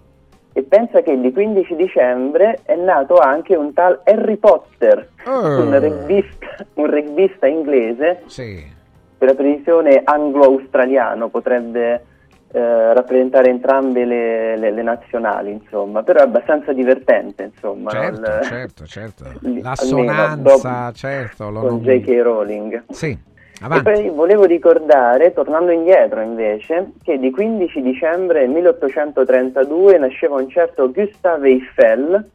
E 0.52 0.64
pensa 0.64 1.02
che 1.02 1.18
di 1.22 1.32
15 1.32 1.76
dicembre 1.76 2.60
è 2.64 2.76
nato 2.76 3.18
anche 3.18 3.56
un 3.56 3.72
tal 3.72 4.02
Harry 4.03 4.38
Potter, 4.38 5.10
un 5.26 5.80
rugbista, 5.80 6.48
un 6.74 6.90
rugbista 6.90 7.45
inglese 7.45 8.24
Sì. 8.26 8.78
Per 9.20 9.28
la 9.28 9.36
precisione 9.36 10.02
anglo-australiano 10.04 11.28
potrebbe 11.28 12.06
eh, 12.52 12.94
rappresentare 12.94 13.50
entrambe 13.50 14.06
le, 14.06 14.58
le- 14.58 14.72
le 14.72 14.82
nazionali, 14.82 15.52
insomma, 15.52 16.02
però 16.02 16.22
è 16.22 16.24
abbastanza 16.24 16.74
divertente, 16.74 17.52
insomma. 17.54 17.92
no? 17.92 18.00
Certo, 18.02 18.22
Il- 18.32 18.44
certo, 18.44 18.86
certo. 18.88 19.24
L'assonanza, 19.62 20.92
certo. 20.94 21.50
lo 21.52 21.60
con 21.60 21.70
non- 21.70 21.82
J.K. 21.82 22.22
Rowling. 22.24 22.84
Sì, 22.90 23.10
E 23.12 23.18
avanti. 23.62 23.84
poi 23.84 24.10
volevo 24.10 24.46
ricordare, 24.46 25.32
tornando 25.34 25.72
indietro 25.72 26.22
invece, 26.22 26.94
che 27.04 27.20
di 27.20 27.30
15 27.30 27.82
dicembre 27.84 28.48
1832 28.48 29.98
nasceva 30.00 30.36
un 30.38 30.50
certo 30.50 30.90
Gustave 30.92 31.50
Eiffel, 31.50 32.30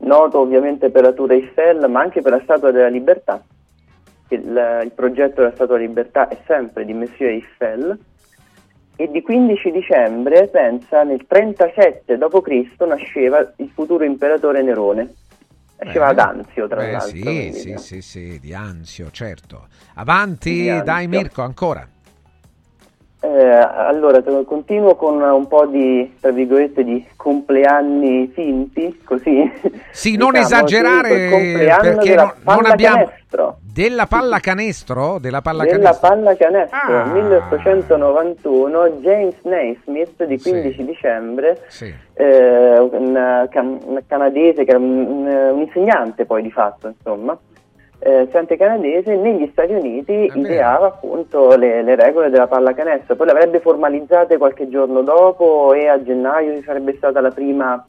noto 0.00 0.38
ovviamente 0.38 0.90
per 0.90 1.02
la 1.02 1.12
Tour 1.12 1.32
Eiffel, 1.32 1.88
ma 1.90 2.00
anche 2.00 2.20
per 2.22 2.32
la 2.32 2.40
Statua 2.42 2.70
della 2.70 2.88
Libertà. 2.88 3.42
Il, 4.34 4.80
il 4.84 4.92
progetto 4.94 5.40
della 5.42 5.52
Statua 5.54 5.76
della 5.76 5.88
Libertà 5.88 6.28
è 6.28 6.38
sempre 6.46 6.84
di 6.84 6.92
Monsieur 6.94 7.32
Eiffel. 7.32 7.98
E 8.96 9.10
di 9.10 9.22
15 9.22 9.70
dicembre, 9.70 10.48
pensa, 10.48 11.02
nel 11.02 11.24
37 11.26 12.16
d.C. 12.18 12.82
nasceva 12.86 13.52
il 13.56 13.70
futuro 13.74 14.04
imperatore 14.04 14.62
Nerone. 14.62 15.12
Nasceva 15.78 16.08
ad 16.08 16.18
Anzio, 16.18 16.68
tra 16.68 16.76
Beh, 16.76 16.90
l'altro. 16.92 17.30
sì, 17.30 17.52
sì, 17.52 17.76
sì, 17.76 18.02
sì, 18.02 18.38
di 18.40 18.54
Anzio, 18.54 19.10
certo. 19.10 19.66
Avanti, 19.94 20.68
Anzio. 20.68 20.84
dai 20.84 21.08
Mirko, 21.08 21.42
ancora. 21.42 21.88
Eh, 23.24 23.28
allora, 23.28 24.20
continuo 24.44 24.96
con 24.96 25.20
un 25.22 25.46
po' 25.46 25.66
di, 25.66 26.12
tra 26.20 26.32
virgolette, 26.32 26.82
di 26.82 27.06
compleanni 27.14 28.26
finti, 28.34 29.00
così. 29.04 29.48
Sì, 29.92 30.16
non 30.18 30.32
Diciamo, 30.32 30.44
esagerare 30.66 31.08
sì, 31.08 31.14
quel 31.14 31.30
compleanno 31.30 31.82
perché 31.82 32.08
della 32.08 32.22
non, 32.42 32.54
non 32.56 32.66
abbiamo 32.66 32.96
pallacanestro. 32.96 33.56
della 33.72 34.06
pallacanestro, 34.06 35.18
della 35.20 35.40
Della 35.40 35.94
pallacanestro. 35.94 36.78
Ah. 36.98 37.04
1891, 37.12 38.88
James 39.00 39.34
Naismith 39.42 40.24
di 40.24 40.40
15 40.40 40.84
dicembre, 40.84 41.62
Sì. 41.68 41.94
eh, 42.14 42.78
un, 42.78 43.46
can- 43.50 43.78
un 43.84 44.02
canadese 44.06 44.64
che 44.64 44.70
era 44.70 44.78
un- 44.78 45.26
un 45.52 45.60
insegnante 45.60 46.24
poi 46.24 46.42
di 46.42 46.50
fatto, 46.50 46.88
insomma, 46.88 47.38
eh, 48.04 48.28
Sante 48.32 48.56
Canadese 48.56 49.14
negli 49.14 49.48
Stati 49.52 49.72
Uniti 49.72 50.28
ideava 50.34 50.86
appunto 50.86 51.54
le, 51.54 51.82
le 51.82 51.94
regole 51.94 52.30
della 52.30 52.48
pallacanestro, 52.48 53.14
poi 53.14 53.26
le 53.26 53.32
avrebbe 53.32 53.60
formalizzate 53.60 54.38
qualche 54.38 54.68
giorno 54.68 55.02
dopo 55.02 55.72
e 55.72 55.86
a 55.86 56.02
gennaio 56.02 56.56
ci 56.56 56.64
sarebbe 56.64 56.96
stata 56.96 57.20
la 57.20 57.30
prima 57.30 57.86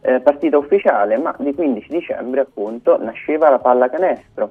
eh, 0.00 0.18
partita 0.18 0.58
ufficiale, 0.58 1.16
ma 1.16 1.32
di 1.38 1.54
15 1.54 1.88
dicembre 1.88 2.40
appunto 2.40 3.00
nasceva 3.00 3.50
la 3.50 3.60
pallacanestro. 3.60 4.50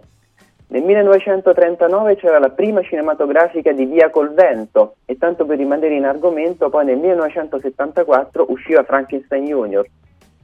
Nel 0.67 0.83
1939 0.83 2.15
c'era 2.15 2.39
la 2.39 2.49
prima 2.49 2.81
cinematografica 2.81 3.73
di 3.73 3.83
Via 3.83 4.09
col 4.09 4.33
vento 4.33 4.95
e 5.03 5.17
tanto 5.17 5.45
per 5.45 5.57
rimanere 5.57 5.95
in 5.95 6.05
argomento 6.05 6.69
poi 6.69 6.85
nel 6.85 6.97
1974 6.97 8.45
usciva 8.47 8.83
Frankenstein 8.83 9.43
Junior, 9.43 9.85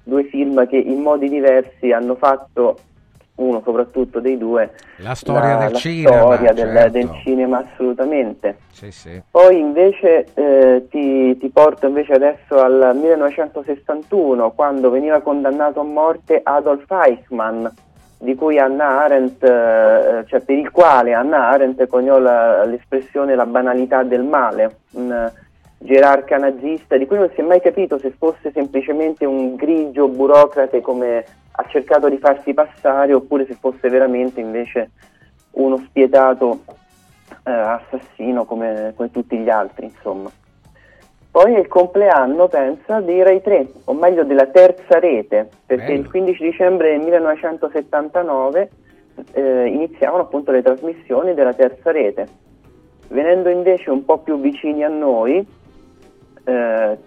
due 0.04 0.26
film 0.26 0.68
che 0.68 0.76
in 0.76 1.00
modi 1.00 1.30
diversi 1.30 1.94
hanno 1.94 2.16
fatto 2.16 2.78
uno 3.38 3.62
soprattutto 3.64 4.20
dei 4.20 4.38
due 4.38 4.72
La 4.98 5.14
storia 5.16 5.56
del 5.58 5.72
la 5.72 5.78
cinema, 5.78 6.18
storia 6.18 6.54
del, 6.54 6.68
certo. 6.74 6.90
del 6.92 7.10
cinema 7.24 7.58
assolutamente 7.72 8.58
Sì, 8.72 8.92
sì. 8.92 9.22
poi 9.30 9.60
invece 9.60 10.28
eh, 10.34 10.86
ti, 10.90 11.38
ti 11.38 11.50
porto 11.50 11.88
invece 11.88 12.14
adesso 12.14 12.60
al 12.60 12.92
1961 13.00 14.52
quando 14.52 14.90
veniva 14.90 15.22
condannato 15.22 15.80
a 15.80 15.84
morte 15.84 16.40
Adolf 16.44 16.90
Eichmann 16.90 17.66
di 18.20 18.34
cui 18.34 18.58
Anna 18.58 19.02
Arendt, 19.04 19.44
eh, 19.44 20.24
cioè 20.28 20.40
per 20.40 20.58
il 20.58 20.72
quale 20.72 21.14
Anna 21.14 21.50
Arendt 21.50 21.86
coniò 21.88 22.18
la- 22.18 22.64
l'espressione 22.66 23.36
la 23.36 23.46
banalità 23.46 24.02
del 24.02 24.24
male, 24.24 24.78
un 24.94 25.32
gerarca 25.78 26.38
nazista 26.38 26.98
di 26.98 27.06
cui 27.06 27.18
non 27.20 27.30
si 27.36 27.42
è 27.42 27.44
mai 27.44 27.62
capito 27.62 28.00
se 28.00 28.12
fosse 28.18 28.50
semplicemente 28.52 29.24
un 29.26 29.54
grigio 29.54 30.08
burocrate 30.08 30.82
come 30.82 31.24
ha 31.60 31.66
cercato 31.68 32.08
di 32.08 32.18
farsi 32.18 32.54
passare 32.54 33.14
oppure 33.14 33.46
se 33.46 33.56
fosse 33.60 33.90
veramente 33.90 34.40
invece 34.40 34.92
uno 35.52 35.78
spietato 35.88 36.64
eh, 37.44 37.52
assassino 37.52 38.46
come, 38.46 38.94
come 38.96 39.10
tutti 39.12 39.38
gli 39.38 39.50
altri, 39.50 39.86
insomma. 39.86 40.30
Poi 41.32 41.56
è 41.56 41.60
il 41.60 41.68
compleanno, 41.68 42.48
pensa, 42.48 43.00
di 43.02 43.22
Rai 43.22 43.42
3, 43.42 43.68
o 43.86 43.94
meglio 43.94 44.24
della 44.24 44.48
terza 44.48 45.00
rete, 45.00 45.50
perché 45.66 45.86
Bello. 45.86 46.00
il 46.00 46.10
15 46.10 46.44
dicembre 46.44 46.92
del 46.92 47.00
1979 47.00 48.70
eh, 49.34 49.66
iniziavano 49.68 50.24
appunto 50.24 50.52
le 50.52 50.62
trasmissioni 50.62 51.34
della 51.34 51.54
terza 51.54 51.92
rete. 51.92 52.28
Venendo 53.10 53.50
invece 53.50 53.90
un 53.90 54.06
po' 54.06 54.20
più 54.20 54.40
vicini 54.40 54.84
a 54.84 54.90
noi, 54.90 55.46
eh, 56.44 56.98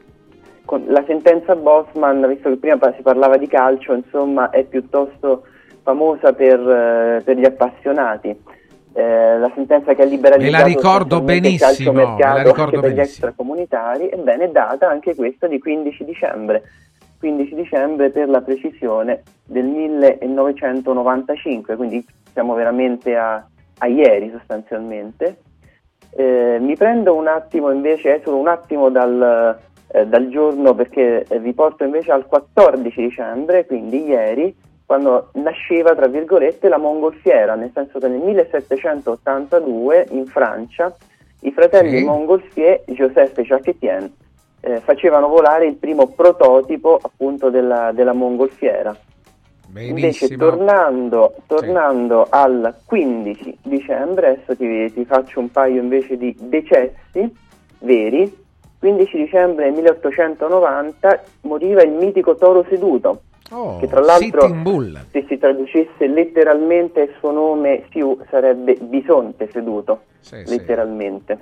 con 0.71 0.85
la 0.87 1.03
sentenza 1.05 1.57
Bosman, 1.57 2.25
visto 2.29 2.49
che 2.49 2.57
prima 2.57 2.79
si 2.95 3.03
parlava 3.03 3.37
di 3.37 3.49
calcio, 3.49 3.93
insomma, 3.93 4.51
è 4.51 4.63
piuttosto 4.63 5.43
famosa 5.83 6.33
per, 6.33 6.61
eh, 6.61 7.23
per 7.25 7.37
gli 7.37 7.45
appassionati. 7.45 8.29
Eh, 8.93 9.37
la 9.37 9.51
sentenza 9.57 9.95
che 9.95 10.03
ha 10.03 10.05
liberalizzato 10.05 10.53
Me 10.53 10.59
la 10.59 10.65
ricordo 10.65 11.21
benissimo, 11.23 11.91
me 11.91 12.15
la 12.17 12.43
ricordo 12.43 12.79
per 12.79 12.93
gli 12.93 13.01
extracomunitari, 13.01 14.11
ebbene 14.11 14.45
è 14.45 14.51
data 14.51 14.89
anche 14.89 15.17
questa 15.17 15.49
di 15.49 15.59
15 15.59 16.05
dicembre. 16.05 16.63
15 17.19 17.53
dicembre 17.57 18.11
per 18.11 18.29
la 18.29 18.41
precisione 18.41 19.25
del 19.45 19.65
1995, 19.65 21.75
quindi 21.75 22.07
siamo 22.33 22.55
veramente 22.55 23.17
a, 23.17 23.45
a 23.79 23.87
ieri 23.89 24.31
sostanzialmente. 24.31 25.39
Eh, 26.13 26.59
mi 26.61 26.77
prendo 26.77 27.15
un 27.15 27.27
attimo 27.27 27.73
invece, 27.73 28.21
esolo 28.21 28.37
un 28.37 28.49
attimo 28.49 28.89
dal, 28.89 29.59
eh, 29.93 30.07
dal 30.07 30.29
giorno 30.29 30.75
perché 30.75 31.25
eh, 31.29 31.39
vi 31.41 31.53
porto 31.53 31.85
invece 31.85 32.13
al 32.13 32.27
14 32.27 33.01
dicembre, 33.01 33.67
quindi 33.67 34.05
ieri, 34.05 34.55
quando 34.87 35.31
nasceva, 35.35 35.95
tra 35.95 36.09
virgolette, 36.09 36.69
la 36.69 36.79
mongolfiera, 36.79 37.55
nel 37.55 37.71
senso 37.73 37.99
che 37.99 38.09
nel 38.09 38.21
1782 38.21 40.07
in 40.11 40.27
Francia 40.27 40.95
i 41.41 41.53
fratelli 41.53 41.99
Sì. 41.99 42.05
Montgolfier, 42.05 42.83
Joseph 42.87 43.39
e 43.39 43.43
Jacques 43.43 43.75
Etienne, 43.75 44.13
eh, 44.61 44.81
facevano 44.81 45.29
volare 45.29 45.67
il 45.67 45.77
primo 45.77 46.09
prototipo 46.09 46.99
appunto 47.01 47.51
della, 47.51 47.93
della 47.93 48.13
mongolfiera. 48.13 48.95
Invece 49.73 50.27
Benissimo. 50.27 50.37
tornando, 50.37 51.35
tornando 51.47 52.27
al 52.29 52.75
15 52.85 53.59
dicembre, 53.63 54.29
adesso 54.31 54.57
ti, 54.57 54.93
ti 54.93 55.05
faccio 55.05 55.39
un 55.39 55.51
paio 55.51 55.81
invece 55.81 56.17
di 56.17 56.35
decessi 56.39 57.33
veri. 57.79 58.49
15 58.81 59.17
dicembre 59.17 59.71
1890 59.71 61.23
moriva 61.43 61.83
il 61.83 61.91
mitico 61.93 62.35
toro 62.35 62.65
seduto, 62.69 63.23
Oh, 63.53 63.79
che 63.79 63.89
tra 63.89 64.01
l'altro 64.01 64.47
se 65.11 65.25
si 65.29 65.37
traducesse 65.37 66.07
letteralmente 66.07 67.01
il 67.01 67.11
suo 67.19 67.33
nome 67.33 67.83
Siu 67.91 68.17
sarebbe 68.31 68.77
bisonte 68.81 69.49
seduto, 69.53 70.03
Sì, 70.21 70.43
sì. 70.45 70.57
letteralmente. 70.57 71.39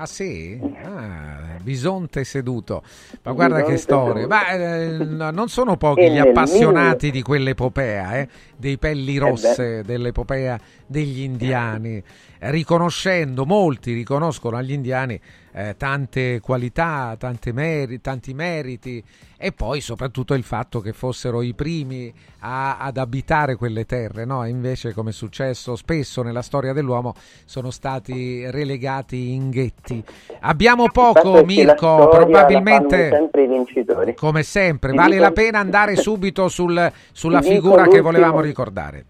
Ah 0.00 0.06
sì? 0.06 0.60
Ah, 0.84 1.56
bisonte 1.60 2.22
seduto. 2.22 2.82
Ma 3.22 3.32
guarda 3.32 3.62
che 3.64 3.72
Bisonte 3.72 3.78
storia. 3.78 4.14
seduto. 4.14 4.28
Ma 4.28 4.48
eh, 4.50 4.88
no, 5.04 5.30
non 5.32 5.48
sono 5.48 5.76
pochi 5.76 6.08
gli 6.10 6.18
appassionati 6.18 7.10
di 7.10 7.20
quell'epopea, 7.22 8.18
eh, 8.18 8.28
dei 8.56 8.78
pelli 8.78 9.16
Eh 9.16 9.18
rosse, 9.18 9.82
dell'epopea 9.82 10.56
degli 10.86 11.22
indiani, 11.22 11.96
eh, 11.96 12.50
riconoscendo, 12.52 13.44
molti 13.44 13.92
riconoscono 13.94 14.56
agli 14.56 14.70
indiani 14.72 15.18
eh, 15.58 15.74
tante 15.76 16.38
qualità, 16.40 17.16
tante 17.18 17.52
meri- 17.52 18.00
tanti 18.00 18.32
meriti 18.32 19.02
e 19.36 19.50
poi 19.50 19.80
soprattutto 19.80 20.34
il 20.34 20.44
fatto 20.44 20.78
che 20.80 20.92
fossero 20.92 21.42
i 21.42 21.52
primi 21.52 22.12
a- 22.40 22.78
ad 22.78 22.96
abitare 22.96 23.56
quelle 23.56 23.84
terre, 23.84 24.24
no? 24.24 24.46
invece 24.46 24.92
come 24.94 25.10
è 25.10 25.12
successo 25.12 25.74
spesso 25.74 26.22
nella 26.22 26.42
storia 26.42 26.72
dell'uomo 26.72 27.14
sono 27.44 27.70
stati 27.72 28.48
relegati 28.50 29.32
in 29.32 29.50
ghetti. 29.50 30.02
Abbiamo 30.40 30.88
poco 30.90 31.44
Mirko, 31.44 32.08
probabilmente 32.08 33.08
sempre 33.10 33.42
i 33.42 33.46
vincitori. 33.48 34.14
come 34.14 34.44
sempre, 34.44 34.92
vale 34.92 35.18
la 35.18 35.32
pena 35.32 35.58
andare 35.58 35.96
subito 35.96 36.48
sul- 36.48 36.92
sulla 37.10 37.42
figura 37.42 37.88
che 37.88 38.00
volevamo 38.00 38.40
ricordare. 38.40 39.04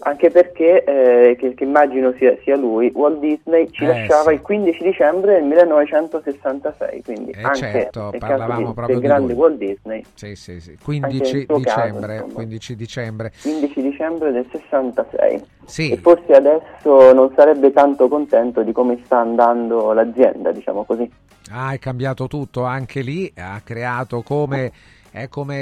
Anche 0.00 0.30
perché, 0.30 0.84
eh, 0.84 1.36
che, 1.36 1.54
che 1.54 1.64
immagino 1.64 2.12
sia, 2.18 2.36
sia 2.44 2.56
lui, 2.56 2.90
Walt 2.94 3.18
Disney 3.18 3.68
ci 3.72 3.82
Eh, 3.82 3.88
lasciava 3.88 4.28
sì. 4.28 4.34
il 4.34 4.42
15 4.42 4.82
dicembre 4.84 5.32
del 5.34 5.42
1966, 5.44 7.02
quindi 7.02 7.30
Eh, 7.32 7.42
anche 7.42 7.56
certo, 7.58 8.12
parlavamo 8.16 8.46
caso 8.46 8.66
di- 8.68 8.72
proprio 8.74 8.86
del 8.86 9.00
di 9.00 9.06
grande 9.08 9.32
lui. 9.32 9.40
Walt 9.42 9.56
Disney, 9.58 10.04
Sì, 10.14 10.36
sì, 10.36 10.60
sì. 10.60 10.70
Anche 10.70 10.84
15 10.84 11.32
nel 11.32 11.44
suo 11.46 11.60
caso, 11.60 11.80
dicembre, 11.80 12.12
insomma. 12.14 12.32
15 12.34 12.76
dicembre. 12.76 13.32
15 13.42 13.82
dicembre 13.82 14.30
del 14.32 14.46
66. 14.52 15.42
Sì. 15.64 15.90
E 15.90 15.96
forse 15.96 16.32
adesso 16.32 17.12
non 17.12 17.32
sarebbe 17.34 17.72
tanto 17.72 18.06
contento 18.08 18.62
di 18.62 18.70
come 18.72 19.00
sta 19.04 19.18
andando 19.18 19.92
l'azienda, 19.92 20.52
diciamo 20.52 20.84
così. 20.84 21.10
Ah, 21.50 21.72
è 21.72 21.78
cambiato 21.80 22.28
tutto 22.28 22.62
anche 22.64 23.00
lì, 23.00 23.32
ha 23.36 23.60
creato 23.64 24.22
come, 24.22 24.70
è 25.10 25.28
come 25.28 25.56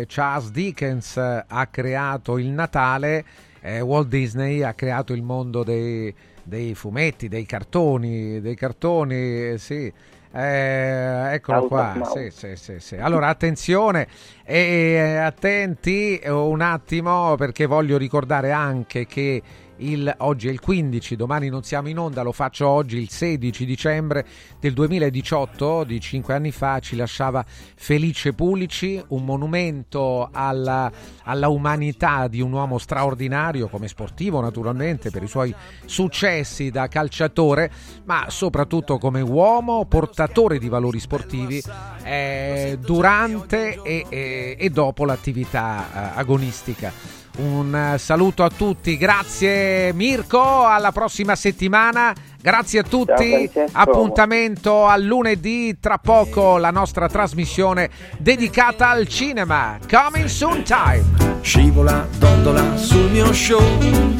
eh, 0.00 0.04
Charles 0.06 0.50
Dickens 0.50 1.16
ha 1.16 1.66
creato 1.70 2.36
il 2.36 2.48
Natale, 2.48 3.24
eh, 3.60 3.80
Walt 3.80 4.08
Disney 4.08 4.62
ha 4.62 4.74
creato 4.74 5.12
il 5.12 5.22
mondo 5.22 5.62
dei, 5.62 6.14
dei 6.42 6.74
fumetti, 6.74 7.28
dei 7.28 7.46
cartoni, 7.46 8.40
dei 8.40 8.54
cartoni, 8.54 9.58
sì. 9.58 9.92
Eh, 10.32 11.32
eccolo 11.32 11.66
qua, 11.66 12.08
sì, 12.30 12.54
sì, 12.54 12.78
sì. 12.78 12.96
Allora 12.96 13.26
attenzione 13.26 14.06
e 14.44 15.16
attenti 15.16 16.20
un 16.24 16.60
attimo 16.60 17.34
perché 17.34 17.66
voglio 17.66 17.98
ricordare 17.98 18.52
anche 18.52 19.06
che 19.06 19.42
il- 19.80 20.14
oggi 20.18 20.48
è 20.48 20.50
il 20.50 20.60
15, 20.60 21.16
domani 21.16 21.48
non 21.48 21.62
siamo 21.62 21.88
in 21.88 21.98
onda, 21.98 22.22
lo 22.22 22.32
faccio 22.32 22.66
oggi 22.68 22.98
il 22.98 23.10
16 23.10 23.64
dicembre 23.64 24.26
del 24.60 24.72
2018, 24.72 25.84
di 25.84 26.00
cinque 26.00 26.34
anni 26.34 26.50
fa, 26.50 26.78
ci 26.80 26.96
lasciava 26.96 27.44
Felice 27.46 28.32
Pulici, 28.32 29.02
un 29.08 29.24
monumento 29.24 30.28
alla, 30.32 30.90
alla 31.24 31.48
umanità 31.48 32.28
di 32.28 32.40
un 32.40 32.52
uomo 32.52 32.78
straordinario 32.78 33.68
come 33.68 33.88
sportivo 33.88 34.40
naturalmente 34.40 35.10
per 35.10 35.22
i 35.22 35.28
suoi 35.28 35.54
successi 35.84 36.70
da 36.70 36.88
calciatore, 36.88 37.70
ma 38.04 38.26
soprattutto 38.28 38.98
come 38.98 39.20
uomo 39.20 39.84
portatore 39.86 40.58
di 40.58 40.68
valori 40.68 41.00
sportivi 41.00 41.62
eh, 42.02 42.78
durante 42.80 43.80
e, 43.82 44.06
e- 44.08 44.56
e 44.58 44.70
dopo 44.70 45.04
l'attività 45.04 46.12
eh, 46.14 46.18
agonistica. 46.18 47.19
Un 47.38 47.74
eh, 47.74 47.98
saluto 47.98 48.42
a 48.42 48.50
tutti, 48.50 48.96
grazie 48.96 49.92
Mirko, 49.92 50.64
alla 50.66 50.92
prossima 50.92 51.36
settimana, 51.36 52.12
grazie 52.40 52.80
a 52.80 52.82
tutti, 52.82 53.50
appuntamento 53.72 54.86
al 54.86 55.02
lunedì, 55.02 55.78
tra 55.80 55.98
poco 55.98 56.58
la 56.58 56.70
nostra 56.70 57.08
trasmissione 57.08 57.88
dedicata 58.18 58.88
al 58.90 59.06
cinema, 59.06 59.78
coming 59.88 60.26
soon 60.26 60.62
time. 60.64 61.38
Scivola, 61.40 62.06
dondola 62.18 62.76
sul 62.76 63.10
mio 63.10 63.32
show, 63.32 63.62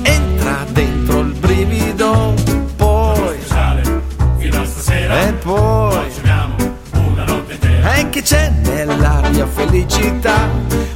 entra 0.02 0.64
dentro 0.70 1.20
il 1.20 1.32
brivido, 1.34 2.34
poi 2.76 3.38
Fino 4.38 4.60
a 4.60 4.64
stasera. 4.64 5.28
E 5.28 5.32
poi 5.34 6.10
e 7.82 8.08
che 8.10 8.22
c'è 8.22 8.50
nell'aria 8.62 9.46
felicità. 9.46 10.48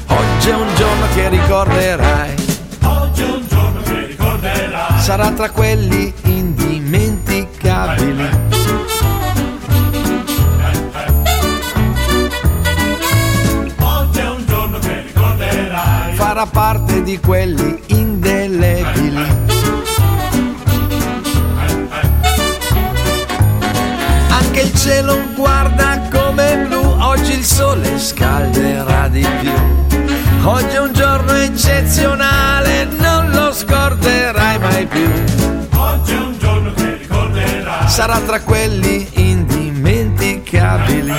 Oggi 0.06 0.48
è 0.48 0.54
un 0.54 0.74
giorno 0.74 1.06
che 1.14 1.28
ricorderai. 1.28 2.34
Oggi 2.82 3.22
è 3.22 3.26
un 3.26 3.46
giorno 3.48 3.82
che 3.82 4.06
ricorderai 4.06 4.24
sarà 5.04 5.30
tra 5.32 5.50
quelli 5.50 6.14
indimenticabili. 6.22 8.26
Oggi 13.80 14.18
è 14.18 14.30
un 14.30 14.44
giorno 14.46 14.78
che 14.78 15.02
ricorderai. 15.02 16.14
Farà 16.14 16.46
parte 16.46 17.02
di 17.02 17.20
quelli 17.20 17.82
indelebili. 17.88 19.26
Anche 24.28 24.60
il 24.60 24.74
cielo 24.74 25.18
guarda 25.34 26.00
come 26.10 26.54
oggi 26.54 26.73
il 27.34 27.44
sole 27.44 27.98
scalderà 27.98 29.08
di 29.08 29.26
più. 29.40 29.52
Oggi 30.44 30.76
è 30.76 30.80
un 30.80 30.92
giorno 30.92 31.32
eccezionale, 31.32 32.84
non 32.84 33.30
lo 33.30 33.52
scorderai 33.52 34.58
mai 34.58 34.86
più. 34.86 35.10
Oggi 35.76 36.12
è 36.12 36.18
un 36.18 36.38
giorno 36.38 36.72
che 36.74 36.96
ricorderai. 36.96 37.88
Sarà 37.88 38.20
tra 38.20 38.40
quelli 38.40 39.08
indimenticabili. 39.14 41.12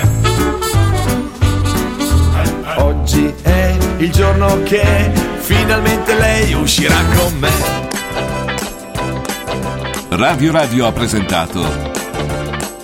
Oggi 2.77 3.33
è 3.41 3.75
il 3.97 4.11
giorno 4.11 4.63
che 4.63 5.11
finalmente 5.39 6.15
lei 6.15 6.53
uscirà 6.53 6.97
con 7.15 7.37
me. 7.39 7.83
Radio 10.09 10.51
Radio 10.53 10.87
ha 10.87 10.91
presentato 10.93 11.93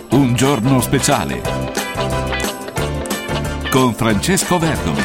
Un 0.10 0.34
giorno 0.34 0.82
speciale 0.82 1.61
con 3.72 3.96
Francesco 3.96 4.60
Vergomi. 4.60 5.00